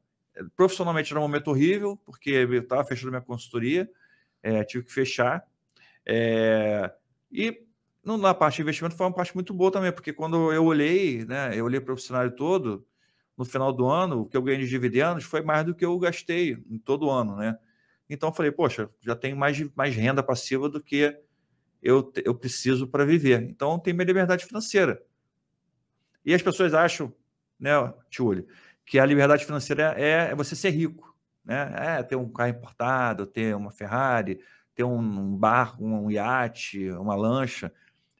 profissionalmente 0.55 1.11
era 1.11 1.19
um 1.19 1.23
momento 1.23 1.49
horrível, 1.49 1.99
porque 2.05 2.29
eu 2.29 2.53
estava 2.61 2.85
fechando 2.85 3.11
minha 3.11 3.21
consultoria, 3.21 3.89
é, 4.43 4.63
tive 4.63 4.85
que 4.85 4.93
fechar. 4.93 5.43
é, 6.05 6.91
e 7.31 7.61
no- 8.03 8.17
na 8.17 8.33
parte 8.33 8.57
de 8.57 8.61
investimento 8.63 8.95
foi 8.95 9.05
uma 9.07 9.13
parte 9.15 9.35
muito 9.35 9.53
boa 9.53 9.71
também, 9.71 9.91
porque 9.91 10.13
quando 10.13 10.51
eu 10.53 10.65
olhei, 10.65 11.25
né? 11.25 11.51
Eu 11.57 11.65
olhei 11.65 11.79
para 11.81 11.93
o 11.93 11.97
cenário 11.97 12.31
todo, 12.35 12.85
no 13.37 13.45
final 13.45 13.71
do 13.73 13.87
ano, 13.87 14.21
o 14.21 14.25
que 14.25 14.35
eu 14.37 14.41
ganhei 14.43 14.61
de 14.63 14.69
dividendos 14.69 15.23
foi 15.25 15.41
mais 15.41 15.65
do 15.65 15.75
que 15.75 15.85
eu 15.85 15.97
gastei 15.99 16.57
em 16.69 16.77
todo 16.79 17.09
ano, 17.09 17.35
né? 17.37 17.57
Então 18.09 18.29
eu 18.29 18.33
falei, 18.33 18.51
poxa, 18.51 18.89
já 19.01 19.15
tenho 19.15 19.37
mais, 19.37 19.59
mais 19.75 19.95
renda 19.95 20.23
passiva 20.23 20.69
do 20.69 20.81
que 20.81 21.15
eu, 21.81 22.11
eu 22.25 22.35
preciso 22.35 22.87
para 22.87 23.05
viver. 23.05 23.43
Então 23.43 23.79
tem 23.79 23.93
minha 23.93 24.05
liberdade 24.05 24.45
financeira. 24.45 25.01
E 26.25 26.33
as 26.33 26.41
pessoas 26.41 26.73
acham, 26.73 27.13
né, 27.59 27.71
Tiúlio, 28.09 28.47
que 28.85 28.99
a 28.99 29.05
liberdade 29.05 29.45
financeira 29.45 29.93
é, 29.97 30.31
é 30.31 30.35
você 30.35 30.55
ser 30.55 30.71
rico, 30.71 31.08
né? 31.49 31.97
É 31.97 32.03
ter 32.03 32.15
um 32.15 32.29
carro 32.29 32.51
importado, 32.51 33.25
ter 33.25 33.55
uma 33.55 33.71
Ferrari, 33.71 34.39
ter 34.75 34.83
um, 34.83 35.35
barco, 35.35 35.83
um 35.83 36.11
iate, 36.11 36.91
uma 36.91 37.15
lancha. 37.15 37.73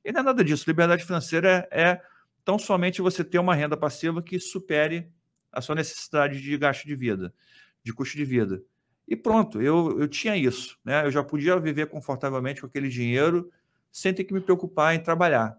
E 0.04 0.12
não 0.12 0.22
é 0.22 0.24
nada 0.24 0.44
disso. 0.44 0.68
Liberdade 0.68 1.06
financeira 1.06 1.70
é, 1.72 1.82
é 1.82 2.02
tão 2.44 2.58
somente 2.58 3.04
você 3.04 3.24
ter 3.24 3.38
uma 3.38 3.54
renda 3.54 3.78
passiva 3.78 4.20
que 4.24 4.40
supere 4.40 5.12
a 5.52 5.62
sua 5.62 5.76
necessidade 5.76 6.42
de 6.42 6.58
gasto 6.58 6.88
de 6.88 6.96
vida, 6.96 7.32
de 7.84 7.94
custo 7.94 8.18
de 8.18 8.26
vida. 8.26 8.64
E 9.08 9.16
pronto, 9.16 9.62
eu, 9.62 10.00
eu 10.00 10.08
tinha 10.08 10.36
isso, 10.36 10.80
né? 10.84 11.06
Eu 11.06 11.12
já 11.12 11.24
podia 11.24 11.60
viver 11.60 11.86
confortavelmente 11.88 12.62
com 12.62 12.68
aquele 12.68 12.90
dinheiro 12.90 13.52
sem 13.92 14.12
ter 14.12 14.24
que 14.24 14.34
me 14.34 14.42
preocupar 14.42 14.96
em 14.96 15.00
trabalhar, 15.00 15.56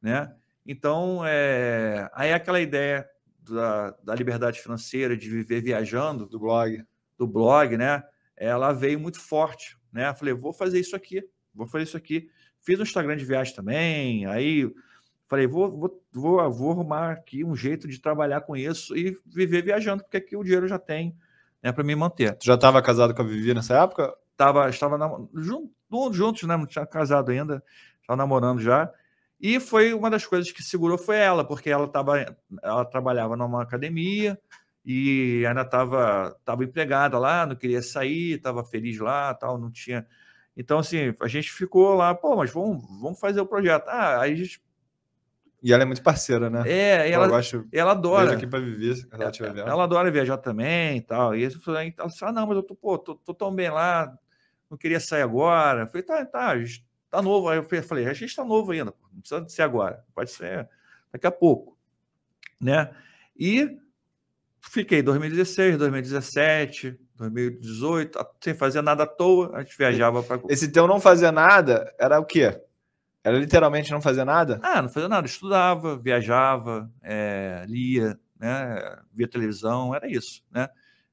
né? 0.00 0.32
Então, 0.64 1.22
é, 1.24 2.08
aí 2.14 2.32
aquela 2.32 2.60
ideia 2.60 3.08
da, 3.40 3.90
da 4.02 4.14
liberdade 4.14 4.60
financeira, 4.60 5.16
de 5.16 5.28
viver 5.28 5.60
viajando, 5.60 6.26
do 6.26 6.38
blog. 6.38 6.84
Do 7.20 7.26
blog, 7.26 7.76
né? 7.76 8.02
Ela 8.34 8.72
veio 8.72 8.98
muito 8.98 9.20
forte, 9.20 9.76
né? 9.92 10.12
Falei, 10.14 10.32
vou 10.32 10.54
fazer 10.54 10.80
isso 10.80 10.96
aqui, 10.96 11.22
vou 11.54 11.66
fazer 11.66 11.84
isso 11.84 11.96
aqui. 11.98 12.30
Fiz 12.62 12.80
um 12.80 12.82
Instagram 12.82 13.14
de 13.16 13.24
viagem 13.26 13.54
também, 13.54 14.24
aí 14.24 14.72
falei, 15.28 15.46
vou, 15.46 15.70
vou, 15.70 16.02
vou, 16.12 16.50
vou 16.50 16.70
arrumar 16.70 17.12
aqui 17.12 17.44
um 17.44 17.54
jeito 17.54 17.86
de 17.86 18.00
trabalhar 18.00 18.40
com 18.40 18.56
isso 18.56 18.96
e 18.96 19.16
viver 19.26 19.62
viajando, 19.62 20.02
porque 20.02 20.16
aqui 20.16 20.34
o 20.36 20.42
dinheiro 20.42 20.66
já 20.66 20.78
tem, 20.78 21.14
né, 21.62 21.70
para 21.72 21.84
me 21.84 21.94
manter. 21.94 22.34
Tu 22.36 22.46
já 22.46 22.54
estava 22.54 22.80
casado 22.82 23.14
com 23.14 23.20
a 23.22 23.24
Vivi 23.24 23.52
nessa 23.54 23.76
época? 23.82 24.12
Tava, 24.36 24.68
estava 24.70 24.96
nam- 24.96 25.28
jun- 25.34 25.70
juntos, 26.10 26.44
né? 26.44 26.56
Não 26.56 26.66
tinha 26.66 26.86
casado 26.86 27.30
ainda, 27.30 27.62
estava 28.00 28.16
namorando 28.16 28.60
já. 28.60 28.90
E 29.38 29.60
foi 29.60 29.92
uma 29.94 30.10
das 30.10 30.26
coisas 30.26 30.50
que 30.50 30.62
segurou 30.62 30.96
foi 30.98 31.16
ela, 31.16 31.44
porque 31.44 31.68
ela 31.70 31.86
tava, 31.86 32.36
ela 32.62 32.84
trabalhava 32.84 33.36
numa 33.36 33.62
academia 33.62 34.38
e 34.84 35.44
ainda 35.46 35.62
estava 35.62 36.36
tava 36.44 36.64
empregada 36.64 37.18
lá, 37.18 37.46
não 37.46 37.54
queria 37.54 37.82
sair, 37.82 38.34
estava 38.34 38.64
feliz 38.64 38.98
lá, 38.98 39.34
tal, 39.34 39.58
não 39.58 39.70
tinha. 39.70 40.06
Então 40.56 40.78
assim, 40.78 41.14
a 41.20 41.28
gente 41.28 41.50
ficou 41.52 41.94
lá, 41.94 42.14
pô, 42.14 42.36
mas 42.36 42.50
vamos, 42.50 42.82
vamos 43.00 43.20
fazer 43.20 43.40
o 43.40 43.46
projeto. 43.46 43.88
Ah, 43.88 44.20
aí 44.20 44.32
a 44.32 44.36
gente 44.36 44.62
E 45.62 45.72
ela 45.72 45.82
é 45.82 45.86
muito 45.86 46.02
parceira, 46.02 46.48
né? 46.48 46.62
é, 46.66 47.10
ela, 47.10 47.28
gosto 47.28 47.68
ela 47.72 47.92
adora. 47.92 48.32
aqui 48.34 48.46
se 48.94 49.06
ela 49.12 49.30
vendo. 49.52 49.68
Ela 49.68 49.84
adora 49.84 50.10
viajar 50.10 50.38
também 50.38 50.96
e 50.96 51.00
tal. 51.02 51.36
E 51.36 51.42
eu 51.42 51.50
falei, 51.60 51.94
ela 51.96 52.08
disse, 52.08 52.24
ah, 52.24 52.32
não, 52.32 52.46
mas 52.46 52.56
eu 52.56 52.62
tô, 52.62 52.74
pô, 52.74 52.98
tô, 52.98 53.14
tô 53.14 53.34
tão 53.34 53.54
bem 53.54 53.70
lá, 53.70 54.16
não 54.70 54.78
queria 54.78 55.00
sair 55.00 55.22
agora. 55.22 55.82
Eu 55.82 55.86
falei, 55.88 56.02
tá, 56.02 56.24
tá, 56.24 56.46
a 56.48 56.58
gente 56.58 56.86
tá 57.10 57.20
novo. 57.20 57.48
Aí 57.48 57.58
eu 57.58 57.82
falei, 57.82 58.06
a 58.06 58.14
gente 58.14 58.34
tá 58.34 58.44
novo 58.44 58.72
ainda, 58.72 58.94
não 59.12 59.20
precisa 59.20 59.46
ser 59.48 59.62
agora, 59.62 60.04
pode 60.14 60.30
ser 60.30 60.68
daqui 61.12 61.26
a 61.26 61.32
pouco, 61.32 61.76
né? 62.60 62.90
E 63.36 63.78
fiquei 64.60 65.02
2016, 65.02 65.76
2017, 65.78 66.98
2018, 67.16 68.18
sem 68.42 68.54
fazer 68.54 68.82
nada 68.82 69.04
à 69.04 69.06
toa, 69.06 69.50
a 69.54 69.62
gente 69.62 69.76
viajava 69.76 70.22
para 70.22 70.40
Esse 70.48 70.70
teu 70.70 70.86
não 70.86 71.00
fazer 71.00 71.30
nada 71.30 71.92
era 71.98 72.18
o 72.18 72.24
quê? 72.24 72.60
Era 73.22 73.38
literalmente 73.38 73.90
não 73.90 74.00
fazer 74.00 74.24
nada? 74.24 74.58
Ah, 74.62 74.80
não 74.80 74.88
fazia 74.88 75.08
nada, 75.08 75.26
estudava, 75.26 75.98
viajava, 75.98 76.90
eh, 77.02 77.64
lia, 77.68 78.18
né, 78.38 78.96
via 79.12 79.28
televisão, 79.28 79.94
era 79.94 80.10
isso, 80.10 80.42
né? 80.50 80.68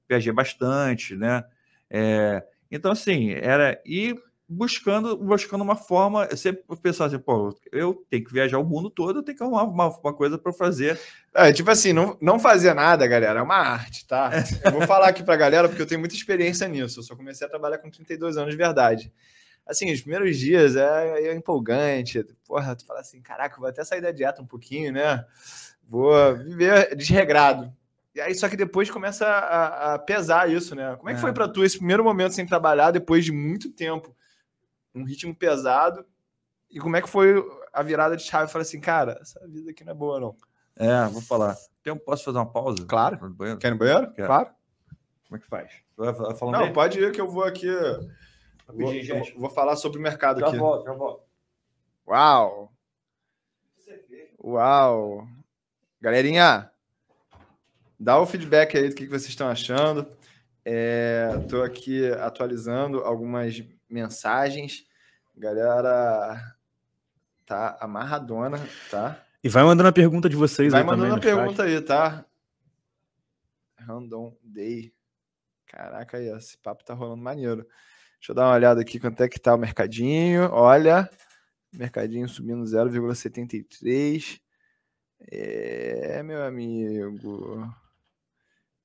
Viajei 0.07 0.31
bastante, 0.31 1.15
né? 1.15 1.43
Eh, 1.89 2.41
então, 2.71 2.91
assim, 2.91 3.31
era 3.31 3.81
ir 3.85 4.15
buscando, 4.49 5.17
buscando 5.17 5.61
uma 5.61 5.75
forma, 5.75 6.27
sempre 6.35 6.63
pensava 6.81 7.13
assim, 7.13 7.23
pô, 7.23 7.53
eu 7.71 8.05
tenho 8.09 8.23
que 8.23 8.31
viajar 8.33 8.57
o 8.59 8.63
mundo 8.63 8.89
todo, 8.89 9.19
eu 9.19 9.23
tenho 9.23 9.37
que 9.37 9.43
arrumar 9.43 9.63
uma, 9.63 9.87
uma 9.89 10.13
coisa 10.13 10.37
para 10.37 10.53
fazer. 10.53 10.99
É, 11.33 11.51
tipo 11.51 11.69
assim, 11.69 11.91
não, 11.91 12.17
não 12.21 12.39
fazer 12.39 12.73
nada, 12.73 13.05
galera, 13.07 13.39
é 13.39 13.43
uma 13.43 13.57
arte, 13.57 14.07
tá? 14.07 14.31
Eu 14.63 14.71
vou 14.71 14.81
falar 14.83 15.09
aqui 15.09 15.21
pra 15.23 15.35
galera 15.35 15.67
porque 15.67 15.81
eu 15.81 15.87
tenho 15.87 15.99
muita 15.99 16.15
experiência 16.15 16.67
nisso. 16.67 16.99
Eu 16.99 17.03
só 17.03 17.15
comecei 17.15 17.45
a 17.45 17.49
trabalhar 17.49 17.77
com 17.79 17.89
32 17.89 18.37
anos 18.37 18.51
de 18.51 18.57
verdade. 18.57 19.11
Assim, 19.65 19.91
os 19.91 19.99
primeiros 19.99 20.37
dias 20.37 20.77
é, 20.77 21.23
é 21.27 21.35
empolgante. 21.35 22.23
Porra, 22.45 22.73
tu 22.73 22.85
fala 22.85 23.01
assim, 23.01 23.21
caraca, 23.21 23.59
vou 23.59 23.67
até 23.67 23.83
sair 23.83 23.99
da 24.01 24.11
dieta 24.11 24.41
um 24.41 24.45
pouquinho, 24.47 24.93
né? 24.93 25.25
Vou 25.85 26.35
viver 26.37 26.95
desregrado. 26.95 27.71
E 28.15 28.21
aí, 28.21 28.33
só 28.33 28.47
que 28.49 28.55
depois 28.57 28.89
começa 28.89 29.27
a, 29.27 29.93
a 29.95 29.99
pesar 29.99 30.49
isso, 30.49 30.73
né? 30.73 30.95
Como 30.95 31.09
é 31.09 31.13
que 31.13 31.19
É. 31.19 31.21
foi 31.21 31.33
pra 31.33 31.47
tu 31.49 31.63
esse 31.65 31.77
primeiro 31.77 32.03
momento 32.03 32.33
sem 32.33 32.45
trabalhar, 32.45 32.91
depois 32.91 33.25
de 33.25 33.31
muito 33.31 33.69
tempo? 33.71 34.15
Um 34.97 35.03
ritmo 35.05 35.35
pesado. 35.35 36.05
E 36.69 36.79
como 36.79 36.95
é 36.95 37.01
que 37.01 37.09
foi 37.09 37.35
a 37.71 37.81
virada 37.83 38.17
de 38.17 38.23
chave? 38.23 38.45
Eu 38.45 38.49
falei 38.49 38.63
assim, 38.67 38.79
cara, 38.81 39.17
essa 39.21 39.39
vida 39.47 39.71
aqui 39.71 39.83
não 39.83 39.91
é 39.91 39.95
boa, 39.95 40.19
não. 40.19 40.35
É, 40.75 41.07
vou 41.07 41.21
falar. 41.21 41.55
Tem, 41.81 41.95
posso 41.97 42.23
fazer 42.25 42.37
uma 42.37 42.51
pausa? 42.51 42.85
Claro. 42.85 43.17
No 43.21 43.33
banheiro? 43.33 43.59
Quer 43.59 43.67
ir 43.69 43.71
no 43.71 43.77
banheiro? 43.77 44.11
Quero. 44.13 44.27
Claro. 44.27 44.49
Como 45.27 45.37
é 45.37 45.39
que 45.39 45.47
faz? 45.47 45.71
Vai 45.95 46.13
Não, 46.51 46.59
aí? 46.65 46.73
pode 46.73 46.99
ir 46.99 47.11
que 47.11 47.19
eu 47.21 47.29
vou 47.29 47.43
aqui. 47.43 47.67
Vou, 48.67 48.91
vou- 48.91 49.39
vou 49.39 49.49
falar 49.49 49.75
sobre 49.77 49.97
o 49.97 50.01
mercado 50.01 50.39
Já 50.41 50.47
aqui. 50.47 50.57
volto, 50.57 50.85
já 50.85 50.93
volto. 50.93 51.23
Uau! 52.07 52.71
Uau! 54.43 55.27
Galerinha, 55.99 56.69
dá 57.99 58.19
o 58.19 58.25
feedback 58.25 58.77
aí 58.77 58.89
do 58.89 58.95
que 58.95 59.03
que 59.05 59.09
vocês 59.09 59.29
estão 59.29 59.47
achando. 59.49 60.07
Estou 61.43 61.63
aqui 61.63 62.09
atualizando 62.11 62.99
algumas 62.99 63.63
mensagens. 63.89 64.85
Galera 65.35 66.55
tá 67.45 67.77
amarradona, 67.79 68.59
tá? 68.89 69.23
E 69.43 69.49
vai 69.49 69.63
mandando 69.63 69.89
a 69.89 69.93
pergunta 69.93 70.29
de 70.29 70.35
vocês 70.35 70.71
Vai 70.71 70.81
aí 70.81 70.87
também 70.87 71.09
mandando 71.09 71.13
a 71.13 71.17
no 71.17 71.23
chat. 71.23 71.35
pergunta 71.35 71.63
aí, 71.63 71.81
tá? 71.81 72.25
Random 73.77 74.35
Day. 74.43 74.93
Caraca, 75.67 76.17
aí, 76.17 76.27
esse 76.29 76.57
papo 76.57 76.83
tá 76.83 76.93
rolando 76.93 77.21
maneiro. 77.21 77.65
Deixa 78.19 78.31
eu 78.31 78.35
dar 78.35 78.47
uma 78.47 78.55
olhada 78.55 78.81
aqui 78.81 78.99
quanto 78.99 79.21
é 79.21 79.29
que 79.29 79.39
tá 79.39 79.53
o 79.53 79.57
mercadinho. 79.57 80.49
Olha, 80.51 81.09
mercadinho 81.71 82.27
subindo 82.27 82.63
0,73. 82.63 84.41
É, 85.31 86.21
meu 86.23 86.43
amigo. 86.43 87.67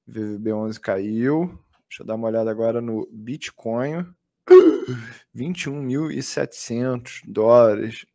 VVB11 0.09 0.79
caiu. 0.79 1.59
Deixa 1.89 2.03
eu 2.03 2.07
dar 2.07 2.15
uma 2.15 2.29
olhada 2.29 2.51
agora 2.51 2.81
no 2.81 3.09
Bitcoin. 3.11 4.07
21.700 5.35 7.23
dólares. 7.27 8.07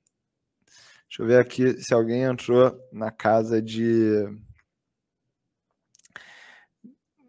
Deixa 1.07 1.21
eu 1.21 1.27
ver 1.27 1.39
aqui 1.39 1.81
se 1.81 1.93
alguém 1.93 2.23
entrou 2.23 2.77
na 2.91 3.11
casa 3.11 3.61
de. 3.61 4.25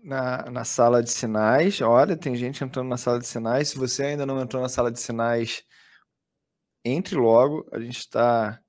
Na, 0.03 0.51
na 0.51 0.65
sala 0.65 1.03
de 1.03 1.11
sinais. 1.11 1.81
Olha, 1.81 2.17
tem 2.17 2.35
gente 2.35 2.65
entrando 2.65 2.89
na 2.89 2.97
sala 2.97 3.19
de 3.19 3.27
sinais. 3.27 3.69
Se 3.69 3.79
você 3.79 4.05
ainda 4.05 4.27
não 4.27 4.41
entrou 4.41 4.63
na 4.63 4.69
sala 4.69 4.91
de 4.91 5.01
sinais, 5.01 5.65
entre 6.85 7.17
logo. 7.17 7.67
A 7.73 7.79
gente 7.79 7.99
está 7.99 8.61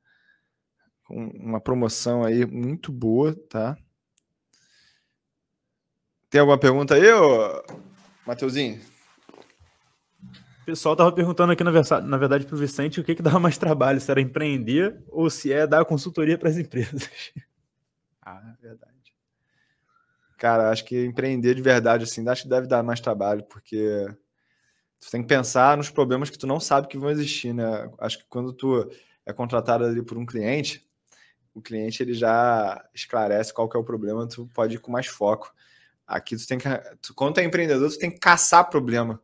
com 1.03 1.27
uma 1.29 1.59
promoção 1.59 2.23
aí 2.23 2.45
muito 2.45 2.91
boa, 2.91 3.35
tá? 3.49 3.77
Tem 6.29 6.39
alguma 6.39 6.59
pergunta 6.59 6.93
aí, 6.93 7.11
ô... 7.11 7.63
Mateuzinho? 8.25 8.79
Pessoal 10.69 10.93
estava 10.93 11.11
perguntando 11.11 11.51
aqui, 11.51 11.63
na 11.63 12.17
verdade, 12.17 12.45
para 12.45 12.53
o 12.53 12.59
Vicente, 12.59 13.01
o 13.01 13.03
que, 13.03 13.15
que 13.15 13.23
dava 13.23 13.39
mais 13.39 13.57
trabalho, 13.57 13.99
se 13.99 14.11
era 14.11 14.21
empreender 14.21 15.03
ou 15.07 15.27
se 15.27 15.51
é 15.51 15.65
dar 15.65 15.83
consultoria 15.83 16.37
para 16.37 16.47
as 16.49 16.57
empresas. 16.57 17.09
Ah, 18.21 18.53
verdade. 18.61 18.93
Cara, 20.37 20.69
acho 20.69 20.85
que 20.85 21.03
empreender 21.03 21.55
de 21.55 21.63
verdade, 21.63 22.03
assim, 22.03 22.27
acho 22.29 22.43
que 22.43 22.49
deve 22.49 22.67
dar 22.67 22.83
mais 22.83 22.99
trabalho, 22.99 23.43
porque 23.45 24.05
tu 24.99 25.09
tem 25.09 25.23
que 25.23 25.27
pensar 25.27 25.75
nos 25.75 25.89
problemas 25.89 26.29
que 26.29 26.37
tu 26.37 26.45
não 26.45 26.59
sabe 26.59 26.87
que 26.87 26.97
vão 26.99 27.09
existir, 27.09 27.53
né? 27.53 27.89
Acho 27.97 28.19
que 28.19 28.25
quando 28.29 28.53
tu 28.53 28.87
é 29.25 29.33
contratado 29.33 29.83
ali 29.83 30.03
por 30.03 30.15
um 30.15 30.27
cliente, 30.27 30.87
o 31.55 31.59
cliente 31.59 32.03
ele 32.03 32.13
já 32.13 32.87
esclarece 32.93 33.51
qual 33.51 33.67
que 33.67 33.75
é 33.75 33.79
o 33.79 33.83
problema, 33.83 34.27
tu 34.27 34.47
pode 34.53 34.75
ir 34.75 34.79
com 34.79 34.91
mais 34.91 35.07
foco. 35.07 35.51
Aqui 36.05 36.37
tu 36.37 36.45
tem 36.45 36.59
que, 36.59 36.69
tu, 37.01 37.15
quando 37.15 37.33
tu 37.33 37.39
é 37.39 37.45
empreendedor, 37.45 37.89
tu 37.89 37.97
tem 37.97 38.11
que 38.11 38.19
caçar 38.19 38.69
problema. 38.69 39.19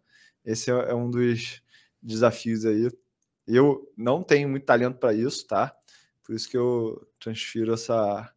Esse 0.45 0.71
é, 0.71 0.73
é 0.73 0.93
um 0.93 1.09
dos 1.09 1.61
desafios 2.01 2.65
aí. 2.65 2.91
Eu 3.47 3.91
não 3.97 4.23
tenho 4.23 4.47
muito 4.49 4.65
talento 4.65 4.97
para 4.97 5.13
isso, 5.13 5.45
tá? 5.47 5.75
Por 6.23 6.35
isso 6.35 6.49
que 6.49 6.57
eu 6.57 7.07
transfiro 7.19 7.73
essa 7.73 8.31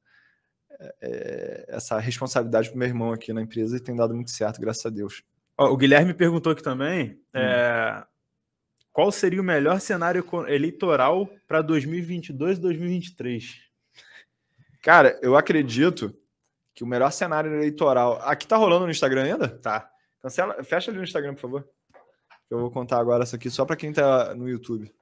é, 1.01 1.64
essa 1.68 1.98
responsabilidade 1.98 2.68
para 2.68 2.78
meu 2.78 2.89
irmão 2.89 3.12
aqui 3.12 3.32
na 3.32 3.43
empresa 3.43 3.76
e 3.76 3.80
tem 3.80 3.97
dado 3.97 4.14
muito 4.14 4.30
certo, 4.30 4.60
graças 4.60 4.85
a 4.86 4.90
Deus. 4.90 5.22
o 5.56 5.76
Guilherme 5.76 6.14
perguntou 6.14 6.52
aqui 6.52 6.62
também 6.62 7.20
hum. 7.35 7.39
é, 7.39 8.06
qual 8.93 9.10
seria 9.12 9.40
o 9.40 9.44
melhor 9.44 9.80
cenário 9.80 10.24
eleitoral 10.48 11.28
para 11.47 11.62
2022 11.62 12.59
e 12.59 12.60
2023? 12.60 13.60
Cara, 14.82 15.18
eu 15.22 15.36
acredito 15.36 16.16
que 16.74 16.85
o 16.85 16.86
melhor 16.86 17.10
cenário 17.10 17.52
eleitoral. 17.52 18.20
Aqui 18.22 18.47
tá 18.47 18.56
rolando 18.56 18.85
no 18.85 18.90
Instagram 18.90 19.24
ainda? 19.24 19.48
Tá. 19.48 19.90
Cancela, 20.20 20.62
fecha 20.64 20.90
ali 20.90 20.98
no 20.98 21.05
Instagram, 21.05 21.35
por 21.35 21.40
favor. 21.40 21.68
Eu 22.50 22.58
vou 22.58 22.70
contar 22.70 22.98
agora 22.98 23.24
isso 23.24 23.36
aqui 23.36 23.50
só 23.50 23.64
para 23.64 23.76
quem 23.76 23.92
tá 23.92 24.34
no 24.34 24.48
YouTube. 24.48 24.92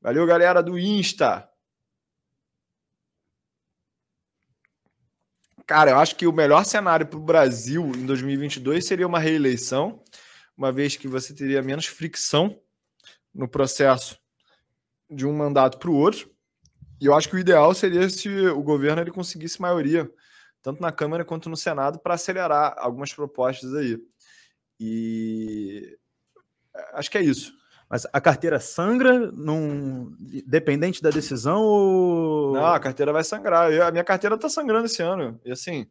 Valeu, 0.00 0.26
galera 0.26 0.62
do 0.62 0.76
Insta. 0.78 1.48
Cara, 5.64 5.92
eu 5.92 5.98
acho 5.98 6.16
que 6.16 6.26
o 6.26 6.32
melhor 6.32 6.64
cenário 6.64 7.06
para 7.06 7.18
o 7.18 7.22
Brasil 7.22 7.92
em 7.94 8.04
2022 8.04 8.84
seria 8.84 9.06
uma 9.06 9.20
reeleição, 9.20 10.02
uma 10.56 10.72
vez 10.72 10.96
que 10.96 11.06
você 11.06 11.32
teria 11.32 11.62
menos 11.62 11.86
fricção 11.86 12.60
no 13.32 13.48
processo 13.48 14.18
de 15.08 15.24
um 15.24 15.32
mandato 15.32 15.78
para 15.78 15.90
o 15.90 15.94
outro. 15.94 16.30
E 17.00 17.06
eu 17.06 17.14
acho 17.14 17.28
que 17.28 17.36
o 17.36 17.38
ideal 17.38 17.72
seria 17.74 18.08
se 18.10 18.28
o 18.28 18.62
governo 18.62 19.00
ele 19.00 19.12
conseguisse 19.12 19.60
maioria, 19.60 20.10
tanto 20.60 20.82
na 20.82 20.90
Câmara 20.90 21.24
quanto 21.24 21.48
no 21.48 21.56
Senado, 21.56 22.00
para 22.00 22.14
acelerar 22.14 22.74
algumas 22.76 23.12
propostas 23.12 23.72
aí. 23.74 23.98
E 24.84 25.96
acho 26.94 27.08
que 27.08 27.16
é 27.16 27.22
isso. 27.22 27.56
Mas 27.88 28.04
a 28.12 28.20
carteira 28.20 28.58
sangra, 28.58 29.30
num... 29.30 30.16
dependente 30.44 31.00
da 31.00 31.10
decisão 31.10 31.62
ou... 31.62 32.54
Não, 32.54 32.66
a 32.66 32.80
carteira 32.80 33.12
vai 33.12 33.22
sangrar. 33.22 33.70
Eu, 33.70 33.86
a 33.86 33.92
minha 33.92 34.02
carteira 34.02 34.34
está 34.34 34.48
sangrando 34.48 34.86
esse 34.86 35.00
ano. 35.00 35.40
E 35.44 35.52
assim, 35.52 35.88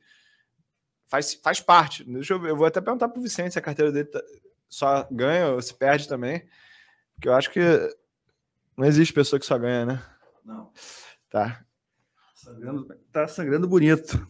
faz, 1.07 1.35
faz 1.35 1.61
parte. 1.61 2.03
Deixa 2.03 2.33
eu, 2.33 2.45
eu 2.45 2.57
vou 2.57 2.65
até 2.65 2.81
perguntar 2.81 3.07
para 3.07 3.17
o 3.19 3.23
Vicente 3.23 3.53
se 3.53 3.59
a 3.59 3.61
carteira 3.61 3.93
dele 3.93 4.09
tá, 4.09 4.21
só 4.67 5.07
ganha 5.09 5.49
ou 5.49 5.61
se 5.61 5.73
perde 5.73 6.09
também. 6.09 6.45
Porque 7.15 7.29
eu 7.29 7.33
acho 7.33 7.49
que 7.49 7.61
não 8.75 8.85
existe 8.85 9.13
pessoa 9.13 9.39
que 9.39 9.45
só 9.45 9.57
ganha, 9.57 9.85
né? 9.85 10.03
Não. 10.43 10.69
Tá. 11.29 11.63
Sangrando, 12.35 12.87
tá 13.09 13.25
sangrando 13.25 13.69
bonito. 13.69 14.27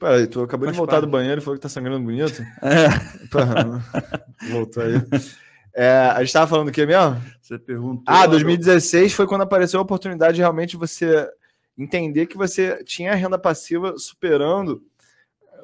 Peraí, 0.00 0.26
tu 0.26 0.40
acabou 0.40 0.66
Faz 0.66 0.74
de 0.74 0.78
voltar 0.78 0.92
parte. 0.92 1.04
do 1.04 1.10
banheiro 1.10 1.42
e 1.42 1.44
falou 1.44 1.58
que 1.58 1.62
tá 1.62 1.68
sangrando 1.68 2.02
bonito? 2.02 2.42
É. 2.62 4.50
voltou 4.50 4.82
aí. 4.82 4.94
É, 5.74 5.90
a 5.90 6.18
gente 6.20 6.28
estava 6.28 6.46
falando 6.46 6.68
o 6.68 6.72
que 6.72 6.86
mesmo? 6.86 7.20
Você 7.40 7.58
perguntou. 7.58 8.02
Ah, 8.06 8.26
2016 8.26 9.12
foi 9.12 9.26
quando 9.26 9.42
apareceu 9.42 9.78
a 9.78 9.82
oportunidade 9.82 10.36
de 10.36 10.40
realmente 10.40 10.76
você 10.76 11.30
entender 11.76 12.26
que 12.26 12.36
você 12.36 12.82
tinha 12.82 13.14
renda 13.14 13.38
passiva 13.38 13.94
superando 13.98 14.82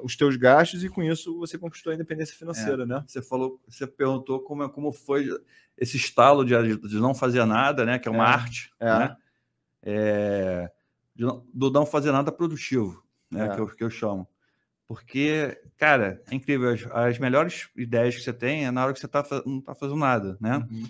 os 0.02 0.14
teus 0.14 0.36
gastos 0.36 0.84
e 0.84 0.88
com 0.90 1.02
isso 1.02 1.38
você 1.38 1.56
conquistou 1.56 1.90
a 1.90 1.94
independência 1.94 2.36
financeira, 2.36 2.82
é, 2.82 2.86
né? 2.86 3.04
Você 3.06 3.22
falou, 3.22 3.58
você 3.66 3.86
perguntou 3.86 4.40
como, 4.40 4.62
é, 4.62 4.68
como 4.68 4.92
foi 4.92 5.28
esse 5.78 5.96
estalo 5.96 6.44
de, 6.44 6.54
de 6.76 6.96
não 6.96 7.14
fazer 7.14 7.44
nada, 7.46 7.86
né? 7.86 7.98
Que 7.98 8.06
é 8.06 8.10
uma 8.10 8.24
é, 8.24 8.28
arte, 8.28 8.70
é. 8.78 8.98
né? 8.98 9.16
É, 9.82 10.70
não, 11.16 11.42
do 11.54 11.70
não 11.70 11.86
fazer 11.86 12.12
nada 12.12 12.30
produtivo, 12.30 13.02
né? 13.36 13.46
É. 13.46 13.54
Que, 13.54 13.60
eu, 13.60 13.66
que 13.68 13.84
eu 13.84 13.90
chamo. 13.90 14.28
Porque, 14.86 15.60
cara, 15.76 16.22
é 16.30 16.34
incrível. 16.34 16.70
As, 16.70 16.86
as, 16.92 17.18
melhores 17.18 17.68
ideias 17.76 18.14
que 18.14 18.22
você 18.22 18.32
tem 18.32 18.66
é 18.66 18.70
na 18.70 18.84
hora 18.84 18.92
que 18.92 19.00
você 19.00 19.08
tá, 19.08 19.24
não 19.44 19.58
está 19.58 19.74
fazendo 19.74 19.98
nada, 19.98 20.36
né? 20.40 20.58
Uhum. 20.70 20.84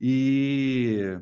E, 0.00 1.18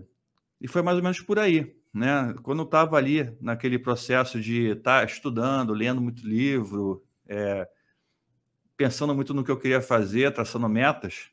e 0.61 0.67
foi 0.67 0.83
mais 0.83 0.97
ou 0.97 1.03
menos 1.03 1.21
por 1.21 1.39
aí, 1.39 1.77
né? 1.95 2.35
Quando 2.43 2.61
eu 2.61 2.65
estava 2.65 2.97
ali 2.97 3.33
naquele 3.41 3.79
processo 3.79 4.41
de 4.41 4.73
estar 4.73 5.01
tá 5.01 5.05
estudando, 5.05 5.73
lendo 5.73 6.01
muito 6.01 6.27
livro, 6.27 7.05
é, 7.29 7.69
pensando 8.77 9.15
muito 9.15 9.33
no 9.33 9.45
que 9.45 9.51
eu 9.51 9.59
queria 9.59 9.81
fazer, 9.81 10.35
traçando 10.35 10.69
metas, 10.69 11.31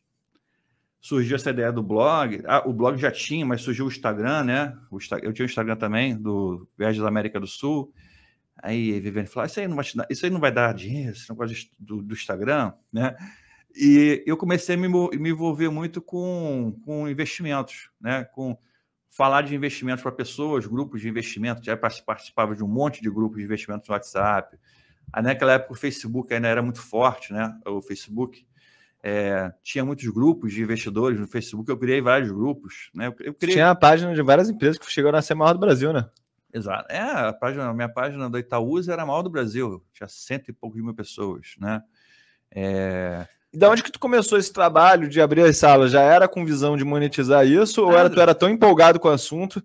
surgiu 1.02 1.36
essa 1.36 1.50
ideia 1.50 1.72
do 1.72 1.82
blog. 1.82 2.44
Ah, 2.46 2.62
o 2.68 2.74
blog 2.74 2.98
já 2.98 3.12
tinha, 3.12 3.46
mas 3.46 3.62
surgiu 3.62 3.86
o 3.86 3.90
Instagram, 3.90 4.44
né? 4.44 4.78
O, 4.92 5.00
eu 5.24 5.34
tinha 5.34 5.46
o 5.46 5.50
Instagram 5.50 5.76
também, 5.76 6.16
do 6.16 6.68
Viagens 6.78 7.02
da 7.02 7.08
América 7.08 7.40
do 7.40 7.48
Sul. 7.48 7.92
Aí 8.62 9.00
Viviane 9.00 9.28
falou: 9.28 9.46
isso 9.46 9.60
aí 9.60 9.68
não 9.68 9.76
vai, 9.76 9.86
dar, 9.96 10.08
isso 10.10 10.26
aí 10.26 10.32
não 10.32 10.40
vai 10.40 10.52
dar 10.52 10.74
dinheiro, 10.74 11.12
esse 11.12 11.30
negócio 11.30 11.70
do, 11.80 12.02
do 12.02 12.14
Instagram, 12.14 12.74
né? 12.92 13.16
E 13.76 14.24
eu 14.26 14.36
comecei 14.36 14.76
a 14.76 14.78
me, 14.78 14.88
me 14.88 15.30
envolver 15.30 15.70
muito 15.70 16.02
com, 16.02 16.78
com 16.84 17.08
investimentos, 17.08 17.90
né? 18.02 18.24
Com 18.26 18.58
falar 19.10 19.42
de 19.44 19.56
investimentos 19.56 20.02
para 20.02 20.12
pessoas, 20.12 20.66
grupos 20.66 21.02
de 21.02 21.10
investimento. 21.10 21.64
Já 21.64 21.78
participava 21.78 22.56
de 22.56 22.64
um 22.64 22.68
monte 22.68 23.02
de 23.02 23.10
grupos 23.10 23.38
de 23.38 23.46
investimentos 23.46 23.88
no 23.88 23.94
WhatsApp. 23.94 24.58
Aí, 25.12 25.24
naquela 25.24 25.54
época 25.54 25.74
o 25.74 25.76
Facebook 25.76 26.34
ainda 26.34 26.48
era 26.48 26.62
muito 26.62 26.82
forte, 26.82 27.34
né? 27.34 27.58
O 27.66 27.82
Facebook. 27.82 28.46
É, 29.02 29.54
tinha 29.64 29.86
muitos 29.86 30.06
grupos 30.10 30.52
de 30.52 30.62
investidores 30.62 31.18
no 31.18 31.26
Facebook, 31.26 31.70
eu 31.70 31.78
criei 31.78 32.02
vários 32.02 32.30
grupos. 32.32 32.92
Né? 32.94 33.08
Eu 33.08 33.34
criei... 33.34 33.56
Tinha 33.56 33.70
a 33.70 33.76
página 33.76 34.14
de 34.14 34.22
várias 34.22 34.50
empresas 34.50 34.78
que 34.78 34.92
chegou 34.92 35.16
a 35.16 35.22
ser 35.22 35.36
maior 35.36 35.54
do 35.54 35.60
Brasil, 35.60 35.94
né? 35.94 36.10
Exato. 36.54 36.92
É, 36.92 37.00
a, 37.00 37.34
página, 37.34 37.70
a 37.70 37.74
minha 37.74 37.90
página 37.90 38.30
do 38.30 38.38
Itaúsa 38.38 38.94
era 38.94 39.04
a 39.04 39.06
maior 39.06 39.22
do 39.22 39.30
Brasil, 39.30 39.84
tinha 39.94 40.08
cento 40.08 40.50
e 40.50 40.54
poucos 40.54 40.82
mil 40.82 40.94
pessoas, 40.94 41.56
né? 41.60 41.82
É... 42.52 43.28
E 43.52 43.58
da 43.58 43.70
onde 43.70 43.82
que 43.82 43.92
tu 43.92 44.00
começou 44.00 44.38
esse 44.38 44.54
trabalho 44.54 45.08
de 45.08 45.20
abrir 45.20 45.44
as 45.44 45.58
salas? 45.58 45.92
Já 45.92 46.02
era 46.02 46.28
com 46.28 46.46
visão 46.46 46.78
de 46.78 46.84
monetizar 46.84 47.46
isso 47.46 47.84
ou 47.84 47.98
era, 47.98 48.10
tu 48.10 48.20
era 48.20 48.36
tão 48.36 48.50
empolgado 48.50 49.00
com 49.00 49.08
o 49.08 49.12
assunto 49.12 49.64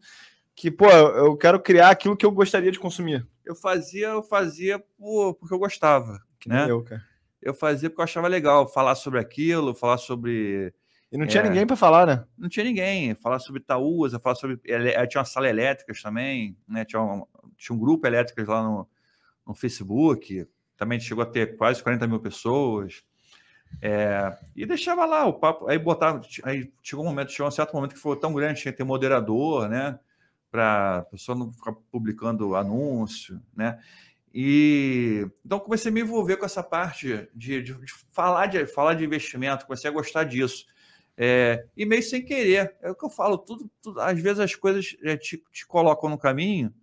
que, 0.55 0.70
pô, 0.70 0.89
eu 0.89 1.36
quero 1.36 1.61
criar 1.61 1.90
aquilo 1.90 2.16
que 2.16 2.24
eu 2.24 2.31
gostaria 2.31 2.73
de 2.73 2.78
consumir? 2.78 3.27
Eu 3.44 3.55
fazia, 3.55 4.09
eu 4.09 4.23
fazia 4.23 4.78
por, 4.97 5.35
porque 5.35 5.52
eu 5.52 5.59
gostava, 5.59 6.20
que 6.40 6.48
né? 6.48 6.66
eu. 6.69 6.85
Eu 7.43 7.52
fazia 7.52 7.90
porque 7.90 8.01
eu 8.01 8.05
achava 8.05 8.27
legal 8.27 8.66
falar 8.66 8.94
sobre 8.94 9.20
aquilo, 9.20 9.74
falar 9.74 9.98
sobre 9.98 10.73
e 11.14 11.16
não 11.16 11.28
tinha 11.28 11.44
é, 11.44 11.48
ninguém 11.48 11.64
para 11.64 11.76
falar, 11.76 12.06
né? 12.08 12.24
Não 12.36 12.48
tinha 12.48 12.64
ninguém. 12.64 13.14
Falar 13.14 13.38
sobre 13.38 13.60
Itaúsa, 13.60 14.18
falar 14.18 14.34
sobre. 14.34 14.56
Tinha 14.56 15.20
uma 15.20 15.24
sala 15.24 15.48
elétricas 15.48 16.02
também, 16.02 16.58
né? 16.66 16.84
Tinha 16.84 17.00
um, 17.00 17.24
tinha 17.56 17.76
um 17.76 17.78
grupo 17.78 18.04
elétricas 18.04 18.48
lá 18.48 18.64
no, 18.64 18.88
no 19.46 19.54
Facebook. 19.54 20.44
Também 20.76 20.98
chegou 20.98 21.22
a 21.22 21.26
ter 21.26 21.56
quase 21.56 21.80
40 21.80 22.08
mil 22.08 22.18
pessoas. 22.18 23.04
É, 23.80 24.36
e 24.56 24.66
deixava 24.66 25.06
lá 25.06 25.24
o 25.24 25.34
papo. 25.34 25.68
Aí 25.68 25.78
botava. 25.78 26.20
Aí 26.42 26.72
chegou 26.82 27.04
um 27.04 27.08
momento, 27.08 27.30
chegou 27.30 27.46
um 27.46 27.52
certo 27.52 27.72
momento 27.74 27.94
que 27.94 28.00
foi 28.00 28.18
tão 28.18 28.34
grande, 28.34 28.62
tinha 28.62 28.72
que 28.72 28.78
ter 28.78 28.84
moderador, 28.84 29.68
né? 29.68 29.96
Para 30.50 30.98
a 30.98 31.02
pessoa 31.02 31.38
não 31.38 31.52
ficar 31.52 31.74
publicando 31.92 32.56
anúncio, 32.56 33.40
né? 33.54 33.78
E 34.34 35.24
então 35.46 35.60
comecei 35.60 35.92
a 35.92 35.94
me 35.94 36.00
envolver 36.00 36.38
com 36.38 36.44
essa 36.44 36.60
parte 36.60 37.28
de, 37.32 37.62
de, 37.62 37.74
de, 37.74 37.92
falar 38.10 38.46
de 38.46 38.66
falar 38.66 38.94
de 38.94 39.04
investimento, 39.04 39.64
comecei 39.64 39.88
a 39.88 39.92
gostar 39.92 40.24
disso. 40.24 40.66
É, 41.16 41.66
e 41.76 41.86
meio 41.86 42.02
sem 42.02 42.24
querer. 42.24 42.76
É 42.82 42.90
o 42.90 42.94
que 42.94 43.04
eu 43.04 43.10
falo, 43.10 43.38
tudo, 43.38 43.70
tudo 43.80 44.00
às 44.00 44.18
vezes 44.20 44.40
as 44.40 44.54
coisas 44.54 44.96
é, 45.02 45.16
te, 45.16 45.42
te, 45.52 45.66
colocam 45.66 46.10
no 46.10 46.18
caminho, 46.18 46.74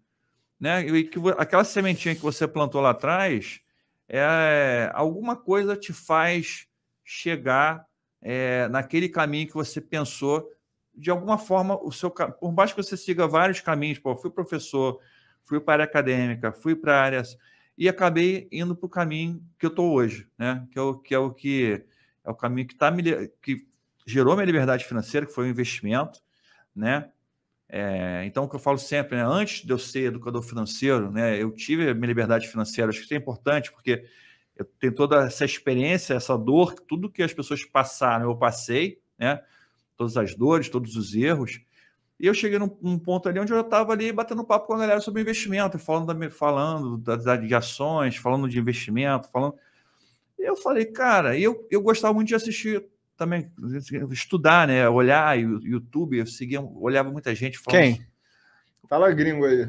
né? 0.59 0.85
E 0.85 1.03
que 1.03 1.19
aquela 1.37 1.63
sementinha 1.63 2.15
que 2.15 2.21
você 2.21 2.47
plantou 2.47 2.81
lá 2.81 2.91
atrás, 2.91 3.59
é, 4.07 4.89
alguma 4.93 5.35
coisa 5.35 5.75
te 5.75 5.91
faz 5.91 6.67
chegar 7.03 7.85
é, 8.21 8.67
naquele 8.69 9.09
caminho 9.09 9.47
que 9.47 9.53
você 9.53 9.81
pensou, 9.81 10.49
de 10.93 11.09
alguma 11.09 11.37
forma, 11.37 11.81
o 11.81 11.91
seu 11.91 12.09
por 12.09 12.53
mais 12.53 12.71
que 12.71 12.81
você 12.81 12.95
siga 12.95 13.27
vários 13.27 13.59
caminhos, 13.59 13.99
pô, 13.99 14.15
fui 14.15 14.29
professor, 14.29 14.99
fui 15.43 15.59
para 15.59 15.73
a 15.73 15.75
área 15.75 15.85
acadêmica, 15.85 16.51
fui 16.51 16.75
para 16.75 17.01
áreas 17.01 17.37
e 17.77 17.89
acabei 17.89 18.47
indo 18.51 18.75
para 18.75 18.85
o 18.85 18.89
caminho 18.89 19.43
que 19.57 19.65
eu 19.65 19.69
estou 19.69 19.91
hoje, 19.93 20.27
né? 20.37 20.67
Que 20.71 20.77
é 20.77 20.81
o 20.81 20.97
que 20.97 21.15
é 21.15 21.19
o 21.19 21.31
que 21.33 21.85
é 22.23 22.29
o 22.29 22.35
caminho 22.35 22.67
que 22.67 22.75
tá 22.75 22.91
me 22.91 23.03
que 23.41 23.65
gerou 24.06 24.36
minha 24.36 24.45
liberdade 24.45 24.86
financeira, 24.86 25.26
que 25.26 25.34
foi 25.34 25.48
o 25.48 25.49
investimento, 25.49 26.19
né? 26.76 27.10
É, 27.73 28.26
então, 28.26 28.44
o 28.44 28.49
que 28.49 28.56
eu 28.56 28.60
falo 28.60 28.78
sempre, 28.78 29.15
né? 29.15 29.23
antes 29.26 29.65
de 29.65 29.72
eu 29.72 29.78
ser 29.78 30.07
educador 30.07 30.41
financeiro, 30.41 31.10
né, 31.10 31.41
eu 31.41 31.52
tive 31.52 31.90
a 31.90 31.94
minha 31.94 32.07
liberdade 32.07 32.45
financeira. 32.49 32.90
Acho 32.90 32.99
que 32.99 33.06
isso 33.06 33.14
é 33.14 33.18
importante, 33.18 33.72
porque 33.72 34.03
eu 34.57 34.65
tenho 34.78 34.94
toda 34.94 35.26
essa 35.26 35.45
experiência, 35.45 36.14
essa 36.14 36.38
dor, 36.38 36.73
tudo 36.73 37.10
que 37.10 37.23
as 37.23 37.34
pessoas 37.34 37.64
passaram, 37.64 38.26
eu 38.26 38.36
passei, 38.36 38.99
né? 39.18 39.41
Todas 39.95 40.18
as 40.18 40.36
dores, 40.36 40.68
todos 40.68 40.98
os 40.98 41.15
erros. 41.15 41.61
E 42.19 42.28
eu 42.28 42.34
cheguei 42.34 42.60
num, 42.60 42.78
num 42.82 42.99
ponto 42.99 43.28
ali 43.30 43.40
onde 43.40 43.52
eu 43.52 43.61
estava 43.61 43.94
ali 43.94 44.11
batendo 44.11 44.44
papo 44.44 44.68
com 44.68 44.73
a 44.73 44.80
galera 44.80 45.02
sobre 45.02 45.22
investimento, 45.22 45.80
falando, 45.80 46.14
da, 46.14 46.30
falando 46.30 46.98
das, 46.98 47.23
de 47.48 47.56
ações, 47.56 48.18
falando 48.18 48.48
de 48.49 48.60
investimento, 48.60 49.30
falando. 49.32 49.56
E 50.38 50.44
eu 50.44 50.56
falei, 50.56 50.86
cara, 50.86 51.40
eu, 51.40 51.68
eu 51.72 51.82
gostava 51.82 52.14
muito 52.14 52.28
de 52.28 52.36
assistir 52.36 52.86
também, 53.22 53.52
estudar, 54.10 54.68
né? 54.68 54.89
Olhar 54.89 55.38
YouTube, 55.38 56.18
eu 56.18 56.26
seguia, 56.26 56.60
olhava 56.60 57.11
muita 57.11 57.35
gente 57.35 57.60
falando. 57.60 57.80
Quem? 57.80 58.03
Fala 58.89 59.11
gringo 59.11 59.45
aí. 59.45 59.68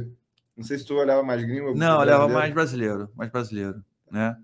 Não 0.57 0.65
sei 0.65 0.79
se 0.79 0.87
tu 0.87 0.95
olhava 0.95 1.23
mais 1.23 1.45
gringo. 1.45 1.74
Não, 1.74 2.01
olhava 2.01 2.27
mais 2.29 2.51
brasileiro, 2.53 3.11
mais 3.15 3.31
brasileiro, 3.31 3.85
né? 4.11 4.35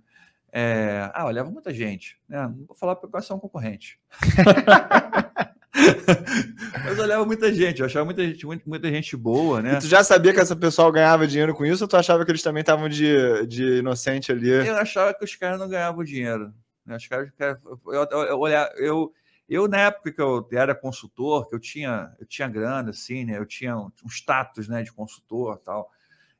É... 0.52 1.10
Ah, 1.14 1.24
olhava 1.24 1.50
muita 1.50 1.72
gente, 1.72 2.18
né? 2.28 2.42
Não 2.42 2.66
vou 2.66 2.76
falar 2.76 2.96
porque 2.96 3.18
são 3.22 3.38
concorrente. 3.38 3.98
Mas 6.84 6.98
olhava 6.98 7.24
muita 7.24 7.50
gente, 7.52 7.80
eu 7.80 7.86
achava 7.86 8.04
muita 8.04 8.26
gente, 8.26 8.44
muita, 8.44 8.64
muita 8.66 8.90
gente 8.90 9.16
boa, 9.16 9.62
né? 9.62 9.74
E 9.74 9.78
tu 9.78 9.86
já 9.86 10.04
sabia 10.04 10.34
que 10.34 10.40
essa 10.40 10.56
pessoa 10.56 10.92
ganhava 10.92 11.26
dinheiro 11.26 11.54
com 11.54 11.64
isso 11.64 11.84
ou 11.84 11.88
tu 11.88 11.96
achava 11.96 12.26
que 12.26 12.30
eles 12.30 12.42
também 12.42 12.60
estavam 12.60 12.90
de, 12.90 13.46
de 13.46 13.78
inocente 13.78 14.32
ali? 14.32 14.50
Eu 14.50 14.76
achava 14.76 15.14
que 15.14 15.24
os 15.24 15.34
caras 15.34 15.58
não 15.58 15.68
ganhavam 15.68 16.04
dinheiro. 16.04 16.52
Né? 16.88 16.96
Os 16.96 17.06
caras, 17.06 17.30
eu, 17.38 18.08
eu, 18.10 18.48
eu, 18.76 19.12
eu, 19.48 19.68
na 19.68 19.78
época 19.82 20.10
que 20.10 20.20
eu 20.20 20.48
era 20.52 20.74
consultor, 20.74 21.48
que 21.48 21.54
eu 21.54 21.60
tinha, 21.60 22.14
eu 22.18 22.26
tinha 22.26 22.48
grana, 22.48 22.90
assim, 22.90 23.24
né? 23.24 23.38
Eu 23.38 23.46
tinha 23.46 23.76
um, 23.76 23.90
um 24.04 24.08
status 24.08 24.68
né, 24.68 24.82
de 24.82 24.92
consultor 24.92 25.58
tal. 25.58 25.90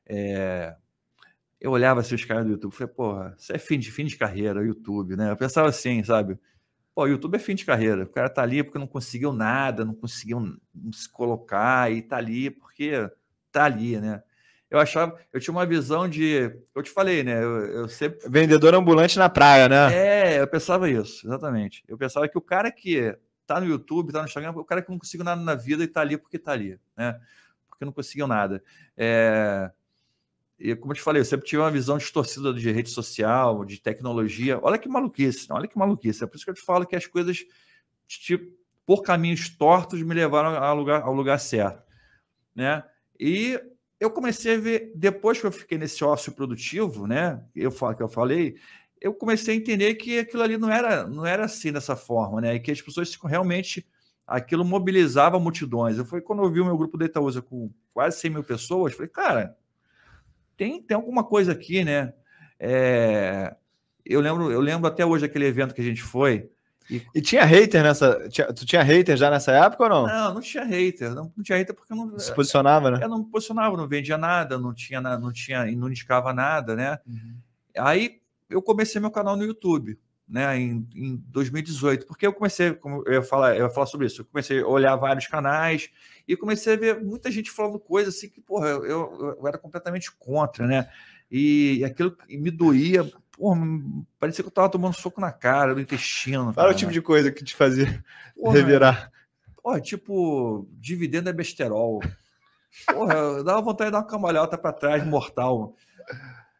É, 0.05 0.75
eu 1.61 1.71
olhava 1.71 1.99
assim, 1.99 2.15
os 2.15 2.25
caras 2.25 2.45
do 2.45 2.51
YouTube, 2.51 2.73
falei, 2.73 2.93
porra, 2.93 3.35
isso 3.37 3.53
é 3.53 3.59
fim 3.59 3.77
de, 3.77 3.91
fim 3.91 4.05
de 4.05 4.17
carreira, 4.17 4.65
YouTube, 4.65 5.15
né? 5.15 5.31
Eu 5.31 5.37
pensava 5.37 5.69
assim, 5.69 6.03
sabe? 6.03 6.39
Pô, 6.95 7.05
YouTube 7.05 7.35
é 7.35 7.39
fim 7.39 7.55
de 7.55 7.65
carreira. 7.65 8.03
O 8.03 8.09
cara 8.09 8.29
tá 8.29 8.41
ali 8.41 8.63
porque 8.63 8.79
não 8.79 8.87
conseguiu 8.87 9.31
nada, 9.31 9.85
não 9.85 9.93
conseguiu 9.93 10.57
se 10.91 11.07
colocar 11.09 11.91
e 11.91 12.01
tá 12.01 12.17
ali 12.17 12.49
porque 12.49 13.09
tá 13.51 13.65
ali, 13.65 13.99
né? 13.99 14.23
Eu 14.69 14.79
achava, 14.79 15.17
eu 15.33 15.39
tinha 15.39 15.51
uma 15.51 15.65
visão 15.65 16.07
de, 16.07 16.55
eu 16.75 16.83
te 16.83 16.91
falei, 16.91 17.23
né? 17.23 17.43
Eu, 17.43 17.65
eu 17.65 17.89
sempre 17.89 18.19
vendedor 18.29 18.75
ambulante 18.75 19.17
na 19.17 19.27
praia, 19.27 19.67
né? 19.67 19.93
É, 19.93 20.41
eu 20.41 20.47
pensava 20.47 20.89
isso, 20.89 21.25
exatamente. 21.25 21.83
Eu 21.87 21.97
pensava 21.97 22.27
que 22.27 22.37
o 22.37 22.41
cara 22.41 22.71
que 22.71 23.17
tá 23.47 23.59
no 23.59 23.65
YouTube, 23.65 24.11
tá 24.11 24.19
no 24.19 24.25
Instagram, 24.25 24.51
o 24.51 24.63
cara 24.63 24.81
que 24.81 24.91
não 24.91 24.99
conseguiu 24.99 25.25
nada 25.25 25.41
na 25.41 25.55
vida 25.55 25.83
e 25.83 25.87
tá 25.87 26.01
ali 26.01 26.17
porque 26.17 26.37
tá 26.37 26.51
ali, 26.51 26.79
né? 26.95 27.19
Porque 27.67 27.83
não 27.83 27.91
conseguiu 27.91 28.27
nada. 28.27 28.63
É, 28.95 29.71
e 30.59 30.75
como 30.75 30.91
eu 30.91 30.97
te 30.97 31.01
falei, 31.01 31.21
eu 31.21 31.25
sempre 31.25 31.47
tive 31.47 31.61
uma 31.61 31.71
visão 31.71 31.97
distorcida 31.97 32.53
de 32.53 32.69
rede 32.69 32.89
social, 32.89 33.63
de 33.63 33.81
tecnologia. 33.81 34.59
Olha 34.61 34.77
que 34.77 34.89
maluquice, 34.89 35.47
olha 35.51 35.67
que 35.67 35.77
maluquice. 35.77 36.23
É 36.23 36.27
por 36.27 36.35
isso 36.35 36.43
que 36.43 36.51
eu 36.51 36.55
te 36.55 36.61
falo 36.61 36.85
que 36.85 36.97
as 36.97 37.07
coisas, 37.07 37.45
tipo, 38.05 38.51
por 38.85 39.01
caminhos 39.01 39.47
tortos, 39.49 40.01
me 40.01 40.13
levaram 40.13 40.61
ao 40.61 40.75
lugar, 40.75 41.01
ao 41.01 41.13
lugar 41.13 41.39
certo. 41.39 41.81
Né? 42.53 42.83
E 43.17 43.57
eu 43.99 44.09
comecei 44.09 44.55
a 44.55 44.59
ver, 44.59 44.91
depois 44.95 45.39
que 45.39 45.45
eu 45.45 45.51
fiquei 45.51 45.77
nesse 45.77 46.03
ócio 46.03 46.31
produtivo, 46.31 47.05
né? 47.05 47.43
Eu 47.55 47.71
que 47.71 48.01
eu 48.01 48.07
falei, 48.07 48.55
eu 49.01 49.13
comecei 49.13 49.53
a 49.53 49.57
entender 49.57 49.95
que 49.95 50.19
aquilo 50.19 50.43
ali 50.43 50.57
não 50.57 50.69
era, 50.71 51.05
não 51.07 51.25
era 51.25 51.45
assim 51.45 51.71
dessa 51.71 51.95
forma, 51.95 52.39
né? 52.41 52.55
E 52.55 52.59
que 52.59 52.71
as 52.71 52.81
pessoas 52.81 53.13
realmente 53.15 53.85
aquilo 54.25 54.63
mobilizava 54.63 55.39
multidões. 55.39 55.97
Eu 55.97 56.05
foi 56.05 56.21
quando 56.21 56.43
eu 56.43 56.51
vi 56.51 56.61
o 56.61 56.65
meu 56.65 56.77
grupo 56.77 56.97
de 56.97 57.05
Itaúsa 57.05 57.41
com 57.41 57.71
quase 57.93 58.19
100 58.19 58.31
mil 58.31 58.43
pessoas, 58.43 58.93
falei, 58.93 59.09
cara, 59.09 59.57
tem, 60.55 60.81
tem 60.81 60.95
alguma 60.95 61.23
coisa 61.23 61.51
aqui, 61.51 61.83
né? 61.83 62.13
É, 62.59 63.55
eu, 64.05 64.21
lembro, 64.21 64.51
eu 64.51 64.61
lembro 64.61 64.87
até 64.87 65.05
hoje 65.05 65.25
aquele 65.25 65.45
evento 65.45 65.73
que 65.73 65.81
a 65.81 65.85
gente 65.85 66.01
foi. 66.01 66.49
E, 66.89 67.05
e 67.13 67.21
tinha 67.21 67.45
hater 67.45 67.83
nessa. 67.83 68.27
Tinha, 68.29 68.51
tu 68.51 68.65
tinha 68.65 68.81
hater 68.81 69.15
já 69.15 69.29
nessa 69.29 69.51
época 69.51 69.83
ou 69.83 69.89
não? 69.89 70.07
Não, 70.07 70.33
não 70.35 70.41
tinha 70.41 70.63
hater. 70.63 71.13
Não, 71.13 71.31
não 71.35 71.43
tinha 71.43 71.57
hater 71.57 71.75
porque 71.75 71.93
eu 71.93 71.97
não. 71.97 72.17
Se 72.17 72.33
posicionava, 72.33 72.89
né? 72.89 72.99
Eu 73.01 73.09
não 73.09 73.19
me 73.19 73.25
posicionava, 73.25 73.77
não 73.77 73.87
vendia 73.87 74.17
nada, 74.17 74.57
não 74.57 74.73
tinha, 74.73 74.99
não 74.99 75.31
tinha, 75.31 75.65
não 75.71 75.89
indicava 75.89 76.33
nada, 76.33 76.75
né? 76.75 76.99
Uhum. 77.07 77.35
Aí 77.77 78.19
eu 78.49 78.61
comecei 78.61 78.99
meu 78.99 79.11
canal 79.11 79.37
no 79.37 79.43
YouTube, 79.43 79.99
né? 80.27 80.57
Em, 80.57 80.87
em 80.95 81.15
2018, 81.27 82.07
porque 82.07 82.25
eu 82.25 82.33
comecei, 82.33 82.73
como 82.73 83.03
eu 83.05 83.13
ia 83.13 83.21
falar, 83.21 83.55
eu 83.55 83.65
ia 83.65 83.69
falar 83.69 83.85
sobre 83.85 84.07
isso, 84.07 84.21
eu 84.21 84.25
comecei 84.25 84.61
a 84.61 84.67
olhar 84.67 84.95
vários 84.95 85.27
canais 85.27 85.89
e 86.27 86.35
comecei 86.35 86.73
a 86.73 86.77
ver 86.77 87.03
muita 87.03 87.29
gente 87.29 87.51
falando 87.51 87.79
coisas 87.79 88.15
assim 88.15 88.29
que, 88.29 88.41
porra, 88.41 88.67
eu, 88.69 88.85
eu, 88.85 89.37
eu 89.39 89.47
era 89.47 89.57
completamente 89.57 90.11
contra, 90.17 90.65
né? 90.65 90.89
E, 91.31 91.77
e 91.79 91.85
aquilo 91.85 92.17
me 92.27 92.49
doía, 92.49 93.09
porra, 93.39 93.65
parecia 94.19 94.43
que 94.43 94.49
eu 94.49 94.53
tava 94.53 94.69
tomando 94.69 94.93
soco 94.93 95.21
na 95.21 95.31
cara, 95.31 95.73
no 95.73 95.79
intestino. 95.79 96.51
Fala 96.51 96.71
o 96.71 96.75
tipo 96.75 96.91
de 96.91 97.01
coisa 97.01 97.31
que 97.31 97.43
te 97.43 97.55
fazia 97.55 98.03
porra, 98.35 98.53
revirar. 98.59 99.11
Porra, 99.63 99.79
tipo, 99.79 100.67
dividendo 100.73 101.29
é 101.29 101.33
besterol. 101.33 102.01
Porra, 102.85 103.41
dava 103.41 103.61
vontade 103.61 103.87
de 103.87 103.93
dar 103.93 103.99
uma 103.99 104.07
cambalhota 104.07 104.57
para 104.57 104.73
trás, 104.73 105.05
mortal. 105.07 105.73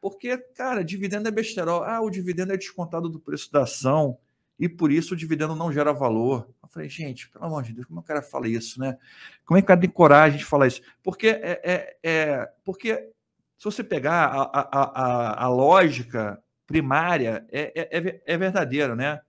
Porque, 0.01 0.37
cara, 0.55 0.81
dividendo 0.81 1.27
é 1.27 1.31
besterol. 1.31 1.83
Ah, 1.83 1.99
o 2.01 2.09
dividendo 2.09 2.53
é 2.53 2.57
descontado 2.57 3.09
do 3.09 3.19
preço 3.19 3.51
da 3.51 3.63
ação 3.63 4.17
e 4.57 4.69
por 4.69 4.89
isso 4.89 5.13
o 5.13 5.17
dividendo 5.17 5.55
não 5.55 5.73
gera 5.73 5.91
valor. 5.91 6.47
Eu 6.63 6.69
falei, 6.69 6.87
gente, 6.87 7.29
pelo 7.29 7.45
amor 7.45 7.63
de 7.63 7.73
Deus, 7.73 7.87
como 7.87 7.99
é 7.99 8.01
que 8.01 8.05
o 8.05 8.07
cara 8.07 8.21
fala 8.21 8.47
isso, 8.47 8.79
né? 8.79 8.97
Como 9.45 9.57
é 9.57 9.61
que 9.61 9.65
o 9.65 9.67
cara 9.67 9.79
tem 9.81 9.89
coragem 9.89 10.37
de 10.37 10.45
falar 10.45 10.67
isso? 10.67 10.81
Porque, 11.03 11.27
é, 11.27 11.61
é, 11.61 11.97
é 12.01 12.49
porque 12.63 13.11
se 13.57 13.65
você 13.65 13.83
pegar 13.83 14.27
a, 14.27 14.41
a, 14.43 14.69
a, 14.71 15.45
a 15.45 15.47
lógica 15.49 16.41
primária, 16.69 17.43
é, 17.51 17.73
é, 17.75 17.97
é, 17.97 18.21
é 18.27 18.37
verdadeira, 18.37 18.95
né? 18.95 19.19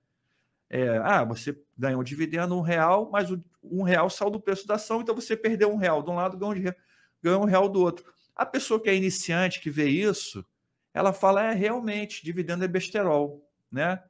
É, 0.69 0.99
ah, 0.99 1.25
você 1.25 1.59
ganhou 1.77 2.03
um 2.03 2.05
dividendo 2.05 2.55
um 2.55 2.61
real, 2.61 3.09
mas 3.11 3.31
o, 3.31 3.43
um 3.63 3.83
real 3.83 4.11
saiu 4.11 4.31
do 4.31 4.39
preço 4.39 4.67
da 4.67 4.75
ação, 4.75 5.01
então 5.01 5.15
você 5.15 5.35
perdeu 5.35 5.73
um 5.73 5.79
real 5.79 6.03
de 6.03 6.11
um 6.11 6.17
lado, 6.17 6.37
ganhou 6.37 6.55
um, 6.55 6.75
ganhou 7.23 7.43
um 7.43 7.47
real 7.47 7.67
do 7.67 7.81
outro. 7.81 8.05
A 8.37 8.45
pessoa 8.45 8.79
que 8.79 8.91
é 8.91 8.95
iniciante, 8.95 9.59
que 9.59 9.71
vê 9.71 9.89
isso, 9.89 10.45
ela 10.93 11.15
fala, 11.15 11.43
é, 11.43 11.55
realmente, 11.55 12.23
dividendo 12.23 12.63
é 12.63 12.69
besterol, 12.69 13.43
né? 13.73 14.03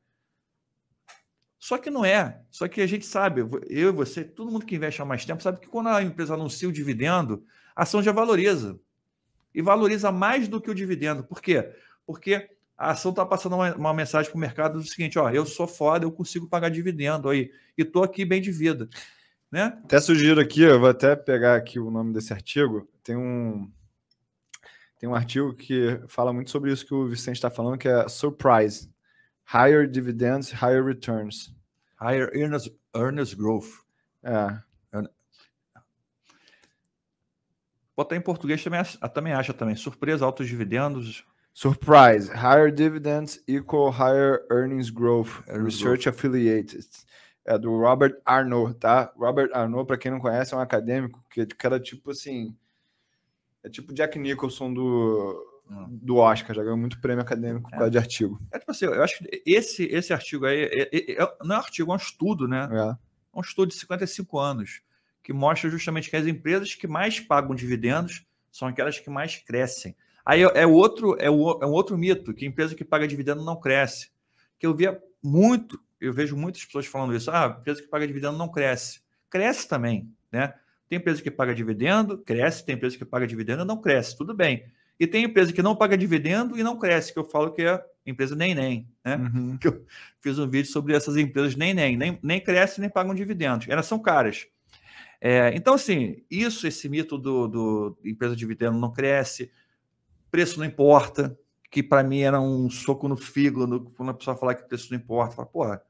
Só 1.57 1.79
que 1.79 1.89
não 1.89 2.05
é. 2.05 2.43
Só 2.51 2.67
que 2.67 2.81
a 2.81 2.87
gente 2.87 3.07
sabe, 3.07 3.43
eu 3.69 3.91
e 3.91 3.93
você, 3.93 4.25
todo 4.25 4.51
mundo 4.51 4.67
que 4.67 4.75
investe 4.75 5.01
há 5.01 5.05
mais 5.05 5.25
tempo, 5.25 5.41
sabe 5.41 5.61
que 5.61 5.69
quando 5.69 5.89
a 5.89 6.03
empresa 6.03 6.35
anuncia 6.35 6.69
o 6.69 6.73
dividendo, 6.73 7.45
a 7.77 7.85
ação 7.85 8.03
já 8.03 8.11
valoriza. 8.11 8.77
E 9.55 9.63
valoriza 9.63 10.11
mais 10.11 10.49
do 10.49 10.61
que 10.61 10.71
o 10.71 10.75
dividendo. 10.75 11.23
Por 11.23 11.41
quê? 11.41 11.73
Porque 12.05 12.51
a 12.81 12.93
ação 12.93 13.11
está 13.11 13.27
passando 13.27 13.57
uma, 13.57 13.75
uma 13.77 13.93
mensagem 13.93 14.31
para 14.31 14.39
o 14.39 14.41
mercado 14.41 14.81
do 14.81 14.87
seguinte: 14.87 15.19
ó, 15.19 15.29
eu 15.29 15.45
sou 15.45 15.67
foda, 15.67 16.07
eu 16.07 16.11
consigo 16.11 16.49
pagar 16.49 16.71
dividendo 16.71 17.29
aí. 17.29 17.53
E 17.77 17.83
estou 17.83 18.03
aqui 18.03 18.25
bem 18.25 18.41
de 18.41 18.51
vida. 18.51 18.89
Né? 19.53 19.79
Até 19.85 20.01
sugiro 20.01 20.41
aqui, 20.41 20.63
eu 20.63 20.81
vou 20.81 20.89
até 20.89 21.15
pegar 21.15 21.57
aqui 21.57 21.79
o 21.79 21.91
nome 21.91 22.15
desse 22.15 22.33
artigo. 22.33 22.89
Tem 23.03 23.17
um, 23.17 23.71
tem 24.99 25.07
um 25.07 25.15
artigo 25.15 25.53
que 25.55 26.01
fala 26.09 26.33
muito 26.33 26.51
sobre 26.51 26.73
isso 26.73 26.87
que 26.87 26.95
o 26.95 27.07
Vicente 27.07 27.37
está 27.37 27.51
falando, 27.51 27.77
que 27.77 27.89
é 27.89 28.09
Surprise 28.09 28.89
higher 29.53 29.87
dividends, 29.87 30.51
higher 30.51 30.83
returns. 30.83 31.53
Higher 32.01 32.31
earnings, 32.35 32.71
earnings 32.95 33.35
growth. 33.35 33.85
É. 34.23 34.59
Botar 37.97 38.17
em 38.17 38.21
português 38.21 38.65
também, 38.65 38.81
também 39.13 39.33
acha 39.35 39.53
também. 39.53 39.77
Surpresa, 39.77 40.25
altos 40.25 40.49
dividendos. 40.49 41.27
Surprise. 41.53 42.31
Higher 42.31 42.71
dividends 42.71 43.41
equal 43.47 43.91
higher 43.91 44.47
earnings 44.51 44.91
growth. 44.91 45.43
Earnings 45.49 45.75
Research 45.75 46.05
growth. 46.05 46.17
Affiliated. 46.17 46.87
É 47.45 47.59
do 47.59 47.77
Robert 47.77 48.21
Arnault, 48.25 48.75
tá? 48.79 49.13
Robert 49.17 49.51
Arnault, 49.53 49.87
para 49.87 49.99
quem 49.99 50.11
não 50.11 50.21
conhece, 50.21 50.55
é 50.55 50.57
um 50.57 50.61
acadêmico 50.61 51.25
que, 51.31 51.47
que 51.47 51.67
era 51.67 51.81
tipo 51.81 52.11
assim. 52.11 52.57
É 53.63 53.69
tipo 53.69 53.93
Jack 53.93 54.19
Nicholson 54.19 54.73
do, 54.73 55.51
do 55.89 56.17
Oscar, 56.17 56.55
já 56.55 56.63
ganhou 56.63 56.77
muito 56.77 57.01
prêmio 57.01 57.23
acadêmico 57.23 57.71
por 57.71 57.77
causa 57.77 57.91
de 57.91 57.99
artigo. 57.99 58.41
É 58.53 58.59
tipo 58.59 58.71
assim, 58.71 58.87
eu 58.87 59.03
acho 59.03 59.19
que 59.19 59.43
esse, 59.47 59.85
esse 59.85 60.13
artigo 60.13 60.47
aí 60.47 60.65
é, 60.65 60.83
é, 60.93 61.13
é, 61.13 61.37
não 61.43 61.57
é 61.57 61.59
um 61.59 61.63
artigo, 61.63 61.91
é 61.91 61.95
um 61.95 61.97
estudo, 61.97 62.49
né? 62.49 62.69
É. 62.73 62.91
é 62.91 62.97
um 63.35 63.41
estudo 63.41 63.69
de 63.69 63.75
55 63.75 64.39
anos, 64.39 64.83
que 65.23 65.33
mostra 65.33 65.71
justamente 65.71 66.11
que 66.11 66.17
as 66.17 66.27
empresas 66.27 66.75
que 66.75 66.89
mais 66.89 67.21
pagam 67.21 67.55
dividendos 67.55 68.27
são 68.51 68.67
aquelas 68.67 68.99
que 68.99 69.09
mais 69.09 69.37
crescem. 69.37 69.95
Aí 70.31 70.43
é 70.43 70.65
outro, 70.65 71.17
é, 71.19 71.29
o, 71.29 71.59
é 71.61 71.67
um 71.67 71.73
outro 71.73 71.99
mito, 71.99 72.33
que 72.33 72.47
empresa 72.47 72.73
que 72.73 72.85
paga 72.85 73.09
dividendo 73.09 73.45
não 73.45 73.59
cresce. 73.59 74.13
Que 74.61 74.65
eu 74.65 74.73
via 74.73 74.97
muito, 75.21 75.77
eu 76.01 76.13
vejo 76.13 76.37
muitas 76.37 76.65
pessoas 76.65 76.87
falando 76.87 77.17
isso. 77.17 77.33
Ah, 77.33 77.57
empresa 77.59 77.83
que 77.83 77.89
paga 77.89 78.07
dividendo 78.07 78.39
não 78.39 78.49
cresce. 78.49 79.01
Cresce 79.29 79.67
também, 79.67 80.09
né? 80.31 80.55
Tem 80.89 80.99
empresa 81.01 81.21
que 81.21 81.33
paga 81.33 81.53
dividendo, 81.53 82.17
cresce. 82.17 82.65
Tem 82.65 82.77
empresa 82.77 82.97
que 82.97 83.05
paga 83.05 83.27
dividendo 83.27 83.65
não 83.65 83.81
cresce. 83.81 84.17
Tudo 84.17 84.33
bem. 84.33 84.67
E 85.01 85.05
tem 85.05 85.25
empresa 85.25 85.53
que 85.53 85.63
não 85.63 85.75
paga 85.75 85.99
dividendo 85.99 86.57
e 86.57 86.63
não 86.63 86.79
cresce, 86.79 87.13
que 87.13 87.19
eu 87.19 87.25
falo 87.25 87.51
que 87.51 87.63
é 87.63 87.85
empresa 88.07 88.37
nem 88.37 88.55
nem, 88.55 88.89
né? 89.05 89.17
Uhum. 89.17 89.59
Que 89.59 89.67
eu 89.67 89.85
fiz 90.21 90.39
um 90.39 90.49
vídeo 90.49 90.71
sobre 90.71 90.95
essas 90.95 91.17
empresas 91.17 91.57
nem 91.57 91.75
nem, 91.75 91.97
nem, 91.97 92.21
nem 92.23 92.41
crescem 92.41 92.83
nem 92.83 92.89
pagam 92.89 93.17
dividendos. 93.17 93.67
Elas 93.69 93.87
são 93.87 93.99
caras. 93.99 94.47
É, 95.21 95.53
então, 95.57 95.75
assim, 95.75 96.23
isso, 96.31 96.69
esse 96.69 96.89
mito 96.89 97.19
do, 97.19 97.49
do 97.49 97.99
empresa 98.05 98.37
de 98.37 98.39
dividendo 98.39 98.79
não 98.79 98.93
cresce, 98.93 99.51
preço 100.31 100.59
não 100.59 100.67
importa, 100.67 101.37
que 101.71 101.83
para 101.83 102.03
mim 102.03 102.21
era 102.21 102.41
um 102.41 102.69
soco 102.69 103.09
no 103.09 103.17
fígado 103.17 103.93
quando 103.97 104.11
a 104.11 104.15
pessoa 104.15 104.37
falar 104.37 104.55
que 104.55 104.69
preço 104.69 104.89
não 104.91 104.99
importa. 104.99 105.37
Fala, 105.37 105.49
porra, 105.49 105.83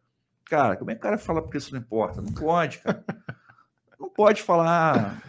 cara, 0.44 0.76
como 0.76 0.90
é 0.90 0.94
que 0.94 1.00
o 1.00 1.02
cara 1.02 1.18
fala 1.18 1.42
que 1.42 1.48
preço 1.48 1.72
não 1.72 1.80
importa? 1.80 2.20
Não 2.20 2.32
pode, 2.32 2.78
cara. 2.78 3.04
Não 3.98 4.08
pode 4.08 4.42
falar. 4.42 5.22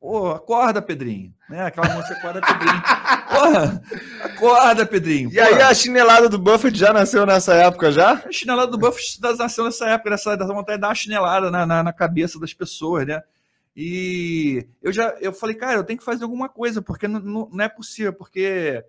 Pô, 0.00 0.30
acorda, 0.30 0.80
Pedrinho. 0.80 1.34
Né? 1.48 1.66
Aquela 1.66 1.92
música 1.94 2.14
acorda, 2.14 2.40
Pedrinho. 2.40 2.82
Porra, 3.28 3.82
acorda, 4.22 4.86
Pedrinho. 4.86 5.32
E 5.32 5.40
aí 5.40 5.60
a 5.60 5.74
chinelada 5.74 6.28
do 6.28 6.38
Buffett 6.38 6.78
já 6.78 6.92
nasceu 6.92 7.26
nessa 7.26 7.54
época 7.54 7.90
já? 7.90 8.14
A 8.14 8.30
chinelada 8.30 8.70
do 8.70 8.78
Buffett 8.78 9.20
nasceu 9.36 9.64
nessa 9.64 9.88
época, 9.88 10.10
nessa, 10.10 10.36
dessa 10.36 10.52
vontade 10.52 10.76
de 10.76 10.82
dar 10.82 10.88
uma 10.88 10.94
chinelada 10.94 11.50
na, 11.50 11.66
na, 11.66 11.82
na 11.82 11.92
cabeça 11.92 12.38
das 12.38 12.54
pessoas, 12.54 13.06
né? 13.06 13.22
E 13.74 14.66
eu 14.82 14.92
já 14.92 15.10
eu 15.20 15.32
falei, 15.32 15.56
cara, 15.56 15.78
eu 15.78 15.84
tenho 15.84 15.98
que 15.98 16.04
fazer 16.04 16.24
alguma 16.24 16.48
coisa, 16.48 16.82
porque 16.82 17.08
não, 17.08 17.48
não, 17.50 17.64
é 17.64 17.68
possível, 17.68 18.12
porque 18.12 18.84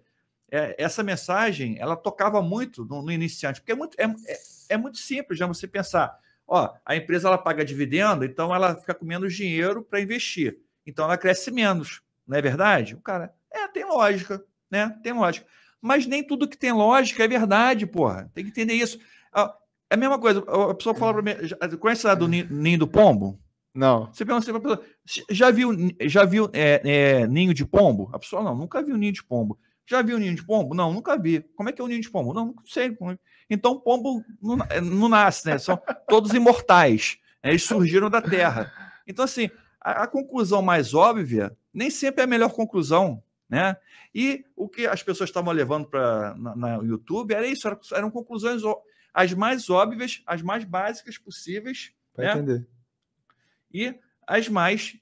é, 0.52 0.76
essa 0.78 1.02
mensagem 1.02 1.78
ela 1.80 1.96
tocava 1.96 2.42
muito 2.42 2.84
no, 2.84 3.02
no 3.02 3.12
iniciante, 3.12 3.62
porque 3.62 3.72
é 3.72 3.76
muito, 3.76 3.96
é, 4.00 4.04
é, 4.04 4.38
é, 4.70 4.78
muito 4.78 4.98
simples 4.98 5.40
já 5.40 5.48
você 5.48 5.68
pensar, 5.68 6.18
ó, 6.46 6.74
a 6.86 6.96
empresa 6.96 7.30
ela 7.30 7.38
paga 7.38 7.64
dividendo, 7.64 8.26
então 8.26 8.54
ela 8.54 8.76
fica 8.76 8.94
com 8.94 9.06
menos 9.06 9.34
dinheiro 9.34 9.84
para 9.84 10.02
investir, 10.02 10.60
então 10.86 11.06
ela 11.06 11.18
cresce 11.18 11.50
menos, 11.50 12.02
não 12.28 12.38
é 12.38 12.42
verdade? 12.42 12.94
O 12.94 13.00
cara, 13.00 13.34
é, 13.50 13.68
tem 13.70 13.86
lógica, 13.86 14.44
né? 14.70 14.94
Tem 15.02 15.14
lógica. 15.14 15.48
Mas 15.82 16.06
nem 16.06 16.26
tudo 16.26 16.48
que 16.48 16.58
tem 16.58 16.72
lógica 16.72 17.24
é 17.24 17.28
verdade, 17.28 17.86
porra. 17.86 18.32
Tem 18.34 18.44
que 18.44 18.50
entender 18.50 18.74
isso. 18.74 18.98
É 19.90 19.96
a 19.96 19.98
mesma 19.98 20.18
coisa, 20.18 20.40
a 20.40 20.74
pessoa 20.74 20.96
fala 20.96 21.14
para 21.14 21.22
mim, 21.22 21.78
conhece 21.78 22.08
a 22.08 22.16
do 22.16 22.28
ninho 22.28 22.80
do 22.80 22.88
pombo? 22.88 23.40
Não. 23.74 24.14
Você 24.14 24.24
pergunta 24.24 24.60
para 24.60 24.78
pessoa, 24.78 24.86
já 25.30 25.50
viu, 25.50 25.72
já 26.02 26.26
viu 26.26 26.50
é, 26.54 26.82
é, 26.84 27.28
ninho 27.28 27.54
de 27.54 27.66
pombo? 27.66 28.10
A 28.14 28.20
pessoa, 28.20 28.44
não, 28.44 28.56
nunca 28.56 28.84
viu 28.84 28.98
ninho 28.98 29.12
de 29.12 29.24
pombo. 29.24 29.58
Já 29.86 30.02
viu 30.02 30.20
ninho 30.20 30.36
de 30.36 30.46
pombo? 30.46 30.76
Não, 30.76 30.94
nunca 30.94 31.18
vi. 31.18 31.42
Como 31.56 31.70
é 31.70 31.72
que 31.72 31.82
é 31.82 31.84
o 31.84 31.88
ninho 31.88 32.02
de 32.02 32.10
pombo? 32.10 32.34
Não, 32.34 32.48
não 32.48 32.66
sei. 32.66 32.90
É. 32.90 33.18
Então, 33.50 33.80
pombo 33.80 34.24
não, 34.42 34.58
é, 34.70 34.80
não 34.80 35.10
nasce, 35.10 35.48
né? 35.48 35.58
São 35.58 35.82
todos 36.08 36.34
imortais. 36.34 37.18
Né? 37.44 37.52
Eles 37.52 37.64
surgiram 37.64 38.10
da 38.10 38.22
terra. 38.22 38.72
Então, 39.08 39.26
assim, 39.26 39.50
a, 39.82 40.04
a, 40.04 40.08
conclusão 40.08 40.62
mais 40.62 40.94
óbvia 40.94 41.56
nem 41.74 41.90
sempre 41.90 42.22
é 42.22 42.24
a 42.24 42.28
melhor 42.28 42.54
conclusão, 42.54 43.22
né? 43.50 43.76
E 44.16 44.46
o 44.56 44.70
que 44.70 44.86
as 44.86 45.04
pessoas 45.04 45.30
estavam 45.30 45.52
levando 45.52 45.88
para 45.88 46.36
na, 46.36 46.76
YouTube 46.76 47.34
era 47.34 47.46
isso, 47.48 47.68
eram, 47.68 47.80
eram 47.94 48.12
conclusões 48.12 48.62
as 49.14 49.34
mais 49.34 49.70
óbvias, 49.70 50.22
as 50.26 50.42
mais 50.42 50.64
básicas 50.64 51.18
possíveis. 51.18 51.92
Para 52.14 52.26
né? 52.26 52.32
entender. 52.32 52.68
E 53.74 53.96
as 54.28 54.48
mais 54.48 54.96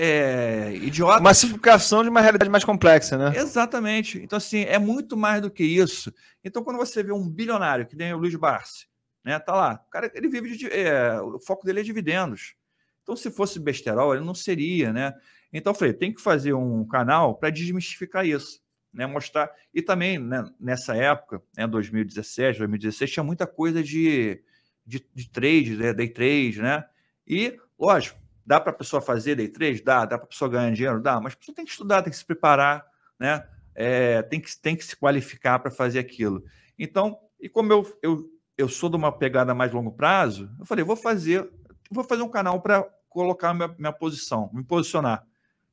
é, 0.00 0.74
idiota. 0.76 1.20
Massificação 1.20 2.02
de 2.04 2.08
uma 2.08 2.20
realidade 2.20 2.50
mais 2.50 2.64
complexa, 2.64 3.18
né? 3.18 3.36
Exatamente. 3.36 4.22
Então, 4.22 4.36
assim, 4.36 4.60
é 4.60 4.78
muito 4.78 5.16
mais 5.16 5.42
do 5.42 5.50
que 5.50 5.64
isso. 5.64 6.12
Então, 6.44 6.62
quando 6.62 6.76
você 6.76 7.02
vê 7.02 7.12
um 7.12 7.28
bilionário, 7.28 7.86
que 7.86 7.96
nem 7.96 8.12
o 8.14 8.18
Luiz 8.18 8.34
Barsi, 8.36 8.86
né? 9.24 9.38
Tá 9.40 9.54
lá. 9.54 9.82
O 9.86 9.90
cara, 9.90 10.10
ele 10.14 10.28
vive 10.28 10.56
de. 10.56 10.66
É, 10.68 11.20
o 11.20 11.40
foco 11.40 11.66
dele 11.66 11.80
é 11.80 11.82
dividendos. 11.82 12.54
Então, 13.02 13.16
se 13.16 13.30
fosse 13.30 13.58
besterol, 13.58 14.14
ele 14.14 14.24
não 14.24 14.34
seria, 14.34 14.92
né? 14.92 15.14
Então, 15.52 15.72
eu 15.72 15.74
falei, 15.74 15.94
tem 15.94 16.12
que 16.12 16.20
fazer 16.20 16.52
um 16.52 16.86
canal 16.86 17.34
para 17.34 17.50
desmistificar 17.50 18.24
isso. 18.24 18.60
Né, 18.92 19.06
mostrar. 19.06 19.50
E 19.72 19.82
também, 19.82 20.18
né, 20.18 20.44
nessa 20.58 20.96
época, 20.96 21.42
né, 21.56 21.66
2017, 21.66 22.58
2016, 22.58 23.10
tinha 23.10 23.22
muita 23.22 23.46
coisa 23.46 23.82
de, 23.82 24.42
de, 24.84 25.06
de 25.14 25.28
trade, 25.28 25.76
né, 25.76 25.92
day 25.92 26.08
trade, 26.08 26.62
né? 26.62 26.84
E, 27.28 27.58
lógico, 27.78 28.18
Dá 28.48 28.58
para 28.58 28.70
a 28.70 28.74
pessoa 28.74 29.02
fazer 29.02 29.34
day 29.34 29.46
trade? 29.46 29.82
Dá. 29.82 30.06
Dá 30.06 30.16
para 30.16 30.24
a 30.24 30.28
pessoa 30.28 30.50
ganhar 30.50 30.72
dinheiro? 30.72 31.02
Dá. 31.02 31.20
Mas 31.20 31.34
a 31.34 31.36
pessoa 31.36 31.54
tem 31.54 31.66
que 31.66 31.70
estudar, 31.70 32.00
tem 32.00 32.10
que 32.10 32.16
se 32.16 32.24
preparar, 32.24 32.82
né? 33.20 33.46
É, 33.74 34.22
tem, 34.22 34.40
que, 34.40 34.56
tem 34.56 34.74
que 34.74 34.82
se 34.82 34.96
qualificar 34.96 35.58
para 35.58 35.70
fazer 35.70 35.98
aquilo. 35.98 36.42
Então, 36.78 37.18
e 37.38 37.46
como 37.46 37.70
eu, 37.70 37.98
eu, 38.00 38.24
eu 38.56 38.66
sou 38.66 38.88
de 38.88 38.96
uma 38.96 39.12
pegada 39.12 39.54
mais 39.54 39.70
longo 39.70 39.92
prazo, 39.92 40.50
eu 40.58 40.64
falei, 40.64 40.82
vou 40.82 40.96
fazer, 40.96 41.46
vou 41.90 42.02
fazer 42.02 42.22
um 42.22 42.30
canal 42.30 42.62
para 42.62 42.88
colocar 43.10 43.52
minha, 43.52 43.68
minha 43.78 43.92
posição, 43.92 44.48
me 44.50 44.64
posicionar 44.64 45.26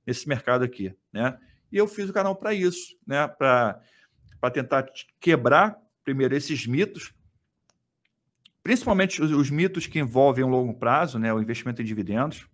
nesse 0.05 0.27
mercado 0.27 0.65
aqui, 0.65 0.93
né? 1.13 1.39
E 1.71 1.77
eu 1.77 1.87
fiz 1.87 2.09
o 2.09 2.13
canal 2.13 2.35
para 2.35 2.53
isso, 2.53 2.97
né? 3.07 3.25
Para 3.25 3.79
tentar 4.51 4.85
quebrar 5.17 5.77
primeiro 6.03 6.35
esses 6.35 6.67
mitos, 6.67 7.13
principalmente 8.65 9.21
os, 9.21 9.29
os, 9.29 9.51
mitos 9.51 9.85
que 9.85 9.99
envolvem 9.99 10.43
o 10.43 10.47
longo 10.47 10.73
prazo, 10.73 11.19
né? 11.19 11.31
O 11.31 11.39
investimento 11.39 11.83
em 11.83 11.85
dividendos, 11.85 12.47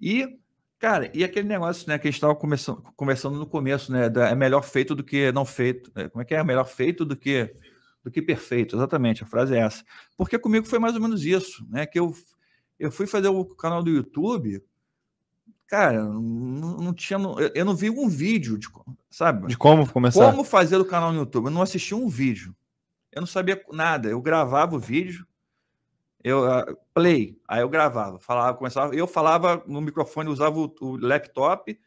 e, 0.00 0.36
cara, 0.80 1.08
e 1.14 1.22
aquele 1.22 1.46
negócio, 1.46 1.88
né, 1.88 1.96
que 1.96 2.08
a 2.08 2.10
gente 2.10 2.16
estava 2.16 2.34
conversando 2.34 3.38
no 3.38 3.46
começo, 3.46 3.92
né? 3.92 4.08
Da, 4.08 4.30
é 4.30 4.34
melhor 4.34 4.64
feito 4.64 4.92
do 4.92 5.04
que 5.04 5.30
não 5.30 5.44
feito. 5.44 5.92
Né, 5.94 6.08
como 6.08 6.22
é 6.22 6.24
que 6.24 6.34
é? 6.34 6.38
é? 6.38 6.44
Melhor 6.44 6.64
feito 6.66 7.04
do 7.04 7.14
que 7.14 7.54
do 8.02 8.10
que 8.10 8.20
perfeito. 8.20 8.74
Exatamente, 8.74 9.22
a 9.22 9.26
frase 9.26 9.54
é 9.54 9.60
essa. 9.60 9.84
Porque 10.16 10.36
comigo 10.36 10.66
foi 10.66 10.80
mais 10.80 10.96
ou 10.96 11.00
menos 11.00 11.24
isso, 11.24 11.64
né? 11.70 11.86
Que 11.86 12.00
eu, 12.00 12.12
eu 12.76 12.90
fui 12.90 13.06
fazer 13.06 13.28
o 13.28 13.44
canal 13.44 13.84
do 13.84 13.90
YouTube, 13.90 14.60
cara, 15.68 16.02
não, 16.02 16.78
não 16.78 16.92
tinha. 16.92 17.16
Eu 17.54 17.64
não 17.64 17.76
vi 17.76 17.90
um 17.90 18.08
vídeo 18.08 18.58
de, 18.58 18.66
sabe? 19.08 19.46
De 19.46 19.56
como 19.56 19.88
começar. 19.88 20.32
Como 20.32 20.42
fazer 20.42 20.78
o 20.78 20.84
canal 20.84 21.12
no 21.12 21.20
YouTube. 21.20 21.44
Eu 21.44 21.52
não 21.52 21.62
assisti 21.62 21.94
um 21.94 22.08
vídeo. 22.08 22.56
Eu 23.12 23.20
não 23.20 23.26
sabia 23.26 23.62
nada. 23.72 24.08
Eu 24.08 24.20
gravava 24.20 24.76
o 24.76 24.78
vídeo, 24.78 25.26
eu 26.22 26.44
uh, 26.44 26.76
play, 26.92 27.38
aí 27.48 27.62
eu 27.62 27.68
gravava, 27.68 28.18
falava, 28.18 28.56
começava, 28.56 28.94
eu 28.94 29.06
falava 29.06 29.62
no 29.66 29.80
microfone, 29.80 30.28
usava 30.28 30.58
o, 30.58 30.74
o 30.80 30.96
laptop, 30.96 31.78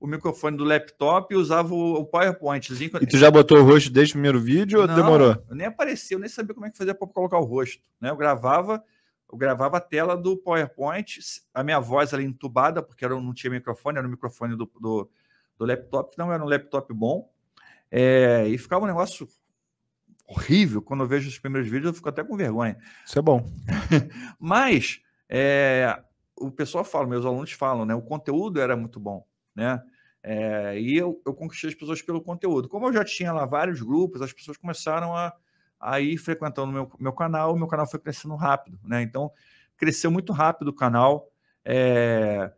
o 0.00 0.06
microfone 0.06 0.56
do 0.56 0.64
laptop 0.64 1.32
e 1.32 1.36
usava 1.36 1.72
o, 1.72 1.94
o 1.94 2.06
PowerPointzinho. 2.06 2.90
E 3.00 3.06
tu 3.06 3.16
já 3.18 3.30
botou 3.30 3.58
o 3.58 3.62
rosto 3.62 3.90
desde 3.90 4.12
o 4.12 4.14
primeiro 4.14 4.40
vídeo 4.40 4.80
ou 4.80 4.88
demorou? 4.88 5.36
Eu 5.48 5.54
nem 5.54 5.66
apareceu, 5.66 6.18
nem 6.18 6.28
sabia 6.28 6.54
como 6.54 6.66
é 6.66 6.70
que 6.70 6.78
fazia 6.78 6.94
para 6.94 7.06
colocar 7.06 7.38
o 7.38 7.44
rosto, 7.44 7.82
né? 8.00 8.10
Eu 8.10 8.16
gravava, 8.16 8.82
eu 9.30 9.38
gravava 9.38 9.76
a 9.76 9.80
tela 9.80 10.16
do 10.16 10.36
PowerPoint, 10.36 11.20
a 11.54 11.62
minha 11.62 11.78
voz 11.78 12.12
ali 12.12 12.24
entubada, 12.24 12.82
porque 12.82 13.04
eu 13.04 13.20
não 13.20 13.32
tinha 13.32 13.50
microfone, 13.50 13.98
era 13.98 14.06
o 14.06 14.10
microfone 14.10 14.56
do, 14.56 14.68
do, 14.80 15.08
do 15.56 15.64
laptop, 15.64 16.16
não 16.18 16.32
era 16.32 16.42
um 16.42 16.48
laptop 16.48 16.92
bom, 16.92 17.30
é, 17.90 18.48
e 18.48 18.58
ficava 18.58 18.84
um 18.84 18.88
negócio 18.88 19.28
horrível. 20.32 20.82
Quando 20.82 21.04
eu 21.04 21.08
vejo 21.08 21.28
os 21.28 21.38
primeiros 21.38 21.70
vídeos, 21.70 21.88
eu 21.88 21.94
fico 21.94 22.08
até 22.08 22.22
com 22.24 22.36
vergonha. 22.36 22.76
Isso 23.06 23.18
é 23.18 23.22
bom. 23.22 23.46
Mas 24.38 25.00
é, 25.28 26.02
o 26.36 26.50
pessoal 26.50 26.84
fala, 26.84 27.06
meus 27.06 27.24
alunos 27.24 27.52
falam, 27.52 27.84
né? 27.84 27.94
O 27.94 28.02
conteúdo 28.02 28.60
era 28.60 28.76
muito 28.76 28.98
bom, 28.98 29.24
né? 29.54 29.82
É, 30.22 30.78
e 30.78 30.96
eu, 30.96 31.20
eu 31.26 31.34
conquistei 31.34 31.70
as 31.70 31.76
pessoas 31.76 32.00
pelo 32.00 32.20
conteúdo. 32.20 32.68
Como 32.68 32.86
eu 32.86 32.92
já 32.92 33.04
tinha 33.04 33.32
lá 33.32 33.44
vários 33.44 33.82
grupos, 33.82 34.22
as 34.22 34.32
pessoas 34.32 34.56
começaram 34.56 35.16
a, 35.16 35.32
a 35.80 36.00
ir 36.00 36.16
frequentando 36.16 36.72
meu, 36.72 36.90
meu 36.98 37.12
canal, 37.12 37.56
meu 37.56 37.66
canal 37.66 37.90
foi 37.90 37.98
crescendo 37.98 38.36
rápido, 38.36 38.78
né? 38.84 39.02
Então, 39.02 39.30
cresceu 39.76 40.10
muito 40.10 40.32
rápido 40.32 40.68
o 40.68 40.74
canal. 40.74 41.28
É, 41.64 42.52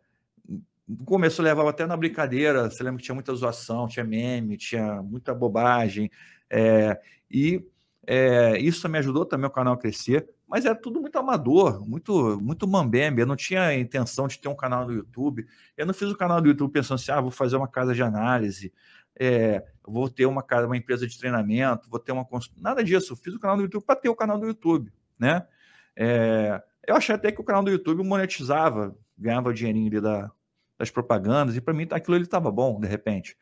no 0.87 1.03
começo 1.03 1.41
eu 1.41 1.45
levava 1.45 1.69
até 1.71 1.85
na 1.87 1.97
brincadeira, 1.97 2.69
você 2.69 2.83
lembra 2.83 2.99
que 2.99 3.05
tinha 3.05 3.15
muita 3.15 3.33
zoação, 3.33 3.87
tinha 3.87 4.05
meme, 4.05 4.57
tinha 4.57 5.01
muita 5.01 5.33
bobagem. 5.33 6.11
É, 6.49 6.99
e 7.29 7.65
é, 8.07 8.57
isso 8.59 8.87
me 8.87 8.97
ajudou 8.99 9.25
também 9.25 9.47
o 9.47 9.51
canal 9.51 9.73
a 9.73 9.77
crescer, 9.77 10.29
mas 10.47 10.65
era 10.65 10.75
tudo 10.75 11.01
muito 11.01 11.17
amador, 11.17 11.87
muito 11.87 12.39
muito 12.41 12.67
mambembe. 12.67 13.21
Eu 13.21 13.25
não 13.25 13.35
tinha 13.35 13.73
intenção 13.77 14.27
de 14.27 14.39
ter 14.39 14.47
um 14.47 14.55
canal 14.55 14.85
no 14.85 14.93
YouTube. 14.93 15.45
Eu 15.75 15.85
não 15.85 15.93
fiz 15.93 16.09
o 16.09 16.17
canal 16.17 16.39
do 16.39 16.47
YouTube 16.47 16.71
pensando 16.71 16.95
assim, 16.95 17.11
ah, 17.11 17.21
vou 17.21 17.31
fazer 17.31 17.55
uma 17.55 17.67
casa 17.67 17.93
de 17.95 18.03
análise, 18.03 18.71
é, 19.19 19.65
vou 19.83 20.09
ter 20.09 20.25
uma 20.25 20.43
casa, 20.43 20.67
uma 20.67 20.77
empresa 20.77 21.07
de 21.07 21.17
treinamento, 21.17 21.89
vou 21.89 21.99
ter 21.99 22.11
uma 22.11 22.27
nada 22.57 22.83
disso. 22.83 23.13
Eu 23.13 23.17
fiz 23.17 23.33
o 23.33 23.39
canal 23.39 23.57
do 23.57 23.63
YouTube 23.63 23.83
para 23.83 23.95
ter 23.95 24.09
o 24.09 24.15
canal 24.15 24.37
do 24.37 24.45
YouTube, 24.47 24.91
né? 25.17 25.47
É, 25.95 26.61
eu 26.85 26.95
achei 26.95 27.15
até 27.15 27.31
que 27.31 27.41
o 27.41 27.43
canal 27.43 27.63
do 27.63 27.71
YouTube 27.71 28.03
monetizava, 28.03 28.95
ganhava 29.17 29.49
o 29.49 29.53
dinheirinho 29.53 29.87
ali 29.87 30.01
da, 30.01 30.31
das 30.77 30.91
propagandas, 30.91 31.55
e 31.55 31.61
para 31.61 31.73
mim 31.73 31.87
aquilo 31.89 32.15
ele 32.15 32.25
estava 32.25 32.51
bom, 32.51 32.79
de 32.79 32.87
repente. 32.87 33.35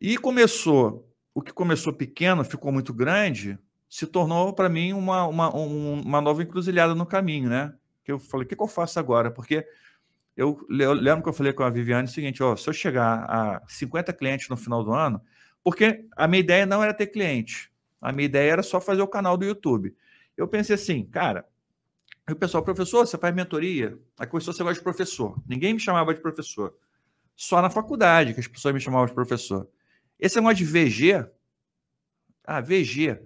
E 0.00 0.16
começou 0.16 1.09
o 1.34 1.42
que 1.42 1.52
começou 1.52 1.92
pequeno, 1.92 2.44
ficou 2.44 2.72
muito 2.72 2.92
grande, 2.92 3.58
se 3.88 4.06
tornou 4.06 4.52
para 4.52 4.68
mim 4.68 4.92
uma, 4.92 5.26
uma, 5.26 5.50
uma 5.50 6.20
nova 6.20 6.42
encruzilhada 6.42 6.94
no 6.94 7.06
caminho, 7.06 7.48
né? 7.48 7.74
Que 8.04 8.12
eu 8.12 8.18
falei, 8.18 8.44
o 8.44 8.48
que, 8.48 8.56
que 8.56 8.62
eu 8.62 8.68
faço 8.68 8.98
agora? 8.98 9.30
Porque 9.30 9.66
eu, 10.36 10.66
eu, 10.70 10.92
lembro 10.92 11.22
que 11.22 11.28
eu 11.28 11.32
falei 11.32 11.52
com 11.52 11.62
a 11.62 11.70
Viviane 11.70 12.08
o 12.08 12.10
seguinte: 12.10 12.42
ó, 12.42 12.56
se 12.56 12.68
eu 12.68 12.72
chegar 12.72 13.24
a 13.28 13.62
50 13.68 14.12
clientes 14.12 14.48
no 14.48 14.56
final 14.56 14.82
do 14.82 14.92
ano, 14.92 15.20
porque 15.62 16.06
a 16.16 16.26
minha 16.26 16.40
ideia 16.40 16.64
não 16.64 16.82
era 16.82 16.94
ter 16.94 17.08
cliente, 17.08 17.70
a 18.00 18.12
minha 18.12 18.26
ideia 18.26 18.52
era 18.52 18.62
só 18.62 18.80
fazer 18.80 19.02
o 19.02 19.08
canal 19.08 19.36
do 19.36 19.44
YouTube. 19.44 19.94
Eu 20.36 20.48
pensei 20.48 20.74
assim, 20.74 21.04
cara, 21.04 21.44
o 22.30 22.36
pessoal, 22.36 22.62
professor, 22.62 23.06
você 23.06 23.18
faz 23.18 23.34
mentoria? 23.34 23.98
Aí 24.18 24.26
começou 24.26 24.52
esse 24.52 24.60
negócio 24.60 24.78
de 24.78 24.84
professor. 24.84 25.36
Ninguém 25.46 25.74
me 25.74 25.80
chamava 25.80 26.14
de 26.14 26.20
professor. 26.20 26.74
Só 27.34 27.60
na 27.60 27.68
faculdade 27.68 28.34
que 28.34 28.40
as 28.40 28.46
pessoas 28.46 28.72
me 28.72 28.80
chamavam 28.80 29.06
de 29.06 29.12
professor. 29.12 29.68
Esse 30.20 30.36
negócio 30.36 30.58
de 30.58 30.64
VG, 30.64 31.26
ah, 32.44 32.60
VG. 32.60 33.18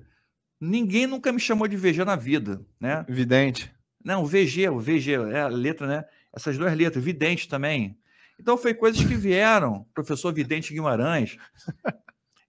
Ninguém 0.61 1.07
nunca 1.07 1.33
me 1.33 1.41
chamou 1.41 1.67
de 1.67 1.77
VG 1.77 2.05
na 2.05 2.15
vida, 2.15 2.65
né? 2.79 3.05
Vidente. 3.09 3.75
Não, 4.05 4.25
VG, 4.25 4.69
o 4.69 4.79
VG, 4.79 5.13
é 5.33 5.41
a 5.41 5.49
letra, 5.49 5.87
né? 5.87 6.05
Essas 6.33 6.59
duas 6.59 6.77
letras, 6.77 7.03
vidente 7.03 7.49
também. 7.49 7.99
Então 8.39 8.59
foi 8.59 8.75
coisas 8.75 9.03
que 9.03 9.15
vieram, 9.15 9.87
professor 9.95 10.33
Vidente 10.33 10.73
Guimarães. 10.73 11.37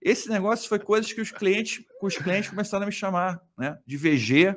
Esse 0.02 0.28
negócio 0.28 0.68
foi 0.68 0.78
coisas 0.78 1.12
que 1.12 1.20
os 1.20 1.30
clientes, 1.30 1.82
os 2.02 2.16
clientes 2.16 2.50
começaram 2.50 2.84
a 2.84 2.86
me 2.86 2.92
chamar, 2.92 3.40
né? 3.56 3.78
De 3.86 3.96
VG. 3.96 4.54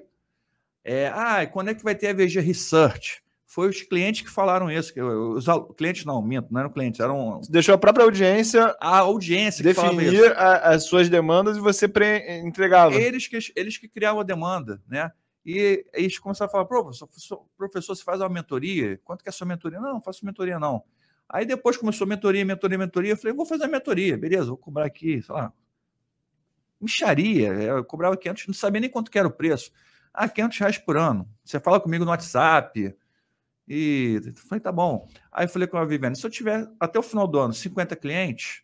É, 0.83 1.07
ah, 1.07 1.45
quando 1.47 1.69
é 1.69 1.73
que 1.73 1.83
vai 1.83 1.95
ter 1.95 2.07
a 2.07 2.13
VG 2.13 2.39
Research? 2.39 3.23
Foi 3.49 3.67
os 3.67 3.81
clientes 3.81 4.21
que 4.21 4.29
falaram 4.29 4.69
isso. 4.69 4.93
Os 5.35 5.45
clientes 5.75 6.05
não, 6.05 6.21
minto, 6.21 6.53
não 6.53 6.59
eram 6.59 6.69
clientes, 6.69 6.99
eram. 6.99 7.41
Deixou 7.49 7.73
a 7.73 7.79
própria 7.79 8.05
audiência. 8.05 8.77
A 8.79 8.99
audiência 8.99 9.63
definir 9.63 10.37
a, 10.37 10.69
as 10.69 10.83
suas 10.83 11.09
demandas 11.09 11.57
e 11.57 11.59
você 11.59 11.87
pre 11.87 12.41
entregava. 12.45 12.93
Eles 12.93 13.25
que, 13.27 13.39
eles 13.55 13.75
que 13.75 13.87
criavam 13.87 14.21
a 14.21 14.23
demanda, 14.23 14.79
né? 14.87 15.11
E 15.43 15.83
eles 15.93 16.19
começaram 16.19 16.47
a 16.47 16.51
falar: 16.51 16.65
professor, 16.65 17.43
professor, 17.57 17.95
você 17.95 18.03
faz 18.03 18.21
uma 18.21 18.29
mentoria? 18.29 19.01
Quanto 19.03 19.23
que 19.23 19.29
é 19.29 19.31
a 19.31 19.33
sua 19.33 19.47
mentoria? 19.47 19.79
Não, 19.79 19.93
não 19.93 20.01
faço 20.01 20.23
mentoria, 20.23 20.59
não. 20.59 20.83
Aí 21.27 21.43
depois 21.43 21.75
começou 21.75 22.05
mentoria, 22.05 22.45
mentoria, 22.45 22.77
mentoria. 22.77 23.13
Eu 23.13 23.17
falei: 23.17 23.35
vou 23.35 23.47
fazer 23.47 23.63
a 23.63 23.67
mentoria, 23.67 24.15
beleza, 24.15 24.45
vou 24.45 24.57
cobrar 24.57 24.85
aqui, 24.85 25.23
sei 25.23 25.33
lá. 25.33 25.51
Micharia, 26.79 27.47
eu 27.47 27.83
cobrava 27.83 28.15
500, 28.15 28.45
não 28.45 28.53
sabia 28.53 28.81
nem 28.81 28.91
quanto 28.91 29.09
que 29.09 29.17
era 29.17 29.27
o 29.27 29.31
preço. 29.31 29.71
Ah, 30.13 30.29
500 30.29 30.57
reais 30.59 30.77
por 30.77 30.97
ano. 30.97 31.27
Você 31.43 31.59
fala 31.59 31.79
comigo 31.79 32.05
no 32.05 32.11
WhatsApp 32.11 32.95
e 33.69 34.19
falei, 34.47 34.59
tá 34.59 34.71
bom. 34.71 35.07
Aí 35.31 35.47
falei 35.47 35.67
com 35.67 35.77
a 35.77 35.85
Viviane, 35.85 36.15
se 36.15 36.25
eu 36.25 36.29
tiver 36.31 36.67
até 36.79 36.97
o 36.97 37.03
final 37.03 37.27
do 37.27 37.37
ano 37.37 37.53
50 37.53 37.95
clientes, 37.95 38.63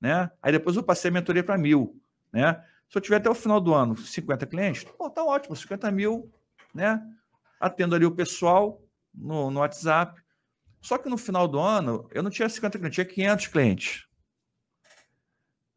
né? 0.00 0.30
Aí 0.40 0.52
depois 0.52 0.76
eu 0.76 0.82
passei 0.84 1.10
a 1.10 1.12
mentoria 1.12 1.42
para 1.42 1.58
mil, 1.58 2.00
né? 2.32 2.64
Se 2.88 2.96
eu 2.96 3.02
tiver 3.02 3.16
até 3.16 3.28
o 3.28 3.34
final 3.34 3.60
do 3.60 3.74
ano 3.74 3.96
50 3.96 4.46
clientes, 4.46 4.84
pô, 4.84 5.10
tá 5.10 5.24
ótimo, 5.24 5.56
50 5.56 5.90
mil, 5.90 6.32
né? 6.72 7.02
Atendo 7.58 7.96
ali 7.96 8.04
o 8.04 8.14
pessoal 8.14 8.80
no, 9.12 9.50
no 9.50 9.58
WhatsApp. 9.58 10.22
Só 10.80 10.98
que 10.98 11.08
no 11.08 11.18
final 11.18 11.48
do 11.48 11.58
ano, 11.58 12.08
eu 12.12 12.22
não 12.22 12.30
tinha 12.30 12.48
50 12.48 12.78
clientes, 12.78 12.94
tinha 12.94 13.04
500 13.04 13.46
clientes. 13.48 14.06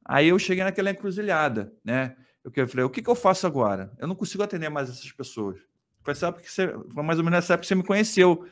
Aí 0.03 0.27
eu 0.27 0.37
cheguei 0.37 0.63
naquela 0.63 0.91
encruzilhada, 0.91 1.73
né? 1.83 2.15
Eu 2.43 2.67
falei, 2.67 2.85
o 2.85 2.89
que, 2.91 3.01
que 3.01 3.09
eu 3.09 3.15
faço 3.15 3.47
agora? 3.47 3.91
Eu 3.97 4.07
não 4.07 4.15
consigo 4.15 4.43
atender 4.43 4.69
mais 4.69 4.87
essas 4.87 5.11
pessoas. 5.11 5.59
Foi, 6.05 6.13
sabe 6.13 6.41
que 6.41 6.51
você, 6.51 6.67
foi 6.93 7.03
mais 7.03 7.17
ou 7.17 7.25
menos 7.25 7.39
nessa 7.39 7.53
época 7.53 7.63
que 7.63 7.67
você 7.67 7.75
me 7.75 7.83
conheceu. 7.83 8.45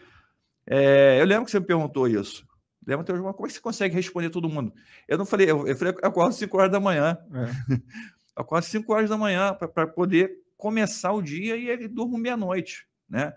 É, 0.66 1.22
eu 1.22 1.26
lembro 1.26 1.46
que 1.46 1.52
você 1.52 1.60
me 1.60 1.66
perguntou 1.66 2.08
isso. 2.08 2.44
Lembra 2.86 3.06
teu 3.06 3.16
como 3.16 3.46
é 3.46 3.48
que 3.48 3.54
você 3.54 3.62
consegue 3.62 3.96
responder 3.96 4.32
todo 4.32 4.50
mundo? 4.50 4.74
Eu 5.08 5.18
não 5.18 5.26
falei, 5.26 5.50
eu, 5.50 5.68
eu 5.68 5.76
falei, 5.76 5.94
eu 5.94 6.10
acordo 6.10 6.34
5 6.34 6.58
horas 6.58 6.72
da 6.72 6.80
manhã. 6.80 7.18
É. 7.32 7.74
eu 7.76 7.78
acordo 8.36 8.66
5 8.66 8.92
horas 8.92 9.10
da 9.10 9.18
manhã 9.18 9.54
para 9.54 9.86
poder 9.88 10.32
começar 10.58 11.14
o 11.14 11.22
dia 11.22 11.56
e 11.56 11.70
ele 11.70 11.88
durmo 11.88 12.18
meia-noite, 12.18 12.88
né? 13.08 13.34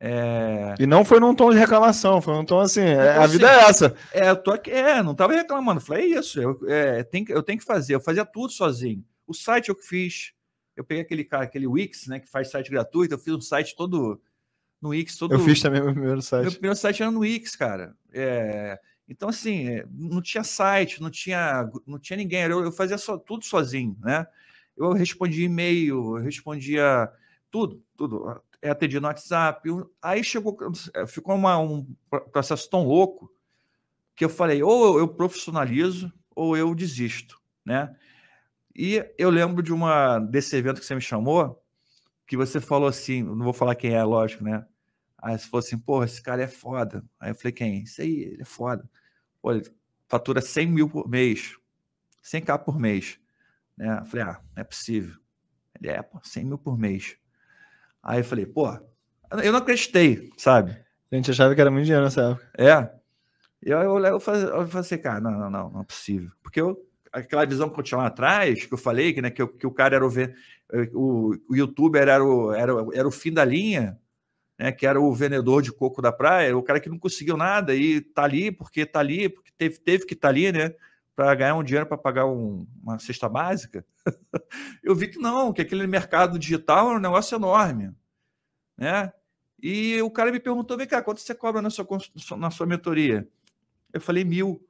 É... 0.00 0.74
E 0.78 0.86
não 0.86 1.04
foi 1.04 1.20
num 1.20 1.34
tom 1.34 1.50
de 1.50 1.58
reclamação, 1.58 2.22
foi 2.22 2.32
num 2.34 2.44
tom 2.44 2.60
assim, 2.60 2.82
então, 2.82 3.02
a 3.02 3.24
assim, 3.24 3.32
vida 3.32 3.50
é 3.50 3.60
essa. 3.64 3.94
É, 4.12 4.30
eu 4.30 4.36
tô 4.36 4.52
aqui, 4.52 4.70
é, 4.70 5.02
não 5.02 5.12
estava 5.12 5.32
reclamando, 5.32 5.80
falei, 5.80 6.14
é 6.14 6.18
isso, 6.18 6.40
eu, 6.40 6.58
é, 6.68 7.02
tem, 7.02 7.24
eu 7.28 7.42
tenho 7.42 7.58
que 7.58 7.64
fazer, 7.64 7.96
eu 7.96 8.00
fazia 8.00 8.24
tudo 8.24 8.52
sozinho. 8.52 9.04
O 9.26 9.34
site 9.34 9.68
eu 9.68 9.74
que 9.74 9.84
fiz, 9.84 10.32
eu 10.78 10.84
peguei 10.84 11.02
aquele 11.02 11.24
cara, 11.24 11.42
aquele 11.42 11.66
Wix, 11.66 12.06
né, 12.06 12.20
que 12.20 12.28
faz 12.28 12.50
site 12.50 12.70
gratuito, 12.70 13.12
eu 13.12 13.18
fiz 13.18 13.34
um 13.34 13.40
site 13.40 13.74
todo 13.74 14.22
no 14.80 14.90
Wix, 14.90 15.16
todo. 15.16 15.34
Eu 15.34 15.40
fiz 15.40 15.60
também 15.60 15.82
meu 15.82 15.92
primeiro 15.92 16.22
site. 16.22 16.42
Meu 16.42 16.52
primeiro 16.52 16.76
site 16.76 17.02
era 17.02 17.10
no 17.10 17.20
Wix, 17.20 17.56
cara. 17.56 17.96
É... 18.12 18.78
Então, 19.08 19.28
assim, 19.28 19.68
é, 19.70 19.86
não 19.90 20.22
tinha 20.22 20.44
site, 20.44 21.02
não 21.02 21.10
tinha, 21.10 21.68
não 21.84 21.98
tinha 21.98 22.16
ninguém, 22.16 22.42
eu, 22.42 22.62
eu 22.62 22.70
fazia 22.70 22.96
só, 22.96 23.18
tudo 23.18 23.44
sozinho, 23.44 23.96
né? 24.00 24.24
Eu 24.76 24.92
respondia 24.92 25.46
e-mail, 25.46 26.16
eu 26.16 26.22
respondia 26.22 27.10
tudo, 27.50 27.82
tudo. 27.96 28.40
É, 28.62 28.70
atendia 28.70 29.00
no 29.00 29.08
WhatsApp. 29.08 29.68
Aí 30.00 30.22
chegou, 30.22 30.56
é, 30.94 31.06
ficou 31.08 31.34
uma, 31.34 31.58
um 31.58 31.84
processo 32.30 32.70
tão 32.70 32.86
louco 32.86 33.32
que 34.14 34.24
eu 34.24 34.28
falei, 34.28 34.62
ou 34.62 34.98
eu 34.98 35.08
profissionalizo 35.08 36.12
ou 36.36 36.56
eu 36.56 36.72
desisto, 36.72 37.40
né? 37.64 37.96
E 38.80 39.04
eu 39.18 39.28
lembro 39.28 39.60
de 39.60 39.72
uma 39.72 40.20
desse 40.20 40.54
evento 40.54 40.78
que 40.78 40.86
você 40.86 40.94
me 40.94 41.00
chamou, 41.00 41.60
que 42.24 42.36
você 42.36 42.60
falou 42.60 42.88
assim, 42.88 43.24
não 43.24 43.42
vou 43.42 43.52
falar 43.52 43.74
quem 43.74 43.92
é, 43.92 44.04
lógico, 44.04 44.44
né? 44.44 44.64
Aí 45.20 45.36
você 45.36 45.48
falou 45.48 45.58
assim, 45.66 45.76
porra, 45.76 46.04
esse 46.04 46.22
cara 46.22 46.44
é 46.44 46.46
foda. 46.46 47.04
Aí 47.18 47.32
eu 47.32 47.34
falei, 47.34 47.50
quem? 47.50 47.82
Isso 47.82 48.00
aí, 48.00 48.20
ele 48.22 48.42
é 48.42 48.44
foda. 48.44 48.88
Pô, 49.42 49.50
ele 49.50 49.68
fatura 50.06 50.40
100 50.40 50.66
mil 50.68 50.88
por 50.88 51.08
mês, 51.08 51.56
100k 52.22 52.56
por 52.60 52.78
mês. 52.78 53.18
Né? 53.76 53.98
Eu 54.00 54.04
falei, 54.04 54.26
ah, 54.26 54.40
não 54.54 54.60
é 54.60 54.64
possível. 54.64 55.16
Ele 55.74 55.90
é, 55.90 56.00
pô, 56.00 56.20
100 56.22 56.44
mil 56.44 56.58
por 56.58 56.78
mês. 56.78 57.16
Aí 58.00 58.20
eu 58.20 58.24
falei, 58.24 58.46
pô, 58.46 58.68
eu 59.42 59.50
não 59.50 59.58
acreditei, 59.58 60.30
sabe? 60.36 60.78
A 61.10 61.16
gente 61.16 61.32
achava 61.32 61.52
que 61.52 61.60
era 61.60 61.70
muito 61.70 61.84
dinheiro 61.84 62.04
nessa 62.04 62.30
época. 62.30 62.48
É. 62.56 62.96
E 63.60 63.70
eu, 63.70 63.80
eu, 63.80 63.98
eu, 63.98 64.20
falei, 64.20 64.44
eu 64.44 64.68
falei 64.68 64.80
assim, 64.80 64.98
cara, 64.98 65.20
não, 65.20 65.32
não, 65.32 65.50
não, 65.50 65.70
não 65.70 65.80
é 65.80 65.84
possível. 65.84 66.30
Porque 66.40 66.60
eu 66.60 66.87
aquela 67.12 67.46
visão 67.46 67.68
que 67.68 67.78
eu 67.78 67.84
tinha 67.84 67.98
lá 67.98 68.06
atrás, 68.06 68.66
que 68.66 68.72
eu 68.72 68.78
falei, 68.78 69.12
que, 69.12 69.22
né, 69.22 69.30
que, 69.30 69.46
que 69.46 69.66
o 69.66 69.70
cara 69.70 69.96
era 69.96 70.06
o, 70.06 70.10
o, 70.94 71.34
o 71.48 71.56
youtuber 71.56 72.08
era 72.08 72.24
o, 72.24 72.52
era, 72.52 72.72
era 72.94 73.08
o 73.08 73.10
fim 73.10 73.32
da 73.32 73.44
linha, 73.44 73.98
né, 74.58 74.72
que 74.72 74.86
era 74.86 75.00
o 75.00 75.12
vendedor 75.14 75.62
de 75.62 75.72
coco 75.72 76.02
da 76.02 76.12
praia, 76.12 76.56
o 76.56 76.62
cara 76.62 76.80
que 76.80 76.88
não 76.88 76.98
conseguiu 76.98 77.36
nada 77.36 77.74
e 77.74 78.00
tá 78.00 78.24
ali 78.24 78.50
porque 78.50 78.84
tá 78.84 79.00
ali, 79.00 79.28
porque 79.28 79.50
teve, 79.56 79.78
teve 79.78 80.06
que 80.06 80.14
estar 80.14 80.28
tá 80.28 80.32
ali, 80.32 80.52
né, 80.52 80.74
para 81.14 81.34
ganhar 81.34 81.56
um 81.56 81.64
dinheiro 81.64 81.86
para 81.86 81.98
pagar 81.98 82.26
um, 82.26 82.66
uma 82.82 82.98
cesta 82.98 83.28
básica. 83.28 83.84
eu 84.82 84.94
vi 84.94 85.08
que 85.08 85.18
não, 85.18 85.52
que 85.52 85.62
aquele 85.62 85.86
mercado 85.86 86.38
digital 86.38 86.92
é 86.92 86.96
um 86.96 87.00
negócio 87.00 87.34
enorme, 87.34 87.92
né? 88.76 89.12
E 89.60 90.00
o 90.00 90.10
cara 90.10 90.30
me 90.30 90.38
perguntou, 90.38 90.76
vem 90.76 90.86
cá, 90.86 91.02
quanto 91.02 91.20
você 91.20 91.34
cobra 91.34 91.60
na 91.60 91.70
sua, 91.70 91.84
na 92.36 92.50
sua 92.50 92.66
mentoria? 92.66 93.28
Eu 93.92 94.00
falei 94.00 94.24
mil. 94.24 94.64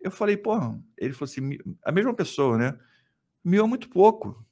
Eu 0.00 0.10
falei, 0.10 0.36
pô, 0.36 0.54
ele 0.96 1.12
falou 1.12 1.30
assim, 1.30 1.58
a 1.84 1.92
mesma 1.92 2.14
pessoa, 2.14 2.56
né? 2.56 2.78
Mil 3.44 3.64
é 3.64 3.68
muito 3.68 3.88
pouco. 3.88 4.44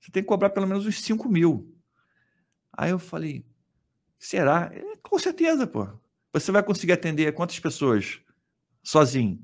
Você 0.00 0.10
tem 0.10 0.22
que 0.22 0.28
cobrar 0.28 0.50
pelo 0.50 0.66
menos 0.66 0.86
uns 0.86 1.00
5 1.02 1.28
mil. 1.28 1.74
Aí 2.72 2.90
eu 2.90 2.98
falei, 2.98 3.44
será? 4.18 4.70
É, 4.72 4.96
com 5.02 5.18
certeza, 5.18 5.66
pô. 5.66 5.88
Você 6.32 6.50
vai 6.50 6.62
conseguir 6.62 6.92
atender 6.92 7.32
quantas 7.32 7.58
pessoas 7.60 8.20
sozinho? 8.82 9.38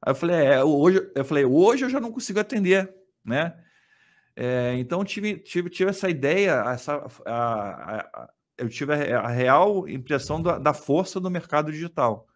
Aí 0.00 0.10
eu 0.10 0.14
falei, 0.14 0.36
é, 0.36 0.64
hoje, 0.64 1.10
eu 1.14 1.24
falei, 1.24 1.44
hoje 1.44 1.84
eu 1.84 1.90
já 1.90 2.00
não 2.00 2.12
consigo 2.12 2.40
atender, 2.40 2.94
né? 3.24 3.58
É, 4.34 4.74
então 4.78 5.04
tive, 5.04 5.38
tive, 5.38 5.68
tive 5.68 5.90
essa 5.90 6.08
ideia, 6.08 6.64
essa, 6.72 6.94
a, 7.26 7.32
a, 7.34 8.00
a, 8.00 8.32
eu 8.56 8.68
tive 8.68 8.94
a, 8.94 9.28
real 9.28 9.86
impressão 9.88 10.42
da, 10.42 10.58
da, 10.58 10.72
força 10.72 11.20
do 11.20 11.30
mercado 11.30 11.70
digital. 11.70 12.26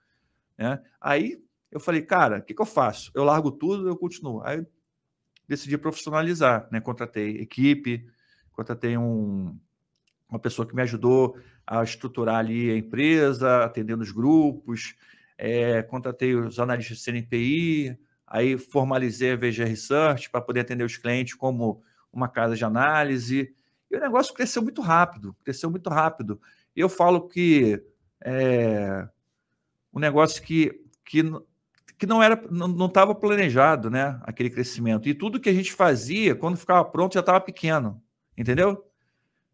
Né? 0.59 0.83
Aí 1.01 1.43
eu 1.71 1.81
falei, 1.81 2.03
cara, 2.03 2.39
o 2.39 2.43
que, 2.43 2.55
que, 2.55 2.63
eu 2.63 2.67
faço? 2.67 3.11
Eu 3.15 3.25
largo 3.25 3.51
tudo, 3.51 3.89
eu 3.89 3.97
continuo. 3.97 4.43
Aí 4.45 4.65
decidi 5.49 5.77
profissionalizar, 5.79 6.69
né? 6.71 6.81
Contratei 6.81 7.39
equipe, 7.39 8.07
contratei 8.53 8.97
um, 8.97 9.59
uma 10.29 10.39
pessoa 10.39 10.67
que 10.67 10.75
me 10.75 10.83
ajudou 10.83 11.39
a 11.67 11.83
estruturar 11.83 12.37
ali 12.37 12.71
a 12.71 12.77
empresa, 12.77 13.65
atendendo 13.65 14.03
os 14.03 14.13
grupos, 14.13 14.95
é, 15.37 15.83
contratei 15.83 16.35
os 16.35 16.59
analistas 16.59 16.99
de 16.99 17.05
CNPI, 17.05 17.99
aí 18.27 18.57
formalizei 18.57 19.33
a 19.33 19.37
VG 19.37 19.65
Research 19.65 20.31
para 20.31 20.41
poder 20.41 20.61
atender 20.61 20.85
os 20.85 20.97
clientes 20.97 21.35
como 21.35 21.83
uma 22.13 22.29
casa 22.29 22.57
de 22.57 22.65
análise. 22.65 23.55
E 23.91 23.97
o 23.97 24.01
negócio 24.01 24.35
cresceu 24.35 24.63
muito 24.63 24.81
rápido, 24.81 25.37
cresceu 25.45 25.71
muito 25.71 25.91
rápido. 25.91 26.41
Eu 26.75 26.89
falo 26.89 27.29
que 27.29 27.83
é 28.25 29.09
um 29.93 29.99
negócio 29.99 30.43
que, 30.43 30.85
que 31.05 31.23
que 31.99 32.07
não 32.07 32.23
era, 32.23 32.41
não 32.51 32.87
estava 32.87 33.15
planejado, 33.15 33.91
né? 33.91 34.21
Aquele 34.23 34.51
crescimento. 34.51 35.09
E 35.09 35.15
tudo 35.15 35.41
que 35.41 35.49
a 35.49 35.55
gente 35.55 35.73
fazia, 35.73 36.35
quando 36.35 36.57
ficava 36.57 36.85
pronto, 36.85 37.15
já 37.15 37.21
estava 37.21 37.41
pequeno. 37.41 38.03
Entendeu? 38.37 38.85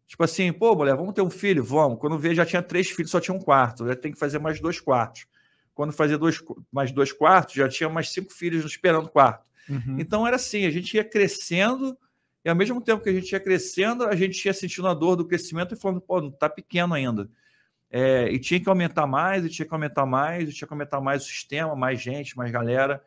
Tipo 0.05 0.23
assim, 0.23 0.51
pô, 0.51 0.75
mulher, 0.75 0.95
vamos 0.95 1.13
ter 1.13 1.21
um 1.21 1.29
filho? 1.29 1.63
Vamos. 1.63 1.97
Quando 1.99 2.19
veio, 2.19 2.35
já 2.35 2.45
tinha 2.45 2.61
três 2.61 2.89
filhos, 2.89 3.11
só 3.11 3.19
tinha 3.19 3.35
um 3.35 3.39
quarto. 3.39 3.87
Já 3.87 3.95
tem 3.95 4.11
que 4.11 4.19
fazer 4.19 4.39
mais 4.39 4.59
dois 4.59 4.79
quartos. 4.79 5.25
Quando 5.73 5.93
fazia 5.93 6.17
dois, 6.17 6.43
mais 6.71 6.91
dois 6.91 7.11
quartos, 7.11 7.55
já 7.55 7.67
tinha 7.67 7.89
mais 7.89 8.09
cinco 8.11 8.31
filhos 8.31 8.63
esperando 8.65 9.09
quarto. 9.09 9.45
Uhum. 9.69 9.97
Então 9.97 10.27
era 10.27 10.35
assim, 10.35 10.65
a 10.65 10.69
gente 10.69 10.95
ia 10.95 11.03
crescendo, 11.03 11.97
e 12.43 12.49
ao 12.49 12.55
mesmo 12.55 12.79
tempo 12.81 13.01
que 13.01 13.09
a 13.09 13.13
gente 13.13 13.31
ia 13.31 13.39
crescendo, 13.39 14.03
a 14.03 14.15
gente 14.15 14.45
ia 14.45 14.53
sentindo 14.53 14.87
a 14.87 14.93
dor 14.93 15.15
do 15.15 15.25
crescimento 15.25 15.73
e 15.73 15.77
falando, 15.77 16.01
pô, 16.01 16.21
não 16.21 16.29
está 16.29 16.49
pequeno 16.49 16.93
ainda. 16.93 17.29
É, 17.95 18.27
e 18.31 18.39
tinha 18.39 18.59
que 18.59 18.67
aumentar 18.67 19.05
mais, 19.05 19.45
e 19.45 19.49
tinha 19.49 19.67
que 19.67 19.73
aumentar 19.73 20.03
mais, 20.03 20.49
e 20.49 20.51
tinha 20.51 20.67
que 20.67 20.73
aumentar 20.73 20.99
mais 20.99 21.21
o 21.21 21.27
sistema, 21.27 21.75
mais 21.75 22.01
gente, 22.01 22.35
mais 22.35 22.51
galera. 22.51 22.99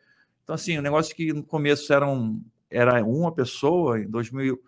Então, 0.45 0.55
assim, 0.55 0.77
o 0.77 0.79
um 0.79 0.81
negócio 0.81 1.13
que 1.13 1.33
no 1.33 1.43
começo 1.43 1.91
era, 1.91 2.07
um, 2.07 2.41
era 2.69 3.03
uma 3.03 3.29
pessoa, 3.29 3.99
em 3.99 4.09
2000, 4.09 4.63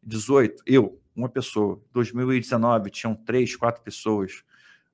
18, 0.00 0.62
eu, 0.64 1.02
uma 1.12 1.28
pessoa. 1.28 1.82
2019 1.92 2.88
tinham 2.88 3.16
três, 3.16 3.56
quatro 3.56 3.82
pessoas. 3.82 4.44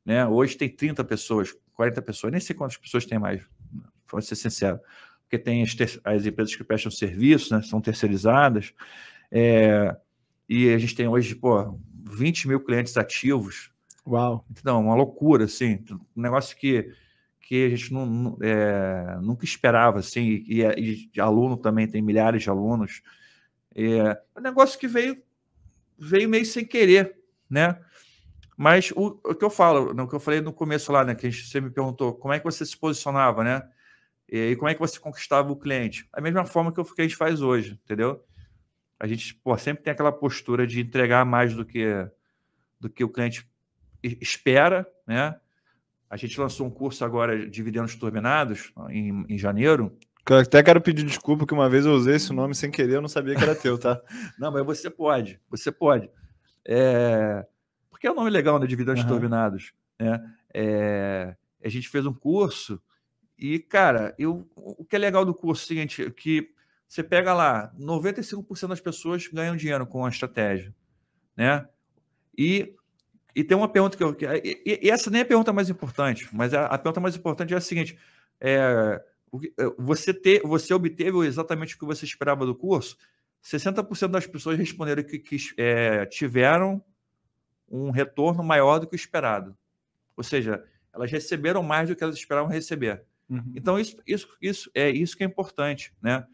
Né? 0.03 0.27
Hoje 0.27 0.57
tem 0.57 0.71
30 0.71 1.05
pessoas, 1.05 1.55
40 1.75 2.01
pessoas, 2.01 2.33
nem 2.33 2.41
sei 2.41 2.57
quantas 2.57 2.79
pessoas 2.79 3.05
tem 3.05 3.19
mais, 3.19 3.47
para 4.07 4.23
ser 4.23 4.35
sincero. 4.35 4.81
Porque 5.25 5.39
tem 5.39 5.63
as, 5.63 5.77
as, 6.03 6.25
empresas 6.25 6.57
que 6.57 6.65
prestam 6.65 6.91
serviço, 6.91 7.55
né? 7.55 7.61
são 7.61 7.83
terceirizadas. 7.83 8.73
É, 9.31 9.95
e 10.49 10.73
a 10.73 10.79
gente 10.79 10.95
tem 10.95 11.07
hoje, 11.07 11.35
pô, 11.35 11.79
20 12.03 12.49
mil 12.49 12.61
clientes 12.61 12.97
ativos. 12.97 13.74
Uau! 14.07 14.45
Então, 14.51 14.83
uma 14.83 14.95
loucura, 14.95 15.45
assim. 15.45 15.83
Um 16.17 16.21
negócio 16.21 16.57
que, 16.57 16.93
que 17.41 17.65
a 17.65 17.69
gente 17.71 17.93
não, 17.93 18.37
é, 18.43 19.17
nunca 19.23 19.45
esperava, 19.45 20.01
assim. 20.01 20.45
E, 20.47 20.63
e, 20.63 21.11
e, 21.15 21.21
aluno 21.21 21.57
também, 21.57 21.89
tem 21.89 22.03
milhares 22.03 22.43
de 22.43 22.51
alunos. 22.51 23.03
É 23.75 24.21
um 24.37 24.43
negócio 24.43 24.79
que 24.79 24.87
veio, 24.87 25.21
veio 25.99 26.29
meio 26.29 26.45
sem 26.45 26.65
querer, 26.65 27.17
né? 27.49 27.79
Mas 28.57 28.93
o, 28.93 29.21
o 29.25 29.35
que 29.35 29.45
eu 29.45 29.51
falo, 29.51 29.91
o 29.91 30.09
que 30.09 30.15
eu 30.15 30.21
falei 30.21 30.41
no 30.41 30.53
começo 30.53 30.93
lá, 30.93 31.05
né? 31.05 31.15
Que 31.15 31.27
a 31.27 31.31
gente, 31.31 31.47
você 31.47 31.61
me 31.61 31.71
perguntou 31.71 32.15
como 32.15 32.35
é 32.35 32.39
que 32.39 32.45
você 32.45 32.65
se 32.65 32.77
posicionava, 32.77 33.43
né? 33.43 33.63
E 34.29 34.55
como 34.57 34.69
é 34.69 34.75
que 34.75 34.81
você 34.81 34.99
conquistava 34.99 35.51
o 35.53 35.57
cliente? 35.57 36.09
A 36.13 36.21
mesma 36.21 36.45
forma 36.45 36.73
que, 36.73 36.83
que 36.83 37.01
a 37.01 37.05
gente 37.05 37.17
faz 37.17 37.43
hoje, 37.43 37.79
entendeu? 37.85 38.23
A 38.99 39.07
gente 39.07 39.35
pô, 39.35 39.57
sempre 39.59 39.83
tem 39.83 39.93
aquela 39.93 40.13
postura 40.13 40.67
de 40.67 40.81
entregar 40.81 41.25
mais 41.25 41.55
do 41.55 41.65
que, 41.65 41.87
do 42.79 42.89
que 42.89 43.05
o 43.05 43.09
cliente 43.09 43.49
espera, 44.21 44.87
né? 45.07 45.39
A 46.09 46.17
gente 46.17 46.39
lançou 46.39 46.67
um 46.67 46.71
curso 46.71 47.05
agora 47.05 47.37
de 47.39 47.51
dividendos 47.51 47.97
turbinados 47.97 48.73
em, 48.91 49.25
em 49.29 49.39
janeiro. 49.39 49.97
Eu 50.29 50.39
até 50.39 50.63
quero 50.63 50.81
pedir 50.81 51.05
desculpa 51.05 51.47
que 51.47 51.53
uma 51.53 51.69
vez 51.69 51.85
eu 51.85 51.93
usei 51.93 52.17
esse 52.17 52.33
nome 52.33 52.55
sem 52.55 52.71
querer, 52.71 52.95
eu 52.95 53.03
não 53.03 53.09
sabia 53.09 53.35
que 53.35 53.43
era 53.43 53.55
teu, 53.55 53.77
tá? 53.77 54.01
não, 54.39 54.53
mas 54.53 54.65
você 54.65 54.89
pode, 54.89 55.41
você 55.51 55.73
pode. 55.73 56.09
É... 56.67 57.45
Porque 57.91 58.07
é 58.07 58.13
um 58.13 58.15
nome 58.15 58.31
legal, 58.31 58.59
né? 58.59 58.67
Dividendos 58.67 59.03
uhum. 59.03 59.09
turbinados. 59.09 59.73
Né? 59.99 60.23
É... 60.53 61.37
A 61.63 61.69
gente 61.69 61.89
fez 61.89 62.07
um 62.07 62.15
curso 62.15 62.81
e, 63.39 63.59
cara, 63.59 64.15
eu... 64.19 64.49
o 64.55 64.85
que 64.85 64.97
é 64.97 64.99
legal 64.99 65.25
do 65.25 65.35
curso 65.35 65.63
é 65.63 65.65
o 65.65 65.69
seguinte, 65.69 66.11
que 66.13 66.55
você 66.89 67.03
pega 67.03 67.35
lá, 67.35 67.73
95% 67.77 68.69
das 68.69 68.81
pessoas 68.81 69.27
ganham 69.27 69.57
dinheiro 69.57 69.85
com 69.85 70.07
a 70.07 70.09
estratégia, 70.09 70.73
né? 71.37 71.67
E, 72.39 72.75
e 73.35 73.43
tem 73.43 73.57
uma 73.57 73.69
pergunta 73.69 73.97
que 73.97 74.05
eu. 74.05 74.17
E, 74.45 74.81
e 74.83 74.91
essa 74.91 75.11
nem 75.11 75.21
é 75.21 75.23
a 75.23 75.27
pergunta 75.27 75.53
mais 75.53 75.69
importante, 75.69 76.29
mas 76.33 76.55
a, 76.55 76.67
a 76.67 76.79
pergunta 76.79 77.01
mais 77.01 77.17
importante 77.17 77.53
é 77.53 77.57
a 77.57 77.61
seguinte: 77.61 77.99
é, 78.41 79.03
você, 79.79 80.15
ter, 80.15 80.43
você 80.43 80.73
obteve 80.73 81.19
exatamente 81.27 81.75
o 81.75 81.79
que 81.79 81.85
você 81.85 82.05
esperava 82.05 82.47
do 82.47 82.55
curso? 82.55 82.97
60% 83.45 84.09
das 84.09 84.27
pessoas 84.27 84.57
responderam 84.57 85.03
que, 85.03 85.19
que 85.19 85.37
é, 85.59 86.07
tiveram 86.07 86.83
um 87.69 87.91
retorno 87.91 88.43
maior 88.43 88.79
do 88.79 88.87
que 88.87 88.95
o 88.95 88.97
esperado. 88.97 89.57
Ou 90.17 90.23
seja, 90.23 90.65
elas 90.93 91.11
receberam 91.11 91.63
mais 91.63 91.89
do 91.89 91.97
que 91.97 92.05
elas 92.05 92.17
esperavam 92.17 92.51
receber. 92.51 93.03
Uhum. 93.29 93.53
Então, 93.55 93.79
isso, 93.79 93.97
isso, 94.07 94.29
isso 94.41 94.71
é 94.75 94.89
isso 94.91 95.17
que 95.17 95.25
é 95.25 95.27
importante, 95.27 95.93
né? 96.01 96.27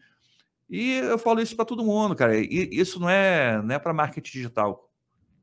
E 0.69 0.99
eu 0.99 1.17
falo 1.17 1.41
isso 1.41 1.55
para 1.55 1.65
todo 1.65 1.83
mundo, 1.83 2.15
cara. 2.15 2.37
E 2.37 2.69
isso 2.71 2.99
não 2.99 3.09
é, 3.09 3.61
não 3.61 3.75
é 3.75 3.79
para 3.79 3.93
marketing 3.93 4.31
digital. 4.31 4.90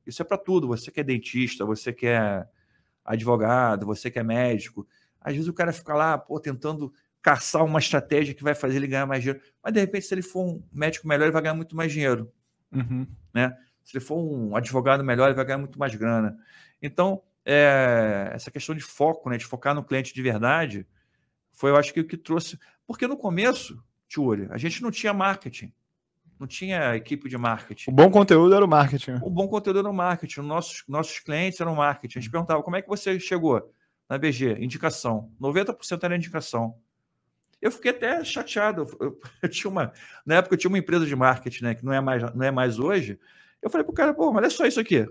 Isso 0.09 0.23
é 0.23 0.25
para 0.25 0.39
tudo. 0.39 0.67
Você 0.69 0.91
que 0.91 1.01
é 1.01 1.05
dentista, 1.05 1.65
você 1.65 1.93
que 1.93 2.07
é 2.07 2.47
advogado, 3.05 3.87
você 3.87 4.11
que 4.11 4.19
é 4.19 4.23
médico. 4.23 4.87
Às 5.20 5.35
vezes 5.35 5.49
o 5.49 5.53
cara 5.53 5.73
fica 5.73 5.95
lá, 5.95 6.17
pô, 6.17 6.39
tentando 6.39 6.93
caçar 7.20 7.65
uma 7.65 7.78
estratégia 7.78 8.35
que 8.35 8.43
vai 8.43 8.55
fazer 8.55 8.77
ele 8.77 8.87
ganhar 8.87 9.07
mais 9.07 9.23
dinheiro. 9.23 9.43
Mas 9.62 9.73
de 9.73 9.81
repente, 9.81 10.07
se 10.07 10.15
ele 10.15 10.23
for 10.23 10.47
um 10.47 10.62
médico 10.73 11.07
melhor, 11.07 11.25
ele 11.25 11.33
vai 11.33 11.43
ganhar 11.43 11.55
muito 11.55 11.77
mais 11.77 11.93
dinheiro. 11.93 12.33
Uhum. 12.73 13.07
Né? 13.35 13.57
Se 13.85 13.97
ele 13.97 14.05
for 14.05 14.17
um 14.17 14.55
advogado 14.57 15.03
melhor, 15.03 15.27
ele 15.27 15.35
vai 15.35 15.45
ganhar 15.45 15.59
muito 15.59 15.78
mais 15.78 15.95
grana. 15.95 16.39
Então, 16.81 17.23
é, 17.45 18.31
essa 18.33 18.51
questão 18.51 18.75
de 18.75 18.83
foco, 18.83 19.31
né, 19.31 19.37
de 19.37 19.47
focar 19.47 19.75
no 19.75 19.83
cliente 19.83 20.15
de 20.15 20.23
verdade, 20.23 20.87
foi, 21.53 21.70
eu 21.70 21.77
acho 21.77 21.93
que 21.93 22.01
o 22.01 22.07
que 22.07 22.17
trouxe. 22.17 22.59
Porque 22.87 23.07
no 23.07 23.17
começo, 23.17 23.83
Tchuri, 24.07 24.47
a 24.51 24.59
gente 24.59 24.83
não 24.83 24.91
tinha 24.91 25.12
marketing. 25.12 25.73
Não 26.39 26.47
tinha 26.47 26.94
equipe 26.94 27.28
de 27.28 27.36
marketing. 27.36 27.91
O 27.91 27.92
bom 27.92 28.10
conteúdo 28.10 28.55
era 28.55 28.65
o 28.65 28.68
marketing. 28.68 29.18
O 29.23 29.31
bom 29.31 29.49
conteúdo 29.49 29.81
era 29.81 29.89
o 29.89 29.92
marketing. 29.92 30.41
Nossos, 30.41 30.84
nossos 30.86 31.18
clientes 31.18 31.60
eram 31.60 31.75
marketing. 31.75 32.18
A 32.18 32.23
gente 32.23 32.31
perguntava 32.31 32.62
como 32.62 32.76
é 32.76 32.83
que 32.83 32.89
você 32.89 33.18
chegou 33.18 33.73
na 34.08 34.17
BG? 34.17 34.57
Indicação. 34.60 35.33
90% 35.41 36.05
era 36.05 36.17
indicação. 36.17 36.76
Eu 37.60 37.73
fiquei 37.73 37.91
até 37.91 38.23
chateado. 38.25 38.86
Eu, 39.00 39.18
eu, 39.42 39.49
tinha 39.49 39.70
uma, 39.70 39.92
na 40.25 40.36
época 40.36 40.55
eu 40.55 40.58
tinha 40.58 40.68
uma 40.68 40.78
empresa 40.78 41.05
de 41.05 41.17
marketing, 41.17 41.65
né, 41.65 41.75
que 41.75 41.84
não 41.84 41.92
é 41.92 42.00
mais, 42.00 42.23
não 42.34 42.47
é 42.47 42.50
mais 42.50 42.78
hoje. 42.78 43.18
Eu 43.60 43.68
falei 43.68 43.84
pro 43.84 43.92
cara, 43.92 44.15
pô, 44.15 44.33
mas 44.33 44.42
olha 44.44 44.50
só 44.50 44.67
isso 44.67 44.78
aqui. 44.78 45.07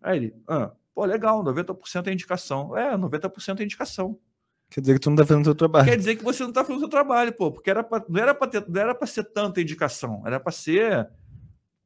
Aí 0.00 0.16
ele, 0.16 0.34
ah, 0.46 0.70
pô, 0.94 1.04
legal, 1.04 1.42
90% 1.42 2.06
é 2.06 2.12
indicação. 2.12 2.76
É, 2.76 2.96
90% 2.96 3.60
é 3.60 3.64
indicação. 3.64 4.16
Quer 4.70 4.80
dizer 4.82 4.94
que 4.94 5.00
tu 5.00 5.10
não 5.10 5.14
está 5.14 5.26
fazendo 5.26 5.42
o 5.42 5.46
seu 5.46 5.54
trabalho. 5.54 5.86
Quer 5.86 5.96
dizer 5.96 6.16
que 6.16 6.24
você 6.24 6.42
não 6.42 6.50
está 6.50 6.62
fazendo 6.62 6.76
o 6.76 6.80
seu 6.80 6.88
trabalho, 6.88 7.32
pô, 7.32 7.50
porque 7.50 7.70
era 7.70 7.82
pra, 7.82 8.04
não 8.08 8.20
era 8.20 8.94
para 8.94 9.06
ser 9.06 9.24
tanta 9.24 9.60
indicação, 9.60 10.22
era 10.26 10.38
para 10.38 10.52
ser 10.52 11.08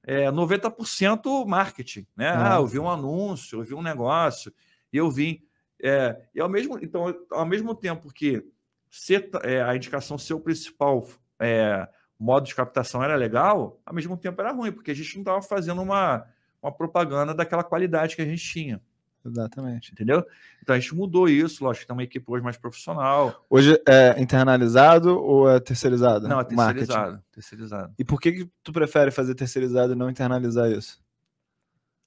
é, 0.05 0.31
90% 0.31 1.47
marketing, 1.47 2.07
né? 2.17 2.29
Ah. 2.29 2.57
ah, 2.57 2.61
eu 2.61 2.67
vi 2.67 2.79
um 2.79 2.89
anúncio, 2.89 3.61
eu 3.61 3.65
vi 3.65 3.75
um 3.75 3.83
negócio, 3.83 4.53
e 4.93 4.97
eu 4.97 5.11
vim. 5.11 5.43
É, 5.81 6.23
e 6.35 6.41
ao 6.41 6.49
mesmo, 6.49 6.79
então, 6.81 7.15
ao 7.31 7.47
mesmo 7.47 7.75
tempo 7.75 8.13
que 8.13 8.45
ser, 8.91 9.31
é, 9.43 9.63
a 9.63 9.75
indicação 9.75 10.19
ser 10.19 10.35
o 10.35 10.41
principal 10.41 11.07
é, 11.41 11.89
modo 12.19 12.47
de 12.47 12.55
captação 12.55 13.03
era 13.03 13.17
legal, 13.17 13.81
ao 13.87 13.95
mesmo 13.95 14.17
tempo 14.17 14.41
era 14.41 14.53
ruim, 14.53 14.73
porque 14.73 14.91
a 14.91 14.95
gente 14.95 15.15
não 15.15 15.23
estava 15.23 15.43
fazendo 15.43 15.83
uma, 15.83 16.27
uma 16.61 16.73
propaganda 16.73 17.35
daquela 17.35 17.65
qualidade 17.65 18.15
que 18.15 18.23
a 18.23 18.27
gente 18.27 18.43
tinha. 18.43 18.81
Exatamente. 19.25 19.93
Entendeu? 19.93 20.25
Então 20.63 20.75
a 20.75 20.79
gente 20.79 20.95
mudou 20.95 21.29
isso, 21.29 21.65
lógico 21.65 21.83
que 21.83 21.87
tem 21.87 21.97
uma 21.97 22.03
equipe 22.03 22.25
hoje 22.29 22.43
mais 22.43 22.57
profissional. 22.57 23.45
Hoje 23.49 23.81
é 23.87 24.21
internalizado 24.21 25.19
ou 25.19 25.49
é 25.49 25.61
terceirizado? 25.61 26.29
Não, 26.29 26.41
é 26.41 26.45
terceirizado. 26.45 27.23
terceirizado. 27.33 27.95
E 27.99 28.05
por 28.05 28.21
que, 28.21 28.33
que 28.33 28.51
tu 28.63 28.73
prefere 28.73 29.11
fazer 29.11 29.35
terceirizado 29.35 29.93
e 29.93 29.97
não 29.97 30.11
internalizar 30.11 30.71
isso? 30.71 31.03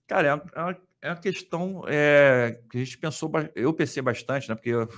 Cara, 0.07 0.27
é 0.27 0.33
uma, 0.33 0.43
é 0.55 0.61
uma 0.61 0.77
é 1.01 1.15
questão 1.15 1.83
é, 1.87 2.59
que 2.69 2.77
a 2.77 2.83
gente 2.83 2.97
pensou, 2.97 3.31
eu 3.55 3.73
pensei 3.73 4.01
bastante, 4.01 4.49
né? 4.49 4.55
Porque 4.55 4.69
eu, 4.69 4.89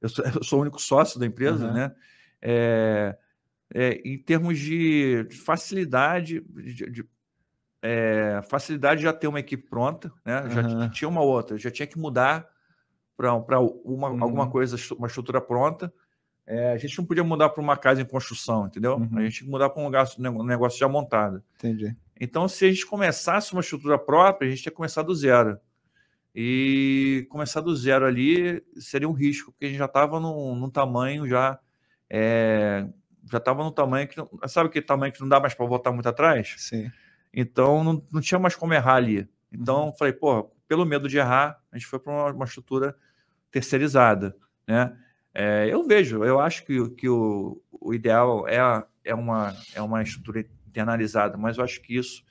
eu, 0.00 0.08
sou, 0.08 0.24
eu 0.24 0.44
sou, 0.44 0.58
o 0.58 0.62
único 0.62 0.80
sócio 0.80 1.18
da 1.18 1.26
empresa, 1.26 1.66
uhum. 1.66 1.72
né? 1.72 1.94
É, 2.40 3.16
é, 3.74 3.92
em 4.04 4.18
termos 4.18 4.58
de 4.58 5.26
facilidade, 5.44 6.40
de, 6.40 6.90
de 6.90 7.04
é, 7.82 8.40
facilidade 8.48 8.98
de 8.98 9.04
já 9.04 9.12
ter 9.12 9.26
uma 9.26 9.40
equipe 9.40 9.68
pronta, 9.68 10.12
né? 10.24 10.48
Já 10.48 10.88
tinha 10.88 11.08
uma 11.08 11.20
outra, 11.20 11.58
já 11.58 11.70
tinha 11.70 11.86
que 11.86 11.98
mudar 11.98 12.48
para 13.16 13.34
uma, 13.34 14.08
uhum. 14.08 14.22
alguma 14.22 14.48
coisa, 14.48 14.76
uma 14.96 15.08
estrutura 15.08 15.40
pronta. 15.40 15.92
É, 16.46 16.72
a 16.72 16.76
gente 16.76 16.96
não 16.98 17.04
podia 17.04 17.22
mudar 17.22 17.50
para 17.50 17.62
uma 17.62 17.76
casa 17.76 18.00
em 18.00 18.04
construção, 18.04 18.66
entendeu? 18.66 18.96
Uhum. 18.96 19.18
A 19.18 19.22
gente 19.22 19.36
tinha 19.36 19.46
que 19.46 19.50
mudar 19.50 19.70
para 19.70 19.82
um 19.82 19.90
negócio, 19.90 20.22
um 20.22 20.44
negócio 20.44 20.78
já 20.78 20.88
montado. 20.88 21.42
Entendi. 21.56 21.96
Então, 22.20 22.46
se 22.46 22.64
a 22.64 22.68
gente 22.68 22.86
começasse 22.86 23.52
uma 23.52 23.60
estrutura 23.60 23.98
própria, 23.98 24.48
a 24.48 24.50
gente 24.50 24.64
ia 24.64 24.72
começar 24.72 25.02
do 25.02 25.14
zero. 25.14 25.58
E 26.34 27.26
começar 27.28 27.60
do 27.60 27.74
zero 27.76 28.06
ali 28.06 28.62
seria 28.76 29.08
um 29.08 29.12
risco, 29.12 29.52
porque 29.52 29.66
a 29.66 29.68
gente 29.68 29.78
já 29.78 29.84
estava 29.84 30.18
num, 30.18 30.54
num, 30.56 30.70
tamanho 30.70 31.28
já. 31.28 31.58
É, 32.08 32.86
já 33.30 33.38
estava 33.38 33.62
num 33.62 33.72
tamanho 33.72 34.08
que. 34.08 34.16
Sabe 34.48 34.68
aquele 34.68 34.84
tamanho 34.84 35.12
que 35.12 35.20
não 35.20 35.28
dá 35.28 35.38
mais 35.38 35.54
para 35.54 35.66
voltar 35.66 35.92
muito 35.92 36.08
atrás? 36.08 36.54
Sim. 36.58 36.90
Então 37.32 37.82
não, 37.82 38.04
não 38.12 38.20
tinha 38.20 38.38
mais 38.38 38.54
como 38.54 38.74
errar 38.74 38.96
ali. 38.96 39.28
Então 39.52 39.86
uhum. 39.86 39.92
falei, 39.92 40.12
pô, 40.12 40.50
pelo 40.68 40.84
medo 40.86 41.08
de 41.08 41.18
errar, 41.18 41.60
a 41.70 41.78
gente 41.78 41.86
foi 41.86 41.98
para 41.98 42.12
uma, 42.12 42.32
uma, 42.32 42.44
estrutura 42.44 42.96
terceirizada, 43.50 44.36
né? 44.66 44.96
É, 45.34 45.66
eu 45.68 45.86
vejo, 45.86 46.24
eu 46.24 46.40
acho 46.40 46.64
que, 46.64 46.90
que 46.90 47.08
o, 47.08 47.62
o 47.70 47.94
ideal 47.94 48.46
é, 48.46 48.58
é, 49.04 49.14
uma, 49.14 49.54
é 49.74 49.80
uma 49.80 50.02
estrutura 50.02 50.44
internalizada, 50.66 51.38
mas 51.38 51.56
eu 51.56 51.64
acho 51.64 51.80
que 51.80 51.96
isso, 51.96 52.22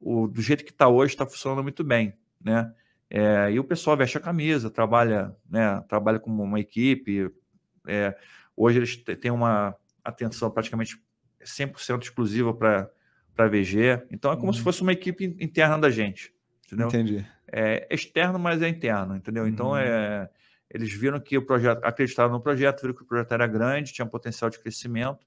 o, 0.00 0.26
do 0.26 0.40
jeito 0.40 0.64
que 0.64 0.70
está 0.70 0.88
hoje, 0.88 1.12
está 1.12 1.26
funcionando 1.26 1.62
muito 1.62 1.84
bem, 1.84 2.14
né? 2.42 2.72
É, 3.10 3.50
e 3.50 3.58
o 3.58 3.64
pessoal 3.64 3.96
veste 3.96 4.16
a 4.16 4.20
camisa, 4.20 4.70
trabalha, 4.70 5.34
né, 5.48 5.82
trabalha 5.88 6.20
como 6.20 6.42
uma 6.44 6.60
equipe. 6.60 7.28
É, 7.88 8.16
hoje 8.56 8.78
eles 8.78 8.96
têm 8.96 9.32
uma 9.32 9.74
atenção 10.04 10.48
praticamente 10.48 11.02
100% 11.42 12.02
exclusiva 12.02 12.54
para 12.54 12.88
para 13.40 13.46
a 13.46 13.48
VG. 13.48 14.06
Então 14.10 14.30
é 14.30 14.36
como 14.36 14.48
uhum. 14.48 14.52
se 14.52 14.60
fosse 14.60 14.82
uma 14.82 14.92
equipe 14.92 15.24
interna 15.40 15.78
da 15.78 15.90
gente. 15.90 16.34
Entendeu? 16.66 16.88
Entendi. 16.88 17.26
É 17.50 17.86
externo, 17.90 18.38
mas 18.38 18.60
é 18.60 18.68
interno, 18.68 19.16
entendeu? 19.16 19.48
Então, 19.48 19.70
uhum. 19.70 19.78
É, 19.78 20.28
eles 20.68 20.92
viram 20.92 21.18
que 21.18 21.38
o 21.38 21.44
projeto, 21.44 21.82
acreditaram 21.82 22.30
no 22.30 22.40
projeto, 22.40 22.82
viram 22.82 22.94
que 22.94 23.02
o 23.02 23.06
projeto 23.06 23.32
era 23.32 23.46
grande, 23.46 23.92
tinha 23.92 24.06
potencial 24.06 24.50
de 24.50 24.58
crescimento, 24.58 25.26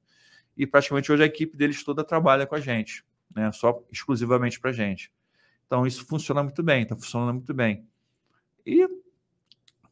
e 0.55 0.67
praticamente 0.67 1.11
hoje 1.11 1.23
a 1.23 1.25
equipe 1.25 1.57
deles 1.57 1.83
toda 1.83 2.03
trabalha 2.03 2.45
com 2.45 2.55
a 2.55 2.59
gente, 2.59 3.03
né? 3.35 3.51
Só 3.51 3.83
exclusivamente 3.91 4.59
para 4.59 4.69
a 4.69 4.73
gente. 4.73 5.11
Então 5.65 5.85
isso 5.85 6.05
funciona 6.05 6.43
muito 6.43 6.61
bem, 6.61 6.83
está 6.83 6.95
funcionando 6.95 7.33
muito 7.33 7.53
bem. 7.53 7.85
E 8.65 8.87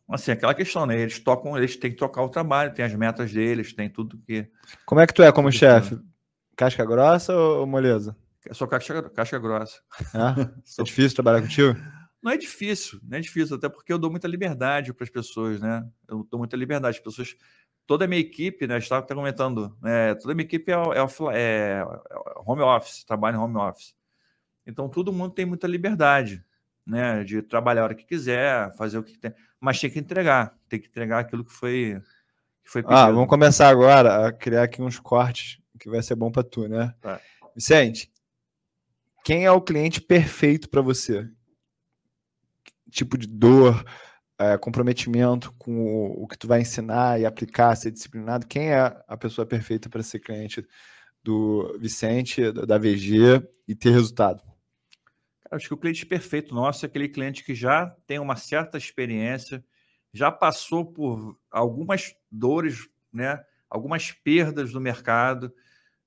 assim, 0.08 0.32
aquela 0.32 0.54
questão, 0.54 0.86
né? 0.86 0.98
Eles 0.98 1.20
tocam, 1.20 1.58
eles 1.58 1.76
têm 1.76 1.92
que 1.92 1.98
tocar 1.98 2.22
o 2.22 2.30
trabalho, 2.30 2.74
tem 2.74 2.86
as 2.86 2.94
metas 2.94 3.34
deles, 3.34 3.74
tem 3.74 3.90
tudo 3.90 4.18
que. 4.20 4.48
Como 4.86 5.02
é 5.02 5.08
que 5.08 5.14
tu 5.14 5.24
é 5.24 5.32
como 5.32 5.52
chefe? 5.52 6.00
Casca 6.56 6.86
grossa 6.86 7.36
ou 7.36 7.66
moleza? 7.66 8.16
Eu 8.46 8.56
sou 8.56 8.68
caixa, 8.68 9.10
caixa 9.10 9.38
grossa. 9.38 9.80
É? 10.14 10.42
é 10.82 10.84
difícil 10.84 11.16
trabalhar 11.16 11.42
contigo? 11.42 11.76
Não 12.22 12.32
é 12.32 12.38
difícil, 12.38 13.00
não 13.04 13.18
é 13.18 13.22
difícil, 13.22 13.56
até 13.56 13.68
porque 13.68 13.92
eu 13.92 13.98
dou 13.98 14.12
muita 14.12 14.28
liberdade 14.28 14.94
para 14.94 15.04
as 15.04 15.10
pessoas, 15.10 15.60
né? 15.60 15.88
Eu 16.08 16.26
dou 16.30 16.40
muita 16.40 16.56
liberdade. 16.56 16.98
As 16.98 17.04
pessoas, 17.04 17.36
toda 17.88 18.06
a 18.06 18.08
minha 18.08 18.22
equipe, 18.22 18.68
né? 18.68 18.78
Estava 18.78 19.04
até 19.04 19.16
comentando, 19.16 19.76
né? 19.82 20.14
toda 20.16 20.34
a 20.34 20.36
minha 20.36 20.46
equipe 20.46 20.72
é, 20.72 20.76
é, 20.76 21.80
é, 21.80 21.86
home 22.46 22.62
office, 22.62 23.04
trabalha 23.04 23.36
em 23.36 23.40
home 23.40 23.58
office. 23.58 23.96
Então 24.66 24.88
todo 24.88 25.12
mundo 25.12 25.34
tem 25.34 25.46
muita 25.46 25.66
liberdade, 25.66 26.44
né? 26.86 27.24
De 27.24 27.42
trabalhar 27.42 27.82
a 27.82 27.86
hora 27.86 27.96
que 27.96 28.06
quiser, 28.06 28.76
fazer 28.76 29.00
o 29.00 29.04
que 29.04 29.18
tem, 29.18 29.34
mas 29.60 29.80
tem 29.80 29.90
que 29.90 30.00
entregar, 30.00 30.56
tem 30.70 30.80
que 30.80 30.88
entregar 30.88 31.20
aquilo 31.20 31.44
que 31.44 31.54
foi, 31.54 32.00
que 32.64 32.72
foi 32.72 32.82
ah, 32.82 32.88
pedido. 32.88 33.00
Ah, 33.00 33.12
vamos 33.12 33.30
começar 33.30 33.68
agora 33.68 34.28
a 34.28 34.32
criar 34.32 34.64
aqui 34.64 34.80
uns 34.80 35.00
cortes 35.00 35.61
que 35.82 35.90
vai 35.90 36.02
ser 36.04 36.16
bom 36.16 36.32
para 36.32 36.44
tu, 36.44 36.68
né? 36.68 36.94
Tá. 37.02 37.20
Vicente, 37.56 38.12
quem 39.26 39.46
é 39.46 39.52
o 39.52 39.62
cliente 39.62 40.00
perfeito 40.00 40.70
para 40.70 40.82
você? 40.82 41.28
tipo 42.92 43.18
de 43.18 43.26
dor, 43.26 43.84
é, 44.38 44.58
comprometimento 44.58 45.54
com 45.58 45.72
o, 45.72 46.24
o, 46.24 46.28
que 46.28 46.38
tu 46.38 46.48
vai 46.48 46.62
ensinar 46.62 47.20
e 47.20 47.26
aplicar, 47.26 47.76
ser 47.76 47.90
disciplinado, 47.90 48.46
quem 48.46 48.72
é 48.72 49.04
a 49.08 49.18
pessoa 49.18 49.48
perfeita 49.48 49.90
para 49.90 50.04
ser 50.04 50.20
cliente 50.20 50.68
do 51.24 51.78
Vicente, 51.80 52.52
da 52.52 52.78
VG 52.78 53.42
e 53.68 53.74
ter 53.74 53.92
resultado? 53.92 54.44
Acho 55.50 55.68
que 55.68 55.74
o 55.74 55.78
cliente 55.78 56.06
perfeito 56.06 56.54
nosso 56.54 56.86
é 56.86 56.88
aquele 56.88 57.10
cliente 57.10 57.44
que 57.44 57.56
já 57.56 57.88
tem 58.06 58.20
uma 58.20 58.36
certa 58.36 58.78
experiência, 58.78 59.64
já 60.14 60.32
passou 60.32 60.86
por 60.86 61.38
algumas 61.50 62.16
dores, 62.30 62.90
né? 63.12 63.42
algumas 63.70 64.12
perdas 64.12 64.74
no 64.74 64.82
mercado, 64.82 65.54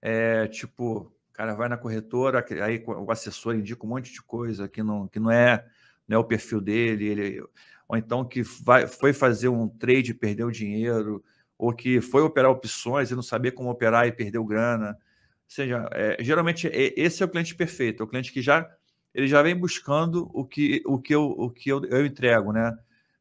é, 0.07 0.47
tipo, 0.49 0.99
o 0.99 1.33
cara 1.33 1.55
vai 1.55 1.67
na 1.67 1.79
corretora, 1.79 2.45
aí 2.63 2.85
o 2.87 3.11
assessor 3.11 3.55
indica 3.55 3.87
um 3.87 3.89
monte 3.89 4.13
de 4.13 4.21
coisa 4.21 4.69
que 4.69 4.83
não, 4.83 5.09
que 5.09 5.19
não 5.19 5.31
é 5.31 5.65
né, 6.07 6.19
o 6.19 6.23
perfil 6.23 6.61
dele, 6.61 7.07
ele, 7.07 7.45
ou 7.89 7.97
então 7.97 8.23
que 8.23 8.43
vai, 8.43 8.87
foi 8.87 9.15
fazer 9.15 9.49
um 9.49 9.67
trade 9.67 10.11
e 10.11 10.15
perdeu 10.15 10.51
dinheiro, 10.51 11.25
ou 11.57 11.73
que 11.73 12.03
foi 12.03 12.21
operar 12.21 12.51
opções 12.51 13.11
e 13.11 13.15
não 13.15 13.23
sabia 13.23 13.51
como 13.51 13.71
operar 13.71 14.07
e 14.07 14.13
perdeu 14.13 14.45
grana. 14.45 14.91
Ou 14.91 15.49
seja, 15.49 15.89
é, 15.93 16.23
geralmente 16.23 16.69
é, 16.69 16.93
esse 17.01 17.23
é 17.23 17.27
o 17.27 17.29
cliente 17.29 17.55
perfeito, 17.55 18.03
é 18.03 18.05
o 18.05 18.09
cliente 18.09 18.31
que 18.31 18.43
já 18.43 18.71
ele 19.15 19.27
já 19.27 19.41
vem 19.41 19.57
buscando 19.57 20.29
o 20.35 20.45
que, 20.45 20.83
o 20.85 20.99
que, 20.99 21.15
eu, 21.15 21.25
o 21.25 21.49
que 21.49 21.71
eu, 21.71 21.83
eu 21.85 22.05
entrego, 22.05 22.53
né? 22.53 22.77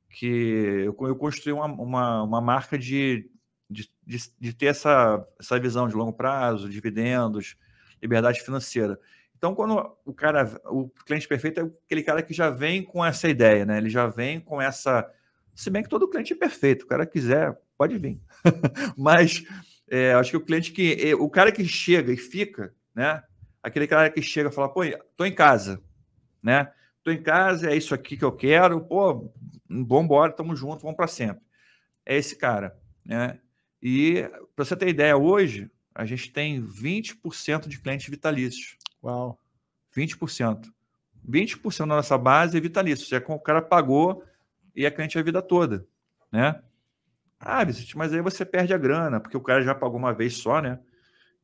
Que 0.10 0.84
eu, 0.86 0.98
eu 1.00 1.16
construí 1.16 1.54
uma, 1.54 1.68
uma, 1.68 2.24
uma 2.24 2.42
marca 2.42 2.78
de, 2.78 3.30
de, 3.70 3.90
de, 4.06 4.18
de, 4.40 4.54
ter 4.54 4.68
essa, 4.68 5.26
essa 5.40 5.60
visão 5.60 5.88
de 5.88 5.96
longo 5.96 6.14
prazo, 6.14 6.70
dividendos, 6.70 7.56
liberdade 8.02 8.42
financeira. 8.42 9.00
Então, 9.38 9.54
quando 9.54 9.94
o 10.06 10.14
cara, 10.14 10.50
o 10.66 10.90
cliente 11.06 11.28
perfeito 11.28 11.60
é 11.60 11.64
aquele 11.64 12.04
cara 12.04 12.22
que 12.22 12.34
já 12.34 12.50
vem 12.50 12.82
com 12.84 13.04
essa 13.04 13.28
ideia, 13.28 13.66
né? 13.66 13.78
Ele 13.78 13.90
já 13.90 14.08
vem 14.08 14.40
com 14.40 14.62
essa. 14.62 15.10
Se 15.54 15.70
bem 15.70 15.84
que 15.84 15.90
todo 15.90 16.10
cliente 16.10 16.34
é 16.34 16.36
perfeito, 16.36 16.84
o 16.84 16.88
cara 16.88 17.06
quiser, 17.06 17.58
pode 17.78 17.98
vir. 17.98 18.22
Mas 18.98 19.44
é, 19.90 20.14
acho 20.14 20.32
que 20.32 20.38
o 20.38 20.46
cliente 20.46 20.72
que. 20.72 21.14
O 21.16 21.30
cara 21.30 21.52
que 21.52 21.66
chega 21.66 22.14
e 22.14 22.18
fica, 22.18 22.74
né? 22.96 23.22
Aquele 23.62 23.86
cara 23.86 24.10
que 24.10 24.22
chega 24.22 24.50
e 24.50 24.52
fala, 24.52 24.70
pô, 24.70 24.82
tô 25.18 25.26
em 25.26 25.36
casa, 25.36 25.82
né? 26.42 26.72
Tô 27.04 27.12
em 27.12 27.22
casa, 27.22 27.70
é 27.70 27.76
isso 27.76 27.94
aqui 27.94 28.16
que 28.16 28.24
eu 28.24 28.32
quero, 28.32 28.80
pô, 28.80 29.30
vamos 29.70 30.06
embora, 30.06 30.32
tamo 30.32 30.56
junto, 30.56 30.84
vamos 30.84 30.96
para 30.96 31.08
sempre. 31.08 31.44
É 32.06 32.16
esse 32.16 32.38
cara, 32.38 32.78
né? 33.06 33.40
E 33.86 34.30
para 34.56 34.64
você 34.64 34.78
ter 34.78 34.88
ideia, 34.88 35.18
hoje 35.18 35.70
a 35.94 36.06
gente 36.06 36.32
tem 36.32 36.66
20% 36.66 37.68
de 37.68 37.80
clientes 37.80 38.08
vitalícios. 38.08 38.78
Uau. 39.04 39.38
20%. 39.94 40.72
20% 41.30 41.80
da 41.80 41.86
nossa 41.88 42.18
base 42.18 42.58
é 42.58 42.62
vitalício. 42.62 43.14
É 43.16 43.24
o 43.28 43.40
cara 43.40 43.62
pagou 43.62 44.24
e 44.74 44.86
é 44.86 44.92
cliente 44.92 45.20
a 45.20 45.22
vida 45.22 45.42
toda, 45.42 45.86
né? 46.32 46.62
Ah, 47.38 47.64
Vicente, 47.66 47.98
mas 47.98 48.14
aí 48.14 48.22
você 48.22 48.46
perde 48.46 48.74
a 48.74 48.78
grana, 48.78 49.20
porque 49.20 49.36
o 49.36 49.42
cara 49.42 49.62
já 49.62 49.76
pagou 49.76 50.00
uma 50.00 50.14
vez 50.14 50.38
só, 50.38 50.62
né? 50.62 50.80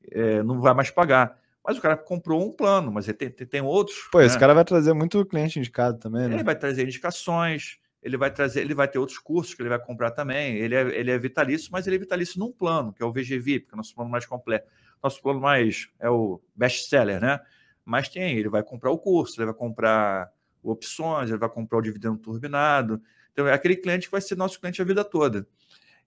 É, 0.09 0.41
não 0.41 0.61
vai 0.61 0.73
mais 0.73 0.89
pagar. 0.89 1.37
Mas 1.61 1.77
o 1.77 1.81
cara 1.81 1.97
comprou 1.97 2.41
um 2.41 2.53
plano, 2.53 2.89
mas 2.89 3.05
ele 3.09 3.17
tem, 3.17 3.29
tem, 3.29 3.45
tem 3.45 3.61
outros. 3.61 4.07
Pô, 4.09 4.19
né? 4.19 4.25
esse 4.25 4.39
cara 4.39 4.53
vai 4.53 4.63
trazer 4.63 4.93
muito 4.93 5.25
cliente 5.25 5.59
indicado 5.59 5.99
também, 5.99 6.29
né? 6.29 6.35
Ele 6.35 6.43
vai 6.43 6.55
trazer 6.55 6.83
indicações, 6.83 7.77
ele 8.01 8.17
vai 8.17 8.31
trazer, 8.31 8.61
ele 8.61 8.73
vai 8.73 8.87
ter 8.87 8.97
outros 8.99 9.17
cursos 9.17 9.53
que 9.53 9.61
ele 9.61 9.69
vai 9.69 9.79
comprar 9.79 10.11
também. 10.11 10.55
Ele 10.55 10.75
é, 10.75 10.81
ele 10.99 11.11
é 11.11 11.17
vitalício, 11.17 11.69
mas 11.71 11.85
ele 11.85 11.97
é 11.97 11.99
vitalício 11.99 12.39
num 12.39 12.51
plano, 12.51 12.93
que 12.93 13.03
é 13.03 13.05
o 13.05 13.11
VGV, 13.11 13.59
porque 13.59 13.73
é 13.73 13.75
o 13.75 13.77
nosso 13.77 13.93
plano 13.93 14.09
mais 14.09 14.25
completo 14.25 14.67
nosso 15.01 15.21
plano 15.21 15.39
mais 15.39 15.89
é 15.99 16.09
o 16.09 16.41
best 16.55 16.87
seller, 16.89 17.19
né? 17.21 17.39
Mas 17.85 18.09
tem, 18.09 18.37
ele 18.37 18.49
vai 18.49 18.61
comprar 18.61 18.91
o 18.91 18.97
curso, 18.97 19.39
ele 19.39 19.45
vai 19.45 19.55
comprar 19.55 20.31
opções, 20.61 21.29
ele 21.29 21.39
vai 21.39 21.49
comprar 21.49 21.79
o 21.79 21.81
dividendo 21.81 22.17
turbinado. 22.17 23.01
Então, 23.31 23.47
é 23.47 23.53
aquele 23.53 23.75
cliente 23.75 24.07
que 24.07 24.11
vai 24.11 24.21
ser 24.21 24.35
nosso 24.35 24.59
cliente 24.59 24.81
a 24.81 24.85
vida 24.85 25.03
toda. 25.03 25.47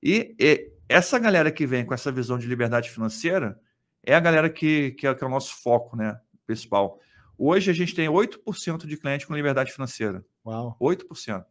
E, 0.02 0.34
e 0.38 0.70
essa 0.88 1.18
galera 1.18 1.50
que 1.50 1.66
vem 1.66 1.84
com 1.84 1.94
essa 1.94 2.12
visão 2.12 2.38
de 2.38 2.46
liberdade 2.46 2.90
financeira 2.90 3.58
é 4.04 4.14
a 4.14 4.20
galera 4.20 4.50
que, 4.50 4.92
que, 4.92 5.06
é, 5.06 5.14
que 5.14 5.24
é 5.24 5.26
o 5.26 5.30
nosso 5.30 5.60
foco, 5.62 5.96
né? 5.96 6.20
Principal. 6.46 7.00
Hoje 7.38 7.70
a 7.70 7.74
gente 7.74 7.94
tem 7.94 8.08
8% 8.08 8.86
de 8.86 8.96
cliente 8.96 9.26
com 9.26 9.34
liberdade 9.34 9.72
financeira. 9.72 10.24
Uau. 10.44 10.76
8%. 10.80 11.44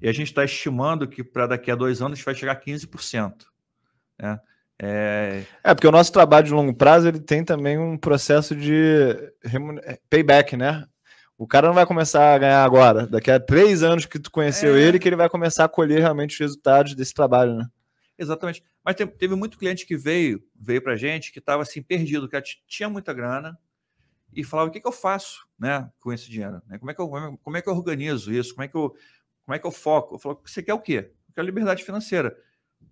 E 0.00 0.08
a 0.08 0.12
gente 0.12 0.28
está 0.28 0.44
estimando 0.44 1.08
que 1.08 1.24
para 1.24 1.46
daqui 1.46 1.70
a 1.70 1.74
dois 1.74 2.02
anos 2.02 2.20
vai 2.22 2.34
chegar 2.34 2.52
a 2.52 2.60
15%. 2.60 3.46
Né? 4.18 4.38
É... 4.78 5.44
é, 5.64 5.74
porque 5.74 5.86
o 5.86 5.92
nosso 5.92 6.12
trabalho 6.12 6.46
de 6.46 6.52
longo 6.52 6.74
prazo 6.74 7.08
ele 7.08 7.20
tem 7.20 7.44
também 7.44 7.78
um 7.78 7.96
processo 7.96 8.54
de 8.54 9.32
é, 9.84 9.98
payback, 10.10 10.56
né? 10.56 10.86
O 11.38 11.46
cara 11.46 11.66
não 11.66 11.74
vai 11.74 11.84
começar 11.84 12.34
a 12.34 12.38
ganhar 12.38 12.64
agora, 12.64 13.06
daqui 13.06 13.30
a 13.30 13.38
três 13.38 13.82
anos 13.82 14.06
que 14.06 14.18
tu 14.18 14.30
conheceu 14.30 14.74
é... 14.74 14.80
ele, 14.80 14.98
que 14.98 15.08
ele 15.08 15.16
vai 15.16 15.28
começar 15.28 15.64
a 15.64 15.68
colher 15.68 16.00
realmente 16.00 16.32
os 16.32 16.40
resultados 16.40 16.94
desse 16.94 17.14
trabalho, 17.14 17.56
né? 17.56 17.66
Exatamente. 18.18 18.62
Mas 18.82 18.96
teve 18.96 19.34
muito 19.34 19.58
cliente 19.58 19.86
que 19.86 19.96
veio, 19.96 20.42
veio 20.54 20.80
pra 20.80 20.96
gente, 20.96 21.32
que 21.32 21.38
estava 21.38 21.62
assim, 21.62 21.82
perdido, 21.82 22.28
que 22.28 22.40
tinha 22.66 22.88
muita 22.88 23.12
grana 23.12 23.58
e 24.32 24.44
falava: 24.44 24.68
o 24.68 24.72
que, 24.72 24.80
que 24.80 24.86
eu 24.86 24.92
faço 24.92 25.46
né, 25.58 25.90
com 26.00 26.12
esse 26.12 26.30
dinheiro? 26.30 26.62
Né? 26.66 26.78
Como, 26.78 26.90
é 26.90 26.94
que 26.94 27.00
eu, 27.00 27.08
como 27.42 27.56
é 27.56 27.62
que 27.62 27.68
eu 27.68 27.74
organizo 27.74 28.32
isso? 28.32 28.54
Como 28.54 28.64
é 28.64 28.68
que 28.68 28.76
eu, 28.76 28.94
como 29.46 29.54
é 29.54 29.58
que 29.60 29.66
eu 29.66 29.70
foco? 29.70 30.16
Eu 30.16 30.18
falo: 30.18 30.42
você 30.44 30.62
quer 30.62 30.74
o 30.74 30.80
quê? 30.80 31.12
Eu 31.28 31.34
quero 31.34 31.46
liberdade 31.46 31.84
financeira. 31.84 32.36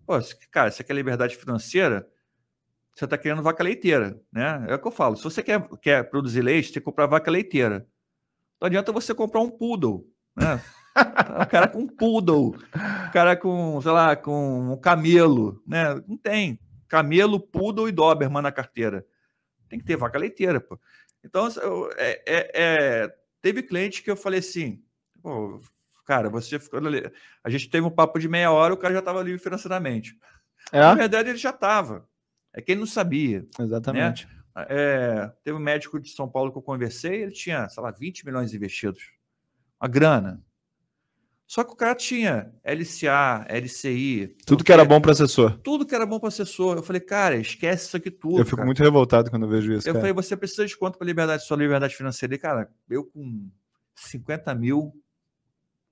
Pô, 0.07 0.15
cara, 0.51 0.71
você 0.71 0.85
quer 0.85 0.95
liberdade 0.95 1.37
financeira, 1.37 2.09
você 2.95 3.05
está 3.05 3.19
querendo 3.19 3.43
vaca 3.43 3.65
leiteira, 3.65 4.19
né? 4.33 4.65
É 4.69 4.75
o 4.75 4.79
que 4.79 4.87
eu 4.87 4.93
falo. 4.93 5.17
Se 5.17 5.25
você 5.25 5.43
quer, 5.43 5.69
quer 5.83 6.09
produzir 6.09 6.43
leite, 6.43 6.73
tem 6.73 6.81
que 6.81 6.85
comprar 6.85 7.07
vaca 7.07 7.31
leiteira. 7.31 7.87
Não 8.61 8.67
adianta 8.67 8.93
você 8.93 9.13
comprar 9.13 9.41
um 9.41 9.51
poodle, 9.51 10.09
né? 10.37 10.63
o 11.43 11.47
cara 11.51 11.67
com 11.67 11.81
um 11.81 11.89
poodle, 11.89 12.57
cara 13.13 13.37
com, 13.37 13.81
sei 13.83 13.91
lá, 13.91 14.15
com 14.15 14.73
um 14.73 14.77
camelo, 14.77 15.61
né? 15.67 16.01
Não 16.07 16.17
tem. 16.17 16.61
Camelo, 16.87 17.41
poodle 17.41 17.89
e 17.89 17.93
Doberman 17.93 18.43
na 18.43 18.53
carteira. 18.53 19.05
Tem 19.69 19.81
que 19.81 19.85
ter 19.85 19.97
vaca 19.97 20.19
leiteira, 20.19 20.61
pô. 20.61 20.79
Então, 21.25 21.49
é, 21.97 22.23
é, 22.27 22.51
é, 22.55 23.15
teve 23.43 23.63
cliente 23.63 24.05
que 24.05 24.11
eu 24.11 24.17
falei 24.17 24.39
assim, 24.39 24.85
Cara, 26.05 26.29
você 26.29 26.59
ficou. 26.59 26.81
A 27.43 27.51
gente 27.51 27.69
teve 27.69 27.87
um 27.87 27.91
papo 27.91 28.19
de 28.19 28.29
meia 28.29 28.53
hora, 28.53 28.75
o 28.75 28.77
cara 28.77 28.93
já 28.93 29.01
estava 29.01 29.23
livre 29.23 29.39
financeiramente. 29.39 30.19
É? 30.71 30.81
Na 30.81 30.95
verdade, 30.95 31.31
ele 31.31 31.39
já 31.39 31.51
estava. 31.51 32.07
É 32.53 32.61
que 32.61 32.73
ele 32.73 32.81
não 32.81 32.87
sabia. 32.87 33.41
Né? 33.59 33.65
Exatamente. 33.65 34.27
Né? 34.27 34.67
É, 34.69 35.33
teve 35.43 35.57
um 35.57 35.61
médico 35.61 35.99
de 35.99 36.11
São 36.11 36.29
Paulo 36.29 36.53
que 36.53 36.59
eu 36.59 36.63
conversei, 36.63 37.23
ele 37.23 37.33
tinha, 37.33 37.69
sei 37.69 37.83
lá, 37.83 37.91
20 37.91 38.25
milhões 38.25 38.55
investidos. 38.55 39.03
Uma 39.81 39.89
grana. 39.89 40.43
Só 41.47 41.63
que 41.63 41.73
o 41.73 41.77
cara 41.77 41.95
tinha 41.95 42.53
LCA, 42.65 43.47
LCI. 43.49 44.37
Tudo 44.47 44.65
que 44.65 44.73
era 44.73 44.85
bom 44.85 45.01
para 45.01 45.13
assessor. 45.13 45.59
Tudo 45.59 45.85
que 45.85 45.95
era 45.95 46.07
bom 46.07 46.19
para 46.19 46.29
assessor. 46.29 46.77
Eu 46.77 46.83
falei, 46.83 47.01
cara, 47.01 47.37
esquece 47.37 47.87
isso 47.87 47.97
aqui 47.97 48.11
tudo. 48.11 48.39
Eu 48.39 48.45
fico 48.45 48.57
cara. 48.57 48.67
muito 48.67 48.83
revoltado 48.83 49.31
quando 49.31 49.45
eu 49.45 49.49
vejo 49.49 49.73
isso. 49.73 49.89
Eu 49.89 49.93
cara. 49.93 50.01
falei, 50.01 50.15
você 50.15 50.37
precisa 50.37 50.67
de 50.67 50.77
quanto 50.77 50.97
para 50.97 51.07
liberdade, 51.07 51.45
sua 51.45 51.57
liberdade 51.57 51.95
financeira? 51.95 52.35
E, 52.35 52.39
cara, 52.39 52.71
eu 52.89 53.05
com 53.05 53.51
50 53.95 54.55
mil, 54.55 54.93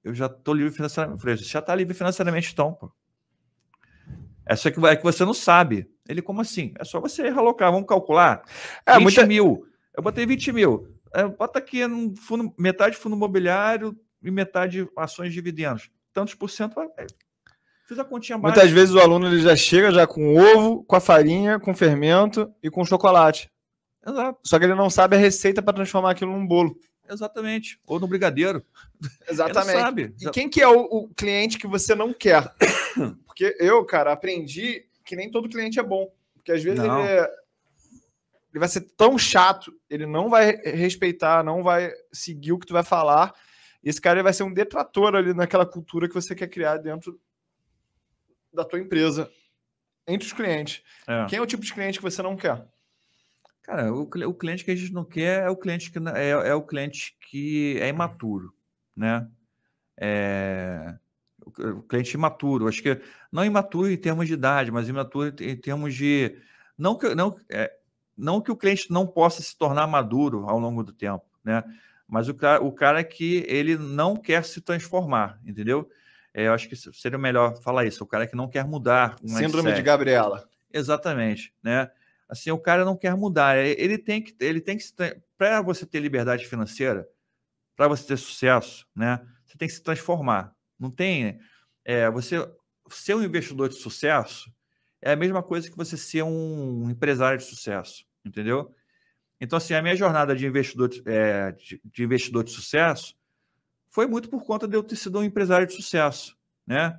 eu 0.04 0.14
já 0.14 0.26
estou 0.26 0.54
livre 0.54 0.72
financeiramente. 0.72 1.20
Falei, 1.20 1.36
já 1.36 1.58
está 1.58 1.74
livre 1.74 1.94
financeiramente, 1.94 2.52
então, 2.52 2.72
pô. 2.74 2.92
É 4.44 4.56
só 4.56 4.70
que, 4.70 4.86
é 4.86 4.96
que 4.96 5.02
você 5.02 5.24
não 5.24 5.34
sabe. 5.34 5.88
Ele, 6.08 6.20
como 6.20 6.40
assim? 6.40 6.74
É 6.78 6.84
só 6.84 7.00
você 7.00 7.22
realocar, 7.22 7.70
vamos 7.70 7.86
calcular. 7.86 8.42
É, 8.84 8.94
20 8.94 9.02
muita... 9.02 9.26
mil. 9.26 9.66
Eu 9.96 10.02
botei 10.02 10.26
20 10.26 10.52
mil. 10.52 10.88
É, 11.14 11.26
bota 11.26 11.58
aqui 11.58 11.86
no 11.86 12.16
fundo, 12.16 12.52
metade 12.58 12.96
fundo 12.96 13.14
imobiliário 13.14 13.96
e 14.22 14.30
metade 14.30 14.88
ações 14.96 15.28
de 15.28 15.34
dividendos. 15.34 15.90
Tantos 16.12 16.34
por 16.34 16.50
cento. 16.50 16.80
É, 16.80 17.06
fiz 17.86 17.98
a 17.98 18.04
continha 18.04 18.38
baixa. 18.38 18.56
Muitas 18.56 18.72
vezes 18.72 18.94
o 18.94 19.00
aluno 19.00 19.26
ele 19.26 19.40
já 19.40 19.54
chega 19.54 19.92
já 19.92 20.06
com 20.06 20.36
ovo, 20.36 20.82
com 20.84 20.96
a 20.96 21.00
farinha, 21.00 21.60
com 21.60 21.74
fermento 21.74 22.52
e 22.62 22.70
com 22.70 22.84
chocolate. 22.84 23.50
Exato. 24.04 24.40
Só 24.44 24.58
que 24.58 24.64
ele 24.64 24.74
não 24.74 24.90
sabe 24.90 25.16
a 25.16 25.18
receita 25.18 25.62
para 25.62 25.74
transformar 25.74 26.10
aquilo 26.10 26.32
num 26.32 26.46
bolo. 26.46 26.76
Exatamente. 27.12 27.78
Ou 27.86 28.00
no 28.00 28.06
brigadeiro. 28.06 28.64
Exatamente. 29.28 29.78
sabe. 29.78 30.14
E 30.20 30.30
quem 30.30 30.48
que 30.48 30.60
é 30.60 30.68
o, 30.68 30.82
o, 30.82 31.08
cliente 31.14 31.58
que 31.58 31.66
você 31.66 31.94
não 31.94 32.12
quer? 32.12 32.52
Porque 33.26 33.56
eu, 33.58 33.84
cara, 33.84 34.12
aprendi 34.12 34.86
que 35.04 35.16
nem 35.16 35.30
todo 35.30 35.48
cliente 35.48 35.78
é 35.78 35.82
bom. 35.82 36.12
Porque 36.34 36.52
às 36.52 36.62
vezes 36.62 36.78
não. 36.78 37.00
ele 37.00 37.08
é... 37.08 37.22
ele 38.52 38.58
vai 38.58 38.68
ser 38.68 38.80
tão 38.96 39.18
chato, 39.18 39.72
ele 39.88 40.06
não 40.06 40.28
vai 40.28 40.56
respeitar, 40.64 41.44
não 41.44 41.62
vai 41.62 41.92
seguir 42.12 42.52
o 42.52 42.58
que 42.58 42.66
tu 42.66 42.72
vai 42.72 42.82
falar. 42.82 43.34
E 43.82 43.88
esse 43.88 44.00
cara 44.00 44.16
ele 44.16 44.24
vai 44.24 44.32
ser 44.32 44.44
um 44.44 44.52
detrator 44.52 45.14
ali 45.14 45.34
naquela 45.34 45.66
cultura 45.66 46.08
que 46.08 46.14
você 46.14 46.34
quer 46.34 46.48
criar 46.48 46.78
dentro 46.78 47.20
da 48.52 48.64
tua 48.64 48.78
empresa, 48.78 49.30
entre 50.06 50.26
os 50.26 50.32
clientes. 50.32 50.82
É. 51.06 51.26
Quem 51.26 51.38
é 51.38 51.42
o 51.42 51.46
tipo 51.46 51.64
de 51.64 51.72
cliente 51.72 51.98
que 51.98 52.04
você 52.04 52.22
não 52.22 52.36
quer? 52.36 52.64
Cara, 53.62 53.92
o, 53.92 54.02
o 54.02 54.34
cliente 54.34 54.64
que 54.64 54.70
a 54.70 54.76
gente 54.76 54.92
não 54.92 55.04
quer 55.04 55.44
é 55.44 55.48
o 55.48 55.56
cliente 55.56 55.90
que 55.90 55.98
é, 56.16 56.30
é 56.30 56.54
o 56.54 56.62
cliente 56.62 57.16
que 57.20 57.78
é 57.78 57.88
imaturo, 57.88 58.52
né? 58.96 59.28
É, 59.96 60.96
o, 61.44 61.82
cliente 61.82 62.14
imaturo, 62.14 62.66
acho 62.66 62.82
que 62.82 63.00
não 63.30 63.44
imaturo 63.44 63.90
em 63.90 63.96
termos 63.96 64.26
de 64.26 64.34
idade, 64.34 64.70
mas 64.70 64.88
imaturo 64.88 65.34
em, 65.40 65.56
termos 65.56 65.94
de 65.94 66.36
não 66.76 66.96
que 66.96 67.14
não 67.14 67.36
é, 67.50 67.72
não 68.16 68.40
que 68.40 68.50
o 68.50 68.56
cliente 68.56 68.90
não 68.90 69.06
possa 69.06 69.42
se 69.42 69.56
tornar 69.56 69.86
maduro 69.86 70.48
ao 70.48 70.58
longo 70.58 70.82
do 70.82 70.92
tempo, 70.92 71.24
né? 71.44 71.62
Mas 72.08 72.28
o 72.28 72.34
cara, 72.34 72.62
o 72.62 72.72
cara 72.72 73.02
que 73.02 73.44
ele 73.48 73.76
não 73.76 74.16
quer 74.16 74.44
se 74.44 74.60
transformar, 74.60 75.40
entendeu? 75.46 75.88
É, 76.34 76.46
eu 76.46 76.52
acho 76.52 76.68
que 76.68 76.76
seria 76.76 77.18
melhor 77.18 77.56
falar 77.62 77.86
isso. 77.86 78.04
O 78.04 78.06
cara 78.06 78.26
que 78.26 78.36
não 78.36 78.48
quer 78.48 78.64
mudar. 78.64 79.16
o 79.22 79.28
Síndrome 79.28 79.70
de 79.70 79.76
mindset. 79.76 79.82
Gabriela. 79.82 80.48
Exatamente, 80.72 81.54
né? 81.62 81.90
Assim, 82.32 82.50
o 82.52 82.58
cara 82.58 82.84
não 82.86 82.96
quer 82.98 83.16
mudar. 83.16 83.56
é- 83.58 83.72
Ele 83.78 83.98
tem 83.98 84.22
que, 84.22 84.34
ele 84.40 84.62
tem 84.62 84.78
que 84.78 84.84
para 85.38 85.62
você 85.62 85.86
ter 85.86 86.00
liberdade 86.00 86.46
financeira, 86.48 87.06
para 87.76 87.88
você 87.88 88.06
ter 88.06 88.16
sucesso, 88.18 88.86
né? 88.96 89.20
Você 89.46 89.58
tem 89.58 89.68
que 89.68 89.74
se 89.74 89.82
transformar. 89.82 90.54
Não 90.78 90.90
tem, 90.90 91.38
é, 91.84 92.10
você 92.10 92.36
ser 92.90 93.14
um 93.16 93.22
investidor 93.24 93.68
de 93.68 93.76
sucesso 93.76 94.52
é 95.02 95.12
a 95.12 95.16
mesma 95.16 95.42
coisa 95.42 95.70
que 95.70 95.76
você 95.76 95.96
ser 95.96 96.22
um 96.24 96.90
empresário 96.90 97.38
de 97.38 97.44
sucesso, 97.44 98.04
entendeu? 98.24 98.74
Então, 99.40 99.56
assim, 99.56 99.74
a 99.74 99.82
minha 99.82 99.96
jornada 99.96 100.34
de 100.36 100.46
investidor 100.46 100.88
de, 100.88 101.02
é, 101.06 101.52
de, 101.52 101.80
de 101.84 102.04
investidor 102.04 102.44
de 102.44 102.52
sucesso 102.52 103.14
foi 103.90 104.06
muito 104.06 104.28
por 104.30 104.44
conta 104.44 104.66
de 104.68 104.76
eu 104.76 104.82
ter 104.82 104.96
sido 104.96 105.18
um 105.18 105.24
empresário 105.24 105.66
de 105.66 105.74
sucesso, 105.74 106.36
né? 106.66 106.98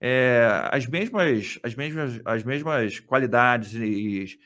É, 0.00 0.46
as 0.72 0.86
mesmas 0.86 1.58
as 1.62 1.74
mesmas 1.74 2.20
as 2.24 2.44
mesmas 2.44 3.00
qualidades 3.00 3.72
e 3.74 4.38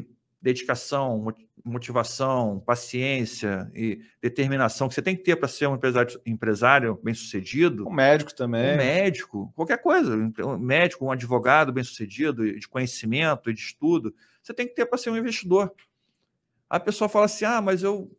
de 0.00 0.06
dedicação, 0.40 1.18
mo- 1.18 1.34
motivação, 1.64 2.58
paciência 2.60 3.70
e 3.74 4.00
determinação 4.20 4.88
que 4.88 4.94
você 4.94 5.02
tem 5.02 5.16
que 5.16 5.22
ter 5.22 5.36
para 5.36 5.48
ser 5.48 5.68
um 5.68 5.74
empresário, 5.76 6.20
empresário 6.26 7.00
bem 7.02 7.14
sucedido, 7.14 7.86
O 7.86 7.92
médico 7.92 8.34
também. 8.34 8.74
um 8.74 8.76
médico, 8.76 9.52
qualquer 9.54 9.78
coisa, 9.78 10.16
um 10.16 10.58
médico, 10.58 11.04
um 11.06 11.10
advogado 11.12 11.72
bem 11.72 11.84
sucedido, 11.84 12.58
de 12.58 12.68
conhecimento 12.68 13.50
e 13.50 13.54
de 13.54 13.60
estudo, 13.60 14.14
você 14.42 14.52
tem 14.52 14.66
que 14.66 14.74
ter 14.74 14.86
para 14.86 14.98
ser 14.98 15.10
um 15.10 15.16
investidor. 15.16 15.72
A 16.68 16.80
pessoa 16.80 17.08
fala 17.08 17.26
assim: 17.26 17.44
ah, 17.44 17.60
mas 17.60 17.82
eu. 17.82 18.10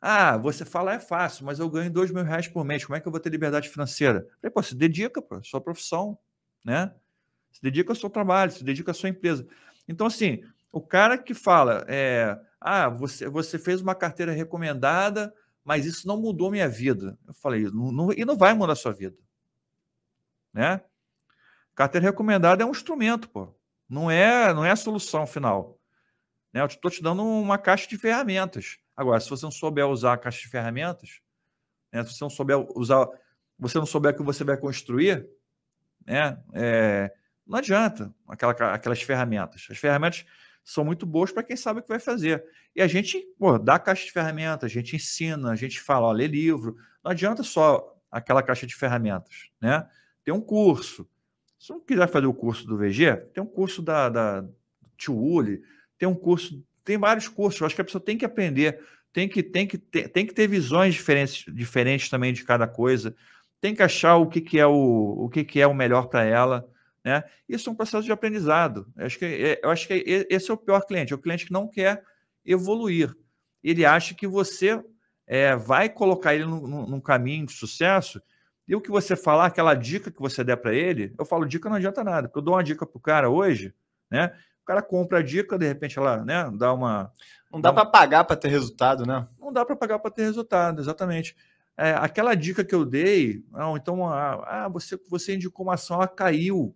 Ah, 0.00 0.36
você 0.38 0.64
fala 0.64 0.94
é 0.94 1.00
fácil, 1.00 1.46
mas 1.46 1.58
eu 1.60 1.70
ganho 1.70 1.90
dois 1.90 2.10
mil 2.10 2.24
reais 2.24 2.48
por 2.48 2.64
mês, 2.64 2.84
como 2.84 2.96
é 2.96 3.00
que 3.00 3.08
eu 3.08 3.12
vou 3.12 3.20
ter 3.20 3.30
liberdade 3.30 3.68
financeira? 3.68 4.20
Eu 4.20 4.36
falei, 4.40 4.52
pô, 4.52 4.62
se 4.62 4.74
dedica 4.74 5.22
para 5.22 5.42
sua 5.42 5.60
profissão, 5.60 6.18
né? 6.64 6.94
Se 7.52 7.62
dedica 7.62 7.92
ao 7.92 7.96
seu 7.96 8.10
trabalho, 8.10 8.52
se 8.52 8.64
dedica 8.64 8.92
à 8.92 8.94
sua 8.94 9.10
empresa. 9.10 9.46
Então, 9.88 10.06
assim, 10.06 10.42
o 10.72 10.80
cara 10.80 11.18
que 11.18 11.34
fala, 11.34 11.84
é, 11.86 12.36
ah, 12.60 12.88
você, 12.88 13.28
você 13.28 13.58
fez 13.58 13.82
uma 13.82 13.94
carteira 13.94 14.32
recomendada, 14.32 15.32
mas 15.62 15.84
isso 15.84 16.08
não 16.08 16.20
mudou 16.20 16.50
minha 16.50 16.68
vida. 16.68 17.18
Eu 17.28 17.34
falei, 17.34 17.64
não, 17.70 17.92
não- 17.92 18.12
e 18.12 18.24
não 18.24 18.36
vai 18.36 18.54
mudar 18.54 18.72
a 18.72 18.76
sua 18.76 18.92
vida. 18.92 19.16
Né? 20.52 20.80
Carteira 21.74 22.06
recomendada 22.06 22.62
é 22.62 22.66
um 22.66 22.70
instrumento, 22.70 23.28
pô. 23.28 23.54
Não 23.88 24.10
é, 24.10 24.52
não 24.54 24.64
é 24.64 24.70
a 24.70 24.76
solução 24.76 25.26
final. 25.26 25.78
Né? 26.52 26.62
Eu 26.62 26.66
estou 26.66 26.90
te 26.90 27.02
dando 27.02 27.22
uma 27.22 27.58
caixa 27.58 27.88
de 27.88 27.98
ferramentas. 27.98 28.78
Agora, 28.96 29.20
se 29.20 29.28
você 29.28 29.44
não 29.44 29.50
souber 29.50 29.86
usar 29.86 30.14
a 30.14 30.18
caixa 30.18 30.40
de 30.40 30.48
ferramentas, 30.48 31.20
né? 31.92 32.02
se 32.04 32.14
você 32.14 32.24
não 32.24 32.30
souber 32.30 32.56
usar, 32.76 33.06
você 33.58 33.78
não 33.78 33.86
souber 33.86 34.12
o 34.12 34.16
que 34.16 34.22
você 34.22 34.44
vai 34.44 34.56
construir, 34.56 35.26
né? 36.06 36.42
É, 36.52 37.12
não 37.46 37.58
adianta 37.58 38.14
aquela, 38.28 38.52
aquelas 38.74 39.02
ferramentas. 39.02 39.66
As 39.70 39.78
ferramentas 39.78 40.24
são 40.64 40.84
muito 40.84 41.04
boas 41.04 41.32
para 41.32 41.42
quem 41.42 41.56
sabe 41.56 41.80
o 41.80 41.82
que 41.82 41.88
vai 41.88 41.98
fazer. 41.98 42.44
E 42.74 42.82
a 42.82 42.86
gente 42.86 43.20
pô, 43.38 43.58
dá 43.58 43.78
caixa 43.78 44.04
de 44.04 44.12
ferramentas, 44.12 44.70
a 44.70 44.72
gente 44.72 44.96
ensina, 44.96 45.50
a 45.50 45.56
gente 45.56 45.80
fala, 45.80 46.06
ó, 46.06 46.12
lê 46.12 46.26
livro. 46.26 46.76
Não 47.04 47.10
adianta 47.10 47.42
só 47.42 47.96
aquela 48.10 48.42
caixa 48.42 48.66
de 48.66 48.74
ferramentas, 48.74 49.50
né? 49.60 49.86
Tem 50.24 50.32
um 50.32 50.40
curso. 50.40 51.08
Se 51.58 51.70
não 51.70 51.80
quiser 51.80 52.08
fazer 52.08 52.26
o 52.26 52.34
curso 52.34 52.66
do 52.66 52.76
VG, 52.76 53.16
tem 53.32 53.42
um 53.42 53.46
curso 53.46 53.82
da, 53.82 54.08
da 54.08 54.44
Tio 54.96 55.16
Uli, 55.16 55.62
tem 55.98 56.08
um 56.08 56.14
curso, 56.14 56.64
tem 56.84 56.98
vários 56.98 57.28
cursos. 57.28 57.60
Eu 57.60 57.66
acho 57.66 57.74
que 57.74 57.80
a 57.80 57.84
pessoa 57.84 58.02
tem 58.02 58.18
que 58.18 58.24
aprender, 58.24 58.80
tem 59.12 59.28
que, 59.28 59.42
tem 59.42 59.66
que, 59.66 59.78
ter, 59.78 60.08
tem 60.08 60.26
que 60.26 60.34
ter 60.34 60.48
visões 60.48 60.94
diferentes, 60.94 61.44
diferentes 61.52 62.08
também 62.08 62.32
de 62.32 62.44
cada 62.44 62.66
coisa, 62.66 63.14
tem 63.60 63.74
que 63.74 63.82
achar 63.82 64.16
o 64.16 64.26
que, 64.26 64.40
que 64.40 64.58
é 64.58 64.66
o, 64.66 65.24
o 65.24 65.28
que, 65.28 65.44
que 65.44 65.60
é 65.60 65.66
o 65.66 65.74
melhor 65.74 66.08
para 66.08 66.24
ela. 66.24 66.68
Né? 67.04 67.22
Isso 67.48 67.68
é 67.68 67.72
um 67.72 67.76
processo 67.76 68.04
de 68.04 68.12
aprendizado. 68.12 68.86
Eu 68.96 69.06
acho, 69.06 69.18
que, 69.18 69.58
eu 69.62 69.70
acho 69.70 69.88
que 69.88 70.26
esse 70.30 70.50
é 70.50 70.54
o 70.54 70.58
pior 70.58 70.86
cliente, 70.86 71.12
é 71.12 71.16
o 71.16 71.20
cliente 71.20 71.46
que 71.46 71.52
não 71.52 71.68
quer 71.68 72.02
evoluir. 72.44 73.14
Ele 73.62 73.84
acha 73.84 74.14
que 74.14 74.26
você 74.26 74.82
é, 75.26 75.56
vai 75.56 75.88
colocar 75.88 76.34
ele 76.34 76.44
num, 76.44 76.86
num 76.86 77.00
caminho 77.00 77.46
de 77.46 77.52
sucesso 77.52 78.20
e 78.66 78.74
o 78.74 78.80
que 78.80 78.90
você 78.90 79.16
falar, 79.16 79.46
aquela 79.46 79.74
dica 79.74 80.10
que 80.10 80.20
você 80.20 80.44
der 80.44 80.56
para 80.56 80.74
ele, 80.74 81.14
eu 81.18 81.24
falo 81.24 81.46
dica 81.46 81.68
não 81.68 81.76
adianta 81.76 82.04
nada, 82.04 82.28
porque 82.28 82.38
eu 82.38 82.42
dou 82.42 82.54
uma 82.54 82.62
dica 82.62 82.86
para 82.86 82.96
o 82.96 83.00
cara 83.00 83.28
hoje, 83.28 83.74
né? 84.10 84.32
O 84.62 84.64
cara 84.64 84.80
compra 84.80 85.18
a 85.18 85.22
dica, 85.22 85.58
de 85.58 85.66
repente 85.66 85.98
ela 85.98 86.24
né, 86.24 86.48
dá 86.54 86.72
uma. 86.72 87.12
Não 87.52 87.60
dá 87.60 87.72
para 87.72 87.84
pagar 87.84 88.24
para 88.24 88.36
ter 88.36 88.48
resultado, 88.48 89.04
né? 89.04 89.26
Não 89.38 89.52
dá 89.52 89.64
para 89.64 89.74
pagar 89.74 89.98
para 89.98 90.10
ter 90.10 90.22
resultado, 90.22 90.80
exatamente. 90.80 91.36
É, 91.76 91.92
aquela 91.94 92.34
dica 92.34 92.64
que 92.64 92.74
eu 92.74 92.84
dei, 92.84 93.44
não, 93.50 93.76
então, 93.76 94.06
ah, 94.06 94.68
você, 94.72 94.98
você 95.08 95.34
indicou 95.34 95.66
uma 95.66 95.74
ação, 95.74 95.96
ela 95.96 96.06
caiu. 96.06 96.74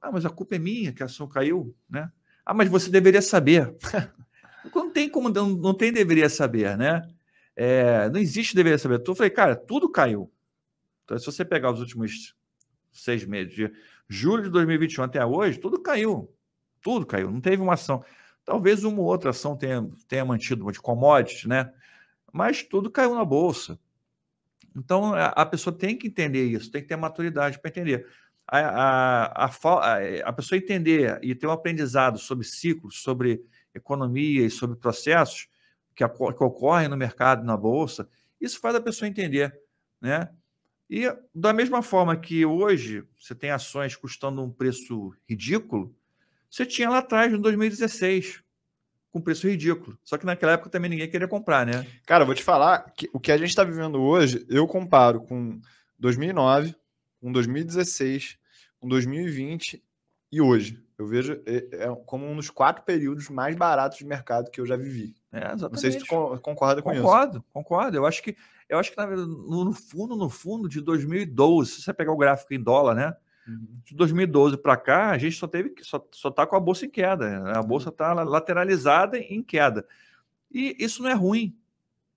Ah, 0.00 0.10
mas 0.10 0.24
a 0.24 0.30
culpa 0.30 0.56
é 0.56 0.58
minha 0.58 0.92
que 0.92 1.02
a 1.02 1.06
ação 1.06 1.28
caiu, 1.28 1.74
né? 1.88 2.10
Ah, 2.44 2.54
mas 2.54 2.68
você 2.68 2.90
deveria 2.90 3.20
saber. 3.20 3.74
não 4.74 4.90
tem 4.90 5.08
como, 5.08 5.28
não, 5.28 5.48
não 5.50 5.74
tem 5.74 5.92
deveria 5.92 6.28
saber, 6.28 6.76
né? 6.76 7.02
É, 7.54 8.08
não 8.08 8.18
existe 8.18 8.54
deveria 8.54 8.78
saber. 8.78 9.02
Eu 9.06 9.14
falei, 9.14 9.30
cara, 9.30 9.54
tudo 9.54 9.90
caiu. 9.90 10.32
Então, 11.04 11.18
se 11.18 11.26
você 11.26 11.44
pegar 11.44 11.72
os 11.72 11.80
últimos 11.80 12.34
seis 12.92 13.24
meses, 13.24 13.54
de 13.54 13.72
julho 14.08 14.44
de 14.44 14.50
2021 14.50 15.04
até 15.04 15.24
hoje, 15.24 15.58
tudo 15.58 15.80
caiu. 15.80 16.32
Tudo 16.82 17.04
caiu. 17.04 17.30
Não 17.30 17.40
teve 17.40 17.62
uma 17.62 17.74
ação. 17.74 18.02
Talvez 18.44 18.84
uma 18.84 19.00
ou 19.00 19.06
outra 19.06 19.30
ação 19.30 19.56
tenha, 19.56 19.88
tenha 20.08 20.24
mantido 20.24 20.64
uma 20.64 20.72
de 20.72 20.80
commodities, 20.80 21.44
né? 21.44 21.72
Mas 22.32 22.62
tudo 22.62 22.90
caiu 22.90 23.14
na 23.14 23.24
bolsa. 23.24 23.78
Então, 24.74 25.14
a, 25.14 25.26
a 25.26 25.46
pessoa 25.46 25.76
tem 25.76 25.96
que 25.96 26.06
entender 26.06 26.46
isso, 26.46 26.70
tem 26.70 26.80
que 26.80 26.88
ter 26.88 26.96
maturidade 26.96 27.58
para 27.58 27.68
entender. 27.68 28.06
A, 28.52 28.58
a, 28.58 29.44
a, 29.44 29.98
a, 30.24 30.32
pessoa 30.32 30.58
entender 30.58 31.20
e 31.22 31.36
ter 31.36 31.46
um 31.46 31.52
aprendizado 31.52 32.18
sobre 32.18 32.44
ciclos, 32.44 33.00
sobre 33.00 33.40
economia 33.72 34.44
e 34.44 34.50
sobre 34.50 34.76
processos 34.76 35.46
que, 35.94 36.06
que 36.08 36.44
ocorrem 36.44 36.88
no 36.88 36.96
mercado, 36.96 37.44
na 37.44 37.56
bolsa, 37.56 38.08
isso 38.40 38.58
faz 38.58 38.74
a 38.74 38.80
pessoa 38.80 39.08
entender, 39.08 39.56
né? 40.00 40.30
E 40.88 41.04
da 41.32 41.52
mesma 41.52 41.82
forma 41.82 42.16
que 42.16 42.44
hoje 42.44 43.04
você 43.16 43.32
tem 43.32 43.52
ações 43.52 43.94
custando 43.94 44.42
um 44.42 44.50
preço 44.50 45.14
ridículo, 45.28 45.94
você 46.50 46.66
tinha 46.66 46.90
lá 46.90 46.98
atrás, 46.98 47.32
em 47.32 47.40
2016, 47.40 48.42
com 49.12 49.20
preço 49.20 49.48
ridículo. 49.48 49.96
Só 50.02 50.18
que 50.18 50.26
naquela 50.26 50.52
época 50.52 50.70
também 50.70 50.90
ninguém 50.90 51.08
queria 51.08 51.28
comprar, 51.28 51.64
né? 51.64 51.86
Cara, 52.04 52.24
vou 52.24 52.34
te 52.34 52.42
falar 52.42 52.90
que 52.96 53.08
o 53.12 53.20
que 53.20 53.30
a 53.30 53.36
gente 53.36 53.50
está 53.50 53.62
vivendo 53.62 54.00
hoje, 54.00 54.44
eu 54.48 54.66
comparo 54.66 55.20
com 55.20 55.60
2009, 55.96 56.74
com 57.20 57.30
2016, 57.30 58.38
com 58.78 58.88
2020 58.88 59.82
e 60.32 60.40
hoje. 60.40 60.82
Eu 60.98 61.06
vejo 61.06 61.40
é, 61.46 61.84
é 61.84 61.96
como 62.04 62.26
um 62.26 62.36
dos 62.36 62.50
quatro 62.50 62.84
períodos 62.84 63.28
mais 63.30 63.56
baratos 63.56 63.98
de 63.98 64.04
mercado 64.04 64.50
que 64.50 64.60
eu 64.60 64.66
já 64.66 64.76
vivi. 64.76 65.14
É, 65.32 65.56
Não 65.56 65.74
sei 65.76 65.92
se 65.92 65.98
tu 66.00 66.06
concorda 66.06 66.82
com 66.82 66.90
concordo, 66.90 66.92
isso. 66.92 67.02
Concordo, 67.02 67.44
concordo. 67.52 67.96
Eu 67.96 68.06
acho 68.06 68.22
que 68.22 68.36
eu 68.68 68.78
acho 68.78 68.92
que 68.92 69.00
no 69.00 69.72
fundo, 69.72 70.14
no 70.14 70.30
fundo 70.30 70.68
de 70.68 70.80
2012, 70.80 71.70
se 71.70 71.82
você 71.82 71.92
pegar 71.92 72.12
o 72.12 72.16
gráfico 72.16 72.54
em 72.54 72.62
dólar, 72.62 72.94
né? 72.94 73.16
Uhum. 73.48 73.80
De 73.84 73.96
2012 73.96 74.58
para 74.58 74.76
cá, 74.76 75.10
a 75.10 75.18
gente 75.18 75.36
só 75.36 75.48
teve 75.48 75.74
só, 75.82 76.06
só 76.12 76.30
tá 76.30 76.46
com 76.46 76.54
a 76.54 76.60
bolsa 76.60 76.86
em 76.86 76.90
queda. 76.90 77.40
Né? 77.40 77.52
A 77.56 77.62
bolsa 77.62 77.88
está 77.88 78.12
lateralizada 78.12 79.18
em 79.18 79.42
queda. 79.42 79.86
E 80.50 80.76
isso 80.78 81.02
não 81.02 81.10
é 81.10 81.14
ruim. 81.14 81.56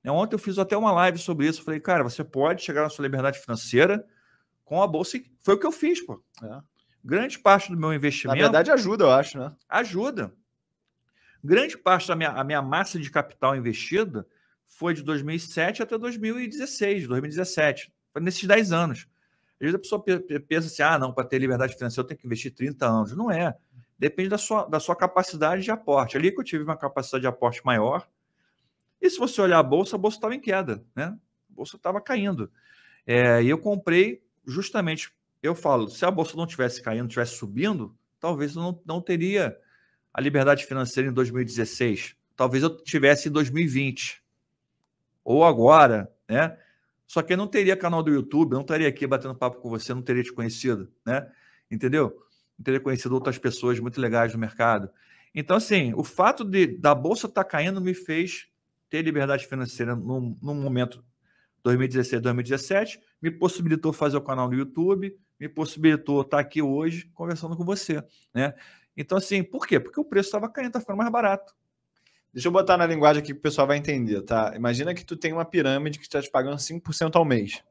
Ontem 0.06 0.36
eu 0.36 0.40
fiz 0.40 0.60
até 0.60 0.76
uma 0.76 0.92
live 0.92 1.18
sobre 1.18 1.48
isso. 1.48 1.64
Falei, 1.64 1.80
cara, 1.80 2.04
você 2.04 2.24
pode 2.24 2.62
chegar 2.62 2.84
na 2.84 2.90
sua 2.90 3.04
liberdade 3.04 3.40
financeira 3.40 4.06
com 4.64 4.82
a 4.82 4.88
bolsa. 4.88 5.20
Foi 5.42 5.56
o 5.56 5.60
que 5.60 5.66
eu 5.66 5.72
fiz, 5.72 6.06
pô. 6.06 6.24
É. 6.44 6.62
Grande 7.04 7.38
parte 7.38 7.70
do 7.70 7.78
meu 7.78 7.94
investimento. 7.94 8.38
Na 8.38 8.44
verdade, 8.44 8.72
ajuda, 8.72 9.04
eu 9.04 9.12
acho, 9.12 9.38
né? 9.38 9.54
Ajuda. 9.68 10.34
Grande 11.44 11.78
parte 11.78 12.08
da 12.08 12.16
minha, 12.16 12.30
a 12.30 12.44
minha 12.44 12.62
massa 12.62 12.98
de 12.98 13.12
capital 13.12 13.56
investida 13.56 14.26
foi 14.66 14.94
de 14.94 15.04
2007 15.04 15.84
até 15.84 15.98
2016, 15.98 17.08
2017. 17.08 17.94
Foi 18.14 18.22
nesses 18.22 18.46
10 18.46 18.72
anos. 18.72 19.08
Às 19.56 19.60
vezes 19.60 19.76
a 19.76 19.80
pessoa 19.80 20.04
pensa 20.48 20.68
assim: 20.68 20.82
ah, 20.82 20.98
não, 20.98 21.14
para 21.14 21.26
ter 21.26 21.40
liberdade 21.40 21.76
financeira 21.76 22.06
eu 22.06 22.08
tenho 22.08 22.20
que 22.20 22.26
investir 22.26 22.54
30 22.54 22.86
anos. 22.86 23.16
Não 23.16 23.30
é. 23.30 23.56
depende 24.00 24.30
da 24.30 24.38
sua, 24.38 24.66
da 24.66 24.80
sua 24.80 24.96
capacidade 24.96 25.64
de 25.64 25.72
aporte. 25.72 26.16
Ali 26.16 26.32
que 26.32 26.40
eu 26.40 26.44
tive 26.44 26.64
uma 26.64 26.78
capacidade 26.78 27.22
de 27.22 27.28
aporte 27.28 27.62
maior. 27.66 28.08
E 29.02 29.10
se 29.10 29.20
você 29.20 29.42
olhar 29.42 29.60
a 29.60 29.64
bolsa, 29.64 29.98
a 29.98 30.00
bolsa 30.00 30.18
estava 30.18 30.34
em 30.34 30.40
queda, 30.40 30.82
né? 30.96 31.06
A 31.06 31.18
bolsa 31.50 31.76
estava 31.76 32.00
caindo. 32.00 32.50
É, 33.06 33.44
e 33.44 33.50
eu 33.50 33.58
comprei 33.58 34.24
justamente, 34.46 35.12
eu 35.42 35.56
falo, 35.56 35.90
se 35.90 36.06
a 36.06 36.12
bolsa 36.12 36.38
não 36.38 36.48
tivesse 36.48 36.82
caindo, 36.82 37.08
tivesse 37.08 37.36
subindo, 37.36 37.96
talvez 38.20 38.56
eu 38.56 38.62
não, 38.62 38.82
não 38.86 39.02
teria 39.02 39.58
a 40.14 40.22
liberdade 40.22 40.66
financeira 40.66 41.10
em 41.10 41.14
2016. 41.14 42.16
Talvez 42.36 42.64
eu 42.64 42.78
tivesse 42.84 43.30
em 43.30 43.32
2020. 43.32 44.24
Ou 45.24 45.44
agora, 45.44 46.12
né? 46.28 46.58
Só 47.06 47.22
que 47.22 47.34
eu 47.34 47.38
não 47.38 47.48
teria 47.48 47.76
canal 47.76 48.02
do 48.02 48.12
YouTube, 48.12 48.54
não 48.54 48.62
estaria 48.62 48.88
aqui 48.88 49.06
batendo 49.06 49.36
papo 49.36 49.60
com 49.60 49.70
você, 49.70 49.94
não 49.94 50.02
teria 50.02 50.24
te 50.24 50.32
conhecido, 50.34 50.92
né? 51.06 51.30
Entendeu? 51.70 52.24
Não 52.58 52.64
teria 52.64 52.80
conhecido 52.80 53.14
outras 53.14 53.38
pessoas 53.38 53.80
muito 53.80 54.00
legais 54.00 54.34
no 54.34 54.40
mercado. 54.40 54.90
Então, 55.34 55.58
assim, 55.58 55.94
o 55.96 56.04
fato 56.04 56.44
de 56.44 56.68
da 56.68 56.94
bolsa 56.94 57.28
estar 57.28 57.44
tá 57.44 57.50
caindo 57.50 57.82
me 57.82 57.94
fez 57.94 58.48
ter 58.90 59.02
liberdade 59.02 59.48
financeira 59.48 59.96
num, 59.96 60.38
num 60.42 60.56
momento 60.56 61.04
2016, 61.64 62.22
2017, 62.22 63.00
me 63.24 63.32
possibilitou 63.32 63.94
fazer 63.94 64.18
o 64.18 64.22
canal 64.22 64.50
no 64.50 64.54
YouTube, 64.54 65.18
me 65.40 65.48
possibilitou 65.48 66.22
estar 66.22 66.40
aqui 66.40 66.62
hoje 66.62 67.10
conversando 67.14 67.56
com 67.56 67.64
você, 67.64 68.04
né? 68.34 68.54
Então, 68.98 69.18
assim, 69.18 69.42
por 69.42 69.66
quê? 69.66 69.80
Porque 69.80 69.98
o 69.98 70.04
preço 70.04 70.28
estava 70.28 70.50
caindo, 70.50 70.68
está 70.68 70.82
ficando 70.82 70.98
mais 70.98 71.10
barato. 71.10 71.56
Deixa 72.34 72.50
eu 72.50 72.52
botar 72.52 72.76
na 72.76 72.86
linguagem 72.86 73.24
aqui 73.24 73.32
que 73.32 73.40
o 73.40 73.42
pessoal 73.42 73.66
vai 73.66 73.78
entender, 73.78 74.22
tá? 74.24 74.52
Imagina 74.58 74.94
que 74.94 75.06
tu 75.06 75.16
tem 75.16 75.32
uma 75.32 75.46
pirâmide 75.46 76.00
que 76.00 76.06
está 76.06 76.22
te 76.22 76.30
pagando 76.30 76.58
5% 76.58 77.16
ao 77.16 77.24
mês. 77.24 77.64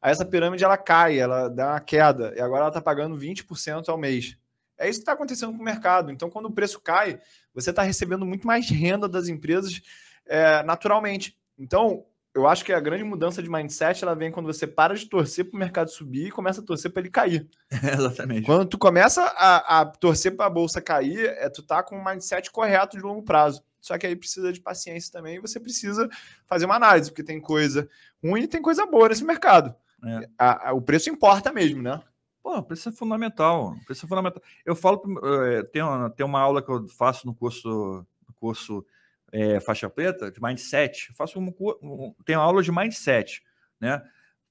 Aí 0.00 0.12
essa 0.12 0.24
pirâmide 0.24 0.62
ela 0.62 0.78
cai, 0.78 1.18
ela 1.18 1.48
dá 1.48 1.70
uma 1.70 1.80
queda, 1.80 2.32
e 2.36 2.40
agora 2.40 2.60
ela 2.60 2.68
está 2.68 2.80
pagando 2.80 3.18
20% 3.18 3.88
ao 3.88 3.98
mês. 3.98 4.38
É 4.78 4.88
isso 4.88 5.00
que 5.00 5.02
está 5.02 5.14
acontecendo 5.14 5.52
com 5.52 5.60
o 5.60 5.64
mercado. 5.64 6.12
Então, 6.12 6.30
quando 6.30 6.46
o 6.46 6.52
preço 6.52 6.80
cai, 6.80 7.18
você 7.52 7.70
está 7.70 7.82
recebendo 7.82 8.24
muito 8.24 8.46
mais 8.46 8.70
renda 8.70 9.08
das 9.08 9.26
empresas 9.26 9.82
é, 10.26 10.62
naturalmente. 10.62 11.36
Então, 11.58 12.04
eu 12.34 12.46
acho 12.46 12.64
que 12.64 12.72
a 12.72 12.80
grande 12.80 13.04
mudança 13.04 13.42
de 13.42 13.50
mindset 13.50 14.02
ela 14.02 14.14
vem 14.14 14.30
quando 14.30 14.46
você 14.46 14.66
para 14.66 14.94
de 14.94 15.06
torcer 15.06 15.44
para 15.44 15.56
o 15.56 15.58
mercado 15.58 15.90
subir 15.90 16.28
e 16.28 16.30
começa 16.30 16.60
a 16.60 16.64
torcer 16.64 16.90
para 16.90 17.02
ele 17.02 17.10
cair. 17.10 17.48
É, 17.70 17.92
exatamente. 17.92 18.46
Quando 18.46 18.66
tu 18.66 18.78
começa 18.78 19.22
a, 19.22 19.80
a 19.80 19.86
torcer 19.86 20.34
para 20.34 20.46
a 20.46 20.50
bolsa 20.50 20.80
cair, 20.80 21.26
é 21.26 21.50
tu 21.50 21.62
tá 21.62 21.82
com 21.82 21.96
o 21.96 22.04
mindset 22.04 22.50
correto 22.50 22.96
de 22.96 23.02
longo 23.02 23.22
prazo. 23.22 23.62
Só 23.80 23.98
que 23.98 24.06
aí 24.06 24.16
precisa 24.16 24.52
de 24.52 24.60
paciência 24.60 25.12
também 25.12 25.36
e 25.36 25.40
você 25.40 25.60
precisa 25.60 26.08
fazer 26.46 26.64
uma 26.64 26.76
análise, 26.76 27.10
porque 27.10 27.24
tem 27.24 27.40
coisa 27.40 27.88
ruim 28.22 28.42
e 28.42 28.48
tem 28.48 28.62
coisa 28.62 28.86
boa 28.86 29.08
nesse 29.08 29.24
mercado. 29.24 29.74
É. 30.04 30.28
A, 30.38 30.68
a, 30.70 30.72
o 30.72 30.80
preço 30.80 31.10
importa 31.10 31.52
mesmo, 31.52 31.82
né? 31.82 32.00
Pô, 32.42 32.56
o 32.56 32.62
preço 32.62 32.88
é 32.88 32.92
fundamental. 32.92 33.72
O 33.72 33.84
preço 33.84 34.06
é 34.06 34.08
fundamental. 34.08 34.42
Eu 34.64 34.74
falo, 34.74 35.02
é, 35.46 35.62
tem, 35.64 35.82
uma, 35.82 36.10
tem 36.10 36.24
uma 36.24 36.40
aula 36.40 36.62
que 36.62 36.70
eu 36.70 36.88
faço 36.88 37.26
no 37.26 37.34
curso, 37.34 38.06
no 38.26 38.34
curso 38.34 38.84
é, 39.32 39.58
faixa 39.58 39.88
preta, 39.88 40.30
de 40.30 40.40
mindset. 40.40 41.08
Eu 41.08 41.14
faço 41.14 41.40
um, 41.40 41.52
um, 41.82 42.14
tenho 42.24 42.38
aula 42.38 42.62
de 42.62 42.70
mindset, 42.70 43.42
né? 43.80 44.02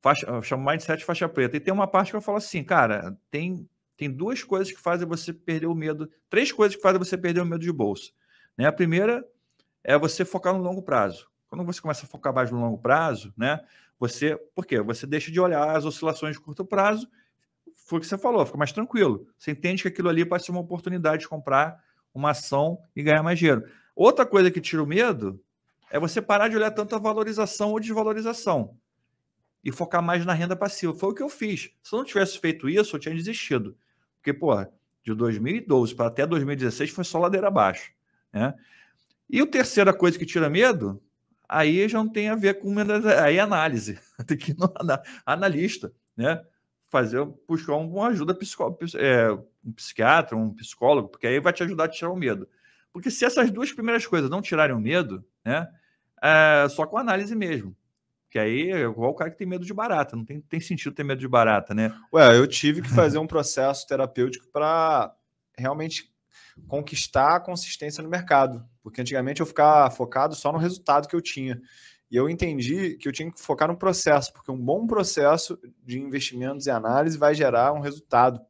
Faixa, 0.02 0.26
eu 0.26 0.42
chamo 0.42 0.68
mindset 0.68 1.06
faixa 1.06 1.30
preta. 1.30 1.56
E 1.56 1.60
tem 1.60 1.72
uma 1.72 1.88
parte 1.88 2.10
que 2.10 2.18
eu 2.18 2.22
falo 2.22 2.40
assim, 2.40 2.64
cara, 2.64 3.16
tem, 3.30 3.70
tem 3.96 4.10
duas 4.10 4.44
coisas 4.44 4.72
que 4.74 4.80
fazem 4.80 5.08
você 5.08 5.32
perder 5.32 5.68
o 5.68 5.76
medo, 5.76 6.10
três 6.28 6.52
coisas 6.52 6.76
que 6.76 6.82
fazem 6.82 6.98
você 6.98 7.16
perder 7.16 7.42
o 7.42 7.46
medo 7.46 7.60
de 7.60 7.72
bolsa. 7.72 8.12
Né? 8.58 8.66
A 8.66 8.72
primeira 8.72 9.24
é 9.84 9.96
você 9.98 10.26
focar 10.26 10.54
no 10.54 10.62
longo 10.62 10.82
prazo. 10.82 11.30
Quando 11.48 11.64
você 11.64 11.80
começa 11.80 12.06
a 12.06 12.10
focar 12.10 12.34
mais 12.34 12.50
no 12.50 12.60
longo 12.60 12.78
prazo, 12.78 13.34
né? 13.38 13.60
Você, 14.00 14.36
por 14.56 14.66
quê? 14.66 14.82
Você 14.82 15.06
deixa 15.06 15.32
de 15.32 15.40
olhar 15.40 15.76
as 15.76 15.86
oscilações 15.86 16.36
de 16.36 16.42
curto 16.42 16.66
prazo. 16.66 17.08
Foi 17.76 18.00
o 18.00 18.02
que 18.02 18.08
você 18.08 18.18
falou, 18.18 18.44
fica 18.46 18.58
mais 18.58 18.72
tranquilo. 18.72 19.28
Você 19.38 19.52
entende 19.52 19.84
que 19.84 19.90
aquilo 19.90 20.10
ali 20.10 20.26
pode 20.26 20.44
ser 20.44 20.52
uma 20.52 20.62
oportunidade 20.62 21.24
de 21.24 21.28
comprar 21.28 21.84
uma 22.14 22.32
ação 22.32 22.82
e 22.96 23.04
ganhar 23.04 23.22
mais 23.22 23.38
dinheiro. 23.38 23.64
Outra 24.02 24.26
coisa 24.26 24.50
que 24.50 24.60
tira 24.60 24.82
o 24.82 24.88
medo 24.88 25.40
é 25.92 26.00
você 26.00 26.20
parar 26.20 26.48
de 26.48 26.56
olhar 26.56 26.72
tanto 26.72 26.96
a 26.96 26.98
valorização 26.98 27.70
ou 27.70 27.80
desvalorização 27.80 28.76
e 29.64 29.72
focar 29.72 30.02
mais 30.02 30.26
na 30.26 30.34
renda 30.34 30.56
passiva. 30.56 30.92
Foi 30.92 31.12
o 31.12 31.14
que 31.14 31.22
eu 31.22 31.30
fiz. 31.30 31.70
Se 31.84 31.94
eu 31.94 32.00
não 32.00 32.04
tivesse 32.04 32.40
feito 32.40 32.68
isso, 32.68 32.96
eu 32.96 33.00
tinha 33.00 33.14
desistido. 33.14 33.78
Porque, 34.16 34.34
pô, 34.34 34.56
de 35.04 35.14
2012 35.14 35.94
para 35.94 36.08
até 36.08 36.26
2016 36.26 36.90
foi 36.90 37.04
só 37.04 37.20
ladeira 37.20 37.50
abaixo. 37.50 37.94
Né? 38.34 38.56
E 39.30 39.40
a 39.40 39.46
terceira 39.46 39.94
coisa 39.94 40.18
que 40.18 40.26
tira 40.26 40.50
medo, 40.50 41.00
aí 41.48 41.88
já 41.88 42.00
não 42.00 42.10
tem 42.10 42.28
a 42.28 42.36
ver 42.36 42.56
com 42.56 42.74
aí 43.24 43.38
é 43.38 43.40
análise. 43.40 44.00
tem 44.26 44.36
que 44.36 44.50
ir 44.50 44.58
no 44.58 44.74
analista, 45.24 45.94
né? 46.18 46.44
Fazer, 46.90 47.24
buscar 47.48 47.76
uma 47.76 48.08
ajuda 48.08 48.34
psicó, 48.34 48.76
é, 48.96 49.32
um 49.64 49.72
psiquiatra, 49.74 50.36
um 50.36 50.52
psicólogo, 50.56 51.10
porque 51.10 51.28
aí 51.28 51.40
vai 51.40 51.54
te 51.54 51.62
ajudar 51.62 51.84
a 51.84 51.88
tirar 51.88 52.10
o 52.10 52.16
medo. 52.16 52.50
Porque 52.94 53.10
se 53.10 53.26
essas 53.26 53.52
duas 53.52 53.72
primeiras 53.72 54.06
coisas 54.06 54.30
não 54.30 54.42
tirarem 54.42 54.76
o 54.76 54.80
medo, 54.80 55.24
né? 55.46 55.68
É 56.22 56.68
só 56.70 56.86
com 56.86 56.98
análise 56.98 57.36
mesmo. 57.36 57.76
Que 58.30 58.40
aí 58.40 58.72
é 58.72 58.82
igual 58.82 59.12
o 59.12 59.16
cara 59.16 59.30
que 59.30 59.38
tem 59.38 59.48
medo 59.48 59.66
de 59.66 59.74
barata. 59.74 60.16
Não 60.16 60.24
tem, 60.24 60.40
tem 60.42 60.60
sentido 60.60 60.94
ter 60.94 61.04
medo 61.04 61.20
de 61.20 61.28
barata, 61.28 61.74
né? 61.74 61.94
Ué, 62.14 62.38
eu 62.38 62.48
tive 62.48 62.82
que 62.82 62.90
fazer 62.90 63.18
um 63.18 63.28
processo 63.28 63.86
terapêutico 63.88 64.48
para 64.52 65.14
realmente 65.58 66.12
conquistar 66.68 67.36
a 67.36 67.40
consistência 67.40 68.04
no 68.04 68.10
mercado. 68.10 68.66
Porque 68.82 69.02
antigamente 69.02 69.42
eu 69.42 69.46
ficava 69.46 69.90
focado 69.90 70.36
só 70.36 70.52
no 70.52 70.58
resultado 70.58 71.08
que 71.08 71.16
eu 71.16 71.22
tinha. 71.22 71.62
E 72.10 72.16
eu 72.16 72.30
entendi 72.30 72.98
que 72.98 73.08
eu 73.08 73.12
tinha 73.12 73.32
que 73.32 73.42
focar 73.42 73.70
no 73.70 73.78
processo, 73.78 74.34
porque 74.34 74.52
um 74.52 74.58
bom 74.58 74.86
processo 74.86 75.58
de 75.84 75.98
investimentos 76.00 76.66
e 76.68 76.70
análise 76.70 77.18
vai 77.18 77.34
gerar 77.34 77.74
um 77.74 77.80
resultado. 77.80 78.42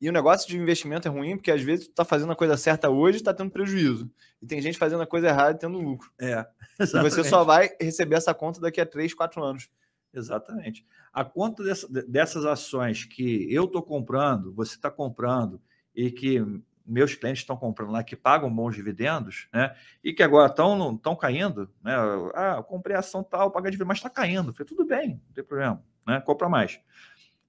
E 0.00 0.08
o 0.08 0.12
negócio 0.12 0.48
de 0.48 0.56
investimento 0.56 1.08
é 1.08 1.10
ruim 1.10 1.36
porque 1.36 1.50
às 1.50 1.62
vezes 1.62 1.88
tu 1.88 1.94
tá 1.94 2.04
fazendo 2.04 2.30
a 2.30 2.36
coisa 2.36 2.56
certa 2.56 2.88
hoje 2.88 3.18
e 3.18 3.22
tá 3.22 3.34
tendo 3.34 3.50
prejuízo. 3.50 4.10
E 4.40 4.46
tem 4.46 4.60
gente 4.60 4.78
fazendo 4.78 5.02
a 5.02 5.06
coisa 5.06 5.28
errada 5.28 5.52
e 5.52 5.58
tendo 5.58 5.78
lucro. 5.78 6.10
É. 6.18 6.46
Exatamente. 6.78 7.12
E 7.12 7.22
você 7.22 7.24
só 7.24 7.42
vai 7.42 7.70
receber 7.80 8.16
essa 8.16 8.32
conta 8.32 8.60
daqui 8.60 8.80
a 8.80 8.86
3, 8.86 9.12
4 9.12 9.42
anos. 9.42 9.68
Exatamente. 10.14 10.86
A 11.12 11.24
conta 11.24 11.64
dessa, 11.64 11.88
dessas 12.06 12.44
ações 12.44 13.04
que 13.04 13.52
eu 13.52 13.64
estou 13.64 13.82
comprando, 13.82 14.54
você 14.54 14.74
está 14.74 14.90
comprando 14.90 15.60
e 15.94 16.10
que 16.10 16.40
meus 16.86 17.14
clientes 17.14 17.42
estão 17.42 17.56
comprando 17.56 17.90
lá, 17.90 18.02
que 18.02 18.16
pagam 18.16 18.52
bons 18.54 18.74
dividendos, 18.74 19.46
né? 19.52 19.74
E 20.02 20.12
que 20.14 20.22
agora 20.22 20.48
estão 20.48 20.94
estão 20.94 21.14
caindo, 21.14 21.68
né? 21.82 21.92
Ah, 22.34 22.54
eu 22.56 22.64
comprei 22.64 22.96
ação 22.96 23.22
tal, 23.22 23.50
paga 23.50 23.70
dividendo, 23.70 23.88
mas 23.88 23.98
está 23.98 24.08
caindo. 24.08 24.54
falei, 24.54 24.66
tudo 24.66 24.86
bem, 24.86 25.20
não 25.26 25.34
tem 25.34 25.44
problema, 25.44 25.84
né? 26.06 26.20
Compra 26.20 26.48
mais. 26.48 26.80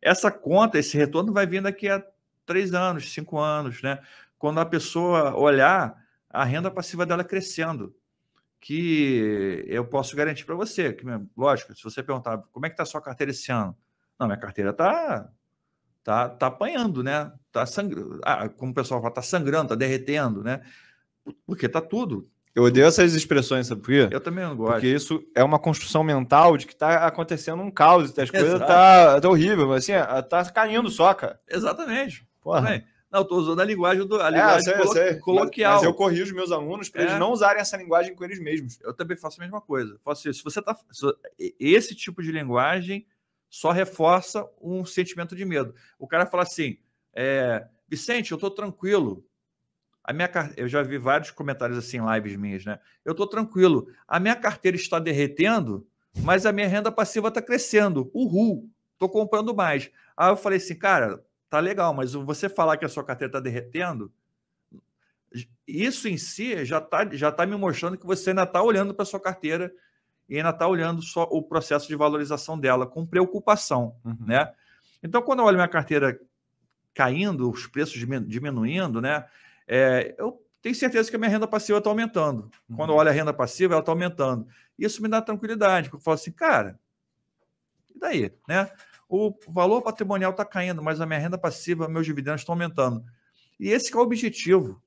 Essa 0.02 0.30
conta, 0.30 0.78
esse 0.78 0.98
retorno 0.98 1.32
vai 1.32 1.46
vir 1.46 1.62
daqui 1.62 1.88
a 1.88 2.04
três 2.50 2.74
anos, 2.74 3.14
cinco 3.14 3.38
anos, 3.38 3.84
né? 3.84 4.00
Quando 4.40 4.60
a 4.60 4.66
pessoa 4.66 5.36
olhar 5.36 6.04
a 6.28 6.44
renda 6.44 6.72
passiva 6.72 7.06
dela 7.06 7.24
crescendo, 7.24 7.96
que 8.60 9.64
eu 9.68 9.86
posso 9.86 10.16
garantir 10.16 10.46
para 10.46 10.56
você, 10.56 10.92
que 10.92 11.06
lógico, 11.38 11.76
se 11.76 11.84
você 11.84 12.02
perguntar 12.02 12.40
como 12.52 12.66
é 12.66 12.70
que 12.70 12.74
está 12.74 12.86
sua 12.86 13.02
carteira 13.02 13.30
esse 13.30 13.52
ano, 13.52 13.78
não, 14.20 14.26
minha 14.26 14.40
carteira 14.40 14.72
está 14.72 15.30
tá, 16.04 16.28
tá 16.28 16.48
apanhando, 16.48 17.04
né? 17.04 17.32
Tá 17.52 17.68
sangrando, 17.68 18.20
ah, 18.24 18.50
como 18.50 18.72
o 18.72 18.76
pessoal 18.76 19.00
fala, 19.00 19.14
tá 19.14 19.22
sangrando, 19.22 19.70
tá 19.70 19.76
derretendo, 19.76 20.44
né? 20.44 20.62
Porque 21.46 21.70
tá 21.70 21.82
tudo. 21.82 22.28
Eu 22.56 22.64
odeio 22.64 22.88
essas 22.88 23.14
expressões, 23.14 23.68
sabe 23.68 23.82
por 23.82 23.92
quê? 23.92 24.10
Eu 24.12 24.20
também 24.20 24.44
não 24.44 24.56
gosto. 24.56 24.74
Porque 24.74 24.88
isso 24.88 25.24
é 25.36 25.44
uma 25.44 25.60
construção 25.60 26.04
mental 26.04 26.58
de 26.58 26.66
que 26.66 26.76
tá 26.76 27.06
acontecendo 27.06 27.62
um 27.62 27.70
caos, 27.70 28.18
as 28.18 28.32
coisas 28.32 28.60
tá, 28.60 29.22
tá 29.22 29.30
horrível, 29.30 29.68
mas 29.68 29.88
assim, 29.88 29.94
tá 30.28 30.44
caindo 30.46 30.90
só, 30.90 31.14
cara. 31.14 31.40
Exatamente. 31.48 32.28
Porra. 32.50 32.84
Não, 33.12 33.22
estou 33.22 33.40
usando 33.40 33.60
a 33.60 33.66
linguagem, 33.66 34.06
do, 34.06 34.22
a 34.22 34.28
é, 34.28 34.32
linguagem 34.32 34.64
sei, 34.64 34.88
sei. 34.88 35.20
coloquial. 35.20 35.74
Mas, 35.74 35.82
mas, 35.82 35.90
eu 35.90 35.96
corrijo 35.96 36.36
meus 36.36 36.52
alunos 36.52 36.90
para 36.90 37.02
é. 37.02 37.06
eles 37.06 37.20
não 37.20 37.32
usarem 37.32 37.60
essa 37.60 37.76
linguagem 37.76 38.16
com 38.16 38.24
eles 38.24 38.40
mesmos. 38.40 38.80
Eu 38.82 38.94
também 38.94 39.18
faço 39.18 39.42
a 39.42 39.44
mesma 39.44 39.60
coisa. 39.60 40.00
Faço 40.04 40.30
isso. 40.30 40.40
Se 40.40 40.44
você 40.44 40.62
tá, 40.62 40.78
esse 41.60 41.96
tipo 41.96 42.22
de 42.22 42.32
linguagem 42.32 43.08
só 43.50 43.72
reforça 43.72 44.48
um 44.62 44.86
sentimento 44.86 45.36
de 45.36 45.44
medo. 45.44 45.74
O 45.98 46.08
cara 46.08 46.28
fala 46.28 46.44
assim: 46.44 46.78
é, 47.14 47.68
Vicente, 47.88 48.32
eu 48.32 48.36
estou 48.36 48.52
tranquilo. 48.52 49.26
A 50.04 50.14
minha 50.14 50.30
eu 50.56 50.68
já 50.68 50.84
vi 50.84 50.98
vários 50.98 51.32
comentários 51.32 51.78
assim 51.78 51.98
em 51.98 52.16
lives 52.16 52.36
minhas, 52.36 52.66
né? 52.66 52.80
Eu 53.04 53.12
estou 53.12 53.28
tranquilo. 53.28 53.88
A 54.08 54.20
minha 54.20 54.36
carteira 54.36 54.78
está 54.78 55.00
derretendo, 55.00 55.88
mas 56.22 56.46
a 56.46 56.52
minha 56.52 56.68
renda 56.68 56.92
passiva 56.92 57.30
está 57.30 57.42
crescendo. 57.42 58.10
Uhul, 58.14 58.70
estou 58.94 59.10
comprando 59.10 59.56
mais. 59.56 59.90
Aí 60.16 60.30
eu 60.30 60.38
falei 60.38 60.58
assim, 60.58 60.76
cara, 60.76 61.24
tá 61.50 61.60
legal, 61.60 61.94
mas 61.94 62.14
você 62.14 62.48
falar 62.48 62.78
que 62.78 62.86
a 62.86 62.90
sua 62.90 63.04
carteira 63.04 63.30
está 63.30 63.40
derretendo, 63.40 64.12
isso 65.68 66.08
em 66.08 66.18
si 66.18 66.66
já 66.66 66.80
está 66.80 67.08
já 67.12 67.32
tá 67.32 67.46
me 67.46 67.56
mostrando 67.56 67.98
que 67.98 68.06
você 68.06 68.32
ainda 68.32 68.44
está 68.44 68.62
olhando 68.62 68.94
para 68.94 69.04
a 69.04 69.06
sua 69.06 69.20
carteira 69.20 69.72
e 70.28 70.38
ainda 70.38 70.50
está 70.50 70.68
olhando 70.68 71.02
só 71.02 71.24
o 71.24 71.42
processo 71.42 71.88
de 71.88 71.96
valorização 71.96 72.58
dela 72.58 72.86
com 72.86 73.06
preocupação, 73.06 73.96
uhum. 74.06 74.18
né? 74.26 74.52
Então, 75.02 75.22
quando 75.22 75.40
eu 75.40 75.46
olho 75.46 75.56
minha 75.56 75.68
carteira 75.68 76.20
caindo, 76.94 77.50
os 77.50 77.66
preços 77.66 77.98
diminuindo, 78.28 79.02
né? 79.02 79.26
É, 79.68 80.14
eu 80.18 80.44
tenho 80.62 80.76
certeza 80.76 81.10
que 81.10 81.16
a 81.16 81.20
minha 81.20 81.32
renda 81.32 81.48
passiva 81.48 81.78
está 81.78 81.90
aumentando. 81.90 82.52
Uhum. 82.70 82.76
Quando 82.76 82.92
eu 82.92 82.96
olho 82.96 83.10
a 83.10 83.14
renda 83.14 83.34
passiva, 83.34 83.74
ela 83.74 83.82
está 83.82 83.92
aumentando. 83.92 84.48
Isso 84.78 85.02
me 85.02 85.08
dá 85.08 85.22
tranquilidade, 85.22 85.90
porque 85.90 86.02
eu 86.02 86.04
falo 86.04 86.16
assim, 86.16 86.32
cara, 86.32 86.80
e 87.96 88.00
daí, 88.00 88.34
né? 88.48 88.70
O 89.10 89.34
valor 89.48 89.82
patrimonial 89.82 90.32
está 90.32 90.46
caindo, 90.46 90.84
mas 90.84 91.02
a 91.02 91.06
minha 91.06 91.20
renda 91.20 91.38
passiva, 91.38 91.90
meus 91.90 92.06
dividendos 92.06 92.42
estão 92.42 92.54
aumentando. 92.54 93.04
E 93.60 93.70
esse 93.70 93.92
é 93.92 93.98
o 93.98 94.02
objetivo 94.02 94.80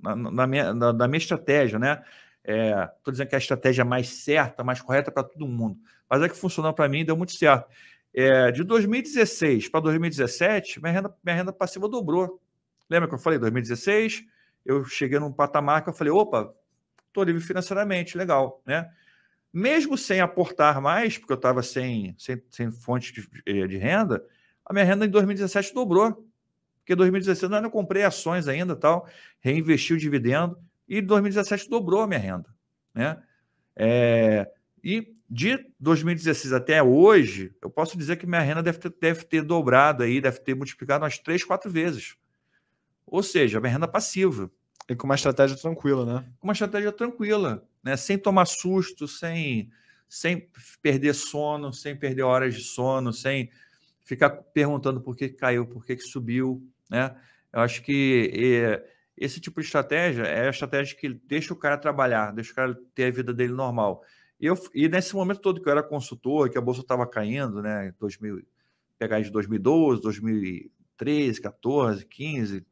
na, 0.00 0.16
na 0.16 0.46
minha, 0.46 0.72
na, 0.72 0.92
na, 0.94 1.06
minha 1.06 1.18
estratégia, 1.18 1.78
né? 1.78 2.02
Estou 2.42 3.10
é, 3.10 3.12
dizendo 3.12 3.28
que 3.28 3.34
é 3.34 3.38
a 3.38 3.40
estratégia 3.40 3.84
mais 3.84 4.08
certa, 4.08 4.64
mais 4.64 4.80
correta 4.80 5.10
para 5.10 5.24
todo 5.24 5.46
mundo. 5.46 5.78
Mas 6.08 6.22
é 6.22 6.28
que 6.28 6.36
funcionou 6.36 6.72
para 6.72 6.88
mim 6.88 7.00
e 7.00 7.04
deu 7.04 7.16
muito 7.16 7.32
certo. 7.32 7.68
É, 8.14 8.50
de 8.50 8.64
2016 8.64 9.68
para 9.68 9.80
2017, 9.80 10.80
minha 10.80 10.92
renda, 10.92 11.14
minha 11.22 11.36
renda 11.36 11.52
passiva 11.52 11.86
dobrou. 11.86 12.40
Lembra 12.88 13.08
que 13.08 13.14
eu 13.14 13.18
falei? 13.18 13.38
2016, 13.38 14.24
eu 14.64 14.84
cheguei 14.84 15.18
num 15.18 15.32
patamar 15.32 15.82
que 15.82 15.90
eu 15.90 15.92
falei, 15.92 16.12
opa, 16.12 16.54
estou 17.08 17.24
livre 17.24 17.42
financeiramente, 17.42 18.16
legal, 18.16 18.62
né? 18.64 18.90
Mesmo 19.58 19.96
sem 19.96 20.20
aportar 20.20 20.82
mais, 20.82 21.16
porque 21.16 21.32
eu 21.32 21.36
estava 21.36 21.62
sem, 21.62 22.14
sem, 22.18 22.42
sem 22.50 22.70
fonte 22.70 23.10
de, 23.10 23.26
eh, 23.46 23.66
de, 23.66 23.78
renda, 23.78 24.22
a 24.62 24.70
minha 24.70 24.84
renda 24.84 25.06
em 25.06 25.08
2017 25.08 25.72
dobrou. 25.72 26.28
Porque 26.80 26.92
em 26.92 26.96
2016 26.96 27.50
eu 27.50 27.70
comprei 27.70 28.02
ações 28.02 28.48
ainda, 28.48 28.76
tal, 28.76 29.08
reinvesti 29.40 29.94
o 29.94 29.96
dividendo, 29.96 30.58
e 30.86 30.98
em 30.98 31.02
2017 31.02 31.70
dobrou 31.70 32.02
a 32.02 32.06
minha 32.06 32.20
renda, 32.20 32.54
né? 32.94 33.16
É, 33.74 34.46
e 34.84 35.14
de 35.28 35.66
2016 35.80 36.52
até 36.52 36.82
hoje, 36.82 37.56
eu 37.62 37.70
posso 37.70 37.96
dizer 37.96 38.16
que 38.16 38.26
minha 38.26 38.42
renda 38.42 38.62
deve 38.62 38.76
ter, 38.76 38.94
deve 39.00 39.24
ter 39.24 39.40
dobrado 39.40 40.02
aí, 40.02 40.20
deve 40.20 40.38
ter 40.38 40.54
multiplicado 40.54 41.02
umas 41.02 41.18
três, 41.18 41.42
quatro 41.42 41.70
vezes. 41.70 42.14
Ou 43.06 43.22
seja, 43.22 43.58
minha 43.58 43.72
renda 43.72 43.88
passiva. 43.88 44.50
E 44.88 44.94
com 44.94 45.06
uma 45.06 45.14
estratégia 45.14 45.56
tranquila, 45.56 46.04
né? 46.06 46.24
Com 46.38 46.46
uma 46.46 46.52
estratégia 46.52 46.92
tranquila, 46.92 47.66
né? 47.82 47.96
Sem 47.96 48.16
tomar 48.16 48.46
susto, 48.46 49.08
sem, 49.08 49.70
sem 50.08 50.48
perder 50.80 51.14
sono, 51.14 51.72
sem 51.72 51.96
perder 51.96 52.22
horas 52.22 52.54
de 52.54 52.62
sono, 52.62 53.12
sem 53.12 53.50
ficar 54.04 54.30
perguntando 54.30 55.00
por 55.00 55.16
que 55.16 55.28
caiu, 55.28 55.66
por 55.66 55.84
que 55.84 55.98
subiu, 55.98 56.62
né? 56.88 57.16
Eu 57.52 57.60
acho 57.60 57.82
que 57.82 58.30
é, 58.32 58.86
esse 59.16 59.40
tipo 59.40 59.60
de 59.60 59.66
estratégia 59.66 60.22
é 60.22 60.46
a 60.46 60.50
estratégia 60.50 60.96
que 60.96 61.08
deixa 61.08 61.52
o 61.52 61.56
cara 61.56 61.76
trabalhar, 61.78 62.32
deixa 62.32 62.52
o 62.52 62.54
cara 62.54 62.78
ter 62.94 63.04
a 63.06 63.10
vida 63.10 63.32
dele 63.32 63.52
normal. 63.52 64.04
E, 64.38 64.46
eu, 64.46 64.56
e 64.74 64.88
nesse 64.88 65.14
momento 65.14 65.40
todo 65.40 65.60
que 65.60 65.68
eu 65.68 65.72
era 65.72 65.82
consultor, 65.82 66.50
que 66.50 66.58
a 66.58 66.60
bolsa 66.60 66.82
estava 66.82 67.06
caindo, 67.06 67.62
né? 67.62 67.92
2000, 67.98 68.42
pegar 68.98 69.20
de 69.20 69.30
2012, 69.30 70.02
2013, 70.02 71.40
14, 71.40 72.04
15, 72.06 72.66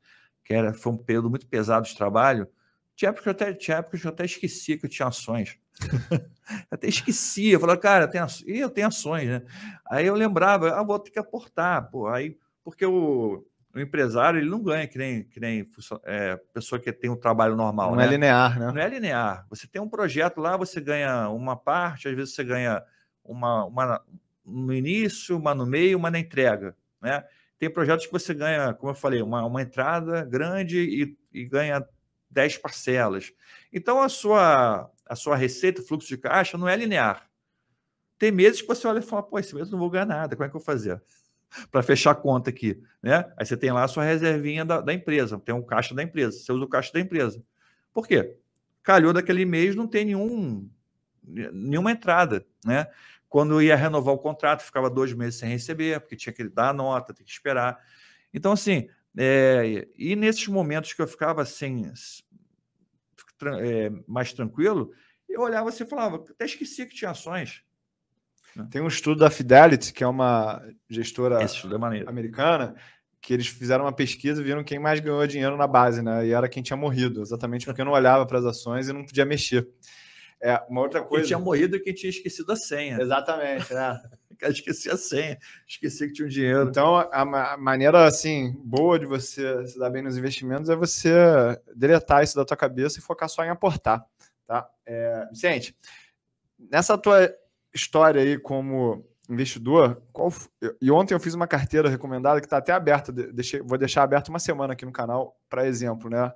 que 0.45 0.53
era, 0.53 0.75
foi 0.75 0.93
um 0.93 0.97
período 0.97 1.31
muito 1.31 1.47
pesado 1.47 1.87
de 1.87 1.97
trabalho. 1.97 2.47
Tinha 2.95 3.09
época, 3.09 3.31
até, 3.31 3.53
tinha 3.53 3.79
época 3.79 3.99
que 3.99 4.07
eu 4.07 4.11
até 4.11 4.25
esquecia 4.25 4.79
que 4.79 4.85
eu 4.85 4.91
tinha 4.91 5.09
ações. 5.09 5.59
até 6.71 6.87
esquecia, 6.87 7.59
falava, 7.59 7.81
cara, 7.81 8.05
eu 8.05 8.11
tenho, 8.11 8.27
eu 8.47 8.71
tenho 8.71 8.87
ações, 8.87 9.29
né? 9.29 9.43
Aí 9.91 10.07
eu 10.07 10.15
lembrava, 10.15 10.71
ah, 10.71 10.83
vou 10.83 10.99
ter 10.99 11.11
que 11.11 11.19
aportar, 11.19 11.91
pô. 11.91 12.07
Aí, 12.07 12.37
porque 12.63 12.87
o, 12.87 13.45
o 13.75 13.81
empresário 13.81 14.39
ele 14.39 14.49
não 14.49 14.63
ganha 14.63 14.87
que 14.87 14.97
nem, 14.97 15.25
que 15.25 15.41
nem 15.41 15.67
é, 16.05 16.37
pessoa 16.53 16.79
que 16.79 16.93
tem 16.93 17.11
um 17.11 17.17
trabalho 17.17 17.57
normal. 17.57 17.91
Não 17.91 17.97
né? 17.97 18.07
é 18.07 18.09
linear, 18.09 18.59
né? 18.59 18.71
Não 18.71 18.81
é 18.81 18.89
linear. 18.89 19.47
Você 19.51 19.67
tem 19.67 19.83
um 19.83 19.89
projeto 19.89 20.41
lá, 20.41 20.57
você 20.57 20.81
ganha 20.81 21.29
uma 21.31 21.57
parte, 21.57 22.07
às 22.07 22.15
vezes 22.15 22.35
você 22.35 22.45
ganha 22.45 22.83
uma, 23.25 23.65
uma 23.65 24.03
no 24.45 24.73
início, 24.73 25.37
uma 25.37 25.55
no 25.55 25.67
meio, 25.67 25.99
uma 25.99 26.11
na 26.11 26.19
entrega, 26.21 26.77
né? 27.03 27.25
Tem 27.65 27.71
projetos 27.71 28.05
que 28.05 28.13
você 28.13 28.35
ganha, 28.35 28.75
como 28.75 28.91
eu 28.91 28.95
falei, 28.95 29.23
uma, 29.23 29.43
uma 29.47 29.63
entrada 29.63 30.23
grande 30.23 30.79
e, 30.81 31.17
e 31.33 31.47
ganha 31.47 31.83
10 32.29 32.59
parcelas. 32.59 33.33
Então, 33.73 34.03
a 34.03 34.09
sua, 34.11 34.91
a 35.09 35.17
sua 35.17 35.35
receita, 35.35 35.81
fluxo 35.81 36.07
de 36.07 36.19
caixa, 36.19 36.59
não 36.59 36.69
é 36.69 36.77
linear. 36.77 37.27
Tem 38.19 38.31
meses 38.31 38.61
que 38.61 38.69
você 38.69 38.87
olha 38.87 38.99
e 38.99 39.03
fala, 39.03 39.23
pô, 39.23 39.39
esse 39.39 39.55
mês 39.55 39.71
não 39.71 39.79
vou 39.79 39.89
ganhar 39.89 40.05
nada, 40.05 40.37
como 40.37 40.45
é 40.45 40.51
que 40.51 40.55
eu 40.55 40.61
vou 40.61 40.67
fazer? 40.67 41.03
Para 41.73 41.83
fechar 41.83 42.11
a 42.11 42.15
conta 42.15 42.51
aqui. 42.51 42.83
Né? 43.03 43.25
Aí 43.35 43.47
você 43.47 43.57
tem 43.57 43.73
lá 43.73 43.85
a 43.85 43.89
sua 43.89 44.05
reservinha 44.05 44.63
da, 44.63 44.83
da 44.83 44.93
empresa, 44.93 45.41
tem 45.41 45.55
um 45.55 45.63
caixa 45.63 45.95
da 45.95 46.03
empresa, 46.03 46.39
você 46.39 46.53
usa 46.53 46.67
o 46.67 46.69
caixa 46.69 46.93
da 46.93 47.01
empresa. 47.01 47.43
Por 47.95 48.07
quê? 48.07 48.37
Calhou 48.83 49.15
daquele 49.15 49.47
mês, 49.47 49.75
não 49.75 49.89
tem 49.89 50.05
nenhum, 50.05 50.69
nenhuma 51.23 51.93
entrada. 51.93 52.45
Né? 52.63 52.87
Quando 53.35 53.61
ia 53.61 53.75
renovar 53.75 54.15
o 54.15 54.19
contrato, 54.19 54.63
ficava 54.63 54.89
dois 54.89 55.13
meses 55.13 55.41
sem 55.41 55.49
receber, 55.49 55.99
porque 55.99 56.15
tinha 56.15 56.33
que 56.33 56.49
dar 56.49 56.69
a 56.69 56.73
nota, 56.73 57.13
tem 57.13 57.27
que 57.27 57.33
esperar. 57.33 57.81
Então, 58.33 58.53
assim, 58.53 58.89
é, 59.19 59.89
e 59.99 60.15
nesses 60.15 60.47
momentos 60.47 60.93
que 60.93 61.03
eu 61.03 61.09
ficava 61.09 61.43
assim, 61.43 61.83
é, 63.59 63.91
mais 64.07 64.33
tranquilo, 64.33 64.93
eu 65.29 65.41
olhava 65.41 65.69
assim 65.69 65.83
e 65.83 65.89
falava, 65.89 66.25
até 66.31 66.45
esqueci 66.45 66.87
que 66.87 66.95
tinha 66.95 67.11
ações. 67.11 67.65
Né? 68.55 68.69
Tem 68.71 68.81
um 68.81 68.87
estudo 68.87 69.19
da 69.19 69.31
Fidelity, 69.31 69.93
que 69.93 70.05
é 70.05 70.07
uma 70.07 70.65
gestora 70.89 71.41
é 71.43 72.09
americana, 72.09 72.77
que 73.21 73.35
eles 73.35 73.49
fizeram 73.49 73.85
uma 73.85 73.93
pesquisa 73.93 74.41
e 74.41 74.45
viram 74.45 74.63
quem 74.63 74.79
mais 74.79 75.01
ganhou 75.01 75.27
dinheiro 75.27 75.57
na 75.57 75.67
base, 75.67 76.03
né? 76.03 76.25
E 76.25 76.31
era 76.31 76.49
quem 76.49 76.63
tinha 76.63 76.77
morrido, 76.77 77.21
exatamente 77.21 77.67
porque 77.67 77.83
não 77.83 77.91
olhava 77.91 78.25
para 78.27 78.39
as 78.39 78.45
ações 78.45 78.89
e 78.89 78.93
não 78.93 79.05
podia 79.05 79.25
mexer. 79.25 79.69
É, 80.45 80.63
uma 80.69 80.83
outra 80.83 81.01
coisa. 81.01 81.23
Quem 81.23 81.29
tinha 81.29 81.39
morrido 81.39 81.75
e 81.75 81.81
quem 81.81 81.95
tinha 81.95 82.11
esquecido 82.11 82.53
a 82.53 82.57
senha. 82.57 83.01
Exatamente, 83.01 83.73
né? 83.73 83.99
esqueci 84.43 84.91
a 84.91 84.97
senha, 84.99 85.39
esqueci 85.67 86.07
que 86.07 86.13
tinha 86.13 86.27
um 86.27 86.29
dinheiro. 86.29 86.69
Então, 86.69 86.97
a, 86.97 87.23
a, 87.23 87.57
maneira 87.57 88.05
assim 88.05 88.53
boa 88.63 88.99
de 88.99 89.07
você 89.07 89.67
se 89.67 89.79
dar 89.79 89.89
bem 89.89 90.03
nos 90.03 90.19
investimentos 90.19 90.69
é 90.69 90.77
você 90.77 91.15
deletar 91.75 92.23
isso 92.23 92.37
da 92.37 92.45
tua 92.45 92.59
cabeça 92.59 92.99
e 92.99 93.03
focar 93.03 93.27
só 93.27 93.43
em 93.43 93.49
aportar, 93.49 94.05
tá? 94.47 94.69
É, 94.85 95.27
Vicente, 95.31 95.75
nessa 96.59 96.99
tua 96.99 97.35
história 97.73 98.21
aí 98.21 98.39
como 98.39 99.03
investidor, 99.31 100.03
qual, 100.13 100.31
e 100.79 100.91
ontem 100.91 101.15
eu 101.15 101.21
fiz 101.21 101.33
uma 101.33 101.47
carteira 101.47 101.89
recomendada 101.89 102.39
que 102.39 102.47
está 102.47 102.59
até 102.59 102.73
aberta, 102.73 103.11
deixei, 103.11 103.63
vou 103.63 103.79
deixar 103.79 104.03
aberta 104.03 104.29
uma 104.29 104.39
semana 104.39 104.75
aqui 104.75 104.85
no 104.85 104.93
canal 104.93 105.41
para 105.49 105.67
exemplo, 105.67 106.11
né? 106.11 106.31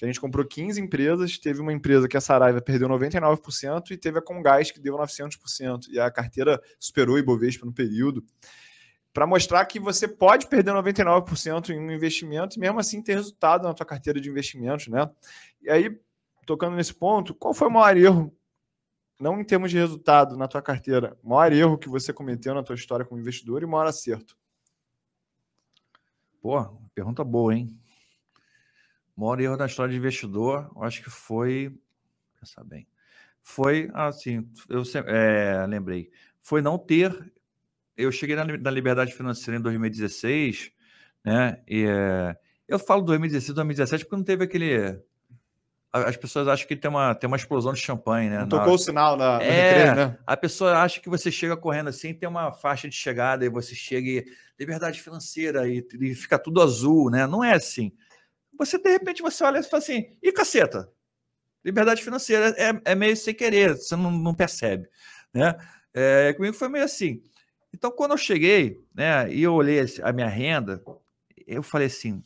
Que 0.00 0.06
a 0.06 0.08
gente 0.08 0.18
comprou 0.18 0.46
15 0.46 0.80
empresas, 0.80 1.36
teve 1.36 1.60
uma 1.60 1.74
empresa 1.74 2.08
que 2.08 2.16
a 2.16 2.22
Saraiva 2.22 2.58
perdeu 2.62 2.88
99% 2.88 3.90
e 3.90 3.98
teve 3.98 4.18
a 4.18 4.22
Congás 4.22 4.70
que 4.70 4.80
deu 4.80 4.96
900%. 4.96 5.88
E 5.90 6.00
a 6.00 6.10
carteira 6.10 6.58
superou 6.78 7.16
o 7.16 7.18
Ibovespa 7.18 7.66
no 7.66 7.72
período. 7.72 8.24
Para 9.12 9.26
mostrar 9.26 9.62
que 9.66 9.78
você 9.78 10.08
pode 10.08 10.46
perder 10.46 10.72
99% 10.72 11.68
em 11.68 11.78
um 11.78 11.92
investimento 11.92 12.56
e 12.56 12.60
mesmo 12.60 12.80
assim 12.80 13.02
ter 13.02 13.12
resultado 13.12 13.64
na 13.64 13.74
tua 13.74 13.84
carteira 13.84 14.18
de 14.18 14.30
investimentos, 14.30 14.88
né? 14.88 15.06
E 15.60 15.68
aí, 15.68 16.00
tocando 16.46 16.76
nesse 16.76 16.94
ponto, 16.94 17.34
qual 17.34 17.52
foi 17.52 17.68
o 17.68 17.70
maior 17.70 17.94
erro, 17.94 18.34
não 19.20 19.38
em 19.38 19.44
termos 19.44 19.70
de 19.70 19.76
resultado 19.76 20.34
na 20.34 20.48
tua 20.48 20.62
carteira, 20.62 21.14
o 21.22 21.28
maior 21.28 21.52
erro 21.52 21.76
que 21.76 21.90
você 21.90 22.10
cometeu 22.10 22.54
na 22.54 22.62
tua 22.62 22.74
história 22.74 23.04
como 23.04 23.20
investidor 23.20 23.60
e 23.60 23.66
o 23.66 23.68
maior 23.68 23.86
acerto? 23.86 24.34
Pô, 26.40 26.58
pergunta 26.94 27.22
boa, 27.22 27.54
hein? 27.54 27.78
Maior 29.20 29.38
erro 29.38 29.56
da 29.58 29.66
história 29.66 29.92
de 29.92 29.98
investidor, 29.98 30.70
eu 30.74 30.82
acho 30.82 31.02
que 31.02 31.10
foi. 31.10 31.78
Pensar 32.40 32.64
bem. 32.64 32.88
Foi 33.42 33.90
assim, 33.92 34.48
eu 34.66 34.82
é, 35.06 35.66
lembrei. 35.68 36.10
Foi 36.40 36.62
não 36.62 36.78
ter. 36.78 37.30
Eu 37.98 38.10
cheguei 38.10 38.34
na, 38.34 38.46
na 38.46 38.70
liberdade 38.70 39.12
financeira 39.12 39.60
em 39.60 39.62
2016, 39.62 40.72
né? 41.22 41.60
E, 41.68 41.84
é, 41.84 42.34
eu 42.66 42.78
falo 42.78 43.02
2016, 43.02 43.54
2017, 43.56 44.04
porque 44.04 44.16
não 44.16 44.24
teve 44.24 44.44
aquele. 44.44 44.98
As 45.92 46.16
pessoas 46.16 46.48
acham 46.48 46.66
que 46.66 46.76
tem 46.76 46.88
uma, 46.90 47.14
tem 47.14 47.28
uma 47.28 47.36
explosão 47.36 47.74
de 47.74 47.80
champanhe, 47.80 48.30
né? 48.30 48.38
Não 48.38 48.48
tocou 48.48 48.68
na... 48.68 48.72
o 48.72 48.78
sinal 48.78 49.16
na, 49.18 49.42
é, 49.42 49.74
recreio, 49.74 49.94
né? 49.96 50.18
A 50.26 50.36
pessoa 50.36 50.78
acha 50.78 50.98
que 50.98 51.10
você 51.10 51.30
chega 51.30 51.58
correndo 51.58 51.88
assim, 51.88 52.14
tem 52.14 52.28
uma 52.28 52.52
faixa 52.52 52.88
de 52.88 52.94
chegada 52.94 53.44
e 53.44 53.50
você 53.50 53.74
chega 53.74 54.08
e 54.08 54.24
liberdade 54.58 55.02
financeira 55.02 55.68
e, 55.68 55.86
e 56.00 56.14
fica 56.14 56.38
tudo 56.38 56.62
azul, 56.62 57.10
né? 57.10 57.26
Não 57.26 57.44
é 57.44 57.52
assim 57.52 57.92
você 58.66 58.78
de 58.78 58.90
repente 58.90 59.22
você 59.22 59.42
olha 59.42 59.58
e 59.58 59.62
fala 59.62 59.82
assim, 59.82 60.16
e 60.22 60.32
caceta? 60.32 60.90
Liberdade 61.64 62.02
financeira 62.02 62.54
é, 62.58 62.92
é 62.92 62.94
meio 62.94 63.16
sem 63.16 63.34
querer, 63.34 63.76
você 63.76 63.96
não, 63.96 64.10
não 64.10 64.34
percebe, 64.34 64.88
né? 65.32 65.56
É, 65.92 66.32
comigo 66.34 66.54
foi 66.54 66.68
meio 66.68 66.84
assim. 66.84 67.22
Então, 67.72 67.90
quando 67.90 68.12
eu 68.12 68.18
cheguei, 68.18 68.82
né, 68.94 69.32
e 69.32 69.42
eu 69.42 69.54
olhei 69.54 69.80
a 70.02 70.12
minha 70.12 70.28
renda, 70.28 70.82
eu 71.46 71.62
falei 71.62 71.86
assim, 71.86 72.22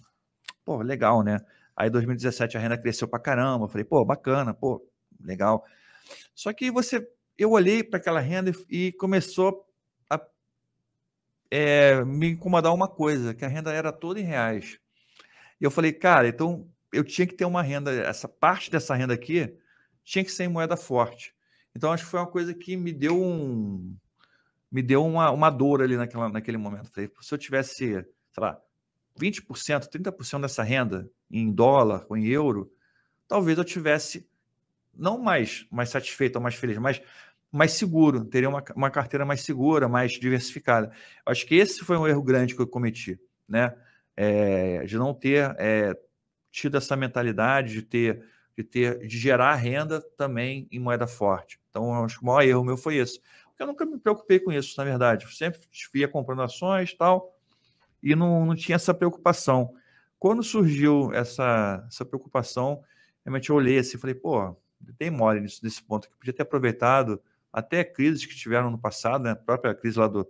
pô, 0.64 0.82
legal, 0.82 1.22
né? 1.22 1.40
Aí, 1.76 1.90
2017, 1.90 2.56
a 2.56 2.60
renda 2.60 2.78
cresceu 2.78 3.08
pra 3.08 3.18
caramba. 3.18 3.64
Eu 3.64 3.68
falei, 3.68 3.84
pô, 3.84 4.04
bacana, 4.04 4.54
pô, 4.54 4.86
legal. 5.20 5.64
Só 6.34 6.52
que 6.52 6.70
você, 6.70 7.06
eu 7.36 7.50
olhei 7.50 7.82
para 7.82 7.98
aquela 7.98 8.20
renda 8.20 8.52
e 8.70 8.92
começou 8.92 9.66
a 10.08 10.20
é, 11.50 12.04
me 12.04 12.30
incomodar 12.30 12.72
uma 12.72 12.88
coisa, 12.88 13.34
que 13.34 13.44
a 13.44 13.48
renda 13.48 13.72
era 13.72 13.92
toda 13.92 14.20
em 14.20 14.24
reais. 14.24 14.78
E 15.64 15.66
eu 15.66 15.70
falei, 15.70 15.94
cara, 15.94 16.28
então 16.28 16.68
eu 16.92 17.02
tinha 17.02 17.26
que 17.26 17.32
ter 17.32 17.46
uma 17.46 17.62
renda, 17.62 17.90
essa 17.90 18.28
parte 18.28 18.70
dessa 18.70 18.94
renda 18.94 19.14
aqui 19.14 19.56
tinha 20.04 20.22
que 20.22 20.30
ser 20.30 20.44
em 20.44 20.48
moeda 20.48 20.76
forte. 20.76 21.34
Então 21.74 21.90
acho 21.90 22.04
que 22.04 22.10
foi 22.10 22.20
uma 22.20 22.26
coisa 22.26 22.52
que 22.52 22.76
me 22.76 22.92
deu 22.92 23.18
um 23.18 23.96
me 24.70 24.82
deu 24.82 25.02
uma, 25.06 25.30
uma 25.30 25.48
dor 25.48 25.80
ali 25.80 25.96
naquela, 25.96 26.28
naquele 26.28 26.58
momento. 26.58 26.90
Falei, 26.92 27.10
se 27.18 27.32
eu 27.32 27.38
tivesse, 27.38 27.74
sei 27.76 28.04
lá, 28.36 28.60
20%, 29.18 29.88
30% 29.88 30.42
dessa 30.42 30.62
renda 30.62 31.10
em 31.30 31.50
dólar 31.50 32.04
ou 32.10 32.16
em 32.18 32.26
euro, 32.26 32.70
talvez 33.26 33.56
eu 33.56 33.64
tivesse 33.64 34.28
não 34.92 35.16
mais, 35.16 35.66
mais 35.70 35.88
satisfeito 35.88 36.36
ou 36.36 36.42
mais 36.42 36.56
feliz, 36.56 36.76
mas 36.76 37.00
mais 37.50 37.72
seguro, 37.72 38.22
teria 38.22 38.50
uma, 38.50 38.62
uma 38.76 38.90
carteira 38.90 39.24
mais 39.24 39.40
segura, 39.40 39.88
mais 39.88 40.12
diversificada. 40.12 40.92
Acho 41.24 41.46
que 41.46 41.54
esse 41.54 41.82
foi 41.82 41.96
um 41.96 42.06
erro 42.06 42.22
grande 42.22 42.54
que 42.54 42.60
eu 42.60 42.66
cometi, 42.66 43.18
né? 43.48 43.74
É, 44.16 44.84
de 44.84 44.96
não 44.96 45.14
ter 45.14 45.54
é, 45.58 45.96
tido 46.50 46.76
essa 46.76 46.96
mentalidade 46.96 47.72
de 47.72 47.82
ter, 47.82 48.24
de 48.56 48.62
ter, 48.62 49.06
de 49.06 49.18
gerar 49.18 49.54
renda 49.54 50.00
também 50.16 50.68
em 50.70 50.78
moeda 50.78 51.06
forte. 51.06 51.60
Então, 51.70 52.04
acho 52.04 52.18
que 52.18 52.24
o 52.24 52.26
maior 52.26 52.42
erro 52.42 52.64
meu 52.64 52.76
foi 52.76 52.96
esse. 52.96 53.20
Porque 53.48 53.62
eu 53.62 53.66
nunca 53.66 53.84
me 53.86 53.98
preocupei 53.98 54.38
com 54.40 54.52
isso, 54.52 54.74
na 54.78 54.84
verdade. 54.84 55.24
Eu 55.24 55.30
sempre 55.30 55.60
ia 55.94 56.08
comprando 56.08 56.42
ações 56.42 56.94
tal, 56.94 57.34
e 58.02 58.14
não, 58.14 58.44
não 58.44 58.54
tinha 58.54 58.76
essa 58.76 58.92
preocupação. 58.92 59.74
Quando 60.18 60.42
surgiu 60.42 61.12
essa, 61.12 61.84
essa 61.88 62.04
preocupação, 62.04 62.82
realmente 63.24 63.50
eu 63.50 63.56
olhei 63.56 63.78
assim 63.78 63.96
e 63.96 64.00
falei, 64.00 64.14
pô, 64.14 64.56
tem 64.98 65.10
mole 65.10 65.40
nisso, 65.40 65.60
nesse 65.62 65.82
ponto, 65.82 66.08
que 66.08 66.16
podia 66.16 66.32
ter 66.32 66.42
aproveitado 66.42 67.20
até 67.52 67.84
crises 67.84 68.26
que 68.26 68.34
tiveram 68.34 68.70
no 68.70 68.78
passado, 68.78 69.24
né? 69.24 69.30
A 69.30 69.36
própria 69.36 69.74
crise 69.74 69.98
lá 69.98 70.08
do. 70.08 70.28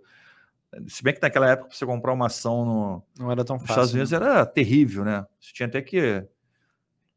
Se 0.87 1.03
bem 1.03 1.13
que 1.13 1.21
naquela 1.21 1.49
época 1.49 1.69
você 1.71 1.85
comprar 1.85 2.13
uma 2.13 2.25
ação 2.27 2.65
no, 2.65 3.03
não 3.17 3.31
era 3.31 3.43
tão 3.45 3.55
nos 3.55 3.63
fácil, 3.65 3.73
Estados 3.73 3.93
Unidos 3.93 4.11
né? 4.11 4.17
era 4.17 4.45
terrível, 4.45 5.03
né? 5.05 5.25
Você 5.39 5.53
tinha 5.53 5.67
até 5.67 5.81
que. 5.81 6.23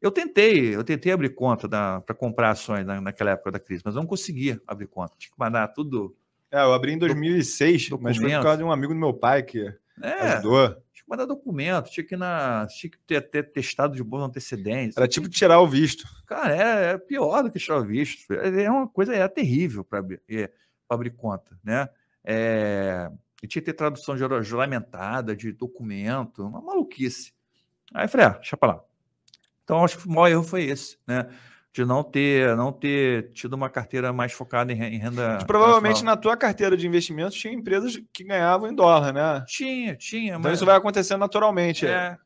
Eu 0.01 0.11
tentei, 0.11 0.73
eu 0.73 0.83
tentei 0.83 1.11
abrir 1.11 1.29
conta 1.35 1.67
para 1.67 2.15
comprar 2.15 2.51
ações 2.51 2.85
na, 2.85 3.01
naquela 3.01 3.31
época 3.31 3.51
da 3.51 3.59
crise, 3.59 3.81
mas 3.85 3.95
eu 3.95 4.01
não 4.01 4.07
conseguia 4.07 4.61
abrir 4.65 4.87
conta. 4.87 5.13
Tinha 5.17 5.31
que 5.31 5.37
mandar 5.39 5.67
tudo. 5.69 6.15
É, 6.49 6.63
eu 6.63 6.73
abri 6.73 6.93
em 6.93 6.97
2006, 6.97 7.89
mas 7.89 7.89
foi 7.89 7.97
por 7.97 8.13
documento. 8.13 8.43
causa 8.43 8.57
de 8.59 8.63
um 8.63 8.71
amigo 8.71 8.93
do 8.93 8.99
meu 8.99 9.13
pai 9.13 9.43
que 9.43 9.71
É, 10.01 10.13
ajudou. 10.33 10.69
tinha 10.93 11.03
que 11.03 11.09
mandar 11.09 11.25
documento, 11.25 11.89
tinha 11.91 12.05
que, 12.05 12.15
ir 12.15 12.17
na, 12.17 12.65
tinha 12.67 12.89
que 12.89 12.97
ter, 12.99 13.21
ter 13.29 13.51
testado 13.51 13.93
de 13.93 14.01
boa 14.01 14.25
antecedência. 14.25 14.97
Era 14.97 15.07
tipo 15.07 15.27
tirar 15.27 15.59
o 15.59 15.67
visto. 15.67 16.05
Cara, 16.25 16.55
é, 16.55 16.91
é 16.93 16.97
pior 16.97 17.43
do 17.43 17.51
que 17.51 17.59
tirar 17.59 17.79
o 17.79 17.83
visto. 17.85 18.31
É 18.33 18.63
é 18.63 18.71
uma 18.71 18.87
coisa, 18.87 19.13
é 19.13 19.27
terrível 19.27 19.83
para 19.83 19.99
abrir, 19.99 20.21
é, 20.29 20.47
pra 20.87 20.95
abrir 20.95 21.09
conta, 21.11 21.59
né? 21.61 21.89
É, 22.23 23.11
e 23.41 23.47
tinha 23.47 23.61
que 23.61 23.67
ter 23.67 23.73
tradução 23.73 24.17
jura- 24.17 24.41
juramentada 24.43 25.35
de 25.35 25.51
documento, 25.51 26.45
uma 26.45 26.61
maluquice. 26.61 27.33
Aí 27.93 28.05
eu 28.05 28.09
falei, 28.09 28.27
ah, 28.27 28.29
deixa 28.31 28.57
pra 28.57 28.69
lá. 28.69 28.83
Então, 29.63 29.83
acho 29.83 29.97
que 29.99 30.07
o 30.07 30.11
maior 30.11 30.27
erro 30.29 30.43
foi 30.43 30.63
esse, 30.63 30.97
né? 31.07 31.29
De 31.71 31.85
não 31.85 32.03
ter, 32.03 32.55
não 32.57 32.71
ter 32.71 33.31
tido 33.31 33.53
uma 33.53 33.69
carteira 33.69 34.11
mais 34.11 34.31
focada 34.33 34.73
em 34.73 34.75
re- 34.75 34.87
em 34.89 34.97
renda. 34.97 35.35
Mas 35.35 35.43
provavelmente 35.43 36.03
na 36.03 36.17
tua 36.17 36.35
carteira 36.35 36.75
de 36.75 36.87
investimentos 36.87 37.35
tinha 37.37 37.53
empresas 37.53 38.01
que 38.11 38.23
ganhavam 38.23 38.67
em 38.69 38.73
dólar, 38.75 39.13
né? 39.13 39.43
Tinha, 39.47 39.95
tinha, 39.95 40.29
Então 40.31 40.41
mas. 40.41 40.53
isso 40.55 40.65
vai 40.65 40.75
acontecendo 40.75 41.19
naturalmente. 41.19 41.85
É, 41.85 42.17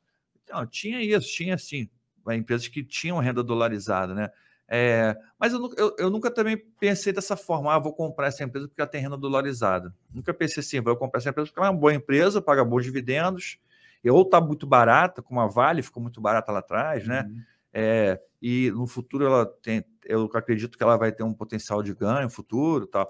não, 0.50 0.66
tinha 0.66 1.02
isso, 1.02 1.28
tinha 1.34 1.58
sim. 1.58 1.90
Empresas 2.32 2.70
que 2.70 2.82
tinham 2.86 3.20
renda 3.20 3.44
dolarizada, 3.44 4.14
né? 4.16 4.30
É, 4.68 5.16
mas 5.40 5.54
eu, 5.54 5.72
eu, 5.78 5.96
eu 6.00 6.10
nunca 6.10 6.32
também 6.32 6.58
pensei 6.80 7.14
dessa 7.14 7.36
forma, 7.36 7.74
ah, 7.74 7.80
vou 7.80 7.94
comprar 7.94 8.28
essa 8.28 8.44
empresa 8.44 8.68
porque 8.68 8.82
ela 8.82 8.90
tem 8.90 9.02
renda 9.02 9.18
dolarizada. 9.18 9.94
Nunca 10.14 10.34
pensei 10.34 10.62
assim, 10.62 10.82
vou 10.82 10.96
comprar 10.96 11.20
essa 11.20 11.30
empresa 11.30 11.50
porque 11.50 11.60
ela 11.60 11.68
é 11.68 11.72
uma 11.72 11.80
boa 11.80 11.94
empresa, 11.94 12.42
paga 12.42 12.64
bons 12.64 12.84
dividendos, 12.84 13.58
e 14.04 14.10
ou 14.10 14.22
está 14.24 14.42
muito 14.42 14.66
barata, 14.66 15.22
como 15.22 15.40
a 15.40 15.48
Vale 15.48 15.82
ficou 15.82 16.02
muito 16.02 16.20
barata 16.20 16.52
lá 16.52 16.60
atrás, 16.60 17.08
né? 17.08 17.24
Uhum. 17.28 17.42
É, 17.74 18.20
e 18.42 18.72
no 18.72 18.86
futuro 18.86 19.26
ela 19.26 19.46
tem, 19.46 19.84
eu 20.06 20.30
acredito 20.34 20.78
que 20.78 20.84
ela 20.84 20.98
vai 20.98 21.12
ter 21.12 21.24
um 21.24 21.34
potencial 21.34 21.82
de 21.82 21.94
ganho 21.94 22.30
futuro, 22.30 22.86
tal. 22.86 23.10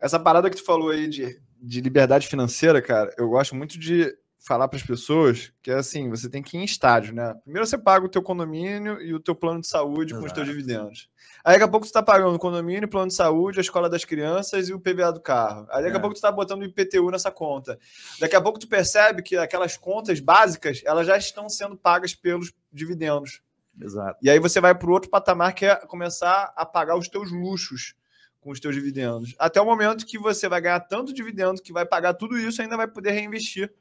Essa 0.00 0.18
parada 0.18 0.50
que 0.50 0.56
tu 0.56 0.64
falou 0.64 0.90
aí 0.90 1.08
de, 1.08 1.40
de 1.60 1.80
liberdade 1.80 2.26
financeira, 2.26 2.82
cara, 2.82 3.14
eu 3.16 3.28
gosto 3.28 3.54
muito 3.54 3.78
de 3.78 4.12
falar 4.44 4.66
para 4.66 4.76
as 4.76 4.82
pessoas 4.82 5.52
que 5.62 5.70
é 5.70 5.74
assim, 5.74 6.10
você 6.10 6.28
tem 6.28 6.42
que 6.42 6.56
ir 6.56 6.60
em 6.60 6.64
estágio, 6.64 7.14
né? 7.14 7.32
Primeiro 7.44 7.66
você 7.66 7.78
paga 7.78 8.04
o 8.04 8.08
teu 8.08 8.20
condomínio 8.22 9.00
e 9.00 9.14
o 9.14 9.20
teu 9.20 9.34
plano 9.36 9.60
de 9.60 9.68
saúde 9.68 10.12
com 10.14 10.24
os 10.24 10.32
teus 10.32 10.46
Exato. 10.48 10.50
dividendos. 10.50 11.08
Aí 11.44 11.52
daqui 11.54 11.64
a 11.64 11.68
pouco 11.68 11.86
você 11.86 11.90
está 11.90 12.02
pagando 12.02 12.34
o 12.34 12.38
condomínio, 12.38 12.88
plano 12.88 13.06
de 13.08 13.14
saúde, 13.14 13.58
a 13.58 13.62
escola 13.62 13.88
das 13.88 14.04
crianças 14.04 14.68
e 14.68 14.72
o 14.74 14.80
PVA 14.80 15.12
do 15.12 15.20
carro. 15.20 15.66
Aí 15.70 15.82
daqui 15.82 15.94
a 15.94 15.98
É. 15.98 16.00
pouco 16.00 16.14
tu 16.14 16.16
está 16.16 16.32
botando 16.32 16.62
o 16.62 16.64
IPTU 16.64 17.10
nessa 17.10 17.30
conta. 17.30 17.78
Daqui 18.18 18.34
a 18.34 18.40
pouco 18.40 18.58
tu 18.58 18.66
percebe 18.68 19.22
que 19.22 19.36
aquelas 19.36 19.76
contas 19.76 20.18
básicas, 20.18 20.82
elas 20.84 21.06
já 21.06 21.16
estão 21.16 21.48
sendo 21.48 21.76
pagas 21.76 22.14
pelos 22.14 22.52
dividendos. 22.72 23.40
Exato. 23.80 24.18
E 24.22 24.28
aí 24.28 24.38
você 24.40 24.60
vai 24.60 24.74
para 24.74 24.88
o 24.88 24.92
outro 24.92 25.08
patamar 25.08 25.54
que 25.54 25.64
é 25.66 25.76
começar 25.86 26.52
a 26.56 26.66
pagar 26.66 26.96
os 26.96 27.08
teus 27.08 27.30
luxos 27.30 27.94
com 28.40 28.50
os 28.50 28.58
teus 28.58 28.74
dividendos. 28.74 29.34
Até 29.38 29.60
o 29.60 29.64
momento 29.64 30.04
que 30.04 30.18
você 30.18 30.48
vai 30.48 30.60
ganhar 30.60 30.80
tanto 30.80 31.14
dividendo 31.14 31.62
que 31.62 31.72
vai 31.72 31.86
pagar 31.86 32.14
tudo 32.14 32.36
isso 32.36 32.60
e 32.60 32.62
ainda 32.64 32.76
vai 32.76 32.88
poder 32.88 33.12
reinvestir. 33.12 33.72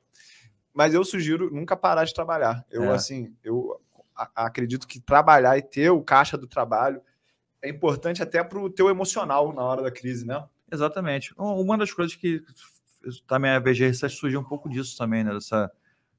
Mas 0.74 0.94
eu 0.94 1.04
sugiro 1.04 1.54
nunca 1.54 1.76
parar 1.76 2.06
de 2.06 2.14
trabalhar. 2.14 2.66
Eu, 2.72 2.84
É. 2.84 2.90
assim, 2.96 3.34
eu 3.44 3.80
acredito 4.36 4.88
que 4.88 5.00
trabalhar 5.00 5.58
e 5.58 5.62
ter 5.62 5.90
o 5.90 6.02
caixa 6.02 6.38
do 6.38 6.48
trabalho 6.48 7.02
é 7.62 7.70
importante 7.70 8.22
até 8.24 8.44
para 8.44 8.60
o 8.60 8.70
teu 8.70 8.90
emocional 8.90 9.54
na 9.54 9.62
hora 9.64 9.82
da 9.84 9.92
crise, 9.92 10.26
né? 10.26 10.44
Exatamente. 10.72 11.34
Um- 11.38 11.60
Uma 11.62 11.78
das 11.78 11.92
coisas 11.94 12.16
que 12.16 12.42
também 13.28 13.52
a 13.52 13.60
VG 13.60 13.88
Research 13.88 14.16
surgiu 14.16 14.40
um 14.40 14.44
pouco 14.44 14.70
disso 14.70 14.98
também, 14.98 15.24
né? 15.24 15.34
Dessa, 15.34 15.72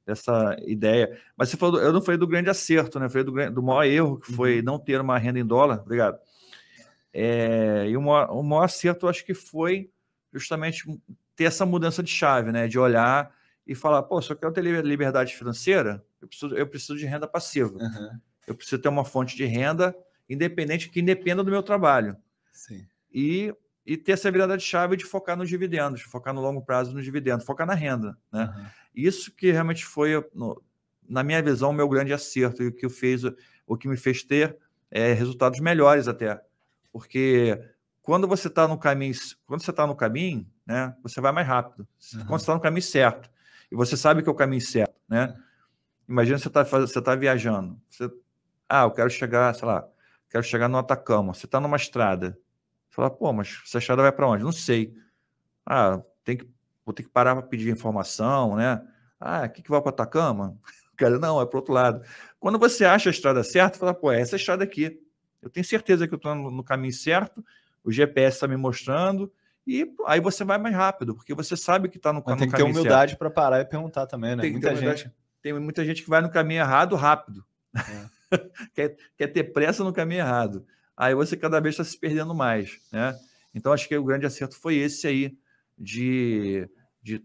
dessa 0.05 0.57
ideia. 0.67 1.19
Mas 1.37 1.49
você 1.49 1.57
falou, 1.57 1.81
eu 1.81 1.93
não 1.93 2.03
falei 2.03 2.19
do 2.19 2.27
grande 2.27 2.51
acerto, 2.51 2.99
né? 2.99 3.07
Eu 3.07 3.11
falei 3.11 3.25
do, 3.25 3.55
do 3.55 3.63
maior 3.63 3.85
erro, 3.85 4.19
que 4.19 4.33
foi 4.33 4.61
não 4.63 4.79
ter 4.79 5.01
uma 5.01 5.17
renda 5.19 5.39
em 5.39 5.47
dólar. 5.47 5.81
Obrigado. 5.81 6.19
É, 7.13 7.87
e 7.89 7.97
o 7.97 8.03
maior, 8.03 8.31
o 8.31 8.43
maior 8.43 8.65
acerto, 8.65 9.07
eu 9.07 9.11
acho 9.11 9.25
que 9.25 9.35
foi 9.35 9.91
justamente 10.33 10.85
ter 11.37 11.45
essa 11.45 11.65
mudança 11.67 12.03
de 12.03 12.11
chave, 12.11 12.51
né? 12.53 12.67
De 12.69 12.79
olhar 12.79 13.31
e 13.73 13.75
falar, 13.75 14.03
pô, 14.03 14.21
se 14.21 14.31
eu 14.31 14.37
quero 14.37 14.53
ter 14.53 14.61
liber- 14.63 14.85
liberdade 14.85 15.35
financeira, 15.35 16.05
eu 16.21 16.29
preciso, 16.29 16.55
eu 16.55 16.67
preciso 16.67 16.97
de 16.97 17.07
renda 17.07 17.27
passiva. 17.27 17.79
Eu 18.47 18.55
preciso 18.55 18.81
ter 18.81 18.89
uma 18.89 19.05
fonte 19.05 19.35
de 19.35 19.45
renda 19.45 19.97
independente 20.29 20.89
que 20.91 21.01
independa 21.01 21.43
do 21.43 21.51
meu 21.51 21.63
trabalho 21.63 22.17
Sim. 22.53 22.87
e, 23.13 23.55
e 23.87 23.97
ter 23.97 24.13
essa 24.13 24.31
virada 24.31 24.57
de 24.57 24.63
chave 24.63 24.97
de 24.97 25.05
focar 25.05 25.37
nos 25.37 25.49
dividendos, 25.49 26.03
focar 26.03 26.35
no 26.35 26.41
longo 26.41 26.61
prazo 26.63 26.93
nos 26.93 27.05
dividendos, 27.05 27.47
focar 27.47 27.67
na 27.67 27.75
renda. 27.75 28.17
Né? 28.31 28.71
Isso 28.95 29.33
que 29.35 29.51
realmente 29.51 29.85
foi, 29.85 30.13
no- 30.35 30.63
na 31.09 31.23
minha 31.23 31.43
visão, 31.43 31.71
o 31.71 31.73
meu 31.73 31.89
grande 31.89 32.13
acerto 32.13 32.63
e 32.63 32.69
o 32.69 32.73
que, 32.73 32.89
fez, 32.89 33.23
o 33.67 33.77
que 33.77 33.89
me 33.89 33.97
fez 33.97 34.23
ter 34.23 34.57
é, 34.91 35.13
resultados 35.15 35.61
melhores 35.61 36.09
até. 36.09 36.41
Porque 36.93 37.59
quando 38.03 38.29
você 38.29 38.49
está 38.49 38.69
no 38.69 38.77
caminho, 38.79 39.15
quando 39.47 39.63
você 39.63 39.71
está 39.71 39.87
no 39.87 39.97
caminho, 39.97 40.47
né, 40.67 40.95
você 41.03 41.21
vai 41.21 41.33
mais 41.33 41.47
rápido. 41.47 41.87
Uhum. 42.15 42.21
Quando 42.27 42.41
você 42.41 42.45
está 42.45 42.55
no 42.55 42.61
caminho 42.61 42.83
certo 42.83 43.31
e 43.73 43.75
você 43.75 43.97
sabe 43.97 44.23
que 44.23 44.29
é 44.29 44.33
o 44.33 44.35
caminho 44.35 44.61
certo, 44.61 44.95
né? 45.09 45.35
Imagina 46.07 46.37
você 46.37 46.49
está 46.49 46.63
você 46.63 47.01
tá 47.01 47.15
viajando, 47.15 47.81
você, 47.89 48.11
ah, 48.69 48.83
eu 48.83 48.91
quero 48.91 49.09
chegar, 49.09 49.55
sei 49.55 49.67
lá, 49.67 49.89
quero 50.29 50.45
chegar 50.45 50.69
no 50.69 50.77
Atacama. 50.77 51.33
Você 51.33 51.47
está 51.47 51.59
numa 51.59 51.79
estrada, 51.79 52.39
você 52.87 52.97
fala, 52.97 53.11
pô, 53.11 53.33
mas 53.33 53.63
essa 53.67 53.79
estrada 53.79 54.03
vai 54.03 54.13
para 54.13 54.29
onde? 54.29 54.45
Não 54.45 54.53
sei. 54.53 54.95
Ah, 55.65 56.03
tem 56.23 56.37
que, 56.37 56.47
vou 56.85 56.93
ter 56.93 57.03
que 57.03 57.09
parar 57.09 57.35
para 57.35 57.47
pedir 57.47 57.71
informação, 57.71 58.57
né? 58.57 58.87
Ah, 59.19 59.45
aqui 59.45 59.63
que 59.63 59.71
vai 59.71 59.81
para 59.81 59.89
Atacama? 59.89 60.59
Cara, 60.95 61.19
não, 61.19 61.41
é 61.41 61.47
para 61.47 61.59
outro 61.59 61.73
lado. 61.73 62.05
Quando 62.39 62.59
você 62.59 62.85
acha 62.85 63.09
a 63.09 63.13
estrada 63.13 63.43
certa, 63.43 63.79
fala, 63.79 63.95
pô, 63.95 64.13
é 64.13 64.21
essa 64.21 64.37
estrada 64.37 64.65
aqui. 64.65 65.01
Eu 65.41 65.49
tenho 65.49 65.65
certeza 65.65 66.07
que 66.07 66.13
eu 66.13 66.17
estou 66.17 66.35
no, 66.35 66.51
no 66.51 66.63
caminho 66.63 66.93
certo, 66.93 67.43
o 67.83 67.91
GPS 67.91 68.37
está 68.37 68.47
me 68.47 68.57
mostrando, 68.59 69.33
e 69.67 69.95
aí 70.07 70.21
você 70.21 70.45
vai 70.45 70.59
mais 70.59 70.75
rápido, 70.75 71.15
porque 71.15 71.35
você 71.35 71.57
sabe 71.57 71.89
que 71.89 71.97
está 71.97 72.13
no, 72.13 72.23
Mas 72.25 72.35
no 72.35 72.39
tem 72.39 72.49
que 72.49 72.55
ter 72.55 72.59
caminho 72.59 72.75
certo. 72.75 72.87
humildade 72.87 73.17
para 73.17 73.31
parar 73.31 73.61
e 73.61 73.65
perguntar 73.65 74.07
também, 74.07 74.35
né? 74.35 74.43
Tem 74.43 74.53
que 74.53 74.59
Muita 74.59 74.75
ter 74.75 74.77
gente. 74.77 75.13
Tem 75.41 75.53
muita 75.53 75.85
gente 75.85 76.03
que 76.03 76.11
vai 76.11 76.21
no 76.21 76.31
caminho 76.31 76.61
errado 76.61 76.95
rápido. 76.95 77.45
quer, 78.75 78.97
quer 79.17 79.27
ter 79.29 79.45
pressa 79.53 79.83
no 79.83 79.93
caminho 79.93 80.21
errado. 80.21 80.65
Aí 80.97 81.15
você 81.15 81.37
cada 81.37 81.61
vez 81.61 81.75
está 81.75 81.85
se 81.85 81.99
perdendo 81.99 82.35
mais. 82.35 82.79
Né? 82.93 83.15
Então, 83.55 83.73
acho 83.73 83.89
que 83.89 83.97
o 83.97 84.05
grande 84.05 84.27
acerto 84.27 84.57
foi 84.57 84.77
esse 84.77 85.07
aí, 85.07 85.37
de, 85.77 86.69
de 87.03 87.25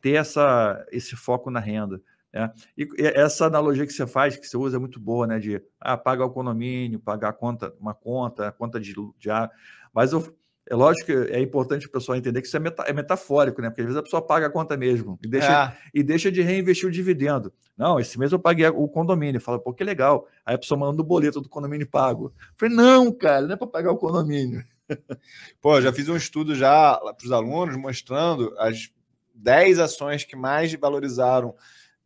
ter 0.00 0.12
essa, 0.12 0.84
esse 0.92 1.16
foco 1.16 1.50
na 1.50 1.60
renda. 1.60 2.00
Né? 2.32 2.52
E 2.76 2.86
essa 2.98 3.46
analogia 3.46 3.86
que 3.86 3.92
você 3.92 4.06
faz, 4.06 4.36
que 4.36 4.46
você 4.46 4.56
usa, 4.56 4.76
é 4.76 4.80
muito 4.80 5.00
boa, 5.00 5.26
né? 5.26 5.38
De 5.38 5.62
ah, 5.80 5.96
pagar 5.96 6.24
o 6.24 6.30
condomínio, 6.30 7.00
pagar 7.00 7.30
a 7.30 7.32
conta, 7.32 7.74
uma 7.80 7.94
conta, 7.94 8.48
a 8.48 8.52
conta 8.52 8.80
de, 8.80 8.94
de 9.18 9.30
água. 9.30 9.54
Mas 9.92 10.12
eu, 10.12 10.36
é 10.68 10.74
lógico 10.74 11.06
que 11.06 11.12
é 11.12 11.40
importante 11.40 11.86
o 11.86 11.90
pessoal 11.90 12.16
entender 12.16 12.40
que 12.40 12.46
isso 12.46 12.56
é, 12.56 12.60
meta, 12.60 12.82
é 12.84 12.92
metafórico, 12.92 13.60
né? 13.60 13.68
Porque 13.68 13.82
às 13.82 13.86
vezes 13.86 13.98
a 13.98 14.02
pessoa 14.02 14.22
paga 14.22 14.46
a 14.46 14.50
conta 14.50 14.76
mesmo 14.76 15.18
e 15.22 15.28
deixa, 15.28 15.64
É. 15.74 15.76
e 15.92 16.02
deixa 16.02 16.32
de 16.32 16.40
reinvestir 16.40 16.88
o 16.88 16.92
dividendo. 16.92 17.52
Não, 17.76 18.00
esse 18.00 18.18
mês 18.18 18.32
eu 18.32 18.38
paguei 18.38 18.66
o 18.68 18.88
condomínio. 18.88 19.40
Fala, 19.40 19.58
pô, 19.58 19.74
que 19.74 19.84
legal. 19.84 20.26
Aí 20.44 20.54
a 20.54 20.58
pessoa 20.58 20.78
manda 20.78 21.02
o 21.02 21.04
boleto 21.04 21.40
do 21.40 21.48
condomínio 21.48 21.86
pago. 21.86 22.32
Eu 22.36 22.54
falei, 22.56 22.74
não, 22.74 23.12
cara, 23.12 23.46
não 23.46 23.54
é 23.54 23.56
para 23.56 23.66
pagar 23.66 23.92
o 23.92 23.98
condomínio. 23.98 24.64
Pô, 25.60 25.80
já 25.80 25.92
fiz 25.92 26.08
um 26.08 26.16
estudo 26.16 26.54
já 26.54 26.96
para 26.96 27.24
os 27.24 27.32
alunos 27.32 27.76
mostrando 27.76 28.54
as 28.58 28.90
10 29.34 29.78
ações 29.78 30.24
que 30.24 30.36
mais 30.36 30.72
valorizaram 30.74 31.54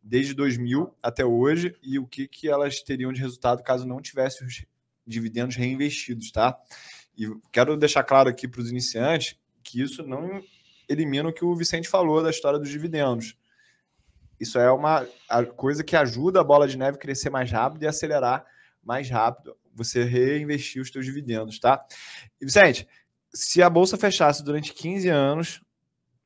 desde 0.01 0.33
2000 0.33 0.95
até 1.03 1.25
hoje 1.25 1.75
e 1.83 1.99
o 1.99 2.07
que, 2.07 2.27
que 2.27 2.49
elas 2.49 2.79
teriam 2.81 3.11
de 3.11 3.19
resultado 3.21 3.61
caso 3.63 3.85
não 3.85 4.01
tivessem 4.01 4.47
os 4.47 4.65
dividendos 5.05 5.55
reinvestidos, 5.55 6.31
tá? 6.31 6.57
E 7.19 7.29
quero 7.51 7.75
deixar 7.75 8.03
claro 8.03 8.29
aqui 8.29 8.47
para 8.47 8.61
os 8.61 8.71
iniciantes 8.71 9.35
que 9.61 9.81
isso 9.81 10.01
não 10.03 10.41
elimina 10.87 11.27
o 11.27 11.33
que 11.33 11.43
o 11.43 11.53
Vicente 11.53 11.89
falou 11.89 12.23
da 12.23 12.29
história 12.29 12.57
dos 12.57 12.69
dividendos. 12.69 13.35
Isso 14.39 14.57
é 14.57 14.71
uma 14.71 15.05
a 15.27 15.45
coisa 15.45 15.83
que 15.83 15.97
ajuda 15.97 16.39
a 16.39 16.43
bola 16.43 16.65
de 16.65 16.77
neve 16.77 16.95
a 16.95 16.99
crescer 16.99 17.29
mais 17.29 17.51
rápido 17.51 17.83
e 17.83 17.87
acelerar 17.87 18.45
mais 18.81 19.09
rápido 19.09 19.55
você 19.75 20.03
reinvestir 20.03 20.81
os 20.81 20.89
seus 20.89 21.05
dividendos, 21.05 21.59
tá? 21.59 21.85
E 22.39 22.45
Vicente, 22.45 22.87
se 23.33 23.61
a 23.61 23.69
bolsa 23.69 23.97
fechasse 23.97 24.43
durante 24.43 24.73
15 24.73 25.09
anos, 25.09 25.61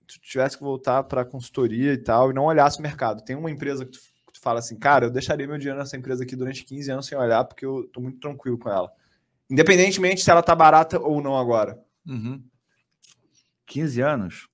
tu 0.07 0.19
tivesse 0.21 0.57
que 0.57 0.63
voltar 0.63 1.03
para 1.03 1.25
consultoria 1.25 1.93
e 1.93 1.97
tal 1.97 2.29
e 2.29 2.33
não 2.33 2.45
olhasse 2.45 2.79
o 2.79 2.81
mercado, 2.81 3.23
tem 3.23 3.35
uma 3.35 3.51
empresa 3.51 3.83
que 3.83 3.91
tu, 3.91 3.99
que 3.99 4.33
tu 4.33 4.39
fala 4.39 4.59
assim, 4.59 4.77
cara, 4.77 5.05
eu 5.05 5.11
deixaria 5.11 5.47
meu 5.47 5.57
dinheiro 5.57 5.79
nessa 5.79 5.97
empresa 5.97 6.23
aqui 6.23 6.35
durante 6.35 6.63
15 6.63 6.91
anos 6.91 7.05
sem 7.07 7.17
olhar, 7.17 7.43
porque 7.45 7.65
eu 7.65 7.89
tô 7.91 7.99
muito 7.99 8.19
tranquilo 8.19 8.57
com 8.57 8.69
ela. 8.69 8.91
Independentemente 9.53 10.21
se 10.21 10.31
ela 10.31 10.41
tá 10.41 10.55
barata 10.55 10.99
ou 10.99 11.21
não 11.21 11.37
agora. 11.37 11.79
Uhum. 12.07 12.43
15 13.67 14.01
anos? 14.01 14.49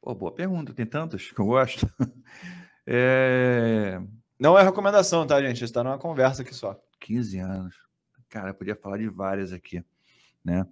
Pô, 0.00 0.12
boa 0.12 0.34
pergunta, 0.34 0.74
tem 0.74 0.84
tantas 0.84 1.30
que 1.30 1.40
eu 1.40 1.46
gosto. 1.46 1.88
É... 2.84 4.00
Não 4.36 4.58
é 4.58 4.62
recomendação, 4.64 5.24
tá, 5.24 5.40
gente? 5.40 5.62
Está 5.62 5.84
numa 5.84 5.96
conversa 5.98 6.42
aqui 6.42 6.52
só. 6.52 6.76
15 6.98 7.38
anos. 7.38 7.76
Cara, 8.28 8.50
eu 8.50 8.54
podia 8.54 8.74
falar 8.74 8.98
de 8.98 9.08
várias 9.08 9.52
aqui, 9.52 9.84
né? 10.44 10.66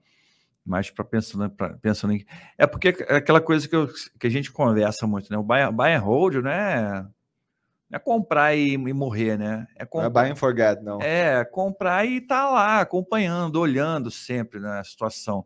Mas 0.66 0.90
para 0.90 1.05
pensando, 1.05 1.49
pra, 1.50 1.78
pensando 1.78 2.15
em. 2.15 2.26
É 2.58 2.66
porque 2.66 2.89
é 3.07 3.15
aquela 3.15 3.40
coisa 3.40 3.68
que, 3.68 3.76
eu, 3.76 3.89
que 4.18 4.26
a 4.26 4.28
gente 4.31 4.50
conversa 4.50 5.07
muito, 5.07 5.31
né? 5.31 5.39
O 5.39 5.44
buy, 5.44 5.70
buy 5.73 5.92
and 5.92 6.00
hold 6.00 6.34
não 6.42 6.50
é, 6.50 7.07
não 7.91 7.97
é 7.97 7.99
comprar 7.99 8.55
e, 8.55 8.75
e 8.75 8.93
morrer, 8.93 9.36
né? 9.36 9.67
É 9.75 9.85
comprar, 9.85 10.10
não 10.10 10.20
é 10.20 10.25
buy 10.25 10.33
and 10.33 10.36
forget, 10.36 10.81
não. 10.81 11.01
É, 11.02 11.44
comprar 11.44 12.07
e 12.07 12.20
tá 12.20 12.49
lá, 12.49 12.81
acompanhando, 12.81 13.57
olhando 13.57 14.10
sempre 14.10 14.60
na 14.60 14.77
né, 14.77 14.85
situação. 14.85 15.44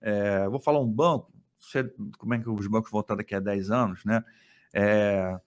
É, 0.00 0.48
vou 0.48 0.58
falar 0.58 0.80
um 0.80 0.90
banco, 0.90 1.32
sei 1.58 1.84
como 2.18 2.34
é 2.34 2.38
que 2.40 2.50
os 2.50 2.66
bancos 2.66 2.90
vão 2.90 3.00
estar 3.00 3.14
daqui 3.14 3.34
a 3.34 3.40
10 3.40 3.70
anos, 3.70 4.04
né? 4.04 4.24
É, 4.72 5.38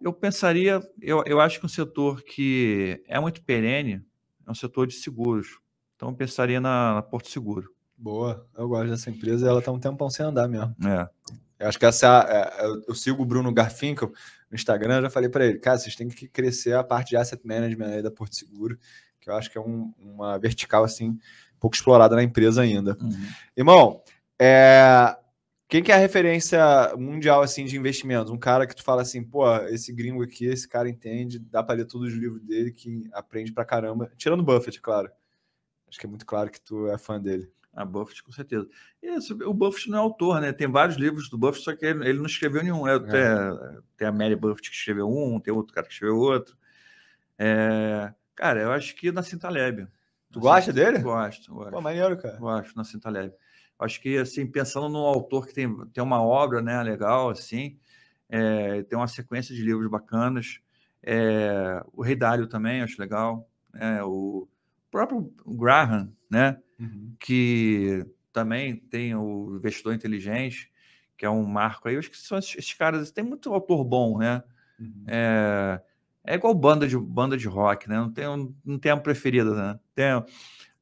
eu 0.00 0.14
pensaria, 0.14 0.80
eu, 1.00 1.22
eu 1.26 1.38
acho 1.38 1.60
que 1.60 1.66
um 1.66 1.68
setor 1.68 2.22
que 2.22 3.04
é 3.06 3.20
muito 3.20 3.42
perene 3.42 4.02
é 4.46 4.50
um 4.50 4.54
setor 4.54 4.86
de 4.86 4.94
seguros. 4.94 5.58
Então, 5.94 6.08
eu 6.08 6.14
pensaria 6.14 6.58
na, 6.58 6.94
na 6.94 7.02
Porto 7.02 7.28
Seguro. 7.28 7.70
Boa, 7.94 8.48
eu 8.56 8.66
gosto 8.66 8.88
dessa 8.88 9.10
empresa 9.10 9.46
ela 9.46 9.58
está 9.58 9.70
um 9.70 9.78
tempão 9.78 10.08
sem 10.08 10.24
andar 10.24 10.48
mesmo. 10.48 10.74
É. 10.86 11.06
Eu 11.58 11.68
acho 11.68 11.78
que 11.78 11.84
essa. 11.84 12.26
É, 12.26 12.66
eu 12.88 12.94
sigo 12.94 13.22
o 13.22 13.26
Bruno 13.26 13.52
Garfinkel 13.52 14.10
no 14.50 14.56
Instagram, 14.56 14.96
eu 14.96 15.02
já 15.02 15.10
falei 15.10 15.28
para 15.28 15.46
ele, 15.46 15.58
cara, 15.58 15.78
vocês 15.78 15.94
têm 15.94 16.08
que 16.08 16.26
crescer 16.26 16.74
a 16.74 16.82
parte 16.82 17.10
de 17.10 17.16
asset 17.16 17.40
management 17.46 17.86
aí 17.86 18.02
da 18.02 18.10
Porto 18.10 18.34
Seguro, 18.34 18.78
que 19.20 19.30
eu 19.30 19.34
acho 19.34 19.50
que 19.50 19.56
é 19.56 19.60
um, 19.60 19.94
uma 19.98 20.38
vertical 20.38 20.82
assim, 20.82 21.18
pouco 21.58 21.76
explorada 21.76 22.16
na 22.16 22.22
empresa 22.22 22.62
ainda. 22.62 22.96
Uhum. 23.00 23.26
Irmão, 23.56 24.02
é, 24.40 25.16
quem 25.68 25.84
que 25.84 25.92
é 25.92 25.94
a 25.94 25.98
referência 25.98 26.60
mundial 26.98 27.42
assim 27.42 27.64
de 27.64 27.76
investimentos? 27.76 28.32
Um 28.32 28.38
cara 28.38 28.66
que 28.66 28.74
tu 28.74 28.82
fala 28.82 29.02
assim, 29.02 29.22
pô, 29.22 29.46
esse 29.66 29.92
gringo 29.92 30.22
aqui, 30.22 30.46
esse 30.46 30.66
cara 30.66 30.88
entende, 30.88 31.38
dá 31.38 31.62
para 31.62 31.76
ler 31.76 31.84
todos 31.84 32.08
os 32.08 32.18
livros 32.18 32.42
dele, 32.42 32.72
que 32.72 33.08
aprende 33.12 33.52
pra 33.52 33.64
caramba. 33.64 34.10
Tirando 34.16 34.42
Buffett, 34.42 34.80
claro. 34.80 35.08
Acho 35.88 35.98
que 35.98 36.06
é 36.06 36.08
muito 36.08 36.26
claro 36.26 36.50
que 36.50 36.60
tu 36.60 36.88
é 36.88 36.98
fã 36.98 37.20
dele. 37.20 37.48
A 37.72 37.84
Buffett, 37.84 38.22
com 38.22 38.32
certeza. 38.32 38.68
Isso, 39.00 39.34
o 39.48 39.54
Buffett 39.54 39.88
não 39.88 39.98
é 39.98 40.00
autor, 40.00 40.40
né? 40.40 40.52
Tem 40.52 40.66
vários 40.66 40.96
livros 40.96 41.28
do 41.28 41.38
Buffett, 41.38 41.64
só 41.64 41.74
que 41.74 41.86
ele, 41.86 42.08
ele 42.08 42.18
não 42.18 42.26
escreveu 42.26 42.62
nenhum. 42.62 42.86
É, 42.86 42.96
é. 42.96 42.98
Tem, 42.98 43.82
tem, 43.96 44.08
a 44.08 44.12
Mary 44.12 44.34
Buffett 44.34 44.68
que 44.68 44.76
escreveu 44.76 45.08
um, 45.08 45.38
tem 45.38 45.54
outro 45.54 45.72
cara 45.72 45.86
que 45.86 45.92
escreveu 45.92 46.18
outro. 46.18 46.56
É, 47.38 48.12
cara, 48.34 48.60
eu 48.60 48.72
acho 48.72 48.94
que 48.96 49.12
na 49.12 49.22
Cintaleb. 49.22 49.86
Tu 50.32 50.40
gosta 50.40 50.72
dele? 50.72 50.98
Gosto, 50.98 51.54
gosto. 51.54 51.70
Pô, 51.70 51.80
maneiro, 51.80 52.16
cara. 52.18 52.36
Gosto, 52.36 52.76
na 52.76 52.84
Cintaleb. 52.84 53.32
Acho 53.78 54.00
que, 54.00 54.18
assim, 54.18 54.46
pensando 54.46 54.88
num 54.88 54.98
autor 54.98 55.46
que 55.46 55.54
tem, 55.54 55.74
tem 55.86 56.04
uma 56.04 56.22
obra 56.22 56.60
né, 56.60 56.82
legal, 56.82 57.30
assim, 57.30 57.78
é, 58.28 58.82
tem 58.82 58.98
uma 58.98 59.08
sequência 59.08 59.54
de 59.54 59.62
livros 59.62 59.90
bacanas. 59.90 60.60
É, 61.02 61.82
o 61.92 62.02
Rei 62.02 62.14
Dário 62.14 62.46
também, 62.46 62.82
acho 62.82 63.00
legal. 63.00 63.48
É, 63.74 64.02
o 64.02 64.46
próprio 64.90 65.32
Graham, 65.46 66.12
né? 66.28 66.58
Uhum. 66.80 67.14
Que 67.20 68.06
também 68.32 68.76
tem 68.76 69.14
o 69.14 69.56
Investidor 69.56 69.92
Inteligente, 69.92 70.70
que 71.16 71.26
é 71.26 71.30
um 71.30 71.44
marco 71.44 71.88
aí. 71.88 71.94
Eu 71.94 71.98
acho 71.98 72.10
que 72.10 72.16
são 72.16 72.38
esses, 72.38 72.72
caras. 72.72 73.10
Tem 73.10 73.22
muito 73.22 73.52
autor 73.52 73.84
bom, 73.84 74.18
né? 74.18 74.42
Uhum. 74.78 75.04
É, 75.06 75.80
é 76.24 76.34
igual 76.34 76.54
banda 76.54 76.88
de, 76.88 76.96
banda 76.96 77.36
de 77.36 77.46
rock, 77.46 77.88
né? 77.88 77.96
Não 77.96 78.10
tem, 78.10 78.24
não 78.64 78.78
tem 78.78 78.90
a 78.90 78.96
preferida, 78.96 79.54
né? 79.54 79.78
Tem, 79.94 80.24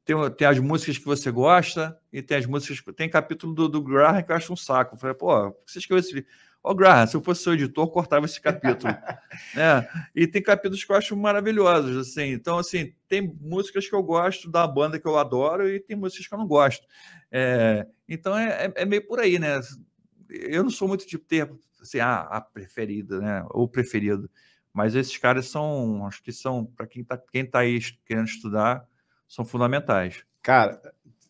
tem, 0.05 0.31
tem 0.31 0.47
as 0.47 0.59
músicas 0.59 0.97
que 0.99 1.05
você 1.05 1.31
gosta 1.31 1.99
e 2.13 2.23
tem 2.23 2.37
as 2.37 2.47
músicas. 2.47 2.95
Tem 2.95 3.11
capítulo 3.11 3.53
do, 3.53 3.69
do 3.69 3.83
Graham 3.83 4.23
que 4.23 4.31
eu 4.31 4.37
acho 4.37 4.53
um 4.53 4.57
saco. 4.57 4.95
Eu 4.95 4.99
falei, 4.99 5.17
pô, 5.17 5.55
você 5.67 5.81
escreveu 5.81 6.01
esse 6.01 6.15
livro? 6.15 6.31
Ô, 6.69 6.73
oh, 6.73 6.75
Graham, 6.75 7.07
se 7.07 7.17
eu 7.17 7.23
fosse 7.23 7.43
seu 7.43 7.55
editor, 7.55 7.91
cortava 7.91 8.27
esse 8.27 8.39
capítulo. 8.39 8.93
né? 9.57 9.89
E 10.15 10.27
tem 10.27 10.43
capítulos 10.43 10.85
que 10.85 10.93
eu 10.93 10.97
acho 10.97 11.17
maravilhosos, 11.17 11.97
assim. 11.97 12.25
Então, 12.33 12.59
assim, 12.59 12.93
tem 13.09 13.35
músicas 13.41 13.89
que 13.89 13.95
eu 13.95 14.03
gosto 14.03 14.51
da 14.51 14.67
banda 14.67 15.01
que 15.01 15.09
eu 15.09 15.17
adoro 15.17 15.67
e 15.67 15.81
tem 15.81 15.97
músicas 15.97 16.27
que 16.27 16.35
eu 16.35 16.39
não 16.39 16.47
gosto. 16.47 16.87
É, 17.33 17.87
então, 18.07 18.37
é, 18.37 18.67
é, 18.67 18.83
é 18.83 18.85
meio 18.85 19.07
por 19.07 19.19
aí, 19.19 19.39
né? 19.39 19.59
Eu 20.29 20.63
não 20.63 20.69
sou 20.69 20.87
muito 20.87 21.09
de 21.09 21.17
ter, 21.17 21.51
assim, 21.81 22.01
a, 22.01 22.21
a 22.21 22.39
preferida, 22.39 23.19
né? 23.19 23.47
Ou 23.49 23.67
preferido. 23.67 24.31
Mas 24.71 24.95
esses 24.95 25.17
caras 25.17 25.47
são, 25.47 26.05
acho 26.05 26.23
que 26.23 26.33
são, 26.33 26.67
para 26.67 26.87
quem 26.87 27.01
está 27.01 27.17
quem 27.17 27.47
tá 27.47 27.61
aí 27.61 27.81
querendo 28.05 28.29
estudar, 28.29 28.87
são 29.27 29.43
fundamentais. 29.43 30.23
Cara, 30.43 30.79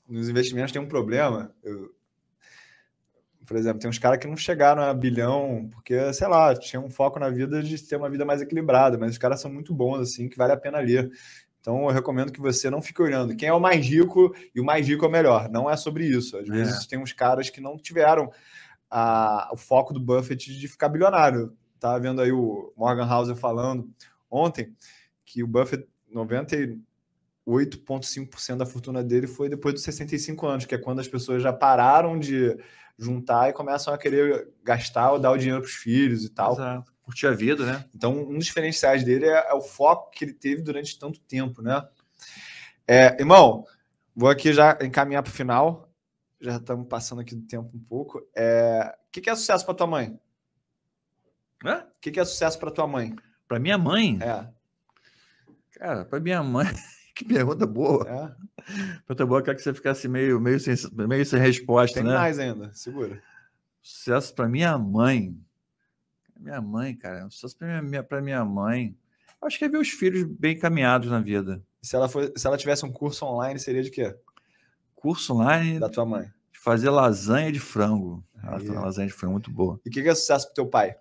nos 0.09 0.29
investimentos 0.29 0.73
tem 0.73 0.83
um 0.83 0.89
problema. 0.89 1.55
Eu, 1.63 1.95
por 3.49 3.57
exemplo, 3.57 3.81
tem 3.81 3.89
uns 3.89 3.99
caras 3.99 4.19
que 4.19 4.27
não 4.27 4.37
chegaram 4.37 4.83
a 4.83 4.93
bilhão 4.93 5.71
porque, 5.73 6.13
sei 6.13 6.29
lá, 6.29 6.55
tinham 6.55 6.85
um 6.85 6.91
foco 6.91 7.19
na 7.19 7.31
vida 7.31 7.63
de 7.63 7.83
ter 7.83 7.97
uma 7.97 8.11
vida 8.11 8.23
mais 8.23 8.43
equilibrada, 8.43 8.99
mas 8.99 9.13
os 9.13 9.19
caras 9.19 9.41
são 9.41 9.51
muito 9.51 9.75
bons, 9.75 10.01
assim, 10.01 10.29
que 10.29 10.37
vale 10.37 10.53
a 10.53 10.57
pena 10.57 10.79
ler. 10.79 11.11
Então, 11.59 11.85
eu 11.85 11.89
recomendo 11.89 12.31
que 12.31 12.43
você 12.43 12.69
não 12.69 12.83
fique 12.83 13.01
olhando 13.01 13.35
quem 13.35 13.49
é 13.49 13.53
o 13.53 13.59
mais 13.59 13.87
rico 13.87 14.35
e 14.55 14.61
o 14.61 14.65
mais 14.65 14.87
rico 14.87 15.03
é 15.07 15.09
o 15.09 15.11
melhor. 15.11 15.49
Não 15.49 15.69
é 15.69 15.79
sobre 15.79 16.05
isso. 16.05 16.37
Às 16.37 16.47
vezes 16.47 16.85
é. 16.85 16.89
tem 16.91 16.99
uns 16.99 17.15
caras 17.15 17.49
que 17.49 17.59
não 17.59 17.79
tiveram 17.79 18.31
a, 18.91 19.49
o 19.51 19.57
foco 19.57 19.95
do 19.95 20.01
Buffett 20.01 20.55
de 20.55 20.69
ficar 20.69 20.91
bilionário. 20.91 21.57
Tava 21.81 21.99
vendo 21.99 22.21
aí 22.21 22.31
o 22.31 22.71
Morgan 22.77 23.11
Housel 23.11 23.35
falando 23.35 23.89
ontem 24.31 24.75
que 25.25 25.43
o 25.43 25.47
Buffett, 25.47 25.89
90 26.13 26.55
8,5% 27.49 28.57
da 28.59 28.67
fortuna 28.67 29.03
dele 29.03 29.27
foi 29.27 29.49
depois 29.49 29.75
dos 29.75 29.83
65 29.83 30.47
anos, 30.47 30.67
que 30.67 30.75
é 30.75 30.79
quando 30.79 31.01
as 31.01 31.09
pessoas 31.09 31.43
já 31.43 31.53
pararam 31.53 32.19
de 32.19 32.55
juntar 32.99 33.49
e 33.49 33.53
começam 33.55 33.95
a 33.95 33.99
querer 33.99 34.49
gastar 34.63 35.13
ou 35.13 35.19
dar 35.19 35.31
o 35.31 35.39
dinheiro 35.39 35.63
para 35.63 35.69
os 35.69 35.75
filhos 35.75 36.25
e 36.25 36.29
tal. 36.29 36.53
Exato. 36.53 36.93
Curtir 37.03 37.27
a 37.27 37.31
vida, 37.31 37.65
né? 37.65 37.85
Então, 37.95 38.13
um 38.13 38.35
dos 38.35 38.45
diferenciais 38.45 39.03
dele 39.03 39.25
é, 39.25 39.51
é 39.51 39.55
o 39.55 39.63
foco 39.63 40.11
que 40.11 40.27
ele 40.27 40.35
teve 40.35 40.61
durante 40.61 40.99
tanto 40.99 41.21
tempo, 41.21 41.63
né? 41.63 41.83
É, 42.87 43.17
irmão, 43.19 43.65
vou 44.15 44.29
aqui 44.29 44.53
já 44.53 44.77
encaminhar 44.83 45.23
para 45.23 45.31
o 45.31 45.35
final. 45.35 45.91
Já 46.39 46.57
estamos 46.57 46.87
passando 46.87 47.23
aqui 47.23 47.35
do 47.35 47.47
tempo 47.47 47.71
um 47.75 47.81
pouco. 47.81 48.21
É, 48.37 48.95
o 49.09 49.11
que, 49.11 49.23
que 49.23 49.31
é 49.31 49.35
sucesso 49.35 49.65
para 49.65 49.75
tua 49.75 49.87
mãe? 49.87 50.21
Hã? 51.65 51.79
O 51.79 52.01
que, 52.01 52.11
que 52.11 52.21
é 52.21 52.25
sucesso 52.25 52.59
para 52.59 52.71
tua 52.71 52.87
mãe? 52.87 53.17
Para 53.49 53.59
minha 53.59 53.79
mãe? 53.79 54.19
É. 54.21 54.47
Cara, 55.79 56.05
para 56.05 56.21
minha 56.21 56.43
mãe. 56.43 56.67
Que 57.19 57.25
pergunta 57.25 57.67
boa. 57.67 58.09
É. 58.09 59.03
Pergunta 59.05 59.27
boa, 59.27 59.43
quer 59.43 59.57
que 59.57 59.61
você 59.61 59.75
ficasse 59.75 60.07
meio, 60.07 60.41
meio, 60.41 60.61
sem, 60.61 60.77
meio 60.93 61.27
sem 61.27 61.41
resposta, 61.41 61.99
Tem 61.99 62.09
né? 62.09 62.15
mais 62.15 62.39
ainda, 62.39 62.73
segura. 62.73 63.21
Sucesso 63.83 64.33
para 64.33 64.49
minha 64.49 64.79
mãe. 64.79 65.37
Minha 66.39 66.61
mãe, 66.61 66.95
cara. 66.95 67.29
Sucesso 67.29 67.59
para 67.59 67.83
minha, 67.83 68.05
pra 68.05 68.23
minha 68.23 68.45
mãe. 68.45 68.97
Acho 69.43 69.59
que 69.59 69.65
é 69.65 69.69
ver 69.69 69.79
os 69.79 69.89
filhos 69.89 70.23
bem 70.23 70.57
caminhados 70.57 71.11
na 71.11 71.19
vida. 71.19 71.61
Se 71.83 71.97
ela, 71.97 72.09
for, 72.09 72.33
se 72.37 72.47
ela 72.47 72.57
tivesse 72.57 72.87
um 72.87 72.93
curso 72.93 73.27
online, 73.27 73.59
seria 73.59 73.83
de 73.83 73.91
quê? 73.91 74.17
Curso 74.95 75.35
online? 75.35 75.81
Da 75.81 75.89
tua 75.89 76.07
mãe. 76.07 76.33
De 76.53 76.61
fazer 76.61 76.89
lasanha 76.91 77.51
de 77.51 77.59
frango. 77.59 78.25
Ela 78.45 78.81
lasanha 78.81 79.09
de 79.09 79.13
frango 79.13 79.33
muito 79.33 79.51
boa. 79.51 79.81
E 79.85 79.89
o 79.89 79.93
que, 79.93 80.03
que 80.03 80.09
é 80.09 80.15
sucesso 80.15 80.47
pro 80.47 80.55
teu 80.55 80.67
pai? 80.69 80.97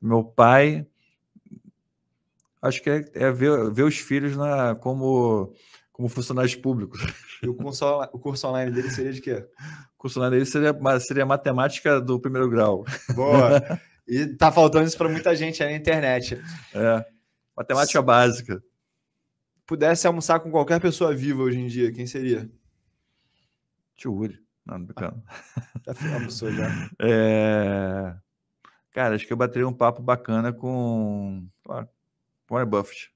Meu 0.00 0.24
pai 0.24 0.84
acho 2.62 2.80
que 2.80 2.88
é, 2.88 3.04
é 3.14 3.30
ver, 3.32 3.72
ver 3.72 3.82
os 3.82 3.98
filhos 3.98 4.36
na, 4.36 4.74
como, 4.76 5.52
como 5.92 6.08
funcionários 6.08 6.54
públicos. 6.54 7.00
E 7.42 7.48
o 7.48 7.54
curso, 7.54 7.84
o 8.12 8.18
curso 8.20 8.46
online 8.46 8.70
dele 8.70 8.90
seria 8.90 9.12
de 9.12 9.20
quê? 9.20 9.44
O 9.94 9.98
curso 9.98 10.20
online 10.20 10.36
dele 10.36 10.46
seria, 10.46 11.00
seria 11.00 11.26
matemática 11.26 12.00
do 12.00 12.20
primeiro 12.20 12.48
grau. 12.48 12.84
Boa! 13.14 13.60
E 14.04 14.26
tá 14.26 14.50
faltando 14.50 14.84
isso 14.84 14.98
para 14.98 15.08
muita 15.08 15.34
gente 15.34 15.62
aí 15.62 15.70
na 15.70 15.76
internet. 15.76 16.34
É, 16.74 17.06
matemática 17.56 18.00
Se 18.00 18.04
básica. 18.04 18.62
Pudesse 19.64 20.08
almoçar 20.08 20.40
com 20.40 20.50
qualquer 20.50 20.80
pessoa 20.80 21.14
viva 21.14 21.40
hoje 21.40 21.60
em 21.60 21.68
dia, 21.68 21.92
quem 21.92 22.04
seria? 22.04 22.50
Tio 23.96 24.12
Uri. 24.12 24.38
Não, 24.66 24.76
não 24.76 24.84
brincando. 24.84 25.22
Já 25.86 26.14
almoçou 26.14 26.50
já. 26.50 26.68
É... 27.00 28.14
Cara, 28.92 29.14
acho 29.14 29.26
que 29.26 29.32
eu 29.32 29.36
bateria 29.36 29.68
um 29.68 29.72
papo 29.72 30.02
bacana 30.02 30.52
com... 30.52 31.46
Claro, 31.64 31.88
Warren 32.52 32.68
Buffett. 32.68 33.10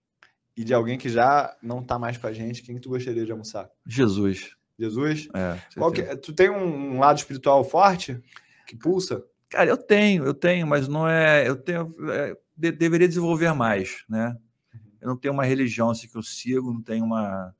E 0.57 0.65
de 0.65 0.73
alguém 0.73 0.97
que 0.97 1.11
já 1.11 1.55
não 1.63 1.81
está 1.81 1.99
mais 1.99 2.17
com 2.17 2.27
a 2.27 2.33
gente, 2.33 2.63
quem 2.63 2.79
tu 2.79 2.89
gostaria 2.89 3.27
de 3.27 3.31
almoçar? 3.31 3.71
Jesus. 3.87 4.57
Jesus? 4.79 5.29
É. 5.35 5.91
Que, 5.93 6.01
é? 6.01 6.17
tu 6.17 6.33
tem 6.33 6.49
um 6.49 6.99
lado 6.99 7.19
espiritual 7.19 7.63
forte 7.63 8.23
que 8.67 8.75
pulsa? 8.75 9.23
Cara, 9.51 9.69
eu 9.69 9.77
tenho, 9.77 10.25
eu 10.25 10.35
tenho, 10.35 10.67
mas 10.67 10.89
não 10.89 11.07
é. 11.07 11.47
Eu 11.47 11.57
tenho. 11.57 11.95
É, 12.11 12.37
de, 12.57 12.73
deveria 12.73 13.07
desenvolver 13.07 13.53
mais, 13.53 14.05
né? 14.09 14.37
Uhum. 14.75 14.81
Eu 15.03 15.09
não 15.09 15.17
tenho 15.17 15.35
uma 15.35 15.45
religião 15.45 15.91
assim 15.91 16.09
que 16.09 16.17
eu 16.17 16.23
sigo, 16.23 16.73
não 16.73 16.83
tenho 16.83 17.05
uma, 17.05 17.55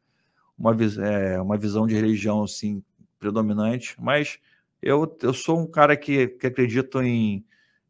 uma, 0.59 0.75
é, 1.05 1.41
uma 1.41 1.59
visão 1.59 1.87
de 1.87 1.95
religião 1.95 2.43
assim 2.43 2.83
predominante, 3.19 3.95
mas 3.99 4.39
eu, 4.83 5.17
eu 5.23 5.35
sou 5.35 5.61
um 5.61 5.67
cara 5.67 5.97
que, 5.97 6.29
que 6.29 6.47
acredito 6.47 7.03
em 7.03 7.45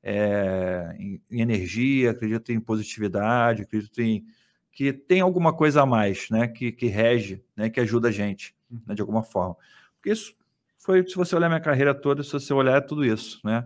é, 0.09 0.95
em, 1.01 1.21
em, 1.29 1.41
energia, 1.41 2.13
acredito 2.13 2.53
em 2.53 2.61
positividade, 2.61 3.63
acredito 3.63 4.01
em 4.01 4.25
que 4.71 4.93
tem 4.93 5.21
alguma 5.21 5.53
coisa 5.53 5.83
a 5.83 5.87
mais, 5.87 6.31
né? 6.31 6.47
Que, 6.47 6.71
que 6.71 6.87
rege, 6.87 7.43
né? 7.57 7.69
Que 7.69 7.81
ajuda 7.81 8.07
a 8.07 8.13
gente, 8.13 8.55
né, 8.87 8.95
de 8.95 9.01
alguma 9.01 9.25
forma. 9.25 9.57
Porque 9.97 10.13
isso 10.13 10.33
foi, 10.79 11.05
se 11.05 11.17
você 11.17 11.35
olhar 11.35 11.49
minha 11.49 11.61
carreira 11.61 11.93
toda, 11.93 12.23
se 12.23 12.31
você 12.31 12.55
olhar 12.55 12.77
é 12.77 12.81
tudo 12.81 13.05
isso, 13.05 13.41
né? 13.45 13.65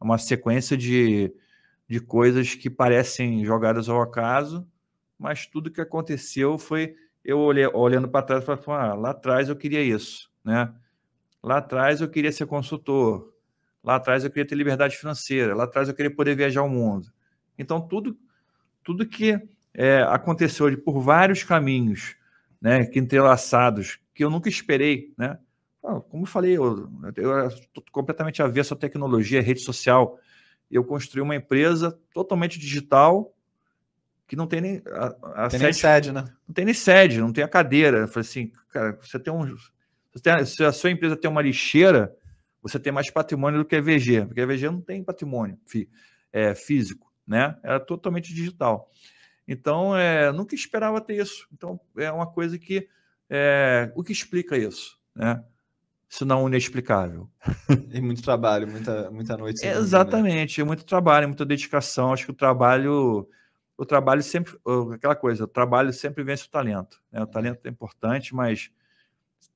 É 0.00 0.04
uma 0.04 0.16
sequência 0.16 0.74
de, 0.74 1.30
de 1.86 2.00
coisas 2.00 2.54
que 2.54 2.70
parecem 2.70 3.44
jogadas 3.44 3.86
ao 3.86 4.00
acaso, 4.00 4.66
mas 5.18 5.46
tudo 5.46 5.70
que 5.70 5.82
aconteceu 5.82 6.56
foi 6.56 6.96
eu 7.22 7.38
olhei, 7.38 7.66
olhando 7.66 8.08
para 8.08 8.24
trás 8.24 8.42
e 8.42 8.46
falando, 8.46 8.70
ah, 8.70 8.94
lá 8.94 9.10
atrás 9.10 9.50
eu 9.50 9.56
queria 9.56 9.82
isso, 9.82 10.30
né? 10.42 10.72
Lá 11.42 11.58
atrás 11.58 12.00
eu 12.00 12.08
queria 12.08 12.32
ser 12.32 12.46
consultor, 12.46 13.33
lá 13.84 13.96
atrás 13.96 14.24
eu 14.24 14.30
queria 14.30 14.46
ter 14.46 14.54
liberdade 14.54 14.96
financeira, 14.96 15.54
lá 15.54 15.64
atrás 15.64 15.88
eu 15.88 15.94
queria 15.94 16.12
poder 16.12 16.34
viajar 16.34 16.62
o 16.62 16.68
mundo. 16.68 17.12
Então 17.58 17.80
tudo, 17.80 18.16
tudo 18.82 19.06
que 19.06 19.38
é, 19.74 20.02
aconteceu 20.02 20.70
de, 20.70 20.76
por 20.76 21.00
vários 21.00 21.44
caminhos, 21.44 22.16
né, 22.60 22.86
que 22.86 22.98
entrelaçados, 22.98 23.98
que 24.14 24.24
eu 24.24 24.30
nunca 24.30 24.48
esperei, 24.48 25.12
né? 25.18 25.38
Como 26.08 26.22
eu 26.22 26.26
falei, 26.26 26.56
eu, 26.56 26.88
eu 27.14 27.48
estou 27.48 27.84
completamente 27.92 28.42
avesso 28.42 28.72
à 28.72 28.76
tecnologia, 28.76 29.40
à 29.40 29.42
rede 29.42 29.60
social. 29.60 30.18
Eu 30.70 30.82
construí 30.82 31.20
uma 31.20 31.36
empresa 31.36 31.98
totalmente 32.10 32.58
digital, 32.58 33.34
que 34.26 34.34
não 34.34 34.46
tem 34.46 34.62
nem 34.62 34.82
a, 34.86 35.44
a 35.44 35.48
tem 35.48 35.60
sede, 35.60 35.62
nem 35.64 35.72
sede, 35.74 36.12
né? 36.12 36.24
Não 36.48 36.54
tem 36.54 36.64
nem 36.64 36.72
sede, 36.72 37.20
não 37.20 37.32
tem 37.32 37.44
a 37.44 37.48
cadeira. 37.48 37.98
Eu 37.98 38.08
falei 38.08 38.26
assim, 38.26 38.50
cara, 38.70 38.98
você 38.98 39.18
tem 39.18 39.30
um. 39.30 39.44
Você 40.14 40.22
tem, 40.22 40.46
se 40.46 40.64
a 40.64 40.72
sua 40.72 40.90
empresa 40.90 41.16
tem 41.16 41.30
uma 41.30 41.42
lixeira, 41.42 42.16
você 42.64 42.80
tem 42.80 42.90
mais 42.90 43.10
patrimônio 43.10 43.58
do 43.60 43.64
que 43.66 43.74
a 43.74 43.78
EVG, 43.78 44.24
porque 44.24 44.40
a 44.40 44.44
EVG 44.44 44.70
não 44.70 44.80
tem 44.80 45.04
patrimônio 45.04 45.58
é, 46.32 46.54
físico, 46.54 47.12
né? 47.26 47.58
Era 47.62 47.78
totalmente 47.78 48.32
digital. 48.32 48.90
Então, 49.46 49.94
é, 49.94 50.32
nunca 50.32 50.54
esperava 50.54 50.98
ter 50.98 51.20
isso. 51.20 51.46
Então, 51.52 51.78
é 51.98 52.10
uma 52.10 52.26
coisa 52.26 52.58
que. 52.58 52.88
É, 53.28 53.92
o 53.94 54.02
que 54.02 54.12
explica 54.12 54.56
isso, 54.56 54.98
né? 55.14 55.44
Se 56.08 56.24
não 56.24 56.48
inexplicável. 56.48 57.28
E 57.92 58.00
muito 58.00 58.22
trabalho, 58.22 58.66
muita, 58.66 59.10
muita 59.10 59.36
noite. 59.36 59.64
É, 59.64 59.76
exatamente, 59.76 60.60
né? 60.60 60.64
muito 60.64 60.84
trabalho, 60.84 61.28
muita 61.28 61.44
dedicação. 61.44 62.12
Acho 62.12 62.24
que 62.24 62.30
o 62.30 62.34
trabalho 62.34 63.28
o 63.76 63.84
trabalho 63.84 64.22
sempre, 64.22 64.54
aquela 64.94 65.16
coisa, 65.16 65.44
o 65.44 65.48
trabalho 65.48 65.92
sempre 65.92 66.22
vence 66.22 66.46
o 66.46 66.50
talento. 66.50 67.02
Né? 67.10 67.20
O 67.22 67.26
talento 67.26 67.66
é 67.66 67.68
importante, 67.68 68.34
mas 68.34 68.70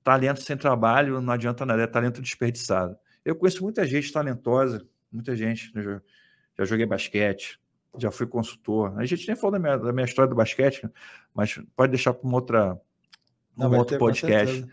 talento 0.03 0.43
sem 0.43 0.57
trabalho 0.57 1.21
não 1.21 1.33
adianta 1.33 1.67
nada, 1.67 1.83
é 1.83 1.87
talento 1.87 2.21
desperdiçado. 2.21 2.97
Eu 3.25 3.37
conheço 3.37 3.63
muita 3.63 3.87
gente 3.87 4.13
talentosa, 4.13 4.87
muita 5.13 5.37
gente. 5.37 5.75
Né? 5.75 5.83
Já, 5.83 6.01
já 6.59 6.65
joguei 6.65 6.87
basquete, 6.87 7.61
já 7.99 8.11
fui 8.11 8.27
consultor. 8.27 8.99
A 8.99 9.05
gente 9.05 9.27
nem 9.27 9.37
falou 9.37 9.53
da 9.53 9.59
minha, 9.59 9.77
da 9.77 9.93
minha 9.93 10.05
história 10.05 10.29
do 10.29 10.37
basquete, 10.37 10.89
mas 11.35 11.61
pode 11.77 11.93
deixar 11.93 12.15
para 12.15 12.29
um, 12.29 12.33
outra, 12.33 12.75
um 13.57 13.69
não, 13.69 13.79
outro 13.79 13.97
ter, 13.97 13.99
podcast. 13.99 14.67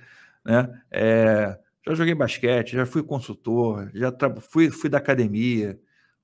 Né? 0.44 0.82
É, 0.92 1.60
já 1.86 1.94
joguei 1.94 2.16
basquete, 2.16 2.74
já 2.74 2.86
fui 2.86 3.04
consultor, 3.04 3.90
já 3.94 4.12
fui, 4.42 4.70
fui 4.70 4.90
da 4.90 4.98
academia, 4.98 5.80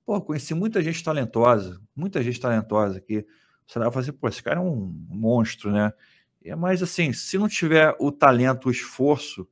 Pô, 0.06 0.20
conheci 0.20 0.54
muita 0.54 0.82
gente 0.82 1.04
talentosa, 1.04 1.80
muita 1.96 2.22
gente 2.22 2.40
talentosa 2.40 3.00
que 3.00 3.26
você 3.68 3.80
vai 3.80 3.92
fazer, 3.92 4.12
pô, 4.14 4.28
esse 4.28 4.42
cara 4.42 4.60
é 4.60 4.62
um 4.62 4.94
monstro, 5.08 5.72
né? 5.72 5.94
É 6.44 6.56
mais 6.56 6.82
assim, 6.82 7.14
se 7.14 7.38
não 7.38 7.48
tiver 7.48 7.96
o 8.00 8.12
talento, 8.12 8.68
o 8.68 8.72
esforço 8.72 9.48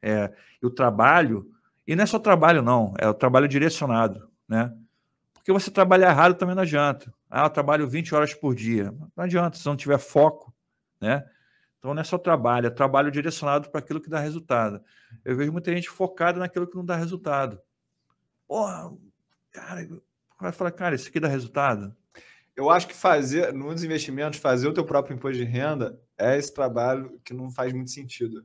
é, 0.00 0.32
o 0.62 0.70
trabalho, 0.70 1.50
e 1.86 1.94
não 1.94 2.04
é 2.04 2.06
só 2.06 2.18
trabalho, 2.18 2.62
não, 2.62 2.94
é 2.98 3.08
o 3.08 3.14
trabalho 3.14 3.48
direcionado, 3.48 4.30
né? 4.48 4.74
Porque 5.32 5.52
você 5.52 5.70
trabalhar 5.70 6.10
errado 6.10 6.34
também 6.34 6.54
não 6.54 6.62
adianta. 6.62 7.12
Ah, 7.28 7.44
eu 7.44 7.50
trabalho 7.50 7.86
20 7.86 8.14
horas 8.14 8.32
por 8.32 8.54
dia. 8.54 8.94
Não 9.14 9.24
adianta, 9.24 9.58
se 9.58 9.66
não 9.66 9.76
tiver 9.76 9.98
foco, 9.98 10.54
né? 11.00 11.22
Então 11.78 11.92
não 11.92 12.00
é 12.00 12.04
só 12.04 12.16
trabalho, 12.16 12.66
é 12.66 12.70
trabalho 12.70 13.10
direcionado 13.10 13.68
para 13.68 13.80
aquilo 13.80 14.00
que 14.00 14.08
dá 14.08 14.18
resultado. 14.18 14.82
Eu 15.22 15.36
vejo 15.36 15.52
muita 15.52 15.70
gente 15.70 15.90
focada 15.90 16.38
naquilo 16.38 16.66
que 16.66 16.76
não 16.76 16.84
dá 16.84 16.96
resultado. 16.96 17.60
Porra, 18.48 18.90
cara, 19.52 19.86
vai 20.40 20.52
falar, 20.52 20.70
cara, 20.70 20.94
isso 20.94 21.08
aqui 21.08 21.20
dá 21.20 21.28
resultado? 21.28 21.94
Eu 22.56 22.70
acho 22.70 22.86
que 22.86 22.94
fazer, 22.94 23.52
nos 23.52 23.82
investimentos, 23.82 24.38
fazer 24.38 24.68
o 24.68 24.72
teu 24.72 24.84
próprio 24.84 25.14
imposto 25.14 25.38
de 25.38 25.44
renda 25.44 26.00
é 26.16 26.38
esse 26.38 26.52
trabalho 26.54 27.20
que 27.24 27.34
não 27.34 27.50
faz 27.50 27.72
muito 27.72 27.90
sentido. 27.90 28.44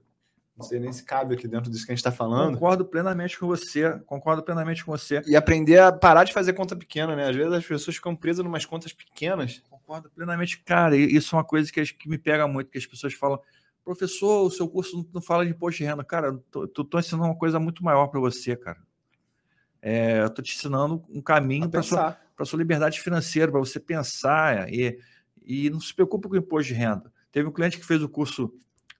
Não 0.59 0.65
sei 0.65 0.77
nem 0.77 0.91
se 0.91 1.05
cabe 1.05 1.35
aqui 1.35 1.47
dentro 1.47 1.71
disso 1.71 1.85
que 1.85 1.91
a 1.91 1.95
gente 1.95 1.99
está 1.99 2.11
falando. 2.11 2.55
Concordo 2.55 2.83
plenamente 2.83 3.39
com 3.39 3.47
você. 3.47 3.97
Concordo 4.05 4.43
plenamente 4.43 4.83
com 4.83 4.91
você. 4.91 5.21
E 5.25 5.33
aprender 5.33 5.79
a 5.79 5.89
parar 5.89 6.25
de 6.25 6.33
fazer 6.33 6.51
conta 6.51 6.75
pequena, 6.75 7.15
né? 7.15 7.29
Às 7.29 7.35
vezes 7.35 7.53
as 7.53 7.65
pessoas 7.65 7.95
ficam 7.95 8.13
presas 8.13 8.43
em 8.43 8.47
umas 8.49 8.65
contas 8.65 8.91
pequenas. 8.91 9.63
Concordo 9.69 10.09
plenamente. 10.09 10.59
Cara, 10.59 10.97
isso 10.97 11.33
é 11.33 11.37
uma 11.37 11.45
coisa 11.45 11.71
que, 11.71 11.81
que 11.85 12.09
me 12.09 12.17
pega 12.17 12.45
muito, 12.45 12.69
que 12.69 12.77
as 12.77 12.85
pessoas 12.85 13.13
falam, 13.13 13.39
professor, 13.85 14.45
o 14.45 14.51
seu 14.51 14.67
curso 14.67 15.07
não 15.13 15.21
fala 15.21 15.45
de 15.45 15.51
imposto 15.51 15.77
de 15.77 15.85
renda. 15.85 16.03
Cara, 16.03 16.37
tu 16.51 16.83
tô 16.83 16.99
ensinando 16.99 17.29
uma 17.29 17.37
coisa 17.37 17.57
muito 17.57 17.81
maior 17.81 18.07
para 18.07 18.19
você, 18.19 18.53
cara. 18.57 18.79
É, 19.81 20.19
eu 20.19 20.27
estou 20.27 20.43
te 20.43 20.53
ensinando 20.53 21.01
um 21.09 21.21
caminho 21.21 21.69
para 21.69 21.79
a 21.79 22.17
sua, 22.45 22.51
sua 22.51 22.57
liberdade 22.57 22.99
financeira, 22.99 23.51
para 23.51 23.59
você 23.59 23.79
pensar 23.79 24.71
e, 24.71 24.99
e 25.43 25.69
não 25.69 25.79
se 25.79 25.93
preocupe 25.93 26.27
com 26.27 26.35
o 26.35 26.37
imposto 26.37 26.73
de 26.73 26.73
renda. 26.73 27.11
Teve 27.31 27.47
um 27.47 27.51
cliente 27.51 27.77
que 27.77 27.85
fez 27.85 28.01
o 28.01 28.09
curso 28.09 28.53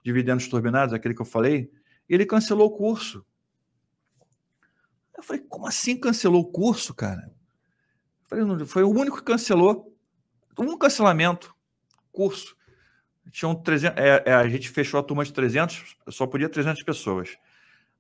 Dividendos 0.04 0.48
Turbinados, 0.48 0.94
aquele 0.94 1.14
que 1.14 1.22
eu 1.22 1.26
falei, 1.26 1.72
e 2.08 2.14
ele 2.14 2.26
cancelou 2.26 2.68
o 2.68 2.72
curso. 2.72 3.26
Eu 5.18 5.24
falei, 5.24 5.44
como 5.48 5.68
assim 5.68 5.98
cancelou 5.98 6.42
o 6.42 6.52
curso, 6.52 6.94
cara? 6.94 7.22
Eu 8.24 8.28
falei, 8.28 8.46
não, 8.46 8.66
foi 8.66 8.84
o 8.84 8.90
único 8.90 9.18
que 9.18 9.24
cancelou. 9.24 9.94
Um 10.58 10.78
cancelamento, 10.78 11.54
curso. 12.12 12.56
Tinham 13.32 13.56
300, 13.56 13.98
é, 13.98 14.24
é, 14.26 14.34
a 14.34 14.48
gente 14.48 14.70
fechou 14.70 15.00
a 15.00 15.04
turma 15.04 15.24
de 15.24 15.32
300, 15.32 15.98
só 16.10 16.26
podia 16.26 16.50
300 16.50 16.82
pessoas. 16.84 17.38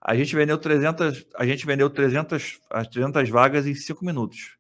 A 0.02 0.16
gente 0.16 0.36
vendeu 0.36 0.58
300, 0.58 1.28
a 1.36 1.46
gente 1.46 1.66
vendeu 1.66 1.90
300, 1.90 2.60
as 2.70 2.88
300 2.88 3.30
vagas 3.30 3.68
em 3.68 3.76
5 3.76 4.04
minutos. 4.04 4.59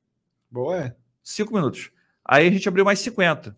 Boa. 0.49 0.77
É. 0.77 0.95
5 1.23 1.53
minutos. 1.53 1.91
Aí 2.25 2.47
a 2.47 2.51
gente 2.51 2.67
abriu 2.67 2.85
mais 2.85 2.99
50. 2.99 3.55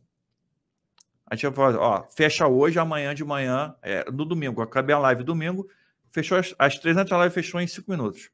A 1.26 1.36
gente 1.36 1.53
falou, 1.53 1.80
ó, 1.80 2.03
fecha 2.10 2.48
hoje, 2.48 2.78
amanhã 2.78 3.16
de 3.16 3.24
manhã, 3.24 3.74
é, 3.82 4.10
no 4.11 4.26
domingo. 4.26 4.61
Acabei 4.61 4.94
a 4.94 5.00
live 5.00 5.24
domingo, 5.24 5.68
fechou 6.11 6.38
as, 6.38 6.53
as 6.60 6.78
300 6.78 7.11
a 7.11 7.18
live 7.18 7.34
fechou 7.34 7.61
em 7.61 7.68
5 7.68 7.90
minutos. 7.90 8.30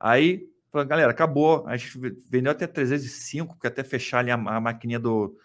Aí, 0.00 0.48
falou, 0.70 0.86
galera, 0.86 1.12
acabou. 1.12 1.64
A 1.66 1.76
gente 1.76 1.96
vendeu 2.28 2.50
até 2.50 2.66
305, 2.66 3.54
porque 3.54 3.68
até 3.68 3.84
fechar 3.84 4.18
ali 4.18 4.32
a, 4.32 4.34
a 4.34 4.60
maquininha 4.60 4.98
do, 4.98 5.36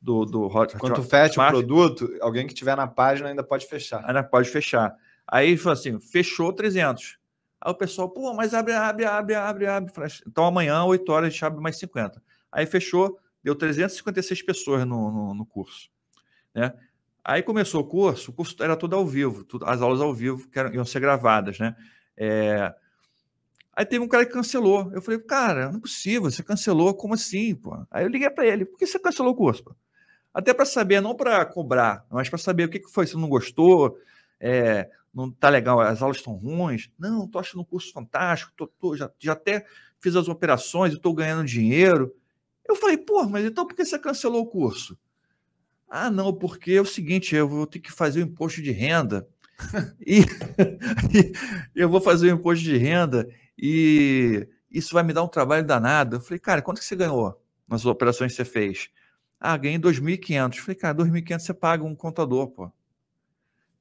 do, 0.00 0.26
do 0.26 0.46
Hot 0.46 0.76
Quando 0.76 1.02
fecha 1.02 1.42
o 1.42 1.48
produto, 1.48 2.14
alguém 2.20 2.46
que 2.46 2.52
tiver 2.52 2.76
na 2.76 2.86
página 2.86 3.30
ainda 3.30 3.42
pode 3.42 3.66
fechar. 3.66 4.04
Ainda 4.06 4.22
pode 4.22 4.50
fechar. 4.50 4.94
Aí 5.26 5.56
falou 5.56 5.72
assim: 5.72 5.98
fechou 5.98 6.52
300. 6.52 7.18
Aí 7.64 7.72
o 7.72 7.74
pessoal, 7.74 8.10
pô, 8.10 8.34
mas 8.34 8.52
abre, 8.52 8.74
abre, 8.74 9.06
abre, 9.06 9.34
abre, 9.34 9.66
abre. 9.66 9.92
Então 10.26 10.44
amanhã, 10.44 10.84
8 10.84 11.10
horas, 11.10 11.28
a 11.28 11.30
gente 11.30 11.44
abre 11.46 11.62
mais 11.62 11.78
50. 11.78 12.22
Aí 12.52 12.66
fechou, 12.66 13.18
deu 13.42 13.54
356 13.54 14.42
pessoas 14.42 14.86
no, 14.86 15.10
no, 15.10 15.34
no 15.34 15.46
curso. 15.46 15.88
Né? 16.54 16.74
Aí 17.24 17.42
começou 17.42 17.80
o 17.80 17.84
curso, 17.84 18.30
o 18.30 18.34
curso 18.34 18.54
era 18.62 18.76
todo 18.76 18.94
ao 18.94 19.06
vivo, 19.06 19.44
tudo, 19.44 19.64
as 19.64 19.80
aulas 19.80 20.02
ao 20.02 20.12
vivo 20.12 20.46
que 20.50 20.58
eram, 20.58 20.74
iam 20.74 20.84
ser 20.84 21.00
gravadas, 21.00 21.58
né? 21.58 21.74
É... 22.18 22.74
Aí 23.72 23.86
teve 23.86 24.04
um 24.04 24.08
cara 24.08 24.26
que 24.26 24.32
cancelou. 24.32 24.92
Eu 24.92 25.00
falei, 25.00 25.18
cara, 25.20 25.70
não 25.70 25.78
é 25.78 25.80
possível, 25.80 26.30
você 26.30 26.42
cancelou, 26.42 26.94
como 26.94 27.14
assim? 27.14 27.54
Pô? 27.54 27.82
Aí 27.90 28.04
eu 28.04 28.08
liguei 28.08 28.28
para 28.28 28.46
ele, 28.46 28.66
por 28.66 28.78
que 28.78 28.86
você 28.86 28.98
cancelou 28.98 29.32
o 29.32 29.36
curso? 29.36 29.64
Pô? 29.64 29.74
Até 30.34 30.52
para 30.52 30.66
saber, 30.66 31.00
não 31.00 31.16
para 31.16 31.42
cobrar, 31.46 32.04
mas 32.10 32.28
para 32.28 32.38
saber 32.38 32.64
o 32.64 32.68
que, 32.68 32.80
que 32.80 32.90
foi, 32.90 33.06
você 33.06 33.16
não 33.16 33.28
gostou, 33.28 33.96
é, 34.38 34.90
não 35.14 35.30
tá 35.30 35.48
legal, 35.48 35.80
as 35.80 36.02
aulas 36.02 36.16
estão 36.16 36.34
ruins. 36.34 36.90
Não, 36.98 37.28
tô 37.28 37.38
achando 37.38 37.60
o 37.60 37.64
curso 37.64 37.92
fantástico, 37.92 38.52
tô, 38.56 38.66
tô, 38.66 38.96
já, 38.96 39.10
já 39.18 39.32
até 39.32 39.64
fiz 40.00 40.16
as 40.16 40.28
operações, 40.28 40.92
estou 40.92 41.14
ganhando 41.14 41.46
dinheiro. 41.46 42.14
Eu 42.66 42.74
falei, 42.76 42.98
pô, 42.98 43.24
mas 43.28 43.44
então 43.44 43.66
por 43.66 43.74
que 43.76 43.84
você 43.84 43.98
cancelou 43.98 44.42
o 44.42 44.46
curso? 44.46 44.98
Ah, 45.88 46.10
não, 46.10 46.32
porque 46.32 46.72
é 46.72 46.80
o 46.80 46.86
seguinte, 46.86 47.36
eu 47.36 47.48
vou 47.48 47.66
ter 47.66 47.78
que 47.78 47.92
fazer 47.92 48.20
o 48.20 48.24
imposto 48.24 48.60
de 48.60 48.72
renda. 48.72 49.28
e, 50.04 50.20
e, 51.14 51.32
eu 51.74 51.88
vou 51.88 52.00
fazer 52.00 52.32
o 52.32 52.36
imposto 52.36 52.64
de 52.64 52.76
renda 52.76 53.28
e 53.56 54.48
isso 54.70 54.92
vai 54.92 55.04
me 55.04 55.12
dar 55.12 55.22
um 55.22 55.28
trabalho 55.28 55.64
danado. 55.64 56.16
Eu 56.16 56.20
falei, 56.20 56.40
cara, 56.40 56.60
quanto 56.60 56.80
que 56.80 56.84
você 56.84 56.96
ganhou 56.96 57.40
nas 57.68 57.86
operações 57.86 58.32
que 58.32 58.36
você 58.36 58.44
fez? 58.44 58.88
Ah, 59.38 59.56
ganhei 59.56 59.78
2.500. 59.78 60.58
Falei, 60.58 60.74
cara, 60.74 60.96
2.500 60.96 61.38
você 61.38 61.54
paga 61.54 61.84
um 61.84 61.94
contador, 61.94 62.48
pô. 62.48 62.72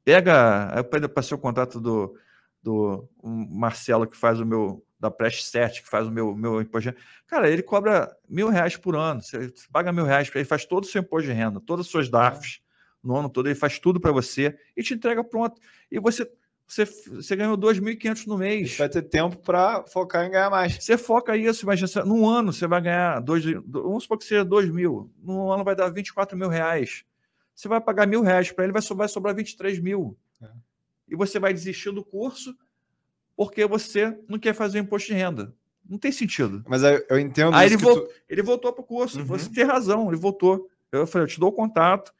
Pega, 0.03 0.73
eu 1.01 1.09
passei 1.09 1.35
o 1.35 1.39
contato 1.39 1.79
do, 1.79 2.17
do 2.61 3.07
Marcelo, 3.23 4.07
que 4.07 4.17
faz 4.17 4.39
o 4.39 4.45
meu, 4.45 4.85
da 4.99 5.09
Prest 5.09 5.43
7, 5.43 5.81
que 5.83 5.89
faz 5.89 6.07
o 6.07 6.11
meu, 6.11 6.35
meu 6.35 6.61
imposto 6.61 6.89
de 6.91 6.95
renda. 6.95 7.07
Cara, 7.27 7.49
ele 7.49 7.63
cobra 7.63 8.13
mil 8.27 8.49
reais 8.49 8.75
por 8.75 8.95
ano. 8.95 9.21
Você, 9.21 9.51
paga 9.71 9.91
mil 9.91 10.05
reais, 10.05 10.29
ele 10.33 10.45
faz 10.45 10.65
todo 10.65 10.83
o 10.83 10.87
seu 10.87 11.01
imposto 11.01 11.27
de 11.27 11.33
renda, 11.33 11.61
todas 11.61 11.85
as 11.85 11.91
suas 11.91 12.09
DAFs, 12.09 12.59
no 13.03 13.15
ano 13.17 13.29
todo, 13.29 13.47
ele 13.47 13.55
faz 13.55 13.79
tudo 13.79 13.99
para 13.99 14.11
você 14.11 14.57
e 14.75 14.81
te 14.83 14.93
entrega 14.93 15.23
pronto. 15.23 15.59
E 15.91 15.99
você, 15.99 16.29
você, 16.65 16.85
você 16.85 17.35
ganhou 17.35 17.57
2.500 17.57 18.25
no 18.27 18.37
mês. 18.37 18.77
Vai 18.77 18.87
ter 18.89 19.01
tempo 19.03 19.37
para 19.37 19.85
focar 19.87 20.25
em 20.25 20.31
ganhar 20.31 20.49
mais. 20.49 20.83
Você 20.83 20.97
foca 20.97 21.35
isso, 21.35 21.63
imagina, 21.63 21.87
você- 21.87 22.03
num 22.03 22.27
ano 22.27 22.53
você 22.53 22.65
vai 22.65 22.81
ganhar, 22.81 23.19
dois, 23.19 23.43
vamos 23.65 24.03
supor 24.03 24.17
que 24.17 24.23
seja 24.25 24.45
2 24.45 24.69
mil, 24.69 25.11
num 25.21 25.51
ano 25.51 25.63
vai 25.63 25.75
dar 25.75 25.89
24 25.89 26.37
mil 26.37 26.47
reais. 26.47 27.03
Você 27.55 27.67
vai 27.67 27.79
pagar 27.79 28.07
mil 28.07 28.21
reais 28.21 28.51
para 28.51 28.63
ele, 28.63 28.73
vai 28.73 28.81
sobrar, 28.81 29.07
vai 29.07 29.13
sobrar 29.13 29.35
23 29.35 29.79
mil. 29.79 30.17
É. 30.41 30.47
E 31.09 31.15
você 31.15 31.39
vai 31.39 31.53
desistir 31.53 31.91
do 31.91 32.03
curso 32.03 32.55
porque 33.35 33.65
você 33.65 34.17
não 34.27 34.37
quer 34.39 34.53
fazer 34.53 34.79
imposto 34.79 35.07
de 35.09 35.13
renda. 35.15 35.53
Não 35.87 35.97
tem 35.97 36.11
sentido. 36.11 36.63
Mas 36.67 36.81
eu, 37.09 37.19
entendo 37.19 37.55
Aí 37.55 37.67
isso 37.67 37.75
ele 37.75 37.83
tu- 37.95 38.09
ele 38.29 38.41
voltou 38.41 38.71
para 38.71 38.81
o 38.81 38.85
curso. 38.85 39.19
Uhum. 39.19 39.25
Você 39.25 39.49
tem 39.49 39.65
razão, 39.65 40.07
ele 40.07 40.17
voltou. 40.17 40.69
Eu 40.91 41.05
falei, 41.07 41.25
eu 41.25 41.29
te 41.29 41.39
dou 41.39 41.49
o 41.49 41.53
contato 41.53 42.13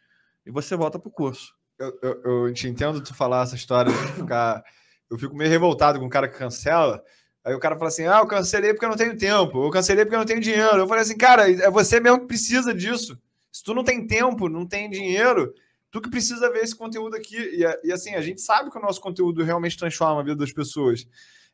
e 0.45 0.51
você 0.51 0.75
volta 0.75 0.99
para 0.99 1.07
o 1.07 1.11
curso. 1.11 1.55
eu, 1.79 1.97
eu, 2.01 2.21
eu 2.47 2.53
te 2.53 2.67
entendo 2.67 3.01
tu 3.01 3.13
falar 3.15 3.43
essa 3.43 3.55
história 3.55 3.91
de 3.91 4.13
ficar. 4.13 4.63
Eu 5.09 5.17
fico 5.17 5.35
meio 5.35 5.49
revoltado 5.49 5.99
com 5.99 6.05
o 6.05 6.09
cara 6.09 6.27
que 6.27 6.37
cancela. 6.37 7.01
Aí 7.43 7.53
o 7.53 7.59
cara 7.59 7.75
fala 7.75 7.87
assim: 7.89 8.05
ah, 8.05 8.19
eu 8.19 8.27
cancelei 8.27 8.73
porque 8.73 8.85
eu 8.85 8.89
não 8.89 8.97
tenho 8.97 9.17
tempo, 9.17 9.65
eu 9.65 9.69
cancelei 9.71 10.03
porque 10.05 10.15
eu 10.15 10.19
não 10.19 10.25
tenho 10.25 10.39
dinheiro. 10.41 10.77
Eu 10.77 10.87
falei 10.87 11.03
assim, 11.03 11.17
cara, 11.17 11.49
é 11.49 11.69
você 11.69 11.99
mesmo 11.99 12.21
que 12.21 12.27
precisa 12.27 12.73
disso. 12.73 13.17
Se 13.53 13.63
tu 13.63 13.73
não 13.73 13.83
tem 13.83 14.05
tempo, 14.07 14.49
não 14.49 14.65
tem 14.65 14.89
dinheiro, 14.89 15.53
tu 15.91 16.01
que 16.01 16.09
precisa 16.09 16.51
ver 16.51 16.63
esse 16.63 16.75
conteúdo 16.75 17.15
aqui. 17.15 17.37
E, 17.37 17.63
a- 17.63 17.79
e 17.83 17.91
assim, 17.93 18.15
a 18.15 18.21
gente 18.21 18.41
sabe 18.41 18.71
que 18.71 18.77
o 18.77 18.81
nosso 18.81 18.99
conteúdo 18.99 19.43
realmente 19.43 19.77
transforma 19.77 20.19
a 20.21 20.23
vida 20.23 20.35
das 20.35 20.51
pessoas. 20.51 21.05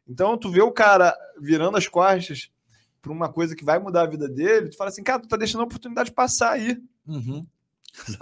Então, 0.07 0.37
tu 0.37 0.49
vê 0.49 0.61
o 0.61 0.71
cara 0.71 1.13
virando 1.39 1.77
as 1.77 1.87
costas 1.87 2.49
para 3.01 3.11
uma 3.11 3.31
coisa 3.31 3.55
que 3.55 3.65
vai 3.65 3.77
mudar 3.79 4.03
a 4.03 4.07
vida 4.09 4.27
dele, 4.29 4.69
tu 4.69 4.77
fala 4.77 4.89
assim, 4.89 5.03
cara, 5.03 5.21
tu 5.21 5.27
tá 5.27 5.35
deixando 5.37 5.61
a 5.61 5.65
oportunidade 5.65 6.11
passar 6.11 6.53
aí. 6.53 6.77
Uhum. 7.05 7.45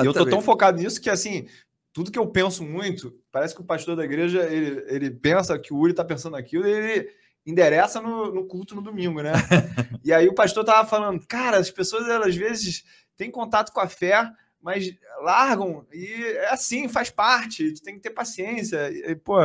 E 0.01 0.05
eu 0.05 0.13
tô 0.13 0.25
tão 0.29 0.41
focado 0.41 0.79
nisso 0.81 0.99
que, 0.99 1.09
assim, 1.09 1.47
tudo 1.93 2.11
que 2.11 2.17
eu 2.19 2.27
penso 2.27 2.63
muito, 2.63 3.15
parece 3.31 3.53
que 3.55 3.61
o 3.61 3.65
pastor 3.65 3.95
da 3.95 4.03
igreja, 4.05 4.43
ele, 4.51 4.83
ele 4.87 5.11
pensa 5.11 5.57
que 5.57 5.73
o 5.73 5.77
Uri 5.77 5.93
tá 5.93 6.03
pensando 6.03 6.35
aquilo 6.35 6.67
e 6.67 6.71
ele 6.71 7.09
endereça 7.45 8.01
no, 8.01 8.33
no 8.33 8.45
culto 8.45 8.75
no 8.75 8.81
domingo, 8.81 9.21
né? 9.21 9.31
e 10.03 10.11
aí 10.11 10.27
o 10.27 10.33
pastor 10.35 10.63
tava 10.65 10.87
falando, 10.87 11.25
cara, 11.27 11.57
as 11.57 11.71
pessoas, 11.71 12.07
elas, 12.07 12.27
às 12.27 12.35
vezes, 12.35 12.83
têm 13.17 13.31
contato 13.31 13.73
com 13.73 13.79
a 13.79 13.87
fé, 13.87 14.31
mas 14.61 14.89
largam, 15.21 15.85
e 15.91 16.23
é 16.23 16.49
assim, 16.49 16.87
faz 16.87 17.09
parte, 17.09 17.73
tu 17.73 17.81
tem 17.81 17.95
que 17.95 18.01
ter 18.01 18.11
paciência. 18.11 18.89
E, 18.91 19.15
pô... 19.15 19.37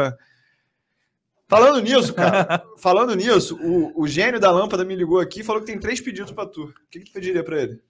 Falando 1.49 1.83
nisso, 1.83 2.15
cara, 2.15 2.65
falando 2.79 3.15
nisso, 3.15 3.59
o, 3.61 4.03
o 4.03 4.07
gênio 4.07 4.41
da 4.41 4.51
lâmpada 4.51 4.87
me 4.87 4.97
ligou 4.97 5.21
aqui 5.21 5.41
e 5.41 5.45
falou 5.45 5.61
que 5.61 5.67
tem 5.67 5.79
três 5.79 6.01
pedidos 6.01 6.33
para 6.33 6.49
tu. 6.49 6.65
O 6.65 6.75
que, 6.91 7.01
que 7.01 7.05
tu 7.07 7.13
pediria 7.13 7.45
para 7.45 7.61
ele? 7.61 7.83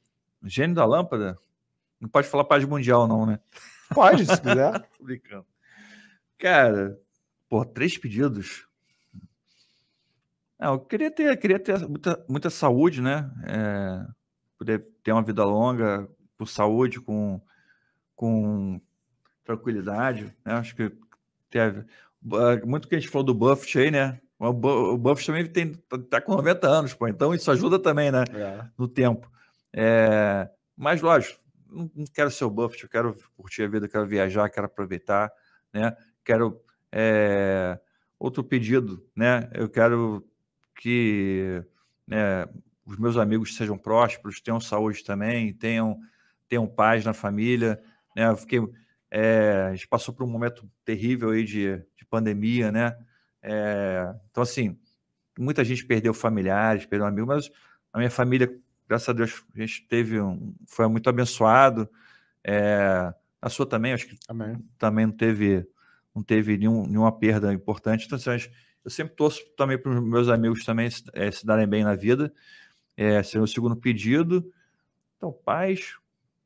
Gênio 0.43 0.75
da 0.75 0.85
lâmpada? 0.85 1.39
Não 2.01 2.09
pode 2.09 2.27
falar 2.27 2.43
paz 2.43 2.65
mundial, 2.65 3.07
não, 3.07 3.25
né? 3.25 3.39
Pode, 3.95 4.27
se 4.27 4.35
quiser. 4.43 4.81
Tô 4.99 5.05
brincando. 5.05 5.47
Cara, 6.37 6.99
pô, 7.49 7.65
três 7.65 7.97
pedidos. 7.97 8.67
Não, 10.59 10.75
eu 10.75 10.81
queria 10.81 11.11
ter, 11.11 11.37
queria 11.39 11.61
ter 11.61 11.79
muita, 11.89 12.25
muita 12.29 12.51
saúde, 12.51 13.01
né? 13.01 13.31
É, 13.47 14.07
poder 14.63 14.79
ter 15.03 15.11
uma 15.13 15.23
vida 15.23 15.45
longa, 15.45 16.09
com 16.39 16.47
saúde, 16.47 17.01
com, 17.01 17.41
com 18.15 18.81
tranquilidade. 19.45 20.25
Né? 20.45 20.55
Acho 20.55 20.77
que 20.77 20.93
teve. 21.51 21.85
ah, 22.33 22.65
Muito 22.65 22.87
que 22.89 22.95
a 22.95 22.99
gente 23.01 23.11
falou 23.11 23.27
do 23.27 23.35
Buffett 23.35 23.79
aí, 23.79 23.91
né? 23.91 24.21
O 24.39 24.53
Bu- 24.53 24.95
o 24.95 24.99
Buffett 24.99 25.27
também 25.27 25.47
tem, 25.47 25.73
tá 26.09 26.21
com 26.21 26.33
90 26.35 26.67
anos, 26.69 26.95
pô, 26.95 27.07
então 27.07 27.33
isso 27.35 27.51
ajuda 27.51 27.79
também, 27.79 28.11
né? 28.11 28.25
É. 28.35 28.65
no 28.77 28.89
tempo. 28.89 29.31
É, 29.73 30.49
mas, 30.77 31.01
lógico, 31.01 31.41
não, 31.71 31.89
não 31.95 32.05
quero 32.13 32.31
ser 32.31 32.45
o 32.45 32.51
Buffett, 32.51 32.83
eu 32.85 32.89
quero 32.91 33.17
curtir 33.37 33.63
a 33.63 33.69
vida, 33.69 33.89
quero 33.89 34.07
viajar, 34.07 34.49
quero 34.51 34.67
aproveitar, 34.67 35.31
né? 35.73 35.97
Quero 36.25 36.61
é, 36.91 37.79
outro 38.19 38.43
pedido, 38.43 39.05
né? 39.15 39.49
Eu 39.55 39.69
quero 39.69 40.25
que 40.77 41.63
né, 42.07 42.47
os 42.85 42.99
meus 42.99 43.17
amigos 43.17 43.57
sejam 43.57 43.79
prósperos, 43.79 44.41
tenham 44.41 44.61
saúde 44.61 45.05
também, 45.05 45.53
tenham, 45.53 45.99
tenham 46.49 46.67
paz 46.67 47.05
na 47.05 47.13
família, 47.13 47.81
né? 48.17 48.29
Eu 48.29 48.37
fiquei, 48.37 48.61
é, 49.11 49.69
a 49.71 49.75
gente 49.75 49.89
passou 49.89 50.15
por 50.15 50.25
um 50.25 50.31
momento 50.31 50.69
terrível 50.85 51.31
aí 51.31 51.45
de, 51.45 51.77
de 51.97 52.05
pandemia, 52.09 52.73
né? 52.73 52.97
É, 53.43 54.15
então, 54.31 54.43
assim, 54.43 54.79
muita 55.39 55.65
gente 55.65 55.85
perdeu 55.85 56.13
familiares, 56.13 56.87
perdeu 56.87 57.07
amigos, 57.07 57.29
mas 57.29 57.51
a 57.93 57.99
minha 57.99 58.11
família 58.11 58.49
graças 58.93 59.09
a 59.09 59.13
Deus, 59.15 59.43
a 59.55 59.61
gente 59.61 59.87
teve 59.89 60.21
um, 60.21 60.55
foi 60.67 60.87
muito 60.87 61.09
abençoado. 61.09 61.89
É, 62.45 63.13
a 63.41 63.49
sua 63.49 63.65
também, 63.65 63.95
acho 63.95 64.07
que 64.07 64.19
Amém. 64.29 64.63
também 64.79 65.07
não 65.07 65.13
teve, 65.13 65.67
não 66.15 66.23
teve 66.23 66.59
nenhum, 66.59 66.87
nenhuma 66.87 67.11
perda 67.11 67.55
importante. 67.55 68.05
Então, 68.05 68.17
assim, 68.17 68.51
eu 68.85 68.91
sempre 68.91 69.15
torço 69.17 69.41
também 69.57 69.79
para 69.79 69.91
os 69.91 70.03
meus 70.03 70.29
amigos 70.29 70.63
também 70.65 70.91
se, 70.91 71.05
se 71.33 71.47
darem 71.47 71.67
bem 71.67 71.85
na 71.85 71.95
vida. 71.95 72.33
É, 72.97 73.23
ser 73.23 73.39
o 73.41 73.47
segundo 73.47 73.77
pedido. 73.77 74.45
Então, 75.17 75.33
paz, 75.33 75.95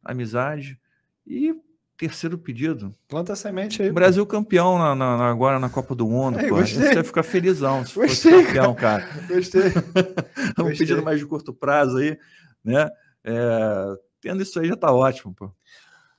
amizade. 0.05 0.79
E 1.27 1.55
terceiro 1.97 2.37
pedido, 2.37 2.95
Planta 3.09 3.33
a 3.33 3.37
semente 3.37 3.83
aí. 3.83 3.89
o 3.89 3.95
Brasil 3.95 4.25
campeão 4.27 4.79
na, 4.79 4.95
na- 4.95 5.31
agora 5.31 5.59
na 5.59 5.71
Copa 5.71 5.95
do 5.95 6.07
Mundo. 6.07 6.39
Ei, 6.39 6.49
pô. 6.51 6.57
Você 6.57 6.95
vai 6.95 7.03
ficar 7.03 7.23
felizão 7.23 7.87
se 7.87 7.95
fosse 7.95 8.09
Gostei, 8.31 8.45
campeão, 8.45 8.75
cara. 8.75 9.09
Gostei. 9.27 9.63
É 9.63 9.67
um 10.61 10.65
Gostei. 10.65 10.77
pedido 10.79 11.03
mais 11.03 11.19
de 11.19 11.25
curto 11.27 11.55
prazo 11.55 11.97
aí, 11.97 12.19
né? 12.63 12.89
É, 13.25 13.95
tendo 14.21 14.43
isso 14.43 14.61
aí 14.61 14.69
já 14.69 14.77
tá 14.77 14.93
ótimo, 14.93 15.35
pô. 15.35 15.51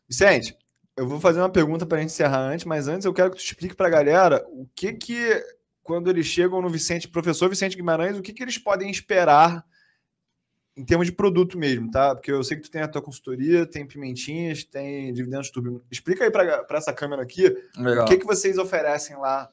Vicente, 0.10 0.58
eu 0.98 1.08
vou 1.08 1.20
fazer 1.22 1.40
uma 1.40 1.50
pergunta 1.50 1.86
para 1.86 2.00
gente 2.00 2.10
encerrar 2.10 2.40
antes, 2.40 2.66
mas 2.66 2.88
antes 2.88 3.06
eu 3.06 3.14
quero 3.14 3.30
que 3.30 3.38
tu 3.38 3.44
explique 3.44 3.76
para 3.76 3.86
a 3.88 3.92
galera 3.92 4.44
o 4.50 4.68
que 4.76 4.94
que, 4.94 5.44
quando 5.84 6.10
eles 6.10 6.26
chegam 6.26 6.60
no 6.60 6.70
Vicente, 6.70 7.08
professor 7.08 7.48
Vicente 7.50 7.76
Guimarães, 7.78 8.18
o 8.18 8.22
que 8.24 8.34
que 8.34 8.42
eles 8.44 8.58
podem 8.58 8.90
esperar 8.90 9.64
em 10.78 10.86
termos 10.86 11.08
de 11.08 11.12
produto 11.12 11.58
mesmo, 11.58 11.90
tá? 11.90 12.14
Porque 12.16 12.32
eu 12.32 12.44
sei 12.44 12.56
que 12.58 12.64
tu 12.64 12.70
tem 12.72 12.82
a 12.84 12.88
tua 12.88 13.02
consultoria, 13.02 13.66
tem 13.66 13.86
pimentinhas, 13.86 14.64
tem 14.64 15.12
dividendos 15.12 15.50
turbo. 15.50 15.84
Explica 15.92 16.24
aí 16.24 16.30
para 16.32 16.66
essa 16.78 16.94
câmera 16.94 17.24
aqui 17.24 17.50
Legal. 17.76 18.06
o 18.06 18.08
que 18.08 18.18
que 18.18 18.26
vocês 18.26 18.58
oferecem 18.60 19.18
lá 19.18 19.50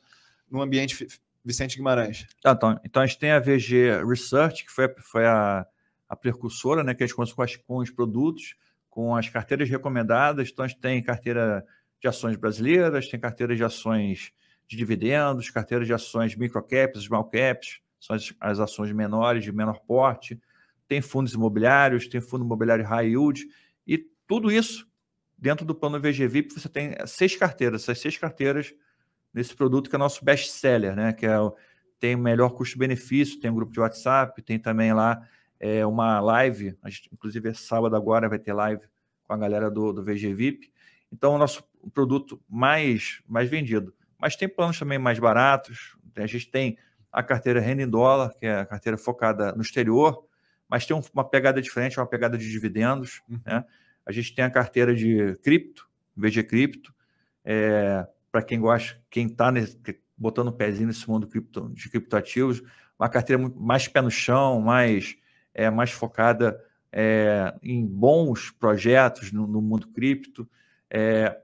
no 0.50 0.60
ambiente 0.60 1.06
Vicente 1.42 1.76
Guimarães. 1.76 2.26
Tá, 2.42 2.52
então, 2.52 2.80
então 2.84 3.02
a 3.02 3.06
gente 3.06 3.18
tem 3.18 3.30
a 3.32 3.40
VG 3.40 4.04
Research, 4.06 4.64
que 4.64 4.70
foi, 4.70 4.84
a- 4.84 4.94
foi 5.00 5.26
a, 5.26 5.66
a 6.08 6.14
precursora, 6.16 6.82
né? 6.84 6.94
Que 6.94 7.02
a 7.02 7.06
gente 7.06 7.16
começou 7.16 7.36
com, 7.36 7.42
as- 7.42 7.56
com 7.56 7.76
os 7.78 7.90
produtos, 7.90 8.54
com 8.90 9.16
as 9.16 9.28
carteiras 9.28 9.68
recomendadas. 9.68 10.50
Então 10.52 10.64
a 10.64 10.68
gente 10.68 10.80
tem 10.80 11.02
carteira 11.02 11.64
de 12.00 12.06
ações 12.08 12.36
brasileiras, 12.36 13.08
tem 13.08 13.18
carteira 13.18 13.56
de 13.56 13.64
ações 13.64 14.30
de 14.68 14.76
dividendos, 14.76 15.50
carteira 15.50 15.84
de 15.84 15.92
ações 15.92 16.34
microcaps, 16.36 17.02
small 17.04 17.24
caps, 17.24 17.80
são 18.00 18.14
as, 18.16 18.32
as 18.40 18.60
ações 18.60 18.92
menores, 18.92 19.42
de 19.44 19.52
menor 19.52 19.80
porte, 19.86 20.38
tem 20.86 21.00
fundos 21.00 21.32
imobiliários, 21.34 22.08
tem 22.08 22.20
fundo 22.20 22.44
imobiliário 22.44 22.84
high 22.84 23.08
yield, 23.08 23.46
e 23.86 23.98
tudo 24.26 24.50
isso 24.50 24.88
dentro 25.36 25.64
do 25.66 25.74
plano 25.74 26.00
VG 26.00 26.26
VIP, 26.26 26.54
você 26.54 26.68
tem 26.68 26.94
seis 27.06 27.36
carteiras, 27.36 27.82
essas 27.82 27.98
seis 27.98 28.16
carteiras 28.16 28.74
nesse 29.32 29.54
produto 29.54 29.90
que 29.90 29.96
é 29.96 29.98
nosso 29.98 30.24
best 30.24 30.50
seller, 30.50 30.94
né? 30.94 31.12
Que 31.12 31.26
é 31.26 31.36
tem 31.98 32.14
o 32.14 32.18
melhor 32.18 32.50
custo-benefício, 32.50 33.40
tem 33.40 33.50
um 33.50 33.54
grupo 33.54 33.72
de 33.72 33.80
WhatsApp, 33.80 34.42
tem 34.42 34.58
também 34.58 34.92
lá 34.92 35.26
é, 35.58 35.86
uma 35.86 36.20
live, 36.20 36.76
gente, 36.84 37.08
inclusive 37.12 37.48
esse 37.48 37.62
sábado 37.62 37.96
agora 37.96 38.28
vai 38.28 38.38
ter 38.38 38.52
live 38.52 38.82
com 39.22 39.32
a 39.32 39.36
galera 39.36 39.70
do, 39.70 39.92
do 39.92 40.04
VG 40.04 40.34
VIP. 40.34 40.72
Então, 41.10 41.34
o 41.34 41.38
nosso 41.38 41.64
produto 41.92 42.40
mais, 42.48 43.22
mais 43.26 43.48
vendido. 43.48 43.94
Mas 44.18 44.36
tem 44.36 44.48
planos 44.48 44.78
também 44.78 44.98
mais 44.98 45.18
baratos. 45.18 45.96
A 46.16 46.26
gente 46.26 46.50
tem 46.50 46.76
a 47.10 47.22
carteira 47.22 47.60
renda 47.60 47.82
em 47.82 47.88
dólar, 47.88 48.34
que 48.38 48.46
é 48.46 48.60
a 48.60 48.66
carteira 48.66 48.98
focada 48.98 49.52
no 49.52 49.62
exterior, 49.62 50.26
mas 50.74 50.84
tem 50.84 50.96
um- 50.96 51.02
uma 51.12 51.22
pegada 51.22 51.62
diferente, 51.62 52.00
uma 52.00 52.06
pegada 52.06 52.36
de 52.36 52.50
dividendos. 52.50 53.22
Né? 53.46 53.64
A 54.04 54.10
gente 54.10 54.34
tem 54.34 54.44
a 54.44 54.50
carteira 54.50 54.92
de 54.92 55.36
cripto, 55.40 55.88
VG 56.16 56.42
Cripto, 56.42 56.92
é, 57.44 58.04
para 58.32 58.42
quem 58.42 58.58
gosta, 58.58 59.00
quem 59.08 59.28
está 59.28 59.52
botando 60.18 60.48
o 60.48 60.52
pezinho 60.52 60.88
nesse 60.88 61.08
mundo 61.08 61.28
cripto, 61.28 61.70
de 61.72 61.88
criptoativos, 61.88 62.60
uma 62.98 63.08
carteira 63.08 63.40
mais 63.54 63.86
pé 63.86 64.02
no 64.02 64.10
chão, 64.10 64.60
mais, 64.60 65.16
é, 65.54 65.70
mais 65.70 65.92
focada 65.92 66.60
é, 66.90 67.54
em 67.62 67.86
bons 67.86 68.50
projetos 68.50 69.30
no, 69.30 69.46
no 69.46 69.62
mundo 69.62 69.86
cripto. 69.90 70.44
É, 70.90 71.40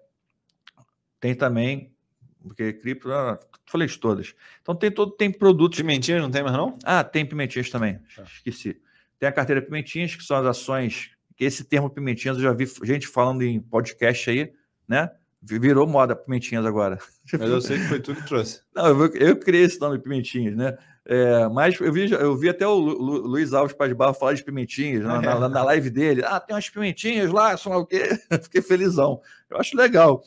tem 1.21 1.37
também, 1.37 1.95
porque 2.43 2.73
cripto, 2.73 3.13
ah, 3.13 3.39
falei 3.65 3.87
de 3.87 3.97
todas. 3.97 4.35
Então 4.61 4.75
tem 4.75 4.91
todo, 4.91 5.13
tem 5.13 5.31
produtos 5.31 5.79
Pimentinhas 5.79 6.21
não 6.21 6.33
tem 6.33 6.43
mais 6.43 6.57
não? 6.57 6.77
ah, 6.83 7.05
tem 7.05 7.25
pimentinhas 7.25 7.71
também. 7.71 8.01
Tá. 8.17 8.25
Esqueci. 8.25 8.83
Tem 9.21 9.29
a 9.29 9.33
carteira 9.33 9.63
pimentinhas, 9.63 10.17
que 10.17 10.25
são 10.25 10.37
as 10.39 10.47
ações. 10.47 11.11
Que 11.37 11.45
esse 11.45 11.63
termo 11.63 11.89
pimentinhas 11.89 12.37
eu 12.39 12.43
já 12.43 12.53
vi 12.53 12.67
gente 12.83 13.07
falando 13.07 13.43
em 13.43 13.61
podcast 13.61 14.29
aí, 14.31 14.53
né? 14.89 15.11
Virou 15.43 15.87
moda 15.87 16.15
pimentinhas 16.17 16.67
agora. 16.67 16.99
Mas 17.33 17.49
eu 17.49 17.61
sei 17.61 17.79
que 17.79 17.85
foi 17.89 18.01
tu 18.01 18.15
que 18.15 18.27
trouxe. 18.27 18.61
Não, 18.75 18.87
eu, 18.89 19.15
eu 19.15 19.37
criei 19.39 19.63
esse 19.65 19.81
nome 19.81 19.99
pimentinhas, 19.99 20.57
né? 20.57 20.77
É, 21.07 21.49
mas 21.49 21.81
eu 21.81 21.91
vi, 21.93 22.11
eu 22.13 22.37
vi 22.37 22.49
até 22.51 22.67
o 22.67 22.75
Lu- 22.75 22.99
Lu- 23.03 23.27
Luiz 23.27 23.53
Alves 23.55 23.75
Paz 23.75 23.91
Barro 23.95 24.13
falar 24.15 24.35
de 24.35 24.45
pimentinhas 24.45 25.03
na, 25.03 25.21
na- 25.21 25.49
na 25.49 25.65
live 25.65 25.89
dele. 25.91 26.23
Ah, 26.25 26.39
tem 26.39 26.55
umas 26.55 26.69
pimentinhas 26.69 27.31
lá, 27.33 27.57
lá 27.67 27.79
o 27.79 27.87
quê. 27.87 28.11
Fiquei 28.45 28.61
felizão. 28.63 29.21
Eu 29.49 29.57
acho 29.59 29.77
legal. 29.77 30.23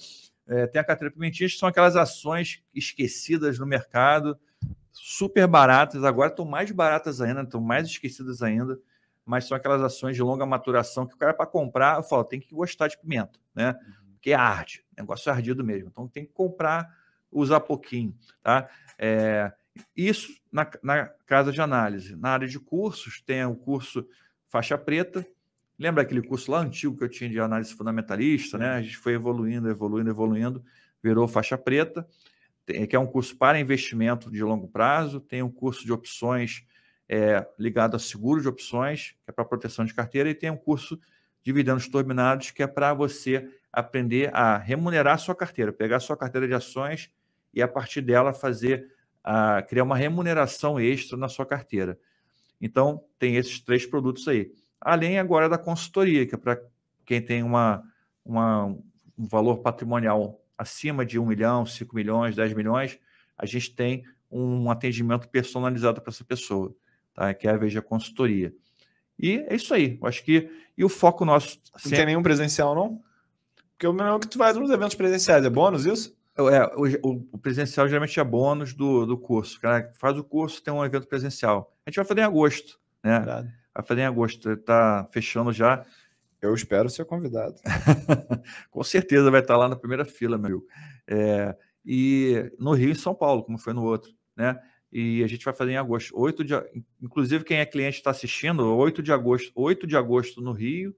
É, 0.47 0.65
tem 0.67 0.81
a 0.81 0.83
carteira 0.83 1.13
pimentinha, 1.13 1.47
que 1.47 1.55
são 1.55 1.69
aquelas 1.69 1.95
ações 1.95 2.61
esquecidas 2.73 3.59
no 3.59 3.65
mercado, 3.67 4.37
super 4.93 5.47
baratas, 5.47 6.03
agora 6.03 6.29
estão 6.29 6.45
mais 6.45 6.71
baratas 6.71 7.19
ainda, 7.19 7.41
estão 7.41 7.59
mais 7.59 7.87
esquecidas 7.87 8.41
ainda, 8.43 8.79
mas 9.25 9.45
são 9.45 9.57
aquelas 9.57 9.81
ações 9.81 10.15
de 10.15 10.21
longa 10.21 10.45
maturação 10.45 11.07
que 11.07 11.15
o 11.15 11.17
cara, 11.17 11.33
para 11.33 11.47
comprar, 11.47 11.97
eu 11.97 12.03
falo, 12.03 12.23
tem 12.23 12.39
que 12.39 12.53
gostar 12.53 12.87
de 12.87 12.97
pimenta, 12.97 13.39
né? 13.55 13.75
Porque 14.13 14.31
é 14.31 14.35
arde, 14.35 14.85
negócio 14.97 15.29
é 15.29 15.33
ardido 15.33 15.63
mesmo. 15.63 15.89
Então 15.89 16.07
tem 16.07 16.25
que 16.25 16.31
comprar, 16.31 16.89
usar 17.31 17.59
pouquinho, 17.61 18.15
tá? 18.41 18.69
É, 18.97 19.51
isso 19.97 20.31
na, 20.51 20.69
na 20.83 21.07
casa 21.25 21.51
de 21.51 21.59
análise. 21.59 22.15
Na 22.15 22.29
área 22.29 22.47
de 22.47 22.59
cursos, 22.59 23.21
tem 23.21 23.43
o 23.45 23.55
curso 23.55 24.07
faixa 24.47 24.77
preta. 24.77 25.25
Lembra 25.79 26.03
aquele 26.03 26.21
curso 26.21 26.51
lá 26.51 26.59
antigo 26.59 26.95
que 26.95 27.03
eu 27.03 27.09
tinha 27.09 27.29
de 27.29 27.39
análise 27.39 27.73
fundamentalista, 27.73 28.57
né? 28.57 28.69
A 28.69 28.81
gente 28.81 28.97
foi 28.97 29.13
evoluindo, 29.13 29.69
evoluindo, 29.69 30.09
evoluindo, 30.09 30.63
virou 31.01 31.27
faixa 31.27 31.57
preta 31.57 32.07
que 32.65 32.95
é 32.95 32.99
um 32.99 33.07
curso 33.07 33.37
para 33.37 33.59
investimento 33.59 34.31
de 34.31 34.43
longo 34.43 34.67
prazo, 34.67 35.19
tem 35.19 35.41
um 35.41 35.51
curso 35.51 35.85
de 35.85 35.91
opções 35.91 36.65
é, 37.07 37.45
ligado 37.59 37.95
a 37.95 37.99
seguro 37.99 38.41
de 38.41 38.47
opções, 38.47 39.15
que 39.23 39.29
é 39.29 39.31
para 39.31 39.45
proteção 39.45 39.85
de 39.85 39.93
carteira, 39.93 40.29
e 40.29 40.33
tem 40.33 40.49
um 40.49 40.57
curso 40.57 40.99
dividendos 41.43 41.87
turbinados, 41.87 42.51
que 42.51 42.63
é 42.63 42.67
para 42.67 42.93
você 42.93 43.49
aprender 43.71 44.33
a 44.33 44.57
remunerar 44.57 45.15
a 45.15 45.17
sua 45.17 45.35
carteira, 45.35 45.73
pegar 45.73 45.97
a 45.97 45.99
sua 45.99 46.15
carteira 46.15 46.47
de 46.47 46.53
ações 46.53 47.11
e 47.53 47.61
a 47.61 47.67
partir 47.67 48.01
dela 48.01 48.33
fazer 48.33 48.91
a, 49.23 49.61
criar 49.61 49.83
uma 49.83 49.97
remuneração 49.97 50.79
extra 50.79 51.17
na 51.17 51.27
sua 51.27 51.45
carteira. 51.45 51.99
Então, 52.61 53.03
tem 53.19 53.35
esses 53.35 53.59
três 53.59 53.85
produtos 53.85 54.27
aí. 54.27 54.53
Além 54.79 55.19
agora 55.19 55.49
da 55.49 55.57
consultoria, 55.57 56.25
que 56.25 56.35
é 56.35 56.37
para 56.37 56.61
quem 57.05 57.21
tem 57.21 57.43
uma, 57.43 57.83
uma, 58.23 58.65
um 59.17 59.27
valor 59.27 59.57
patrimonial 59.57 60.42
acima 60.57 61.05
de 61.05 61.19
1 61.19 61.25
milhão, 61.25 61.65
5 61.65 61.95
milhões, 61.95 62.35
10 62.35 62.53
milhões, 62.53 62.99
a 63.37 63.45
gente 63.45 63.75
tem 63.75 64.03
um 64.31 64.69
atendimento 64.69 65.27
personalizado 65.29 66.01
para 66.01 66.11
essa 66.11 66.23
pessoa, 66.23 66.75
tá? 67.13 67.33
que 67.33 67.47
é 67.47 67.51
a 67.51 67.57
Veja 67.57 67.81
Consultoria. 67.81 68.53
E 69.17 69.45
é 69.47 69.55
isso 69.55 69.73
aí. 69.73 69.97
Eu 70.01 70.07
acho 70.07 70.23
que. 70.23 70.49
E 70.77 70.83
o 70.83 70.89
foco 70.89 71.23
nosso. 71.23 71.59
Sempre... 71.77 71.89
Não 71.89 71.97
tem 71.97 72.05
nenhum 72.07 72.23
presencial, 72.23 72.73
não? 72.73 73.01
Porque 73.71 73.87
o 73.87 73.93
melhor 73.93 74.19
que 74.19 74.27
tu 74.27 74.37
faz 74.37 74.57
nos 74.57 74.71
eventos 74.71 74.95
presenciais 74.95 75.45
é 75.45 75.49
bônus 75.49 75.85
isso? 75.85 76.15
É, 76.35 76.65
o, 76.75 77.27
o, 77.33 77.37
presencial 77.37 77.87
geralmente 77.87 78.19
é 78.19 78.23
bônus 78.23 78.73
do, 78.73 79.05
do 79.05 79.17
curso. 79.17 79.57
O 79.57 79.61
cara 79.61 79.91
faz 79.99 80.17
o 80.17 80.23
curso, 80.23 80.63
tem 80.63 80.73
um 80.73 80.83
evento 80.83 81.07
presencial. 81.07 81.71
A 81.85 81.89
gente 81.89 81.97
vai 81.97 82.05
fazer 82.05 82.21
em 82.21 82.23
agosto, 82.23 82.79
né? 83.03 83.17
Verdade. 83.17 83.53
Vai 83.73 83.85
fazer 83.85 84.01
em 84.01 84.05
agosto. 84.05 84.51
Está 84.51 85.07
fechando 85.11 85.53
já. 85.53 85.85
Eu 86.43 86.53
espero 86.53 86.89
ser 86.89 87.05
convidado. 87.05 87.55
Com 88.69 88.83
certeza 88.83 89.31
vai 89.31 89.39
estar 89.39 89.55
lá 89.55 89.69
na 89.69 89.77
primeira 89.77 90.03
fila, 90.03 90.37
meu. 90.37 90.65
É, 91.07 91.55
e 91.85 92.51
no 92.59 92.73
Rio 92.73 92.91
e 92.91 92.95
São 92.95 93.15
Paulo, 93.15 93.43
como 93.43 93.57
foi 93.57 93.71
no 93.71 93.81
outro, 93.81 94.11
né? 94.35 94.59
E 94.91 95.23
a 95.23 95.27
gente 95.27 95.45
vai 95.45 95.53
fazer 95.53 95.71
em 95.71 95.77
agosto. 95.77 96.11
8 96.15 96.43
de, 96.43 96.53
inclusive, 97.01 97.45
quem 97.45 97.57
é 97.59 97.65
cliente 97.65 97.97
está 97.97 98.11
assistindo, 98.11 98.75
8 98.75 99.01
de 99.01 99.13
agosto, 99.13 99.51
8 99.55 99.87
de 99.87 99.95
agosto 99.95 100.41
no 100.41 100.51
Rio 100.51 100.93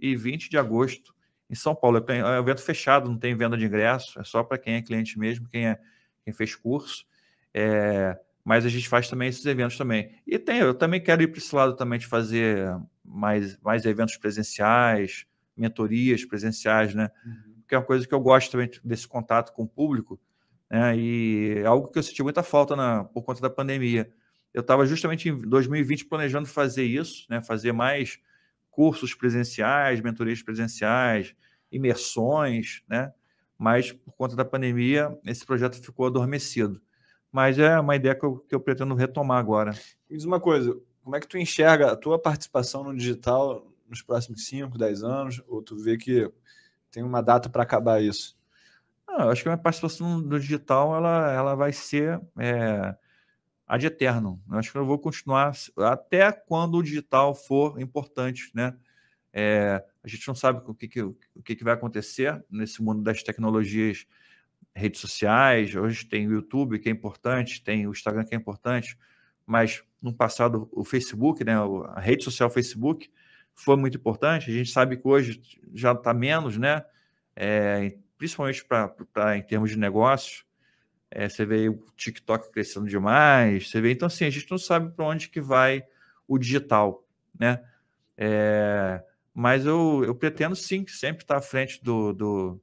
e 0.00 0.16
20 0.16 0.48
de 0.48 0.56
agosto 0.56 1.14
em 1.48 1.54
São 1.54 1.74
Paulo. 1.74 2.02
É 2.08 2.24
um 2.24 2.38
evento 2.38 2.62
fechado, 2.62 3.08
não 3.08 3.18
tem 3.18 3.36
venda 3.36 3.56
de 3.56 3.66
ingresso, 3.66 4.18
é 4.18 4.24
só 4.24 4.42
para 4.42 4.56
quem 4.56 4.76
é 4.76 4.82
cliente 4.82 5.18
mesmo, 5.18 5.46
quem, 5.48 5.68
é, 5.68 5.78
quem 6.24 6.32
fez 6.32 6.54
curso. 6.54 7.04
É, 7.52 8.18
mas 8.42 8.64
a 8.64 8.68
gente 8.70 8.88
faz 8.88 9.10
também 9.10 9.28
esses 9.28 9.44
eventos 9.44 9.76
também. 9.76 10.10
E 10.26 10.38
tem, 10.38 10.58
eu 10.58 10.74
também 10.74 11.02
quero 11.02 11.22
ir 11.22 11.28
para 11.28 11.38
esse 11.38 11.54
lado 11.54 11.76
também 11.76 11.98
de 11.98 12.06
fazer 12.06 12.66
mais, 13.06 13.58
mais 13.60 13.84
eventos 13.84 14.16
presenciais, 14.16 15.26
mentorias 15.56 16.24
presenciais, 16.24 16.94
né? 16.94 17.10
Uhum. 17.24 17.62
Que 17.68 17.74
é 17.74 17.78
uma 17.78 17.84
coisa 17.84 18.06
que 18.06 18.14
eu 18.14 18.20
gosto 18.20 18.50
também 18.50 18.70
desse 18.84 19.08
contato 19.08 19.52
com 19.52 19.62
o 19.62 19.68
público, 19.68 20.20
né? 20.70 20.96
E 20.96 21.54
é 21.58 21.66
algo 21.66 21.88
que 21.88 21.98
eu 21.98 22.02
senti 22.02 22.22
muita 22.22 22.42
falta 22.42 22.76
na, 22.76 23.04
por 23.04 23.22
conta 23.22 23.40
da 23.40 23.50
pandemia. 23.50 24.10
Eu 24.52 24.60
estava 24.60 24.86
justamente 24.86 25.28
em 25.28 25.36
2020 25.36 26.06
planejando 26.06 26.46
fazer 26.48 26.84
isso, 26.84 27.26
né? 27.30 27.42
Fazer 27.42 27.72
mais 27.72 28.18
cursos 28.70 29.14
presenciais, 29.14 30.00
mentorias 30.00 30.42
presenciais, 30.42 31.34
imersões, 31.70 32.82
né? 32.88 33.12
Mas 33.58 33.92
por 33.92 34.12
conta 34.12 34.36
da 34.36 34.44
pandemia, 34.44 35.18
esse 35.24 35.46
projeto 35.46 35.82
ficou 35.82 36.06
adormecido. 36.06 36.80
Mas 37.32 37.58
é 37.58 37.78
uma 37.80 37.96
ideia 37.96 38.14
que 38.14 38.24
eu, 38.24 38.38
que 38.38 38.54
eu 38.54 38.60
pretendo 38.60 38.94
retomar 38.94 39.38
agora. 39.38 39.72
Me 40.08 40.16
diz 40.16 40.24
uma 40.24 40.40
coisa, 40.40 40.78
como 41.06 41.14
é 41.14 41.20
que 41.20 41.28
tu 41.28 41.38
enxerga 41.38 41.92
a 41.92 41.96
tua 41.96 42.20
participação 42.20 42.82
no 42.82 42.92
digital 42.92 43.64
nos 43.88 44.02
próximos 44.02 44.44
5, 44.48 44.76
10 44.76 45.04
anos? 45.04 45.40
Ou 45.46 45.62
tu 45.62 45.76
vê 45.76 45.96
que 45.96 46.28
tem 46.90 47.00
uma 47.00 47.22
data 47.22 47.48
para 47.48 47.62
acabar 47.62 48.02
isso? 48.02 48.36
Ah, 49.06 49.22
eu 49.22 49.30
acho 49.30 49.40
que 49.40 49.48
a 49.48 49.52
minha 49.52 49.62
participação 49.62 50.18
no 50.18 50.40
digital 50.40 50.96
ela, 50.96 51.32
ela 51.32 51.54
vai 51.54 51.72
ser 51.72 52.20
é, 52.36 52.92
ad 53.68 53.86
eterno. 53.86 54.42
Eu 54.50 54.58
acho 54.58 54.72
que 54.72 54.78
eu 54.78 54.84
vou 54.84 54.98
continuar 54.98 55.52
até 55.78 56.32
quando 56.32 56.76
o 56.76 56.82
digital 56.82 57.36
for 57.36 57.80
importante, 57.80 58.50
né? 58.52 58.76
É, 59.32 59.84
a 60.02 60.08
gente 60.08 60.26
não 60.26 60.34
sabe 60.34 60.60
o 60.66 60.74
que, 60.74 60.88
que, 60.88 61.02
o 61.02 61.14
que, 61.44 61.54
que 61.54 61.62
vai 61.62 61.74
acontecer 61.74 62.44
nesse 62.50 62.82
mundo 62.82 63.04
das 63.04 63.22
tecnologias 63.22 64.08
redes 64.74 65.00
sociais, 65.00 65.72
hoje 65.72 66.04
tem 66.04 66.26
o 66.26 66.32
YouTube, 66.32 66.80
que 66.80 66.88
é 66.88 66.92
importante, 66.92 67.62
tem 67.62 67.86
o 67.86 67.92
Instagram, 67.92 68.24
que 68.24 68.34
é 68.34 68.38
importante, 68.38 68.98
mas 69.46 69.84
no 70.06 70.14
passado 70.14 70.68
o 70.72 70.84
Facebook, 70.84 71.44
né, 71.44 71.54
a 71.94 72.00
rede 72.00 72.22
social 72.22 72.48
Facebook, 72.48 73.10
foi 73.54 73.76
muito 73.76 73.96
importante. 73.96 74.50
A 74.50 74.54
gente 74.54 74.70
sabe 74.70 74.96
que 74.96 75.06
hoje 75.06 75.42
já 75.74 75.92
está 75.92 76.14
menos, 76.14 76.56
né? 76.56 76.84
É, 77.34 77.96
principalmente 78.16 78.64
para 78.64 79.36
em 79.36 79.42
termos 79.42 79.70
de 79.70 79.78
negócios. 79.78 80.44
É, 81.10 81.28
você 81.28 81.44
vê 81.44 81.68
o 81.68 81.84
TikTok 81.96 82.52
crescendo 82.52 82.86
demais, 82.86 83.68
você 83.68 83.80
vê. 83.80 83.92
Então, 83.92 84.06
assim, 84.06 84.24
a 84.24 84.30
gente 84.30 84.50
não 84.50 84.58
sabe 84.58 84.94
para 84.94 85.04
onde 85.04 85.28
que 85.28 85.40
vai 85.40 85.84
o 86.28 86.38
digital, 86.38 87.04
né? 87.38 87.62
É, 88.16 89.02
mas 89.34 89.66
eu, 89.66 90.02
eu 90.04 90.14
pretendo 90.14 90.54
sim 90.54 90.86
sempre 90.86 91.24
estar 91.24 91.36
à 91.36 91.42
frente 91.42 91.82
do, 91.82 92.12
do, 92.12 92.62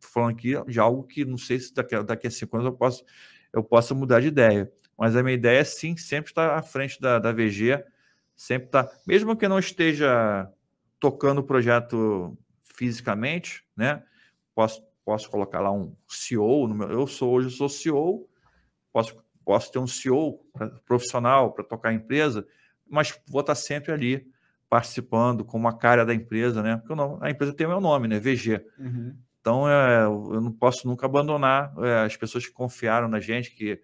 falando 0.00 0.32
aqui 0.32 0.54
de 0.66 0.78
algo 0.78 1.02
que 1.04 1.24
não 1.24 1.38
sei 1.38 1.58
se 1.58 1.72
daqui, 1.74 2.00
daqui 2.02 2.26
a 2.26 2.30
cinco 2.30 2.56
anos 2.56 2.66
eu 2.66 2.76
posso 2.76 3.04
eu 3.52 3.62
possa 3.62 3.94
mudar 3.94 4.20
de 4.20 4.28
ideia. 4.28 4.70
Mas 4.98 5.14
a 5.14 5.22
minha 5.22 5.34
ideia 5.34 5.60
é 5.60 5.64
sim 5.64 5.96
sempre 5.96 6.30
estar 6.30 6.58
à 6.58 6.62
frente 6.62 7.00
da, 7.00 7.18
da 7.18 7.32
VG, 7.32 7.84
sempre 8.34 8.66
estar, 8.68 8.88
mesmo 9.06 9.36
que 9.36 9.46
não 9.46 9.58
esteja 9.58 10.50
tocando 10.98 11.38
o 11.38 11.44
projeto 11.44 12.36
fisicamente, 12.64 13.64
né? 13.76 14.02
Posso, 14.54 14.82
posso 15.04 15.30
colocar 15.30 15.60
lá 15.60 15.70
um 15.70 15.94
CEO, 16.08 16.68
meu, 16.74 16.90
eu 16.90 17.06
sou 17.06 17.32
hoje 17.32 17.50
sou 17.50 17.68
CEO, 17.68 18.28
posso, 18.92 19.16
posso 19.44 19.70
ter 19.70 19.78
um 19.78 19.86
CEO 19.86 20.40
profissional 20.84 21.52
para 21.52 21.64
tocar 21.64 21.90
a 21.90 21.94
empresa, 21.94 22.46
mas 22.88 23.18
vou 23.28 23.40
estar 23.40 23.54
sempre 23.54 23.92
ali 23.92 24.26
participando 24.68 25.44
com 25.44 25.56
uma 25.56 25.76
cara 25.76 26.04
da 26.04 26.14
empresa, 26.14 26.62
né? 26.62 26.76
Porque 26.76 26.94
não, 26.94 27.18
a 27.22 27.30
empresa 27.30 27.54
tem 27.54 27.66
o 27.66 27.70
meu 27.70 27.80
nome, 27.80 28.08
né? 28.08 28.18
VG. 28.18 28.64
Uhum. 28.78 29.16
Então, 29.40 29.68
é, 29.68 30.02
eu 30.04 30.40
não 30.40 30.52
posso 30.52 30.86
nunca 30.86 31.06
abandonar 31.06 31.72
é, 31.78 32.04
as 32.04 32.16
pessoas 32.16 32.44
que 32.46 32.52
confiaram 32.52 33.08
na 33.08 33.18
gente, 33.18 33.52
que, 33.52 33.80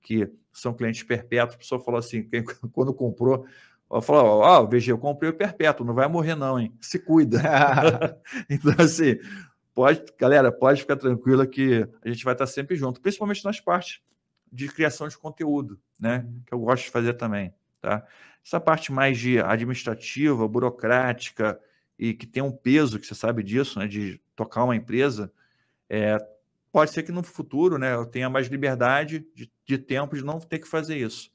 que 0.00 0.30
são 0.60 0.74
clientes 0.74 1.02
perpétuos. 1.02 1.54
A 1.54 1.58
pessoa 1.58 1.80
falou 1.80 1.98
assim, 1.98 2.22
quem, 2.22 2.42
quando 2.72 2.92
comprou, 2.94 3.46
falou, 4.02 4.40
ó, 4.40 4.60
oh, 4.60 4.66
VG, 4.66 4.92
eu 4.92 4.98
comprei 4.98 5.30
o 5.30 5.34
perpétuo, 5.34 5.86
não 5.86 5.94
vai 5.94 6.08
morrer 6.08 6.34
não, 6.34 6.58
hein? 6.58 6.72
Se 6.80 6.98
cuida. 6.98 7.40
então, 8.48 8.74
assim, 8.78 9.18
pode, 9.74 10.04
galera, 10.18 10.52
pode 10.52 10.80
ficar 10.80 10.96
tranquila 10.96 11.46
que 11.46 11.88
a 12.04 12.08
gente 12.08 12.24
vai 12.24 12.34
estar 12.34 12.46
sempre 12.46 12.76
junto, 12.76 13.00
principalmente 13.00 13.44
nas 13.44 13.60
partes 13.60 14.00
de 14.50 14.68
criação 14.68 15.08
de 15.08 15.16
conteúdo, 15.16 15.78
né? 15.98 16.26
Uhum. 16.26 16.42
Que 16.46 16.54
eu 16.54 16.58
gosto 16.58 16.84
de 16.84 16.90
fazer 16.90 17.14
também, 17.14 17.52
tá? 17.80 18.04
Essa 18.44 18.58
parte 18.58 18.90
mais 18.90 19.18
de 19.18 19.38
administrativa, 19.40 20.48
burocrática, 20.48 21.60
e 21.98 22.14
que 22.14 22.26
tem 22.26 22.42
um 22.42 22.52
peso, 22.52 22.98
que 22.98 23.06
você 23.06 23.14
sabe 23.14 23.42
disso, 23.42 23.78
né, 23.78 23.86
de 23.86 24.20
tocar 24.36 24.64
uma 24.64 24.76
empresa, 24.76 25.32
é, 25.88 26.16
pode 26.72 26.90
ser 26.90 27.02
que 27.02 27.12
no 27.12 27.22
futuro 27.22 27.78
né, 27.78 27.94
eu 27.94 28.06
tenha 28.06 28.28
mais 28.28 28.46
liberdade 28.48 29.26
de, 29.34 29.50
de 29.64 29.78
tempo 29.78 30.16
de 30.16 30.24
não 30.24 30.38
ter 30.38 30.58
que 30.58 30.68
fazer 30.68 30.96
isso. 30.96 31.30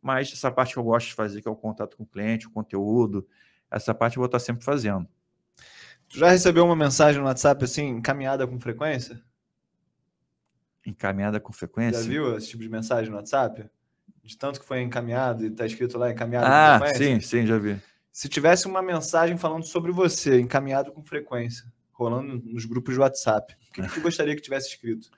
Mas 0.00 0.32
essa 0.32 0.50
parte 0.50 0.74
que 0.74 0.78
eu 0.78 0.84
gosto 0.84 1.08
de 1.08 1.14
fazer, 1.14 1.42
que 1.42 1.48
é 1.48 1.50
o 1.50 1.56
contato 1.56 1.96
com 1.96 2.04
o 2.04 2.06
cliente, 2.06 2.46
o 2.46 2.50
conteúdo, 2.50 3.26
essa 3.70 3.94
parte 3.94 4.16
eu 4.16 4.20
vou 4.20 4.26
estar 4.26 4.38
sempre 4.38 4.64
fazendo. 4.64 5.06
Tu 6.08 6.18
já 6.18 6.30
recebeu 6.30 6.64
uma 6.64 6.76
mensagem 6.76 7.20
no 7.20 7.26
WhatsApp 7.26 7.64
assim, 7.64 7.88
encaminhada 7.88 8.46
com 8.46 8.58
frequência? 8.58 9.20
Encaminhada 10.86 11.38
com 11.38 11.52
frequência? 11.52 12.02
Já 12.02 12.08
viu 12.08 12.36
esse 12.36 12.48
tipo 12.48 12.62
de 12.62 12.68
mensagem 12.68 13.10
no 13.10 13.16
WhatsApp? 13.16 13.68
De 14.22 14.38
tanto 14.38 14.60
que 14.60 14.66
foi 14.66 14.80
encaminhado 14.80 15.44
e 15.44 15.48
está 15.48 15.66
escrito 15.66 15.98
lá 15.98 16.10
encaminhado 16.10 16.46
ah, 16.46 16.78
com 16.78 16.86
frequência? 16.86 17.20
Sim, 17.20 17.40
sim, 17.40 17.46
já 17.46 17.58
vi 17.58 17.78
se 18.18 18.28
tivesse 18.28 18.66
uma 18.66 18.82
mensagem 18.82 19.38
falando 19.38 19.62
sobre 19.62 19.92
você, 19.92 20.40
encaminhado 20.40 20.90
com 20.90 21.04
frequência, 21.04 21.64
rolando 21.98 22.40
nos 22.44 22.64
grupos 22.64 22.94
de 22.94 23.00
WhatsApp, 23.00 23.56
o 23.70 23.72
que 23.72 23.82
você 23.82 24.00
gostaria 24.00 24.36
que 24.36 24.40
tivesse 24.40 24.68
escrito? 24.68 25.10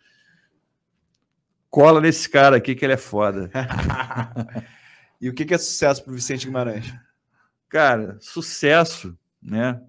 Cola 1.68 2.00
nesse 2.00 2.28
cara 2.28 2.57
aqui 2.57 2.75
que 2.75 2.84
ele 2.84 2.94
é 2.94 2.97
foda. 2.97 3.50
e 5.20 5.28
o 5.28 5.34
que 5.34 5.52
é 5.52 5.59
sucesso 5.59 6.02
para 6.02 6.12
o 6.12 6.17
Vicente 6.17 6.47
Guimarães? 6.47 6.92
Cara, 7.68 8.17
sucesso, 8.20 9.17
né? 9.41 9.81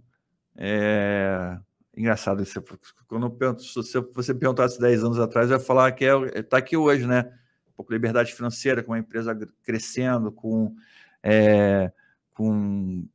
É... 0.56 1.58
engraçado, 1.96 2.46
você, 2.46 2.62
quando 3.08 3.26
eu 3.26 3.32
pergunto, 3.32 3.64
se 3.64 4.00
você 4.14 4.34
perguntasse 4.34 4.80
10 4.80 5.06
anos 5.06 5.20
atrás, 5.20 5.50
eu 5.50 5.58
ia 5.58 5.64
falar 5.64 5.92
que 5.94 6.04
está 6.04 6.38
é, 6.38 6.44
tá 6.44 6.58
aqui 6.58 6.76
hoje, 6.76 7.08
né? 7.08 7.32
Um 7.70 7.72
pouco 7.78 7.94
liberdade 7.94 8.34
financeira, 8.34 8.84
com 8.84 8.94
a 8.94 9.00
empresa 9.00 9.34
crescendo, 9.64 10.30
com, 10.32 10.76
é, 11.24 11.92
com, 12.34 13.08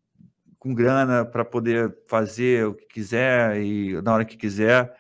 com 0.66 0.74
grana 0.74 1.24
para 1.24 1.44
poder 1.44 1.96
fazer 2.06 2.66
o 2.66 2.74
que 2.74 2.86
quiser 2.86 3.62
e 3.62 4.00
na 4.02 4.12
hora 4.12 4.24
que 4.24 4.36
quiser. 4.36 4.92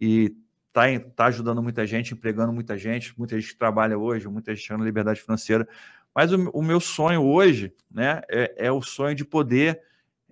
E 0.00 0.36
está 0.68 0.82
tá 1.14 1.26
ajudando 1.26 1.62
muita 1.62 1.86
gente, 1.86 2.14
empregando 2.14 2.52
muita 2.52 2.76
gente, 2.76 3.16
muita 3.16 3.40
gente 3.40 3.56
trabalha 3.56 3.96
hoje, 3.96 4.26
muita 4.26 4.52
gente 4.52 4.66
chegando 4.66 4.84
liberdade 4.84 5.20
financeira. 5.20 5.68
Mas 6.12 6.32
o, 6.32 6.50
o, 6.50 6.62
meu 6.62 6.80
sonho 6.80 7.22
hoje 7.22 7.72
né, 7.88 8.22
é, 8.28 8.66
é 8.66 8.72
o 8.72 8.82
sonho 8.82 9.14
de 9.14 9.24
poder 9.24 9.80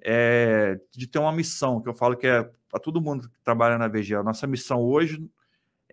é, 0.01 0.81
de 0.91 1.07
ter 1.07 1.21
uma 1.21 1.33
missão, 1.33 1.81
que 1.81 1.89
eu 1.89 1.95
falo 1.95 2.17
que 2.17 2.27
é 2.27 2.43
para 2.69 2.81
todo 2.81 3.01
mundo 3.01 3.29
que 3.29 3.41
trabalha 3.45 3.79
na 3.79 3.87
VG. 3.87 4.17
A 4.17 4.23
nossa 4.23 4.47
missão 4.49 4.81
hoje 4.81 5.25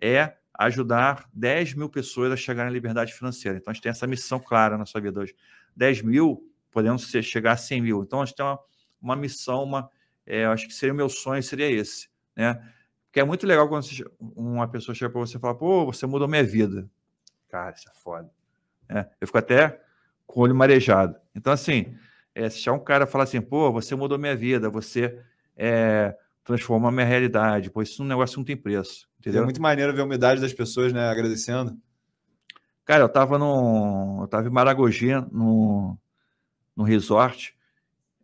é 0.02 0.34
ajudar 0.58 1.28
10 1.32 1.74
mil 1.74 1.88
pessoas 1.88 2.32
a 2.32 2.36
chegarem 2.36 2.70
à 2.70 2.72
liberdade 2.72 3.12
financeira. 3.12 3.56
Então, 3.56 3.70
a 3.70 3.74
gente 3.74 3.82
tem 3.82 3.90
essa 3.90 4.06
missão 4.06 4.40
clara 4.40 4.76
na 4.76 4.84
sua 4.84 5.00
vida 5.00 5.20
hoje. 5.20 5.34
10 5.76 6.02
mil, 6.02 6.42
podendo 6.72 6.98
ser, 6.98 7.22
chegar 7.22 7.52
a 7.52 7.56
100 7.56 7.82
mil. 7.82 8.02
Então, 8.02 8.20
a 8.20 8.24
gente 8.24 8.34
tem 8.34 8.44
uma, 8.44 8.58
uma 9.00 9.16
missão, 9.16 9.64
uma, 9.64 9.90
é, 10.26 10.44
acho 10.46 10.66
que 10.66 10.74
seria 10.74 10.92
o 10.92 10.96
meu 10.96 11.08
sonho, 11.08 11.42
seria 11.42 11.70
esse. 11.70 12.08
Né? 12.36 12.54
Porque 13.06 13.20
é 13.20 13.24
muito 13.24 13.46
legal 13.46 13.68
quando 13.68 13.84
você, 13.84 14.04
uma 14.18 14.68
pessoa 14.68 14.94
chega 14.94 15.10
para 15.10 15.20
você 15.20 15.36
e 15.36 15.40
fala, 15.40 15.54
pô, 15.54 15.84
você 15.86 16.06
mudou 16.06 16.28
minha 16.28 16.44
vida. 16.44 16.88
Cara, 17.48 17.74
isso 17.74 17.88
é 17.88 17.92
foda. 17.92 18.30
É, 18.88 19.06
eu 19.20 19.26
fico 19.26 19.38
até 19.38 19.80
com 20.26 20.40
o 20.40 20.42
olho 20.44 20.54
marejado. 20.54 21.16
Então, 21.34 21.52
assim, 21.52 21.96
é, 22.34 22.48
se 22.48 22.70
um 22.70 22.78
cara 22.78 23.06
falar 23.06 23.24
assim, 23.24 23.40
pô, 23.40 23.72
você 23.72 23.94
mudou 23.94 24.18
minha 24.18 24.36
vida, 24.36 24.70
você 24.70 25.20
é, 25.56 26.16
transformou 26.44 26.88
a 26.88 26.92
minha 26.92 27.04
realidade, 27.04 27.70
pô, 27.70 27.82
isso 27.82 28.00
é 28.00 28.04
um 28.04 28.08
negócio 28.08 28.34
que 28.34 28.38
não 28.38 28.44
tem 28.44 28.56
preço. 28.56 29.08
Entendeu? 29.18 29.42
É 29.42 29.44
muito 29.44 29.60
maneiro 29.60 29.92
ver 29.92 30.00
a 30.00 30.04
umidade 30.04 30.40
das 30.40 30.52
pessoas, 30.52 30.92
né, 30.92 31.08
agradecendo. 31.08 31.76
Cara, 32.84 33.04
eu 33.04 33.08
tava 33.08 33.38
no. 33.38 34.22
Eu 34.22 34.28
tava 34.28 34.48
em 34.48 34.50
Maragogi, 34.50 35.12
no, 35.30 35.96
no 36.74 36.82
resort, 36.82 37.56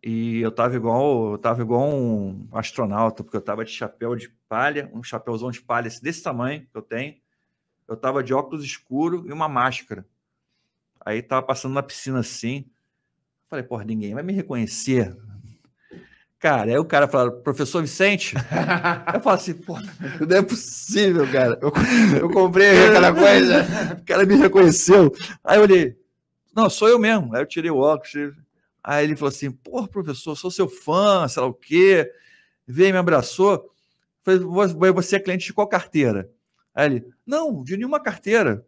e 0.09 0.39
eu 0.39 0.53
tava 0.53 0.73
igual, 0.73 1.33
eu 1.33 1.37
tava 1.37 1.61
igual 1.61 1.85
um 1.85 2.47
astronauta, 2.53 3.25
porque 3.25 3.35
eu 3.35 3.41
tava 3.41 3.65
de 3.65 3.71
chapéu 3.71 4.15
de 4.15 4.29
palha, 4.47 4.89
um 4.93 5.03
chapéuzão 5.03 5.51
de 5.51 5.59
palha 5.59 5.89
desse 6.01 6.23
tamanho 6.23 6.61
que 6.61 6.77
eu 6.77 6.81
tenho. 6.81 7.15
Eu 7.85 7.97
tava 7.97 8.23
de 8.23 8.33
óculos 8.33 8.63
escuro 8.63 9.25
e 9.27 9.33
uma 9.33 9.49
máscara. 9.49 10.07
Aí 11.05 11.21
tava 11.21 11.45
passando 11.45 11.73
na 11.73 11.83
piscina 11.83 12.19
assim. 12.19 12.65
Falei, 13.49 13.65
porra, 13.65 13.83
ninguém 13.83 14.13
vai 14.13 14.23
me 14.23 14.31
reconhecer. 14.31 15.13
Cara, 16.39 16.71
aí 16.71 16.77
o 16.77 16.85
cara 16.85 17.09
fala, 17.09 17.29
professor 17.29 17.81
Vicente. 17.81 18.33
eu 19.13 19.19
falo 19.19 19.35
assim, 19.35 19.55
porra, 19.55 19.83
não 20.25 20.37
é 20.37 20.41
possível, 20.41 21.29
cara. 21.29 21.59
Eu, 21.61 21.73
eu 22.17 22.29
comprei 22.29 22.87
aquela 22.87 23.13
coisa. 23.13 23.67
o 23.99 24.05
cara 24.05 24.25
me 24.25 24.35
reconheceu. 24.35 25.13
Aí 25.43 25.57
eu 25.57 25.63
olhei, 25.63 25.97
não, 26.55 26.69
sou 26.69 26.87
eu 26.87 26.97
mesmo. 26.97 27.35
Aí 27.35 27.41
eu 27.41 27.45
tirei 27.45 27.69
o 27.69 27.79
óculos. 27.79 28.37
Aí 28.89 29.03
ele 29.03 29.17
falou 29.17 29.27
assim, 29.27 29.51
porra, 29.51 29.85
professor, 29.85 30.33
sou 30.37 30.49
seu 30.49 30.69
fã, 30.69 31.27
sei 31.27 31.41
lá 31.41 31.49
o 31.49 31.53
quê. 31.53 32.09
Veio, 32.65 32.93
me 32.93 32.97
abraçou. 32.97 33.69
Falei, 34.23 34.39
você 34.93 35.17
é 35.17 35.19
cliente 35.19 35.47
de 35.47 35.53
qual 35.53 35.67
carteira? 35.67 36.31
Aí 36.73 36.85
ele, 36.85 37.05
não, 37.25 37.61
de 37.65 37.75
nenhuma 37.75 37.99
carteira. 37.99 38.65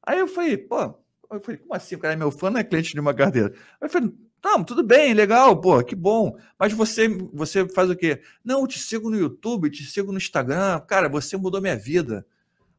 Aí 0.00 0.20
eu 0.20 0.28
falei, 0.28 0.56
pô, 0.56 0.94
eu 1.28 1.40
falei, 1.40 1.58
como 1.58 1.74
assim? 1.74 1.96
O 1.96 1.98
cara 1.98 2.14
é 2.14 2.16
meu 2.16 2.30
fã, 2.30 2.50
não 2.50 2.60
é 2.60 2.62
cliente 2.62 2.92
de 2.92 3.00
uma 3.00 3.12
carteira. 3.12 3.52
Aí 3.80 3.86
eu 3.86 3.90
falei, 3.90 4.12
não, 4.44 4.62
tudo 4.62 4.84
bem, 4.84 5.12
legal, 5.12 5.60
pô, 5.60 5.82
que 5.82 5.96
bom. 5.96 6.38
Mas 6.56 6.72
você, 6.72 7.08
você 7.32 7.68
faz 7.68 7.90
o 7.90 7.96
quê? 7.96 8.22
Não, 8.44 8.60
eu 8.60 8.68
te 8.68 8.78
sigo 8.78 9.10
no 9.10 9.18
YouTube, 9.18 9.70
te 9.70 9.84
sigo 9.84 10.12
no 10.12 10.18
Instagram. 10.18 10.78
Cara, 10.86 11.08
você 11.08 11.36
mudou 11.36 11.60
minha 11.60 11.76
vida. 11.76 12.24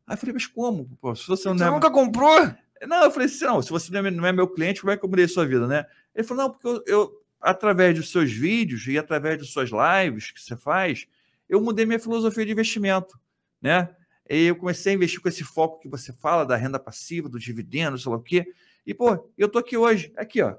Aí 0.08 0.14
eu 0.14 0.18
falei, 0.18 0.32
mas 0.32 0.48
como? 0.48 0.90
Pô, 1.02 1.14
se 1.14 1.28
você, 1.28 1.50
você 1.50 1.64
é... 1.66 1.70
nunca 1.70 1.92
comprou? 1.92 2.40
Não, 2.88 3.04
eu 3.04 3.12
falei 3.12 3.28
assim, 3.28 3.44
não, 3.44 3.62
se 3.62 3.70
você 3.70 3.92
não 3.92 4.08
é, 4.08 4.12
não 4.12 4.26
é 4.26 4.32
meu 4.32 4.48
cliente, 4.48 4.80
como 4.80 4.92
é 4.92 4.98
que 4.98 5.04
eu 5.04 5.10
mudei 5.10 5.26
a 5.26 5.28
sua 5.28 5.46
vida, 5.46 5.68
né? 5.68 5.86
Ele 6.16 6.26
falou, 6.26 6.44
não, 6.44 6.52
porque 6.52 6.68
eu, 6.68 6.84
eu, 6.86 7.24
através 7.42 7.96
dos 7.96 8.12
seus 8.12 8.32
vídeos 8.32 8.88
e 8.88 8.98
através 8.98 9.38
das 9.38 9.50
suas 9.50 9.70
lives 9.70 10.32
que 10.32 10.42
você 10.42 10.56
faz, 10.56 11.08
eu 11.50 11.62
mudei 11.62 11.86
minha 11.86 12.00
filosofia 12.00 12.46
de 12.46 12.52
investimento, 12.52 13.20
né? 13.62 13.90
E 14.30 14.46
eu 14.46 14.56
comecei 14.56 14.94
a 14.94 14.96
investir 14.96 15.22
com 15.22 15.28
esse 15.28 15.44
foco 15.44 15.80
que 15.80 15.90
você 15.90 16.14
fala 16.14 16.46
da 16.46 16.56
renda 16.56 16.80
passiva, 16.80 17.28
do 17.28 17.38
dividendo, 17.38 17.98
sei 17.98 18.10
lá 18.10 18.18
o 18.18 18.22
quê. 18.22 18.54
E, 18.86 18.94
pô, 18.94 19.30
eu 19.38 19.50
tô 19.50 19.60
aqui 19.60 19.76
hoje, 19.76 20.14
aqui, 20.16 20.42
ó. 20.42 20.56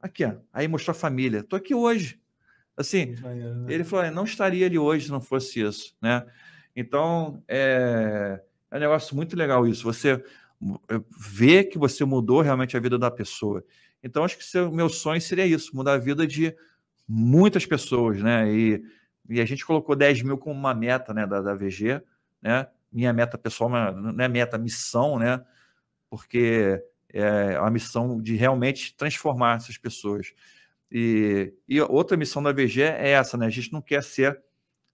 Aqui, 0.00 0.24
ó. 0.24 0.34
Aí 0.52 0.68
mostrou 0.68 0.92
a 0.92 0.98
família. 0.98 1.42
Tô 1.42 1.56
aqui 1.56 1.74
hoje. 1.74 2.20
Assim, 2.76 3.06
né? 3.06 3.66
ele 3.68 3.84
falou, 3.84 4.10
não 4.10 4.24
estaria 4.24 4.66
ali 4.66 4.78
hoje 4.78 5.06
se 5.06 5.10
não 5.10 5.20
fosse 5.20 5.60
isso, 5.60 5.94
né? 6.00 6.24
Então, 6.74 7.42
é, 7.46 8.40
é 8.70 8.76
um 8.76 8.80
negócio 8.80 9.14
muito 9.14 9.36
legal 9.36 9.66
isso. 9.66 9.84
Você 9.84 10.12
é, 10.88 11.00
vê 11.18 11.64
que 11.64 11.78
você 11.78 12.04
mudou 12.04 12.40
realmente 12.40 12.76
a 12.76 12.80
vida 12.80 12.98
da 12.98 13.10
pessoa. 13.10 13.62
Então, 14.02 14.24
acho 14.24 14.36
que 14.36 14.58
o 14.58 14.72
meu 14.72 14.88
sonho 14.88 15.20
seria 15.20 15.46
isso, 15.46 15.74
mudar 15.76 15.94
a 15.94 15.98
vida 15.98 16.26
de 16.26 16.54
muitas 17.08 17.66
pessoas, 17.66 18.20
né? 18.20 18.50
E, 18.52 18.82
e 19.28 19.40
a 19.40 19.44
gente 19.44 19.64
colocou 19.64 19.94
10 19.94 20.22
mil 20.22 20.38
como 20.38 20.58
uma 20.58 20.74
meta 20.74 21.14
né, 21.14 21.26
da, 21.26 21.40
da 21.40 21.54
VG, 21.54 22.02
né? 22.40 22.66
Minha 22.90 23.12
meta 23.12 23.38
pessoal 23.38 23.70
não 23.70 24.24
é 24.24 24.28
meta, 24.28 24.58
missão, 24.58 25.18
né? 25.18 25.42
Porque 26.10 26.82
é 27.08 27.56
a 27.56 27.70
missão 27.70 28.20
de 28.20 28.34
realmente 28.34 28.94
transformar 28.96 29.56
essas 29.56 29.78
pessoas. 29.78 30.34
E, 30.90 31.54
e 31.68 31.80
outra 31.80 32.16
missão 32.16 32.42
da 32.42 32.52
VG 32.52 32.82
é 32.82 33.10
essa, 33.10 33.36
né? 33.36 33.46
A 33.46 33.50
gente 33.50 33.72
não 33.72 33.80
quer 33.80 34.02
ser 34.02 34.42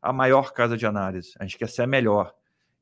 a 0.01 0.13
maior 0.13 0.53
casa 0.53 0.77
de 0.77 0.87
análise, 0.87 1.33
a 1.41 1.45
gente 1.45 1.59
quer 1.59 1.69
ser 1.69 1.83
a 1.83 1.87
melhor. 1.87 2.35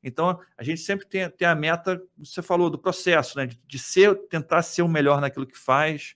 Então, 0.03 0.39
a 0.55 0.63
gente 0.63 0.81
sempre 0.81 1.07
tem, 1.07 1.27
tem 1.29 1.47
a 1.47 1.55
meta, 1.55 1.99
você 2.17 2.41
falou, 2.43 2.69
do 2.69 2.77
processo, 2.77 3.37
né? 3.37 3.47
De, 3.47 3.59
de 3.65 3.79
ser, 3.79 4.15
tentar 4.27 4.61
ser 4.61 4.83
o 4.83 4.87
melhor 4.87 5.19
naquilo 5.19 5.47
que 5.47 5.57
faz 5.57 6.15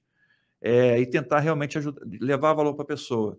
é, 0.62 1.00
e 1.00 1.06
tentar 1.06 1.40
realmente 1.40 1.78
ajudar, 1.78 2.02
levar 2.20 2.54
valor 2.54 2.74
para 2.76 2.84
a 2.84 2.88
pessoa. 2.88 3.38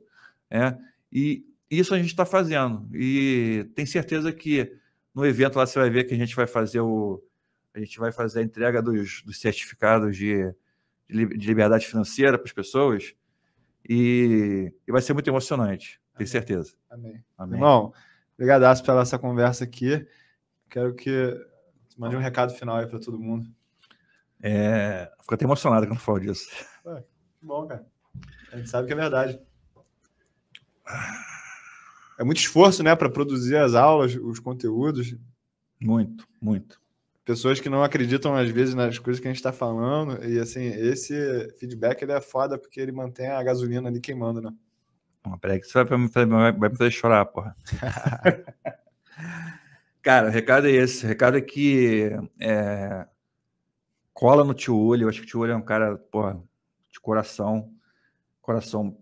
É? 0.51 0.77
E 1.11 1.47
isso 1.71 1.95
a 1.95 1.99
gente 1.99 2.09
está 2.09 2.27
fazendo. 2.27 2.89
E 2.95 3.71
tem 3.75 3.87
certeza 3.87 4.33
que 4.33 4.77
no 5.15 5.25
evento 5.25 5.57
lá 5.57 5.67
você 5.67 5.79
vai 5.79 5.89
ver 5.89 6.05
que 6.05 6.15
a 6.15 6.19
gente 6.19 6.35
vai 6.35 6.47
fazer 6.47 6.81
o. 6.81 7.23
A 7.75 7.79
gente 7.79 7.99
vai 7.99 8.13
fazer 8.13 8.41
a 8.41 8.43
entrega 8.43 8.83
dos, 8.83 9.23
dos 9.23 9.41
certificados 9.41 10.15
de, 10.17 10.55
de 11.09 11.47
liberdade 11.47 11.87
financeira 11.87 12.37
para 12.37 12.47
as 12.47 12.53
pessoas. 12.53 13.15
E, 13.89 14.73
e, 14.87 14.93
vai 14.93 15.01
ser 15.01 15.15
muito 15.15 15.29
emocionante, 15.29 16.01
tenho 16.17 16.29
certeza. 16.29 16.75
Amém. 16.91 17.25
Amém. 17.37 17.55
Irmão, 17.55 17.93
obrigadaço 18.35 18.85
pela 18.85 19.03
essa 19.03 19.19
conversa 19.19 19.65
aqui. 19.65 20.07
Quero 20.69 20.95
que 20.95 21.35
mande 21.97 22.15
um 22.15 22.21
recado 22.21 22.53
final 22.55 22.77
aí 22.77 22.87
para 22.87 23.01
todo 23.01 23.19
mundo. 23.19 23.49
É, 24.43 25.11
fico 25.21 25.35
até 25.35 25.45
emocionado 25.45 25.87
quando 25.87 26.01
falo 26.01 26.21
disso. 26.21 26.49
Ué, 26.85 27.05
que 27.43 27.47
bom, 27.47 27.67
cara. 27.67 27.85
A 28.53 28.57
gente 28.57 28.71
sabe 28.71 28.87
que 28.87 28.93
é 28.93 28.97
verdade 28.97 29.41
é 32.19 32.25
muito 32.25 32.39
esforço, 32.39 32.83
né, 32.83 32.95
para 32.95 33.11
produzir 33.11 33.57
as 33.57 33.75
aulas, 33.75 34.15
os 34.15 34.39
conteúdos. 34.39 35.17
Muito, 35.81 36.27
muito. 36.41 36.81
Pessoas 37.25 37.61
que 37.61 37.69
não 37.69 37.83
acreditam 37.83 38.35
às 38.35 38.51
vezes 38.51 38.75
nas 38.75 38.99
coisas 38.99 39.21
que 39.21 39.29
a 39.29 39.31
gente 39.31 39.39
está 39.39 39.53
falando 39.53 40.25
e 40.25 40.41
assim 40.41 40.65
esse 40.65 41.55
feedback 41.59 42.03
ele 42.03 42.13
é 42.13 42.21
foda 42.21 42.59
porque 42.59 42.81
ele 42.81 42.91
mantém 42.91 43.29
a 43.29 43.43
gasolina 43.43 43.89
ali 43.89 44.01
queimando, 44.01 44.41
né? 44.41 44.53
Pô, 45.23 45.39
peraí 45.39 45.61
que 45.61 45.67
você 45.67 45.85
vai 45.85 45.99
me, 45.99 46.09
fazer, 46.09 46.27
vai 46.27 46.53
me 46.53 46.77
fazer 46.77 46.91
chorar, 46.91 47.25
porra. 47.27 47.57
Cara, 50.03 50.27
o 50.27 50.31
recado 50.31 50.67
é 50.67 50.73
esse. 50.73 51.05
O 51.05 51.09
recado 51.09 51.37
é 51.37 51.41
que 51.41 52.11
é, 52.41 53.07
cola 54.13 54.43
no 54.43 54.53
tio 54.53 54.77
Olho. 54.77 55.05
Eu 55.05 55.09
acho 55.09 55.21
que 55.21 55.27
o 55.27 55.29
tio 55.29 55.41
Olho 55.41 55.53
é 55.53 55.57
um 55.57 55.63
cara, 55.63 55.97
porra, 55.97 56.43
de 56.93 57.01
coração. 57.01 57.73
Coração 58.41 58.97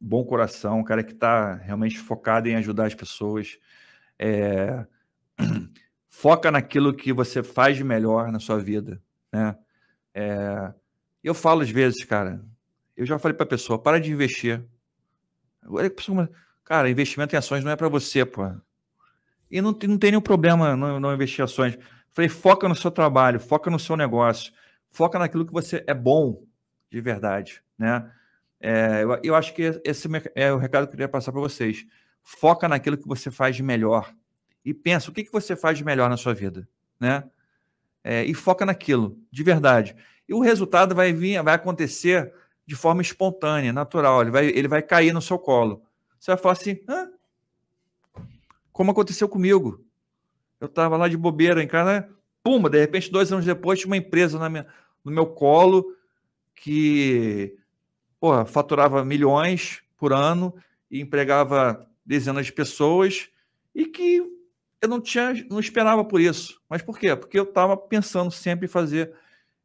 bom 0.00 0.24
coração, 0.24 0.78
um 0.78 0.84
cara 0.84 1.04
que 1.04 1.12
está 1.12 1.54
realmente 1.56 1.98
focado 1.98 2.48
em 2.48 2.56
ajudar 2.56 2.86
as 2.86 2.94
pessoas. 2.94 3.58
É... 4.18 4.86
Foca 6.08 6.50
naquilo 6.50 6.94
que 6.94 7.12
você 7.12 7.42
faz 7.42 7.76
de 7.76 7.84
melhor 7.84 8.32
na 8.32 8.40
sua 8.40 8.58
vida, 8.58 9.00
né? 9.32 9.56
É... 10.14 10.72
Eu 11.22 11.34
falo 11.34 11.60
às 11.60 11.70
vezes, 11.70 12.02
cara, 12.04 12.42
eu 12.96 13.04
já 13.04 13.18
falei 13.18 13.36
para 13.36 13.44
a 13.44 13.48
pessoa, 13.48 13.78
para 13.78 14.00
de 14.00 14.10
investir. 14.10 14.64
Agora 15.60 15.92
cara, 16.64 16.90
investimento 16.90 17.34
em 17.34 17.38
ações 17.38 17.62
não 17.62 17.70
é 17.70 17.76
para 17.76 17.88
você, 17.88 18.24
pô. 18.24 18.50
E 19.50 19.60
não, 19.60 19.72
não 19.72 19.98
tem 19.98 20.10
nenhum 20.12 20.20
problema 20.22 20.74
não, 20.74 20.98
não 20.98 21.12
investir 21.12 21.40
em 21.40 21.44
ações. 21.44 21.78
Falei, 22.12 22.28
foca 22.28 22.68
no 22.68 22.74
seu 22.74 22.90
trabalho, 22.90 23.38
foca 23.38 23.70
no 23.70 23.78
seu 23.78 23.96
negócio, 23.96 24.52
foca 24.88 25.18
naquilo 25.18 25.44
que 25.44 25.52
você 25.52 25.84
é 25.86 25.94
bom 25.94 26.42
de 26.90 27.00
verdade, 27.00 27.62
né? 27.78 28.10
É, 28.60 29.02
eu, 29.02 29.18
eu, 29.22 29.34
acho 29.34 29.54
que 29.54 29.80
esse 29.84 30.06
é 30.34 30.52
o 30.52 30.58
recado 30.58 30.82
que 30.82 30.88
eu 30.88 30.92
queria 30.92 31.08
passar 31.08 31.32
para 31.32 31.40
vocês. 31.40 31.86
Foca 32.22 32.68
naquilo 32.68 32.98
que 32.98 33.08
você 33.08 33.30
faz 33.30 33.56
de 33.56 33.62
melhor 33.62 34.12
e 34.62 34.74
pensa 34.74 35.10
o 35.10 35.14
que, 35.14 35.24
que 35.24 35.32
você 35.32 35.56
faz 35.56 35.78
de 35.78 35.84
melhor 35.84 36.10
na 36.10 36.18
sua 36.18 36.34
vida, 36.34 36.68
né? 36.98 37.24
É, 38.04 38.24
e 38.24 38.34
foca 38.34 38.66
naquilo, 38.66 39.18
de 39.30 39.42
verdade. 39.42 39.96
E 40.28 40.34
o 40.34 40.40
resultado 40.40 40.94
vai 40.94 41.12
vir, 41.12 41.42
vai 41.42 41.54
acontecer 41.54 42.32
de 42.66 42.74
forma 42.74 43.00
espontânea, 43.00 43.72
natural. 43.72 44.22
Ele 44.22 44.30
vai, 44.30 44.46
ele 44.46 44.68
vai 44.68 44.82
cair 44.82 45.12
no 45.12 45.22
seu 45.22 45.38
colo. 45.38 45.82
Você 46.18 46.30
vai 46.30 46.38
falar 46.38 46.52
assim: 46.52 46.78
Hã? 46.88 47.10
como 48.72 48.92
aconteceu 48.92 49.28
comigo. 49.28 49.84
Eu 50.60 50.66
estava 50.66 50.96
lá 50.96 51.08
de 51.08 51.16
bobeira 51.16 51.62
em 51.62 51.66
casa, 51.66 52.08
pumba, 52.42 52.70
de 52.70 52.78
repente, 52.78 53.10
dois 53.10 53.32
anos 53.32 53.44
depois, 53.44 53.78
tinha 53.78 53.88
uma 53.88 53.96
empresa 53.96 54.48
minha, 54.48 54.66
no 55.04 55.10
meu 55.12 55.26
colo 55.26 55.94
que 56.60 57.56
porra, 58.20 58.44
faturava 58.44 59.02
milhões 59.02 59.82
por 59.96 60.12
ano 60.12 60.54
e 60.90 61.00
empregava 61.00 61.88
dezenas 62.04 62.46
de 62.46 62.52
pessoas 62.52 63.30
e 63.74 63.86
que 63.86 64.22
eu 64.80 64.88
não 64.88 65.00
tinha, 65.00 65.46
não 65.48 65.58
esperava 65.58 66.04
por 66.04 66.20
isso. 66.20 66.60
Mas 66.68 66.82
por 66.82 66.98
quê? 66.98 67.16
Porque 67.16 67.38
eu 67.38 67.44
estava 67.44 67.76
pensando 67.76 68.30
sempre 68.30 68.66
em 68.66 68.68
fazer 68.68 69.12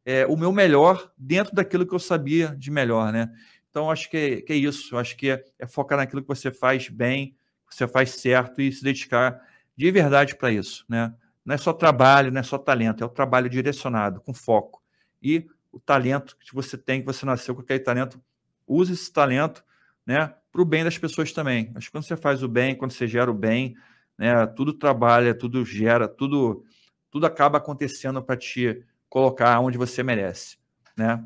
é, 0.06 0.26
o 0.26 0.38
meu 0.38 0.54
melhor 0.54 1.12
dentro 1.18 1.54
daquilo 1.54 1.86
que 1.86 1.94
eu 1.94 2.00
sabia 2.00 2.56
de 2.58 2.72
melhor, 2.72 3.12
né? 3.12 3.30
Então 3.70 3.92
acho 3.92 4.10
que 4.10 4.18
é, 4.18 4.42
que 4.42 4.54
é 4.54 4.56
isso. 4.56 4.98
Acho 4.98 5.18
que 5.18 5.32
é, 5.32 5.44
é 5.60 5.68
focar 5.68 5.98
naquilo 5.98 6.22
que 6.22 6.28
você 6.28 6.50
faz 6.50 6.88
bem, 6.88 7.36
que 7.68 7.76
você 7.76 7.88
faz 7.88 8.12
certo 8.12 8.62
e 8.62 8.72
se 8.72 8.82
dedicar 8.82 9.42
de 9.76 9.92
verdade 9.92 10.36
para 10.36 10.52
isso, 10.52 10.86
né? 10.88 11.14
Não 11.44 11.54
é 11.54 11.58
só 11.58 11.74
trabalho, 11.74 12.32
não 12.32 12.40
é 12.40 12.44
só 12.44 12.58
talento, 12.58 13.04
é 13.04 13.06
o 13.06 13.10
trabalho 13.10 13.50
direcionado, 13.50 14.22
com 14.22 14.34
foco. 14.34 14.82
E 15.22 15.46
o 15.76 15.80
talento 15.80 16.38
que 16.40 16.56
você 16.56 16.78
tem, 16.78 17.02
que 17.02 17.06
você 17.06 17.26
nasceu 17.26 17.54
com 17.54 17.60
aquele 17.60 17.82
talento, 17.82 18.24
use 18.66 18.94
esse 18.94 19.12
talento 19.12 19.62
né, 20.06 20.34
para 20.50 20.62
o 20.62 20.66
bem 20.66 20.86
das 20.86 20.98
pessoas 20.98 21.34
também. 21.34 21.70
Acho 21.76 21.88
que 21.88 21.92
quando 21.92 22.06
você 22.06 22.16
faz 22.16 22.42
o 22.42 22.48
bem, 22.48 22.76
quando 22.76 22.92
você 22.92 23.06
gera 23.06 23.30
o 23.30 23.34
bem, 23.34 23.76
né, 24.18 24.48
tudo 24.48 24.72
trabalha, 24.72 25.36
tudo 25.36 25.66
gera, 25.66 26.08
tudo, 26.08 26.64
tudo 27.12 27.26
acaba 27.26 27.58
acontecendo 27.58 28.24
para 28.24 28.38
te 28.38 28.86
colocar 29.10 29.60
onde 29.60 29.78
você 29.78 30.02
merece. 30.02 30.58
Né? 30.96 31.22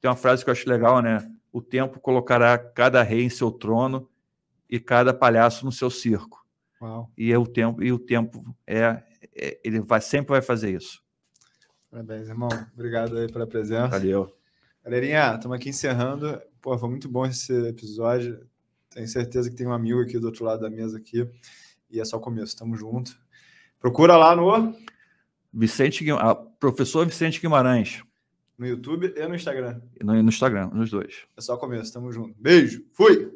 Tem 0.00 0.10
uma 0.10 0.16
frase 0.16 0.42
que 0.42 0.50
eu 0.50 0.52
acho 0.52 0.68
legal, 0.68 1.00
né? 1.00 1.18
O 1.52 1.62
tempo 1.62 2.00
colocará 2.00 2.58
cada 2.58 3.04
rei 3.04 3.22
em 3.22 3.30
seu 3.30 3.52
trono 3.52 4.08
e 4.68 4.80
cada 4.80 5.14
palhaço 5.14 5.64
no 5.64 5.70
seu 5.70 5.90
circo. 5.90 6.44
Uau. 6.80 7.08
E 7.16 7.30
é 7.30 7.38
o 7.38 7.46
tempo 7.46 7.82
e 7.84 7.92
o 7.92 7.98
tempo 7.98 8.56
é, 8.66 9.02
é, 9.36 9.60
ele 9.62 9.80
vai 9.80 10.00
sempre 10.00 10.32
vai 10.32 10.42
fazer 10.42 10.74
isso. 10.74 11.01
Parabéns, 11.92 12.26
irmão. 12.26 12.48
Obrigado 12.72 13.18
aí 13.18 13.30
pela 13.30 13.46
presença. 13.46 13.88
Valeu. 13.88 14.34
Galerinha, 14.82 15.34
estamos 15.34 15.54
aqui 15.54 15.68
encerrando. 15.68 16.40
Pô, 16.62 16.78
foi 16.78 16.88
muito 16.88 17.06
bom 17.06 17.26
esse 17.26 17.52
episódio. 17.68 18.48
Tenho 18.88 19.06
certeza 19.06 19.50
que 19.50 19.54
tem 19.54 19.66
um 19.66 19.74
amigo 19.74 20.00
aqui 20.00 20.18
do 20.18 20.24
outro 20.24 20.42
lado 20.42 20.62
da 20.62 20.70
mesa 20.70 20.96
aqui. 20.96 21.28
E 21.90 22.00
é 22.00 22.04
só 22.06 22.16
o 22.16 22.20
começo. 22.20 22.56
Tamo 22.56 22.78
junto. 22.78 23.14
Procura 23.78 24.16
lá 24.16 24.34
no 24.34 24.74
Vicente, 25.52 26.02
professor 26.58 27.04
Vicente 27.04 27.38
Guimarães. 27.38 28.02
No 28.56 28.66
YouTube 28.66 29.12
e 29.14 29.28
no 29.28 29.34
Instagram. 29.34 29.82
No, 30.02 30.14
no 30.14 30.28
Instagram, 30.30 30.70
nos 30.72 30.90
dois. 30.90 31.26
É 31.36 31.42
só 31.42 31.56
o 31.56 31.58
começo. 31.58 31.92
Tamo 31.92 32.10
junto. 32.10 32.34
Beijo. 32.40 32.86
Fui. 32.94 33.30